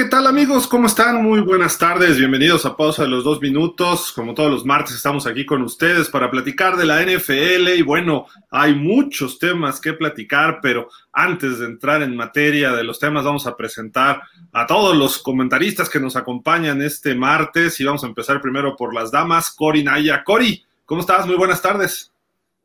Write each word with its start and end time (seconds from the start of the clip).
¿qué 0.00 0.06
tal 0.06 0.26
amigos? 0.26 0.66
¿Cómo 0.66 0.86
están? 0.86 1.22
Muy 1.22 1.40
buenas 1.40 1.76
tardes, 1.76 2.16
bienvenidos 2.16 2.64
a 2.64 2.74
Pausa 2.74 3.02
de 3.02 3.10
los 3.10 3.22
Dos 3.22 3.38
Minutos. 3.42 4.12
Como 4.12 4.32
todos 4.32 4.50
los 4.50 4.64
martes 4.64 4.94
estamos 4.96 5.26
aquí 5.26 5.44
con 5.44 5.60
ustedes 5.60 6.08
para 6.08 6.30
platicar 6.30 6.78
de 6.78 6.86
la 6.86 7.02
NFL 7.02 7.68
y 7.76 7.82
bueno, 7.82 8.24
hay 8.50 8.74
muchos 8.74 9.38
temas 9.38 9.78
que 9.78 9.92
platicar, 9.92 10.60
pero 10.62 10.88
antes 11.12 11.58
de 11.58 11.66
entrar 11.66 12.00
en 12.00 12.16
materia 12.16 12.72
de 12.72 12.82
los 12.82 12.98
temas 12.98 13.26
vamos 13.26 13.46
a 13.46 13.58
presentar 13.58 14.22
a 14.54 14.66
todos 14.66 14.96
los 14.96 15.18
comentaristas 15.18 15.90
que 15.90 16.00
nos 16.00 16.16
acompañan 16.16 16.80
este 16.80 17.14
martes 17.14 17.78
y 17.78 17.84
vamos 17.84 18.02
a 18.02 18.06
empezar 18.06 18.40
primero 18.40 18.76
por 18.76 18.94
las 18.94 19.10
damas. 19.10 19.50
Cori 19.50 19.84
Naya. 19.84 20.24
Cori, 20.24 20.64
¿cómo 20.86 21.02
estás? 21.02 21.26
Muy 21.26 21.36
buenas 21.36 21.60
tardes. 21.60 22.10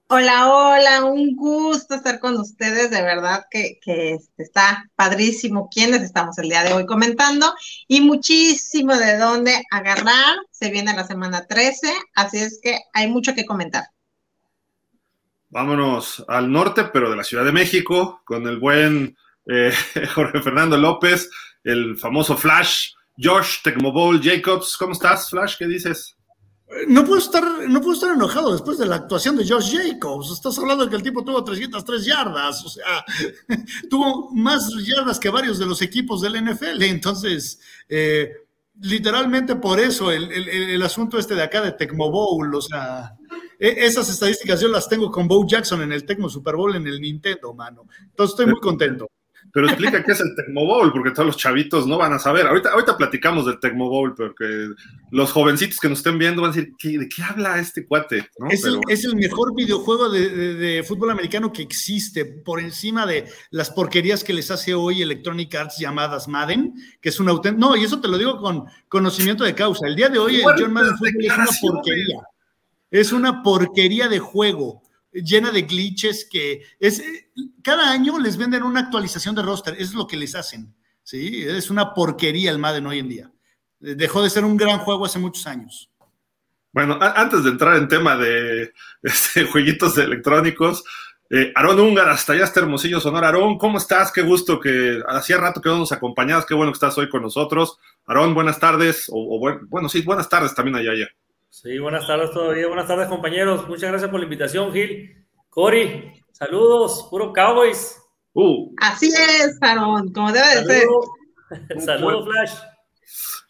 Hola, 0.08 0.54
hola, 0.54 1.04
un 1.04 1.36
gusto 1.36 1.96
estar 1.96 2.20
con 2.20 2.38
ustedes, 2.38 2.92
de 2.92 3.02
verdad 3.02 3.46
que, 3.50 3.80
este, 3.84 4.44
está 4.44 4.86
padrísimo 4.96 5.68
quienes 5.68 6.04
estamos 6.04 6.38
el 6.38 6.48
día 6.48 6.62
de 6.62 6.74
hoy 6.74 6.86
comentando 6.86 7.52
y 7.88 8.02
muchísimo 8.02 8.96
de 8.96 9.18
dónde 9.18 9.64
agarrar, 9.72 10.38
se 10.52 10.70
viene 10.70 10.94
la 10.94 11.06
semana 11.06 11.48
13, 11.48 11.92
así 12.14 12.38
es 12.38 12.60
que 12.62 12.82
hay 12.94 13.08
mucho 13.08 13.34
que 13.34 13.48
comentar. 13.48 13.86
Vámonos 15.50 16.24
al 16.28 16.52
norte, 16.52 16.84
pero 16.94 17.10
de 17.10 17.16
la 17.16 17.24
Ciudad 17.24 17.44
de 17.44 17.52
México, 17.52 18.22
con 18.26 18.46
el 18.46 18.60
buen 18.60 19.18
eh, 19.48 19.74
Jorge 20.14 20.40
Fernando 20.44 20.78
López, 20.78 21.32
el 21.64 21.98
famoso 21.98 22.38
Flash, 22.38 22.92
Josh 23.18 23.64
Tecmobol 23.64 24.22
Jacobs, 24.22 24.78
¿cómo 24.78 24.92
estás, 24.92 25.32
Flash? 25.32 25.56
¿Qué 25.58 25.66
dices? 25.66 26.15
No 26.88 27.06
puedo, 27.06 27.20
estar, 27.20 27.44
no 27.70 27.80
puedo 27.80 27.94
estar 27.94 28.16
enojado 28.16 28.52
después 28.52 28.80
de 28.80 28.88
la 28.88 28.96
actuación 28.96 29.38
de 29.38 29.48
Josh 29.48 29.78
Jacobs. 29.78 30.32
Estás 30.32 30.58
hablando 30.58 30.84
de 30.84 30.90
que 30.90 30.96
el 30.96 31.04
tipo 31.04 31.24
tuvo 31.24 31.44
303 31.44 32.06
yardas, 32.06 32.66
o 32.66 32.70
sea, 32.70 33.06
tuvo 33.90 34.32
más 34.32 34.68
yardas 34.84 35.20
que 35.20 35.30
varios 35.30 35.60
de 35.60 35.68
los 35.68 35.82
equipos 35.84 36.22
del 36.22 36.44
NFL. 36.44 36.82
Entonces, 36.82 37.60
eh, 37.88 38.32
literalmente 38.82 39.56
por 39.56 39.80
eso 39.80 40.12
el, 40.12 40.32
el, 40.32 40.82
asunto 40.82 41.18
este 41.18 41.36
de 41.36 41.44
acá 41.44 41.62
de 41.62 41.72
Tecmo 41.72 42.10
Bowl, 42.10 42.54
o 42.56 42.62
sea, 42.62 43.16
e, 43.60 43.86
esas 43.86 44.10
estadísticas 44.10 44.60
yo 44.60 44.68
las 44.68 44.90
tengo 44.90 45.12
con 45.12 45.28
Bo 45.28 45.46
Jackson 45.48 45.82
en 45.84 45.92
el 45.92 46.06
Tecmo 46.06 46.30
Super 46.30 46.56
Bowl 46.56 46.76
en 46.76 46.88
el 46.88 47.00
Nintendo, 47.00 47.54
mano. 47.54 47.84
Entonces 48.02 48.34
estoy 48.34 48.48
muy 48.48 48.60
contento. 48.60 49.08
Pero 49.56 49.68
explica 49.68 50.04
qué 50.04 50.12
es 50.12 50.20
el 50.20 50.36
Tecmo 50.36 50.66
Bowl, 50.66 50.92
porque 50.92 51.12
todos 51.12 51.28
los 51.28 51.38
chavitos 51.38 51.88
no 51.88 51.98
van 51.98 52.12
a 52.12 52.20
saber. 52.20 52.46
Ahorita, 52.46 52.72
ahorita 52.72 52.98
platicamos 52.98 53.46
del 53.46 53.58
Tecmo 53.58 53.88
Bowl, 53.88 54.14
porque 54.14 54.68
los 55.12 55.32
jovencitos 55.32 55.80
que 55.80 55.88
nos 55.88 56.00
estén 56.00 56.18
viendo 56.18 56.42
van 56.42 56.52
a 56.52 56.54
decir, 56.54 56.74
¿de 56.78 57.08
qué 57.08 57.24
habla 57.24 57.58
este 57.58 57.88
cuate? 57.88 58.28
Es, 58.50 58.66
el, 58.66 59.16
mejor 59.16 59.56
videojuego 59.56 60.10
de, 60.10 60.84
fútbol 60.86 61.12
americano 61.12 61.54
que 61.54 61.62
existe, 61.62 62.26
por 62.26 62.60
encima 62.60 63.06
de 63.06 63.32
las 63.50 63.70
porquerías 63.70 64.26
que 64.26 64.34
les 64.34 64.52
hace 64.52 64.74
hoy 64.74 65.02
Electronic 65.02 65.56
Arts 65.56 65.78
llamadas 65.80 66.28
Madden, 66.28 66.74
que 67.00 67.08
es 67.08 67.22
un 67.22 67.30
auténtico... 67.30 67.70
No, 67.70 67.78
y 67.78 67.86
eso 67.86 68.02
te 68.02 68.10
lo 68.10 68.18
digo 68.18 68.38
con 68.42 68.66
conocimiento 68.90 69.46
de 69.46 69.56
causa. 69.56 69.88
El 69.88 69.96
día 69.96 70.10
de 70.10 70.20
hoy 70.20 70.36
el 70.36 70.44
John 70.44 70.74
Madden 70.74 70.98
Football 70.98 71.24
es 71.24 71.38
una 71.38 71.48
porquería. 71.62 72.18
Es 72.92 73.14
una 73.14 73.42
porquería 73.42 74.10
de 74.10 74.20
juego 74.20 74.82
llena 75.24 75.52
de 75.52 75.64
glitches 75.64 76.28
que 76.30 76.64
es 76.80 77.04
cada 77.64 77.92
año 77.92 78.20
les 78.20 78.38
venden 78.38 78.64
una 78.64 78.82
actualización 78.82 79.36
de 79.36 79.42
roster, 79.42 79.76
es 79.80 79.94
lo 79.94 80.08
que 80.08 80.18
les 80.18 80.36
hacen. 80.36 80.76
¿sí? 81.04 81.44
Es 81.48 81.70
una 81.70 81.94
porquería 81.94 82.52
el 82.52 82.60
Madden 82.60 82.88
hoy 82.88 83.00
en 83.00 83.10
día. 83.10 83.32
Dejó 83.80 84.24
de 84.24 84.30
ser 84.30 84.44
un 84.44 84.58
gran 84.58 84.80
juego 84.80 85.06
hace 85.06 85.20
muchos 85.20 85.48
años. 85.48 85.90
Bueno, 86.74 86.98
antes 87.00 87.44
de 87.44 87.52
entrar 87.52 87.78
en 87.78 87.88
tema 87.88 88.18
de 88.18 88.74
este, 89.02 89.46
jueguitos 89.46 89.98
electrónicos, 89.98 90.84
eh, 91.30 91.52
Aarón 91.56 91.80
Húngar, 91.80 92.10
hasta 92.10 92.34
allá 92.34 92.44
está 92.44 92.60
Hermosillo 92.60 93.00
Sonora. 93.00 93.28
Aarón, 93.28 93.58
¿cómo 93.58 93.78
estás? 93.78 94.12
Qué 94.12 94.22
gusto 94.22 94.60
que 94.60 95.02
hacía 95.08 95.38
rato 95.38 95.62
que 95.62 95.70
no 95.70 95.80
nos 95.80 95.92
acompañabas. 95.92 96.46
Qué 96.46 96.54
bueno 96.54 96.72
que 96.72 96.78
estás 96.78 96.98
hoy 96.98 97.10
con 97.10 97.22
nosotros. 97.22 97.78
Aarón, 98.06 98.34
buenas 98.34 98.60
tardes. 98.60 99.08
O, 99.10 99.40
bueno, 99.68 99.90
sí, 99.90 100.02
buenas 100.02 100.30
tardes 100.30 100.54
también 100.54 100.76
allá. 100.76 100.92
allá. 100.92 101.08
Sí, 101.62 101.80
buenas 101.80 102.06
tardes 102.06 102.32
todavía. 102.32 102.68
Buenas 102.68 102.86
tardes, 102.86 103.08
compañeros. 103.08 103.66
Muchas 103.70 103.90
gracias 103.90 104.12
por 104.12 104.20
la 104.20 104.26
invitación, 104.26 104.74
Gil. 104.74 105.26
Cori, 105.50 106.12
saludos, 106.34 107.08
puro 107.10 107.32
Cowboys. 107.32 107.98
Uh. 108.34 108.76
Así 108.82 109.08
es, 109.08 109.58
Aaron, 109.62 110.12
como 110.12 110.34
debe 110.34 110.48
de 110.48 110.66
ser. 110.66 110.88
saludos, 111.80 112.26
Flash. 112.30 112.60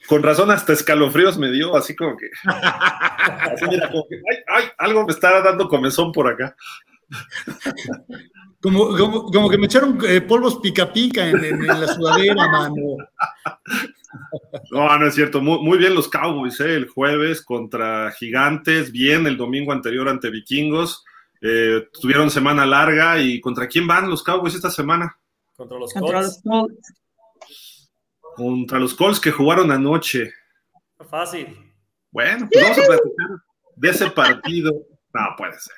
Con 0.08 0.22
razón, 0.22 0.52
hasta 0.52 0.74
escalofríos 0.74 1.40
me 1.40 1.50
dio, 1.50 1.76
así 1.76 1.96
como 1.96 2.16
que. 2.16 2.30
así 2.48 3.66
mira, 3.68 3.90
como 3.90 4.06
que 4.08 4.22
ay, 4.54 4.66
algo 4.78 5.04
me 5.08 5.12
está 5.12 5.42
dando 5.42 5.68
comezón 5.68 6.12
por 6.12 6.32
acá. 6.32 6.56
Como, 8.62 8.98
como, 8.98 9.48
que 9.48 9.60
me 9.60 9.68
echaron 9.68 10.00
eh, 10.08 10.22
polvos 10.22 10.58
pica 10.60 10.92
pica 10.92 11.28
en, 11.28 11.68
la 11.68 11.86
sudadera, 11.86 12.48
mano. 12.48 12.98
No, 14.72 14.98
no 14.98 15.08
es 15.08 15.16
cierto. 15.16 15.42
Muy, 15.42 15.78
bien 15.78 15.96
los 15.96 16.08
Cowboys, 16.08 16.60
¿eh? 16.60 16.76
el 16.76 16.88
jueves 16.88 17.42
contra 17.44 18.12
Gigantes, 18.12 18.92
bien 18.92 19.28
el 19.28 19.38
domingo 19.38 19.72
anterior 19.72 20.10
ante 20.10 20.30
Vikingos. 20.30 21.04
Eh, 21.42 21.88
tuvieron 22.02 22.32
semana 22.32 22.66
larga 22.66 23.20
y 23.20 23.40
¿contra 23.40 23.68
quién 23.68 23.86
van 23.88 24.10
los 24.10 24.24
Cowboys 24.24 24.56
esta 24.56 24.70
semana? 24.70 25.18
Contra 25.56 25.78
los 25.78 25.94
Colts. 25.94 26.42
Contra 28.36 28.80
los 28.80 28.94
Colts 28.94 29.20
que 29.20 29.32
jugaron 29.32 29.72
anoche. 29.72 30.34
Fácil. 31.10 31.48
Bueno, 32.12 32.48
pues 32.52 32.64
vamos 32.64 32.80
a 32.80 32.88
platicar 32.88 33.28
de 33.76 33.90
ese 33.90 34.10
partido. 34.12 34.72
No, 35.14 35.22
puede 35.38 35.54
ser. 35.54 35.76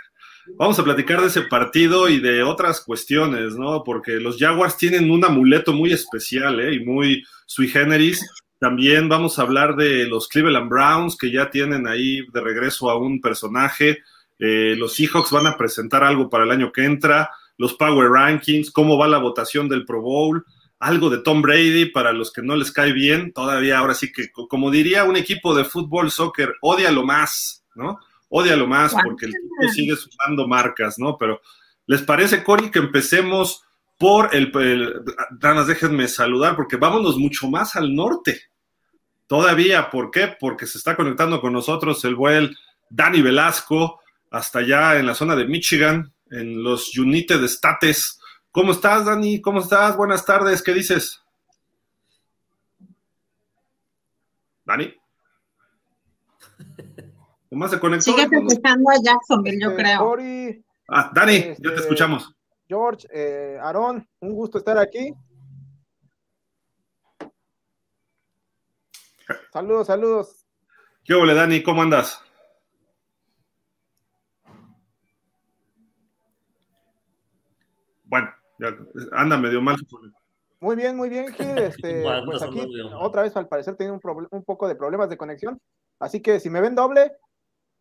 Vamos 0.56 0.80
a 0.80 0.84
platicar 0.84 1.22
de 1.22 1.28
ese 1.28 1.41
partido 1.44 2.09
y 2.09 2.19
de 2.19 2.41
otras 2.41 2.81
cuestiones, 2.81 3.56
¿no? 3.56 3.84
Porque 3.84 4.13
los 4.13 4.38
Jaguars 4.38 4.78
tienen 4.78 5.12
un 5.12 5.24
amuleto 5.25 5.74
muy 5.74 5.91
especial 5.91 6.59
¿eh? 6.59 6.74
y 6.74 6.85
muy 6.85 7.24
sui 7.46 7.68
generis. 7.68 8.25
También 8.59 9.07
vamos 9.07 9.38
a 9.38 9.44
hablar 9.44 9.75
de 9.75 10.07
los 10.07 10.28
Cleveland 10.28 10.69
Browns, 10.69 11.16
que 11.16 11.31
ya 11.31 11.52
tienen 11.52 11.88
ahí 11.88 12.25
de 12.34 12.41
regreso 12.41 12.90
a 12.90 12.97
un 12.97 13.22
personaje. 13.22 14.00
Eh, 14.40 14.75
los 14.78 14.96
Seahawks 14.96 15.31
van 15.31 15.47
a 15.47 15.57
presentar 15.57 16.03
algo 16.03 16.30
para 16.30 16.46
el 16.46 16.52
año 16.52 16.72
que 16.72 16.86
entra. 16.86 17.30
Los 17.57 17.74
Power 17.74 18.09
Rankings, 18.09 18.72
cómo 18.72 18.97
va 18.97 19.07
la 19.07 19.19
votación 19.19 19.69
del 19.69 19.86
Pro 19.86 20.02
Bowl. 20.02 20.44
Algo 20.80 21.09
de 21.09 21.19
Tom 21.19 21.41
Brady 21.41 21.88
para 21.88 22.13
los 22.13 22.31
que 22.31 22.41
no 22.41 22.56
les 22.56 22.72
cae 22.72 22.94
bien. 22.94 23.31
Todavía, 23.34 23.80
ahora 23.80 23.94
sí 23.94 24.12
que, 24.12 24.30
como 24.31 24.72
diría 24.72 25.03
un 25.03 25.18
equipo 25.18 25.56
de 25.56 25.66
fútbol, 25.66 26.09
soccer, 26.09 26.56
odia 26.62 26.91
lo 26.91 27.03
más, 27.03 27.63
¿no? 27.75 28.00
Lo 28.29 28.67
más 28.67 28.93
porque 29.03 29.25
el 29.25 29.31
tipo 29.31 29.73
sigue 29.73 29.95
sumando 29.95 30.47
marcas, 30.47 30.99
¿no? 30.99 31.17
Pero, 31.17 31.41
¿les 31.85 32.01
parece, 32.01 32.43
Cory, 32.43 32.71
que 32.71 32.79
empecemos 32.79 33.63
por 33.97 34.35
el, 34.35 34.51
Danas, 35.31 35.67
déjenme 35.67 36.07
saludar, 36.07 36.55
porque 36.55 36.75
vámonos 36.75 37.17
mucho 37.17 37.49
más 37.49 37.75
al 37.75 37.95
norte. 37.95 38.41
Todavía, 39.25 39.89
¿por 39.89 40.11
qué? 40.11 40.35
Porque 40.39 40.67
se 40.67 40.77
está 40.77 40.95
conectando 40.95 41.41
con 41.41 41.53
nosotros 41.53 42.03
el 42.05 42.15
buen 42.15 42.55
Dani 42.89 43.21
Velasco, 43.21 43.99
hasta 44.29 44.59
allá 44.59 44.99
en 44.99 45.05
la 45.05 45.15
zona 45.15 45.35
de 45.35 45.45
Michigan, 45.45 46.13
en 46.30 46.63
los 46.63 46.97
United 46.97 47.44
States. 47.45 48.19
¿Cómo 48.51 48.71
estás, 48.71 49.06
Dani? 49.06 49.41
¿Cómo 49.41 49.59
estás? 49.59 49.97
Buenas 49.97 50.25
tardes, 50.25 50.62
¿qué 50.62 50.73
dices? 50.73 51.21
Dani. 54.65 54.94
¿Cómo 57.57 57.68
se 57.69 57.80
conectó? 57.80 58.04
Sigue 58.04 58.30
festejando 58.30 58.88
a 58.92 59.01
Jacksonville, 59.01 59.59
yo 59.59 59.71
eh, 59.71 59.75
creo. 59.75 60.15
Ah, 60.89 61.12
Dani, 61.12 61.39
ya 61.39 61.56
te 61.56 61.69
este, 61.69 61.74
escuchamos. 61.80 62.31
George, 62.68 63.07
eh, 63.12 63.57
Aarón, 63.59 64.07
un 64.19 64.33
gusto 64.36 64.59
estar 64.59 64.77
aquí. 64.77 65.12
Saludos, 69.51 69.88
saludos. 69.88 70.45
¿Qué 71.04 71.15
hola, 71.15 71.33
Dani? 71.33 71.63
¿Cómo 71.63 71.81
andas? 71.81 72.21
Bueno, 78.04 78.30
ya 78.59 78.77
anda 79.13 79.36
medio 79.36 79.63
mal. 79.63 79.77
Muy 80.59 80.75
bien, 80.75 80.95
muy 80.95 81.09
bien, 81.09 81.33
Gil. 81.33 81.57
Este, 81.57 82.04
pues 82.24 82.39
aquí 82.44 82.62
otra 83.00 83.24
vez 83.24 83.36
al 83.36 83.48
parecer 83.48 83.75
tiene 83.75 83.94
un, 83.94 84.27
un 84.30 84.44
poco 84.44 84.68
de 84.68 84.75
problemas 84.75 85.09
de 85.09 85.18
conexión. 85.18 85.59
Así 86.00 86.21
que 86.21 86.39
si 86.39 86.51
me 86.51 86.62
ven 86.62 86.75
doble, 86.75 87.13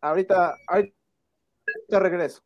ahorita, 0.01 0.55
ahorita 0.67 1.99
regreso. 1.99 2.41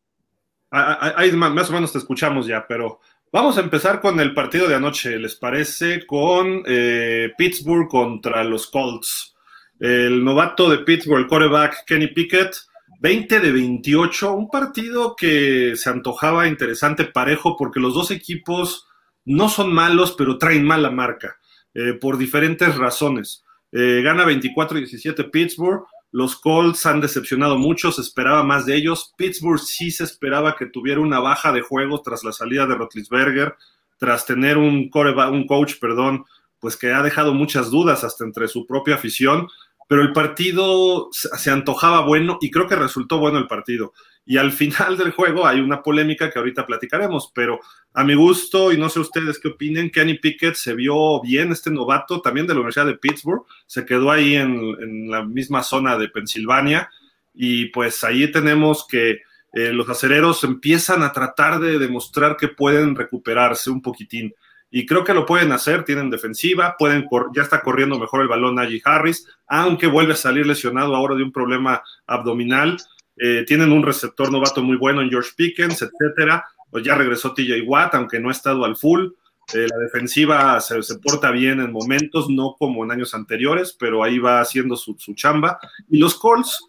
Ahí 0.72 1.32
más 1.34 1.70
o 1.70 1.74
menos 1.74 1.92
te 1.92 1.98
escuchamos 1.98 2.48
ya, 2.48 2.66
pero 2.66 3.02
vamos 3.32 3.58
a 3.58 3.62
empezar 3.62 4.00
con 4.00 4.20
el 4.22 4.34
partido 4.34 4.68
de 4.68 4.76
anoche, 4.76 5.20
¿les 5.20 5.36
parece? 5.36 6.06
Con 6.06 6.64
eh, 6.66 7.34
Pittsburgh 7.38 7.90
contra 7.90 8.44
los 8.44 8.68
Colts. 8.68 9.36
El 9.80 10.24
novato 10.24 10.70
de 10.70 10.80
Pittsburgh, 10.80 11.22
el 11.22 11.28
quarterback 11.28 11.86
Kenny 11.86 12.08
Pickett, 12.08 12.56
20 13.02 13.40
de 13.40 13.52
28, 13.52 14.32
un 14.34 14.48
partido 14.48 15.16
que 15.16 15.76
se 15.76 15.90
antojaba 15.90 16.48
interesante, 16.48 17.06
parejo, 17.06 17.58
porque 17.58 17.80
los 17.80 17.96
dos 17.96 18.12
equipos 18.12 18.88
no 19.26 19.50
son 19.50 19.74
malos, 19.74 20.14
pero 20.16 20.38
traen 20.38 20.64
mala 20.64 20.92
marca, 20.92 21.38
eh, 21.74 21.94
por 22.00 22.18
diferentes 22.18 22.78
razones. 22.78 23.44
Eh, 23.72 24.02
gana 24.04 24.24
24-17 24.26 25.32
Pittsburgh, 25.32 25.84
los 26.12 26.36
Colts 26.36 26.86
han 26.86 27.00
decepcionado 27.00 27.58
mucho, 27.58 27.92
se 27.92 28.02
esperaba 28.02 28.44
más 28.44 28.66
de 28.66 28.76
ellos. 28.76 29.14
Pittsburgh 29.16 29.60
sí 29.60 29.92
se 29.92 30.04
esperaba 30.04 30.56
que 30.58 30.66
tuviera 30.66 31.00
una 31.00 31.20
baja 31.20 31.54
de 31.54 31.62
juego 31.62 32.02
tras 32.02 32.24
la 32.24 32.34
salida 32.34 32.68
de 32.68 32.76
Rotlisberger, 32.76 33.56
tras 33.98 34.26
tener 34.26 34.58
un, 34.58 34.90
un 34.94 35.48
coach, 35.48 35.76
perdón, 35.80 36.26
pues 36.60 36.76
que 36.76 36.92
ha 36.92 37.02
dejado 37.02 37.34
muchas 37.34 37.72
dudas 37.72 38.04
hasta 38.04 38.26
entre 38.26 38.48
su 38.48 38.68
propia 38.68 38.96
afición, 38.96 39.48
pero 39.88 40.02
el 40.02 40.12
partido 40.12 41.10
se 41.12 41.52
antojaba 41.52 42.02
bueno 42.02 42.38
y 42.42 42.52
creo 42.52 42.68
que 42.68 42.76
resultó 42.76 43.18
bueno 43.18 43.38
el 43.38 43.48
partido. 43.48 43.94
Y 44.26 44.38
al 44.38 44.52
final 44.52 44.98
del 44.98 45.12
juego 45.12 45.48
hay 45.48 45.60
una 45.60 45.82
polémica 45.82 46.30
que 46.30 46.38
ahorita 46.38 46.66
platicaremos, 46.66 47.32
pero 47.34 47.60
a 47.94 48.04
mi 48.04 48.14
gusto, 48.14 48.72
y 48.72 48.78
no 48.78 48.88
sé 48.88 49.00
ustedes 49.00 49.40
qué 49.40 49.50
opinen, 49.50 49.90
Kenny 49.90 50.20
Pickett 50.20 50.56
se 50.56 50.76
vio 50.76 51.22
bien, 51.22 51.52
este 51.52 51.72
novato 51.72 52.22
también 52.22 52.48
de 52.48 52.54
la 52.54 52.60
Universidad 52.60 52.86
de 52.86 52.98
Pittsburgh, 52.98 53.44
se 53.66 53.86
quedó 53.86 54.12
ahí 54.12 54.36
en, 54.36 55.10
la 55.10 55.24
misma 55.24 55.64
zona 55.64 55.98
de 55.98 56.10
Pensilvania, 56.10 56.90
y 57.34 57.66
pues 57.66 58.04
ahí 58.04 58.32
tenemos 58.32 58.86
que 58.88 59.22
eh, 59.54 59.74
los 59.74 59.90
acereros 59.90 60.44
empiezan 60.44 61.04
a 61.04 61.12
tratar 61.12 61.60
de 61.60 61.80
demostrar 61.80 62.38
que 62.38 62.48
pueden 62.48 62.96
recuperarse 62.96 63.70
un 63.70 63.82
poquitín. 63.82 64.34
Y 64.74 64.86
creo 64.86 65.04
que 65.04 65.14
lo 65.14 65.26
pueden 65.26 65.52
hacer, 65.52 65.84
tienen 65.84 66.10
defensiva, 66.10 66.76
pueden 66.80 67.06
ya 67.36 67.42
está 67.42 67.62
corriendo 67.62 68.00
mejor 68.00 68.22
el 68.22 68.30
balón 68.30 68.56
Najee 68.56 68.82
Harris, 68.86 69.28
aunque 69.46 69.88
vuelve 69.88 70.14
a 70.14 70.16
salir 70.16 70.48
lesionado 70.48 70.96
ahora 70.96 71.16
de 71.16 71.24
un 71.24 71.34
problema 71.34 71.84
abdominal. 72.08 72.78
Eh, 73.18 73.44
tienen 73.46 73.72
un 73.72 73.84
receptor 73.84 74.32
novato 74.32 74.64
muy 74.64 74.78
bueno 74.78 75.02
en 75.02 75.10
George 75.10 75.32
Pickens, 75.36 75.82
etcétera. 75.82 76.46
Pues 76.70 76.84
ya 76.84 76.96
regresó 76.96 77.34
TJ 77.34 77.62
Watt, 77.66 77.96
aunque 77.96 78.20
no 78.20 78.30
ha 78.30 78.32
estado 78.32 78.64
al 78.66 78.78
full. 78.78 79.08
Eh, 79.54 79.68
la 79.70 79.78
defensiva 79.78 80.60
se, 80.62 80.80
porta 81.00 81.32
bien 81.32 81.60
en 81.60 81.72
momentos, 81.72 82.30
no 82.30 82.56
como 82.58 82.84
en 82.84 82.92
años 82.92 83.14
anteriores, 83.14 83.76
pero 83.78 84.04
ahí 84.04 84.20
va 84.20 84.40
haciendo 84.40 84.78
su, 84.78 84.96
su 84.98 85.14
chamba. 85.14 85.60
Y 85.90 86.00
los 86.00 86.16
Colts, 86.16 86.68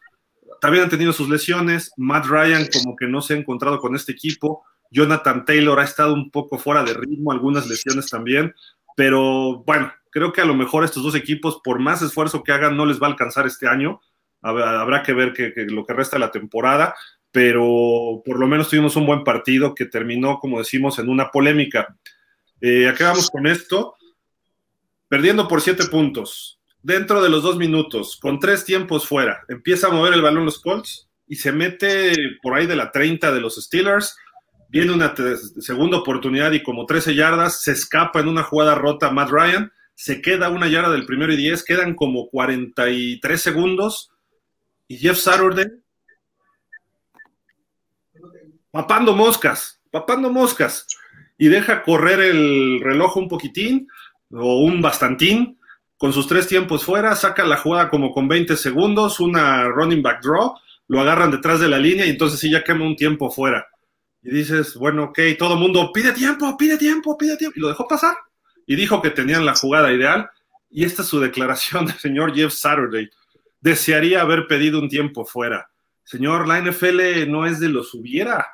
también 0.61 0.85
han 0.85 0.91
tenido 0.91 1.12
sus 1.12 1.29
lesiones. 1.29 1.93
Matt 1.97 2.27
Ryan 2.27 2.69
como 2.73 2.95
que 2.95 3.06
no 3.06 3.21
se 3.21 3.35
ha 3.35 3.37
encontrado 3.37 3.81
con 3.81 3.97
este 3.97 4.12
equipo. 4.12 4.65
Jonathan 4.93 5.45
Taylor 5.45 5.81
ha 5.81 5.85
estado 5.85 6.15
un 6.15 6.31
poco 6.31 6.59
fuera 6.59 6.85
de 6.85 6.95
ritmo, 6.95 7.33
algunas 7.33 7.67
lesiones 7.67 8.09
también. 8.09 8.55
Pero 8.95 9.65
bueno, 9.65 9.93
creo 10.11 10.33
que 10.33 10.41
a 10.41 10.45
lo 10.45 10.55
mejor 10.55 10.85
estos 10.85 11.03
dos 11.03 11.15
equipos, 11.15 11.61
por 11.65 11.81
más 11.81 12.03
esfuerzo 12.03 12.45
que 12.45 12.53
hagan, 12.53 12.77
no 12.77 12.87
les 12.87 13.03
va 13.03 13.06
a 13.06 13.11
alcanzar 13.11 13.47
este 13.47 13.67
año. 13.67 14.00
Habrá 14.43 15.03
que 15.03 15.12
ver 15.12 15.33
que, 15.33 15.53
lo 15.69 15.87
que 15.87 15.94
resta 15.94 16.17
de 16.17 16.21
la 16.21 16.33
temporada, 16.33 16.94
pero 17.31 18.23
por 18.25 18.39
lo 18.39 18.47
menos 18.47 18.69
tuvimos 18.69 18.97
un 18.97 19.06
buen 19.06 19.25
partido 19.25 19.75
que 19.75 19.87
terminó, 19.87 20.39
como 20.39 20.59
decimos, 20.59 20.99
en 20.99 21.09
una 21.09 21.31
polémica. 21.31 21.97
Eh, 22.61 22.89
acabamos 22.89 23.31
con 23.31 23.47
esto, 23.47 23.94
perdiendo 25.09 25.49
por 25.49 25.61
siete 25.61 25.85
puntos 25.87 26.61
dentro 26.83 27.23
de 27.23 27.31
los 27.31 27.43
dos 27.43 27.56
minutos, 27.56 28.19
con 28.21 28.39
tres 28.39 28.65
tiempos 28.65 29.06
fuera, 29.06 29.44
empieza 29.49 29.87
a 29.87 29.91
mover 29.91 30.15
el 30.15 30.23
balón 30.23 30.45
los 30.45 30.61
Colts 30.61 31.09
y 31.27 31.37
se 31.37 31.53
mete 31.53 32.12
por 32.43 32.55
ahí 32.55 32.67
de 32.67 32.77
la 32.77 32.91
30 32.91 33.33
de 33.33 33.41
los 33.41 33.56
Steelers. 33.56 34.17
Viene 34.69 34.93
una 34.93 35.15
segunda 35.61 35.99
oportunidad 35.99 36.53
y 36.53 36.62
como 36.62 36.87
13 36.87 37.15
yardas, 37.15 37.62
se 37.62 37.73
escapa 37.73 38.21
en 38.21 38.29
una 38.29 38.43
jugada 38.43 38.75
rota 38.75 39.11
Matt 39.11 39.31
Ryan, 39.31 39.73
se 39.95 40.21
queda 40.21 40.49
una 40.49 40.69
yarda 40.69 40.91
del 40.91 41.06
primero 41.06 41.33
y 41.33 41.37
10, 41.37 41.65
quedan 41.65 41.95
como 41.95 42.29
43 42.29 43.41
segundos 43.41 44.12
y 44.88 44.96
Jeff 44.96 45.19
Saturday 45.19 45.67
papando 48.70 49.14
moscas, 49.14 49.81
papando 49.90 50.31
moscas 50.31 50.87
y 51.38 51.49
deja 51.49 51.82
correr 51.82 52.20
el 52.20 52.81
reloj 52.81 53.17
un 53.17 53.29
poquitín 53.29 53.88
o 54.31 54.61
un 54.61 54.81
bastantín 54.81 55.58
con 55.96 56.12
sus 56.12 56.26
tres 56.26 56.49
tiempos 56.49 56.84
fuera, 56.84 57.14
saca 57.14 57.44
la 57.44 57.56
jugada 57.56 57.88
como 57.88 58.12
con 58.12 58.26
20 58.26 58.56
segundos, 58.56 59.20
una 59.20 59.69
running 59.69 60.02
back 60.02 60.20
draw, 60.23 60.55
lo 60.88 61.00
agarran 61.00 61.31
detrás 61.31 61.61
de 61.61 61.69
la 61.69 61.78
línea 61.78 62.06
y 62.06 62.11
entonces 62.11 62.40
sí 62.40 62.50
ya 62.50 62.64
quema 62.64 62.85
un 62.85 62.96
tiempo 62.96 63.31
fuera. 63.31 63.69
Y 64.23 64.31
dices, 64.31 64.75
bueno, 64.75 65.05
ok, 65.05 65.19
todo 65.38 65.55
el 65.55 65.61
mundo 65.61 65.90
pide 65.93 66.12
tiempo, 66.12 66.56
pide 66.56 66.78
tiempo, 66.78 67.17
pide 67.19 67.37
tiempo. 67.37 67.56
Y 67.56 67.61
lo 67.61 67.69
dejó 67.69 67.88
pasar. 67.88 68.17
Y 68.67 68.76
dijo 68.76 69.02
que 69.02 69.11
tenían 69.11 69.44
la 69.44 69.55
jugada 69.55 69.93
ideal. 69.93 70.31
Y 70.70 70.85
esta 70.85 71.02
es 71.02 71.08
su 71.08 71.19
declaración 71.20 71.87
del 71.87 71.99
señor 71.99 72.35
Jeff 72.35 72.52
Saturday. 72.52 73.11
Desearía 73.62 74.20
haber 74.20 74.47
pedido 74.47 74.79
un 74.79 74.91
tiempo 74.91 75.25
fuera. 75.25 75.70
Señor, 76.05 76.47
la 76.47 76.61
NFL 76.61 77.31
no 77.31 77.47
es 77.47 77.61
de 77.61 77.70
los 77.70 77.94
hubiera. 77.94 78.47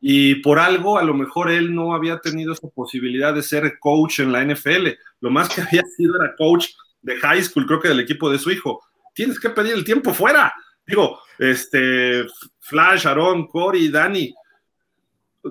Y 0.00 0.36
por 0.36 0.58
algo, 0.58 0.98
a 0.98 1.02
lo 1.02 1.14
mejor 1.14 1.50
él 1.50 1.74
no 1.74 1.94
había 1.94 2.20
tenido 2.20 2.52
esa 2.52 2.68
posibilidad 2.68 3.34
de 3.34 3.42
ser 3.42 3.78
coach 3.78 4.20
en 4.20 4.32
la 4.32 4.44
NFL. 4.44 4.88
Lo 5.20 5.30
más 5.30 5.48
que 5.48 5.60
había 5.62 5.82
sido 5.96 6.22
era 6.22 6.34
coach 6.36 6.68
de 7.02 7.16
high 7.16 7.42
school, 7.42 7.66
creo 7.66 7.80
que 7.80 7.88
del 7.88 8.00
equipo 8.00 8.30
de 8.30 8.38
su 8.38 8.50
hijo. 8.50 8.80
Tienes 9.14 9.38
que 9.40 9.50
pedir 9.50 9.74
el 9.74 9.84
tiempo 9.84 10.14
fuera. 10.14 10.54
Digo, 10.86 11.18
este, 11.38 12.24
Flash, 12.60 13.06
Aaron, 13.06 13.46
Corey, 13.48 13.88
Dani, 13.88 14.32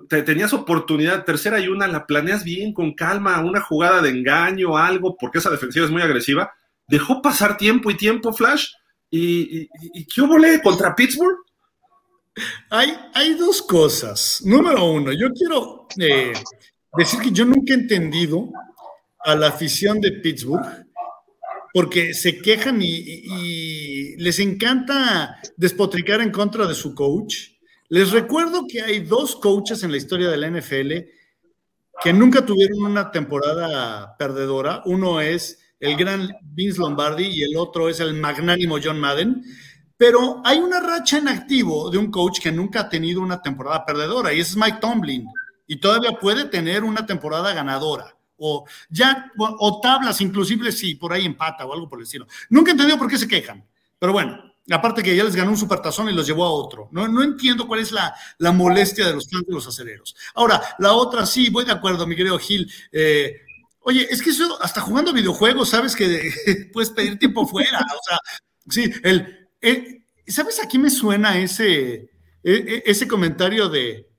te, 0.08 0.24
tenías 0.24 0.54
oportunidad, 0.54 1.26
tercera 1.26 1.60
y 1.60 1.68
una, 1.68 1.88
la 1.88 2.06
planeas 2.06 2.44
bien, 2.44 2.74
con 2.74 2.94
calma, 2.94 3.42
una 3.42 3.62
jugada 3.62 4.02
de 4.02 4.10
engaño, 4.10 4.78
algo, 4.78 5.18
porque 5.18 5.40
esa 5.40 5.50
defensiva 5.50 5.86
es 5.86 5.92
muy 5.92 6.02
agresiva. 6.02 6.54
Dejó 6.88 7.22
pasar 7.22 7.58
tiempo 7.58 7.92
y 7.92 7.98
tiempo, 7.98 8.32
Flash. 8.32 8.72
¿Y, 9.18 9.62
y, 9.62 9.70
y 9.94 10.06
qué 10.06 10.22
hubo 10.22 10.36
contra 10.62 10.94
Pittsburgh? 10.94 11.38
Hay, 12.70 13.34
dos 13.36 13.62
cosas. 13.62 14.42
Número 14.44 14.92
uno, 14.92 15.14
yo 15.14 15.30
quiero 15.32 15.88
eh, 15.98 16.34
decir 16.98 17.22
que 17.22 17.32
yo 17.32 17.46
nunca 17.46 17.74
he 17.74 17.78
entendido 17.78 18.50
a 19.20 19.36
la 19.38 19.48
afición 19.48 20.02
de 20.02 20.12
Pittsburgh 20.12 20.86
porque 21.74 22.14
se 22.14 22.42
quejan 22.42 22.82
y, 22.82 24.18
les 24.18 24.40
encanta 24.40 25.40
despotricar 25.56 26.20
en 26.20 26.32
contra 26.32 26.68
de 26.68 26.76
su 26.76 26.94
coach. 26.94 27.52
Les 27.88 28.12
recuerdo 28.12 28.66
que 28.68 28.82
hay 28.82 29.00
dos 29.00 29.38
coaches 29.38 29.84
en 29.84 29.92
la 29.92 29.98
historia 29.98 30.30
de 30.30 30.38
la 30.38 30.50
NFL 30.50 30.92
que 32.04 32.12
nunca 32.12 32.46
tuvieron 32.46 32.84
una 32.84 33.12
temporada 33.12 34.18
perdedora. 34.18 34.82
Uno 34.86 35.22
es 35.22 35.65
el 35.80 35.96
gran 35.96 36.32
Vince 36.42 36.80
Lombardi 36.80 37.26
y 37.26 37.44
el 37.44 37.58
otro 37.58 37.90
es 37.90 38.00
el 38.00 38.14
magnánimo 38.14 38.78
John 38.84 39.00
Madden. 39.00 39.44
Pero 39.98 40.42
hay 40.44 40.58
una 40.58 40.82
racha 40.82 41.18
en 41.18 41.28
activo 41.28 41.90
de 41.90 41.98
un 41.98 42.12
coach 42.12 42.40
que 42.42 42.52
nunca 42.52 42.82
ha 42.82 42.90
tenido 42.90 43.22
una 43.22 43.42
temporada 43.42 43.86
perdedora 43.86 44.34
y 44.34 44.42
es 44.42 44.56
Mike 44.56 44.80
Tomlin. 44.82 45.26
Y 45.68 45.78
todavía 45.78 46.20
puede 46.20 46.46
tener 46.46 46.84
una 46.84 47.06
temporada 47.06 47.54
ganadora. 47.54 48.16
O 48.38 48.66
ya, 48.90 49.32
o, 49.38 49.80
tablas, 49.80 50.20
inclusive 50.20 50.72
si 50.72 50.96
por 50.96 51.14
ahí 51.14 51.26
empata 51.26 51.66
o 51.66 51.74
algo 51.74 51.88
por 51.88 52.00
el 52.00 52.04
estilo. 52.04 52.28
Nunca 52.50 52.72
he 52.72 52.74
entendido 52.74 52.98
por 53.00 53.10
qué 53.10 53.18
se 53.18 53.28
quejan. 53.28 53.66
Pero 53.98 54.12
bueno, 54.12 54.38
aparte 54.70 55.02
que 55.02 55.16
ya 55.16 55.24
les 55.24 55.36
ganó 55.36 55.52
un 55.52 55.58
supertazón 55.58 56.10
y 56.10 56.14
los 56.14 56.28
llevó 56.28 56.44
a 56.44 56.52
otro. 56.52 56.90
No, 56.92 57.08
no 57.08 57.24
entiendo 57.24 57.66
cuál 57.66 57.80
es 57.80 57.94
la, 57.94 58.14
la 58.40 58.52
molestia 58.52 59.08
de 59.08 59.14
los 59.14 59.30
fans 59.30 59.46
de 59.78 59.98
los. 59.98 60.16
Ahora, 60.34 60.62
la 60.80 60.92
otra 60.92 61.26
sí, 61.26 61.50
voy 61.50 61.64
de 61.64 61.72
acuerdo, 61.72 62.06
mi 62.06 62.18
querido 62.18 62.38
Gil. 62.38 62.70
Eh, 62.92 63.45
oye, 63.86 64.08
es 64.10 64.22
que 64.22 64.32
eso, 64.32 64.62
hasta 64.62 64.82
jugando 64.82 65.14
videojuegos, 65.14 65.70
sabes 65.70 65.96
que 65.96 66.70
puedes 66.74 66.90
pedir 66.90 67.18
tiempo 67.18 67.48
fuera. 67.48 67.80
O 67.80 68.04
sea, 68.04 68.20
sí, 68.70 68.92
el 69.04 69.46
¿Sabes 70.28 70.60
a 70.60 70.78
me 70.80 70.90
suena 70.90 71.38
ese, 71.38 71.94
e, 71.94 72.10
e, 72.44 72.84
ese 72.86 73.08
comentario 73.08 73.70
de, 73.70 74.10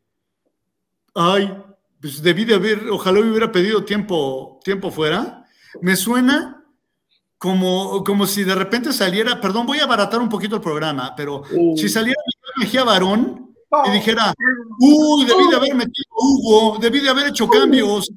ay, 1.14 1.52
pues 2.00 2.22
debí 2.22 2.44
de 2.44 2.54
haber, 2.54 2.88
ojalá 2.90 3.20
hubiera 3.20 3.50
pedido 3.50 3.84
tiempo, 3.84 4.60
tiempo 4.62 4.90
fuera? 4.92 5.44
Me 5.82 5.96
suena 5.96 6.64
como, 7.38 8.04
como 8.04 8.26
si 8.26 8.44
de 8.44 8.54
repente 8.54 8.92
saliera, 8.92 9.40
perdón, 9.40 9.66
voy 9.66 9.80
a 9.80 9.84
abaratar 9.84 10.20
un 10.20 10.28
poquito 10.28 10.56
el 10.56 10.62
programa, 10.62 11.14
pero 11.16 11.42
uh. 11.50 11.76
si 11.76 11.88
saliera 11.88 12.20
Mejía 12.58 12.84
Varón 12.84 13.54
y 13.86 13.90
dijera, 13.90 14.32
uy, 14.78 15.24
debí 15.24 15.48
de 15.50 15.56
haber 15.56 15.74
metido 15.74 16.06
Hugo, 16.16 16.78
debí 16.80 17.00
de 17.00 17.10
haber 17.10 17.26
hecho 17.28 17.48
cambios. 17.48 18.10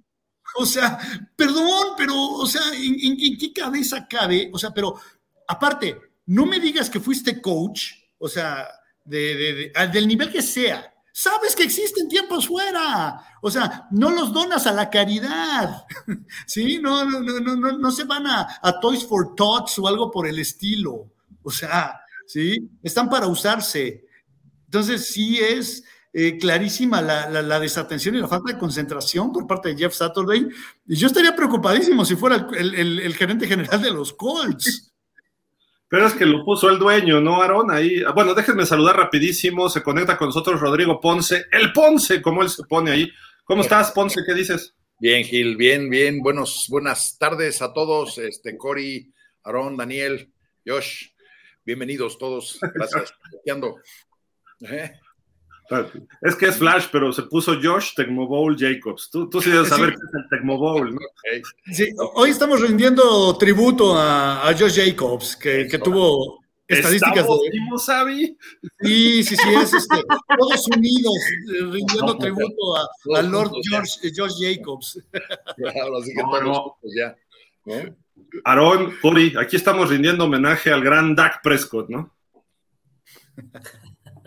O 0.55 0.65
sea, 0.65 0.99
perdón, 1.35 1.93
pero, 1.97 2.15
o 2.15 2.45
sea, 2.45 2.61
en 2.73 3.37
qué 3.37 3.53
cabeza 3.53 4.07
cabe? 4.07 4.49
O 4.53 4.57
sea, 4.57 4.71
pero 4.71 4.99
aparte, 5.47 5.99
no 6.25 6.45
me 6.45 6.59
digas 6.59 6.89
que 6.89 6.99
fuiste 6.99 7.41
coach, 7.41 7.93
o 8.19 8.27
sea, 8.27 8.67
del 9.03 10.07
nivel 10.07 10.31
que 10.31 10.41
sea. 10.41 10.93
Sabes 11.11 11.55
que 11.55 11.63
existen 11.63 12.07
tiempos 12.07 12.47
fuera. 12.47 13.19
O 13.41 13.49
sea, 13.49 13.87
no 13.91 14.11
los 14.11 14.31
donas 14.31 14.67
a 14.67 14.71
la 14.71 14.89
caridad. 14.89 15.85
¿Sí? 16.45 16.79
No, 16.79 17.03
no, 17.03 17.19
no, 17.21 17.55
no, 17.55 17.77
no 17.77 17.91
se 17.91 18.03
van 18.03 18.27
a, 18.27 18.47
Toys 18.79 19.05
for 19.05 19.35
Tots 19.35 19.79
o 19.79 19.87
algo 19.87 20.11
por 20.11 20.27
el 20.27 20.39
estilo. 20.39 21.11
O 21.41 21.51
sea, 21.51 21.99
¿sí? 22.27 22.69
Están 22.83 23.09
para 23.09 23.27
usarse. 23.27 24.05
Entonces, 24.65 25.07
sí 25.07 25.39
es 25.39 25.83
eh, 26.13 26.37
clarísima 26.37 27.01
la, 27.01 27.59
desatención 27.59 28.15
y 28.15 28.19
la 28.19 28.27
falta 28.27 28.53
de 28.53 28.59
concentración 28.59 29.31
por 29.31 29.47
parte 29.47 29.69
de 29.69 29.77
Jeff 29.77 29.93
Saturday. 29.93 30.47
Y 30.87 30.95
yo 30.95 31.07
estaría 31.07 31.35
preocupadísimo 31.35 32.03
si 32.05 32.15
fuera 32.15 32.47
el 32.57 33.15
gerente 33.15 33.47
general 33.47 33.81
de 33.81 33.91
los 33.91 34.13
Colts. 34.13 34.89
Pero 35.89 36.05
es 36.05 36.13
que 36.13 36.25
lo 36.25 36.45
puso 36.45 36.69
el 36.69 36.77
dueño, 36.77 37.19
¿no, 37.19 37.41
Aaron? 37.41 37.71
Ahí. 37.71 38.03
Ah, 38.05 38.11
bueno, 38.11 38.35
déjenme 38.35 38.63
saludar 38.67 38.95
rapidísimo. 38.95 39.69
Se 39.69 39.81
conecta 39.81 40.17
con 40.17 40.27
nosotros 40.27 40.61
Rodrigo 40.61 41.01
Ponce, 41.01 41.47
el 41.51 41.73
Ponce, 41.73 42.21
como 42.21 42.43
él 42.43 42.49
se 42.49 42.63
pone 42.63 42.91
ahí. 42.91 43.11
¿Cómo 43.43 43.63
estás, 43.63 43.91
Ponce? 43.91 44.21
¿Qué 44.23 44.35
dices? 44.35 44.75
Bien, 44.99 45.23
Gil, 45.23 45.57
bien, 45.57 45.89
bien. 45.89 46.21
Buenos, 46.21 46.67
buenas 46.69 47.17
tardes 47.17 47.63
a 47.63 47.73
todos. 47.73 48.19
Este, 48.19 48.55
Cory, 48.55 49.11
Aaron, 49.43 49.77
Daniel, 49.77 50.31
Josh. 50.63 51.07
Bienvenidos 51.65 52.19
todos. 52.19 52.59
Gracias. 52.61 53.11
¿Eh? 54.61 54.91
Es 56.21 56.35
que 56.35 56.47
es 56.47 56.57
Flash, 56.57 56.87
pero 56.91 57.11
se 57.13 57.23
puso 57.23 57.55
Josh 57.61 57.93
Tecmo 57.95 58.27
Jacobs. 58.57 59.09
Tú, 59.11 59.29
tú 59.29 59.41
sí 59.41 59.49
debes 59.51 59.69
saber 59.69 59.89
qué 59.89 59.95
es 59.95 60.13
el 60.13 60.29
Tecmo 60.29 60.57
¿no? 60.83 60.99
Sí, 61.71 61.93
hoy 62.15 62.29
estamos 62.31 62.59
rindiendo 62.61 63.37
tributo 63.37 63.95
a, 63.97 64.51
Josh 64.57 64.79
Jacobs, 64.83 65.35
que, 65.35 65.67
que 65.67 65.77
tuvo 65.77 66.39
estadísticas 66.69 67.25
de. 67.25 68.37
Sí, 68.81 69.23
sí, 69.23 69.35
sí, 69.35 69.49
es 69.61 69.73
este, 69.73 69.97
todos 70.37 70.67
unidos 70.75 71.13
eh, 71.53 71.63
rindiendo 71.71 72.17
tributo 72.17 72.75
a, 73.15 73.21
Lord 73.21 73.51
George, 73.69 74.07
eh, 74.07 74.11
Josh 74.15 74.33
Jacobs. 74.39 75.03
Claro, 75.57 75.97
así 75.97 76.13
que 76.13 76.21
no, 76.21 76.77
ya. 76.95 77.15
Aarón, 78.43 78.95
Cori, 79.01 79.33
aquí 79.39 79.55
estamos 79.55 79.89
rindiendo 79.89 80.25
homenaje 80.25 80.71
al 80.71 80.83
gran 80.83 81.15
Dak 81.15 81.41
Prescott, 81.41 81.89
¿no? 81.89 82.15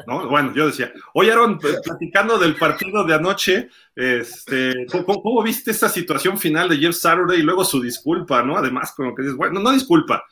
¿No? 0.07 0.29
Bueno, 0.29 0.53
yo 0.55 0.67
decía, 0.67 0.93
oye 1.15 1.33
Aaron, 1.33 1.59
platicando 1.59 2.39
del 2.39 2.57
partido 2.57 3.05
de 3.05 3.15
anoche, 3.15 3.69
este, 3.95 4.87
¿cómo, 4.87 5.43
viste 5.43 5.71
esta 5.71 5.89
situación 5.89 6.39
final 6.39 6.69
de 6.69 6.77
Jeff 6.77 6.97
Saturday 6.97 7.41
y 7.41 7.43
luego 7.43 7.65
su 7.65 7.81
disculpa, 7.81 8.43
¿no? 8.43 8.57
Además, 8.57 8.93
con 8.93 9.07
lo 9.07 9.15
que 9.15 9.23
dices, 9.23 9.37
bueno, 9.37 9.61
no 9.61 9.73
disculpa, 9.73 10.25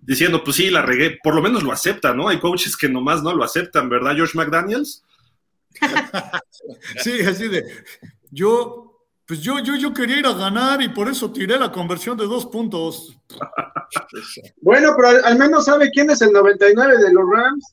diciendo, 0.00 0.42
pues 0.42 0.56
sí, 0.56 0.70
la 0.70 0.82
regué, 0.82 1.18
por 1.22 1.34
lo 1.34 1.42
menos 1.42 1.62
lo 1.62 1.72
acepta, 1.72 2.14
¿no? 2.14 2.28
Hay 2.28 2.38
coaches 2.38 2.76
que 2.76 2.88
nomás 2.88 3.22
no 3.22 3.34
lo 3.34 3.44
aceptan, 3.44 3.88
¿verdad, 3.88 4.14
George 4.16 4.36
McDaniels? 4.36 5.04
sí, 7.02 7.20
así 7.20 7.48
de, 7.48 7.64
yo 8.30 8.88
pues 9.28 9.42
yo, 9.42 9.58
yo, 9.58 9.76
yo 9.76 9.92
quería 9.92 10.20
ir 10.20 10.26
a 10.26 10.32
ganar 10.32 10.80
y 10.80 10.88
por 10.88 11.06
eso 11.06 11.30
tiré 11.30 11.58
la 11.58 11.70
conversión 11.70 12.16
de 12.16 12.24
dos 12.24 12.46
puntos. 12.46 13.14
bueno, 14.62 14.94
pero 14.96 15.22
al, 15.22 15.38
menos 15.38 15.66
sabe 15.66 15.90
quién 15.90 16.08
es 16.08 16.22
el 16.22 16.32
99 16.32 16.96
de 16.96 17.12
los 17.12 17.24
Rams. 17.30 17.72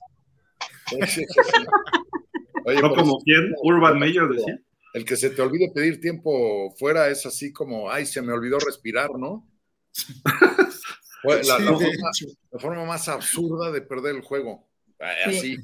¿No 2.82 2.96
como 2.96 3.22
quién? 3.22 3.54
Urban 3.64 4.00
Meyer 4.00 4.28
decía. 4.28 4.60
El 4.94 5.04
que 5.04 5.18
se 5.18 5.30
te 5.30 5.42
olvide 5.42 5.72
pedir 5.74 6.00
tiempo 6.00 6.74
fuera 6.78 7.10
es 7.10 7.26
así 7.26 7.52
como, 7.52 7.92
ay, 7.92 8.06
se 8.06 8.22
me 8.22 8.32
olvidó 8.32 8.60
respirar, 8.60 9.12
¿no? 9.18 9.46
la, 11.24 12.60
forma, 12.60 12.86
más 12.86 13.10
absurda 13.10 13.72
de 13.72 13.82
perder 13.82 14.16
el 14.16 14.22
juego. 14.22 14.68
Así. 15.26 15.58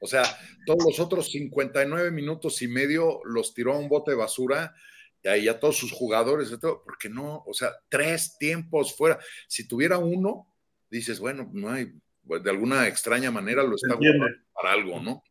O 0.00 0.06
sea, 0.08 0.24
todos 0.66 0.84
los 0.84 0.98
otros 0.98 1.30
59 1.30 2.10
minutos 2.10 2.60
y 2.60 2.66
medio 2.66 3.20
los 3.24 3.54
tiró 3.54 3.74
a 3.74 3.78
un 3.78 3.88
bote 3.88 4.10
de 4.10 4.16
basura 4.16 4.74
y 5.22 5.28
ahí 5.28 5.48
a 5.48 5.60
todos 5.60 5.76
sus 5.76 5.92
jugadores, 5.92 6.50
porque 6.84 7.08
no, 7.08 7.44
o 7.46 7.54
sea, 7.54 7.70
tres 7.88 8.36
tiempos 8.36 8.96
fuera. 8.96 9.20
Si 9.46 9.68
tuviera 9.68 9.98
uno, 9.98 10.52
dices, 10.90 11.20
bueno, 11.20 11.48
no 11.52 11.70
hay, 11.70 11.92
de 12.24 12.50
alguna 12.50 12.86
extraña 12.86 13.30
manera 13.30 13.62
lo 13.62 13.76
está 13.76 13.94
jugando 13.94 14.26
para 14.52 14.72
algo, 14.72 15.00
¿no? 15.00 15.22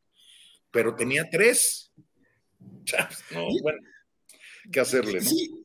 Pero 0.71 0.95
tenía 0.95 1.29
tres. 1.29 1.91
No, 3.31 3.48
bueno, 3.62 3.79
¿qué 4.71 4.79
hacerle? 4.79 5.19
¿no? 5.19 5.29
Sí, 5.29 5.62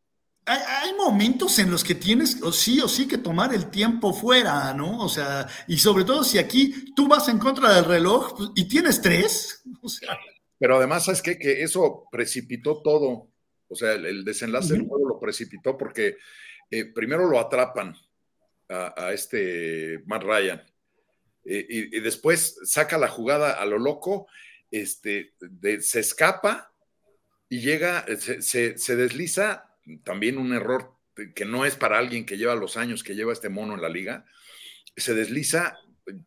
hay, 0.47 0.95
momentos 0.95 1.59
en 1.59 1.71
los 1.71 1.83
que 1.83 1.95
tienes 1.95 2.41
o 2.43 2.53
sí 2.53 2.81
o 2.81 2.89
sí 2.89 3.09
que 3.09 3.19
tomar 3.19 3.53
el 3.53 3.69
tiempo 3.71 4.13
fuera, 4.13 4.73
¿no? 4.75 5.01
O 5.05 5.09
sea, 5.09 5.47
y 5.67 5.77
sobre 5.77 6.05
todo 6.05 6.23
si 6.23 6.39
aquí 6.39 6.93
tú 6.95 7.09
vas 7.09 7.29
en 7.29 7.39
contra 7.39 7.75
del 7.75 7.85
reloj 7.85 8.37
pues, 8.37 8.51
y 8.55 8.69
tienes 8.69 9.03
tres. 9.03 9.63
O 9.83 9.89
sea. 9.89 10.17
Pero 10.59 10.77
además, 10.79 11.05
¿sabes 11.05 11.21
qué? 11.21 11.39
Que 11.39 11.63
eso 11.63 12.09
precipitó 12.11 12.81
todo. 12.81 13.29
O 13.69 13.75
sea, 13.75 13.93
el, 13.93 14.25
desenlace 14.25 14.73
del 14.73 14.87
juego 14.87 15.09
lo 15.09 15.21
precipitó 15.21 15.77
porque 15.77 16.17
eh, 16.71 16.87
primero 16.93 17.29
lo 17.29 17.39
atrapan 17.39 17.95
a, 18.69 19.13
este 19.13 20.03
Matt 20.07 20.23
Ryan 20.23 20.63
eh, 21.49 21.67
y, 21.69 22.01
después 22.01 22.59
saca 22.65 22.99
la 22.99 23.09
jugada 23.09 23.53
a 23.53 23.67
lo 23.67 23.79
loco, 23.79 24.27
este, 24.71 25.35
se 25.81 26.01
escapa 26.01 26.73
y 27.49 27.61
llega, 27.61 28.05
se, 28.19 28.77
se, 28.79 28.97
desliza, 28.97 29.77
también 30.03 30.39
un 30.39 30.53
error 30.53 30.93
que 31.35 31.45
no 31.45 31.65
es 31.65 31.77
para 31.77 31.99
alguien 31.99 32.27
que 32.27 32.37
lleva 32.37 32.55
los 32.57 32.77
años 32.77 33.05
que 33.05 33.15
lleva 33.15 33.33
este 33.33 33.49
mono 33.49 33.75
en 33.75 33.83
la 33.83 33.89
liga, 33.89 34.27
se 34.97 35.15
desliza 35.15 35.79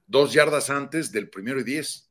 dos 0.07 0.33
yardas 0.33 0.69
antes 0.69 1.11
del 1.11 1.29
primero 1.29 1.59
y 1.59 1.63
diez. 1.63 2.09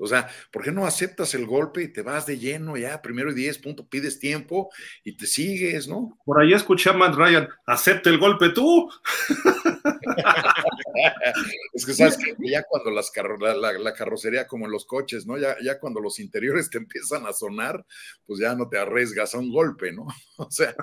O 0.00 0.06
sea, 0.06 0.30
¿por 0.52 0.62
qué 0.62 0.70
no 0.70 0.86
aceptas 0.86 1.34
el 1.34 1.44
golpe 1.44 1.82
y 1.82 1.88
te 1.88 2.02
vas 2.02 2.24
de 2.24 2.38
lleno 2.38 2.76
ya, 2.76 3.02
primero 3.02 3.32
y 3.32 3.34
diez, 3.34 3.58
punto, 3.58 3.88
pides 3.88 4.20
tiempo 4.20 4.70
y 5.02 5.16
te 5.16 5.26
sigues, 5.26 5.88
¿no? 5.88 6.16
Por 6.24 6.40
ahí 6.40 6.52
escuché 6.52 6.90
a 6.90 6.92
Matt 6.92 7.16
Ryan, 7.16 7.48
acepta 7.66 8.08
el 8.08 8.18
golpe 8.18 8.50
tú. 8.50 8.88
es 11.72 11.86
que 11.86 11.94
sabes 11.94 12.16
que 12.16 12.34
ya 12.40 12.62
cuando 12.62 12.90
las 12.90 13.12
la, 13.14 13.94
carrocería, 13.94 14.46
como 14.46 14.66
en 14.66 14.72
los 14.72 14.84
coches, 14.84 15.26
¿no? 15.26 15.38
Ya, 15.38 15.56
ya 15.62 15.78
cuando 15.78 16.00
los 16.00 16.18
interiores 16.18 16.70
te 16.70 16.78
empiezan 16.78 17.26
a 17.26 17.32
sonar, 17.32 17.84
pues 18.26 18.40
ya 18.40 18.54
no 18.54 18.68
te 18.68 18.78
arriesgas 18.78 19.34
a 19.34 19.38
un 19.38 19.52
golpe, 19.52 19.92
¿no? 19.92 20.06
O 20.38 20.50
sea, 20.50 20.74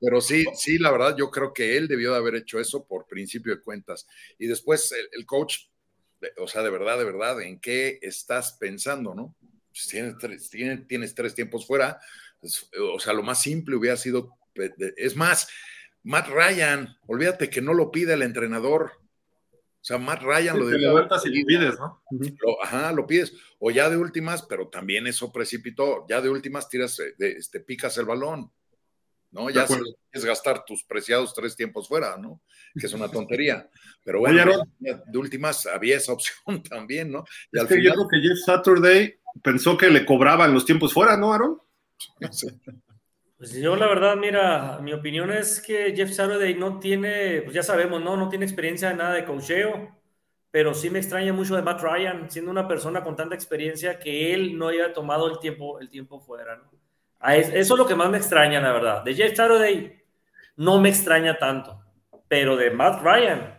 pero 0.00 0.20
sí, 0.20 0.44
sí, 0.54 0.78
la 0.78 0.90
verdad, 0.90 1.16
yo 1.16 1.30
creo 1.30 1.52
que 1.52 1.76
él 1.76 1.88
debió 1.88 2.12
de 2.12 2.18
haber 2.18 2.34
hecho 2.34 2.60
eso 2.60 2.84
por 2.84 3.06
principio 3.06 3.54
de 3.54 3.62
cuentas. 3.62 4.06
Y 4.38 4.46
después 4.46 4.94
el 5.12 5.24
coach 5.24 5.68
o 6.38 6.48
sea, 6.48 6.62
de 6.62 6.70
verdad, 6.70 6.98
de 6.98 7.04
verdad, 7.04 7.40
¿en 7.42 7.60
qué 7.60 7.98
estás 8.02 8.52
pensando, 8.52 9.14
no? 9.14 9.34
Tienes 9.88 10.16
tres, 10.18 10.50
tienes, 10.50 11.14
tres 11.14 11.34
tiempos 11.34 11.66
fuera, 11.66 12.00
pues, 12.40 12.68
o 12.80 12.98
sea, 12.98 13.12
lo 13.12 13.22
más 13.22 13.40
simple 13.40 13.76
hubiera 13.76 13.96
sido, 13.96 14.36
es 14.96 15.14
más, 15.14 15.48
Matt 16.02 16.28
Ryan, 16.28 16.96
olvídate 17.06 17.48
que 17.50 17.60
no 17.60 17.74
lo 17.74 17.90
pide 17.90 18.14
el 18.14 18.22
entrenador. 18.22 18.92
O 19.88 19.92
sea, 19.94 19.96
Matt 19.96 20.20
Ryan 20.20 20.58
lo 20.58 20.66
de. 20.66 20.78
levantas 20.78 21.24
y 21.24 21.42
pides, 21.46 21.78
¿no? 21.78 22.02
ajá, 22.62 22.92
lo 22.92 23.06
pides. 23.06 23.32
O 23.58 23.70
ya 23.70 23.88
de 23.88 23.96
últimas, 23.96 24.42
pero 24.42 24.68
también 24.68 25.06
eso 25.06 25.32
precipitó. 25.32 26.04
Ya 26.10 26.20
de 26.20 26.28
últimas 26.28 26.68
tiras, 26.68 27.00
eh, 27.00 27.14
este, 27.18 27.60
picas 27.60 27.96
el 27.96 28.04
balón. 28.04 28.52
¿no? 29.30 29.48
Ya 29.48 29.66
es 30.12 30.24
gastar 30.26 30.66
tus 30.66 30.84
preciados 30.84 31.32
tres 31.32 31.56
tiempos 31.56 31.88
fuera, 31.88 32.18
¿no? 32.18 32.42
Que 32.78 32.86
es 32.86 32.92
una 32.92 33.08
tontería. 33.10 33.66
Pero 34.04 34.20
bueno, 34.20 34.62
de 34.78 35.18
últimas 35.18 35.64
había 35.64 35.96
esa 35.96 36.12
opción 36.12 36.62
también, 36.68 37.10
¿no? 37.10 37.24
Y 37.50 37.58
al 37.58 37.66
final... 37.66 37.84
yo 37.84 37.92
creo 37.92 38.08
que 38.08 38.28
Jeff 38.28 38.38
Saturday 38.44 39.18
pensó 39.42 39.78
que 39.78 39.88
le 39.88 40.04
cobraban 40.04 40.52
los 40.52 40.66
tiempos 40.66 40.92
fuera, 40.92 41.16
¿no, 41.16 41.32
Aaron? 41.32 41.58
Pues 43.38 43.52
yo 43.52 43.76
la 43.76 43.86
verdad, 43.86 44.16
mira, 44.16 44.80
mi 44.82 44.92
opinión 44.92 45.30
es 45.30 45.60
que 45.60 45.94
Jeff 45.94 46.10
Saturday 46.10 46.54
no 46.54 46.80
tiene, 46.80 47.42
pues 47.42 47.54
ya 47.54 47.62
sabemos, 47.62 48.02
¿no? 48.02 48.16
No 48.16 48.28
tiene 48.28 48.44
experiencia 48.44 48.90
en 48.90 48.98
nada 48.98 49.14
de 49.14 49.24
cocheo, 49.24 49.96
pero 50.50 50.74
sí 50.74 50.90
me 50.90 50.98
extraña 50.98 51.32
mucho 51.32 51.54
de 51.54 51.62
Matt 51.62 51.80
Ryan, 51.80 52.30
siendo 52.30 52.50
una 52.50 52.66
persona 52.66 53.04
con 53.04 53.14
tanta 53.14 53.36
experiencia 53.36 53.98
que 53.98 54.34
él 54.34 54.58
no 54.58 54.68
haya 54.68 54.92
tomado 54.92 55.30
el 55.30 55.38
tiempo, 55.38 55.78
el 55.78 55.88
tiempo 55.88 56.20
fuera, 56.20 56.56
¿no? 56.56 56.70
Eso 57.32 57.74
es 57.74 57.78
lo 57.78 57.86
que 57.86 57.94
más 57.94 58.10
me 58.10 58.18
extraña, 58.18 58.60
la 58.60 58.72
verdad. 58.72 59.02
De 59.04 59.14
Jeff 59.14 59.36
Saturday 59.36 60.02
no 60.56 60.80
me 60.80 60.88
extraña 60.88 61.38
tanto, 61.38 61.80
pero 62.28 62.56
de 62.56 62.70
Matt 62.70 63.02
Ryan 63.02 63.58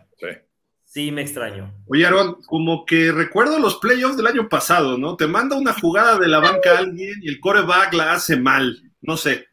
sí, 0.90 1.12
me 1.12 1.22
extraño. 1.22 1.72
Oye, 1.86 2.04
Aaron, 2.04 2.42
como 2.46 2.84
que 2.84 3.12
recuerdo 3.12 3.60
los 3.60 3.76
playoffs 3.76 4.16
del 4.16 4.26
año 4.26 4.48
pasado, 4.48 4.98
¿no? 4.98 5.16
Te 5.16 5.28
manda 5.28 5.56
una 5.56 5.72
jugada 5.72 6.18
de 6.18 6.26
la 6.26 6.40
banca 6.40 6.72
a 6.72 6.78
alguien 6.78 7.14
y 7.22 7.28
el 7.28 7.38
coreback 7.38 7.94
la 7.94 8.12
hace 8.12 8.36
mal, 8.36 8.76
no 9.00 9.16
sé. 9.16 9.46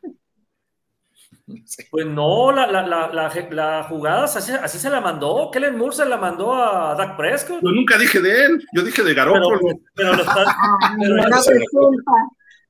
Pues 1.91 2.05
no, 2.05 2.51
la, 2.51 2.67
la, 2.67 2.85
la, 2.85 3.47
la 3.51 3.83
jugada 3.83 4.25
así, 4.25 4.79
se 4.79 4.89
la 4.89 5.01
mandó. 5.01 5.49
Kellen 5.51 5.77
Moore 5.77 5.95
se 5.95 6.05
la 6.05 6.17
mandó 6.17 6.53
a 6.53 6.93
Dak 6.95 7.15
Prescott. 7.15 7.61
Yo 7.61 7.71
nunca 7.71 7.97
dije 7.97 8.19
de 8.21 8.45
él, 8.45 8.67
yo 8.73 8.83
dije 8.83 9.03
de 9.03 9.13
Garoppolo. 9.13 9.59
Pero, 9.95 10.13
lo 10.13 10.23
está, 10.23 10.45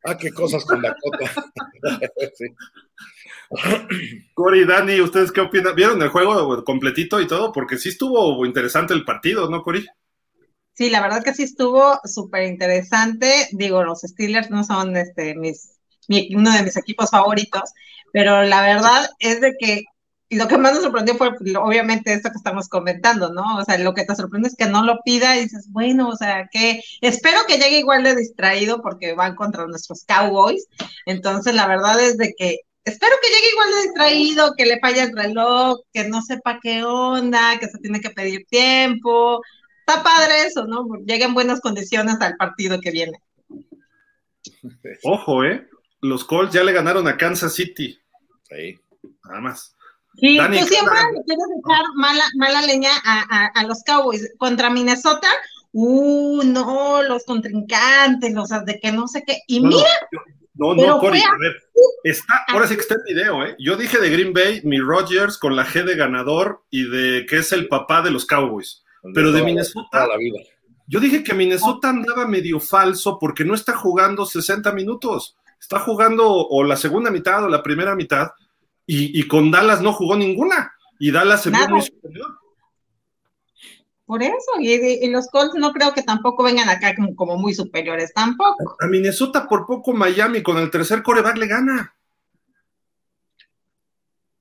Ah, 0.06 0.16
qué 0.16 0.32
cosas 0.32 0.64
con 0.64 0.82
Dakota. 0.82 1.34
sí. 2.36 2.46
Cory, 4.34 4.66
Dani, 4.66 5.02
¿ustedes 5.02 5.32
qué 5.32 5.42
opinan? 5.42 5.76
¿Vieron 5.76 6.02
el 6.02 6.10
juego 6.10 6.64
completito 6.64 7.20
y 7.20 7.28
todo? 7.28 7.52
Porque 7.52 7.78
sí 7.78 7.90
estuvo 7.90 8.46
interesante 8.46 8.94
el 8.94 9.04
partido, 9.04 9.50
¿no, 9.50 9.64
Cory? 9.64 9.86
Sí, 10.74 10.90
la 10.90 11.02
verdad 11.02 11.24
que 11.24 11.34
sí 11.34 11.44
estuvo 11.44 12.00
súper 12.06 12.44
interesante. 12.44 13.50
Digo, 13.52 13.84
los 13.84 14.02
Steelers 14.02 14.50
no 14.50 14.64
son 14.64 14.96
este, 14.96 15.36
mis, 15.36 15.78
uno 16.36 16.54
de 16.54 16.64
mis 16.64 16.78
equipos 16.78 17.10
favoritos, 17.10 17.74
pero 18.18 18.42
la 18.42 18.64
verdad 18.64 19.08
es 19.20 19.42
de 19.42 19.56
que 19.60 19.84
lo 20.32 20.48
que 20.48 20.58
más 20.58 20.74
nos 20.74 20.82
sorprendió 20.82 21.14
fue, 21.14 21.30
obviamente, 21.60 22.12
esto 22.12 22.32
que 22.32 22.38
estamos 22.38 22.68
comentando, 22.68 23.32
¿no? 23.32 23.58
O 23.58 23.64
sea, 23.64 23.78
lo 23.78 23.94
que 23.94 24.06
te 24.06 24.16
sorprende 24.16 24.48
es 24.48 24.56
que 24.56 24.66
no 24.66 24.84
lo 24.84 25.02
pida 25.06 25.38
y 25.38 25.42
dices, 25.42 25.68
bueno, 25.70 26.10
o 26.10 26.16
sea, 26.16 26.50
que 26.52 26.82
espero 27.02 27.42
que 27.48 27.60
llegue 27.60 27.78
igual 27.78 28.02
de 28.02 28.16
distraído 28.16 28.82
porque 28.82 29.14
van 29.14 29.36
contra 29.36 29.68
nuestros 29.68 30.04
Cowboys. 30.06 30.66
Entonces, 31.06 31.54
la 31.54 31.68
verdad 31.68 32.04
es 32.04 32.18
de 32.18 32.34
que 32.36 32.62
espero 32.86 33.16
que 33.22 33.28
llegue 33.28 33.52
igual 33.52 33.70
de 33.70 33.82
distraído, 33.84 34.54
que 34.58 34.66
le 34.66 34.80
falle 34.80 35.04
el 35.04 35.16
reloj, 35.16 35.82
que 35.94 36.06
no 36.06 36.24
sepa 36.24 36.58
qué 36.60 36.84
onda, 36.84 37.60
que 37.60 37.68
se 37.68 37.78
tiene 37.78 38.02
que 38.02 38.10
pedir 38.10 38.48
tiempo. 38.50 39.44
Está 39.86 40.02
padre 40.02 40.48
eso, 40.48 40.66
¿no? 40.66 40.88
Lleguen 41.06 41.36
buenas 41.36 41.62
condiciones 41.62 42.20
al 42.20 42.36
partido 42.36 42.82
que 42.82 42.90
viene. 42.90 43.22
Ojo, 45.04 45.44
¿eh? 45.44 45.68
Los 46.02 46.26
Colts 46.26 46.54
ya 46.54 46.64
le 46.64 46.74
ganaron 46.74 47.08
a 47.08 47.16
Kansas 47.16 47.54
City. 47.54 48.00
Sí. 48.50 48.80
Nada 49.26 49.42
más. 49.42 49.76
Sí, 50.20 50.38
tú 50.38 50.66
siempre 50.66 50.96
le 51.14 51.24
quieres 51.24 51.46
echar 51.60 51.84
mala, 51.96 52.24
mala 52.38 52.62
leña 52.64 52.90
a, 53.06 53.52
a, 53.54 53.64
los 53.66 53.84
Cowboys. 53.84 54.34
Contra 54.38 54.70
Minnesota 54.70 55.28
uh, 55.74 56.44
no, 56.44 57.04
los 57.04 57.24
contrincantes, 57.26 58.34
los 58.34 58.50
de 58.66 58.80
que 58.80 58.92
no 58.92 59.08
sé 59.08 59.24
qué. 59.26 59.42
Y 59.48 59.60
mira. 59.60 59.88
No, 60.56 60.74
no, 60.74 61.00
Cory, 61.00 61.20
a 61.20 61.38
ver, 61.40 61.56
está, 62.04 62.34
ahora 62.48 62.68
sí 62.68 62.74
que 62.74 62.82
está 62.82 62.96
el 62.96 63.14
video, 63.14 63.46
¿eh? 63.46 63.56
Yo 63.60 63.78
dije 63.78 64.00
de 64.00 64.10
Green 64.10 64.34
Bay, 64.34 64.62
mi 64.64 64.80
Rogers 64.80 65.38
con 65.38 65.56
la 65.56 65.64
G 65.64 65.84
de 65.84 65.96
ganador 65.96 66.64
y 66.72 66.90
de 66.90 67.28
que 67.28 67.38
es 67.38 67.52
el 67.52 67.68
papá 67.68 68.02
de 68.02 68.10
los 68.10 68.26
Cowboys. 68.26 68.84
Pero 69.14 69.32
de 69.32 69.44
Minnesota, 69.44 70.08
yo 70.88 71.00
dije 71.00 71.24
que 71.24 71.36
Minnesota 71.36 71.90
andaba 71.90 72.28
medio 72.28 72.60
falso 72.60 73.20
porque 73.20 73.46
no 73.46 73.54
está 73.54 73.76
jugando 73.76 74.26
60 74.26 74.72
minutos. 74.72 75.38
Está 75.60 75.80
jugando 75.80 76.30
o 76.30 76.64
la 76.64 76.78
segunda 76.78 77.12
mitad 77.12 77.44
o 77.44 77.50
la 77.50 77.64
primera 77.64 77.96
mitad 77.96 78.30
y, 78.86 79.28
con 79.28 79.52
Dallas 79.52 79.82
no 79.82 79.92
jugó 79.92 80.16
ninguna. 80.16 80.72
Y 81.00 81.12
Dallas 81.12 81.44
se 81.44 81.50
vio 81.50 81.68
muy 81.68 81.82
superior. 81.82 82.40
Por 84.06 84.24
eso, 84.24 84.62
y, 84.62 85.10
los 85.10 85.28
Colts 85.28 85.56
no 85.56 85.74
creo 85.74 85.94
que 85.94 86.02
tampoco 86.02 86.42
vengan 86.42 86.70
acá 86.70 86.96
como, 87.16 87.36
muy 87.36 87.54
superiores, 87.54 88.14
tampoco. 88.14 88.78
A, 88.80 88.88
Minnesota 88.88 89.50
por 89.50 89.66
poco 89.66 89.92
Miami 89.92 90.42
con 90.42 90.58
el 90.58 90.72
tercer 90.72 91.04
coreback 91.04 91.36
le 91.36 91.48
gana. 91.48 91.94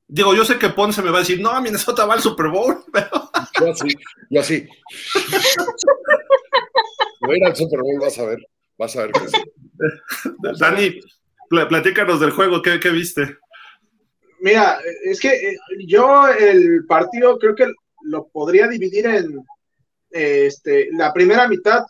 Digo, 0.06 0.36
yo 0.36 0.44
sé 0.44 0.56
que 0.56 0.68
Ponce 0.68 1.02
me 1.02 1.10
va 1.10 1.16
a 1.16 1.22
decir, 1.22 1.40
no, 1.40 1.60
Minnesota 1.60 2.06
va 2.06 2.14
al 2.14 2.20
Super 2.20 2.46
Bowl, 2.46 2.84
pero... 2.92 3.28
Yo 3.58 3.72
así, 3.72 3.88
yo 4.30 4.40
así. 4.40 4.68
Voy 7.22 7.34
a 7.34 7.38
ir 7.38 7.44
al 7.44 7.56
Super 7.56 7.80
Bowl, 7.80 7.98
vas 8.00 8.16
a 8.20 8.24
ver, 8.24 8.38
vas 8.78 8.96
a 8.96 9.02
ver 9.02 9.10
que 9.10 9.28
sí. 9.28 9.36
Dani, 10.58 11.00
platícanos 11.48 12.20
del 12.20 12.30
juego, 12.30 12.62
¿qué, 12.62 12.78
viste? 12.90 13.36
Mira, 14.40 14.78
es 15.04 15.20
que 15.20 15.28
eh, 15.28 15.56
yo 15.86 16.28
el 16.28 16.84
partido 16.86 17.38
creo 17.38 17.54
que 17.54 17.66
lo 18.02 18.28
podría 18.28 18.68
dividir 18.68 19.06
en 19.06 19.44
este, 20.10 20.88
la 20.92 21.12
primera 21.12 21.48
mitad 21.48 21.84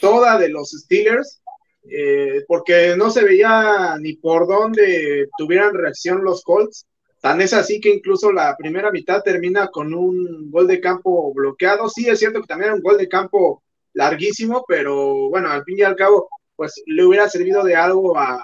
toda 0.00 0.38
de 0.38 0.48
los 0.48 0.70
Steelers, 0.70 1.40
eh, 1.88 2.44
porque 2.46 2.94
no 2.96 3.10
se 3.10 3.24
veía 3.24 3.96
ni 4.00 4.14
por 4.14 4.46
dónde 4.46 5.28
tuvieran 5.38 5.74
reacción 5.74 6.24
los 6.24 6.42
Colts. 6.42 6.86
Tan 7.20 7.40
es 7.40 7.52
así 7.54 7.80
que 7.80 7.88
incluso 7.88 8.30
la 8.30 8.56
primera 8.56 8.90
mitad 8.90 9.22
termina 9.22 9.68
con 9.68 9.94
un 9.94 10.50
gol 10.50 10.66
de 10.66 10.80
campo 10.80 11.32
bloqueado. 11.32 11.88
Sí, 11.88 12.08
es 12.08 12.18
cierto 12.18 12.40
que 12.40 12.46
también 12.46 12.68
era 12.68 12.76
un 12.76 12.82
gol 12.82 12.98
de 12.98 13.08
campo 13.08 13.62
larguísimo, 13.94 14.64
pero 14.68 15.28
bueno, 15.30 15.50
al 15.50 15.64
fin 15.64 15.78
y 15.78 15.82
al 15.82 15.96
cabo, 15.96 16.28
pues 16.56 16.82
le 16.86 17.04
hubiera 17.04 17.28
servido 17.28 17.62
de 17.64 17.76
algo 17.76 18.18
a, 18.18 18.42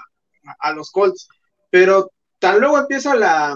los 0.75 0.91
Colts. 0.91 1.27
Pero 1.69 2.11
tan 2.39 2.59
luego 2.59 2.77
empieza 2.77 3.15
la, 3.15 3.55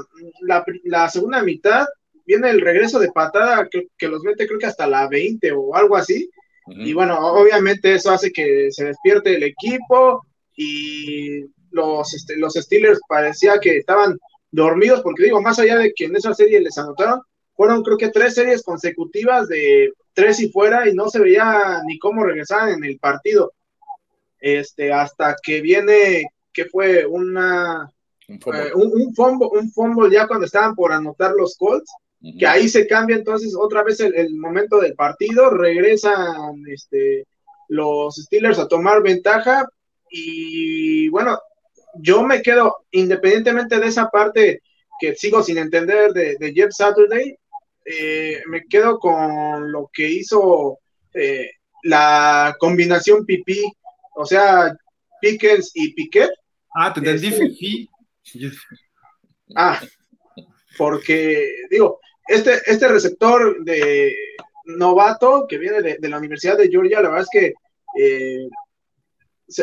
la 0.83 1.09
segunda 1.09 1.43
mitad, 1.43 1.85
viene 2.25 2.49
el 2.49 2.61
regreso 2.61 2.99
de 2.99 3.11
patada 3.11 3.67
que, 3.69 4.07
los 4.07 4.23
mete 4.23 4.47
creo 4.47 4.59
que 4.59 4.65
hasta 4.65 4.87
la 4.87 5.07
20 5.07 5.51
o 5.53 5.75
algo 5.75 5.95
así. 5.95 6.29
Y 6.67 6.91
bueno, 6.93 7.17
obviamente 7.19 7.93
eso 7.93 8.11
hace 8.11 8.31
que 8.31 8.69
se 8.71 8.85
despierte 8.85 9.35
el 9.35 9.43
equipo 9.43 10.25
y 10.55 11.45
los, 11.71 12.13
este, 12.13 12.35
los 12.35 12.55
Steelers 12.55 12.99
parecía 13.07 13.57
que 13.59 13.77
estaban 13.77 14.17
dormidos, 14.51 15.01
porque 15.01 15.23
digo, 15.23 15.41
más 15.41 15.59
allá 15.59 15.77
de 15.77 15.93
que 15.95 16.05
en 16.05 16.15
esa 16.15 16.33
serie 16.33 16.59
les 16.59 16.77
anotaron, 16.77 17.21
fueron 17.53 17.83
creo 17.83 17.97
que 17.97 18.09
tres 18.09 18.35
series 18.35 18.63
consecutivas 18.63 19.47
de 19.47 19.91
tres 20.13 20.39
y 20.39 20.49
fuera 20.49 20.89
y 20.89 20.93
no 20.93 21.09
se 21.09 21.19
veía 21.19 21.81
ni 21.85 21.97
cómo 21.99 22.23
regresar 22.23 22.69
en 22.69 22.83
el 22.83 22.99
partido. 22.99 23.53
Este, 24.39 24.93
hasta 24.93 25.35
que 25.41 25.61
viene, 25.61 26.29
que 26.53 26.65
fue 26.65 27.05
una, 27.05 27.91
un, 28.27 28.39
fumble. 29.15 29.47
un, 29.53 29.71
un 29.75 30.11
ya 30.11 30.27
cuando 30.27 30.45
estaban 30.45 30.75
por 30.75 30.91
anotar 30.91 31.31
los 31.31 31.55
Colts 31.57 31.91
que 32.37 32.47
ahí 32.47 32.67
se 32.67 32.87
cambia 32.87 33.15
entonces 33.15 33.55
otra 33.55 33.83
vez 33.83 33.99
el, 33.99 34.35
momento 34.35 34.79
del 34.79 34.95
partido, 34.95 35.49
regresan 35.49 36.63
este, 36.67 37.25
los 37.69 38.15
Steelers 38.15 38.59
a 38.59 38.67
tomar 38.67 39.03
ventaja 39.03 39.67
y 40.09 41.09
bueno, 41.09 41.39
yo 41.95 42.23
me 42.23 42.41
quedo, 42.41 42.85
independientemente 42.91 43.79
de 43.79 43.87
esa 43.87 44.09
parte 44.09 44.61
que 44.99 45.15
sigo 45.15 45.43
sin 45.43 45.57
entender 45.57 46.11
de, 46.11 46.53
Jeff 46.53 46.71
Saturday, 46.71 47.37
eh, 47.85 48.41
me 48.47 48.65
quedo 48.65 48.99
con 48.99 49.71
lo 49.71 49.89
que 49.93 50.09
hizo 50.09 50.79
eh, 51.13 51.51
la 51.83 52.55
combinación 52.59 53.25
pipí, 53.25 53.63
o 54.17 54.25
sea, 54.25 54.75
Pickens 55.21 55.71
y 55.73 55.93
Piquet. 55.93 56.31
Ah, 56.75 56.91
te 56.93 56.99
entendí, 56.99 57.87
este, 58.23 58.57
Ah, 59.55 59.81
porque, 60.77 61.65
digo, 61.69 61.99
este, 62.27 62.59
este 62.65 62.87
receptor 62.87 63.63
de 63.63 64.13
novato 64.65 65.45
que 65.47 65.57
viene 65.57 65.81
de, 65.81 66.09
la 66.09 66.17
Universidad 66.17 66.57
de 66.57 66.69
Georgia, 66.69 67.01
la 67.01 67.09
verdad 67.09 67.27
es 67.31 67.39
que 67.39 67.53
eh, 67.99 68.49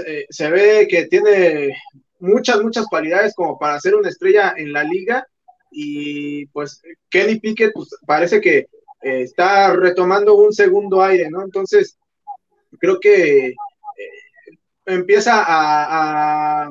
eh, 0.07 0.27
se, 0.29 0.51
ve 0.51 0.87
que 0.88 1.07
tiene 1.07 1.77
muchas, 2.21 2.62
muchas 2.62 2.87
cualidades 2.87 3.35
como 3.35 3.59
para 3.59 3.79
ser 3.81 3.95
una 3.95 4.09
estrella 4.09 4.55
en 4.57 4.73
la 4.73 4.83
liga 4.83 5.27
y 5.71 6.47
pues 6.47 6.81
Kenny 7.11 7.38
Pickett 7.38 7.73
pues, 7.75 7.90
parece 8.07 8.40
que 8.40 8.59
eh, 9.03 9.23
está 9.23 9.75
retomando 9.75 10.35
un 10.35 10.53
segundo 10.53 11.03
aire, 11.03 11.29
¿no? 11.31 11.43
Entonces, 11.43 11.99
creo 12.79 12.99
que 12.99 13.55
empieza 14.87 15.42
a, 15.42 16.68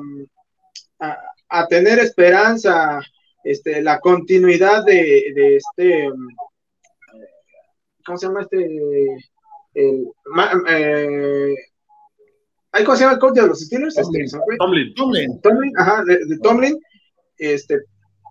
a, 1.00 1.18
a, 1.48 1.66
tener 1.66 1.98
esperanza 1.98 3.00
este, 3.42 3.82
la 3.82 4.00
continuidad 4.00 4.84
de, 4.84 5.32
de 5.34 5.56
este, 5.56 6.10
¿cómo 8.04 8.18
se 8.18 8.26
llama 8.26 8.42
este? 8.42 8.64
El, 9.74 10.08
eh, 10.68 11.54
¿Cómo 12.84 12.96
se 12.96 13.04
llama 13.04 13.14
el 13.14 13.20
coach 13.20 13.34
de 13.34 13.46
los 13.46 13.60
Steelers? 13.60 13.94
Tomlin. 13.94 14.24
Este, 14.24 14.38
Tomlin. 14.58 14.94
Tomlin. 14.94 15.40
Tomlin, 15.40 15.72
ajá, 15.78 16.04
de, 16.04 16.38
Tomlin. 16.42 16.80
Este, 17.38 17.80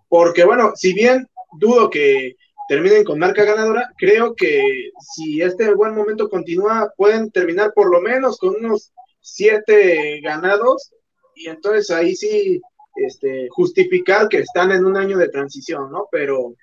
porque 0.09 0.43
bueno, 0.43 0.71
si 0.75 0.93
bien 0.93 1.27
dudo 1.59 1.89
que 1.89 2.35
terminen 2.67 3.03
con 3.03 3.19
marca 3.19 3.43
ganadora, 3.43 3.91
creo 3.97 4.35
que 4.35 4.91
si 5.15 5.41
este 5.41 5.73
buen 5.73 5.93
momento 5.93 6.29
continúa, 6.29 6.91
pueden 6.97 7.31
terminar 7.31 7.73
por 7.73 7.91
lo 7.91 8.01
menos 8.01 8.37
con 8.37 8.55
unos 8.55 8.91
siete 9.23 10.19
ganados 10.21 10.93
y 11.33 11.47
entonces 11.47 11.89
ahí 11.89 12.15
sí 12.15 12.61
este, 12.95 13.47
justificar 13.49 14.27
que 14.27 14.39
están 14.39 14.71
en 14.71 14.85
un 14.85 14.97
año 14.97 15.17
de 15.17 15.29
transición, 15.29 15.91
¿no? 15.91 16.07
Pero, 16.11 16.53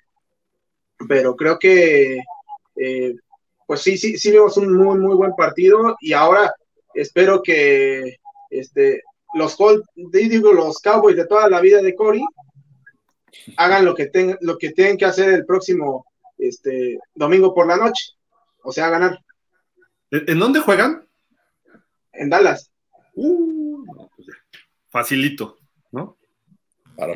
pero 1.09 1.35
creo 1.35 1.59
que, 1.59 2.19
eh, 2.75 3.15
pues 3.67 3.81
sí, 3.81 3.97
sí, 3.97 4.17
sí 4.17 4.31
vimos 4.31 4.55
un 4.57 4.73
muy, 4.73 4.97
muy 4.97 5.15
buen 5.15 5.35
partido 5.35 5.97
y 5.99 6.13
ahora 6.13 6.53
espero 6.93 7.41
que 7.41 8.17
este, 8.49 9.01
los, 9.33 9.57
digo, 9.95 10.53
los 10.53 10.79
Cowboys 10.79 11.17
de 11.17 11.25
toda 11.25 11.49
la 11.49 11.59
vida 11.59 11.81
de 11.81 11.95
Cory 11.95 12.23
hagan 13.57 13.85
lo 13.85 13.95
que, 13.95 14.07
ten, 14.07 14.37
lo 14.41 14.57
que 14.57 14.71
tienen 14.71 14.97
que 14.97 15.05
hacer 15.05 15.33
el 15.33 15.45
próximo 15.45 16.05
este, 16.37 16.99
domingo 17.15 17.53
por 17.53 17.67
la 17.67 17.77
noche, 17.77 18.13
o 18.63 18.71
sea, 18.71 18.89
ganar. 18.89 19.19
¿En 20.11 20.39
dónde 20.39 20.59
juegan? 20.59 21.07
En 22.13 22.29
Dallas. 22.29 22.71
Uh, 23.15 23.85
pues 24.15 24.27
facilito, 24.89 25.57
¿no? 25.91 26.17
para 26.95 27.13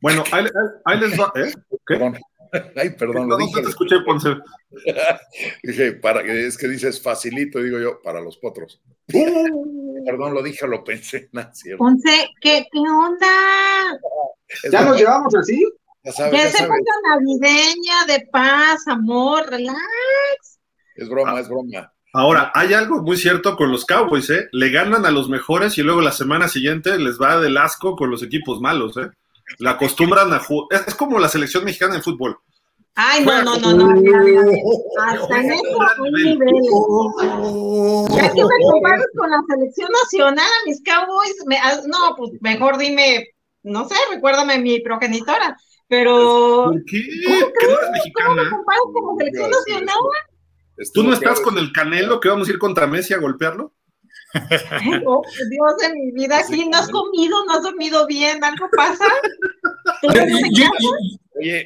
Bueno, 0.00 0.24
ahí, 0.32 1.00
les 1.00 1.20
va. 1.20 1.32
¿eh? 1.36 1.52
Perdón. 1.84 2.18
Ay, 2.76 2.90
perdón, 2.90 3.28
lo 3.28 3.36
dije. 3.36 3.60
te 3.60 3.68
escuché, 3.68 4.00
Ponce. 4.00 4.36
dije, 5.62 5.92
para, 5.92 6.22
es 6.22 6.56
que 6.56 6.68
dices 6.68 7.02
facilito, 7.02 7.58
digo 7.60 7.78
yo, 7.78 8.00
para 8.00 8.20
los 8.20 8.38
potros. 8.38 8.80
Uh. 9.12 10.04
perdón, 10.06 10.34
lo 10.34 10.42
dije, 10.42 10.66
lo 10.66 10.84
pensé. 10.84 11.28
Ponce, 11.76 12.30
¿qué, 12.40 12.66
¿qué 12.70 12.78
onda? 12.78 13.98
¿Ya 14.70 14.84
nos 14.84 14.96
llevamos 14.96 15.34
así? 15.34 15.66
Ya, 16.04 16.12
sabes, 16.12 16.32
ya, 16.32 16.50
se 16.50 16.68
navideña, 16.68 18.06
de 18.06 18.28
paz, 18.30 18.86
amor, 18.86 19.50
relax. 19.50 20.60
Es 20.94 21.08
broma, 21.08 21.40
es 21.40 21.48
broma. 21.48 21.92
Ahora, 22.18 22.50
hay 22.54 22.72
algo 22.72 23.02
muy 23.02 23.18
cierto 23.18 23.56
con 23.56 23.70
los 23.70 23.84
Cowboys, 23.84 24.30
¿eh? 24.30 24.48
Le 24.50 24.70
ganan 24.70 25.04
a 25.04 25.10
los 25.10 25.28
mejores 25.28 25.76
y 25.76 25.82
luego 25.82 26.00
la 26.00 26.12
semana 26.12 26.48
siguiente 26.48 26.96
les 26.98 27.20
va 27.20 27.38
del 27.38 27.58
asco 27.58 27.94
con 27.94 28.10
los 28.10 28.22
equipos 28.22 28.58
malos, 28.58 28.96
¿eh? 28.96 29.10
La 29.58 29.72
acostumbran 29.72 30.32
a 30.32 30.38
jugar. 30.38 30.84
Es 30.86 30.94
como 30.94 31.18
la 31.18 31.28
selección 31.28 31.66
mexicana 31.66 31.96
en 31.96 32.02
fútbol. 32.02 32.38
Ay, 32.94 33.22
no, 33.22 33.42
no, 33.42 33.58
no, 33.58 33.70
no. 33.74 33.90
Hasta 33.90 35.40
en 35.40 35.52
eso 35.52 35.82
hay 35.82 36.24
niveles. 36.24 36.70
Ya 38.16 38.32
que 38.32 38.42
me 38.42 38.64
comparas 38.64 39.06
con 39.14 39.30
la 39.30 39.42
selección 39.50 39.90
nacional, 40.02 40.50
mis 40.64 40.82
Cowboys, 40.82 41.36
me, 41.44 41.58
ah, 41.58 41.82
no, 41.86 42.16
pues 42.16 42.30
mejor 42.40 42.78
dime, 42.78 43.28
no 43.62 43.86
sé, 43.86 43.94
recuérdame 44.10 44.58
mi 44.58 44.80
progenitora. 44.80 45.54
Pero. 45.86 46.70
¿Por 46.72 46.84
qué? 46.86 46.98
¿Qué 46.98 47.66
no 47.66 47.78
eres 47.78 47.90
mexicana? 47.92 48.28
¿Cómo 48.28 48.42
me 48.42 48.50
comparas 48.50 48.82
con 48.94 49.04
la 49.04 49.16
selección 49.18 49.50
nacional? 49.50 49.98
¿Tú 50.92 51.02
no 51.02 51.14
estás 51.14 51.40
con 51.40 51.58
el 51.58 51.72
Canelo 51.72 52.20
que 52.20 52.28
vamos 52.28 52.48
a 52.48 52.52
ir 52.52 52.58
contra 52.58 52.86
Messi 52.86 53.14
a 53.14 53.18
golpearlo? 53.18 53.72
Oh, 55.06 55.22
Dios 55.50 55.76
de 55.80 55.94
mi 55.94 56.12
vida, 56.12 56.38
aquí 56.38 56.68
no 56.68 56.76
has 56.76 56.88
comido, 56.90 57.44
no 57.46 57.54
has 57.54 57.62
dormido 57.62 58.06
bien, 58.06 58.42
algo 58.44 58.68
pasa. 58.76 59.04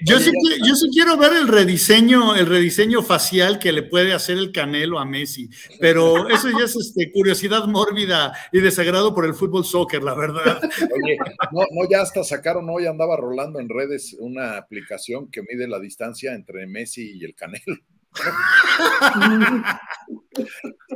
yo, 0.05 0.19
sí, 0.19 0.31
yo, 0.65 0.77
sí, 0.77 0.91
quiero 0.93 1.17
ver 1.17 1.33
el 1.33 1.49
rediseño, 1.49 2.37
el 2.37 2.47
rediseño 2.47 3.03
facial 3.03 3.59
que 3.59 3.73
le 3.73 3.83
puede 3.83 4.13
hacer 4.13 4.37
el 4.37 4.53
Canelo 4.53 4.99
a 4.99 5.05
Messi, 5.05 5.49
pero 5.81 6.29
eso 6.29 6.49
ya 6.51 6.65
es 6.65 6.77
este, 6.77 7.11
curiosidad 7.13 7.67
mórbida 7.67 8.33
y 8.53 8.61
desagrado 8.61 9.15
por 9.15 9.25
el 9.25 9.35
fútbol 9.35 9.65
soccer, 9.65 10.03
la 10.03 10.15
verdad. 10.15 10.61
Oye, 10.63 11.17
no, 11.53 11.61
no, 11.61 11.89
ya 11.91 12.03
hasta 12.03 12.23
sacaron, 12.25 12.69
hoy 12.69 12.87
andaba 12.87 13.17
rolando 13.17 13.59
en 13.59 13.69
redes 13.69 14.17
una 14.19 14.57
aplicación 14.57 15.31
que 15.31 15.43
mide 15.43 15.67
la 15.67 15.81
distancia 15.81 16.35
entre 16.35 16.67
Messi 16.67 17.19
y 17.19 17.25
el 17.25 17.35
Canelo. 17.35 17.77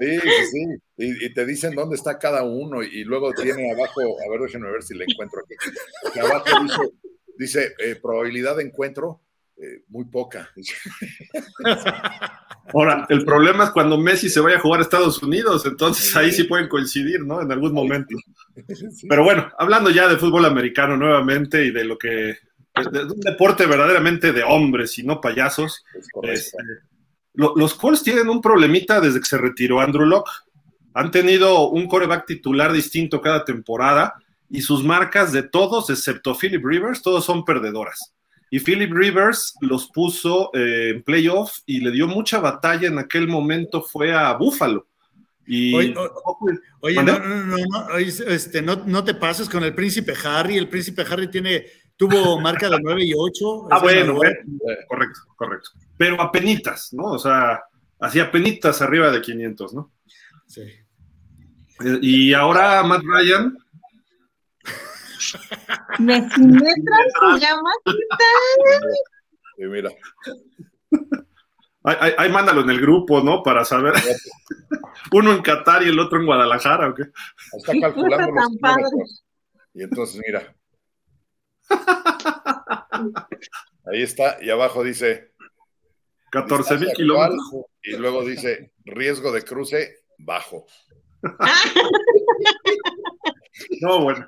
Sí, 0.00 0.18
sí, 0.50 0.66
y, 0.96 1.26
y, 1.26 1.34
te 1.34 1.46
dicen 1.46 1.74
dónde 1.74 1.94
está 1.96 2.18
cada 2.18 2.42
uno 2.42 2.82
y 2.82 3.04
luego 3.04 3.32
tiene 3.32 3.70
abajo, 3.70 4.00
a 4.00 4.30
ver, 4.30 4.40
déjenme 4.40 4.70
ver 4.70 4.82
si 4.82 4.94
le 4.94 5.04
encuentro 5.04 5.40
aquí. 5.40 6.18
abajo 6.18 6.62
dice, 6.64 6.82
dice 7.38 7.74
eh, 7.78 7.96
probabilidad 8.00 8.56
de 8.56 8.64
encuentro, 8.64 9.20
eh, 9.56 9.84
muy 9.88 10.04
poca. 10.06 10.50
Ahora, 12.72 13.06
el 13.08 13.24
problema 13.24 13.64
es 13.64 13.70
cuando 13.70 13.98
Messi 13.98 14.28
se 14.28 14.40
vaya 14.40 14.56
a 14.56 14.60
jugar 14.60 14.80
a 14.80 14.82
Estados 14.82 15.22
Unidos, 15.22 15.64
entonces 15.66 16.16
ahí 16.16 16.32
sí 16.32 16.44
pueden 16.44 16.68
coincidir, 16.68 17.20
¿no? 17.20 17.40
En 17.40 17.52
algún 17.52 17.72
momento. 17.72 18.16
Pero 19.08 19.22
bueno, 19.22 19.48
hablando 19.58 19.90
ya 19.90 20.08
de 20.08 20.16
fútbol 20.16 20.44
americano 20.46 20.96
nuevamente 20.96 21.64
y 21.64 21.70
de 21.70 21.84
lo 21.84 21.96
que, 21.96 22.38
de, 22.90 23.04
un 23.04 23.20
deporte 23.20 23.66
verdaderamente 23.66 24.32
de 24.32 24.42
hombres 24.42 24.98
y 24.98 25.04
no 25.04 25.20
payasos, 25.20 25.84
los 27.34 27.74
Colts 27.74 28.02
tienen 28.02 28.28
un 28.28 28.40
problemita 28.40 29.00
desde 29.00 29.18
que 29.18 29.26
se 29.26 29.38
retiró 29.38 29.80
Andrew 29.80 30.06
Locke. 30.06 30.30
Han 30.94 31.10
tenido 31.10 31.68
un 31.68 31.88
coreback 31.88 32.26
titular 32.26 32.72
distinto 32.72 33.20
cada 33.20 33.44
temporada 33.44 34.14
y 34.48 34.62
sus 34.62 34.84
marcas 34.84 35.32
de 35.32 35.42
todos, 35.42 35.90
excepto 35.90 36.36
Philip 36.36 36.64
Rivers, 36.64 37.02
todos 37.02 37.24
son 37.24 37.44
perdedoras. 37.44 38.14
Y 38.50 38.60
Philip 38.60 38.92
Rivers 38.92 39.54
los 39.60 39.88
puso 39.88 40.50
eh, 40.54 40.92
en 40.94 41.02
playoff 41.02 41.58
y 41.66 41.80
le 41.80 41.90
dio 41.90 42.06
mucha 42.06 42.38
batalla 42.38 42.86
en 42.86 42.98
aquel 42.98 43.26
momento, 43.26 43.82
fue 43.82 44.14
a 44.14 44.32
Buffalo. 44.34 44.86
Y, 45.46 45.74
oye, 45.74 47.02
no, 47.02 47.18
no, 47.18 47.56
no, 47.56 47.98
este, 47.98 48.62
no, 48.62 48.76
no, 48.86 49.04
te 49.04 49.14
pases 49.14 49.48
con 49.48 49.62
el 49.62 49.74
príncipe 49.74 50.14
Harry. 50.24 50.56
El 50.56 50.68
príncipe 50.68 51.04
Harry 51.10 51.28
tiene, 51.28 51.66
tuvo 51.96 52.40
marca 52.40 52.68
de 52.68 52.78
9 52.80 53.04
y 53.04 53.12
8. 53.16 53.68
Ah, 53.70 53.80
bueno, 53.80 54.14
bueno, 54.14 54.36
correcto, 54.88 55.20
correcto 55.36 55.70
pero 55.96 56.20
a 56.20 56.30
penitas, 56.32 56.92
¿no? 56.92 57.12
O 57.12 57.18
sea, 57.18 57.62
hacía 58.00 58.30
penitas 58.30 58.82
arriba 58.82 59.10
de 59.10 59.20
500, 59.20 59.74
¿no? 59.74 59.92
Sí. 60.46 60.62
Eh, 60.62 61.98
y 62.02 62.34
ahora 62.34 62.82
Matt 62.82 63.02
Ryan. 63.04 63.56
Me 65.98 66.28
simetras 66.30 67.06
se 67.32 67.40
llama. 67.40 67.70
Sí, 69.56 69.64
mira. 69.64 69.90
Ahí, 71.84 72.30
mándalo 72.30 72.62
en 72.62 72.70
el 72.70 72.80
grupo, 72.80 73.20
¿no? 73.20 73.42
Para 73.42 73.64
saber. 73.64 73.94
Uno 75.12 75.32
en 75.32 75.42
Qatar 75.42 75.82
y 75.82 75.88
el 75.88 75.98
otro 75.98 76.18
en 76.18 76.26
Guadalajara, 76.26 76.88
¿o 76.88 76.94
qué? 76.94 77.04
Está 77.52 77.78
calculando 77.80 78.32
los 78.32 79.22
Y 79.74 79.82
entonces, 79.82 80.20
mira. 80.26 80.54
Ahí 83.86 84.02
está, 84.02 84.38
y 84.40 84.50
abajo 84.50 84.82
dice 84.82 85.34
14 86.30 86.78
mil 86.78 86.92
kilómetros. 86.94 87.40
Y 87.82 87.96
luego 87.96 88.24
dice 88.24 88.72
riesgo 88.84 89.30
de 89.30 89.42
cruce 89.42 89.98
bajo. 90.18 90.66
no, 93.80 94.02
bueno. 94.02 94.26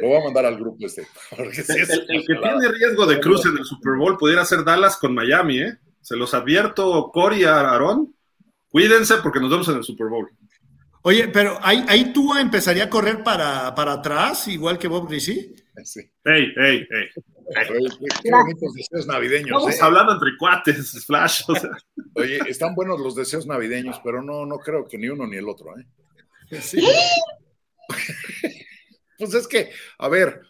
Lo 0.00 0.08
voy 0.08 0.18
a 0.18 0.24
mandar 0.24 0.46
al 0.46 0.56
grupo 0.56 0.86
este. 0.86 1.06
el, 1.36 1.50
que 1.50 1.62
tiene 1.64 2.68
riesgo 2.68 3.06
de 3.06 3.18
cruce 3.18 3.48
en 3.48 3.58
el 3.58 3.64
Super 3.64 3.94
Bowl 3.98 4.16
pudiera 4.16 4.44
ser 4.44 4.62
Dallas 4.64 4.96
con 4.96 5.12
Miami, 5.14 5.62
¿eh? 5.62 5.76
Se 6.00 6.16
los 6.16 6.34
advierto, 6.34 7.10
Cory 7.12 7.40
y 7.40 7.44
Aaron. 7.44 8.14
Cuídense 8.68 9.16
porque 9.16 9.40
nos 9.40 9.50
vemos 9.50 9.68
en 9.68 9.76
el 9.76 9.84
Super 9.84 10.08
Bowl. 10.08 10.30
Oye, 11.02 11.28
pero 11.28 11.58
ahí, 11.62 11.84
ahí 11.88 12.12
tú 12.12 12.36
empezaría 12.36 12.84
a 12.84 12.90
correr 12.90 13.24
para, 13.24 13.74
para 13.74 13.94
atrás, 13.94 14.46
igual 14.48 14.78
que 14.78 14.88
Bob 14.88 15.08
Greasy. 15.08 15.54
Sí. 15.82 16.00
Ey, 16.24 16.52
ey, 16.56 16.86
ey. 16.90 17.08
Qué 18.22 18.30
bonitos 18.30 18.74
deseos 18.74 19.06
navideños. 19.06 19.48
Estamos 19.48 19.74
¿eh? 19.74 19.78
hablando 19.82 20.12
entre 20.12 20.36
cuates, 20.38 21.04
Flash. 21.06 21.42
Oye, 22.14 22.38
están 22.48 22.74
buenos 22.74 23.00
los 23.00 23.14
deseos 23.14 23.46
navideños, 23.46 24.00
pero 24.04 24.22
no, 24.22 24.46
no 24.46 24.58
creo 24.58 24.86
que 24.86 24.98
ni 24.98 25.08
uno 25.08 25.26
ni 25.26 25.36
el 25.36 25.48
otro, 25.48 25.76
¿eh? 25.78 25.86
pues 29.18 29.34
es 29.34 29.48
que, 29.48 29.70
a 29.98 30.08
ver, 30.08 30.42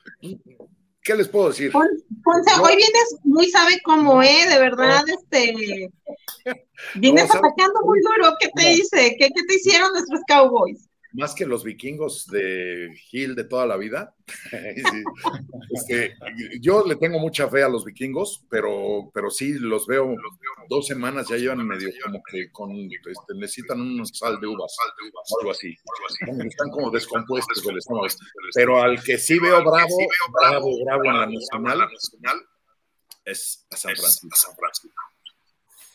¿qué 1.02 1.14
les 1.14 1.28
puedo 1.28 1.48
decir? 1.48 1.72
Ponce, 1.72 2.60
hoy 2.60 2.76
vienes 2.76 3.16
muy 3.22 3.48
sabe 3.48 3.80
cómo, 3.82 4.22
¿eh? 4.22 4.46
De 4.48 4.58
verdad, 4.58 5.02
este. 5.06 5.90
Vienes 6.96 7.30
atacando 7.30 7.80
muy 7.84 8.00
duro. 8.00 8.34
¿Qué 8.38 8.50
te 8.54 8.68
dice? 8.70 9.16
¿Qué, 9.18 9.28
¿Qué 9.34 9.42
te 9.46 9.54
hicieron 9.54 9.92
nuestros 9.92 10.20
Cowboys? 10.28 10.88
Más 11.14 11.34
que 11.34 11.46
los 11.46 11.64
vikingos 11.64 12.26
de 12.26 12.92
Gil 13.08 13.34
de 13.34 13.44
toda 13.44 13.66
la 13.66 13.76
vida. 13.76 14.14
Este, 15.70 16.14
yo 16.60 16.84
le 16.86 16.94
tengo 16.96 17.18
mucha 17.18 17.48
fe 17.48 17.62
a 17.62 17.68
los 17.68 17.84
vikingos, 17.84 18.44
pero, 18.48 19.10
pero 19.12 19.28
sí 19.28 19.54
los 19.54 19.86
veo, 19.86 20.14
dos 20.68 20.86
semanas 20.86 21.28
ya 21.28 21.36
llevan 21.36 21.66
medio 21.66 21.90
como 22.04 22.22
que 22.22 22.50
con, 22.52 22.70
este, 22.70 23.34
necesitan 23.34 23.80
un 23.80 24.06
sal 24.06 24.38
de 24.40 24.46
uvas, 24.46 24.74
sal 24.74 24.88
de 24.96 25.10
uvas, 25.10 25.32
algo 25.40 25.50
así. 25.50 25.76
Están 26.46 26.70
como 26.70 26.90
descompuestos 26.90 27.62
del 27.64 27.78
estómago. 27.78 28.06
Pero 28.54 28.80
al 28.80 29.02
que 29.02 29.18
sí 29.18 29.38
veo 29.40 29.64
bravo, 29.64 29.96
bravo, 30.40 30.68
bravo 30.84 31.04
en 31.04 31.14
la 31.14 31.26
nacional, 31.26 31.88
es 33.24 33.66
a 33.70 33.76
San 33.76 33.96
Francisco. 33.96 34.28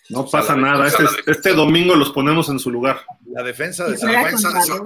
No 0.10 0.26
pasa 0.26 0.56
nada, 0.56 0.88
este, 0.88 1.04
este, 1.28 1.54
domingo 1.54 1.96
los 1.96 2.12
ponemos 2.12 2.50
en 2.50 2.58
su 2.58 2.72
lugar. 2.72 3.02
La 3.32 3.44
defensa 3.44 3.88
de 3.88 3.98
San 3.98 4.12
Francisco 4.12 4.84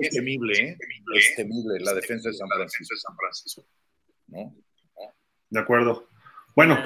es 0.00 0.10
temible, 0.10 0.58
¿eh? 0.58 0.78
Es 1.14 1.36
temible 1.36 1.80
la 1.80 1.94
defensa 1.94 2.28
de 2.28 2.34
San 2.34 2.48
Francisco. 2.48 3.64
¿No? 4.28 4.54
De 5.50 5.60
acuerdo. 5.60 6.08
Bueno, 6.54 6.76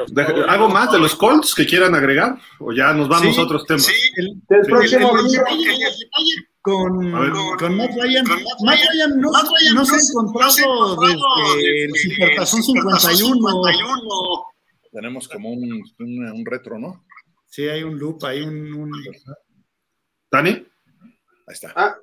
¿algo 0.48 0.68
más 0.68 0.92
de 0.92 0.98
los 0.98 1.14
Colts 1.16 1.54
que 1.54 1.66
quieran 1.66 1.94
agregar? 1.94 2.38
¿O 2.58 2.72
ya 2.72 2.92
nos 2.92 3.08
vamos 3.08 3.38
a 3.38 3.42
otros 3.42 3.64
temas? 3.66 3.86
Sí, 3.86 3.94
el, 4.16 4.38
próximo 4.66 5.10
con, 6.60 7.10
con, 7.58 7.76
Matt 7.76 7.90
Ryan. 8.00 8.24
Matt 8.64 8.78
Ryan 8.92 9.20
no, 9.20 9.30
no 9.74 9.84
se 9.84 9.94
ha 9.94 9.98
encontrado 9.98 10.96
desde 11.00 11.84
el 11.84 11.90
Supertazón 11.96 12.62
51. 12.62 14.44
Tenemos 14.92 15.26
como 15.28 15.50
un, 15.50 15.82
un 15.98 16.46
retro, 16.46 16.78
¿no? 16.78 17.04
Sí, 17.46 17.68
hay 17.68 17.82
un 17.82 17.98
loop, 17.98 18.24
hay 18.24 18.42
un. 18.42 18.92
¿Dani? 20.32 20.50
Ahí 20.50 21.54
está. 21.54 21.72
Ah, 21.76 21.96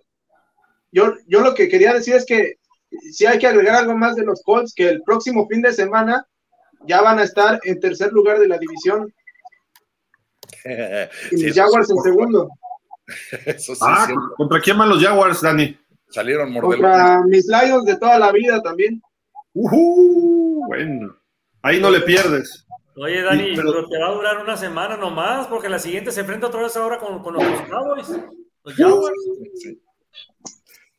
yo, 0.92 1.16
yo 1.28 1.42
lo 1.42 1.56
que 1.56 1.68
quería 1.68 1.94
decir 1.94 2.16
es 2.16 2.26
que 2.26 2.60
si 3.12 3.26
hay 3.26 3.40
que 3.40 3.48
agregar 3.48 3.76
algo 3.76 3.98
más 3.98 4.16
de 4.16 4.24
los 4.24 4.42
Colts, 4.44 4.74
que 4.74 4.88
el 4.88 5.02
próximo 5.02 5.48
fin 5.48 5.62
de 5.62 5.74
semana 5.74 6.26
ya 6.86 7.02
van 7.02 7.20
a 7.20 7.24
estar 7.24 7.60
en 7.64 7.80
tercer 7.80 8.12
lugar 8.14 8.40
de 8.40 8.48
la 8.48 8.58
división. 8.58 9.14
y 11.32 11.48
los 11.48 11.56
Jaguars 11.56 11.90
en 11.90 11.98
segundo. 11.98 12.50
ah, 13.82 14.08
¿contra 14.38 14.62
quién 14.62 14.78
van 14.78 14.90
los 14.90 15.04
Jaguars, 15.04 15.42
Dani? 15.42 15.78
Salieron 16.10 16.54
Contra 16.60 17.22
mis 17.24 17.48
Lions 17.48 17.86
de 17.86 17.98
toda 17.98 18.18
la 18.18 18.32
vida 18.32 18.62
también. 18.62 19.02
Uh 19.54 20.66
bueno, 20.68 21.16
ahí 21.64 21.80
no 21.80 21.90
le 21.90 22.02
pierdes. 22.02 22.66
Oye, 23.02 23.22
Dani, 23.22 23.56
pero, 23.56 23.88
te 23.88 23.98
va 23.98 24.08
a 24.08 24.12
durar 24.12 24.38
una 24.40 24.58
semana 24.58 24.98
nomás, 24.98 25.48
porque 25.48 25.70
la 25.70 25.80
siguiente 25.80 26.12
se 26.12 26.20
enfrenta 26.20 26.48
otra 26.48 26.64
vez 26.64 26.76
ahora 26.76 26.98
con, 26.98 27.24
con 27.24 27.34
los 27.34 27.44
Cowboys. 27.44 28.10
Los 28.64 28.76
Jaguars. 28.76 29.18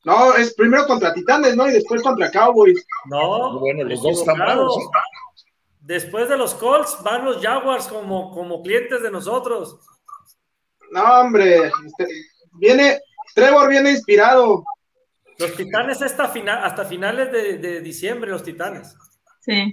No, 0.04 0.34
es 0.34 0.54
primero 0.54 0.86
contra 0.86 1.12
Titanes, 1.12 1.54
¿no? 1.56 1.68
Y 1.68 1.72
después 1.72 2.02
contra 2.02 2.30
Cowboys. 2.30 2.86
No, 3.04 3.60
bueno, 3.60 3.84
los 3.84 4.02
dos 4.02 4.20
están 4.20 4.38
malos. 4.38 4.78
Después 5.80 6.28
de 6.30 6.38
los 6.38 6.54
Colts 6.54 6.96
van 7.02 7.24
los 7.24 7.42
Jaguars 7.42 7.86
como, 7.88 8.30
como 8.30 8.62
clientes 8.62 9.02
de 9.02 9.10
nosotros. 9.10 9.78
No, 10.92 11.20
hombre, 11.20 11.66
este, 11.66 12.06
viene, 12.52 12.98
Trevor 13.34 13.68
viene 13.68 13.90
inspirado. 13.90 14.64
Los 15.38 15.54
Titanes 15.54 16.00
hasta, 16.00 16.28
final, 16.28 16.64
hasta 16.64 16.86
finales 16.86 17.30
de, 17.30 17.58
de 17.58 17.80
diciembre, 17.82 18.30
los 18.30 18.42
Titanes. 18.42 18.96
Sí. 19.40 19.70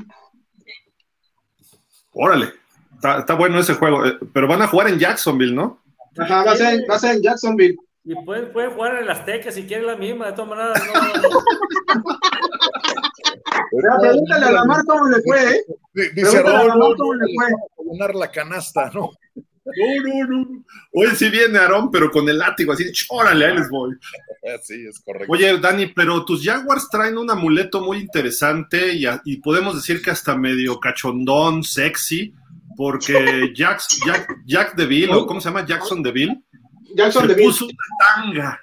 Órale, 2.20 2.52
está, 2.96 3.34
bueno 3.36 3.60
ese 3.60 3.76
juego, 3.76 4.06
eh, 4.06 4.18
pero 4.34 4.48
van 4.48 4.62
a 4.62 4.68
jugar 4.68 4.88
en 4.88 5.00
Jacksonville, 5.00 5.54
¿no? 5.54 5.82
Ajá, 6.18 6.44
va 6.44 6.52
a 6.52 6.56
ser, 6.56 6.80
va 6.90 6.96
a 6.96 7.00
ser 7.00 7.16
en 7.16 7.22
Jacksonville. 7.22 7.78
Y 8.04 8.16
pueden, 8.24 8.52
pueden 8.54 8.72
jugar 8.72 8.96
en 8.96 9.04
el 9.04 9.10
Azteca 9.10 9.52
si 9.52 9.68
quieren 9.68 9.86
la 9.86 9.96
misma, 9.98 10.28
de 10.28 10.32
todas 10.32 10.50
maneras. 10.50 10.82
No, 13.72 14.00
pregúntale 14.00 14.46
a 14.46 14.52
Lamar 14.52 14.86
cómo 14.86 15.08
le 15.08 15.22
fue, 15.22 15.56
¿eh? 15.56 15.66
Dice 16.16 16.42
Raúl, 16.42 16.96
cómo 16.98 17.14
le 17.16 17.26
fue. 17.36 18.14
La 18.14 18.32
canasta, 18.32 18.90
¿no? 18.94 19.12
No, 19.76 20.26
no, 20.26 20.44
no. 20.44 20.66
Hoy 20.94 21.08
sí 21.16 21.30
viene 21.30 21.60
Aarón, 21.60 21.92
pero 21.92 22.10
con 22.10 22.28
el 22.30 22.38
látigo, 22.38 22.72
así, 22.74 22.86
órale, 23.10 23.46
ahí 23.48 23.58
les 23.58 23.70
voy. 23.70 23.96
Sí, 24.64 24.86
es 24.88 25.02
correcto. 25.02 25.34
Oye, 25.34 25.58
Dani, 25.60 25.88
pero 25.88 26.24
tus 26.24 26.42
Jaguars 26.42 26.88
traen 26.90 27.18
un 27.18 27.30
amuleto 27.30 27.82
muy 27.82 27.98
interesante 27.98 28.94
y, 28.94 29.06
a- 29.06 29.22
y 29.26 29.38
podemos 29.42 29.76
decir 29.76 30.02
que 30.02 30.10
hasta 30.12 30.38
medio 30.38 30.80
cachondón, 30.80 31.64
sexy, 31.66 32.34
porque 32.78 33.52
Jack, 33.56 33.82
Jack, 34.06 34.38
Jack 34.46 34.76
DeVille, 34.78 35.12
o 35.14 35.28
¿cómo 35.28 35.42
se 35.42 35.50
llama? 35.50 35.66
Jackson 35.66 36.02
DeVille, 36.02 36.42
Jackson 36.96 37.28
se 37.28 37.36
de 37.36 37.44
puso 37.44 37.66
una 37.66 37.76
tanga 38.16 38.62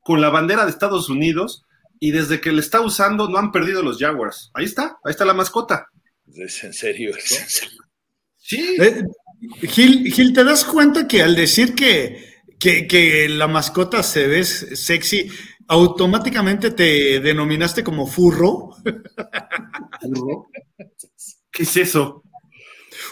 con 0.00 0.22
la 0.22 0.30
bandera 0.30 0.64
de 0.64 0.70
Estados 0.70 1.10
Unidos 1.10 1.66
y 2.00 2.10
desde 2.12 2.40
que 2.40 2.50
le 2.52 2.60
está 2.60 2.80
usando 2.80 3.28
no 3.28 3.36
han 3.36 3.52
perdido 3.52 3.82
los 3.82 3.98
Jaguars. 3.98 4.50
Ahí 4.54 4.64
está, 4.64 4.96
ahí 5.04 5.10
está 5.10 5.26
la 5.26 5.34
mascota. 5.34 5.88
¿Es 6.34 6.64
en 6.64 6.72
serio 6.72 7.14
eso? 7.14 7.66
Sí. 8.38 8.76
Eh, 8.80 9.02
Gil, 9.40 10.12
Gil, 10.12 10.32
¿te 10.32 10.44
das 10.44 10.64
cuenta 10.64 11.06
que 11.06 11.22
al 11.22 11.36
decir 11.36 11.74
que, 11.74 12.24
que, 12.58 12.86
que 12.86 13.28
la 13.28 13.46
mascota 13.46 14.02
se 14.02 14.26
ve 14.26 14.44
sexy, 14.44 15.30
automáticamente 15.68 16.70
te 16.72 17.20
denominaste 17.20 17.84
como 17.84 18.06
furro? 18.06 18.70
¿Qué 21.50 21.62
es 21.62 21.76
eso? 21.76 22.22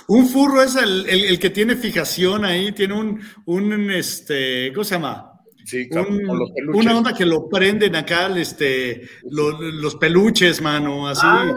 Un 0.09 0.29
furro 0.29 0.62
es 0.62 0.77
el, 0.77 1.09
el- 1.09 1.25
el 1.27 1.39
que 1.39 1.51
tiene 1.51 1.77
fijación 1.77 2.45
ahí, 2.45 2.73
tiene 2.73 2.95
un, 2.95 3.21
un 3.47 3.91
este, 3.91 4.73
¿cómo 4.73 4.85
se 4.85 4.95
llama? 4.95 5.33
Sí, 5.65 5.89
con, 5.89 6.07
Un- 6.07 6.39
los 6.39 6.51
peluches. 6.53 6.81
una 6.85 6.97
onda 6.97 7.12
que 7.15 7.27
lo 7.27 7.49
prenden 7.49 7.97
acá, 7.97 8.27
este, 8.39 9.03
lo- 9.31 9.61
los 9.61 9.97
peluches, 9.97 10.61
mano, 10.61 11.09
así. 11.09 11.23
Ah, 11.25 11.53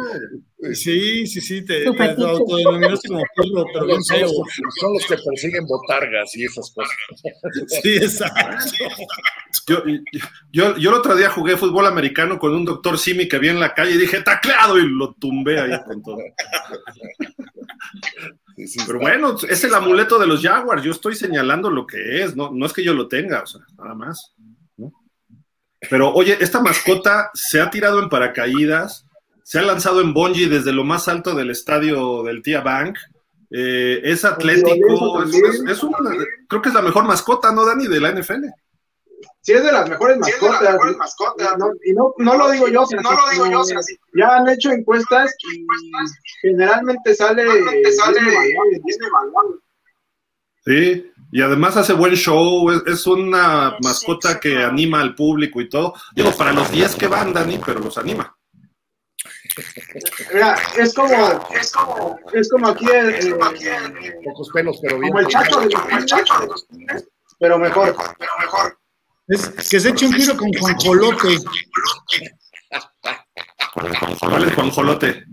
Sí, 0.73 1.25
sí, 1.25 1.39
sí, 1.39 1.63
te, 1.63 1.83
te 1.89 2.03
autodenominaste 2.21 3.07
como 3.07 3.23
furro, 3.33 3.65
pero 3.73 3.85
bien 3.85 4.03
Son 4.03 4.19
los, 4.19 4.31
feo. 4.31 4.43
son 4.81 4.93
los 4.93 5.05
que 5.05 5.15
persiguen 5.25 5.65
botargas 5.65 6.35
y 6.35 6.43
esas 6.43 6.69
cosas. 6.71 6.91
Sí, 7.81 7.95
exacto. 7.95 8.65
Yo, 9.67 9.83
yo, 10.51 10.75
yo 10.77 10.89
el 10.89 10.95
otro 10.97 11.15
día 11.15 11.29
jugué 11.29 11.55
fútbol 11.55 11.85
americano 11.87 12.37
con 12.37 12.53
un 12.53 12.65
doctor 12.65 12.97
Simi 12.97 13.27
que 13.29 13.39
vi 13.39 13.47
en 13.49 13.59
la 13.61 13.73
calle 13.73 13.91
y 13.93 13.97
dije, 13.97 14.21
tacleado, 14.21 14.77
y 14.77 14.85
lo 14.89 15.13
tumbé 15.13 15.61
ahí 15.61 15.71
con 15.85 16.03
todo. 16.03 16.17
Sí, 18.55 18.67
sí, 18.67 18.79
Pero 18.85 18.99
está- 18.99 19.09
bueno, 19.11 19.35
es 19.49 19.63
el 19.63 19.73
amuleto 19.73 20.19
de 20.19 20.27
los 20.27 20.41
Jaguars. 20.41 20.83
Yo 20.83 20.91
estoy 20.91 21.15
señalando 21.15 21.69
lo 21.69 21.87
que 21.87 22.23
es, 22.23 22.35
no, 22.35 22.51
no 22.51 22.65
es 22.65 22.73
que 22.73 22.83
yo 22.83 22.93
lo 22.93 23.07
tenga, 23.07 23.43
o 23.43 23.45
sea, 23.47 23.61
nada 23.77 23.93
más. 23.95 24.33
¿no? 24.77 24.91
Pero 25.89 26.13
oye, 26.13 26.37
esta 26.41 26.61
mascota 26.61 27.29
se 27.33 27.61
ha 27.61 27.69
tirado 27.69 28.01
en 28.03 28.09
paracaídas, 28.09 29.05
se 29.49 29.57
ha 29.57 29.63
lanzado 29.63 29.99
en 30.01 30.13
bungee 30.13 30.47
desde 30.47 30.71
lo 30.71 30.83
más 30.83 31.07
alto 31.07 31.33
del 31.33 31.49
estadio 31.49 32.21
del 32.21 32.43
Tia 32.43 32.61
Bank. 32.61 32.95
eh, 33.51 34.01
es 34.03 34.23
atlético, 34.25 35.23
es, 35.23 35.33
es- 35.33 35.63
es 35.67 35.81
una- 35.83 35.97
creo 36.47 36.61
que 36.61 36.69
es 36.69 36.75
la 36.75 36.83
mejor 36.83 37.05
mascota, 37.05 37.51
¿no, 37.51 37.65
Dani? 37.65 37.87
De 37.87 37.99
la 37.99 38.09
NFL. 38.09 38.45
Sí, 39.41 39.53
es 39.53 39.63
de 39.63 39.71
las 39.71 39.89
mejores 39.89 40.17
mascotas. 40.19 41.57
No, 41.57 41.71
y 41.83 41.93
no, 41.93 42.13
no 42.19 42.37
lo 42.37 42.51
digo 42.51 42.67
yo, 42.67 42.85
sino 42.85 43.01
que, 43.01 43.15
Ya 44.13 44.35
han 44.35 44.47
hecho 44.49 44.69
encuestas 44.69 45.33
y 45.51 45.65
generalmente 46.43 47.15
sale, 47.15 47.41
evaluado. 49.07 49.55
Sí, 50.63 51.11
y 51.31 51.41
además 51.41 51.75
hace 51.75 51.93
buen 51.93 52.13
show, 52.13 52.69
es, 52.69 52.83
es 52.85 53.07
una 53.07 53.77
mascota 53.83 54.39
que 54.39 54.57
anima 54.63 55.01
al 55.01 55.15
público 55.15 55.59
y 55.59 55.67
todo. 55.69 55.95
Digo, 56.15 56.31
para 56.37 56.51
los 56.53 56.69
10 56.71 56.95
que 56.95 57.07
van, 57.07 57.33
Dani, 57.33 57.59
pero 57.65 57.79
los 57.79 57.97
anima. 57.97 58.35
Mira, 60.33 60.55
es 60.77 60.93
como, 60.93 61.47
es 61.59 61.71
como, 61.71 62.19
es 62.33 62.49
como 62.49 62.67
aquí, 62.67 62.85
el, 62.87 63.09
el- 63.15 63.35
Pocos 64.23 64.49
pelos, 64.53 64.79
pero 64.81 64.99
bien. 64.99 65.11
como 65.11 65.19
el 65.19 65.27
chacho 65.27 65.59
de 65.61 66.47
los 66.47 66.65
niños, 66.71 67.03
pero 67.39 67.57
mejor. 67.59 67.95
Es 69.27 69.47
que 69.69 69.79
se 69.79 69.89
eche 69.89 70.05
un 70.07 70.13
tiro 70.15 70.35
con 70.37 70.51
Juanjolote, 70.53 71.37
¿Cuál 73.73 73.91
es 73.91 74.53
Juan 74.55 74.69
Jolote? 74.71 75.23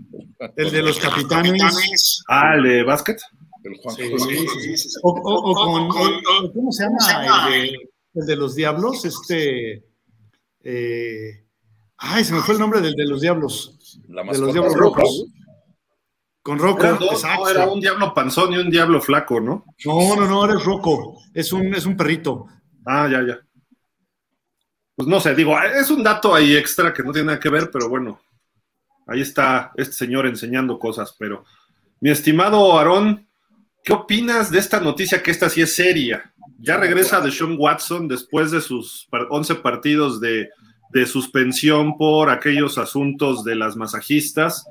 el 0.55 0.71
de 0.71 0.81
los 0.83 0.99
capitanes. 0.99 2.23
Ah, 2.27 2.53
el 2.55 2.63
de 2.63 2.83
básquet. 2.83 3.19
El 3.63 3.75
Juan 3.81 3.95
Sí, 3.95 4.03
sí, 4.61 4.77
sí. 4.77 4.89
O, 5.03 5.09
o- 5.11 5.51
o 5.51 5.55
con, 5.55 5.89
o- 5.89 6.53
¿cómo 6.53 6.71
se 6.71 6.83
llama? 6.83 6.97
El 7.53 7.71
de, 7.71 7.77
el 8.15 8.25
de 8.25 8.35
los 8.35 8.55
diablos, 8.55 9.03
este. 9.05 9.83
eh, 10.63 11.43
ay, 11.97 12.23
se 12.23 12.33
me 12.33 12.41
fue 12.41 12.53
el 12.53 12.59
nombre 12.59 12.81
del 12.81 12.93
de 12.93 13.05
los 13.07 13.21
diablos. 13.21 13.76
La 14.09 14.23
De 14.23 14.37
los 14.39 14.53
diablos 14.53 14.73
rojos. 14.73 15.25
Con 16.41 16.59
Rocco, 16.59 16.87
dos, 16.93 17.23
no, 17.23 17.49
era 17.49 17.67
un 17.67 17.81
diablo 17.81 18.13
panzón 18.13 18.53
y 18.53 18.57
un 18.57 18.69
diablo 18.69 19.01
flaco, 19.01 19.41
¿no? 19.41 19.65
No, 19.85 20.15
no, 20.15 20.25
no, 20.27 20.45
eres 20.45 20.63
Rocco. 20.63 21.17
Es 21.33 21.51
un, 21.51 21.73
es 21.75 21.85
un 21.85 21.97
perrito. 21.97 22.45
Ah, 22.85 23.09
ya, 23.11 23.21
ya. 23.21 23.39
Pues 24.95 25.07
no 25.09 25.19
sé, 25.19 25.35
digo, 25.35 25.59
es 25.61 25.91
un 25.91 26.01
dato 26.03 26.33
ahí 26.33 26.55
extra 26.55 26.93
que 26.93 27.03
no 27.03 27.11
tiene 27.11 27.27
nada 27.27 27.39
que 27.39 27.49
ver, 27.49 27.69
pero 27.69 27.89
bueno, 27.89 28.19
ahí 29.07 29.21
está 29.21 29.71
este 29.75 29.93
señor 29.93 30.25
enseñando 30.25 30.79
cosas. 30.79 31.15
Pero, 31.19 31.43
mi 31.99 32.09
estimado 32.11 32.77
Aarón, 32.77 33.27
¿qué 33.83 33.91
opinas 33.93 34.49
de 34.49 34.59
esta 34.59 34.79
noticia 34.79 35.21
que 35.21 35.31
esta 35.31 35.49
sí 35.49 35.61
es 35.61 35.75
seria? 35.75 36.33
Ya 36.59 36.77
regresa 36.77 37.19
Deshaun 37.21 37.57
Watson 37.59 38.07
después 38.07 38.51
de 38.51 38.61
sus 38.61 39.05
par- 39.11 39.27
11 39.29 39.55
partidos 39.55 40.19
de, 40.21 40.49
de 40.89 41.05
suspensión 41.05 41.97
por 41.97 42.29
aquellos 42.29 42.77
asuntos 42.77 43.43
de 43.43 43.55
las 43.55 43.75
masajistas. 43.75 44.65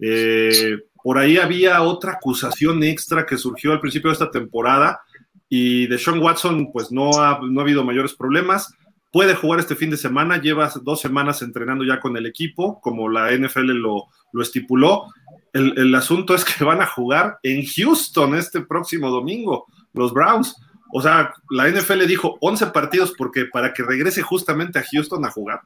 Eh, 0.00 0.78
por 1.02 1.18
ahí 1.18 1.38
había 1.38 1.82
otra 1.82 2.12
acusación 2.12 2.82
extra 2.82 3.26
que 3.26 3.36
surgió 3.36 3.72
al 3.72 3.80
principio 3.80 4.10
de 4.10 4.14
esta 4.14 4.30
temporada 4.30 5.00
y 5.48 5.86
de 5.86 5.98
Sean 5.98 6.20
Watson, 6.20 6.70
pues 6.72 6.90
no 6.90 7.20
ha, 7.20 7.40
no 7.42 7.60
ha 7.60 7.62
habido 7.62 7.84
mayores 7.84 8.14
problemas. 8.14 8.74
Puede 9.10 9.34
jugar 9.34 9.60
este 9.60 9.76
fin 9.76 9.90
de 9.90 9.96
semana, 9.96 10.40
lleva 10.40 10.72
dos 10.82 11.00
semanas 11.00 11.42
entrenando 11.42 11.84
ya 11.84 12.00
con 12.00 12.16
el 12.16 12.24
equipo, 12.24 12.80
como 12.80 13.08
la 13.08 13.30
NFL 13.30 13.72
lo, 13.72 14.04
lo 14.32 14.42
estipuló. 14.42 15.06
El, 15.52 15.78
el 15.78 15.94
asunto 15.94 16.34
es 16.34 16.44
que 16.44 16.64
van 16.64 16.80
a 16.80 16.86
jugar 16.86 17.38
en 17.42 17.64
Houston 17.66 18.34
este 18.34 18.62
próximo 18.62 19.10
domingo, 19.10 19.66
los 19.92 20.14
Browns. 20.14 20.56
O 20.94 21.00
sea, 21.00 21.32
la 21.48 21.68
NFL 21.68 22.06
dijo 22.06 22.36
11 22.42 22.66
partidos 22.66 23.14
porque 23.16 23.46
para 23.46 23.72
que 23.72 23.82
regrese 23.82 24.20
justamente 24.20 24.78
a 24.78 24.84
Houston 24.92 25.24
a 25.24 25.30
jugar. 25.30 25.62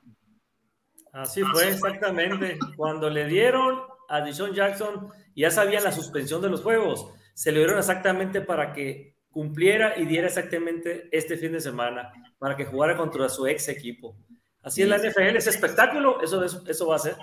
Así 1.12 1.42
fue, 1.42 1.68
exactamente. 1.68 2.58
Cuando 2.76 3.10
le 3.10 3.26
dieron 3.26 3.80
a 4.08 4.20
Dishon 4.20 4.52
Jackson, 4.52 5.08
ya 5.34 5.50
sabían 5.50 5.82
la 5.82 5.90
suspensión 5.90 6.40
de 6.42 6.48
los 6.48 6.62
juegos. 6.62 7.08
Se 7.34 7.50
le 7.50 7.58
dieron 7.58 7.76
exactamente 7.76 8.40
para 8.40 8.72
que 8.72 9.16
cumpliera 9.30 9.98
y 9.98 10.06
diera 10.06 10.28
exactamente 10.28 11.08
este 11.10 11.36
fin 11.36 11.52
de 11.52 11.60
semana, 11.60 12.12
para 12.38 12.56
que 12.56 12.64
jugara 12.64 12.96
contra 12.96 13.28
su 13.28 13.48
ex 13.48 13.68
equipo. 13.68 14.16
Así 14.62 14.82
es 14.82 14.88
la 14.88 14.98
NFL, 14.98 15.36
es 15.36 15.48
espectáculo, 15.48 16.22
eso, 16.22 16.42
eso, 16.44 16.62
eso 16.68 16.86
va 16.86 16.96
a 16.96 17.00
ser. 17.00 17.16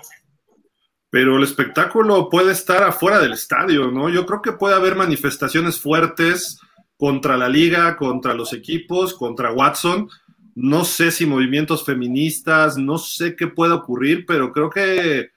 pero 1.08 1.36
el 1.38 1.42
espectáculo 1.42 2.28
puede 2.28 2.52
estar 2.52 2.82
afuera 2.82 3.18
del 3.18 3.32
estadio, 3.32 3.90
¿no? 3.90 4.10
Yo 4.10 4.26
creo 4.26 4.42
que 4.42 4.52
puede 4.52 4.74
haber 4.74 4.94
manifestaciones 4.94 5.80
fuertes 5.80 6.58
contra 7.04 7.36
la 7.36 7.50
liga, 7.50 7.98
contra 7.98 8.32
los 8.32 8.54
equipos, 8.54 9.12
contra 9.12 9.52
Watson. 9.52 10.08
No 10.54 10.86
sé 10.86 11.10
si 11.10 11.26
movimientos 11.26 11.84
feministas, 11.84 12.78
no 12.78 12.96
sé 12.96 13.36
qué 13.36 13.46
puede 13.46 13.74
ocurrir, 13.74 14.24
pero 14.24 14.50
creo 14.52 14.70
que 14.70 15.28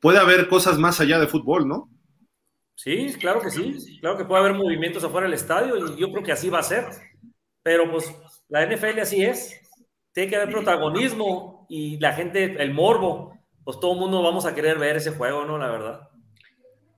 puede 0.00 0.18
haber 0.18 0.48
cosas 0.48 0.76
más 0.76 1.00
allá 1.00 1.20
de 1.20 1.28
fútbol, 1.28 1.68
¿no? 1.68 1.88
Sí, 2.74 3.14
claro 3.20 3.40
que 3.40 3.50
sí. 3.52 4.00
Claro 4.00 4.18
que 4.18 4.24
puede 4.24 4.40
haber 4.42 4.54
movimientos 4.54 5.04
afuera 5.04 5.28
del 5.28 5.34
estadio 5.34 5.76
y 5.76 6.00
yo 6.00 6.10
creo 6.10 6.24
que 6.24 6.32
así 6.32 6.50
va 6.50 6.58
a 6.58 6.64
ser. 6.64 6.84
Pero 7.62 7.88
pues 7.92 8.12
la 8.48 8.66
NFL 8.66 8.98
así 8.98 9.24
es. 9.24 9.60
Tiene 10.10 10.30
que 10.30 10.34
haber 10.34 10.50
protagonismo 10.50 11.64
y 11.68 11.96
la 12.00 12.12
gente, 12.12 12.60
el 12.60 12.74
morbo, 12.74 13.38
pues 13.62 13.78
todo 13.78 13.92
el 13.92 14.00
mundo 14.00 14.20
vamos 14.20 14.46
a 14.46 14.54
querer 14.56 14.80
ver 14.80 14.96
ese 14.96 15.12
juego, 15.12 15.44
¿no? 15.44 15.58
La 15.58 15.70
verdad. 15.70 16.08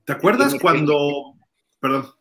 ¿Te 0.05 0.13
acuerdas 0.13 0.55
cuando... 0.59 1.35
Perdón. 1.79 2.16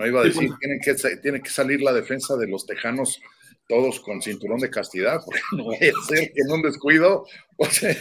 No 0.00 0.06
iba 0.06 0.20
a 0.20 0.24
Sí, 0.24 0.28
decir, 0.30 0.48
pues. 0.48 0.58
tiene 0.60 0.80
que, 0.82 1.16
tiene 1.18 1.40
que 1.42 1.50
salir 1.50 1.82
la 1.82 1.92
defensa 1.92 2.34
de 2.36 2.48
los 2.48 2.64
tejanos 2.64 3.20
todos 3.68 4.00
con 4.00 4.20
cinturón 4.22 4.58
de 4.58 4.70
castidad, 4.70 5.20
porque 5.24 5.40
no 5.56 5.66
vaya 5.66 5.92
a 5.92 6.06
ser 6.06 6.32
que 6.32 6.40
en 6.40 6.50
un 6.50 6.62
descuido, 6.62 7.24
o 7.56 7.66
sea, 7.66 7.94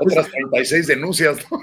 otras 0.00 0.28
36 0.30 0.86
denuncias, 0.88 1.38
¿no? 1.50 1.60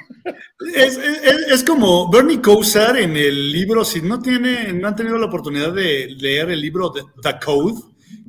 Es, 0.75 0.97
es- 0.97 1.47
es 1.51 1.63
como 1.63 2.09
Bernie 2.09 2.41
Kosar 2.41 2.97
en 2.97 3.15
el 3.17 3.51
libro, 3.51 3.83
si 3.83 4.01
no, 4.01 4.19
tiene, 4.21 4.71
no 4.73 4.87
han 4.87 4.95
tenido 4.95 5.17
la 5.17 5.25
oportunidad 5.27 5.73
de 5.73 6.07
leer 6.17 6.49
el 6.51 6.61
libro 6.61 6.89
de 6.89 7.01
The 7.21 7.35
Code, 7.43 7.81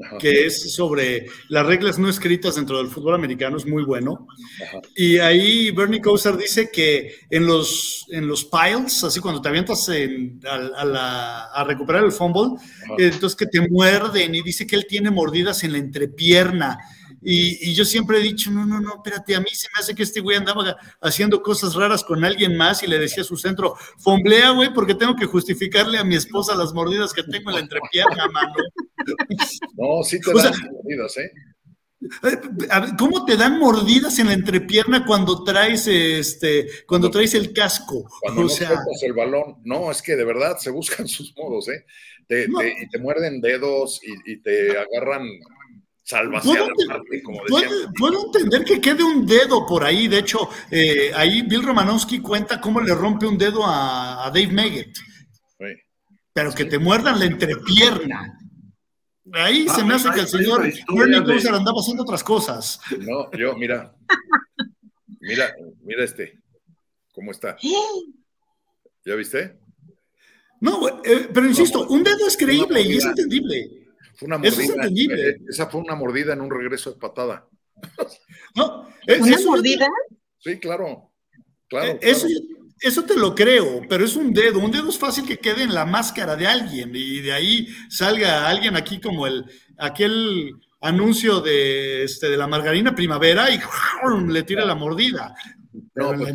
Ajá. 0.05 0.17
que 0.19 0.47
es 0.47 0.75
sobre 0.75 1.27
las 1.49 1.67
reglas 1.67 1.99
no 1.99 2.09
escritas 2.09 2.55
dentro 2.57 2.79
del 2.79 2.87
fútbol 2.89 3.15
americano, 3.15 3.57
es 3.59 3.67
muy 3.67 3.85
bueno. 3.85 4.27
Ajá. 4.65 4.81
Y 4.97 5.19
ahí 5.19 5.71
Bernie 5.71 6.01
Kosar 6.01 6.37
dice 6.37 6.71
que 6.73 7.15
en 7.31 7.47
los, 7.47 8.07
en 8.11 8.27
los 8.27 8.45
piles, 8.47 9.05
así 9.05 9.21
cuando 9.21 9.43
te 9.43 9.49
avientas 9.51 9.87
en- 9.91 10.41
a, 10.49 10.55
a 10.81 10.85
la- 10.85 11.45
a 11.53 11.65
recuperar 11.65 12.05
el 12.05 12.13
fumble, 12.13 12.57
Ajá. 12.85 12.95
eh, 12.99 13.11
entonces 13.13 13.37
que 13.37 13.47
te 13.47 13.61
muerden 13.69 14.35
y 14.35 14.43
dice 14.43 14.67
que 14.67 14.77
él 14.77 14.87
tiene 14.89 15.11
mordidas 15.11 15.63
en 15.65 15.73
la 15.73 15.79
entrepierna. 15.79 16.79
Y, 17.25 17.71
y 17.71 17.75
yo 17.75 17.85
siempre 17.85 18.19
he 18.19 18.23
dicho, 18.23 18.51
no, 18.51 18.67
no, 18.67 18.81
no, 18.81 18.97
espérate, 18.97 19.37
a 19.37 19.41
mí 19.41 19.51
se 19.53 19.69
me 19.69 19.81
hace 19.81 19.95
que 19.95 20.03
este 20.03 20.21
güey 20.21 20.37
andaba 20.37 20.77
haciendo 21.01 21.43
cosas 21.43 21.75
raras 21.75 22.03
con 22.03 22.25
alguien 22.25 22.57
más 22.57 22.83
y 22.83 22.89
le 22.89 22.99
decía 22.99 23.23
a 23.23 23.27
su 23.27 23.37
centro, 23.37 23.77
fomblea, 23.99 24.51
güey, 24.51 24.73
porque 24.75 24.95
tengo 24.95 25.15
que 25.15 25.27
justificarle 25.27 25.99
a 25.99 26.05
mi 26.05 26.17
esposa 26.17 26.55
las 26.57 26.73
mordidas 26.75 27.13
que 27.13 27.23
tengo 27.23 27.51
en 27.51 27.57
la 27.57 27.63
entrepierna, 27.63 28.27
mano. 28.29 28.53
No, 29.75 30.03
sí 30.05 30.21
te 30.21 30.31
O 30.33 30.39
sea- 30.39 30.51
dan 30.51 30.71
mordidas, 30.73 31.17
¿eh? 31.17 31.33
¿Cómo 32.99 33.25
te 33.25 33.37
dan 33.37 33.59
mordidas 33.59 34.19
en 34.19 34.27
la 34.27 34.33
entrepierna 34.33 35.05
cuando 35.07 35.45
traes 35.45 35.87
este, 35.87 36.67
cuando 36.87 37.11
traes 37.11 37.35
el 37.35 37.53
casco? 37.53 38.09
Cuando 38.21 38.43
o 38.43 38.45
no 38.45 38.51
el 39.03 39.13
balón. 39.13 39.57
No, 39.65 39.91
es 39.91 40.03
que 40.03 40.17
de 40.17 40.25
verdad 40.25 40.57
se 40.59 40.71
buscan 40.71 41.07
sus 41.09 41.35
modos, 41.37 41.69
¿eh? 41.69 41.85
Te, 42.27 42.45
y 42.45 42.89
te 42.89 42.99
muerden 42.99 43.41
dedos 43.41 44.01
y, 44.03 44.39
te 44.39 44.71
agarran 44.79 45.29
salvas 46.03 46.43
¿Puedo, 46.45 46.69
como 47.23 47.41
¿puedo, 47.99 48.27
entender 48.27 48.65
que 48.65 48.81
quede 48.81 49.05
un 49.05 49.27
dedo 49.27 49.67
por 49.67 49.85
ahí. 49.85 50.09
De 50.09 50.19
hecho, 50.19 50.49
eh, 50.71 51.13
ahí 51.15 51.43
Bill 51.43 51.63
Romanowski 51.63 52.21
cuenta 52.21 52.61
cómo 52.61 52.81
le 52.81 52.95
rompe 52.95 53.27
un 53.27 53.39
dedo 53.39 53.63
a, 53.65 54.31
Dave 54.35 54.49
Meggett. 54.49 54.97
Pero 56.35 56.53
que 56.53 56.65
te 56.65 56.79
muerdan 56.79 57.19
la 57.19 57.27
entrepierna. 57.27 58.39
Ahí 59.35 59.69
se 59.69 59.85
me 59.85 59.95
hace 59.95 60.11
que 60.11 60.21
el 60.21 60.29
señor 60.29 60.63
Bernie 60.63 61.23
Kosar 61.25 61.55
andaba 61.55 61.81
haciendo 61.81 62.03
otras 62.03 62.25
cosas. 62.25 62.81
No, 62.99 63.31
yo, 63.33 63.55
mira. 63.57 63.95
Mira, 65.21 65.55
mira 65.83 66.05
este. 66.05 66.41
¿Cómo 67.13 67.31
está? 67.31 67.57
¿Ya 69.05 69.15
viste? 69.15 69.59
No, 70.61 70.89
eh, 71.05 71.29
pero 71.33 71.47
insisto, 71.47 71.87
un 71.89 72.03
dedo 72.03 72.27
es 72.27 72.37
creíble 72.37 72.81
y 72.83 72.97
es 72.97 73.05
entendible. 73.05 73.82
Fue 74.23 74.27
una 74.27 74.39
mordida. 74.39 74.53
Eso 74.53 74.63
es 74.63 74.71
entendible. 74.71 75.31
Eh, 75.31 75.41
esa 75.49 75.67
fue 75.67 75.81
una 75.81 75.97
mordida 75.97 76.33
en 76.33 76.41
un 76.41 76.51
regreso 76.51 76.93
de 76.93 76.99
patada. 76.99 77.49
No, 78.55 78.87
¿Una 79.09 79.39
mordida? 79.47 79.89
Sí, 80.39 80.61
claro. 80.61 81.11
Claro, 81.69 81.93
eh, 81.93 81.99
eso, 82.03 82.27
eso 82.79 83.03
te 83.03 83.17
lo 83.17 83.35
creo, 83.35 83.81
pero 83.89 84.05
es 84.05 84.15
un 84.15 84.35
dedo. 84.35 84.59
Un 84.59 84.71
dedo 84.71 84.91
es 84.91 84.99
fácil 84.99 85.25
que 85.25 85.39
quede 85.39 85.63
en 85.63 85.73
la 85.73 85.87
máscara 85.87 86.37
de 86.37 86.47
alguien 86.47 86.93
y 86.95 87.21
de 87.21 87.33
ahí 87.33 87.69
salga 87.89 88.47
alguien 88.47 88.77
aquí 88.77 89.01
como 89.01 89.27
el 89.27 89.47
aquel 89.79 90.53
anuncio 90.83 91.41
de, 91.41 92.05
este, 92.05 92.29
de 92.29 92.37
la 92.37 92.47
margarina 92.47 92.95
primavera 92.95 93.49
y 93.51 93.59
le 94.29 94.43
tira 94.43 94.67
la 94.67 94.75
mordida. 94.75 95.35
No, 95.95 96.13
pues 96.15 96.35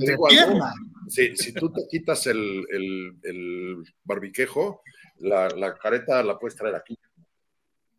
si, 1.09 1.53
tú 1.53 1.71
te 1.71 1.87
quitas 1.87 2.25
el, 2.25 2.65
barbiquejo, 4.03 4.81
la, 5.19 5.49
la, 5.49 5.75
careta 5.75 6.23
la 6.23 6.39
puedes 6.39 6.57
traer 6.57 6.75
aquí, 6.75 6.97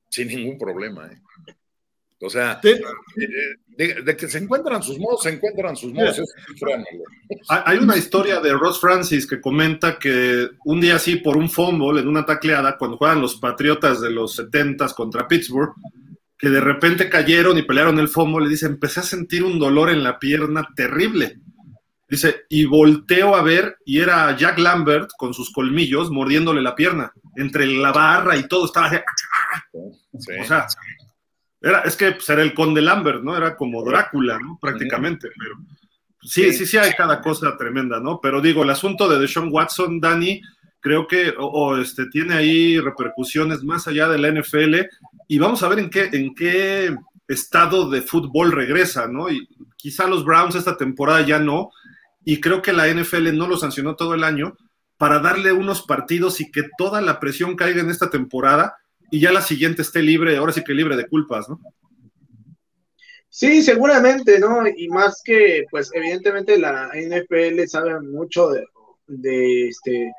sin 0.09 0.29
ningún 0.29 0.59
problema. 0.59 1.07
¿eh? 1.07 1.21
O 2.21 2.29
sea, 2.29 2.61
eh, 2.65 2.81
de, 3.69 4.17
que 4.17 4.27
se 4.29 4.39
encuentran 4.39 4.83
sus 4.83 4.99
modos, 4.99 5.23
se 5.23 5.31
encuentran 5.31 5.77
sus 5.77 5.93
modos. 5.93 6.21
Hay 7.49 7.79
una 7.79 7.97
historia 7.97 8.41
de 8.41 8.53
Ross 8.55 8.81
Francis 8.81 9.25
que 9.25 9.41
comenta 9.41 9.99
que 9.99 10.49
un 10.65 10.81
día 10.81 10.97
así, 10.97 11.17
por 11.17 11.37
un 11.37 11.49
fumble, 11.49 12.01
en 12.01 12.09
una 12.09 12.27
tacleada, 12.27 12.77
cuando 12.77 12.97
juegan 12.97 13.23
los 13.23 13.37
Patriotas 13.37 14.01
de 14.01 14.11
los 14.11 14.35
70 14.35 14.89
contra 14.95 15.29
Pittsburgh, 15.29 15.75
que 16.37 16.49
de 16.49 16.61
repente 16.61 17.09
cayeron 17.09 17.57
y 17.57 17.63
pelearon 17.63 18.01
el 18.01 18.09
fumble, 18.09 18.45
le 18.45 18.51
dice, 18.51 18.67
empecé 18.67 19.01
a 19.01 19.05
sentir 19.05 19.45
un 19.45 19.59
dolor 19.61 19.91
en 19.91 20.03
la 20.03 20.19
pierna 20.19 20.69
terrible. 20.75 21.39
Dice, 22.09 22.47
y 22.49 22.65
volteo 22.65 23.37
a 23.37 23.43
ver, 23.43 23.77
y 23.85 24.01
era 24.01 24.35
Jack 24.37 24.59
Lambert 24.59 25.11
con 25.17 25.35
sus 25.35 25.53
colmillos 25.53 26.11
mordiéndole 26.11 26.63
la 26.63 26.75
pierna, 26.75 27.13
entre 27.37 27.67
la 27.67 27.93
barra 27.93 28.37
y 28.37 28.49
todo, 28.49 28.67
estaba 28.67 28.91
O 30.13 30.45
sea, 30.45 30.67
era, 31.61 31.81
es 31.81 31.97
que 31.97 32.13
pues, 32.13 32.29
era 32.29 32.43
el 32.43 32.55
conde 32.55 32.83
Lambert, 32.83 33.23
¿no? 33.23 33.37
Era 33.37 33.57
como 33.57 33.85
Drácula, 33.85 34.39
¿no? 34.39 34.59
Prácticamente, 34.61 35.29
pero 35.37 35.57
sí, 36.23 36.53
sí, 36.53 36.67
sí 36.67 36.77
hay 36.77 36.93
cada 36.93 37.21
cosa 37.21 37.57
tremenda, 37.57 38.01
¿no? 38.01 38.21
Pero 38.21 38.41
digo, 38.41 38.63
el 38.63 38.71
asunto 38.71 39.09
de 39.09 39.19
Deshaun 39.19 39.51
Watson, 39.53 40.01
Dani, 40.01 40.41
creo 40.81 41.07
que 41.07 41.35
o, 41.37 41.77
este, 41.77 42.07
tiene 42.07 42.35
ahí 42.35 42.79
repercusiones 42.79 43.65
más 43.65 43.89
allá 43.89 44.09
de 44.09 44.19
la 44.19 44.31
NFL 44.31 44.77
y 45.27 45.39
vamos 45.39 45.63
a 45.63 45.69
ver 45.69 45.81
en 45.81 45.91
qué, 45.91 46.09
en 46.13 46.35
qué 46.35 46.95
estado 47.27 47.91
de 47.91 48.03
fútbol 48.03 48.53
regresa, 48.53 49.09
¿no? 49.09 49.29
Y 49.29 49.49
quizá 49.77 50.07
los 50.07 50.25
Browns 50.25 50.55
esta 50.55 50.77
temporada 50.77 51.23
ya 51.23 51.39
no, 51.39 51.71
y 52.25 52.41
creo 52.41 52.63
que 52.63 52.73
la 52.73 52.89
NFL 52.89 53.37
no 53.37 53.49
lo 53.49 53.57
sancionó 53.57 53.97
todo 53.97 54.15
el 54.15 54.25
año 54.25 54.57
para 54.97 55.21
darle 55.21 55.53
unos 55.53 55.83
partidos 55.83 56.41
y 56.41 56.51
que 56.51 56.65
toda 56.77 57.01
la 57.01 57.21
presión 57.21 57.57
caiga 57.57 57.81
en 57.81 57.91
esta 57.91 58.11
temporada 58.11 58.77
y 59.11 59.21
ya 59.21 59.33
la 59.33 59.43
siguiente 59.43 59.83
esté 59.83 60.03
libre, 60.03 60.37
ahora 60.37 60.53
sí 60.53 60.63
que 60.63 60.75
libre 60.75 60.97
de 60.97 61.07
culpas, 61.07 61.49
¿no? 61.49 61.61
Sí, 63.31 63.63
seguramente, 63.63 64.39
¿no? 64.39 64.67
Y 64.67 64.89
más 64.89 65.23
que, 65.25 65.65
pues, 65.71 65.91
evidentemente 65.95 66.59
la 66.59 66.91
NFL 66.95 67.67
sabe 67.67 68.01
mucho 68.01 68.51
de, 69.07 69.69
este, 69.69 70.13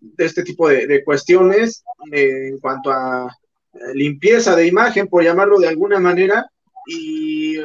de 0.00 0.24
este 0.24 0.42
tipo 0.42 0.68
de, 0.68 1.02
cuestiones 1.04 1.82
eh, 2.12 2.48
en 2.48 2.58
cuanto 2.58 2.92
a 2.92 3.34
limpieza 3.94 4.54
de 4.54 4.66
imagen, 4.66 5.08
por 5.08 5.24
llamarlo 5.24 5.58
de 5.58 5.68
alguna 5.68 5.98
manera. 5.98 6.50
Y, 6.86 7.58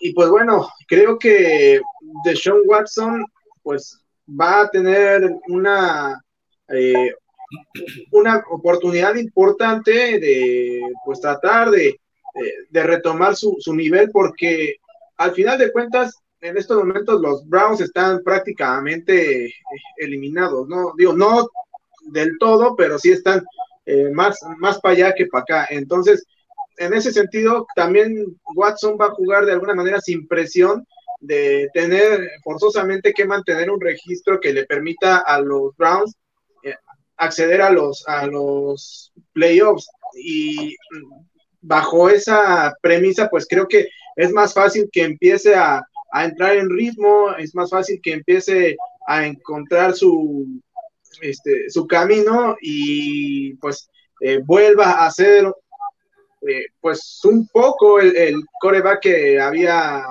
y 0.00 0.12
pues 0.14 0.28
bueno, 0.28 0.68
creo 0.86 1.18
que 1.18 1.80
Deshaun 2.24 2.62
Watson, 2.66 3.24
pues, 3.62 4.00
va 4.28 4.62
a 4.62 4.70
tener 4.70 5.30
una 5.48 6.22
eh, 6.68 7.14
una 8.10 8.42
oportunidad 8.50 9.14
importante 9.16 10.18
de 10.18 10.80
pues 11.04 11.20
tratar 11.20 11.70
de, 11.70 11.98
retomar 12.70 13.34
su, 13.36 13.74
nivel 13.74 14.10
porque 14.12 14.76
al 15.16 15.32
final 15.32 15.58
de 15.58 15.72
cuentas 15.72 16.16
en 16.40 16.56
estos 16.56 16.78
momentos 16.78 17.20
los 17.20 17.46
Browns 17.48 17.80
están 17.80 18.22
prácticamente 18.22 19.46
eh, 19.46 19.52
eliminados, 19.98 20.66
¿no? 20.68 20.94
Digo, 20.96 21.12
no 21.12 21.48
del 22.06 22.38
todo, 22.38 22.76
pero 22.76 22.98
sí 22.98 23.10
están 23.10 23.42
eh, 23.84 24.10
más, 24.10 24.38
más 24.58 24.80
para 24.80 24.94
allá 24.94 25.14
que 25.14 25.26
para 25.26 25.42
acá. 25.42 25.66
Entonces, 25.70 26.24
en 26.78 26.94
ese 26.94 27.12
sentido, 27.12 27.66
también 27.76 28.38
Watson 28.54 28.96
va 28.98 29.06
a 29.06 29.14
jugar 29.14 29.44
de 29.44 29.52
alguna 29.52 29.74
manera 29.74 30.00
sin 30.00 30.26
presión 30.26 30.86
de 31.20 31.68
tener 31.74 32.26
forzosamente 32.42 33.12
que 33.12 33.26
mantener 33.26 33.70
un 33.70 33.80
registro 33.80 34.40
que 34.40 34.54
le 34.54 34.64
permita 34.64 35.18
a 35.18 35.40
los 35.40 35.76
Browns 35.76 36.16
acceder 37.20 37.60
a 37.62 37.70
los, 37.70 38.06
a 38.08 38.26
los 38.26 39.12
playoffs. 39.32 39.88
Y 40.16 40.76
bajo 41.60 42.08
esa 42.08 42.74
premisa, 42.82 43.28
pues 43.28 43.46
creo 43.48 43.68
que 43.68 43.88
es 44.16 44.32
más 44.32 44.54
fácil 44.54 44.88
que 44.90 45.04
empiece 45.04 45.54
a, 45.54 45.82
entrar 46.12 46.56
en 46.56 46.68
ritmo, 46.68 47.30
es 47.38 47.54
más 47.54 47.70
fácil 47.70 48.00
que 48.02 48.14
empiece 48.14 48.76
a 49.06 49.26
encontrar 49.26 49.94
su, 49.94 50.60
este, 51.20 51.70
su 51.70 51.86
camino 51.86 52.56
y 52.60 53.54
pues 53.54 53.88
eh, 54.20 54.40
vuelva 54.44 55.06
a 55.06 55.10
ser 55.12 55.44
eh, 56.48 56.64
pues 56.80 57.20
un 57.22 57.46
poco 57.46 58.00
el, 58.00 58.16
el, 58.16 58.42
coreback 58.60 59.02
que 59.02 59.40
había 59.40 60.02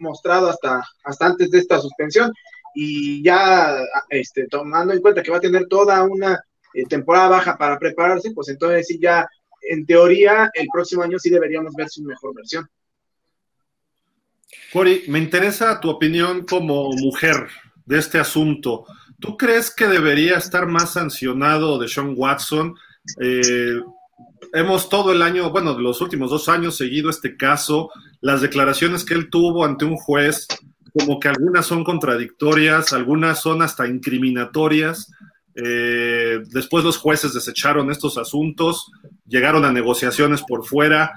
mostrado 0.00 0.50
hasta, 0.50 0.82
hasta 1.04 1.26
antes 1.26 1.50
de 1.50 1.60
esta 1.60 1.78
suspensión 1.78 2.30
y 2.78 3.22
ya 3.22 3.78
este, 4.10 4.46
tomando 4.48 4.92
en 4.92 5.00
cuenta 5.00 5.22
que 5.22 5.30
va 5.30 5.38
a 5.38 5.40
tener 5.40 5.66
toda 5.66 6.02
una 6.04 6.38
eh, 6.74 6.84
temporada 6.86 7.28
baja 7.28 7.56
para 7.56 7.78
prepararse, 7.78 8.32
pues 8.32 8.50
entonces 8.50 8.86
sí 8.86 8.98
ya, 9.00 9.26
en 9.62 9.86
teoría, 9.86 10.50
el 10.52 10.68
próximo 10.70 11.02
año 11.02 11.18
sí 11.18 11.30
deberíamos 11.30 11.72
ver 11.74 11.88
su 11.88 12.02
mejor 12.02 12.34
versión. 12.34 12.68
Cori, 14.74 15.04
me 15.08 15.18
interesa 15.18 15.80
tu 15.80 15.88
opinión 15.88 16.44
como 16.44 16.90
mujer 16.92 17.48
de 17.86 17.98
este 17.98 18.18
asunto. 18.18 18.84
¿Tú 19.18 19.38
crees 19.38 19.70
que 19.70 19.86
debería 19.86 20.36
estar 20.36 20.66
más 20.66 20.92
sancionado 20.92 21.78
de 21.78 21.88
Sean 21.88 22.12
Watson? 22.14 22.76
Eh, 23.18 23.80
hemos 24.52 24.90
todo 24.90 25.12
el 25.12 25.22
año, 25.22 25.50
bueno, 25.50 25.78
los 25.78 26.02
últimos 26.02 26.30
dos 26.30 26.50
años 26.50 26.76
seguido 26.76 27.08
este 27.08 27.38
caso, 27.38 27.90
las 28.20 28.42
declaraciones 28.42 29.02
que 29.02 29.14
él 29.14 29.30
tuvo 29.30 29.64
ante 29.64 29.86
un 29.86 29.96
juez 29.96 30.46
como 30.96 31.20
que 31.20 31.28
algunas 31.28 31.66
son 31.66 31.84
contradictorias, 31.84 32.92
algunas 32.92 33.40
son 33.40 33.62
hasta 33.62 33.86
incriminatorias. 33.86 35.12
Eh, 35.54 36.40
después 36.50 36.84
los 36.84 36.98
jueces 36.98 37.34
desecharon 37.34 37.90
estos 37.90 38.18
asuntos, 38.18 38.90
llegaron 39.26 39.64
a 39.64 39.72
negociaciones 39.72 40.42
por 40.42 40.64
fuera. 40.64 41.12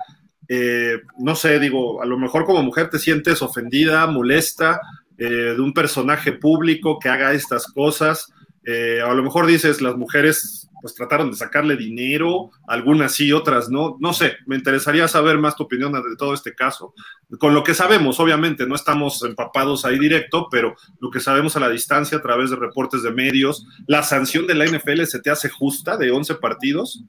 Eh, 0.47 1.01
no 1.17 1.35
sé, 1.35 1.59
digo, 1.59 2.01
a 2.01 2.05
lo 2.05 2.17
mejor 2.17 2.45
como 2.45 2.63
mujer 2.63 2.89
te 2.89 2.99
sientes 2.99 3.41
ofendida, 3.41 4.07
molesta 4.07 4.81
eh, 5.17 5.25
de 5.55 5.61
un 5.61 5.73
personaje 5.73 6.33
público 6.33 6.99
que 6.99 7.09
haga 7.09 7.33
estas 7.33 7.67
cosas. 7.67 8.31
a 8.65 9.13
lo 9.13 9.23
mejor 9.23 9.47
dices, 9.47 9.81
las 9.81 9.95
mujeres 9.95 10.68
pues 10.81 10.93
trataron 10.93 11.31
de 11.31 11.37
sacarle 11.37 11.75
dinero, 11.75 12.51
algunas 12.67 13.13
sí, 13.13 13.31
otras 13.31 13.69
no. 13.69 13.97
No 13.99 14.13
sé, 14.13 14.37
me 14.45 14.55
interesaría 14.55 15.07
saber 15.07 15.37
más 15.37 15.55
tu 15.55 15.63
opinión 15.63 15.91
de 15.91 16.15
todo 16.17 16.33
este 16.33 16.55
caso. 16.55 16.93
Con 17.37 17.53
lo 17.53 17.63
que 17.63 17.73
sabemos, 17.73 18.19
obviamente, 18.19 18.65
no 18.65 18.75
estamos 18.75 19.21
empapados 19.23 19.85
ahí 19.85 19.99
directo, 19.99 20.47
pero 20.49 20.75
lo 20.99 21.09
que 21.11 21.19
sabemos 21.19 21.55
a 21.55 21.59
la 21.59 21.69
distancia 21.69 22.17
a 22.17 22.21
través 22.21 22.49
de 22.49 22.55
reportes 22.55 23.03
de 23.03 23.11
medios, 23.11 23.65
¿la 23.87 24.03
sanción 24.03 24.47
de 24.47 24.55
la 24.55 24.65
NFL 24.65 25.03
se 25.03 25.19
te 25.19 25.29
hace 25.29 25.49
justa 25.49 25.97
de 25.97 26.11
11 26.11 26.35
partidos? 26.35 27.03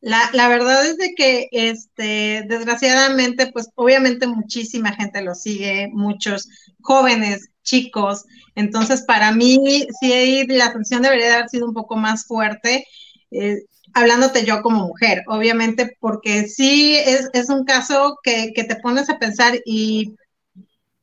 La, 0.00 0.30
la, 0.32 0.48
verdad 0.48 0.86
es 0.86 0.96
de 0.96 1.14
que, 1.14 1.48
este, 1.52 2.44
desgraciadamente, 2.48 3.52
pues 3.52 3.68
obviamente 3.74 4.26
muchísima 4.26 4.92
gente 4.94 5.20
lo 5.22 5.34
sigue, 5.34 5.90
muchos 5.92 6.48
jóvenes, 6.80 7.50
chicos. 7.62 8.24
Entonces, 8.54 9.02
para 9.02 9.32
mí, 9.32 9.86
sí, 10.00 10.46
la 10.48 10.72
sanción 10.72 11.02
debería 11.02 11.34
haber 11.34 11.48
sido 11.48 11.66
un 11.66 11.74
poco 11.74 11.96
más 11.96 12.26
fuerte. 12.26 12.86
Eh, 13.30 13.58
hablándote 13.94 14.44
yo 14.44 14.62
como 14.62 14.86
mujer, 14.86 15.22
obviamente, 15.26 15.96
porque 16.00 16.48
sí 16.48 16.96
es, 16.96 17.28
es 17.32 17.48
un 17.50 17.64
caso 17.64 18.18
que, 18.22 18.52
que, 18.54 18.64
te 18.64 18.76
pones 18.76 19.10
a 19.10 19.18
pensar 19.18 19.60
y 19.64 20.16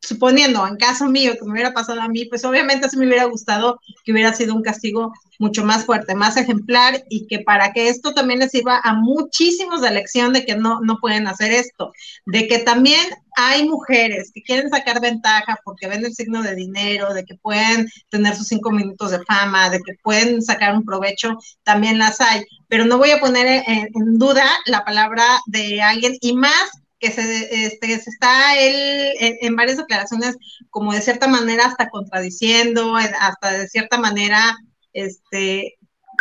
suponiendo, 0.02 0.66
en 0.68 0.78
caso 0.78 1.06
mío, 1.06 1.34
que 1.38 1.46
me 1.46 1.54
hubiera 1.54 1.74
pasado 1.74 2.02
a 2.02 2.08
mí, 2.08 2.26
pues 2.26 2.46
obviamente 2.46 2.90
sí 2.90 2.98
me 2.98 3.08
hubiera 3.08 3.26
gustado 3.26 3.80
que 4.04 4.12
hubiera 4.12 4.34
sido 4.34 4.56
un 4.56 4.62
castigo 4.62 5.12
mucho 5.40 5.64
más 5.64 5.86
fuerte, 5.86 6.16
más 6.16 6.38
ejemplar 6.38 7.04
y 7.10 7.28
que 7.28 7.40
para 7.40 7.74
que 7.74 7.90
esto 7.90 8.14
también 8.14 8.40
les 8.40 8.52
sirva 8.52 8.80
a 8.84 8.94
muchísimos 8.94 9.82
de 9.82 9.92
lección 9.92 10.34
de 10.34 10.46
que 10.46 10.56
no, 10.56 10.80
no 10.82 10.98
pueden 11.00 11.28
hacer 11.28 11.52
esto, 11.52 11.92
de 12.26 12.48
que 12.48 12.60
también 12.60 13.02
hay 13.36 13.68
mujeres 13.68 14.32
que 14.34 14.42
quieren 14.42 14.70
sacar 14.70 15.00
ventaja 15.00 15.60
porque 15.64 15.88
ven 15.88 16.06
el 16.06 16.14
signo 16.14 16.42
de 16.42 16.56
dinero, 16.56 17.14
de 17.14 17.24
que 17.24 17.36
pueden 17.36 17.88
tener 18.10 18.36
sus 18.36 18.48
cinco 18.48 18.72
minutos 18.72 19.12
de 19.12 19.24
fama, 19.26 19.70
de 19.70 19.80
que 19.80 19.94
pueden 20.04 20.42
sacar 20.42 20.76
un 20.76 20.86
provecho, 20.86 21.38
también 21.64 22.00
las 22.00 22.20
hay, 22.20 22.44
pero 22.68 22.86
no 22.86 22.98
voy 22.98 23.12
a 23.12 23.20
poner 23.20 23.64
en, 23.68 23.90
en 23.94 24.18
duda 24.18 24.46
la 24.66 24.84
palabra 24.84 25.24
de 25.48 25.82
alguien 25.82 26.18
y 26.22 26.34
más 26.34 26.72
que 27.00 27.12
se, 27.12 27.66
este, 27.66 28.00
se 28.00 28.10
está 28.10 28.58
él 28.60 29.14
en, 29.20 29.56
varias 29.56 29.78
declaraciones 29.78 30.36
como 30.70 30.94
de 30.94 31.02
cierta 31.02 31.28
manera 31.28 31.66
hasta 31.66 31.90
contradiciendo, 31.90 32.96
hasta 32.96 33.52
de 33.52 33.68
cierta 33.68 33.98
manera, 33.98 34.58
este, 34.94 35.78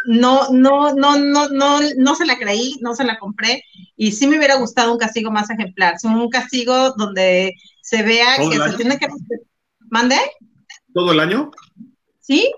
no, 0.07 0.51
no, 0.51 0.95
no, 0.95 1.19
no, 1.19 1.49
no, 1.49 1.81
no 1.97 2.15
se 2.15 2.27
la 2.27 2.39
creí, 2.39 2.77
no 2.81 2.95
se 2.95 3.05
la 3.05 3.19
compré, 3.19 3.63
y 3.97 4.13
sí 4.13 4.27
me 4.27 4.37
hubiera 4.37 4.57
gustado 4.57 4.93
un 4.93 4.99
castigo 4.99 5.31
más 5.31 5.51
ejemplar, 5.51 5.97
un 6.05 6.29
castigo 6.29 6.91
donde 6.97 7.55
se 7.83 8.03
vea 8.03 8.37
que 8.37 8.59
se 8.59 8.77
tiene 8.77 8.99
que... 8.99 9.09
¿Mande? 9.89 10.17
¿Todo 10.93 11.13
el 11.13 11.21
año? 11.21 11.51
Sí, 12.21 12.53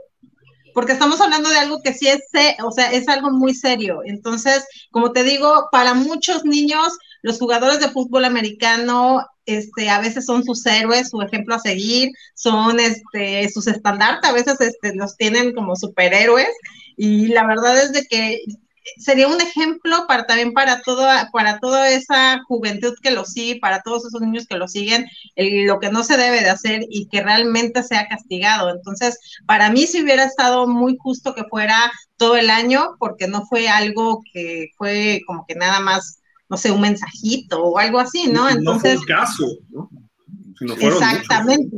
porque 0.74 0.92
estamos 0.92 1.20
hablando 1.20 1.50
de 1.50 1.58
algo 1.58 1.82
que 1.82 1.92
sí 1.92 2.08
es, 2.08 2.22
o 2.64 2.70
sea, 2.70 2.92
es 2.92 3.08
algo 3.08 3.30
muy 3.30 3.52
serio. 3.52 4.00
Entonces, 4.04 4.64
como 4.90 5.12
te 5.12 5.24
digo, 5.24 5.68
para 5.72 5.92
muchos 5.92 6.44
niños 6.44 6.96
los 7.22 7.38
jugadores 7.38 7.80
de 7.80 7.90
fútbol 7.90 8.24
americano 8.24 9.24
este, 9.46 9.88
a 9.88 10.00
veces 10.00 10.26
son 10.26 10.44
sus 10.44 10.64
héroes, 10.66 11.08
su 11.08 11.22
ejemplo 11.22 11.54
a 11.54 11.58
seguir, 11.58 12.10
son 12.34 12.80
este, 12.80 13.48
sus 13.48 13.66
estandartes, 13.66 14.28
a 14.28 14.32
veces 14.32 14.60
este, 14.60 14.94
los 14.94 15.16
tienen 15.16 15.54
como 15.54 15.74
superhéroes 15.74 16.50
y 16.96 17.28
la 17.28 17.46
verdad 17.46 17.78
es 17.78 17.92
de 17.92 18.04
que 18.04 18.40
sería 18.96 19.28
un 19.28 19.40
ejemplo 19.40 20.06
para 20.06 20.26
también 20.26 20.52
para 20.52 20.82
toda 20.82 21.30
para 21.32 21.58
toda 21.58 21.90
esa 21.90 22.42
juventud 22.46 22.94
que 23.02 23.10
lo 23.10 23.24
sigue, 23.24 23.60
para 23.60 23.82
todos 23.82 24.06
esos 24.06 24.20
niños 24.20 24.46
que 24.46 24.56
lo 24.56 24.68
siguen, 24.68 25.06
lo 25.36 25.78
que 25.78 25.90
no 25.90 26.04
se 26.04 26.16
debe 26.16 26.40
de 26.40 26.50
hacer 26.50 26.82
y 26.88 27.08
que 27.08 27.22
realmente 27.22 27.82
sea 27.82 28.08
castigado. 28.08 28.70
Entonces, 28.70 29.18
para 29.46 29.70
mí 29.70 29.86
sí 29.86 30.02
hubiera 30.02 30.24
estado 30.24 30.66
muy 30.66 30.96
justo 30.98 31.34
que 31.34 31.44
fuera 31.44 31.90
todo 32.16 32.36
el 32.36 32.50
año 32.50 32.96
porque 32.98 33.28
no 33.28 33.46
fue 33.46 33.68
algo 33.68 34.22
que 34.32 34.70
fue 34.76 35.20
como 35.26 35.44
que 35.46 35.54
nada 35.54 35.80
más 35.80 36.18
no 36.48 36.56
sé, 36.56 36.70
un 36.70 36.80
mensajito 36.80 37.62
o 37.62 37.78
algo 37.78 37.98
así, 37.98 38.28
¿no? 38.28 38.48
Entonces, 38.48 38.94
no 38.94 39.00
fue 39.00 39.14
el 39.14 39.18
caso, 39.18 39.46
¿no? 39.70 39.90
exactamente. 40.80 41.76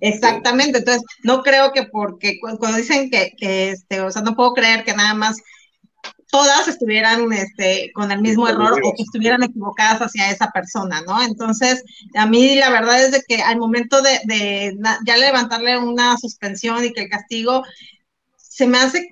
Exactamente, 0.00 0.78
entonces 0.78 1.02
no 1.22 1.42
creo 1.42 1.72
que 1.72 1.84
porque 1.84 2.38
cuando 2.38 2.76
dicen 2.76 3.10
que, 3.10 3.32
que, 3.36 3.70
este, 3.70 4.02
o 4.02 4.10
sea, 4.10 4.20
no 4.20 4.36
puedo 4.36 4.52
creer 4.52 4.84
que 4.84 4.92
nada 4.92 5.14
más 5.14 5.38
todas 6.30 6.68
estuvieran 6.68 7.32
este, 7.32 7.90
con 7.94 8.10
el 8.12 8.20
mismo 8.20 8.46
error 8.46 8.78
o 8.84 8.92
que 8.94 9.02
estuvieran 9.02 9.42
equivocadas 9.42 10.00
hacia 10.00 10.30
esa 10.30 10.50
persona, 10.50 11.02
¿no? 11.06 11.22
Entonces, 11.22 11.82
a 12.14 12.26
mí 12.26 12.56
la 12.56 12.70
verdad 12.70 13.02
es 13.04 13.12
de 13.12 13.22
que 13.26 13.42
al 13.42 13.58
momento 13.58 14.02
de, 14.02 14.20
de 14.24 14.76
ya 15.06 15.16
levantarle 15.16 15.78
una 15.78 16.16
suspensión 16.18 16.84
y 16.84 16.92
que 16.92 17.02
el 17.02 17.08
castigo 17.08 17.62
se 18.36 18.66
me 18.66 18.78
hace 18.78 19.08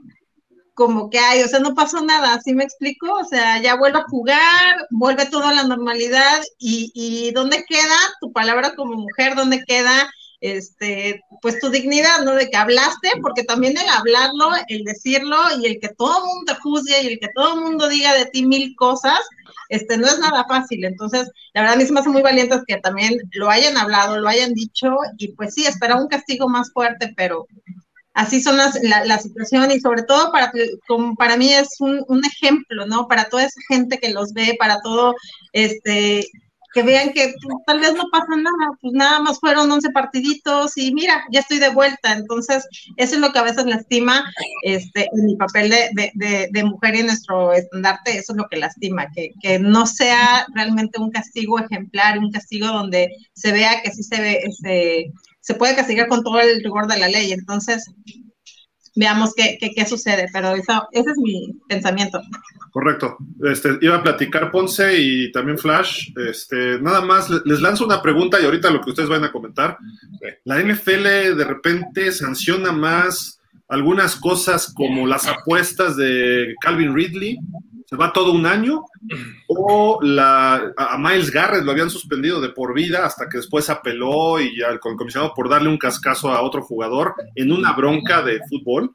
como 0.74 1.08
que 1.08 1.18
hay, 1.18 1.42
o 1.42 1.48
sea, 1.48 1.60
no 1.60 1.74
pasó 1.74 2.00
nada, 2.02 2.40
¿sí 2.44 2.52
me 2.52 2.64
explico? 2.64 3.12
O 3.12 3.24
sea, 3.24 3.62
ya 3.62 3.76
vuelve 3.76 4.00
a 4.00 4.08
jugar, 4.08 4.86
vuelve 4.90 5.26
todo 5.26 5.44
a 5.44 5.54
la 5.54 5.64
normalidad 5.64 6.42
y, 6.58 6.90
y 6.94 7.30
¿dónde 7.32 7.64
queda 7.68 7.96
tu 8.20 8.32
palabra 8.32 8.74
como 8.74 8.96
mujer? 8.96 9.36
¿Dónde 9.36 9.62
queda, 9.64 10.10
este, 10.40 11.22
pues 11.40 11.60
tu 11.60 11.70
dignidad, 11.70 12.22
¿no? 12.24 12.34
De 12.34 12.50
que 12.50 12.56
hablaste, 12.56 13.08
porque 13.22 13.44
también 13.44 13.78
el 13.78 13.88
hablarlo, 13.88 14.50
el 14.68 14.82
decirlo 14.84 15.36
y 15.60 15.66
el 15.66 15.78
que 15.80 15.90
todo 15.90 16.18
el 16.18 16.24
mundo 16.24 16.52
te 16.52 16.60
juzgue 16.60 17.02
y 17.02 17.06
el 17.06 17.18
que 17.20 17.28
todo 17.34 17.54
el 17.54 17.60
mundo 17.60 17.88
diga 17.88 18.12
de 18.14 18.26
ti 18.26 18.44
mil 18.44 18.74
cosas, 18.74 19.20
este, 19.68 19.96
no 19.96 20.06
es 20.08 20.18
nada 20.18 20.44
fácil. 20.48 20.84
Entonces, 20.84 21.30
la 21.54 21.62
verdad 21.62 21.76
a 21.76 22.02
mí 22.02 22.10
muy 22.10 22.22
valiente 22.22 22.60
que 22.66 22.78
también 22.78 23.16
lo 23.32 23.48
hayan 23.48 23.76
hablado, 23.76 24.18
lo 24.18 24.28
hayan 24.28 24.54
dicho 24.54 24.96
y 25.18 25.28
pues 25.28 25.54
sí, 25.54 25.66
espera 25.66 25.96
un 25.96 26.08
castigo 26.08 26.48
más 26.48 26.72
fuerte, 26.72 27.14
pero 27.16 27.46
así 28.14 28.40
son 28.40 28.56
las, 28.56 28.78
la, 28.82 29.18
situación 29.18 29.70
y 29.70 29.80
sobre 29.80 30.02
todo 30.02 30.32
para, 30.32 30.52
como 30.86 31.14
para 31.16 31.36
mí 31.36 31.52
es 31.52 31.68
un, 31.80 32.04
un, 32.08 32.24
ejemplo, 32.24 32.86
¿no? 32.86 33.06
Para 33.08 33.28
toda 33.28 33.44
esa 33.44 33.60
gente 33.68 33.98
que 33.98 34.10
los 34.10 34.32
ve, 34.32 34.56
para 34.58 34.80
todo, 34.80 35.14
este, 35.52 36.26
que 36.74 36.82
vean 36.82 37.12
que 37.12 37.32
pues, 37.42 37.56
tal 37.66 37.80
vez 37.80 37.94
no 37.94 38.04
pasa 38.10 38.36
nada, 38.36 38.78
pues 38.80 38.92
nada 38.92 39.20
más 39.20 39.38
fueron 39.38 39.70
11 39.70 39.90
partiditos 39.90 40.76
y 40.76 40.92
mira, 40.92 41.24
ya 41.30 41.40
estoy 41.40 41.58
de 41.58 41.70
vuelta. 41.70 42.12
Entonces, 42.12 42.66
eso 42.96 43.14
es 43.14 43.20
lo 43.20 43.32
que 43.32 43.38
a 43.38 43.44
veces 43.44 43.64
lastima 43.64 44.24
este, 44.62 45.08
en 45.12 45.24
mi 45.24 45.36
papel 45.36 45.70
de, 45.70 46.48
de, 46.50 46.64
mujer 46.64 46.96
y 46.96 47.00
en 47.00 47.06
nuestro 47.06 47.52
estandarte, 47.52 48.18
eso 48.18 48.32
es 48.32 48.38
lo 48.38 48.48
que 48.48 48.56
lastima, 48.56 49.06
que, 49.14 49.30
que, 49.40 49.58
no 49.58 49.86
sea 49.86 50.46
realmente 50.54 51.00
un 51.00 51.10
castigo 51.10 51.58
ejemplar, 51.58 52.18
un 52.18 52.32
castigo 52.32 52.66
donde 52.66 53.08
se 53.34 53.52
vea 53.52 53.80
que 53.82 53.92
sí 53.92 54.02
se 54.02 54.20
ve, 54.20 54.40
se, 54.50 55.12
se 55.44 55.54
puede 55.54 55.76
castigar 55.76 56.08
con 56.08 56.24
todo 56.24 56.40
el 56.40 56.64
rigor 56.64 56.86
de 56.86 56.98
la 56.98 57.08
ley. 57.08 57.30
Entonces, 57.30 57.84
veamos 58.96 59.34
qué, 59.36 59.58
qué, 59.60 59.72
qué 59.74 59.84
sucede, 59.84 60.26
pero 60.32 60.54
eso, 60.54 60.88
ese 60.90 61.10
es 61.10 61.18
mi 61.18 61.52
pensamiento. 61.68 62.18
Correcto. 62.72 63.18
Este, 63.42 63.76
iba 63.82 63.96
a 63.96 64.02
platicar 64.02 64.50
Ponce 64.50 64.98
y 64.98 65.30
también 65.32 65.58
Flash. 65.58 66.12
Este, 66.30 66.80
nada 66.80 67.02
más 67.02 67.28
les 67.44 67.60
lanzo 67.60 67.84
una 67.84 68.00
pregunta 68.00 68.40
y 68.40 68.46
ahorita 68.46 68.70
lo 68.70 68.80
que 68.80 68.90
ustedes 68.90 69.10
van 69.10 69.24
a 69.24 69.32
comentar. 69.32 69.76
La 70.44 70.62
NFL 70.62 71.36
de 71.36 71.44
repente 71.44 72.10
sanciona 72.10 72.72
más 72.72 73.38
algunas 73.68 74.16
cosas 74.16 74.72
como 74.72 75.06
las 75.06 75.26
apuestas 75.26 75.96
de 75.96 76.54
Calvin 76.62 76.94
Ridley, 76.94 77.38
va 78.00 78.12
todo 78.12 78.32
un 78.32 78.46
año, 78.46 78.84
o 79.48 79.98
la, 80.02 80.72
a 80.76 80.98
Miles 80.98 81.30
Garrett 81.30 81.64
lo 81.64 81.72
habían 81.72 81.90
suspendido 81.90 82.40
de 82.40 82.50
por 82.50 82.74
vida 82.74 83.04
hasta 83.04 83.28
que 83.28 83.38
después 83.38 83.70
apeló 83.70 84.40
y 84.40 84.60
el 84.60 84.80
comisionado 84.80 85.32
por 85.34 85.48
darle 85.48 85.68
un 85.68 85.78
cascazo 85.78 86.30
a 86.30 86.42
otro 86.42 86.62
jugador 86.62 87.14
en 87.34 87.52
una 87.52 87.72
bronca 87.72 88.22
de 88.22 88.40
fútbol, 88.48 88.92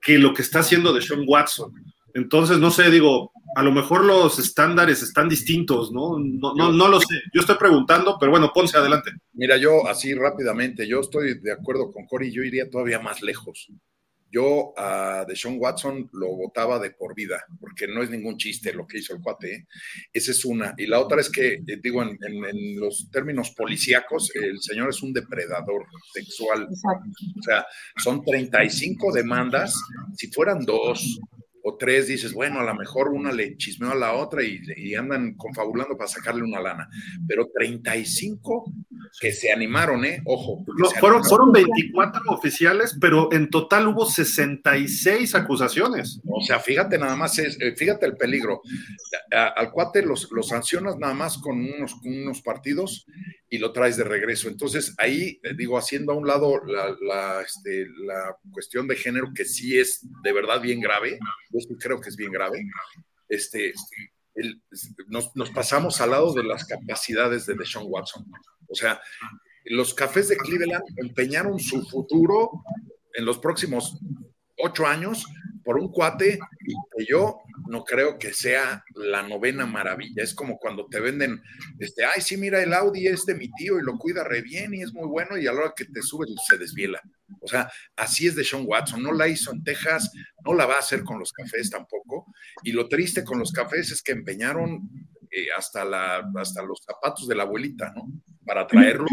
que 0.00 0.18
lo 0.18 0.32
que 0.32 0.42
está 0.42 0.60
haciendo 0.60 0.92
de 0.92 1.02
Sean 1.02 1.24
Watson. 1.26 1.72
Entonces, 2.14 2.58
no 2.58 2.70
sé, 2.70 2.90
digo, 2.90 3.32
a 3.54 3.62
lo 3.62 3.72
mejor 3.72 4.04
los 4.04 4.38
estándares 4.38 5.02
están 5.02 5.28
distintos, 5.28 5.92
¿no? 5.92 6.18
No, 6.18 6.54
no, 6.54 6.72
no 6.72 6.88
lo 6.88 7.00
sé. 7.00 7.20
Yo 7.32 7.40
estoy 7.40 7.56
preguntando, 7.56 8.16
pero 8.18 8.30
bueno, 8.30 8.50
ponse 8.54 8.76
adelante. 8.76 9.12
Mira, 9.32 9.56
yo 9.56 9.86
así 9.88 10.14
rápidamente, 10.14 10.86
yo 10.86 11.00
estoy 11.00 11.40
de 11.40 11.52
acuerdo 11.52 11.90
con 11.90 12.06
Cory, 12.06 12.32
yo 12.32 12.42
iría 12.42 12.68
todavía 12.68 13.00
más 13.00 13.22
lejos. 13.22 13.68
Yo 14.30 14.72
a 14.76 15.24
Deshaun 15.26 15.56
Watson 15.58 16.08
lo 16.12 16.28
votaba 16.36 16.78
de 16.78 16.90
por 16.90 17.14
vida, 17.14 17.44
porque 17.58 17.88
no 17.88 18.02
es 18.02 18.10
ningún 18.10 18.36
chiste 18.36 18.72
lo 18.72 18.86
que 18.86 18.98
hizo 18.98 19.14
el 19.14 19.20
cuate. 19.20 19.54
¿eh? 19.54 19.66
Esa 20.12 20.30
es 20.30 20.44
una. 20.44 20.74
Y 20.76 20.86
la 20.86 21.00
otra 21.00 21.20
es 21.20 21.30
que, 21.30 21.54
eh, 21.54 21.80
digo, 21.82 22.02
en, 22.02 22.18
en, 22.22 22.44
en, 22.44 22.80
los 22.80 23.10
términos 23.10 23.50
policíacos, 23.50 24.34
el 24.36 24.60
señor 24.60 24.90
es 24.90 25.02
un 25.02 25.12
depredador 25.12 25.86
sexual. 26.12 26.68
O 26.68 27.42
sea, 27.42 27.66
son 27.96 28.24
35 28.24 29.12
demandas. 29.12 29.74
Si 30.16 30.28
fueran 30.28 30.64
dos, 30.64 31.20
o 31.62 31.76
tres 31.76 32.08
dices, 32.08 32.32
bueno, 32.32 32.60
a 32.60 32.64
lo 32.64 32.74
mejor 32.74 33.08
una 33.08 33.32
le 33.32 33.56
chismeó 33.56 33.92
a 33.92 33.94
la 33.94 34.14
otra 34.14 34.42
y, 34.42 34.60
y, 34.76 34.94
andan 34.94 35.34
confabulando 35.34 35.96
para 35.96 36.08
sacarle 36.08 36.42
una 36.42 36.60
lana. 36.60 36.88
Pero 37.26 37.48
35 37.54 38.72
que 39.18 39.32
se 39.32 39.52
animaron, 39.52 40.04
¿eh? 40.04 40.22
Ojo. 40.24 40.64
No, 40.78 40.90
fueron, 40.90 41.24
fueron 41.24 41.52
24 41.52 42.22
oficiales, 42.28 42.96
pero 43.00 43.32
en 43.32 43.50
total 43.50 43.88
hubo 43.88 44.06
66 44.06 45.34
acusaciones. 45.34 46.20
O 46.26 46.40
sea, 46.42 46.60
fíjate 46.60 46.98
nada 46.98 47.16
más, 47.16 47.38
es, 47.38 47.60
eh, 47.60 47.74
fíjate 47.76 48.06
el 48.06 48.16
peligro. 48.16 48.62
Al 49.30 49.70
cuate 49.72 50.02
los, 50.02 50.30
los, 50.30 50.48
sancionas 50.48 50.96
nada 50.98 51.14
más 51.14 51.38
con 51.38 51.58
unos, 51.60 51.94
con 51.94 52.12
unos 52.12 52.42
partidos 52.42 53.06
y 53.48 53.58
lo 53.58 53.72
traes 53.72 53.96
de 53.96 54.04
regreso. 54.04 54.48
Entonces, 54.48 54.94
ahí, 54.98 55.40
eh, 55.42 55.54
digo, 55.56 55.76
haciendo 55.76 56.12
a 56.12 56.16
un 56.16 56.26
lado 56.26 56.64
la, 56.64 56.94
la, 57.00 57.42
este, 57.42 57.86
la 58.04 58.36
cuestión 58.52 58.86
de 58.86 58.96
género, 58.96 59.32
que 59.34 59.44
sí 59.44 59.78
es 59.78 60.06
de 60.22 60.32
verdad 60.32 60.60
bien 60.60 60.80
grave, 60.80 61.18
yo 61.52 61.76
creo 61.78 62.00
que 62.00 62.08
es 62.08 62.16
bien 62.16 62.32
grave, 62.32 62.62
este, 63.28 63.72
nos, 65.08 65.34
nos, 65.34 65.50
pasamos 65.50 66.00
al 66.00 66.10
lado 66.10 66.32
de 66.32 66.44
las 66.44 66.64
capacidades 66.64 67.46
de 67.46 67.54
Deshaun 67.54 67.86
Watson. 67.88 68.24
O 68.68 68.74
sea, 68.74 69.00
los 69.64 69.94
cafés 69.94 70.28
de 70.28 70.36
Cleveland 70.36 70.84
empeñaron 70.96 71.58
su 71.58 71.82
futuro 71.88 72.62
en 73.14 73.24
los 73.24 73.38
próximos 73.38 73.98
ocho 74.56 74.86
años 74.86 75.26
por 75.70 75.78
un 75.78 75.92
cuate 75.92 76.36
que 76.96 77.06
yo 77.08 77.42
no 77.68 77.84
creo 77.84 78.18
que 78.18 78.32
sea 78.32 78.84
la 78.96 79.22
novena 79.22 79.66
maravilla. 79.66 80.20
Es 80.20 80.34
como 80.34 80.58
cuando 80.58 80.88
te 80.88 80.98
venden, 80.98 81.40
este, 81.78 82.04
ay, 82.04 82.20
sí, 82.22 82.36
mira, 82.36 82.60
el 82.60 82.74
Audi 82.74 83.06
es 83.06 83.24
de 83.24 83.36
mi 83.36 83.48
tío 83.52 83.78
y 83.78 83.84
lo 83.84 83.96
cuida 83.96 84.24
re 84.24 84.42
bien 84.42 84.74
y 84.74 84.82
es 84.82 84.92
muy 84.92 85.06
bueno 85.06 85.38
y 85.38 85.46
a 85.46 85.52
la 85.52 85.60
hora 85.60 85.74
que 85.76 85.84
te 85.84 86.02
subes 86.02 86.28
se 86.44 86.58
desviela. 86.58 87.00
O 87.40 87.46
sea, 87.46 87.70
así 87.94 88.26
es 88.26 88.34
de 88.34 88.42
Sean 88.42 88.64
Watson. 88.66 89.00
No 89.00 89.12
la 89.12 89.28
hizo 89.28 89.52
en 89.52 89.62
Texas, 89.62 90.10
no 90.44 90.54
la 90.54 90.66
va 90.66 90.74
a 90.74 90.80
hacer 90.80 91.04
con 91.04 91.20
los 91.20 91.30
cafés 91.30 91.70
tampoco. 91.70 92.26
Y 92.64 92.72
lo 92.72 92.88
triste 92.88 93.22
con 93.22 93.38
los 93.38 93.52
cafés 93.52 93.92
es 93.92 94.02
que 94.02 94.10
empeñaron 94.10 94.90
eh, 95.30 95.46
hasta, 95.56 95.84
la, 95.84 96.30
hasta 96.36 96.62
los 96.62 96.82
zapatos 96.84 97.28
de 97.28 97.34
la 97.34 97.44
abuelita, 97.44 97.92
¿no? 97.94 98.10
Para 98.44 98.66
traerlo 98.66 99.06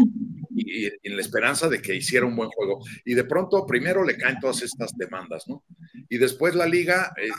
y, 0.54 0.86
en 0.86 1.16
la 1.16 1.20
esperanza 1.20 1.68
de 1.68 1.80
que 1.80 1.94
hiciera 1.94 2.26
un 2.26 2.36
buen 2.36 2.50
juego. 2.50 2.80
Y 3.04 3.14
de 3.14 3.24
pronto, 3.24 3.64
primero 3.66 4.04
le 4.04 4.16
caen 4.16 4.38
todas 4.40 4.62
estas 4.62 4.96
demandas, 4.96 5.44
¿no? 5.46 5.64
Y 6.08 6.18
después 6.18 6.54
la 6.54 6.66
liga, 6.66 7.12
eh, 7.16 7.30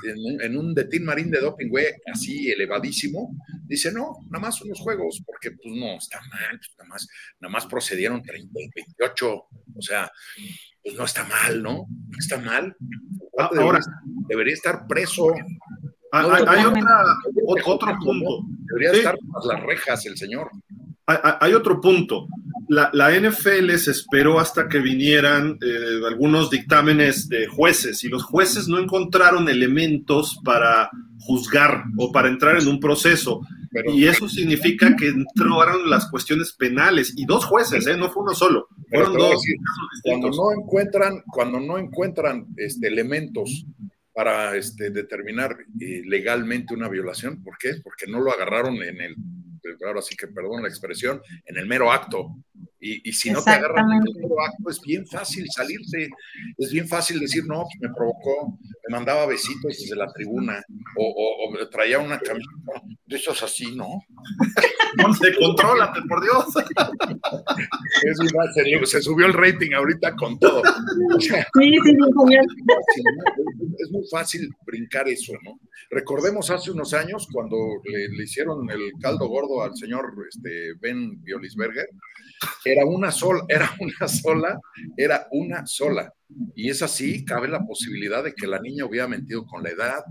en, 0.42 0.58
un 0.58 0.74
de 0.74 0.86
Team 0.86 1.04
Marín 1.04 1.30
de 1.30 1.40
doping, 1.40 1.68
güey, 1.68 1.88
así 2.12 2.50
elevadísimo, 2.50 3.36
dice, 3.66 3.92
no, 3.92 4.26
nada 4.30 4.46
más 4.46 4.62
unos 4.62 4.80
juegos, 4.80 5.22
porque 5.26 5.52
pues 5.52 5.76
no, 5.76 5.98
está 5.98 6.20
mal, 6.22 6.58
pues, 6.58 6.72
nada, 6.78 6.90
más, 6.90 7.08
nada 7.40 7.52
más 7.52 7.66
procedieron 7.66 8.24
30, 8.24 8.52
28, 8.76 9.30
o 9.76 9.82
sea, 9.82 10.12
pues 10.84 10.96
no 10.96 11.04
está 11.04 11.26
mal, 11.26 11.62
¿no? 11.62 11.88
No 11.90 12.18
está 12.18 12.38
mal. 12.38 12.76
Ah, 13.38 13.50
ahora, 13.58 13.80
debería 14.28 14.54
estar 14.54 14.88
preso 14.88 15.34
Ah, 16.12 16.40
hay, 16.48 16.66
otro 17.66 17.98
punto. 18.04 18.44
Debería 18.66 18.92
estar 18.92 19.16
estar 19.16 19.46
las 19.46 19.64
rejas 19.64 20.06
el 20.06 20.18
señor. 20.18 20.50
Hay, 21.06 21.54
otro 21.54 21.82
punto. 21.82 22.28
La, 22.68 23.12
NFL 23.12 23.76
se 23.78 23.92
esperó 23.92 24.40
hasta 24.40 24.68
que 24.68 24.80
vinieran 24.80 25.58
eh, 25.62 26.02
algunos 26.08 26.52
dictámenes 26.52 27.28
de 27.30 27.48
jueces 27.48 28.04
y 28.04 28.10
los 28.10 28.24
jueces 28.24 28.68
no 28.68 28.78
encontraron 28.78 29.50
elementos 29.50 30.40
para 30.44 30.92
juzgar 31.20 31.84
o 31.98 32.12
para 32.12 32.28
entrar 32.28 32.60
en 32.60 32.68
un 32.68 32.80
proceso. 32.80 33.42
y 33.92 34.06
eso 34.06 34.30
significa 34.30 34.96
que 34.96 35.08
entraron 35.08 35.90
las 35.90 36.10
cuestiones 36.10 36.54
penales 36.54 37.14
y 37.16 37.26
dos 37.26 37.46
jueces, 37.46 37.88
¿eh? 37.88 37.98
no 37.98 38.10
fue 38.12 38.24
uno 38.24 38.36
solo. 38.36 38.68
Fueron 38.90 39.14
dos. 39.14 39.42
cuando 40.04 40.30
no 40.30 40.52
encuentran, 40.52 41.24
cuando 41.26 41.60
no 41.60 41.78
encuentran 41.80 42.48
este, 42.58 42.88
elementos 42.88 43.66
para 44.20 44.54
este, 44.58 44.90
determinar 44.90 45.58
eh, 45.80 46.02
legalmente 46.04 46.74
una 46.74 46.90
violación. 46.90 47.42
¿Por 47.42 47.58
qué? 47.58 47.76
Porque 47.82 48.06
no 48.06 48.20
lo 48.20 48.34
agarraron 48.34 48.76
en 48.84 49.00
el, 49.00 49.16
ahora 49.88 50.02
sí 50.02 50.14
que 50.18 50.28
perdón 50.28 50.62
la 50.62 50.68
expresión, 50.68 51.22
en 51.46 51.56
el 51.56 51.66
mero 51.66 51.90
acto. 51.90 52.36
Y, 52.82 53.12
si 53.12 53.30
no 53.30 53.44
te 53.44 53.52
agarran 53.52 53.92
en 53.92 54.04
el 54.08 54.16
mero 54.16 54.42
acto, 54.42 54.70
es 54.70 54.80
bien 54.82 55.06
fácil 55.06 55.46
salirse, 55.54 56.08
es 56.58 56.72
bien 56.72 56.88
fácil 56.88 57.20
decir, 57.20 57.46
no, 57.46 57.64
pues 57.64 57.78
me 57.82 57.90
provocó, 57.94 58.58
me 58.88 58.96
mandaba 58.96 59.26
besitos 59.26 59.78
desde 59.78 59.98
la 59.98 60.08
tribuna, 60.14 60.64
o, 60.96 61.50
o, 61.52 61.70
traía 61.70 62.00
una 62.00 62.18
camiseta 62.20 62.82
de 63.06 63.16
esos 63.18 63.44
así, 63.44 63.76
¿no? 63.76 64.02
se 65.22 65.36
contrólate, 65.36 66.00
por 66.08 66.24
Dios. 66.24 66.46
se 68.90 69.02
subió 69.02 69.26
el 69.26 69.34
rating 69.34 69.74
ahorita 69.74 70.16
con 70.16 70.40
todo. 70.40 70.62
sí, 71.20 71.30
sí, 71.30 71.82
sí, 71.84 73.04
es 73.78 73.92
muy 73.92 74.08
fácil 74.10 74.50
brincar 74.66 75.08
eso, 75.08 75.34
¿no? 75.44 75.60
Recordemos 75.90 76.50
hace 76.50 76.72
unos 76.72 76.94
años 76.94 77.28
cuando 77.32 77.58
le, 77.86 78.24
hicieron 78.24 78.70
el 78.70 78.92
caldo 79.02 79.28
gordo 79.28 79.64
al 79.64 79.76
señor 79.76 80.14
este, 80.28 80.74
Ben 80.80 81.22
Biolisberger, 81.24 81.88
era 82.66 82.86
una 82.86 83.12
sola, 83.12 83.44
era 83.48 83.76
una 83.80 84.08
sola, 84.08 84.60
era 84.98 85.28
una 85.32 85.66
sola. 85.66 86.14
Y 86.56 86.70
es 86.70 86.82
así, 86.84 87.26
cabe 87.26 87.48
la 87.48 87.66
posibilidad 87.66 88.24
de 88.24 88.34
que 88.34 88.46
la 88.46 88.60
niña 88.60 88.86
hubiera 88.86 89.08
mentido 89.08 89.46
con 89.46 89.64
la 89.64 89.70
edad. 89.70 90.04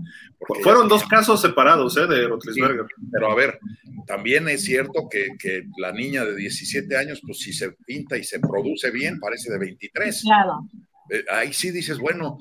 Fueron 0.61 0.87
dos 0.87 1.05
casos 1.05 1.41
separados, 1.41 1.95
¿eh? 1.97 2.07
De 2.07 2.27
Rotlisberger. 2.27 2.85
pero 3.11 3.31
a 3.31 3.35
ver, 3.35 3.57
también 4.05 4.49
es 4.49 4.63
cierto 4.63 5.07
que, 5.09 5.29
que, 5.39 5.63
la 5.77 5.93
niña 5.93 6.25
de 6.25 6.35
17 6.35 6.97
años, 6.97 7.21
pues 7.25 7.39
si 7.39 7.53
se 7.53 7.71
pinta 7.85 8.17
y 8.17 8.23
se 8.23 8.39
produce 8.39 8.91
bien, 8.91 9.19
parece 9.19 9.51
de 9.51 9.59
23. 9.59 10.21
Claro. 10.23 10.67
Eh, 11.09 11.25
ahí 11.31 11.53
sí 11.53 11.71
dices, 11.71 11.97
bueno, 11.97 12.37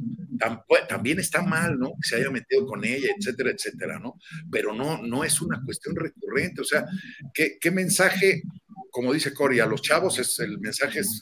también 0.89 1.19
está 1.19 1.43
mal, 1.43 1.79
¿no? 1.79 1.89
Que 1.89 2.09
se 2.09 2.17
haya 2.17 2.31
metido 2.31 2.67
con 2.67 2.85
ella, 2.85 3.09
etcétera, 3.17 3.51
etcétera, 3.51 3.99
¿no? 3.99 4.15
Pero 4.51 4.75
no, 4.75 5.03
no 5.03 5.25
es 5.25 5.41
una 5.41 5.63
cuestión 5.65 5.97
recurrente, 5.97 6.61
o 6.61 6.65
sea, 6.65 6.85
¿qué, 7.33 7.59
qué 7.61 7.71
mensaje, 7.71 8.43
como 8.91 9.13
dice 9.13 9.35
Cory, 9.35 9.61
a 9.61 9.67
los 9.67 9.83
chavos 9.83 10.19
es, 10.19 10.39
el 10.41 10.59
mensaje 10.59 11.01
es, 11.01 11.21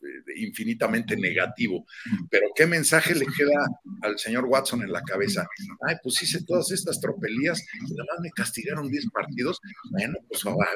eh, 0.00 0.34
infinitamente 0.36 1.16
negativo, 1.16 1.84
pero 2.30 2.46
¿qué 2.54 2.66
mensaje 2.66 3.14
le 3.14 3.26
queda 3.26 3.66
al 4.02 4.18
señor 4.18 4.44
Watson 4.44 4.82
en 4.82 4.92
la 4.92 5.02
cabeza? 5.02 5.46
Ay, 5.86 5.96
pues 6.02 6.22
hice 6.22 6.44
todas 6.44 6.70
estas 6.70 7.00
tropelías 7.00 7.60
y 7.74 7.94
nada 7.94 8.06
más 8.12 8.20
me 8.22 8.30
castigaron 8.30 8.88
10 8.88 9.10
partidos, 9.10 9.58
bueno, 9.90 10.14
pues 10.28 10.44
ahora 10.46 10.68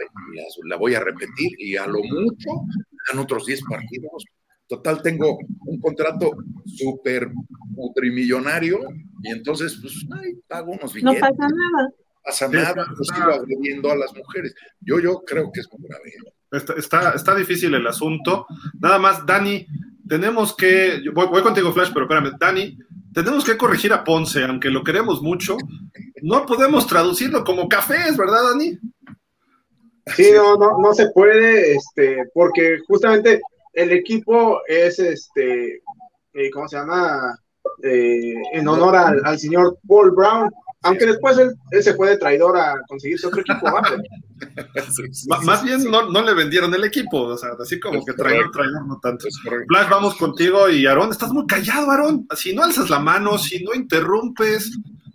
la 0.65 0.77
voy 0.77 0.95
a 0.95 1.01
repetir 1.01 1.53
y 1.59 1.77
a 1.77 1.87
lo 1.87 2.03
mucho 2.03 2.67
dan 3.09 3.19
otros 3.19 3.47
10 3.47 3.63
partidos, 3.69 4.25
Total, 4.73 5.03
tengo 5.03 5.39
un 5.67 5.79
contrato 5.81 6.31
súper 6.65 7.31
putrimillonario 7.75 8.81
y 9.23 9.31
entonces, 9.31 9.79
pues, 9.79 10.07
ay, 10.19 10.41
pago 10.49 10.73
unos 10.73 10.95
billetes. 10.95 11.21
No 11.21 11.29
pasa 11.29 11.47
nada. 11.47 11.93
Pasa 12.25 12.49
nada, 12.49 12.87
sigo 13.03 13.33
agrediendo 13.33 13.91
a 13.91 13.97
las 13.97 14.15
mujeres. 14.15 14.55
Yo, 14.81 15.01
yo 15.01 15.23
creo 15.27 15.51
que 15.51 15.61
es 15.61 15.69
muy 15.73 15.89
grave. 15.89 16.13
Está, 16.51 16.75
está, 16.75 17.11
está, 17.13 17.35
difícil 17.35 17.75
el 17.75 17.87
asunto. 17.87 18.47
Nada 18.81 18.99
más, 18.99 19.27
Dani, 19.27 19.67
tenemos 20.09 20.55
que, 20.55 21.03
voy, 21.13 21.27
voy 21.27 21.43
contigo, 21.43 21.73
Flash, 21.73 21.91
pero 21.93 22.05
espérame, 22.05 22.37
Dani, 22.39 22.79
tenemos 23.13 23.45
que 23.45 23.57
corregir 23.57 23.93
a 23.93 24.05
Ponce, 24.05 24.45
aunque 24.45 24.71
lo 24.71 24.85
queremos 24.85 25.21
mucho. 25.21 25.57
No 26.23 26.47
podemos 26.47 26.87
traducirlo 26.87 27.43
como 27.43 27.69
cafés, 27.69 28.17
¿verdad, 28.17 28.51
Dani? 28.51 28.79
Sí, 30.07 30.31
no, 30.35 30.57
no, 30.57 30.79
no 30.79 30.95
se 30.95 31.11
puede, 31.11 31.75
este, 31.75 32.25
porque 32.35 32.79
justamente 32.87 33.41
el 33.73 33.93
equipo 33.93 34.61
es 34.67 34.99
este, 34.99 35.83
eh, 36.35 36.51
¿cómo 36.53 36.69
se 36.69 36.77
llama? 36.77 37.37
Eh, 37.83 38.35
en 38.53 38.69
honor 38.69 38.97
al, 38.97 39.39
señor 39.39 39.79
Paul 39.87 40.11
Brown, 40.13 40.51
aunque 40.83 41.07
después 41.07 41.39
él, 41.39 41.53
se 41.83 41.95
fue 41.95 42.11
de 42.11 42.17
traidor 42.17 42.59
a 42.59 42.75
conseguirse 42.89 43.27
otro 43.27 43.41
equipo. 43.47 43.67
Más 45.45 45.63
bien 45.63 45.85
no, 45.85 46.11
no, 46.11 46.23
le 46.23 46.35
vendieron 46.35 46.75
el 46.75 46.85
equipo, 46.85 47.23
o 47.23 47.39
sea, 47.39 47.51
así 47.61 47.79
como 47.79 48.05
que 48.05 48.13
traidor, 48.15 48.51
traidor, 48.51 48.87
no 48.87 48.99
tanto. 49.01 49.27
Flash, 49.69 49.89
vamos 49.89 50.17
contigo 50.17 50.69
y 50.69 50.87
Aarón, 50.87 51.11
estás 51.11 51.33
muy 51.33 51.47
callado, 51.47 51.91
Aarón. 51.91 52.27
Si 52.37 52.55
no 52.55 52.65
alzas 52.65 52.91
la 52.91 52.99
mano, 52.99 53.39
si 53.39 53.63
no 53.63 53.75
interrumpes, 53.75 54.73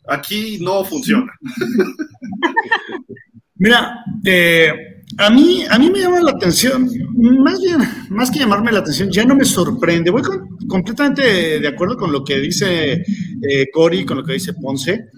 aquí 0.07 0.59
no 0.61 0.86
funciona. 0.86 1.34
Mira, 3.59 4.03
eh, 4.24 4.97
a 5.18 5.30
mí, 5.30 5.65
a 5.68 5.80
mí 5.80 5.89
me 5.89 5.99
llama 5.99 6.22
la 6.22 6.32
atención, 6.32 6.89
más 7.15 7.59
bien, 7.59 7.80
más 8.09 8.30
que 8.30 8.39
llamarme 8.39 8.72
la 8.72 8.80
atención, 8.80 9.09
ya 9.09 9.26
no 9.26 9.36
me 9.36 9.45
sorprende. 9.45 10.11
Voy 10.11 10.22
completamente 10.68 11.59
de 11.59 11.68
acuerdo 11.68 11.97
con 11.97 12.11
lo 12.11 12.24
que 12.24 12.39
dice 12.39 13.03
eh, 13.41 13.68
Cory, 13.74 14.05
con 14.05 14.18
lo 14.18 14.24
que 14.24 14.34
dice 14.34 14.53
Ponce. 14.53 15.09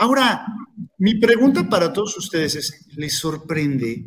Ahora, 0.00 0.46
mi 0.96 1.16
pregunta 1.16 1.68
para 1.68 1.92
todos 1.92 2.16
ustedes 2.16 2.56
es, 2.56 2.86
¿les 2.96 3.18
sorprende? 3.18 4.06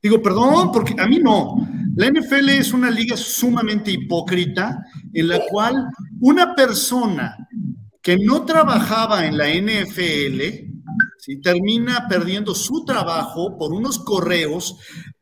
Digo, 0.00 0.22
perdón, 0.22 0.70
porque 0.72 0.94
a 0.96 1.06
mí 1.08 1.18
no. 1.18 1.56
La 1.96 2.08
NFL 2.08 2.48
es 2.50 2.72
una 2.72 2.88
liga 2.88 3.16
sumamente 3.16 3.90
hipócrita 3.90 4.86
en 5.12 5.26
la 5.26 5.40
cual 5.50 5.88
una 6.20 6.54
persona 6.54 7.36
que 8.00 8.16
no 8.16 8.44
trabajaba 8.44 9.26
en 9.26 9.36
la 9.36 9.48
NFL 9.48 10.40
¿sí? 11.18 11.40
termina 11.40 12.06
perdiendo 12.08 12.54
su 12.54 12.84
trabajo 12.84 13.58
por 13.58 13.72
unos 13.72 13.98
correos 13.98 14.78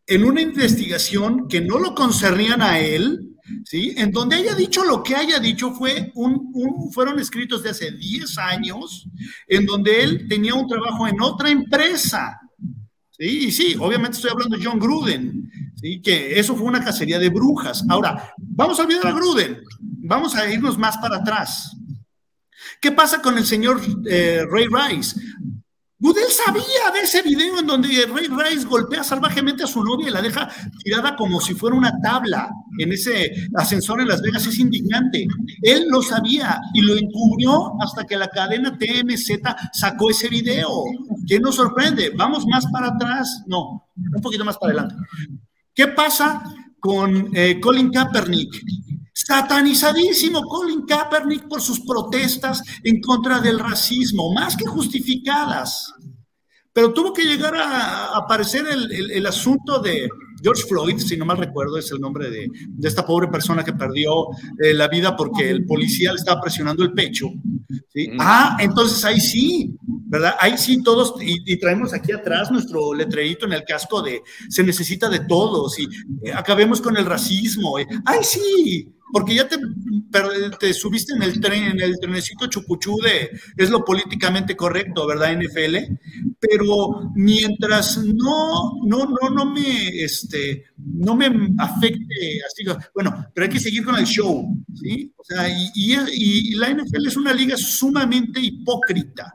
en 0.06 0.24
una 0.24 0.42
investigación 0.42 1.48
que 1.48 1.62
no 1.62 1.78
lo 1.78 1.94
concernían 1.94 2.60
a 2.60 2.78
él, 2.78 3.29
¿sí? 3.64 3.94
En 3.96 4.10
donde 4.10 4.36
haya 4.36 4.54
dicho 4.54 4.84
lo 4.84 5.02
que 5.02 5.16
haya 5.16 5.38
dicho 5.38 5.72
fue 5.72 6.10
un, 6.14 6.90
fueron 6.92 7.18
escritos 7.18 7.62
de 7.62 7.70
hace 7.70 7.92
10 7.92 8.38
años, 8.38 9.08
en 9.46 9.66
donde 9.66 10.02
él 10.02 10.26
tenía 10.28 10.54
un 10.54 10.68
trabajo 10.68 11.06
en 11.06 11.20
otra 11.20 11.50
empresa. 11.50 12.38
Sí, 13.10 13.46
y 13.46 13.52
sí, 13.52 13.76
obviamente 13.78 14.16
estoy 14.16 14.30
hablando 14.30 14.56
de 14.56 14.64
John 14.64 14.78
Gruden, 14.78 15.50
que 16.02 16.38
eso 16.38 16.56
fue 16.56 16.66
una 16.66 16.82
cacería 16.82 17.18
de 17.18 17.28
brujas. 17.28 17.84
Ahora, 17.88 18.32
vamos 18.38 18.78
a 18.78 18.84
olvidar 18.84 19.06
a 19.08 19.12
Gruden, 19.12 19.60
vamos 19.80 20.34
a 20.34 20.50
irnos 20.50 20.78
más 20.78 20.96
para 20.98 21.16
atrás. 21.16 21.76
¿Qué 22.80 22.92
pasa 22.92 23.20
con 23.20 23.36
el 23.36 23.44
señor 23.44 23.80
eh, 24.06 24.44
Ray 24.50 24.66
Rice? 24.68 25.20
Goodell 26.00 26.30
sabía 26.30 26.90
de 26.94 27.00
ese 27.02 27.20
video 27.20 27.58
en 27.58 27.66
donde 27.66 27.88
Ray 28.06 28.28
Rice 28.28 28.66
golpea 28.66 29.04
salvajemente 29.04 29.64
a 29.64 29.66
su 29.66 29.84
novia 29.84 30.08
y 30.08 30.10
la 30.10 30.22
deja 30.22 30.48
tirada 30.82 31.14
como 31.14 31.42
si 31.42 31.52
fuera 31.52 31.76
una 31.76 32.00
tabla 32.00 32.50
en 32.78 32.92
ese 32.92 33.30
ascensor 33.54 34.00
en 34.00 34.08
Las 34.08 34.22
Vegas. 34.22 34.46
Es 34.46 34.58
indignante. 34.58 35.26
Él 35.60 35.88
lo 35.90 36.00
sabía 36.02 36.58
y 36.72 36.80
lo 36.80 36.96
encubrió 36.96 37.74
hasta 37.82 38.04
que 38.04 38.16
la 38.16 38.28
cadena 38.28 38.78
TMZ 38.78 39.42
sacó 39.74 40.10
ese 40.10 40.28
video. 40.28 40.70
¿Qué 41.26 41.38
nos 41.38 41.56
sorprende? 41.56 42.12
Vamos 42.16 42.46
más 42.46 42.64
para 42.72 42.88
atrás. 42.88 43.44
No, 43.46 43.86
un 43.94 44.22
poquito 44.22 44.44
más 44.44 44.56
para 44.56 44.72
adelante. 44.72 44.94
¿Qué 45.74 45.88
pasa 45.88 46.42
con 46.80 47.28
eh, 47.36 47.60
Colin 47.60 47.90
Kaepernick? 47.90 48.62
Satanizadísimo 49.30 50.42
Colin 50.42 50.84
Kaepernick 50.86 51.46
por 51.46 51.60
sus 51.60 51.78
protestas 51.86 52.60
en 52.82 53.00
contra 53.00 53.38
del 53.38 53.60
racismo, 53.60 54.32
más 54.32 54.56
que 54.56 54.66
justificadas. 54.66 55.94
Pero 56.72 56.92
tuvo 56.92 57.12
que 57.12 57.22
llegar 57.22 57.54
a, 57.54 58.16
aparecer 58.16 58.64
el, 58.66 59.26
asunto 59.26 59.78
de 59.78 60.08
George 60.42 60.64
Floyd, 60.68 60.98
si 60.98 61.16
no 61.16 61.26
mal 61.26 61.36
recuerdo, 61.36 61.78
es 61.78 61.92
el 61.92 62.00
nombre 62.00 62.28
de, 62.28 62.48
esta 62.82 63.06
pobre 63.06 63.28
persona 63.28 63.62
que 63.62 63.72
perdió 63.72 64.30
eh, 64.60 64.74
la 64.74 64.88
vida 64.88 65.16
porque 65.16 65.48
el 65.48 65.64
policía 65.64 66.10
le 66.10 66.18
estaba 66.18 66.40
presionando 66.40 66.82
el 66.82 66.92
pecho. 66.92 67.28
Mm. 67.28 68.18
Ah, 68.18 68.56
entonces 68.58 69.04
ahí 69.04 69.20
sí, 69.20 69.76
¿verdad? 70.08 70.34
Ahí 70.40 70.58
sí 70.58 70.82
todos, 70.82 71.14
y, 71.20 71.56
traemos 71.60 71.94
aquí 71.94 72.10
atrás 72.10 72.50
nuestro 72.50 72.94
letrerito 72.94 73.46
en 73.46 73.52
el 73.52 73.62
casco 73.62 74.02
de 74.02 74.22
se 74.48 74.64
necesita 74.64 75.08
de 75.08 75.20
todos 75.20 75.78
y 75.78 75.84
eh, 76.24 76.32
acabemos 76.34 76.80
con 76.80 76.96
el 76.96 77.06
racismo. 77.06 77.78
Eh. 77.78 77.86
Ay, 78.04 78.18
sí, 78.24 78.92
porque 79.12 79.34
ya 79.34 79.48
te, 79.48 79.56
te, 80.58 80.74
subiste 80.74 81.14
en 81.14 81.22
el 81.22 81.40
tren, 81.40 81.64
en 81.64 81.80
el 81.80 81.98
trenecito 81.98 82.46
chucuchú 82.46 82.96
de 83.02 83.30
es 83.56 83.70
lo 83.70 83.84
políticamente 83.84 84.56
correcto, 84.56 85.06
¿verdad, 85.06 85.36
NFL? 85.36 85.76
Pero 86.38 87.10
mientras 87.14 87.98
no, 87.98 88.78
no, 88.84 89.06
no, 89.06 89.30
no 89.30 89.52
me, 89.52 89.88
este, 89.88 90.64
no 90.76 91.16
me 91.16 91.26
afecte 91.58 92.40
así, 92.46 92.64
bueno, 92.94 93.26
pero 93.34 93.46
hay 93.46 93.52
que 93.52 93.60
seguir 93.60 93.84
con 93.84 93.96
el 93.96 94.06
show, 94.06 94.46
¿sí? 94.74 95.12
O 95.16 95.24
sea, 95.24 95.48
y, 95.74 96.54
la 96.54 96.70
NFL 96.70 97.06
es 97.06 97.16
una 97.16 97.32
liga 97.32 97.56
sumamente 97.56 98.40
hipócrita, 98.40 99.32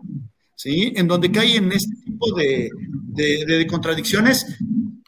¿sí? 0.55 0.93
En 0.95 1.07
donde 1.07 1.31
cae 1.31 1.57
en 1.57 1.71
este 1.71 1.95
tipo 2.05 2.33
de, 2.35 2.69
de 3.13 3.67
contradicciones 3.67 4.45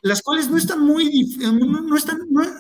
las 0.02 0.22
cuales 0.22 0.50
no 0.50 0.58
están 0.58 0.82
muy, 0.82 1.36
no, 1.39 1.95
están, 1.95 2.20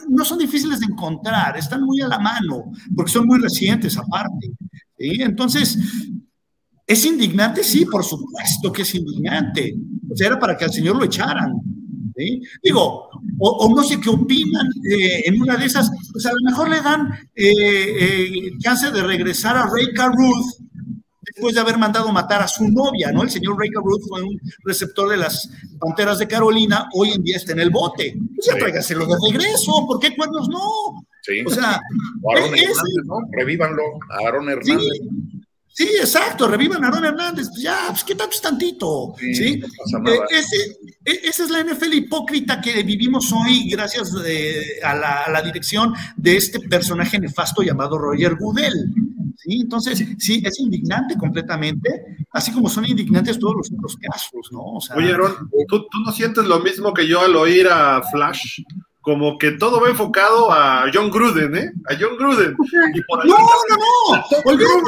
no, 0.09 0.25
son 0.25 0.39
difíciles 0.39 0.79
de 0.79 0.87
encontrar, 0.87 1.57
están 1.57 1.83
muy 1.83 2.01
a 2.01 2.07
la 2.07 2.19
mano, 2.19 2.71
porque 2.95 3.11
son 3.11 3.27
muy 3.27 3.39
recientes 3.39 3.97
aparte. 3.97 4.51
Entonces, 4.97 5.77
¿es 6.85 7.05
indignante? 7.05 7.63
Sí, 7.63 7.85
por 7.85 8.03
supuesto 8.03 8.71
que 8.71 8.81
es 8.81 8.95
indignante. 8.95 9.75
O 10.09 10.15
sea, 10.15 10.27
era 10.27 10.39
para 10.39 10.57
que 10.57 10.65
al 10.65 10.73
señor 10.73 10.95
lo 10.95 11.05
echaran. 11.05 11.53
Digo, 12.63 13.09
o, 13.37 13.75
no 13.75 13.83
sé 13.83 13.99
qué 14.01 14.09
opinan 14.09 14.67
eh, 14.89 15.21
en 15.25 15.39
una 15.39 15.55
de 15.55 15.65
esas, 15.65 15.91
pues 16.11 16.25
a 16.25 16.31
lo 16.33 16.41
mejor 16.49 16.69
le 16.69 16.81
dan 16.81 17.11
eh, 17.35 17.53
eh, 17.99 18.51
chance 18.57 18.89
de 18.89 19.03
regresar 19.03 19.55
a 19.55 19.67
Ray 19.67 19.85
Ruth 19.95 20.66
después 21.37 21.53
de 21.53 21.61
haber 21.61 21.77
mandado 21.77 22.11
matar 22.11 22.41
a 22.41 22.47
su 22.47 22.67
novia, 22.67 23.11
¿no? 23.11 23.21
El 23.21 23.29
señor 23.29 23.57
Ray 23.59 23.69
Ruth 23.75 24.01
fue 24.09 24.23
un 24.23 24.39
receptor 24.63 25.09
de 25.09 25.17
las 25.17 25.47
Panteras 25.79 26.17
de 26.17 26.27
Carolina, 26.27 26.87
hoy 26.93 27.11
en 27.11 27.23
día 27.23 27.37
está 27.37 27.51
en 27.51 27.59
el 27.59 27.69
bote. 27.69 28.17
Pues 28.35 28.47
ya 28.47 28.57
tráigaselo 28.57 29.05
de 29.05 29.15
regreso, 29.29 29.85
¿por 29.87 29.99
qué 29.99 30.15
cuernos 30.15 30.49
no? 30.49 31.05
Sí. 31.21 31.43
O 31.45 31.49
sea, 31.51 31.79
Aaron 32.33 32.55
Hernández, 32.55 33.05
¿no? 33.05 33.17
Revívanlo, 33.31 33.83
Aaron 34.25 34.49
Hernández. 34.49 34.87
Sí. 35.67 35.83
exacto, 35.99 36.47
revivan 36.47 36.83
a 36.83 36.87
Aaron 36.87 37.05
Hernández, 37.05 37.49
pues 37.49 37.61
ya, 37.61 37.85
pues 37.89 38.03
qué 38.03 38.15
tanto 38.15 38.33
es 38.33 38.41
tantito, 38.41 39.13
¿sí? 39.19 39.61
Eh, 39.61 40.43
e, 41.05 41.29
esa 41.29 41.43
es 41.43 41.51
la 41.51 41.63
NFL 41.63 41.93
hipócrita 41.93 42.59
que 42.59 42.81
vivimos 42.81 43.31
hoy 43.31 43.69
gracias 43.69 44.11
eh, 44.25 44.79
a, 44.81 44.95
la, 44.95 45.21
a, 45.25 45.29
la, 45.29 45.41
dirección 45.43 45.93
de 46.15 46.37
este 46.37 46.61
personaje 46.61 47.19
nefasto 47.19 47.61
llamado 47.61 47.99
Roger 47.99 48.37
Goodell, 48.39 48.91
¿sí? 49.47 49.61
Entonces, 49.61 50.05
sí, 50.17 50.41
es 50.45 50.59
indignante 50.59 51.15
completamente, 51.17 52.17
así 52.31 52.51
como 52.51 52.69
son 52.69 52.85
indignantes 52.85 53.39
todos 53.39 53.55
los 53.55 53.71
otros 53.71 53.97
casos, 53.97 54.51
¿no? 54.51 54.77
Oye, 54.95 55.13
Aaron, 55.13 55.49
¿tú, 55.67 55.87
¿tú, 55.89 55.99
no 56.05 56.11
sientes 56.11 56.45
lo 56.45 56.59
mismo 56.59 56.93
que 56.93 57.07
yo 57.07 57.21
al 57.21 57.35
oír 57.35 57.67
a 57.67 58.01
Flash? 58.11 58.61
Como 59.07 59.37
que 59.37 59.51
todo 59.51 59.79
va 59.79 59.87
enfocado 59.87 60.51
a 60.51 60.83
John 60.93 61.09
Gruden, 61.09 61.55
¿eh? 61.55 61.71
A 61.85 61.95
John 61.97 62.17
Gruden. 62.17 62.57
Y 62.93 63.01
por 63.03 63.25
no, 63.25 63.37
no, 63.37 64.17
no, 64.17 64.41
olvídate. 64.43 64.83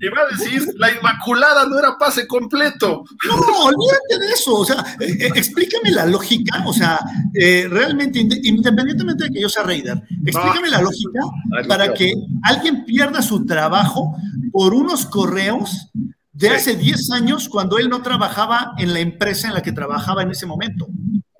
Iba 0.00 0.22
a 0.22 0.36
decir, 0.36 0.74
la 0.76 0.90
Inmaculada 0.90 1.66
no 1.66 1.78
era 1.78 1.96
pase 1.96 2.26
completo. 2.26 3.04
No, 3.28 3.36
olvídate 3.36 4.26
de 4.26 4.32
eso. 4.32 4.56
O 4.56 4.64
sea, 4.64 4.84
eh, 4.98 5.16
eh, 5.20 5.30
explícame 5.36 5.92
la 5.92 6.04
lógica. 6.04 6.64
O 6.66 6.72
sea, 6.72 6.98
eh, 7.32 7.68
realmente, 7.70 8.18
independientemente 8.18 9.22
de 9.22 9.30
que 9.30 9.40
yo 9.40 9.48
sea 9.48 9.62
Raider, 9.62 10.02
explícame 10.26 10.68
la 10.68 10.82
lógica 10.82 11.20
para 11.68 11.94
que 11.94 12.12
alguien 12.42 12.84
pierda 12.84 13.22
su 13.22 13.46
trabajo 13.46 14.16
por 14.50 14.74
unos 14.74 15.06
correos 15.06 15.92
de 16.32 16.50
hace 16.50 16.74
10 16.74 17.12
años 17.12 17.48
cuando 17.48 17.78
él 17.78 17.88
no 17.88 18.02
trabajaba 18.02 18.72
en 18.78 18.92
la 18.94 18.98
empresa 18.98 19.46
en 19.46 19.54
la 19.54 19.62
que 19.62 19.70
trabajaba 19.70 20.22
en 20.22 20.32
ese 20.32 20.46
momento. 20.46 20.88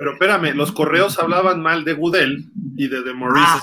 Pero 0.01 0.12
espérame, 0.14 0.55
los 0.55 0.72
correos 0.72 1.18
hablaban 1.18 1.61
mal 1.61 1.84
de 1.84 1.92
Goodell 1.92 2.51
y 2.74 2.88
de 2.88 3.03
The 3.03 3.12
Maurice. 3.12 3.44
Ah, 3.46 3.62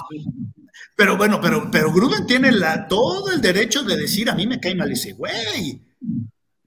pero 0.95 1.17
bueno, 1.17 1.41
pero, 1.41 1.71
pero 1.71 1.91
Gruden 1.91 2.27
tiene 2.27 2.51
la, 2.51 2.87
todo 2.87 3.31
el 3.31 3.41
derecho 3.41 3.81
de 3.81 3.97
decir 3.97 4.29
a 4.29 4.35
mí 4.35 4.45
me 4.45 4.59
cae 4.59 4.75
mal 4.75 4.91
ese 4.91 5.13
güey. 5.13 5.81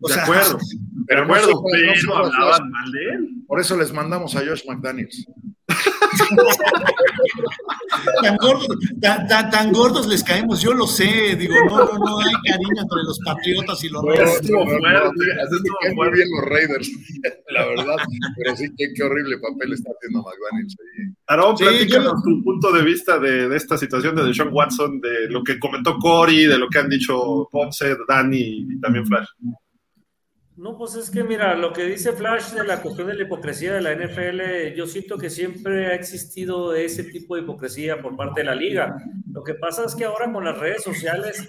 O 0.01 0.09
de 0.09 0.15
acuerdo, 0.15 0.59
pero, 1.07 1.23
acuerdo, 1.23 1.63
pero 1.71 2.17
hablaban 2.17 2.69
mal 2.69 2.91
de 2.91 3.05
él. 3.11 3.29
Por 3.47 3.61
eso 3.61 3.77
les 3.77 3.93
mandamos 3.93 4.35
a 4.35 4.41
Josh 4.41 4.65
McDaniels. 4.67 5.25
Tan, 9.51 9.73
gordos, 9.73 10.07
les 10.07 10.23
caemos, 10.23 10.61
yo 10.63 10.73
lo 10.73 10.87
sé, 10.87 11.37
digo, 11.37 11.55
no, 11.69 11.85
no, 11.85 11.99
no 11.99 12.19
hay 12.21 12.33
cariño 12.47 12.83
entre 12.83 13.03
los 13.05 13.19
patriotas 13.25 13.83
y 13.85 13.89
los 13.89 14.05
Raiders. 14.05 14.51
muy 15.95 16.11
bien 16.11 16.29
los 16.31 16.45
Raiders, 16.49 16.91
la 17.51 17.67
verdad, 17.67 17.97
pero 18.37 18.57
sí, 18.57 18.67
qué, 18.77 19.03
horrible 19.03 19.39
papel 19.39 19.73
está 19.73 19.91
haciendo 19.97 20.23
McDaniels 20.23 20.77
ahí. 20.81 21.15
Aaron, 21.27 21.57
platícanos 21.57 22.23
tu 22.23 22.43
punto 22.43 22.73
de 22.73 22.83
vista 22.83 23.19
de, 23.19 23.49
de, 23.49 23.57
esta 23.57 23.77
situación 23.77 24.17
de 24.17 24.35
Sean 24.35 24.51
Watson, 24.53 25.01
de 25.01 25.29
lo 25.29 25.43
que 25.43 25.59
comentó 25.59 25.97
Cory, 25.99 26.47
de 26.47 26.59
lo 26.59 26.69
que 26.69 26.79
han 26.79 26.89
dicho 26.89 27.49
Ponce, 27.51 27.97
Dani 28.09 28.67
y 28.69 28.81
también 28.81 29.07
Flash. 29.07 29.29
No, 30.61 30.77
pues 30.77 30.95
es 30.95 31.11
que 31.11 31.25
mira, 31.25 31.55
lo 31.55 31.73
que 31.73 31.85
dice 31.87 32.13
Flash 32.13 32.53
de 32.53 32.67
la 32.67 32.83
cuestión 32.83 33.07
de 33.07 33.15
la 33.15 33.23
hipocresía 33.23 33.73
de 33.73 33.81
la 33.81 33.95
NFL, 33.95 34.77
yo 34.77 34.87
siento 34.87 35.17
que 35.17 35.31
siempre 35.31 35.87
ha 35.87 35.95
existido 35.95 36.75
ese 36.75 37.05
tipo 37.05 37.35
de 37.35 37.41
hipocresía 37.41 38.03
por 38.03 38.15
parte 38.15 38.43
de 38.43 38.45
la 38.45 38.55
liga. 38.55 38.95
Lo 39.33 39.43
que 39.43 39.55
pasa 39.55 39.87
es 39.87 39.95
que 39.95 40.05
ahora 40.05 40.31
con 40.31 40.45
las 40.45 40.59
redes 40.59 40.83
sociales, 40.83 41.49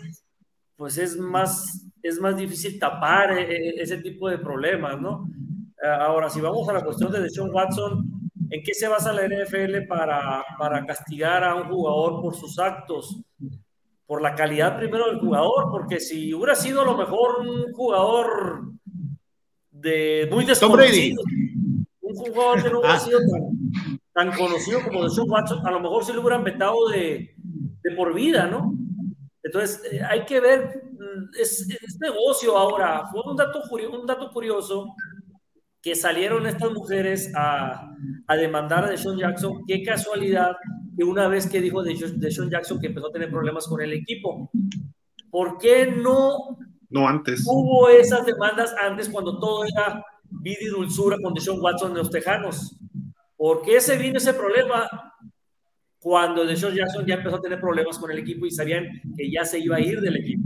pues 0.78 0.98
es 0.98 1.18
más, 1.18 1.92
es 2.02 2.22
más 2.22 2.38
difícil 2.38 2.80
tapar 2.80 3.38
e, 3.38 3.42
e, 3.42 3.82
ese 3.82 3.98
tipo 3.98 4.30
de 4.30 4.38
problemas, 4.38 5.02
¿no? 5.02 5.28
Ahora, 5.84 6.30
si 6.30 6.40
vamos 6.40 6.70
a 6.70 6.74
la 6.74 6.86
cuestión 6.86 7.12
de 7.12 7.20
Deshaun 7.20 7.54
Watson, 7.54 8.10
¿en 8.50 8.64
qué 8.64 8.74
se 8.74 8.88
basa 8.88 9.12
la 9.12 9.28
NFL 9.28 9.88
para, 9.90 10.42
para 10.58 10.86
castigar 10.86 11.44
a 11.44 11.56
un 11.56 11.68
jugador 11.68 12.22
por 12.22 12.34
sus 12.34 12.58
actos? 12.60 13.22
Por 14.06 14.22
la 14.22 14.36
calidad 14.36 14.78
primero 14.78 15.08
del 15.08 15.20
jugador, 15.20 15.70
porque 15.70 16.00
si 16.00 16.34
hubiera 16.34 16.56
sido 16.56 16.84
a 16.84 16.86
lo 16.86 16.96
mejor 16.96 17.42
un 17.42 17.74
jugador 17.74 18.71
de 19.82 20.28
muy 20.32 20.46
desconocido. 20.46 21.22
Un 22.02 22.16
jugador 22.16 22.64
que 22.64 22.70
no 22.70 22.80
hubiera 22.80 22.96
ah. 22.96 23.00
sido 23.00 23.20
tan, 24.14 24.32
conocido 24.34 24.82
como 24.84 25.08
de 25.08 25.22
Watson, 25.22 25.66
a 25.66 25.72
lo 25.72 25.80
mejor 25.80 26.04
se 26.04 26.14
lo 26.14 26.22
hubieran 26.22 26.44
vetado 26.44 26.90
de, 26.90 27.36
de 27.84 27.96
por 27.96 28.14
vida, 28.14 28.48
¿no? 28.48 28.76
Entonces, 29.44 29.82
eh, 29.92 30.02
hay 30.08 30.26
que 30.26 30.40
ver, 30.40 30.84
mm, 30.94 31.40
es, 31.40 31.68
es, 31.70 32.00
negocio 32.00 32.58
ahora. 32.58 33.08
Fue 33.12 33.22
un 33.26 33.36
dato, 33.36 33.62
un 33.92 34.06
dato 34.06 34.30
curioso 34.32 34.94
que 35.82 35.96
salieron 35.96 36.46
estas 36.46 36.72
mujeres 36.72 37.32
a, 37.36 37.92
a 38.28 38.36
demandar 38.36 38.86
a 38.86 38.90
Deshaun 38.90 39.18
Jackson. 39.18 39.64
Qué 39.66 39.82
casualidad 39.82 40.56
que 40.96 41.04
una 41.04 41.28
vez 41.28 41.48
que 41.48 41.62
dijo 41.62 41.82
Deshaun 41.82 42.50
Jackson 42.50 42.80
que 42.80 42.88
empezó 42.88 43.08
a 43.08 43.12
tener 43.12 43.32
problemas 43.32 43.68
con 43.68 43.82
el 43.82 43.94
equipo. 43.94 44.52
¿Por 45.32 45.58
qué 45.58 45.88
no 45.88 46.58
no 46.92 47.08
antes. 47.08 47.44
Hubo 47.46 47.90
esas 47.90 48.26
demandas 48.26 48.74
antes 48.82 49.10
cuando 49.10 49.40
todo 49.40 49.64
era 49.66 50.04
vida 50.30 50.60
y 50.62 50.68
dulzura 50.68 51.18
con 51.22 51.34
Deshaun 51.34 51.62
Watson 51.62 51.94
de 51.94 52.00
los 52.00 52.10
Tejanos. 52.10 52.76
¿Por 53.36 53.62
qué 53.64 53.82
se 53.82 53.98
vino 53.98 54.18
ese 54.18 54.34
problema 54.34 54.88
cuando 56.00 56.46
Deshaun 56.46 56.76
Jackson 56.76 57.06
ya 57.06 57.16
empezó 57.16 57.38
a 57.38 57.42
tener 57.42 57.60
problemas 57.60 57.98
con 57.98 58.12
el 58.12 58.20
equipo 58.20 58.46
y 58.46 58.52
sabían 58.52 58.86
que 59.18 59.32
ya 59.32 59.46
se 59.46 59.60
iba 59.60 59.78
a 59.78 59.82
ir 59.82 60.00
del 60.02 60.18
equipo? 60.18 60.44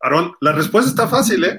Aaron, 0.00 0.32
la 0.40 0.52
respuesta 0.52 0.90
está 0.90 1.08
fácil, 1.08 1.44
¿eh? 1.44 1.58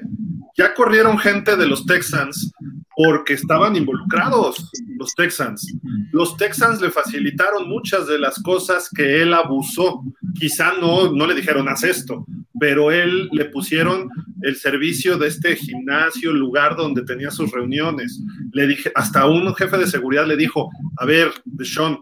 Ya 0.56 0.74
corrieron 0.74 1.18
gente 1.18 1.56
de 1.56 1.66
los 1.66 1.84
Texans 1.84 2.52
porque 2.96 3.34
estaban 3.34 3.76
involucrados 3.76 4.70
los 4.98 5.14
Texans. 5.14 5.74
Los 6.12 6.36
Texans 6.36 6.80
le 6.80 6.90
facilitaron 6.90 7.68
muchas 7.68 8.06
de 8.06 8.18
las 8.18 8.42
cosas 8.42 8.90
que 8.94 9.22
él 9.22 9.32
abusó. 9.32 10.02
Quizá 10.38 10.74
no, 10.74 11.10
no 11.12 11.26
le 11.26 11.34
dijeron, 11.34 11.68
haz 11.68 11.84
esto, 11.84 12.26
pero 12.60 12.92
él 12.92 13.28
le 13.32 13.46
pusieron 13.46 14.08
el 14.42 14.54
servicio 14.54 15.18
de 15.18 15.28
este 15.28 15.56
gimnasio, 15.56 16.32
lugar 16.32 16.76
donde 16.76 17.02
tenía 17.02 17.30
sus 17.30 17.50
reuniones. 17.50 18.22
Le 18.52 18.66
dije, 18.68 18.92
hasta 18.94 19.26
un 19.26 19.52
jefe 19.54 19.78
de 19.78 19.86
seguridad 19.86 20.26
le 20.26 20.36
dijo, 20.36 20.70
a 20.98 21.04
ver, 21.06 21.32
Sean, 21.62 21.98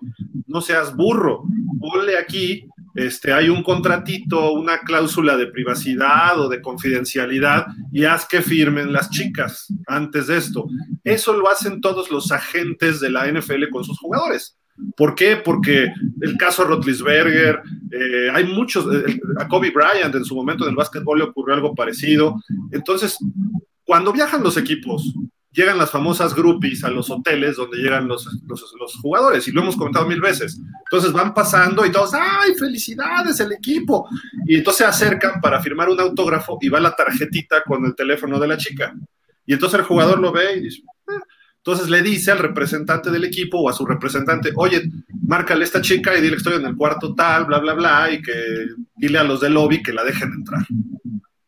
no 0.46 0.61
seas 0.61 0.94
burro, 0.94 1.44
ponle 1.80 2.18
aquí 2.18 2.68
este, 2.98 3.32
hay 3.32 3.48
un 3.48 3.62
contratito, 3.62 4.52
una 4.54 4.80
cláusula 4.80 5.36
de 5.36 5.46
privacidad 5.46 6.40
o 6.40 6.48
de 6.48 6.61
confidencialidad 6.61 7.68
y 7.92 8.04
haz 8.04 8.26
que 8.26 8.42
firmen 8.42 8.92
las 8.92 9.11
chicas 9.11 9.72
antes 9.86 10.26
de 10.26 10.38
esto. 10.38 10.66
Eso 11.04 11.32
lo 11.34 11.48
hacen 11.48 11.80
todos 11.80 12.11
los 12.11 12.32
agentes 12.32 12.98
de 12.98 13.11
la 13.11 13.30
NFL 13.30 13.68
con 13.70 13.84
sus 13.84 14.00
jugadores. 14.00 14.59
¿Por 14.99 15.14
qué? 15.14 15.36
Porque 15.36 15.92
el 16.20 16.36
caso 16.36 16.64
Rotlisberger, 16.64 17.62
Eh, 17.90 18.28
hay 18.30 18.44
muchos, 18.44 18.84
eh, 18.94 19.18
a 19.38 19.49
Kobe 19.49 19.70
Bryant 19.70 20.14
en 20.14 20.24
su 20.24 20.34
momento 20.34 20.64
en 20.64 20.70
el 20.70 20.76
básquetbol 20.76 21.18
le 21.18 21.24
ocurrió 21.24 21.55
algo 21.55 21.74
parecido. 21.74 22.36
Entonces, 22.70 23.16
cuando 23.82 24.12
viajan 24.12 24.42
los 24.42 24.59
equipos, 24.59 25.14
llegan 25.53 25.78
las 25.78 25.90
famosas 25.90 26.34
groupies 26.34 26.84
a 26.84 26.90
los 26.90 27.09
hoteles 27.09 27.57
donde 27.57 27.78
llegan 27.78 28.07
los, 28.07 28.28
los, 28.46 28.94
jugadores, 29.01 29.49
y 29.49 29.53
lo 29.53 29.62
hemos 29.62 29.76
comentado 29.76 30.07
mil 30.07 30.20
veces. 30.20 30.61
Entonces 30.84 31.12
van 31.12 31.32
pasando 31.32 31.86
y 31.86 31.90
todos, 31.90 32.12
¡ay, 32.12 32.55
felicidades 32.59 33.40
el 33.40 33.53
equipo! 33.53 34.07
Y 34.46 34.57
entonces 34.57 34.84
se 34.84 34.84
acercan 34.84 35.40
para 35.40 35.62
firmar 35.62 35.88
un 35.88 35.99
autógrafo 35.99 36.59
y 36.61 36.68
va 36.68 36.80
la 36.80 36.94
tarjetita 36.94 37.62
con 37.62 37.86
el 37.86 37.94
teléfono 37.94 38.38
de 38.38 38.49
la 38.49 38.59
chica. 38.59 38.94
Y 39.46 39.55
entonces 39.55 39.80
el 39.80 39.86
jugador 39.86 40.18
lo 40.20 40.30
ve 40.30 40.57
y 40.57 40.61
dice, 40.61 40.82
ah". 41.09 41.22
Entonces 41.69 41.91
le 41.91 42.01
dice 42.01 42.31
al 42.31 42.39
representante 42.39 43.11
del 43.11 43.25
equipo 43.25 43.59
o 43.59 43.69
a 43.69 43.75
su 43.75 43.85
representante, 43.85 44.53
oye, 44.57 44.91
márcale 45.27 45.61
a 45.61 45.64
esta 45.66 45.83
chica 45.83 46.16
y 46.16 46.23
dile 46.23 46.33
que 46.33 46.39
estoy 46.39 46.55
en 46.55 46.64
el 46.64 46.75
cuarto 46.75 47.14
tal, 47.14 47.45
bla, 47.45 47.59
bla, 47.59 47.75
bla, 47.75 48.11
y 48.11 48.23
que 48.23 48.33
dile 48.97 49.19
a 49.19 49.23
los 49.23 49.43
del 49.43 49.53
lobby 49.53 49.83
que 49.83 49.93
la 49.93 50.03
dejen 50.03 50.33
entrar. 50.33 50.66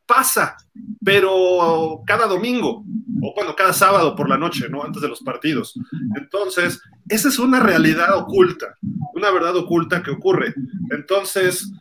Pasa, 0.04 0.58
pero 1.02 2.02
cada 2.06 2.26
domingo, 2.26 2.84
o 3.22 3.34
bueno, 3.34 3.56
cada 3.56 3.72
sábado 3.72 4.14
por 4.14 4.28
la 4.28 4.36
noche, 4.36 4.68
¿no? 4.68 4.84
Antes 4.84 5.00
de 5.00 5.08
los 5.08 5.20
partidos. 5.20 5.72
Entonces, 6.14 6.82
esa 7.08 7.28
es 7.28 7.38
una 7.38 7.58
realidad 7.58 8.14
oculta, 8.14 8.76
una 9.14 9.30
verdad 9.30 9.56
oculta 9.56 10.02
que 10.02 10.10
ocurre. 10.10 10.52
Entonces, 10.90 11.72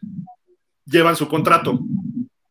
llevan 0.85 1.17
su 1.17 1.27
contrato, 1.27 1.77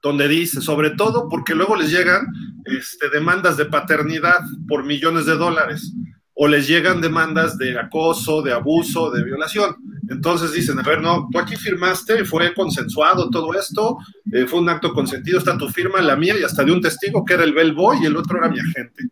donde 0.03 0.29
dice, 0.29 0.61
sobre 0.61 0.91
todo 0.91 1.29
porque 1.29 1.55
luego 1.55 1.77
les 1.77 1.91
llegan 1.91 2.27
este, 2.65 3.11
demandas 3.11 3.57
de 3.57 3.67
paternidad 3.67 4.41
por 4.69 4.85
millones 4.85 5.27
de 5.27 5.37
dólares, 5.37 5.93
o 6.41 6.47
les 6.47 6.69
llegan 6.69 7.01
demandas 7.01 7.59
de 7.59 7.77
acoso, 7.77 8.43
de 8.43 8.53
abuso, 8.53 9.11
de 9.11 9.25
violación. 9.25 9.75
Entonces 10.09 10.53
dicen, 10.53 10.79
a 10.79 10.83
ver, 10.83 11.01
no, 11.01 11.29
tú 11.33 11.39
aquí 11.39 11.57
firmaste, 11.57 12.25
fue 12.25 12.55
consensuado 12.55 13.29
todo 13.29 13.53
esto, 13.55 13.99
eh, 14.33 14.47
fue 14.47 14.61
un 14.61 14.69
acto 14.69 14.93
consentido, 14.95 15.39
está 15.39 15.59
tu 15.59 15.69
firma, 15.69 16.01
la 16.01 16.15
mía 16.15 16.39
y 16.39 16.45
hasta 16.45 16.63
de 16.63 16.71
un 16.71 16.81
testigo 16.81 17.25
que 17.25 17.35
era 17.35 17.43
el 17.43 17.55
bellboy 17.55 17.99
y 18.01 18.07
el 18.07 18.17
otro 18.17 18.39
era 18.39 18.49
mi 18.49 18.61
agente. 18.61 19.09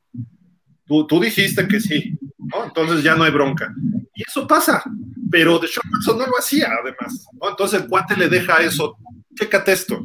Tú, 0.86 1.04
tú 1.08 1.18
dijiste 1.18 1.66
que 1.66 1.80
sí, 1.80 2.16
¿no? 2.38 2.64
Entonces 2.64 3.02
ya 3.02 3.16
no 3.16 3.24
hay 3.24 3.32
bronca. 3.32 3.74
Y 4.14 4.22
eso 4.22 4.46
pasa, 4.46 4.84
pero 5.28 5.58
de 5.58 5.66
Watson 5.66 6.18
no 6.18 6.26
lo 6.26 6.38
hacía 6.38 6.68
además, 6.80 7.26
¿no? 7.40 7.50
Entonces 7.50 7.80
el 7.80 7.88
cuate 7.88 8.16
le 8.16 8.28
deja 8.28 8.62
eso, 8.62 8.96
chécate 9.34 9.72
esto 9.72 10.04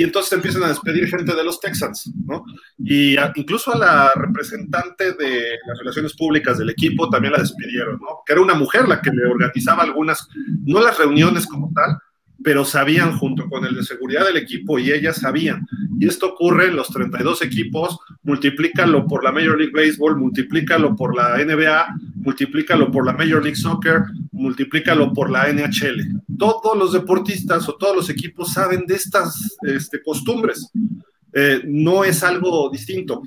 y 0.00 0.02
entonces 0.02 0.32
empiezan 0.32 0.62
a 0.62 0.68
despedir 0.68 1.08
gente 1.08 1.34
de 1.34 1.44
los 1.44 1.60
Texans, 1.60 2.10
¿no? 2.24 2.42
Y 2.78 3.16
incluso 3.34 3.70
a 3.70 3.76
la 3.76 4.10
representante 4.14 5.12
de 5.12 5.58
las 5.66 5.78
relaciones 5.78 6.14
públicas 6.14 6.56
del 6.56 6.70
equipo 6.70 7.10
también 7.10 7.34
la 7.34 7.40
despidieron, 7.40 8.00
¿no? 8.00 8.22
Que 8.24 8.32
era 8.32 8.40
una 8.40 8.54
mujer 8.54 8.88
la 8.88 9.02
que 9.02 9.10
le 9.10 9.26
organizaba 9.26 9.82
algunas, 9.82 10.26
no 10.64 10.80
las 10.80 10.96
reuniones 10.96 11.46
como 11.46 11.70
tal, 11.74 11.98
pero 12.42 12.64
sabían 12.64 13.16
junto 13.18 13.48
con 13.48 13.64
el 13.64 13.74
de 13.74 13.82
seguridad 13.82 14.24
del 14.24 14.36
equipo 14.36 14.78
y 14.78 14.90
ellas 14.90 15.18
sabían. 15.18 15.66
Y 15.98 16.08
esto 16.08 16.28
ocurre 16.28 16.68
en 16.68 16.76
los 16.76 16.88
32 16.88 17.42
equipos, 17.42 17.98
multiplícalo 18.22 19.06
por 19.06 19.22
la 19.22 19.32
Major 19.32 19.58
League 19.58 19.72
Baseball, 19.74 20.16
multiplícalo 20.16 20.96
por 20.96 21.14
la 21.14 21.36
NBA, 21.36 21.94
multiplícalo 22.16 22.90
por 22.90 23.04
la 23.04 23.12
Major 23.12 23.42
League 23.42 23.56
Soccer, 23.56 24.02
multiplícalo 24.32 25.12
por 25.12 25.30
la 25.30 25.52
NHL. 25.52 26.20
Todos 26.38 26.76
los 26.76 26.92
deportistas 26.92 27.68
o 27.68 27.74
todos 27.74 27.96
los 27.96 28.10
equipos 28.10 28.52
saben 28.52 28.86
de 28.86 28.94
estas 28.94 29.56
este, 29.62 30.02
costumbres. 30.02 30.70
Eh, 31.32 31.62
no 31.66 32.04
es 32.04 32.24
algo 32.24 32.70
distinto. 32.70 33.22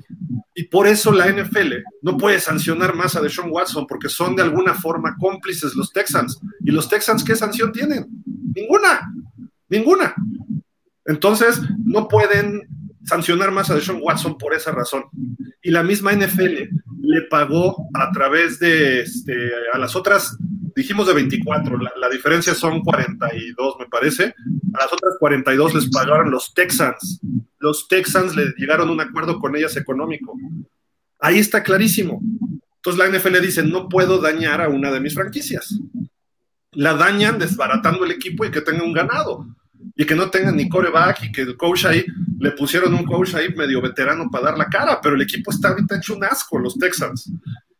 Y 0.54 0.64
por 0.64 0.86
eso 0.86 1.10
la 1.12 1.26
NFL 1.30 1.72
no 2.02 2.16
puede 2.16 2.38
sancionar 2.38 2.94
más 2.94 3.16
a 3.16 3.20
Deshaun 3.20 3.50
Watson, 3.50 3.86
porque 3.86 4.08
son 4.08 4.36
de 4.36 4.42
alguna 4.42 4.74
forma 4.74 5.16
cómplices 5.18 5.74
los 5.74 5.92
Texans. 5.92 6.38
¿Y 6.60 6.70
los 6.70 6.88
Texans 6.88 7.24
qué 7.24 7.34
sanción 7.34 7.72
tienen? 7.72 8.23
Ninguna, 8.54 9.12
ninguna. 9.68 10.14
Entonces, 11.04 11.60
no 11.84 12.08
pueden 12.08 12.62
sancionar 13.04 13.50
más 13.50 13.70
a 13.70 13.74
Deshaun 13.74 14.00
Watson 14.02 14.38
por 14.38 14.54
esa 14.54 14.72
razón. 14.72 15.04
Y 15.62 15.70
la 15.70 15.82
misma 15.82 16.12
NFL 16.12 16.68
le 17.00 17.22
pagó 17.28 17.88
a 17.94 18.10
través 18.12 18.58
de 18.58 19.02
este, 19.02 19.34
a 19.72 19.78
las 19.78 19.94
otras, 19.94 20.36
dijimos 20.74 21.06
de 21.06 21.14
24, 21.14 21.78
la, 21.78 21.92
la, 22.00 22.08
diferencia 22.08 22.54
son 22.54 22.80
42, 22.80 23.76
me 23.78 23.86
parece. 23.86 24.34
A 24.74 24.84
las 24.84 24.92
otras 24.92 25.16
42 25.18 25.74
les 25.74 25.90
pagaron 25.90 26.30
los 26.30 26.54
Texans. 26.54 27.20
Los 27.58 27.88
Texans 27.88 28.34
le 28.34 28.52
llegaron 28.56 28.88
a 28.88 28.92
un 28.92 29.00
acuerdo 29.00 29.38
con 29.38 29.54
ellas 29.56 29.76
económico. 29.76 30.36
Ahí 31.20 31.38
está 31.38 31.62
clarísimo. 31.62 32.20
Entonces 32.76 32.98
la 32.98 33.18
NFL 33.18 33.40
dice, 33.40 33.62
no 33.62 33.88
puedo 33.88 34.20
dañar 34.20 34.60
a 34.60 34.68
una 34.68 34.90
de 34.90 35.00
mis 35.00 35.14
franquicias 35.14 35.78
la 36.74 36.94
dañan 36.94 37.38
desbaratando 37.38 38.04
el 38.04 38.12
equipo 38.12 38.44
y 38.44 38.50
que 38.50 38.60
tenga 38.60 38.84
un 38.84 38.92
ganado. 38.92 39.46
Y 39.96 40.06
que 40.06 40.14
no 40.14 40.30
tengan 40.30 40.56
ni 40.56 40.68
coreback 40.68 41.24
y 41.24 41.32
que 41.32 41.42
el 41.42 41.56
coach 41.56 41.84
ahí, 41.84 42.04
le 42.38 42.50
pusieron 42.52 42.94
un 42.94 43.04
coach 43.04 43.34
ahí 43.34 43.54
medio 43.54 43.80
veterano 43.80 44.28
para 44.30 44.46
dar 44.46 44.58
la 44.58 44.66
cara, 44.66 44.98
pero 45.02 45.14
el 45.14 45.22
equipo 45.22 45.50
está 45.50 45.68
ahorita 45.68 45.96
hecho 45.96 46.16
un 46.16 46.24
asco, 46.24 46.58
los 46.58 46.76
Texans. 46.78 47.30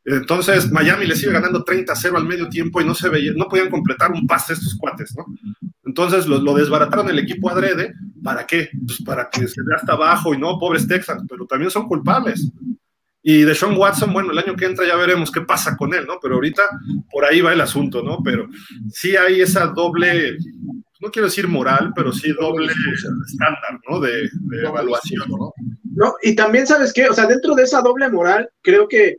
Entonces, 0.05 0.71
Miami 0.71 1.07
le 1.07 1.17
sigue 1.17 1.33
ganando 1.33 1.65
30-0 1.65 2.17
al 2.17 2.27
medio 2.27 2.49
tiempo 2.49 2.81
y 2.81 2.85
no 2.85 2.95
se 2.95 3.09
veía, 3.09 3.33
no 3.35 3.49
podían 3.49 3.71
completar 3.71 4.13
un 4.13 4.27
pase 4.27 4.53
estos 4.53 4.75
cuates, 4.75 5.15
¿no? 5.17 5.25
Entonces 5.87 6.27
lo, 6.27 6.39
lo, 6.39 6.55
desbarataron 6.55 7.09
el 7.09 7.19
equipo 7.19 7.51
adrede. 7.51 7.95
¿Para 8.23 8.47
qué? 8.47 8.69
Pues 8.87 9.03
para 9.03 9.29
que 9.31 9.49
se 9.49 9.63
vea 9.63 9.77
hasta 9.77 9.95
abajo 9.95 10.35
y 10.35 10.39
no, 10.39 10.59
pobres 10.59 10.87
Texans, 10.87 11.25
pero 11.29 11.47
también 11.47 11.71
son 11.71 11.87
culpables. 11.87 12.51
Y 13.27 13.43
de 13.43 13.55
Sean 13.55 13.75
Watson, 13.75 14.13
bueno, 14.13 14.33
el 14.33 14.39
año 14.39 14.55
que 14.55 14.67
entra 14.67 14.87
ya 14.87 14.97
veremos 14.97 15.33
qué 15.33 15.41
pasa 15.41 15.75
con 15.79 15.95
él, 15.95 16.07
¿no? 16.07 16.19
Pero 16.21 16.35
ahorita 16.35 16.63
por 17.11 17.25
ahí 17.25 17.41
va 17.41 17.55
el 17.55 17.61
asunto, 17.63 18.03
¿no? 18.03 18.19
Pero 18.23 18.47
sí 18.93 19.17
hay 19.17 19.41
esa 19.41 19.69
doble, 19.69 20.37
no 21.01 21.11
quiero 21.11 21.29
decir 21.29 21.49
moral, 21.49 21.91
pero 21.97 22.13
sí 22.13 22.35
doble 22.39 22.71
estándar, 23.27 23.81
¿no? 23.89 23.99
De, 23.99 24.29
evaluación, 24.63 25.27
¿no? 25.31 25.55
No, 25.95 26.15
y 26.23 26.35
también, 26.37 26.67
¿sabes 26.67 26.93
qué? 26.93 27.09
O 27.09 27.15
sea, 27.15 27.25
dentro 27.27 27.55
de 27.55 27.63
esa 27.63 27.81
doble 27.81 28.11
moral, 28.11 28.47
creo 28.61 28.87
que 28.87 29.17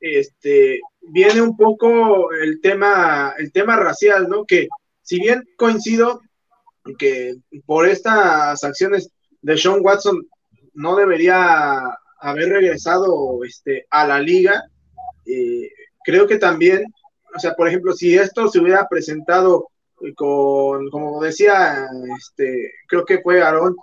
este, 0.00 0.80
viene 1.12 1.40
un 1.40 1.56
poco 1.56 2.32
el 2.32 2.60
tema, 2.60 3.32
el 3.38 3.52
tema 3.52 3.76
racial, 3.76 4.26
¿no? 4.28 4.44
Que 4.44 4.66
si 5.02 5.20
bien 5.20 5.44
coincido 5.56 6.20
que 6.98 7.36
por 7.64 7.86
estas 7.86 8.64
acciones 8.64 9.08
de 9.40 9.56
Sean 9.56 9.78
Watson 9.82 10.20
no 10.74 10.96
debería 10.96 11.80
haber 12.30 12.48
regresado 12.48 13.44
este, 13.44 13.86
a 13.90 14.06
la 14.06 14.20
liga, 14.20 14.64
eh, 15.26 15.70
creo 16.04 16.26
que 16.26 16.38
también, 16.38 16.84
o 17.34 17.38
sea, 17.38 17.54
por 17.54 17.68
ejemplo, 17.68 17.92
si 17.92 18.16
esto 18.16 18.48
se 18.48 18.60
hubiera 18.60 18.86
presentado 18.88 19.68
con, 20.14 20.90
como 20.90 21.22
decía, 21.22 21.86
este, 22.18 22.72
creo 22.88 23.04
que 23.04 23.20
fue 23.20 23.42
Aaron, 23.42 23.76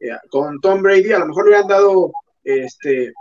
eh, 0.00 0.10
con 0.30 0.60
Tom 0.60 0.82
Brady, 0.82 1.12
a 1.12 1.18
lo 1.18 1.26
mejor 1.26 1.44
le 1.44 1.50
hubieran 1.50 1.68
dado 1.68 2.12
este, 2.44 3.12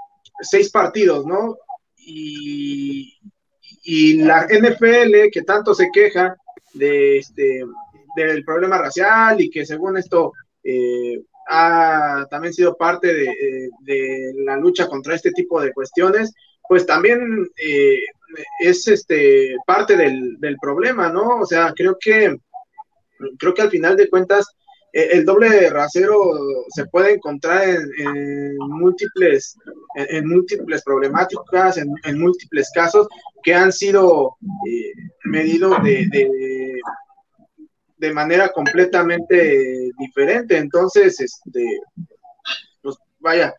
seis 0.41 0.69
partidos, 0.69 1.25
¿no? 1.25 1.57
Y, 1.97 3.17
y 3.83 4.13
la 4.21 4.47
NFL, 4.47 5.29
que 5.31 5.41
tanto 5.45 5.73
se 5.73 5.89
queja 5.91 6.35
de 6.73 7.17
este, 7.17 7.65
del 8.15 8.43
problema 8.45 8.77
racial 8.77 9.41
y 9.41 9.49
que 9.49 9.65
según 9.65 9.97
esto 9.97 10.33
eh, 10.63 11.21
ha 11.49 12.27
también 12.29 12.53
sido 12.53 12.75
parte 12.75 13.13
de, 13.13 13.69
de, 13.81 14.33
la 14.45 14.57
lucha 14.57 14.87
contra 14.87 15.15
este 15.15 15.31
tipo 15.31 15.61
de 15.61 15.71
cuestiones, 15.71 16.33
pues 16.67 16.85
también 16.85 17.47
eh, 17.57 17.99
es 18.59 18.87
este 18.87 19.55
parte 19.65 19.95
del, 19.95 20.57
problema, 20.61 21.09
¿no? 21.09 21.39
O 21.39 21.45
sea, 21.45 21.73
creo 21.75 21.97
que 21.99 22.35
creo 23.39 23.53
que 23.53 23.61
al 23.61 23.69
final 23.69 23.95
de 23.95 24.09
cuentas 24.09 24.45
eh, 24.93 25.09
el 25.13 25.25
doble 25.25 25.69
rasero 25.69 26.33
se 26.69 26.85
puede 26.87 27.13
encontrar 27.13 27.63
en, 27.67 28.57
múltiples 28.57 29.55
en, 29.95 30.27
múltiples 30.27 30.83
problemáticas, 30.83 31.77
en, 31.77 32.19
múltiples 32.19 32.69
casos 32.73 33.07
que 33.43 33.53
han 33.53 33.71
sido 33.71 34.35
eh, 34.69 34.91
medidos 35.23 35.81
de 35.83 36.66
de 37.97 38.13
manera 38.13 38.49
completamente 38.49 39.91
diferente. 39.97 40.57
Entonces, 40.57 41.19
este, 41.19 41.79
pues 42.81 42.95
vaya, 43.19 43.53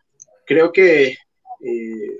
creo 0.45 0.71
que 0.71 1.09
eh, 1.61 2.17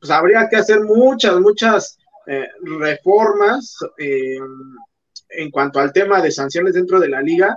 pues 0.00 0.10
habría 0.10 0.48
que 0.48 0.56
hacer 0.56 0.80
muchas, 0.80 1.38
muchas 1.40 1.98
eh, 2.26 2.48
reformas 2.62 3.76
eh, 3.98 4.38
en 5.30 5.50
cuanto 5.50 5.78
al 5.78 5.92
tema 5.92 6.20
de 6.20 6.30
sanciones 6.30 6.74
dentro 6.74 7.00
de 7.00 7.08
la 7.08 7.22
liga 7.22 7.56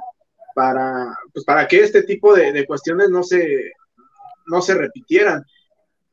para, 0.53 1.17
pues 1.33 1.43
para 1.43 1.67
que 1.67 1.83
este 1.83 2.03
tipo 2.03 2.33
de, 2.33 2.51
de 2.51 2.65
cuestiones 2.65 3.09
no 3.09 3.23
se, 3.23 3.73
no 4.45 4.61
se 4.61 4.75
repitieran 4.75 5.43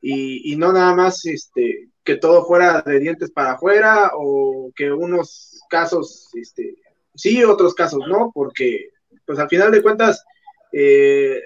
y, 0.01 0.53
y, 0.53 0.57
no 0.57 0.73
nada 0.73 0.95
más 0.95 1.25
este, 1.27 1.91
que 2.03 2.17
todo 2.17 2.45
fuera 2.45 2.83
de 2.83 2.99
dientes 2.99 3.31
para 3.31 3.53
afuera 3.53 4.11
o 4.15 4.73
que 4.75 4.91
unos 4.91 5.61
casos 5.71 6.29
este, 6.35 6.75
sí, 7.15 7.45
otros 7.45 7.75
casos 7.75 8.01
no, 8.09 8.33
porque 8.35 8.89
pues 9.25 9.39
al 9.39 9.49
final 9.49 9.71
de 9.71 9.81
cuentas, 9.83 10.25
eh, 10.73 11.41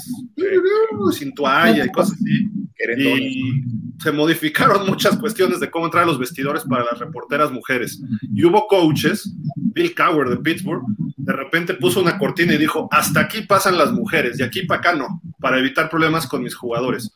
sin 1.13 1.33
toalla 1.33 1.85
y 1.85 1.91
cosas 1.91 2.13
así. 2.13 2.49
Y 2.97 3.63
se 4.01 4.11
modificaron 4.11 4.85
muchas 4.87 5.17
cuestiones 5.17 5.59
de 5.59 5.69
cómo 5.69 5.85
entrar 5.85 6.03
a 6.03 6.07
los 6.07 6.19
vestidores 6.19 6.63
para 6.63 6.85
las 6.85 6.99
reporteras 6.99 7.51
mujeres. 7.51 8.01
Y 8.33 8.45
hubo 8.45 8.67
coaches, 8.67 9.33
Bill 9.55 9.93
Cower 9.93 10.29
de 10.29 10.37
Pittsburgh, 10.37 10.83
de 11.17 11.33
repente 11.33 11.73
puso 11.75 12.01
una 12.01 12.17
cortina 12.17 12.53
y 12.53 12.57
dijo, 12.57 12.87
hasta 12.91 13.21
aquí 13.21 13.41
pasan 13.41 13.77
las 13.77 13.91
mujeres, 13.91 14.39
y 14.39 14.43
aquí 14.43 14.63
para 14.63 14.79
acá 14.79 14.95
no, 14.95 15.21
para 15.39 15.59
evitar 15.59 15.89
problemas 15.89 16.27
con 16.27 16.43
mis 16.43 16.55
jugadores. 16.55 17.13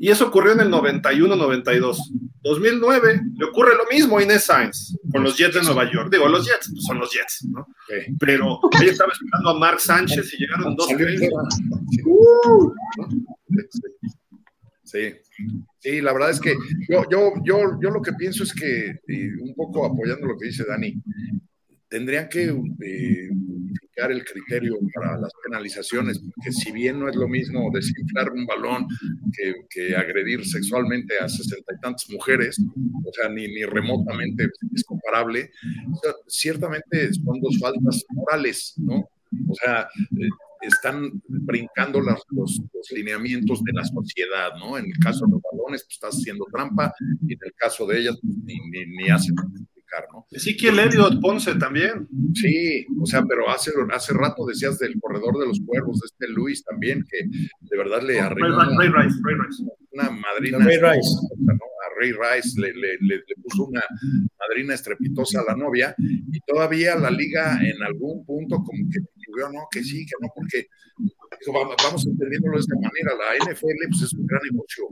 Y 0.00 0.10
eso 0.10 0.28
ocurrió 0.28 0.52
en 0.52 0.60
el 0.60 0.70
91-92. 0.70 1.98
2009 2.42 3.20
le 3.36 3.44
ocurre 3.44 3.74
lo 3.74 3.84
mismo 3.90 4.18
a 4.18 4.22
Inés 4.22 4.44
Sainz 4.44 4.96
con 5.10 5.24
los 5.24 5.36
Jets 5.36 5.54
de 5.54 5.62
Nueva 5.62 5.90
York. 5.90 6.08
Digo, 6.10 6.28
los 6.28 6.46
Jets 6.46 6.70
pues, 6.70 6.84
son 6.84 6.98
los 6.98 7.12
Jets, 7.12 7.46
¿no? 7.50 7.66
Pero 8.18 8.60
ella 8.80 8.92
estaba 8.92 9.12
esperando 9.12 9.50
a 9.50 9.58
Mark 9.58 9.80
Sánchez 9.80 10.32
y 10.34 10.38
llegaron 10.38 10.76
dos. 10.76 10.88
Uh, 12.04 12.72
sí. 14.84 15.14
Sí, 15.80 16.00
la 16.00 16.12
verdad 16.12 16.30
es 16.30 16.40
que 16.40 16.54
yo, 16.88 17.04
yo, 17.10 17.32
yo, 17.44 17.78
yo 17.80 17.90
lo 17.90 18.02
que 18.02 18.12
pienso 18.12 18.42
es 18.42 18.52
que, 18.52 18.98
un 19.40 19.54
poco 19.54 19.86
apoyando 19.86 20.26
lo 20.26 20.36
que 20.36 20.46
dice 20.46 20.64
Dani, 20.64 21.00
tendrían 21.88 22.28
que 22.28 22.44
eh, 22.44 23.30
el 24.06 24.24
criterio 24.24 24.78
para 24.94 25.18
las 25.18 25.32
penalizaciones, 25.44 26.20
porque 26.20 26.52
si 26.52 26.70
bien 26.70 27.00
no 27.00 27.08
es 27.08 27.16
lo 27.16 27.28
mismo 27.28 27.70
desinflar 27.72 28.30
un 28.30 28.46
balón 28.46 28.86
que, 29.68 29.96
agredir 29.96 30.44
sexualmente 30.46 31.18
a 31.18 31.28
sesenta 31.28 31.74
y 31.74 31.80
tantas 31.80 32.08
mujeres, 32.10 32.60
o 33.04 33.12
sea, 33.12 33.28
ni, 33.28 33.46
remotamente 33.64 34.48
es 34.74 34.84
comparable, 34.84 35.50
ciertamente 36.28 37.12
son 37.14 37.40
dos 37.40 37.58
faltas 37.58 38.04
morales, 38.10 38.74
¿no? 38.76 39.08
O 39.48 39.54
sea, 39.54 39.82
eh, 39.82 40.28
están 40.62 41.10
brincando 41.28 42.00
los, 42.00 42.22
los, 42.30 42.60
lineamientos 42.92 43.62
de 43.64 43.72
la 43.72 43.84
sociedad, 43.84 44.50
¿no? 44.58 44.78
En 44.78 44.86
el 44.86 44.98
caso 44.98 45.26
de 45.26 45.32
los 45.32 45.42
balones, 45.52 45.82
pues 45.84 45.94
estás 45.94 46.14
haciendo 46.16 46.46
trampa, 46.52 46.94
y 47.26 47.32
en 47.32 47.38
el 47.42 47.52
caso 47.54 47.86
de 47.86 48.00
ellas, 48.00 48.18
pues, 48.22 48.36
ni, 48.44 48.54
ni, 48.70 48.86
ni 48.96 49.10
hacen 49.10 49.34
¿no? 50.12 50.26
Sí, 50.30 50.56
que 50.56 50.68
el 50.68 50.78
Elliot 50.78 51.20
Ponce 51.20 51.54
también. 51.54 52.08
Sí, 52.34 52.86
o 53.00 53.06
sea, 53.06 53.22
pero 53.22 53.48
hace, 53.48 53.70
hace 53.92 54.12
rato 54.14 54.46
decías 54.46 54.78
del 54.78 54.98
corredor 55.00 55.38
de 55.38 55.46
los 55.46 55.60
cuervos, 55.64 56.00
de 56.00 56.06
este 56.06 56.28
Luis 56.28 56.64
también, 56.64 57.04
que 57.08 57.24
de 57.24 57.76
verdad 57.76 58.02
le 58.02 58.20
arregló 58.20 58.56
una, 58.56 59.02
Rice, 59.02 59.18
una 59.92 60.10
madrina. 60.10 60.58
Ray 60.58 60.76
Rice. 60.76 61.10
A 61.50 62.00
Ray 62.00 62.12
Rice 62.12 62.60
le, 62.60 62.74
le, 62.74 62.98
le, 63.00 63.22
puso 63.42 63.64
una 63.64 63.82
madrina 64.38 64.74
estrepitosa 64.74 65.40
a 65.40 65.44
la 65.44 65.56
novia 65.56 65.94
y 65.98 66.40
todavía 66.40 66.96
la 66.96 67.10
liga 67.10 67.58
en 67.62 67.82
algún 67.82 68.24
punto 68.24 68.56
como 68.56 68.84
que 68.90 69.00
dijo, 69.14 69.52
no, 69.52 69.68
que 69.70 69.82
sí, 69.84 70.04
que 70.04 70.14
no, 70.20 70.28
porque 70.34 70.66
vamos 71.46 72.06
entendiéndolo 72.06 72.56
de 72.56 72.60
esta 72.60 72.74
manera, 72.74 73.12
la 73.14 73.44
NFL 73.44 73.88
pues 73.90 74.02
es 74.02 74.12
un 74.12 74.26
gran 74.26 74.40
negocio 74.50 74.88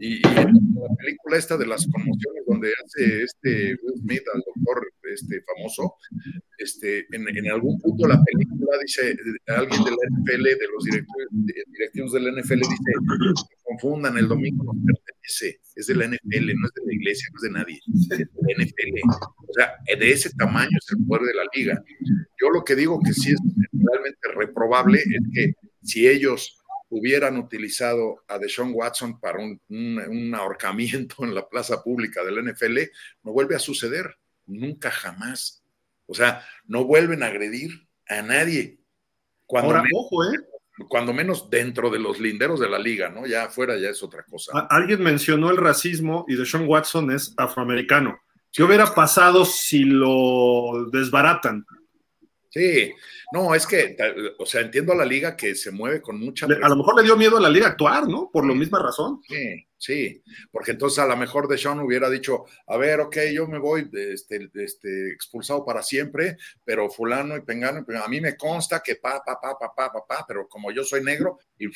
y, 0.00 0.20
la 0.22 0.94
película 0.98 1.36
esta 1.36 1.56
de 1.56 1.66
las 1.66 1.86
conmociones 1.86 2.44
donde 2.46 2.72
hace 2.84 3.22
este 3.22 3.76
Will 3.82 4.00
Smith 4.00 4.22
al 4.34 4.42
doctor 4.46 4.92
este 5.12 5.42
famoso, 5.42 5.94
este, 6.58 7.06
en, 7.12 7.28
en 7.28 7.50
algún 7.50 7.78
punto 7.80 8.06
de 8.06 8.14
la 8.14 8.22
película 8.22 8.78
dice 8.84 9.16
alguien 9.46 9.84
de 9.84 9.90
la 9.90 9.96
NFL, 10.10 10.42
de 10.42 10.68
los 10.72 10.84
directores, 10.84 11.28
directivos 11.72 12.12
de 12.12 12.20
la 12.20 12.30
NFL, 12.32 12.56
dice, 12.56 13.44
confundan, 13.62 14.18
el 14.18 14.28
domingo 14.28 14.64
nos 14.64 14.76
pertenece, 14.84 15.60
es 15.76 15.86
de 15.86 15.94
la 15.94 16.06
NFL, 16.06 16.46
no 16.54 16.66
es 16.66 16.74
de 16.74 16.86
la 16.86 16.94
iglesia, 16.94 17.28
no 17.32 17.36
es 17.36 17.42
de 17.42 17.50
nadie, 17.50 17.80
es 17.94 18.08
de 18.08 18.18
la 18.18 18.64
NFL. 18.64 19.00
O 19.48 19.52
sea, 19.52 19.74
de 19.98 20.10
ese 20.10 20.30
tamaño 20.30 20.76
es 20.78 20.90
el 20.90 21.06
poder 21.06 21.22
de 21.26 21.34
la 21.34 21.44
liga. 21.54 21.84
Yo 22.40 22.50
lo 22.50 22.64
que 22.64 22.74
digo 22.76 23.00
que 23.00 23.12
sí 23.12 23.32
es 23.32 23.40
realmente 23.72 24.28
reprobable 24.34 24.98
es 24.98 25.22
que 25.32 25.52
si 25.82 26.08
ellos 26.08 26.63
hubieran 26.88 27.36
utilizado 27.38 28.22
a 28.28 28.38
Deshaun 28.38 28.72
Watson 28.74 29.18
para 29.18 29.38
un, 29.38 30.34
ahorcamiento 30.34 31.24
en 31.24 31.34
la 31.34 31.48
plaza 31.48 31.82
pública 31.82 32.24
del 32.24 32.44
NFL, 32.44 32.78
no 33.22 33.32
vuelve 33.32 33.56
a 33.56 33.60
suceder, 33.60 34.16
nunca 34.46 34.90
jamás. 34.90 35.62
O 36.06 36.14
sea, 36.14 36.44
no 36.66 36.84
vuelven 36.84 37.22
a 37.22 37.26
agredir 37.26 37.88
a 38.08 38.22
nadie. 38.22 38.78
Cuando 39.46 39.76
Ahora, 39.76 39.88
ojo, 39.94 40.24
¿eh? 40.24 40.38
Cuando 40.88 41.12
menos 41.12 41.48
dentro 41.50 41.88
de 41.88 42.00
los 42.00 42.18
linderos 42.18 42.58
de 42.58 42.68
la 42.68 42.78
liga, 42.78 43.08
¿no? 43.08 43.26
Ya 43.26 43.44
afuera 43.44 43.76
ya 43.78 43.90
es 43.90 44.02
otra 44.02 44.24
cosa. 44.24 44.66
Alguien 44.70 45.02
mencionó 45.02 45.50
el 45.50 45.56
racismo 45.56 46.24
y 46.26 46.34
Deshaun 46.34 46.66
Watson 46.66 47.12
es 47.12 47.32
afroamericano. 47.36 48.18
¿Qué 48.52 48.62
hubiera 48.62 48.94
pasado 48.94 49.44
si 49.44 49.84
lo 49.84 50.88
desbaratan? 50.92 51.64
Sí, 52.54 52.94
no, 53.32 53.52
es 53.52 53.66
que, 53.66 53.96
o 54.38 54.46
sea, 54.46 54.60
entiendo 54.60 54.92
a 54.92 54.96
la 54.96 55.04
liga 55.04 55.36
que 55.36 55.56
se 55.56 55.72
mueve 55.72 56.00
con 56.00 56.20
mucha... 56.20 56.46
A 56.46 56.68
lo 56.68 56.76
mejor 56.76 56.94
le 56.94 57.02
dio 57.02 57.16
miedo 57.16 57.36
a 57.36 57.40
la 57.40 57.50
liga 57.50 57.66
actuar, 57.66 58.06
¿no? 58.06 58.30
Por 58.32 58.46
la 58.46 58.54
misma 58.54 58.78
razón. 58.78 59.20
Sí, 59.26 59.66
sí, 59.76 60.22
porque 60.52 60.70
entonces 60.70 61.00
a 61.00 61.06
lo 61.08 61.16
mejor 61.16 61.48
Deshaun 61.48 61.80
hubiera 61.80 62.08
dicho, 62.08 62.44
a 62.68 62.76
ver, 62.76 63.00
ok, 63.00 63.16
yo 63.32 63.48
me 63.48 63.58
voy 63.58 63.90
este, 63.92 64.48
este, 64.54 65.10
expulsado 65.10 65.64
para 65.64 65.82
siempre, 65.82 66.36
pero 66.64 66.88
fulano 66.88 67.36
y 67.36 67.40
pengano, 67.40 67.84
a 68.00 68.08
mí 68.08 68.20
me 68.20 68.36
consta 68.36 68.80
que 68.80 68.94
pa, 69.02 69.20
pa, 69.26 69.40
pa, 69.40 69.58
pa, 69.58 69.74
pa, 69.74 69.92
pa, 69.92 70.06
pa 70.06 70.24
pero 70.28 70.46
como 70.46 70.70
yo 70.70 70.84
soy 70.84 71.02
negro... 71.02 71.40
Y 71.58 71.66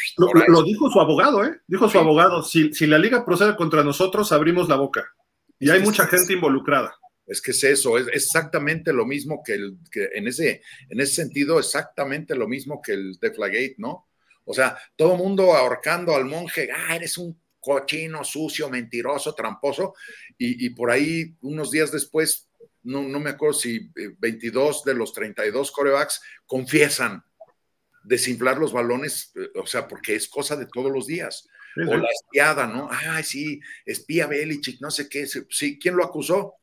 lo, 0.47 0.63
dijo 0.63 0.89
su 0.93 1.01
abogado, 1.01 1.45
¿eh? 1.45 1.59
Dijo 1.67 1.89
su 1.89 1.99
abogado, 1.99 2.45
si, 2.45 2.73
si 2.73 2.87
la 2.87 2.99
liga 2.99 3.25
procede 3.25 3.57
contra 3.57 3.83
nosotros, 3.83 4.31
abrimos 4.31 4.69
la 4.69 4.77
boca. 4.77 5.13
Y 5.59 5.71
hay 5.71 5.81
mucha 5.81 6.07
gente 6.07 6.35
involucrada. 6.35 6.95
Es 7.29 7.43
que 7.43 7.51
es 7.51 7.63
eso, 7.63 7.99
es 7.99 8.09
exactamente 8.09 8.93
lo 8.93 9.05
mismo 9.05 9.43
que 9.45 9.53
el, 9.53 9.77
que 9.93 10.09
en 10.15 10.27
ese, 10.27 10.63
en 10.89 11.01
ese 11.01 11.15
sentido, 11.15 11.59
exactamente 11.59 12.35
lo 12.35 12.49
mismo 12.49 12.81
que 12.81 12.93
el 12.93 13.19
Deflagate, 13.21 13.75
¿no? 13.77 14.09
O 14.45 14.55
sea, 14.55 14.79
todo 14.97 15.17
mundo 15.17 15.55
ahorcando 15.55 16.17
al 16.17 16.25
monje, 16.25 16.71
ah, 16.75 16.97
eres 16.97 17.19
un 17.19 17.39
cochino, 17.61 18.25
sucio, 18.25 18.71
mentiroso, 18.71 19.35
tramposo, 19.35 19.95
y, 20.39 20.71
por 20.71 20.91
ahí 20.91 21.37
unos 21.43 21.71
días 21.71 21.93
después, 21.93 22.49
no, 22.83 23.03
no, 23.03 23.21
me 23.21 23.31
acuerdo 23.31 23.59
si 23.59 23.91
22 24.19 24.77
eh, 24.77 24.81
de 24.87 24.95
los 24.95 25.13
32 25.13 25.71
corebacks 25.71 26.23
confiesan 26.47 27.23
desinflar 28.05 28.57
los 28.57 28.73
balones, 28.73 29.33
eh, 29.35 29.51
o 29.57 29.67
sea, 29.67 29.87
porque 29.87 30.15
es 30.15 30.29
cosa 30.29 30.57
de 30.57 30.67
todos 30.67 30.91
los 30.91 31.07
días. 31.07 31.47
O 31.77 31.97
la 31.97 32.09
espiada, 32.09 32.67
¿no? 32.67 32.89
Ay, 32.91 33.23
sí, 33.23 33.61
espía 33.85 34.27
Belichick, 34.27 34.81
no 34.81 34.91
sé 34.91 35.09
qué. 35.09 35.27
Sí, 35.27 35.79
¿quién 35.79 35.95
lo 35.95 36.05
acusó? 36.05 36.55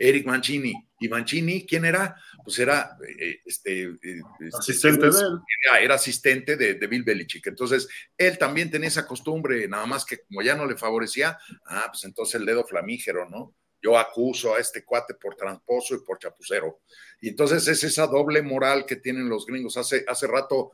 Eric 0.00 0.26
Mancini. 0.26 0.74
¿Y 0.98 1.08
Mancini 1.08 1.66
quién 1.66 1.84
era? 1.84 2.16
Pues 2.42 2.58
era 2.58 2.96
eh, 3.06 3.40
este, 3.44 3.82
eh, 3.82 3.98
este, 4.40 4.58
asistente 4.58 5.10
de 5.10 5.18
él. 5.18 5.38
Era, 5.82 5.94
asistente 5.94 6.56
de, 6.56 6.86
Bill 6.86 7.04
Belichick. 7.04 7.46
Entonces, 7.46 7.86
él 8.16 8.38
también 8.38 8.70
tenía 8.70 8.88
esa 8.88 9.06
costumbre, 9.06 9.68
nada 9.68 9.86
más 9.86 10.04
que 10.04 10.22
como 10.22 10.42
ya 10.42 10.54
no 10.54 10.66
le 10.66 10.76
favorecía, 10.76 11.38
ah, 11.66 11.86
pues 11.90 12.04
entonces 12.04 12.40
el 12.40 12.46
dedo 12.46 12.64
flamígero, 12.64 13.28
¿no? 13.28 13.54
Yo 13.82 13.98
acuso 13.98 14.54
a 14.54 14.58
este 14.58 14.84
cuate 14.84 15.14
por 15.14 15.36
tramposo 15.36 15.94
y 15.94 16.00
por 16.04 16.18
chapucero. 16.18 16.80
Y 17.20 17.30
entonces 17.30 17.66
es 17.68 17.82
esa 17.84 18.06
doble 18.06 18.42
moral 18.42 18.84
que 18.86 18.96
tienen 18.96 19.28
los 19.28 19.46
gringos. 19.46 19.76
Hace, 19.76 20.04
hace 20.06 20.26
rato 20.26 20.70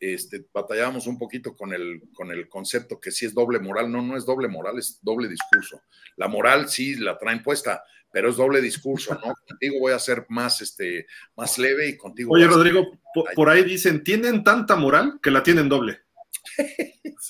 este, 0.00 0.46
batallábamos 0.52 1.06
un 1.06 1.18
poquito 1.18 1.56
con 1.56 1.72
el, 1.72 2.02
con 2.14 2.30
el 2.30 2.48
concepto 2.48 3.00
que 3.00 3.10
sí 3.10 3.26
es 3.26 3.34
doble 3.34 3.58
moral. 3.58 3.90
No, 3.90 4.02
no 4.02 4.16
es 4.16 4.24
doble 4.24 4.48
moral, 4.48 4.78
es 4.78 4.98
doble 5.02 5.28
discurso. 5.28 5.80
La 6.16 6.28
moral 6.28 6.68
sí 6.68 6.96
la 6.96 7.18
traen 7.18 7.42
puesta, 7.42 7.82
pero 8.10 8.30
es 8.30 8.36
doble 8.36 8.60
discurso, 8.60 9.14
¿no? 9.14 9.34
Contigo 9.48 9.80
voy 9.80 9.92
a 9.92 9.98
ser 9.98 10.26
más, 10.28 10.60
este, 10.60 11.06
más 11.36 11.58
leve 11.58 11.88
y 11.88 11.96
contigo. 11.96 12.32
Oye, 12.32 12.46
Rodrigo, 12.46 12.98
por, 13.34 13.48
ahí 13.48 13.64
dicen, 13.64 14.04
tienen 14.04 14.44
tanta 14.44 14.76
moral 14.76 15.18
que 15.22 15.30
la 15.30 15.42
tienen 15.42 15.68
doble. 15.68 16.00
Es 16.58 17.28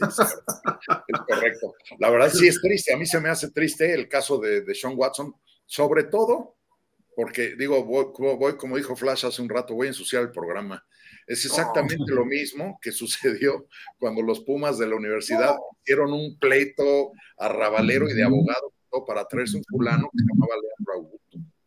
correcto. 1.28 1.74
La 1.98 2.10
verdad 2.10 2.30
sí 2.30 2.46
es 2.46 2.60
triste. 2.60 2.92
A 2.92 2.96
mí 2.96 3.06
se 3.06 3.20
me 3.20 3.28
hace 3.28 3.50
triste 3.50 3.92
el 3.92 4.08
caso 4.08 4.38
de, 4.38 4.62
de 4.62 4.74
Sean 4.74 4.94
Watson, 4.96 5.34
sobre 5.64 6.04
todo 6.04 6.56
porque, 7.16 7.56
digo, 7.56 7.82
voy, 7.82 8.56
como 8.58 8.76
dijo 8.76 8.94
Flash 8.94 9.24
hace 9.24 9.40
un 9.40 9.48
rato, 9.48 9.74
voy 9.74 9.86
a 9.86 9.90
ensuciar 9.90 10.22
el 10.22 10.30
programa. 10.30 10.84
Es 11.26 11.46
exactamente 11.46 12.12
lo 12.12 12.26
mismo 12.26 12.78
que 12.82 12.92
sucedió 12.92 13.66
cuando 13.98 14.20
los 14.20 14.40
Pumas 14.40 14.76
de 14.76 14.86
la 14.86 14.96
universidad 14.96 15.56
hicieron 15.82 16.12
un 16.12 16.38
pleito 16.38 17.12
arrabalero 17.38 18.06
y 18.10 18.12
de 18.12 18.22
abogado 18.22 18.70
para 19.06 19.24
traerse 19.24 19.56
un 19.56 19.64
fulano 19.64 20.10
que 20.12 20.18
se 20.18 20.26
llamaba 20.28 20.60
Leandro 20.60 20.94
Augusto. 20.94 21.25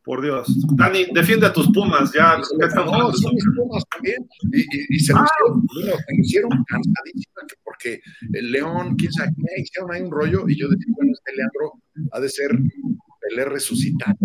Por 0.09 0.23
Dios. 0.23 0.47
Dani, 0.75 1.05
defiende 1.13 1.45
a 1.45 1.53
tus 1.53 1.67
Pumas, 1.71 2.11
ya. 2.11 2.37
No, 2.37 3.11
son 3.13 3.35
mis 3.35 3.45
Pumas 3.55 3.83
también. 3.93 4.27
Y, 4.51 4.95
y, 4.95 4.99
se, 4.99 5.13
lo 5.13 5.19
hicieron, 5.19 5.67
se 5.69 5.85
lo 5.85 6.23
hicieron 6.23 6.49
cansadísima 6.67 7.41
porque 7.63 8.01
el 8.33 8.51
León, 8.51 8.95
quién 8.95 9.11
sabe 9.11 9.29
qué, 9.37 9.61
hicieron 9.61 9.93
ahí 9.93 10.01
un 10.01 10.09
rollo 10.09 10.49
y 10.49 10.59
yo 10.59 10.67
decía, 10.67 10.91
bueno, 10.97 11.11
este 11.13 11.35
Leandro 11.35 11.73
ha 12.11 12.19
de 12.19 12.27
ser 12.27 12.49
Pelé 13.21 13.45
resucitado. 13.45 14.17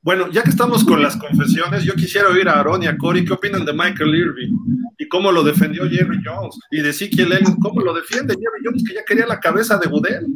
Bueno, 0.00 0.32
ya 0.32 0.42
que 0.42 0.48
estamos 0.48 0.82
con 0.84 1.02
las 1.02 1.18
confesiones, 1.18 1.84
yo 1.84 1.92
quisiera 1.92 2.30
oír 2.30 2.48
a 2.48 2.58
Aaron 2.58 2.84
y 2.84 2.86
a 2.86 2.96
Cory 2.96 3.22
qué 3.26 3.34
opinan 3.34 3.66
de 3.66 3.74
Michael 3.74 4.14
Irving 4.14 4.56
y 4.96 5.04
y 5.06 5.08
cómo 5.08 5.30
lo 5.30 5.44
defendió 5.44 5.86
Jerry 5.86 6.22
Jones, 6.24 6.58
y 6.70 6.80
de 6.80 6.88
Ezekiel 6.88 7.32
Elliott, 7.32 7.58
cómo 7.60 7.82
lo 7.82 7.92
defiende 7.92 8.34
Jerry 8.34 8.64
Jones, 8.64 8.84
que 8.86 8.94
ya 8.94 9.04
quería 9.04 9.26
la 9.26 9.38
cabeza 9.38 9.76
de 9.76 9.86
Goodell. 9.88 10.26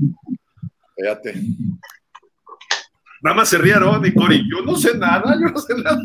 Fíjate. 0.97 1.43
Nada 3.23 3.37
más 3.37 3.49
se 3.49 3.59
rieron 3.59 4.05
y 4.05 4.15
Cory, 4.15 4.43
yo 4.51 4.65
no 4.65 4.77
sé 4.77 4.97
nada, 4.97 5.35
yo 5.35 5.49
no 5.53 5.59
sé 5.61 5.75
nada. 5.75 6.03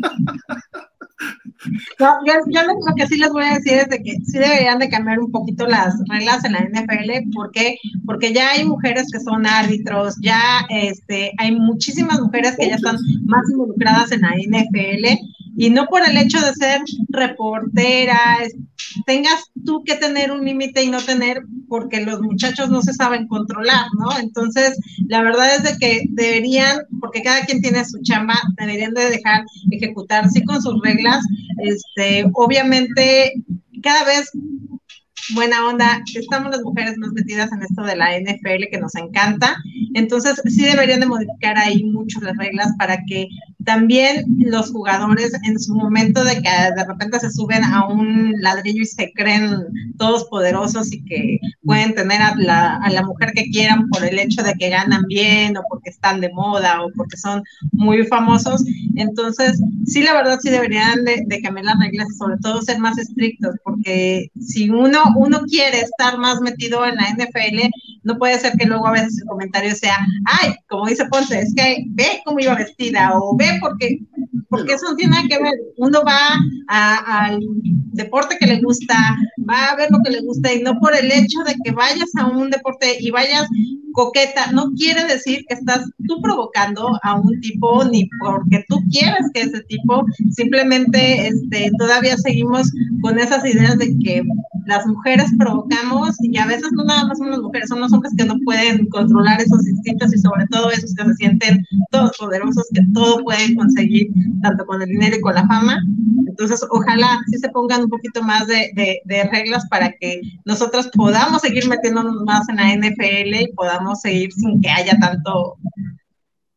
No, 1.98 2.18
yo, 2.26 2.34
yo 2.48 2.62
lo, 2.62 2.94
que 2.94 3.06
sí 3.06 3.16
les 3.16 3.30
voy 3.30 3.44
a 3.44 3.54
decir 3.54 3.72
es 3.78 3.88
que 3.88 4.18
sí 4.24 4.38
deberían 4.38 4.78
de 4.78 4.88
cambiar 4.88 5.18
un 5.18 5.32
poquito 5.32 5.66
las 5.66 5.94
reglas 6.08 6.44
en 6.44 6.52
la 6.52 6.60
NFL, 6.60 7.30
¿por 7.34 7.50
qué? 7.50 7.78
Porque 8.04 8.32
ya 8.32 8.50
hay 8.50 8.64
mujeres 8.64 9.08
que 9.10 9.20
son 9.20 9.46
árbitros, 9.46 10.16
ya 10.20 10.66
este, 10.68 11.32
hay 11.38 11.52
muchísimas 11.58 12.20
mujeres 12.20 12.56
que 12.58 12.68
ya 12.68 12.76
están 12.76 12.96
más 13.24 13.50
involucradas 13.50 14.12
en 14.12 14.20
la 14.20 14.34
NFL 14.36 15.35
y 15.56 15.70
no 15.70 15.86
por 15.86 16.02
el 16.06 16.16
hecho 16.16 16.40
de 16.40 16.52
ser 16.54 16.82
reportera, 17.08 18.38
tengas 19.06 19.50
tú 19.64 19.82
que 19.84 19.96
tener 19.96 20.30
un 20.30 20.44
límite 20.44 20.82
y 20.82 20.90
no 20.90 21.00
tener 21.00 21.42
porque 21.68 22.04
los 22.04 22.20
muchachos 22.20 22.70
no 22.70 22.82
se 22.82 22.92
saben 22.92 23.26
controlar, 23.26 23.86
¿no? 23.98 24.18
Entonces, 24.18 24.78
la 25.08 25.22
verdad 25.22 25.56
es 25.56 25.62
de 25.62 25.78
que 25.78 26.06
deberían, 26.10 26.80
porque 27.00 27.22
cada 27.22 27.44
quien 27.44 27.60
tiene 27.60 27.84
su 27.84 28.00
chamba, 28.02 28.34
deberían 28.56 28.94
de 28.94 29.10
dejar 29.10 29.44
ejecutar, 29.70 30.28
sí, 30.30 30.44
con 30.44 30.62
sus 30.62 30.80
reglas. 30.82 31.24
Este, 31.58 32.26
obviamente, 32.34 33.32
cada 33.82 34.04
vez 34.04 34.30
buena 35.34 35.66
onda, 35.66 36.02
estamos 36.14 36.50
las 36.52 36.62
mujeres 36.62 36.96
más 36.98 37.12
metidas 37.12 37.50
en 37.52 37.62
esto 37.62 37.82
de 37.82 37.96
la 37.96 38.18
NFL 38.18 38.70
que 38.70 38.78
nos 38.78 38.94
encanta. 38.94 39.56
Entonces, 39.94 40.40
sí 40.44 40.64
deberían 40.64 41.00
de 41.00 41.06
modificar 41.06 41.58
ahí 41.58 41.84
mucho 41.84 42.20
las 42.20 42.36
reglas 42.36 42.72
para 42.78 42.98
que 43.08 43.28
también 43.66 44.24
los 44.38 44.70
jugadores 44.70 45.32
en 45.44 45.58
su 45.58 45.74
momento 45.74 46.24
de 46.24 46.40
que 46.40 46.48
de 46.76 46.84
repente 46.86 47.18
se 47.18 47.30
suben 47.30 47.64
a 47.64 47.86
un 47.86 48.32
ladrillo 48.40 48.82
y 48.82 48.86
se 48.86 49.12
creen 49.12 49.66
todos 49.98 50.24
poderosos 50.26 50.92
y 50.92 51.04
que 51.04 51.38
pueden 51.64 51.92
tener 51.94 52.22
a 52.22 52.34
la, 52.36 52.76
a 52.76 52.90
la 52.90 53.02
mujer 53.02 53.32
que 53.34 53.50
quieran 53.50 53.88
por 53.88 54.04
el 54.04 54.18
hecho 54.20 54.44
de 54.44 54.54
que 54.54 54.70
ganan 54.70 55.02
bien 55.08 55.56
o 55.56 55.62
porque 55.68 55.90
están 55.90 56.20
de 56.20 56.32
moda 56.32 56.82
o 56.82 56.90
porque 56.96 57.16
son 57.16 57.42
muy 57.72 58.06
famosos. 58.06 58.64
Entonces, 58.94 59.60
sí, 59.84 60.02
la 60.02 60.14
verdad, 60.14 60.38
sí 60.40 60.48
deberían 60.48 61.04
de, 61.04 61.24
de 61.26 61.42
cambiar 61.42 61.66
las 61.66 61.78
reglas 61.80 62.06
y 62.10 62.16
sobre 62.16 62.36
todo 62.38 62.62
ser 62.62 62.78
más 62.78 62.96
estrictos, 62.98 63.56
porque 63.64 64.30
si 64.40 64.70
uno, 64.70 65.02
uno 65.16 65.40
quiere 65.40 65.80
estar 65.80 66.18
más 66.18 66.40
metido 66.40 66.86
en 66.86 66.94
la 66.94 67.10
NFL, 67.10 67.68
no 68.04 68.16
puede 68.16 68.38
ser 68.38 68.52
que 68.52 68.66
luego 68.66 68.86
a 68.86 68.92
veces 68.92 69.18
el 69.18 69.26
comentario 69.26 69.74
sea, 69.74 69.98
ay, 70.24 70.54
como 70.68 70.86
dice 70.86 71.06
Ponce, 71.06 71.40
es 71.40 71.52
que 71.54 71.84
ve 71.88 72.22
cómo 72.24 72.38
iba 72.38 72.54
vestida 72.54 73.10
o 73.14 73.36
ve 73.36 73.55
porque, 73.60 73.98
porque 74.48 74.74
eso 74.74 74.90
no 74.90 74.96
tiene 74.96 75.16
que 75.28 75.42
ver. 75.42 75.52
Uno 75.78 76.02
va 76.06 76.18
a- 76.68 77.26
al 77.26 77.40
deporte 77.92 78.36
que 78.38 78.46
le 78.46 78.60
gusta, 78.60 78.94
va 79.48 79.66
a 79.66 79.76
ver 79.76 79.88
lo 79.90 79.98
que 80.04 80.10
le 80.10 80.20
gusta 80.22 80.52
y 80.52 80.62
no 80.62 80.78
por 80.78 80.94
el 80.94 81.10
hecho 81.10 81.40
de 81.46 81.54
que 81.64 81.70
vayas 81.72 82.10
a 82.18 82.26
un 82.26 82.50
deporte 82.50 82.96
y 83.00 83.10
vayas 83.10 83.46
coqueta, 83.96 84.52
no 84.52 84.72
quiere 84.74 85.04
decir 85.06 85.42
que 85.48 85.54
estás 85.54 85.90
tú 86.06 86.20
provocando 86.20 86.98
a 87.02 87.14
un 87.18 87.40
tipo 87.40 87.82
ni 87.86 88.06
porque 88.20 88.62
tú 88.68 88.76
quieres 88.90 89.30
que 89.32 89.40
ese 89.40 89.62
tipo, 89.62 90.04
simplemente 90.30 91.28
este, 91.28 91.70
todavía 91.78 92.16
seguimos 92.18 92.70
con 93.00 93.18
esas 93.18 93.44
ideas 93.46 93.78
de 93.78 93.96
que 93.98 94.22
las 94.66 94.86
mujeres 94.86 95.30
provocamos 95.38 96.14
y 96.20 96.36
a 96.36 96.46
veces 96.46 96.70
no 96.72 96.84
nada 96.84 97.06
más 97.06 97.18
son 97.18 97.30
las 97.30 97.40
mujeres, 97.40 97.68
son 97.68 97.80
los 97.80 97.92
hombres 97.92 98.12
que 98.18 98.24
no 98.24 98.36
pueden 98.44 98.86
controlar 98.88 99.40
esos 99.40 99.66
instintos 99.66 100.12
y 100.12 100.18
sobre 100.18 100.46
todo 100.48 100.70
esos 100.70 100.94
que 100.94 101.04
se 101.04 101.14
sienten 101.14 101.64
todos 101.90 102.18
poderosos, 102.18 102.68
que 102.74 102.82
todo 102.92 103.24
pueden 103.24 103.54
conseguir, 103.56 104.08
tanto 104.42 104.66
con 104.66 104.82
el 104.82 104.88
dinero 104.88 105.16
y 105.16 105.20
con 105.20 105.34
la 105.34 105.46
fama. 105.46 105.78
Entonces, 106.28 106.60
ojalá 106.70 107.18
sí 107.30 107.38
se 107.38 107.48
pongan 107.48 107.84
un 107.84 107.88
poquito 107.88 108.22
más 108.22 108.46
de, 108.46 108.70
de, 108.74 109.24
reglas 109.32 109.66
para 109.70 109.90
que 109.92 110.20
nosotros 110.44 110.90
podamos 110.94 111.40
seguir 111.40 111.66
metiéndonos 111.66 112.22
más 112.24 112.46
en 112.50 112.56
la 112.56 112.74
NFL 112.74 113.34
y 113.40 113.52
podamos 113.54 113.85
seguir 113.94 114.32
sin 114.32 114.60
que 114.60 114.68
haya 114.70 114.98
tanto, 114.98 115.56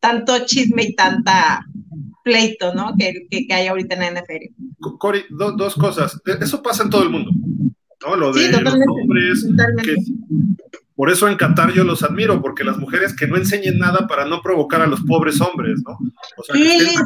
tanto 0.00 0.44
chisme 0.46 0.82
y 0.84 0.94
tanta 0.94 1.64
pleito, 2.24 2.74
¿no? 2.74 2.94
Que, 2.98 3.26
que, 3.30 3.46
que 3.46 3.54
hay 3.54 3.66
ahorita 3.68 3.94
en 3.94 4.00
la 4.14 4.20
NFL. 4.20 4.96
Cory, 4.98 5.22
do- 5.30 5.52
dos 5.52 5.74
cosas. 5.74 6.20
E- 6.26 6.42
Eso 6.44 6.62
pasa 6.62 6.82
en 6.84 6.90
todo 6.90 7.02
el 7.02 7.10
mundo. 7.10 7.30
¿no? 8.06 8.16
Lo 8.16 8.32
de 8.32 8.46
Sí, 8.46 8.60
los 8.62 8.74
hombres, 8.74 9.46
que 9.82 9.94
por 10.94 11.10
eso 11.10 11.28
en 11.28 11.36
Qatar 11.36 11.72
yo 11.72 11.82
los 11.84 12.02
admiro, 12.02 12.42
porque 12.42 12.62
las 12.64 12.76
mujeres 12.76 13.14
que 13.16 13.26
no 13.26 13.36
enseñen 13.36 13.78
nada 13.78 14.06
para 14.06 14.26
no 14.26 14.42
provocar 14.42 14.82
a 14.82 14.86
los 14.86 15.00
pobres 15.02 15.40
hombres, 15.40 15.80
¿no? 15.86 15.92
O 16.36 16.42
sea, 16.42 16.54
que 16.54 16.76
estén 16.76 17.00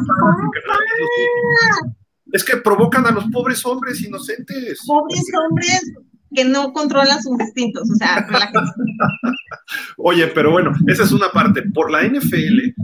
Es 2.33 2.43
que 2.45 2.57
provocan 2.57 3.07
a 3.07 3.13
los 3.13 3.25
pobres 3.27 3.65
hombres 3.65 4.03
inocentes. 4.03 4.81
Pobres 4.87 5.23
hombres 5.49 5.93
que 6.35 6.45
no 6.45 6.73
controlan 6.73 7.23
sus 7.23 7.39
instintos, 7.41 7.89
o 7.91 7.95
sea. 7.95 8.27
Oye, 9.97 10.27
pero 10.29 10.51
bueno, 10.51 10.73
esa 10.87 11.05
es 11.05 11.13
una 11.13 11.31
parte. 11.31 11.63
Por 11.63 11.91
la 11.91 12.03
NFL, 12.03 12.75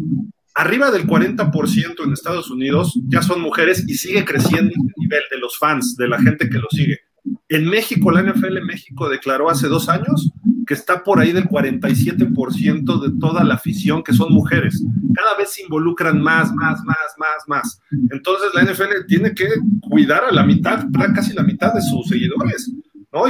arriba 0.55 0.91
del 0.91 1.07
40% 1.07 2.05
en 2.05 2.13
Estados 2.13 2.51
Unidos 2.51 2.99
ya 3.09 3.23
son 3.23 3.41
mujeres 3.41 3.85
y 3.87 3.95
sigue 3.95 4.25
creciendo 4.25 4.73
el 4.75 4.93
nivel 4.97 5.23
de 5.31 5.39
los 5.39 5.59
fans, 5.59 5.97
de 5.97 6.09
la 6.09 6.21
gente 6.21 6.49
que 6.49 6.59
lo 6.59 6.69
sigue. 6.71 7.01
En 7.49 7.67
México, 7.67 8.11
la 8.11 8.23
NFL 8.23 8.63
México 8.65 9.09
declaró 9.09 9.51
hace 9.51 9.69
dos 9.69 9.89
años 9.89 10.31
que 10.67 10.75
está 10.75 11.03
por 11.03 11.19
ahí 11.19 11.33
del 11.33 11.49
47% 11.49 13.01
de 13.01 13.19
toda 13.19 13.43
la 13.43 13.55
afición 13.55 14.05
que 14.05 14.13
son 14.13 14.33
mujeres. 14.33 14.85
Cada 15.15 15.37
vez 15.37 15.53
se 15.53 15.63
involucran 15.63 16.23
más, 16.23 16.53
más, 16.53 16.81
más, 16.85 16.97
más, 17.19 17.49
más. 17.49 17.81
Entonces 18.13 18.51
la 18.55 18.63
NFL 18.63 19.07
tiene 19.09 19.35
que 19.35 19.49
cuidar 19.81 20.25
a 20.25 20.31
la 20.31 20.45
mitad, 20.45 20.87
casi 21.13 21.33
la 21.33 21.43
mitad 21.43 21.75
de 21.75 21.83
sus 21.83 22.07
seguidores. 22.07 22.71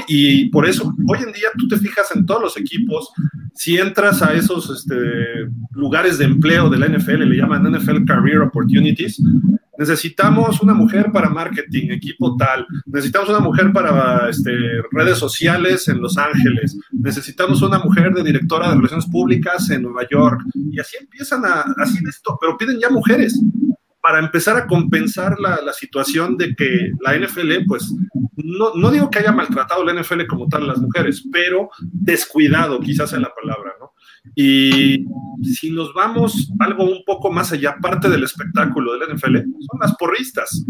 Y 0.08 0.50
por 0.50 0.66
eso, 0.66 0.94
hoy 1.08 1.18
en 1.20 1.32
día 1.32 1.48
tú 1.56 1.66
te 1.66 1.78
fijas 1.78 2.14
en 2.14 2.26
todos 2.26 2.42
los 2.42 2.56
equipos, 2.56 3.10
si 3.54 3.78
entras 3.78 4.20
a 4.22 4.34
esos 4.34 4.68
este, 4.70 4.94
lugares 5.72 6.18
de 6.18 6.26
empleo 6.26 6.68
de 6.68 6.78
la 6.78 6.86
NFL, 6.86 7.24
le 7.24 7.36
llaman 7.36 7.70
NFL 7.72 8.04
Career 8.04 8.42
Opportunities, 8.42 9.22
necesitamos 9.78 10.60
una 10.60 10.74
mujer 10.74 11.10
para 11.10 11.30
marketing, 11.30 11.92
equipo 11.92 12.36
tal, 12.36 12.66
necesitamos 12.84 13.30
una 13.30 13.40
mujer 13.40 13.72
para 13.72 14.28
este, 14.28 14.52
redes 14.92 15.16
sociales 15.16 15.88
en 15.88 16.02
Los 16.02 16.18
Ángeles, 16.18 16.78
necesitamos 16.92 17.62
una 17.62 17.78
mujer 17.78 18.12
de 18.12 18.22
directora 18.22 18.68
de 18.68 18.76
relaciones 18.76 19.06
públicas 19.06 19.70
en 19.70 19.82
Nueva 19.82 20.06
York, 20.10 20.42
y 20.54 20.78
así 20.78 20.98
empiezan 21.00 21.46
a, 21.46 21.64
así 21.78 21.98
esto, 22.06 22.36
pero 22.38 22.58
piden 22.58 22.78
ya 22.78 22.90
mujeres 22.90 23.40
para 24.02 24.18
empezar 24.18 24.56
a 24.56 24.66
compensar 24.66 25.38
la, 25.38 25.60
la, 25.62 25.72
situación 25.72 26.36
de 26.36 26.54
que 26.54 26.90
la 27.00 27.18
NFL, 27.18 27.66
pues, 27.66 27.94
no, 28.36 28.74
no, 28.74 28.90
digo 28.90 29.10
que 29.10 29.18
haya 29.18 29.32
maltratado 29.32 29.84
la 29.84 29.92
NFL 29.92 30.26
como 30.26 30.48
tal 30.48 30.64
a 30.64 30.68
las 30.68 30.78
mujeres, 30.78 31.26
pero 31.30 31.70
descuidado 31.80 32.80
quizás 32.80 33.12
es 33.12 33.20
la 33.20 33.32
palabra, 33.34 33.72
¿no? 33.78 33.92
Y 34.34 35.04
si 35.42 35.70
nos 35.70 35.92
vamos 35.94 36.50
algo 36.58 36.84
un 36.84 37.02
poco 37.04 37.30
más 37.30 37.52
allá, 37.52 37.76
parte 37.80 38.08
del 38.08 38.24
espectáculo 38.24 38.92
de 38.92 39.06
la 39.06 39.14
NFL, 39.14 39.36
son 39.36 39.80
las 39.80 39.96
porristas. 39.96 40.64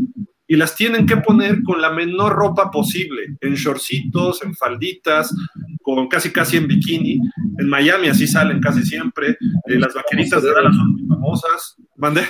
Y 0.46 0.56
las 0.56 0.74
tienen 0.74 1.06
que 1.06 1.16
poner 1.16 1.62
con 1.62 1.80
la 1.80 1.90
menor 1.90 2.32
ropa 2.32 2.70
posible, 2.72 3.36
en 3.40 3.54
shortcitos, 3.54 4.42
en 4.42 4.54
falditas, 4.54 5.32
con 5.80 6.08
casi 6.08 6.32
casi 6.32 6.56
en 6.56 6.66
bikini. 6.66 7.20
En 7.58 7.68
Miami 7.68 8.08
así 8.08 8.26
salen 8.26 8.60
casi 8.60 8.82
siempre. 8.82 9.30
Eh, 9.68 9.78
las 9.78 9.94
vaqueritas 9.94 10.42
de 10.42 10.52
Dallas 10.52 10.74
son 10.74 10.92
muy 10.92 11.06
famosas. 11.06 11.76
¿Mande? 12.00 12.22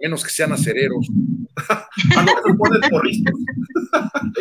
Menos 0.00 0.24
que 0.24 0.30
sean 0.30 0.52
acereros. 0.52 1.06
ah, 1.68 1.88
no, 2.16 2.32
se 2.44 2.54
ponen 2.56 2.90
porristas. 2.90 3.34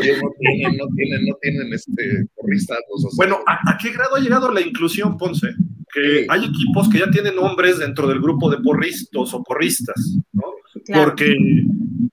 Ellos 0.02 0.18
no 0.24 0.30
tienen, 0.40 0.78
no 0.78 0.88
tienen, 0.96 1.26
no 1.28 1.36
tienen 1.42 1.74
este, 1.74 2.26
porristas. 2.36 2.80
Bueno, 3.16 3.40
¿a, 3.46 3.72
¿a, 3.72 3.78
qué 3.78 3.92
grado 3.92 4.16
ha 4.16 4.20
llegado 4.20 4.52
la 4.52 4.62
inclusión, 4.62 5.18
Ponce? 5.18 5.50
Que 5.94 6.22
sí. 6.22 6.26
hay 6.30 6.46
equipos 6.46 6.90
que 6.90 7.00
ya 7.00 7.12
tienen 7.12 7.38
hombres 7.38 7.78
dentro 7.80 8.08
del 8.08 8.20
grupo 8.22 8.50
de 8.50 8.58
porristas 8.58 9.34
o 9.34 9.44
porristas, 9.44 10.18
¿no? 10.34 10.44
Claro. 10.90 11.06
Porque 11.06 11.36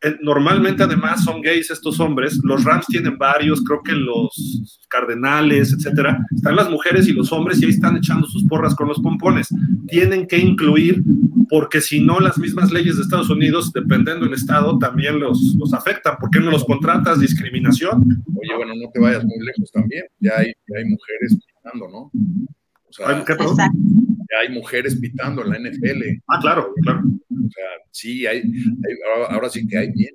eh, 0.02 0.16
normalmente 0.20 0.82
además 0.82 1.24
son 1.24 1.40
gays 1.40 1.70
estos 1.70 1.98
hombres, 1.98 2.38
los 2.44 2.62
Rams 2.62 2.86
tienen 2.86 3.16
varios, 3.16 3.62
creo 3.62 3.82
que 3.82 3.92
los 3.92 4.84
Cardenales, 4.90 5.72
etcétera, 5.72 6.24
están 6.34 6.56
las 6.56 6.68
mujeres 6.68 7.08
y 7.08 7.12
los 7.12 7.32
hombres 7.32 7.60
y 7.60 7.64
ahí 7.64 7.70
están 7.70 7.96
echando 7.96 8.26
sus 8.26 8.44
porras 8.44 8.74
con 8.74 8.88
los 8.88 9.00
pompones. 9.00 9.48
Tienen 9.88 10.26
que 10.26 10.36
incluir, 10.36 11.02
porque 11.48 11.80
si 11.80 12.00
no 12.00 12.20
las 12.20 12.36
mismas 12.36 12.70
leyes 12.70 12.96
de 12.96 13.02
Estados 13.02 13.30
Unidos, 13.30 13.72
dependiendo 13.72 14.26
del 14.26 14.34
estado, 14.34 14.78
también 14.78 15.20
los, 15.20 15.56
los 15.58 15.72
afectan. 15.72 16.16
¿Por 16.20 16.28
qué 16.28 16.40
no 16.40 16.50
los 16.50 16.64
contratas? 16.64 17.18
Discriminación. 17.18 18.02
Oye, 18.34 18.56
bueno, 18.56 18.74
no 18.74 18.90
te 18.92 19.00
vayas 19.00 19.24
muy 19.24 19.38
lejos 19.42 19.72
también, 19.72 20.04
ya 20.20 20.32
hay, 20.36 20.52
ya 20.68 20.78
hay 20.78 20.84
mujeres 20.84 21.38
¿no? 21.74 22.10
Sea, 22.96 23.24
¿Qué, 23.24 23.34
ya 23.36 24.38
hay 24.40 24.54
mujeres 24.54 24.96
pitando 24.96 25.44
en 25.44 25.50
la 25.50 25.70
NFL. 25.70 26.02
Ah, 26.28 26.38
claro, 26.40 26.72
claro. 26.82 27.02
O 27.04 27.50
sea, 27.50 27.64
sí, 27.90 28.26
hay, 28.26 28.38
hay 28.38 28.96
ahora, 29.14 29.34
ahora, 29.34 29.48
sí 29.50 29.66
que 29.66 29.76
hay 29.76 29.92
bien. 29.92 30.14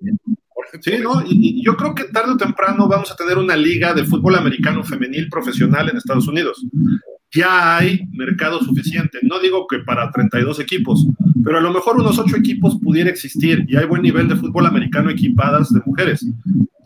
Sí, 0.80 0.94
¿no? 1.02 1.22
Y, 1.26 1.60
y, 1.60 1.66
yo 1.66 1.76
creo 1.76 1.94
que 1.94 2.06
tarde 2.06 2.32
o 2.32 2.38
temprano 2.38 2.88
vamos 2.88 3.12
a 3.12 3.16
tener 3.16 3.38
una 3.38 3.56
liga 3.56 3.94
de 3.94 4.04
fútbol 4.04 4.36
americano 4.36 4.84
femenil 4.84 5.30
profesional 5.30 5.90
en 5.90 5.98
Estados 5.98 6.28
Unidos. 6.28 6.66
Ya 7.34 7.78
hay 7.78 8.06
mercado 8.12 8.60
suficiente. 8.62 9.20
No 9.24 9.40
digo 9.40 9.66
que 9.68 9.80
para 9.80 10.12
32 10.12 10.60
equipos, 10.60 11.08
pero 11.44 11.58
a 11.58 11.62
lo 11.62 11.72
mejor 11.72 11.98
unos 11.98 12.20
8 12.20 12.36
equipos 12.36 12.78
pudiera 12.82 13.10
existir 13.10 13.66
y 13.68 13.76
hay 13.76 13.86
buen 13.86 14.02
nivel 14.02 14.28
de 14.28 14.36
fútbol 14.36 14.66
americano 14.66 15.10
equipadas 15.10 15.72
de 15.72 15.82
mujeres. 15.86 16.26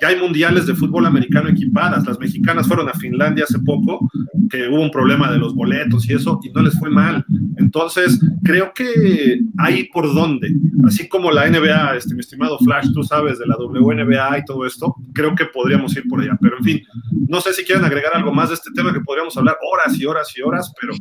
Ya 0.02 0.10
hay 0.10 0.20
mundiales 0.20 0.66
de 0.66 0.76
fútbol 0.76 1.06
americano 1.06 1.50
equipadas. 1.50 2.06
Las 2.06 2.20
mexicanas 2.20 2.68
fueron 2.68 2.90
a 2.90 2.94
Finlandia 2.94 3.46
hace 3.46 3.60
poco, 3.60 4.10
que 4.50 4.68
hubo 4.68 4.82
un 4.82 4.92
problema 4.92 5.32
de 5.32 5.38
los 5.38 5.56
boletos 5.56 6.08
y 6.10 6.14
eso, 6.14 6.40
y 6.44 6.50
no 6.50 6.62
les 6.62 6.78
fue 6.78 6.90
mal. 6.90 7.26
Entonces, 7.58 8.20
creo 8.44 8.74
que 8.74 9.40
hay 9.58 9.86
por 9.86 10.14
dónde. 10.14 10.54
Así 10.86 11.08
como 11.08 11.32
la 11.32 11.50
NBA, 11.50 11.96
este, 11.96 12.14
mi 12.14 12.20
estimado 12.20 12.58
Flash, 12.60 12.92
tú 12.94 13.04
sabes 13.04 13.40
de 13.40 13.48
la 13.48 13.56
WNBA 13.58 14.40
y 14.40 14.46
todo 14.46 14.66
esto, 14.66 14.96
creo 15.14 15.34
que 15.36 15.46
podríamos 15.46 15.96
ir 15.96 16.08
por 16.08 16.22
allá. 16.22 16.38
Pero 16.42 16.58
en 16.58 16.64
fin, 16.64 16.82
no 17.28 17.40
sé 17.42 17.54
si 17.54 17.64
quieren 17.64 17.86
agregar 17.86 18.16
algo 18.16 18.34
más 18.34 18.50
de 18.50 18.56
este 18.56 18.72
tema 18.72 18.94
que 18.94 19.00
podríamos 19.02 19.36
hablar 19.38 19.58
horas 19.72 19.98
y 20.00 20.06
horas 20.06 20.34
y 20.38 20.42
horas, 20.42 20.74
pero 20.80 20.94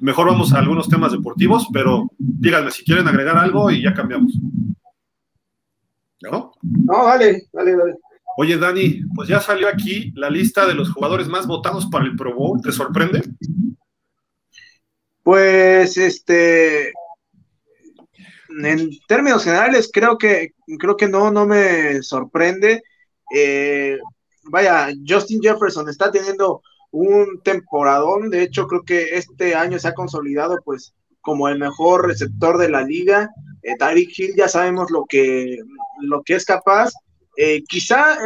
mejor 0.00 0.28
vamos 0.28 0.52
a 0.52 0.58
algunos 0.58 0.88
temas 0.88 1.12
deportivos, 1.12 1.68
pero 1.72 2.10
díganme 2.18 2.70
si 2.70 2.84
quieren 2.84 3.06
agregar 3.06 3.36
algo 3.36 3.70
y 3.70 3.82
ya 3.82 3.92
cambiamos. 3.92 4.32
¿No? 6.30 6.52
No, 6.62 7.06
dale, 7.06 7.48
dale, 7.52 7.76
dale. 7.76 7.94
Oye, 8.36 8.58
Dani, 8.58 9.00
pues 9.14 9.28
ya 9.28 9.40
salió 9.40 9.68
aquí 9.68 10.12
la 10.16 10.28
lista 10.28 10.66
de 10.66 10.74
los 10.74 10.92
jugadores 10.92 11.28
más 11.28 11.46
votados 11.46 11.86
para 11.86 12.04
el 12.04 12.16
Pro 12.16 12.34
Bowl. 12.34 12.60
¿Te 12.60 12.72
sorprende? 12.72 13.22
Pues, 15.22 15.96
este, 15.96 16.92
en 18.62 18.90
términos 19.06 19.44
generales, 19.44 19.90
creo 19.92 20.18
que, 20.18 20.52
creo 20.78 20.96
que 20.96 21.08
no, 21.08 21.30
no 21.30 21.46
me 21.46 22.02
sorprende. 22.02 22.82
Eh, 23.34 23.98
vaya, 24.44 24.88
Justin 25.06 25.40
Jefferson 25.40 25.88
está 25.88 26.10
teniendo 26.10 26.62
un 26.90 27.40
temporadón. 27.42 28.30
De 28.30 28.42
hecho, 28.42 28.66
creo 28.66 28.82
que 28.82 29.16
este 29.16 29.54
año 29.54 29.78
se 29.78 29.88
ha 29.88 29.94
consolidado, 29.94 30.58
pues, 30.64 30.92
como 31.20 31.48
el 31.48 31.58
mejor 31.58 32.06
receptor 32.08 32.58
de 32.58 32.68
la 32.68 32.82
liga. 32.82 33.30
Eh, 33.64 34.06
Hill 34.16 34.34
ya 34.36 34.48
sabemos 34.48 34.90
lo 34.90 35.04
que, 35.08 35.58
lo 36.02 36.22
que 36.22 36.34
es 36.34 36.44
capaz. 36.44 36.92
Eh, 37.36 37.64
quizá 37.64 38.16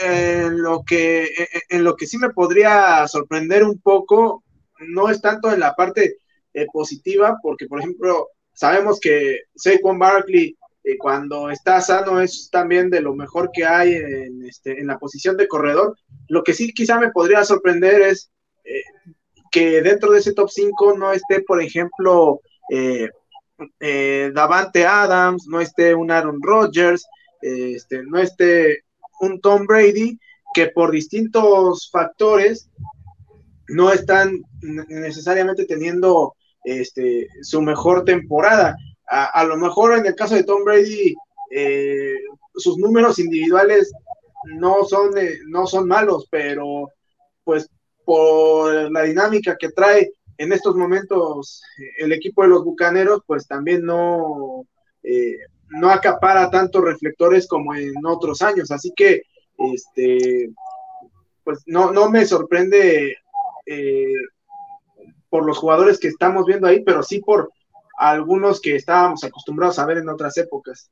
en, 0.00 0.62
lo 0.62 0.82
que, 0.84 1.28
en 1.68 1.84
lo 1.84 1.96
que 1.96 2.06
sí 2.06 2.16
me 2.16 2.30
podría 2.30 3.06
sorprender 3.08 3.62
un 3.64 3.78
poco, 3.80 4.42
no 4.88 5.10
es 5.10 5.20
tanto 5.20 5.52
en 5.52 5.60
la 5.60 5.74
parte 5.74 6.18
eh, 6.54 6.66
positiva, 6.72 7.36
porque 7.42 7.66
por 7.66 7.80
ejemplo, 7.80 8.28
sabemos 8.52 9.00
que 9.00 9.40
Saquon 9.54 9.98
Barkley 9.98 10.56
eh, 10.84 10.96
cuando 10.96 11.50
está 11.50 11.80
sano 11.80 12.20
es 12.20 12.48
también 12.50 12.88
de 12.88 13.00
lo 13.00 13.14
mejor 13.14 13.50
que 13.52 13.66
hay 13.66 13.94
en, 13.94 14.46
este, 14.46 14.80
en 14.80 14.86
la 14.86 14.98
posición 14.98 15.36
de 15.36 15.48
corredor. 15.48 15.98
Lo 16.28 16.42
que 16.42 16.54
sí 16.54 16.72
quizá 16.72 16.98
me 16.98 17.10
podría 17.10 17.44
sorprender 17.44 18.00
es 18.02 18.30
que 19.50 19.82
dentro 19.82 20.10
de 20.10 20.20
ese 20.20 20.32
top 20.32 20.48
5 20.50 20.96
no 20.96 21.12
esté, 21.12 21.42
por 21.42 21.62
ejemplo, 21.62 22.40
Davante 23.78 24.86
Adams, 24.86 25.46
no 25.46 25.60
esté 25.60 25.94
un 25.94 26.10
Aaron 26.10 26.40
Rodgers, 26.42 27.06
este, 27.40 28.02
no 28.04 28.18
esté 28.18 28.84
un 29.20 29.40
Tom 29.40 29.66
Brady 29.66 30.18
que 30.54 30.68
por 30.68 30.90
distintos 30.90 31.90
factores 31.90 32.70
no 33.68 33.92
están 33.92 34.42
necesariamente 34.88 35.66
teniendo 35.66 36.34
este, 36.64 37.28
su 37.42 37.60
mejor 37.60 38.04
temporada. 38.04 38.76
A, 39.06 39.44
lo 39.44 39.56
mejor 39.56 39.96
en 39.98 40.06
el 40.06 40.14
caso 40.14 40.34
de 40.34 40.44
Tom 40.44 40.64
Brady, 40.64 41.14
eh, 41.50 42.14
sus 42.54 42.78
números 42.78 43.18
individuales 43.18 43.92
no 44.56 44.84
son, 44.84 45.10
no 45.48 45.66
son 45.66 45.86
malos, 45.86 46.26
pero 46.30 46.88
pues 47.44 47.68
por 48.04 48.90
la 48.90 49.02
dinámica 49.02 49.56
que 49.58 49.70
trae 49.70 50.10
en 50.38 50.52
estos 50.52 50.74
momentos 50.76 51.62
el 51.98 52.12
equipo 52.12 52.42
de 52.42 52.48
los 52.48 52.64
Bucaneros, 52.64 53.22
pues 53.26 53.46
también 53.46 53.84
no, 53.84 54.66
eh, 55.02 55.36
no 55.68 55.90
acapara 55.90 56.50
tantos 56.50 56.82
reflectores 56.82 57.46
como 57.46 57.74
en 57.74 57.94
otros 58.04 58.42
años. 58.42 58.70
Así 58.70 58.92
que, 58.94 59.22
este, 59.58 60.50
pues 61.44 61.62
no, 61.66 61.92
no 61.92 62.10
me 62.10 62.24
sorprende 62.24 63.16
eh, 63.66 64.12
por 65.28 65.46
los 65.46 65.58
jugadores 65.58 65.98
que 65.98 66.08
estamos 66.08 66.46
viendo 66.46 66.66
ahí, 66.66 66.82
pero 66.84 67.02
sí 67.02 67.20
por 67.20 67.50
algunos 67.98 68.60
que 68.60 68.76
estábamos 68.76 69.22
acostumbrados 69.24 69.78
a 69.78 69.86
ver 69.86 69.98
en 69.98 70.08
otras 70.08 70.36
épocas. 70.36 70.90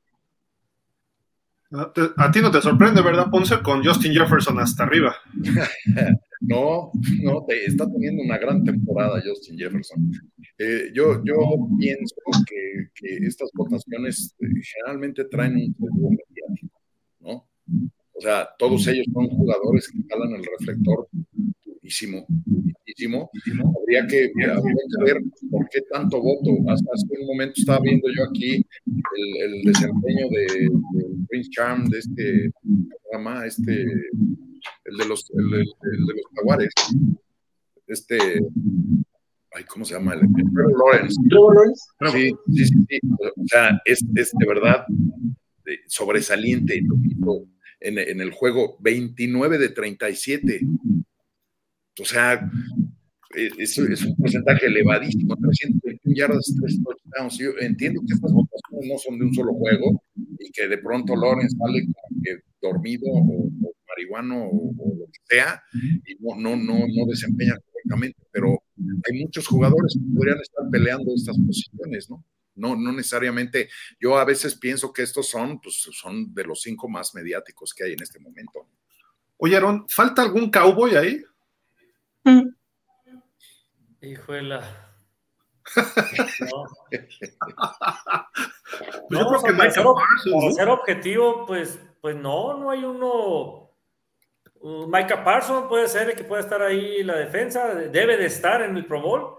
A 2.17 2.31
ti 2.31 2.39
no 2.39 2.51
te 2.51 2.61
sorprende, 2.61 3.01
¿verdad, 3.01 3.31
Ponce? 3.31 3.59
Con 3.63 3.83
Justin 3.83 4.13
Jefferson 4.13 4.59
hasta 4.59 4.83
arriba. 4.83 5.15
no, 6.47 6.91
no, 7.21 7.45
te, 7.45 7.65
está 7.65 7.89
teniendo 7.91 8.23
una 8.23 8.37
gran 8.37 8.63
temporada 8.63 9.21
Justin 9.25 9.57
Jefferson. 9.57 10.11
Eh, 10.57 10.91
yo, 10.93 11.23
yo 11.23 11.35
pienso 11.79 12.15
que, 12.47 13.25
estas 13.25 13.49
votaciones 13.53 14.35
eh, 14.39 14.45
generalmente 14.61 15.25
traen 15.25 15.55
un 15.55 15.73
juego 15.73 16.09
mediático, 16.11 16.81
¿no? 17.19 17.47
O 18.15 18.21
sea, 18.21 18.47
todos 18.57 18.87
ellos 18.87 19.05
son 19.13 19.27
jugadores 19.29 19.89
que 19.89 19.99
jalan 20.09 20.33
el 20.35 20.45
reflector 20.45 21.07
muchísimo, 21.83 22.25
muchísimo. 22.45 23.29
Habría 23.81 24.07
que, 24.07 24.31
ver 25.03 25.17
por 25.51 25.67
qué 25.69 25.81
tanto 25.91 26.21
voto. 26.21 26.51
Hasta 26.69 26.89
hace 26.93 27.05
un 27.19 27.27
momento 27.27 27.53
estaba 27.57 27.79
viendo 27.81 28.07
yo 28.15 28.23
aquí 28.29 28.65
el, 29.39 29.61
desempeño 29.63 30.29
de, 30.29 30.69
Prince 31.27 31.49
Charm, 31.49 31.85
de 31.89 31.99
este 31.99 32.51
programa, 33.03 33.45
este, 33.45 33.85
el 34.85 34.97
de 34.97 35.05
los, 35.05 35.29
el, 35.31 35.49
de 35.49 35.59
los 35.59 36.25
jaguares, 36.35 36.73
este, 37.87 38.17
ay, 39.51 39.63
¿cómo 39.65 39.85
se 39.85 39.93
llama? 39.93 40.13
El, 40.13 40.21
Lawrence. 40.21 41.15
Sí, 42.11 42.31
sí, 42.53 42.65
sí, 42.65 42.99
O 43.19 43.47
sea, 43.47 43.81
es, 43.85 44.03
es 44.15 44.31
de 44.33 44.45
verdad 44.45 44.85
sobresaliente 45.87 46.81
lo 46.83 46.95
que 47.01 47.07
hizo 47.09 47.47
en, 47.79 47.97
en, 47.97 48.21
el 48.21 48.31
juego 48.31 48.77
29 48.79 49.57
de 49.57 49.69
37. 49.69 50.61
O 51.99 52.05
sea, 52.05 52.49
e, 53.35 53.49
es, 53.57 53.77
es, 53.77 54.05
un 54.05 54.15
porcentaje 54.15 54.65
elevadísimo, 54.67 55.35
321 55.35 56.15
yardas, 56.15 56.55
3 56.59 56.79
touchdowns. 56.83 57.37
Yo 57.37 57.51
entiendo 57.59 58.01
que 58.01 58.13
estas 58.13 58.31
votaciones 58.31 58.89
no 58.89 58.97
son 58.97 59.19
de 59.19 59.25
un 59.25 59.33
solo 59.33 59.53
juego 59.53 60.03
y 60.39 60.51
que 60.51 60.67
de 60.67 60.77
pronto 60.77 61.15
Lawrence 61.15 61.55
sale 61.57 61.85
como 61.85 62.13
dormido 62.61 63.03
o, 63.11 63.49
marihuano 63.95 64.45
o, 64.45 64.73
lo 64.97 65.05
que 65.11 65.19
sea 65.25 65.63
y 66.05 66.15
no, 66.19 66.35
no, 66.35 66.55
no, 66.55 66.79
no 66.79 67.05
desempeña 67.07 67.55
correctamente, 67.71 68.23
pero 68.31 68.63
hay 68.77 69.19
muchos 69.21 69.47
jugadores 69.47 69.93
que 69.93 70.15
podrían 70.15 70.39
estar 70.39 70.65
peleando 70.71 71.13
estas 71.15 71.37
posiciones, 71.37 72.09
¿no? 72.09 72.23
No, 72.55 72.75
no 72.75 72.91
necesariamente, 72.91 73.69
yo 73.99 74.17
a 74.17 74.25
veces 74.25 74.55
pienso 74.55 74.93
que 74.93 75.01
estos 75.01 75.27
son, 75.27 75.59
pues, 75.59 75.89
son 75.91 76.33
de 76.35 76.43
los 76.43 76.61
cinco 76.61 76.87
más 76.87 77.15
mediáticos 77.15 77.73
que 77.73 77.83
hay 77.83 77.93
en 77.93 78.03
este 78.03 78.19
momento. 78.19 78.67
Oye, 79.37 79.57
Aaron, 79.57 79.87
¿falta 79.89 80.21
algún 80.21 80.51
cowboy 80.51 80.95
ahí? 80.95 81.23
Hijuela. 84.01 84.93
no. 86.39 86.65
pues 89.09 89.19
yo 89.19 89.27
creo 89.27 89.43
que 89.43 89.51
Micah 89.51 89.83
Parsons. 89.83 90.55
ser 90.55 90.69
objetivo, 90.69 91.45
pues, 91.47 91.79
pues 92.01 92.15
no, 92.15 92.57
no 92.57 92.69
hay 92.69 92.83
uno. 92.83 93.62
Uh, 94.63 94.87
Micah 94.87 95.25
Parsons 95.25 95.67
puede 95.67 95.89
ser 95.89 96.09
el 96.09 96.15
que 96.15 96.23
puede 96.23 96.41
estar 96.41 96.61
ahí 96.61 97.01
en 97.01 97.07
la 97.07 97.17
defensa, 97.17 97.75
debe 97.75 98.15
de 98.15 98.27
estar 98.27 98.61
en 98.61 98.77
el 98.77 98.85
Pro 98.85 99.01
Bowl. 99.01 99.35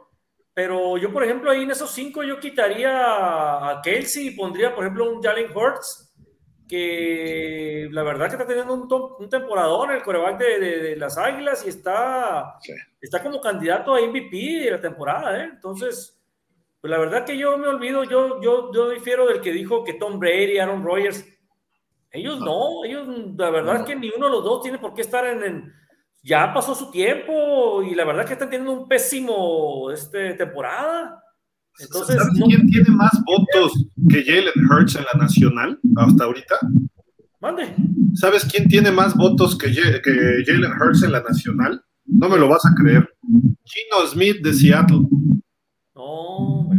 Pero 0.52 0.98
yo, 0.98 1.10
por 1.14 1.24
ejemplo, 1.24 1.51
ahí 1.51 1.62
en 1.62 1.70
esos 1.70 1.90
cinco 1.90 2.22
yo 2.22 2.38
quitaría 2.38 2.90
a 3.70 3.80
Kelsey 3.82 4.28
y 4.28 4.36
pondría, 4.36 4.74
por 4.74 4.84
ejemplo, 4.84 5.10
un 5.10 5.22
Jalen 5.22 5.51
Hurts 5.56 6.14
que 6.68 7.88
la 7.90 8.02
verdad 8.02 8.26
que 8.26 8.32
está 8.32 8.46
teniendo 8.46 8.74
un, 8.74 8.86
un 9.18 9.28
temporadón 9.30 9.92
el 9.92 10.02
coreback 10.02 10.38
de, 10.38 10.96
las 10.96 11.16
Águilas 11.16 11.64
y 11.64 11.70
está, 11.70 12.59
está 13.01 13.22
como 13.22 13.40
candidato 13.40 13.94
a 13.94 14.02
MVP 14.02 14.36
de 14.64 14.70
la 14.72 14.80
temporada, 14.80 15.42
¿eh? 15.42 15.51
Entonces, 15.55 16.22
pues 16.82 16.90
la 16.90 16.98
verdad 16.98 17.24
que 17.24 17.38
yo 17.38 17.56
me 17.56 17.68
olvido, 17.68 18.05
yo, 18.05 18.42
yo, 18.42 18.70
yo 18.74 18.90
difiero 18.90 19.26
del 19.26 19.40
que 19.40 19.52
dijo 19.52 19.84
que 19.84 19.94
Tom 19.94 20.18
Brady, 20.18 20.59
Aaron 20.59 20.84
Rodgers, 20.84 21.26
ellos 22.15 22.41
no, 22.41 22.85
ellos 22.85 23.09
la 23.36 23.51
verdad 23.51 23.81
es 23.81 23.82
que 23.82 23.97
ni 23.97 24.09
uno 24.16 24.27
de 24.27 24.32
los 24.32 24.45
dos 24.45 24.62
tiene 24.62 24.78
por 24.78 24.95
qué 24.95 25.03
estar 25.03 25.27
en, 25.27 25.73
ya 26.23 26.55
pasó 26.55 26.74
su 26.74 26.91
tiempo 26.91 27.82
y 27.82 27.95
la 27.95 28.05
verdad 28.05 28.24
que 28.24 28.35
están 28.35 28.49
teniendo 28.49 28.73
un 28.73 28.89
pésimo 28.89 29.91
este, 29.91 30.35
temporada. 30.35 31.20
Entonces, 31.78 32.16
¿Sabes 32.16 32.41
quién 32.47 32.70
tiene 32.70 32.91
más 32.91 33.20
votos 33.27 33.73
que 34.09 34.24
Jalen 34.24 34.70
Hurts 34.70 34.95
en 34.95 35.05
la 35.12 35.20
nacional 35.20 35.78
hasta 35.97 36.24
ahorita? 36.24 36.55
Mande. 37.41 37.74
¿Sabes 38.15 38.45
quién 38.45 38.69
tiene 38.69 38.93
más 38.93 39.16
votos 39.16 39.59
que, 39.59 39.73
que 39.73 40.45
Jalen 40.47 40.81
Hurts 40.81 41.03
en 41.03 41.12
la 41.12 41.20
nacional? 41.20 41.85
No 42.07 42.28
me 42.28 42.39
lo 42.39 42.49
vas 42.49 42.65
a 42.65 42.74
creer. 42.81 43.12
Gino 43.65 44.07
Smith 44.07 44.36
de 44.41 44.55
Seattle. 44.55 45.01
No, 45.97 46.70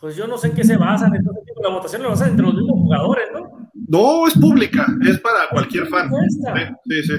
pues 0.00 0.16
yo 0.16 0.26
no 0.26 0.38
sé 0.38 0.48
en 0.48 0.54
qué 0.54 0.64
se 0.64 0.76
basan. 0.76 1.14
Entonces, 1.14 1.44
la 1.62 1.70
votación 1.70 2.02
la 2.02 2.08
basan 2.08 2.30
entre 2.30 2.46
los 2.46 2.54
mismos 2.54 2.80
jugadores, 2.80 3.28
¿no? 3.32 3.70
No, 3.88 4.26
es 4.26 4.34
pública, 4.34 4.86
es 5.08 5.18
para 5.18 5.48
cualquier 5.50 5.86
fan. 5.86 6.10
Sí, 6.84 7.02
sí, 7.02 7.14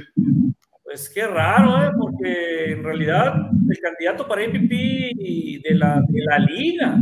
Pues 0.84 1.10
qué 1.10 1.28
raro, 1.28 1.84
¿eh? 1.84 1.92
Porque 1.98 2.72
en 2.74 2.84
realidad 2.84 3.34
el 3.70 3.80
candidato 3.80 4.28
para 4.28 4.48
MVP 4.48 5.62
de 5.64 5.76
la, 5.76 6.02
de 6.08 6.24
la 6.24 6.40
liga 6.40 6.98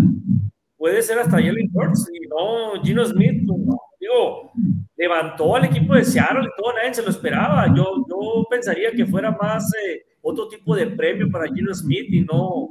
puede 0.77 1.01
ser 1.01 1.19
hasta 1.19 1.37
Jalen 1.37 1.69
Hurts 1.73 2.09
y 2.13 2.27
no 2.27 2.81
Gino 2.83 3.05
Smith. 3.05 3.43
Pues, 3.47 3.59
no. 3.59 3.77
Digo, 3.99 4.51
levantó 4.95 5.55
al 5.55 5.65
equipo 5.65 5.93
de 5.95 6.05
Seattle 6.05 6.45
y 6.45 6.61
todo, 6.61 6.73
nadie 6.73 6.93
se 6.93 7.03
lo 7.03 7.09
esperaba. 7.09 7.67
Yo, 7.75 8.05
yo 8.09 8.45
pensaría 8.49 8.91
que 8.91 9.05
fuera 9.05 9.31
más 9.31 9.69
eh, 9.85 10.05
otro 10.21 10.47
tipo 10.47 10.75
de 10.75 10.87
premio 10.87 11.29
para 11.29 11.51
Gino 11.53 11.73
Smith 11.73 12.07
y 12.09 12.21
no, 12.21 12.69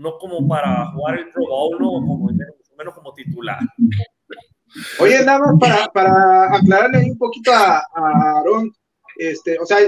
no 0.00 0.16
como 0.18 0.48
para 0.48 0.86
jugar 0.92 1.18
el 1.18 1.30
Pro 1.30 1.46
Bowl, 1.46 1.76
¿no? 1.78 1.88
como, 1.90 2.30
menos 2.78 2.94
como 2.94 3.12
titular. 3.12 3.58
Oye, 4.98 5.22
nada 5.24 5.40
más 5.40 5.58
para, 5.60 5.86
para 5.88 6.56
aclararle 6.56 7.10
un 7.10 7.18
poquito 7.18 7.52
a, 7.52 7.78
a 7.78 8.42
este, 9.16 9.58
o 9.58 9.66
sea, 9.66 9.78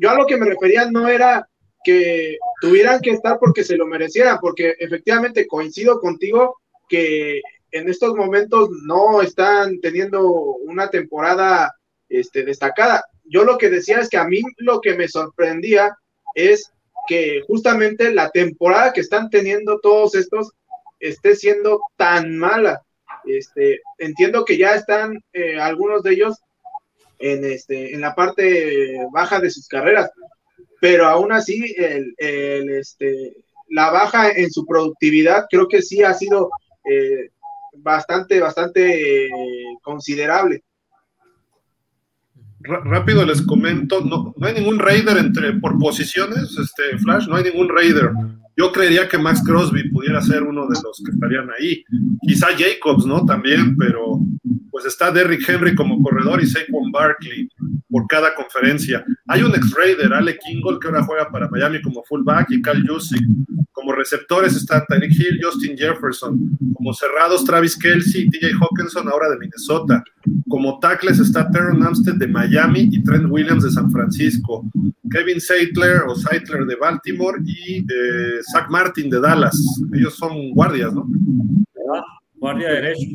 yo 0.00 0.10
a 0.10 0.14
lo 0.14 0.26
que 0.26 0.36
me 0.36 0.46
refería 0.46 0.88
no 0.88 1.08
era 1.08 1.48
que 1.82 2.36
tuvieran 2.60 3.00
que 3.00 3.10
estar 3.10 3.38
porque 3.40 3.64
se 3.64 3.76
lo 3.76 3.86
merecieran, 3.86 4.38
porque 4.40 4.76
efectivamente 4.78 5.48
coincido 5.48 5.98
contigo 5.98 6.58
que 6.88 7.40
en 7.72 7.88
estos 7.88 8.14
momentos 8.14 8.68
no 8.86 9.20
están 9.20 9.80
teniendo 9.80 10.30
una 10.30 10.90
temporada 10.90 11.72
este, 12.08 12.44
destacada. 12.44 13.02
Yo 13.24 13.44
lo 13.44 13.58
que 13.58 13.70
decía 13.70 13.98
es 13.98 14.08
que 14.08 14.18
a 14.18 14.24
mí 14.24 14.42
lo 14.58 14.80
que 14.80 14.94
me 14.94 15.08
sorprendía 15.08 15.96
es 16.34 16.70
que 17.10 17.42
justamente 17.44 18.14
la 18.14 18.30
temporada 18.30 18.92
que 18.92 19.00
están 19.00 19.30
teniendo 19.30 19.80
todos 19.80 20.14
estos 20.14 20.52
esté 21.00 21.34
siendo 21.34 21.80
tan 21.96 22.38
mala. 22.38 22.82
Este, 23.24 23.80
entiendo 23.98 24.44
que 24.44 24.56
ya 24.56 24.76
están 24.76 25.20
eh, 25.32 25.58
algunos 25.58 26.04
de 26.04 26.12
ellos 26.12 26.38
en, 27.18 27.44
este, 27.44 27.92
en 27.92 28.00
la 28.00 28.14
parte 28.14 28.96
baja 29.12 29.40
de 29.40 29.50
sus 29.50 29.66
carreras, 29.66 30.08
pero 30.80 31.08
aún 31.08 31.32
así 31.32 31.74
el, 31.76 32.14
este, 32.16 33.34
la 33.70 33.90
baja 33.90 34.30
en 34.30 34.48
su 34.52 34.64
productividad 34.64 35.46
creo 35.50 35.66
que 35.66 35.82
sí 35.82 36.04
ha 36.04 36.14
sido 36.14 36.48
eh, 36.88 37.30
bastante, 37.72 38.38
bastante 38.38 39.28
considerable. 39.82 40.62
Rápido 42.62 43.24
les 43.24 43.40
comento, 43.42 44.04
no, 44.04 44.34
no 44.36 44.46
hay 44.46 44.54
ningún 44.54 44.78
Raider 44.78 45.16
entre 45.16 45.54
por 45.54 45.78
posiciones, 45.78 46.56
este 46.58 46.98
Flash, 46.98 47.26
no 47.26 47.36
hay 47.36 47.44
ningún 47.44 47.68
Raider. 47.68 48.12
Yo 48.56 48.70
creería 48.72 49.08
que 49.08 49.16
Max 49.16 49.42
Crosby 49.44 49.88
pudiera 49.88 50.20
ser 50.20 50.42
uno 50.42 50.68
de 50.68 50.78
los 50.82 51.02
que 51.02 51.12
estarían 51.12 51.48
ahí. 51.58 51.82
Quizá 52.20 52.48
Jacobs, 52.58 53.06
¿no? 53.06 53.24
También, 53.24 53.74
pero 53.76 54.20
pues 54.70 54.84
está 54.84 55.10
Derrick 55.10 55.48
Henry 55.48 55.74
como 55.74 56.02
corredor 56.02 56.42
y 56.42 56.46
Saquon 56.46 56.92
Barkley 56.92 57.48
por 57.88 58.06
cada 58.06 58.34
conferencia. 58.34 59.04
Hay 59.26 59.42
un 59.42 59.54
ex-Raider, 59.54 60.12
Ale 60.12 60.38
Kingle, 60.38 60.78
que 60.78 60.88
ahora 60.88 61.04
juega 61.04 61.30
para 61.30 61.48
Miami 61.48 61.80
como 61.80 62.02
fullback 62.04 62.50
y 62.50 62.62
Cal 62.62 62.86
Jusic. 62.86 63.22
Como 63.72 63.92
receptores 63.92 64.54
están 64.54 64.84
Tyreek 64.88 65.12
Hill, 65.12 65.40
Justin 65.42 65.76
Jefferson. 65.76 66.58
Como 66.74 66.92
cerrados, 66.92 67.44
Travis 67.44 67.76
Kelsey 67.76 68.22
y 68.22 68.30
TJ 68.30 68.52
Hawkinson, 68.60 69.08
ahora 69.08 69.30
de 69.30 69.38
Minnesota. 69.38 70.04
Como 70.48 70.78
tackles 70.78 71.18
está 71.18 71.50
Teron 71.50 71.82
Amstead 71.82 72.16
de 72.16 72.26
Miami 72.26 72.88
y 72.90 73.02
Trent 73.02 73.26
Williams 73.30 73.64
de 73.64 73.70
San 73.70 73.90
Francisco. 73.90 74.64
Kevin 75.10 75.40
Seidler 75.40 76.02
o 76.06 76.14
Seidler 76.14 76.66
de 76.66 76.76
Baltimore 76.76 77.38
y 77.44 77.78
eh, 77.78 78.40
Zach 78.52 78.68
Martin 78.70 79.10
de 79.10 79.20
Dallas. 79.20 79.58
Ellos 79.92 80.14
son 80.14 80.50
guardias, 80.52 80.92
¿no? 80.92 81.06
Guardia 82.36 82.68
derecho. 82.68 83.06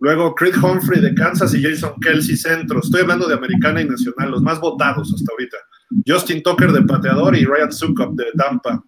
Luego 0.00 0.34
Creed 0.34 0.56
Humphrey 0.56 1.00
de 1.00 1.14
Kansas 1.14 1.54
y 1.54 1.62
Jason 1.62 1.92
Kelsey 2.00 2.36
centro. 2.36 2.80
Estoy 2.80 3.02
hablando 3.02 3.28
de 3.28 3.34
americana 3.34 3.82
y 3.82 3.84
nacional, 3.84 4.32
los 4.32 4.42
más 4.42 4.60
votados 4.60 5.12
hasta 5.14 5.32
ahorita. 5.32 5.56
Justin 6.06 6.42
Tucker 6.42 6.72
de 6.72 6.82
pateador 6.82 7.36
y 7.36 7.44
Ryan 7.44 7.72
Sukop 7.72 8.14
de 8.16 8.24
Tampa. 8.36 8.82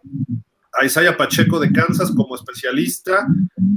Isaiah 0.82 1.16
Pacheco 1.16 1.60
de 1.60 1.70
Kansas 1.72 2.10
como 2.16 2.34
especialista 2.34 3.26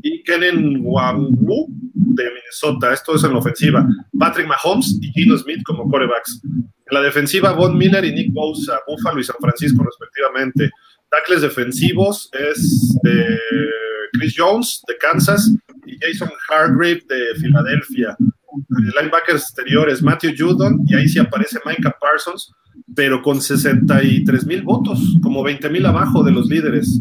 y 0.01 0.23
Kenen 0.23 0.79
Wamu 0.81 1.67
de 1.93 2.23
Minnesota. 2.23 2.93
Esto 2.93 3.15
es 3.15 3.23
en 3.23 3.33
la 3.33 3.39
ofensiva. 3.39 3.87
Patrick 4.17 4.47
Mahomes 4.47 4.97
y 5.01 5.11
Gino 5.11 5.37
Smith 5.37 5.61
como 5.65 5.89
corebacks. 5.89 6.41
En 6.43 6.93
la 6.93 7.01
defensiva, 7.01 7.51
Von 7.51 7.77
Miller 7.77 8.03
y 8.05 8.13
Nick 8.13 8.31
Bosa, 8.33 8.79
Buffalo 8.87 9.19
y 9.19 9.23
San 9.23 9.35
Francisco 9.39 9.83
respectivamente. 9.83 10.71
Tackles 11.09 11.41
defensivos 11.41 12.29
es 12.33 12.97
de 13.03 13.37
Chris 14.13 14.35
Jones 14.37 14.81
de 14.87 14.97
Kansas 14.97 15.53
y 15.85 15.97
Jason 15.99 16.29
Hargrave 16.49 17.03
de 17.07 17.35
Filadelfia. 17.39 18.17
Linebackers 18.69 19.41
exteriores, 19.41 20.01
Matthew 20.01 20.31
Judon, 20.37 20.79
y 20.87 20.95
ahí 20.95 21.07
sí 21.07 21.19
aparece 21.19 21.59
Micah 21.65 21.95
Parsons, 21.99 22.51
pero 22.95 23.21
con 23.21 23.41
63 23.41 24.45
mil 24.45 24.61
votos, 24.61 25.17
como 25.21 25.43
20 25.43 25.69
mil 25.69 25.85
abajo 25.85 26.23
de 26.23 26.31
los 26.31 26.47
líderes. 26.47 26.99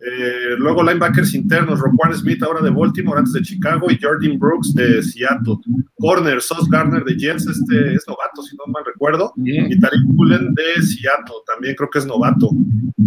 Eh, 0.00 0.54
luego 0.58 0.82
linebackers 0.82 1.34
internos, 1.34 1.80
Roquan 1.80 2.14
Smith 2.14 2.42
ahora 2.42 2.62
de 2.62 2.70
Baltimore, 2.70 3.18
antes 3.18 3.32
de 3.34 3.42
Chicago, 3.42 3.90
y 3.90 3.98
Jordan 4.00 4.38
Brooks 4.38 4.74
de 4.74 5.02
Seattle. 5.02 5.56
Corner, 5.98 6.40
Sos 6.40 6.68
Garner 6.68 7.04
de 7.04 7.16
Jets, 7.16 7.46
este 7.46 7.94
es 7.94 8.04
novato, 8.06 8.42
si 8.42 8.56
no 8.56 8.64
mal 8.72 8.84
recuerdo. 8.86 9.32
Y 9.36 9.78
Tariq 9.78 10.16
Cullen 10.16 10.54
de 10.54 10.82
Seattle, 10.82 11.42
también 11.46 11.74
creo 11.74 11.90
que 11.90 11.98
es 11.98 12.06
novato. 12.06 12.50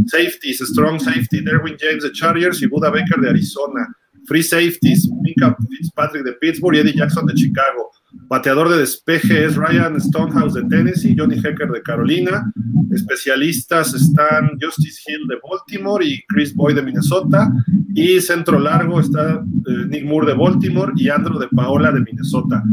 Safeties, 0.08 0.60
Strong 0.60 1.00
Safety, 1.00 1.42
Derwin 1.42 1.78
James 1.80 2.04
de 2.04 2.12
Chargers 2.12 2.62
y 2.62 2.68
Buda 2.68 2.90
Baker 2.90 3.20
de 3.20 3.30
Arizona. 3.30 3.88
Free 4.26 4.44
Safeties, 4.44 5.10
Minka 5.22 5.56
Fitzpatrick 5.70 6.24
de 6.24 6.34
Pittsburgh 6.34 6.76
y 6.76 6.80
Eddie 6.80 6.96
Jackson 6.96 7.26
de 7.26 7.34
Chicago. 7.34 7.92
Bateador 8.28 8.70
de 8.70 8.78
despeje 8.78 9.46
es 9.46 9.56
Ryan 9.56 10.00
Stonehouse 10.00 10.54
de 10.54 10.64
Tennessee, 10.64 11.16
Johnny 11.18 11.36
Hecker 11.36 11.70
de 11.70 11.82
Carolina. 11.82 12.52
Especialistas 12.92 13.94
están 13.94 14.58
Justice 14.62 15.02
Hill 15.08 15.28
de 15.28 15.38
Baltimore 15.42 16.06
y 16.06 16.22
Chris 16.28 16.54
Boyd 16.54 16.76
de 16.76 16.82
Minnesota. 16.82 17.52
Y 17.94 18.20
centro 18.22 18.60
largo 18.60 19.00
está 19.00 19.34
eh, 19.34 19.86
Nick 19.88 20.06
Moore 20.06 20.28
de 20.28 20.38
Baltimore 20.38 20.94
y 20.96 21.10
Andrew 21.10 21.40
de 21.40 21.48
Paola 21.50 21.92
de 21.92 22.02
Minnesota. 22.02 22.64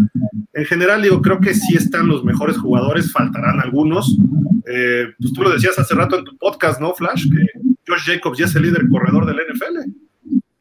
En 0.53 0.65
general, 0.65 1.03
digo, 1.03 1.23
creo 1.23 1.41
que 1.41 1.55
sí 1.55 1.77
están 1.77 2.09
los 2.09 2.25
mejores 2.25 2.57
jugadores, 2.57 3.13
faltarán 3.13 3.61
algunos. 3.61 4.17
Eh, 4.67 5.07
pues 5.19 5.33
tú 5.33 5.43
lo 5.43 5.51
decías 5.51 5.79
hace 5.79 5.95
rato 5.95 6.19
en 6.19 6.25
tu 6.25 6.37
podcast, 6.37 6.81
¿no, 6.81 6.95
Flash? 6.95 7.27
Que 7.31 7.47
Josh 7.87 8.07
Jacobs 8.07 8.39
ya 8.39 8.47
es 8.47 8.55
el 8.57 8.63
líder 8.63 8.89
corredor 8.89 9.25
del 9.25 9.37
NFL. 9.37 10.08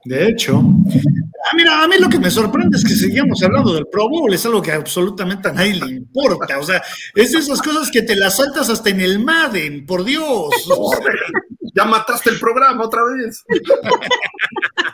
De 0.08 0.30
hecho, 0.30 0.64
ah, 0.64 1.56
mira, 1.56 1.84
a 1.84 1.88
mí 1.88 1.96
lo 2.00 2.08
que 2.08 2.18
me 2.18 2.32
sorprende 2.32 2.78
es 2.78 2.86
que 2.86 2.96
seguimos 2.96 3.44
hablando 3.44 3.74
del 3.74 3.88
Pro 3.88 4.08
Bowl, 4.08 4.34
es 4.34 4.46
algo 4.46 4.62
que 4.62 4.72
absolutamente 4.72 5.50
a 5.50 5.52
nadie 5.52 5.74
le 5.74 5.96
importa. 5.98 6.60
O 6.60 6.64
sea, 6.64 6.82
es 7.14 7.34
de 7.34 7.40
esas 7.40 7.62
cosas 7.62 7.92
que 7.92 8.04
te 8.04 8.16
las 8.16 8.38
saltas 8.38 8.70
hasta 8.70 8.90
en 8.90 9.02
el 9.02 9.20
Madden, 9.20 9.86
por 9.86 10.06
Dios. 10.06 10.50
ya 11.76 11.84
mataste 11.84 12.30
el 12.30 12.40
programa 12.40 12.86
otra 12.86 13.02
vez. 13.04 13.44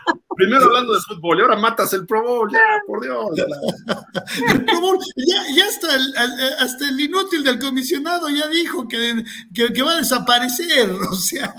Primero 0.43 0.65
hablando 0.65 0.93
de 0.93 0.99
fútbol 0.99 1.39
y 1.39 1.41
ahora 1.41 1.55
matas 1.55 1.93
el 1.93 2.05
Pro 2.05 2.21
Bowl, 2.21 2.51
ya, 2.51 2.59
por 2.85 3.01
Dios. 3.01 3.29
El 4.49 4.65
Pro 4.65 4.81
Bowl, 4.81 4.99
ya, 5.15 5.43
ya 5.55 5.65
hasta, 5.67 5.95
el, 5.95 6.13
hasta 6.59 6.89
el 6.89 6.99
inútil 6.99 7.45
del 7.45 7.59
comisionado 7.59 8.29
ya 8.29 8.47
dijo 8.49 8.85
que, 8.85 9.23
que, 9.53 9.81
va 9.81 9.93
a 9.93 9.97
desaparecer. 9.97 10.89
O 11.13 11.15
sea, 11.15 11.53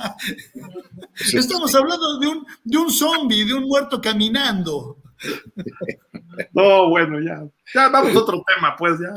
estamos 1.32 1.74
hablando 1.74 2.18
de 2.18 2.26
un, 2.26 2.46
de 2.62 2.76
un 2.76 2.90
zombie, 2.90 3.44
de 3.46 3.54
un 3.54 3.64
muerto 3.64 4.00
caminando. 4.00 4.98
No, 6.52 6.88
bueno, 6.90 7.20
ya. 7.20 7.46
Ya 7.72 7.88
vamos 7.88 8.14
a 8.14 8.18
otro 8.18 8.42
tema, 8.44 8.74
pues 8.76 8.98
ya. 8.98 9.14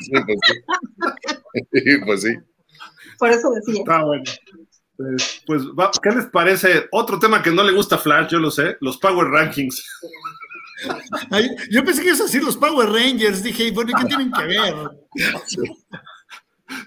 Sí, 0.00 0.10
pues 0.24 0.38
sí. 1.70 1.98
pues 2.06 2.22
sí. 2.22 2.34
Por 3.18 3.30
eso 3.30 3.50
decía. 3.50 3.80
Está 3.80 4.02
bueno. 4.02 4.24
Pues, 4.98 5.42
pues 5.46 5.62
¿qué 6.02 6.10
les 6.10 6.26
parece? 6.26 6.88
Otro 6.90 7.20
tema 7.20 7.40
que 7.40 7.52
no 7.52 7.62
le 7.62 7.72
gusta 7.72 7.94
a 7.94 7.98
Flash, 7.98 8.32
yo 8.32 8.40
lo 8.40 8.50
sé, 8.50 8.76
los 8.80 8.98
Power 8.98 9.28
Rankings. 9.28 9.84
yo 11.70 11.84
pensé 11.84 12.02
que 12.02 12.08
ibas 12.08 12.20
a 12.20 12.24
decir 12.24 12.42
los 12.42 12.56
Power 12.56 12.90
Rangers, 12.90 13.44
dije, 13.44 13.70
bueno, 13.70 13.92
¿qué 13.96 14.04
tienen 14.06 14.32
que 14.32 14.44
ver? 14.44 14.74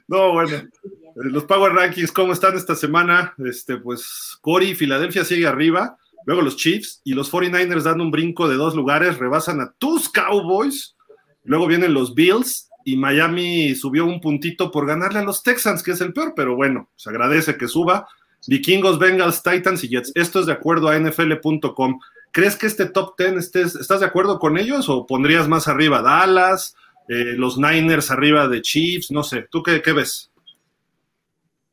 No, 0.07 0.33
bueno, 0.33 0.57
eh, 0.57 0.67
los 1.15 1.45
Power 1.45 1.71
Rankings, 1.71 2.11
¿cómo 2.11 2.33
están 2.33 2.57
esta 2.57 2.75
semana? 2.75 3.33
Este, 3.37 3.77
pues 3.77 4.37
Cory, 4.41 4.75
Filadelfia 4.75 5.23
sigue 5.23 5.47
arriba, 5.47 5.97
luego 6.25 6.41
los 6.41 6.57
Chiefs 6.57 6.99
y 7.05 7.13
los 7.13 7.31
49ers 7.31 7.83
dan 7.83 8.01
un 8.01 8.11
brinco 8.11 8.49
de 8.49 8.57
dos 8.57 8.75
lugares, 8.75 9.19
rebasan 9.19 9.61
a 9.61 9.71
tus 9.77 10.09
Cowboys, 10.09 10.97
luego 11.45 11.65
vienen 11.65 11.93
los 11.93 12.13
Bills 12.13 12.69
y 12.83 12.97
Miami 12.97 13.75
subió 13.75 14.05
un 14.05 14.19
puntito 14.19 14.71
por 14.71 14.85
ganarle 14.85 15.19
a 15.19 15.23
los 15.23 15.43
Texans, 15.43 15.83
que 15.83 15.91
es 15.91 16.01
el 16.01 16.13
peor, 16.13 16.33
pero 16.35 16.55
bueno, 16.55 16.89
se 16.95 17.09
agradece 17.09 17.57
que 17.57 17.67
suba. 17.67 18.07
Vikingos, 18.47 18.97
Bengals, 18.97 19.43
Titans 19.43 19.83
y 19.83 19.89
Jets. 19.89 20.11
Esto 20.15 20.39
es 20.39 20.45
de 20.47 20.53
acuerdo 20.53 20.89
a 20.89 20.97
nfl.com. 20.97 21.99
¿Crees 22.31 22.55
que 22.55 22.67
este 22.67 22.85
top 22.85 23.15
10 23.17 23.33
estés, 23.33 23.75
estás 23.75 23.99
de 23.99 24.05
acuerdo 24.05 24.39
con 24.39 24.57
ellos 24.57 24.87
o 24.89 25.05
pondrías 25.05 25.47
más 25.47 25.67
arriba 25.67 26.01
Dallas, 26.01 26.75
eh, 27.09 27.33
los 27.35 27.57
Niners 27.57 28.09
arriba 28.09 28.47
de 28.47 28.61
Chiefs? 28.61 29.11
No 29.11 29.23
sé, 29.23 29.47
¿tú 29.51 29.61
qué, 29.61 29.81
ves? 29.91 30.31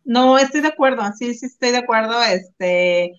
No, 0.05 0.36
estoy 0.39 0.60
de 0.62 0.68
acuerdo, 0.68 1.02
sí, 1.16 1.35
sí 1.35 1.47
estoy 1.47 1.70
de 1.70 1.78
acuerdo. 1.78 2.20
Este, 2.22 3.12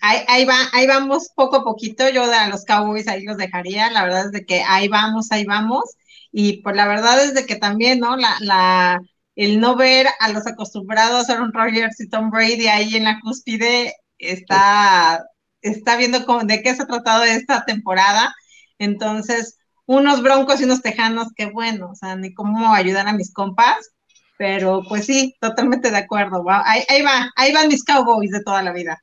ahí, 0.00 0.18
ahí, 0.28 0.44
va, 0.44 0.56
ahí 0.72 0.86
vamos 0.86 1.30
poco 1.34 1.56
a 1.56 1.64
poquito. 1.64 2.08
Yo 2.10 2.24
a 2.24 2.48
los 2.48 2.64
Cowboys 2.64 3.08
ahí 3.08 3.24
los 3.24 3.36
dejaría. 3.36 3.90
La 3.90 4.04
verdad 4.04 4.26
es 4.26 4.32
de 4.32 4.44
que 4.44 4.62
ahí 4.62 4.88
vamos, 4.88 5.32
ahí 5.32 5.44
vamos. 5.44 5.84
Y 6.32 6.62
pues 6.62 6.74
la 6.74 6.88
verdad 6.88 7.22
es 7.22 7.34
de 7.34 7.46
que 7.46 7.56
también, 7.56 8.00
¿no? 8.00 8.16
La, 8.16 8.36
la, 8.40 9.00
el 9.36 9.60
no 9.60 9.76
ver 9.76 10.06
a 10.18 10.30
los 10.30 10.46
acostumbrados 10.46 11.30
Aaron 11.30 11.52
Rodgers 11.52 12.00
y 12.00 12.08
Tom 12.08 12.30
Brady 12.30 12.68
ahí 12.68 12.96
en 12.96 13.04
la 13.04 13.20
cúspide 13.20 13.94
está, 14.18 15.24
está 15.60 15.96
viendo 15.96 16.24
cómo, 16.24 16.44
de 16.44 16.62
qué 16.62 16.74
se 16.74 16.82
ha 16.82 16.86
tratado 16.86 17.24
esta 17.24 17.64
temporada. 17.64 18.34
Entonces, 18.78 19.58
unos 19.86 20.22
broncos 20.22 20.60
y 20.60 20.64
unos 20.64 20.82
tejanos, 20.82 21.28
qué 21.36 21.46
bueno, 21.46 21.90
o 21.90 21.94
sea, 21.94 22.16
ni 22.16 22.32
cómo 22.32 22.72
ayudar 22.74 23.06
a 23.08 23.12
mis 23.12 23.32
compas, 23.32 23.90
pero 24.38 24.82
pues 24.88 25.06
sí, 25.06 25.36
totalmente 25.40 25.90
de 25.90 25.98
acuerdo. 25.98 26.44
Ahí, 26.48 26.82
ahí 26.88 27.02
va, 27.02 27.30
ahí 27.36 27.52
van 27.52 27.68
mis 27.68 27.84
cowboys 27.84 28.30
de 28.30 28.42
toda 28.42 28.62
la 28.62 28.72
vida. 28.72 29.02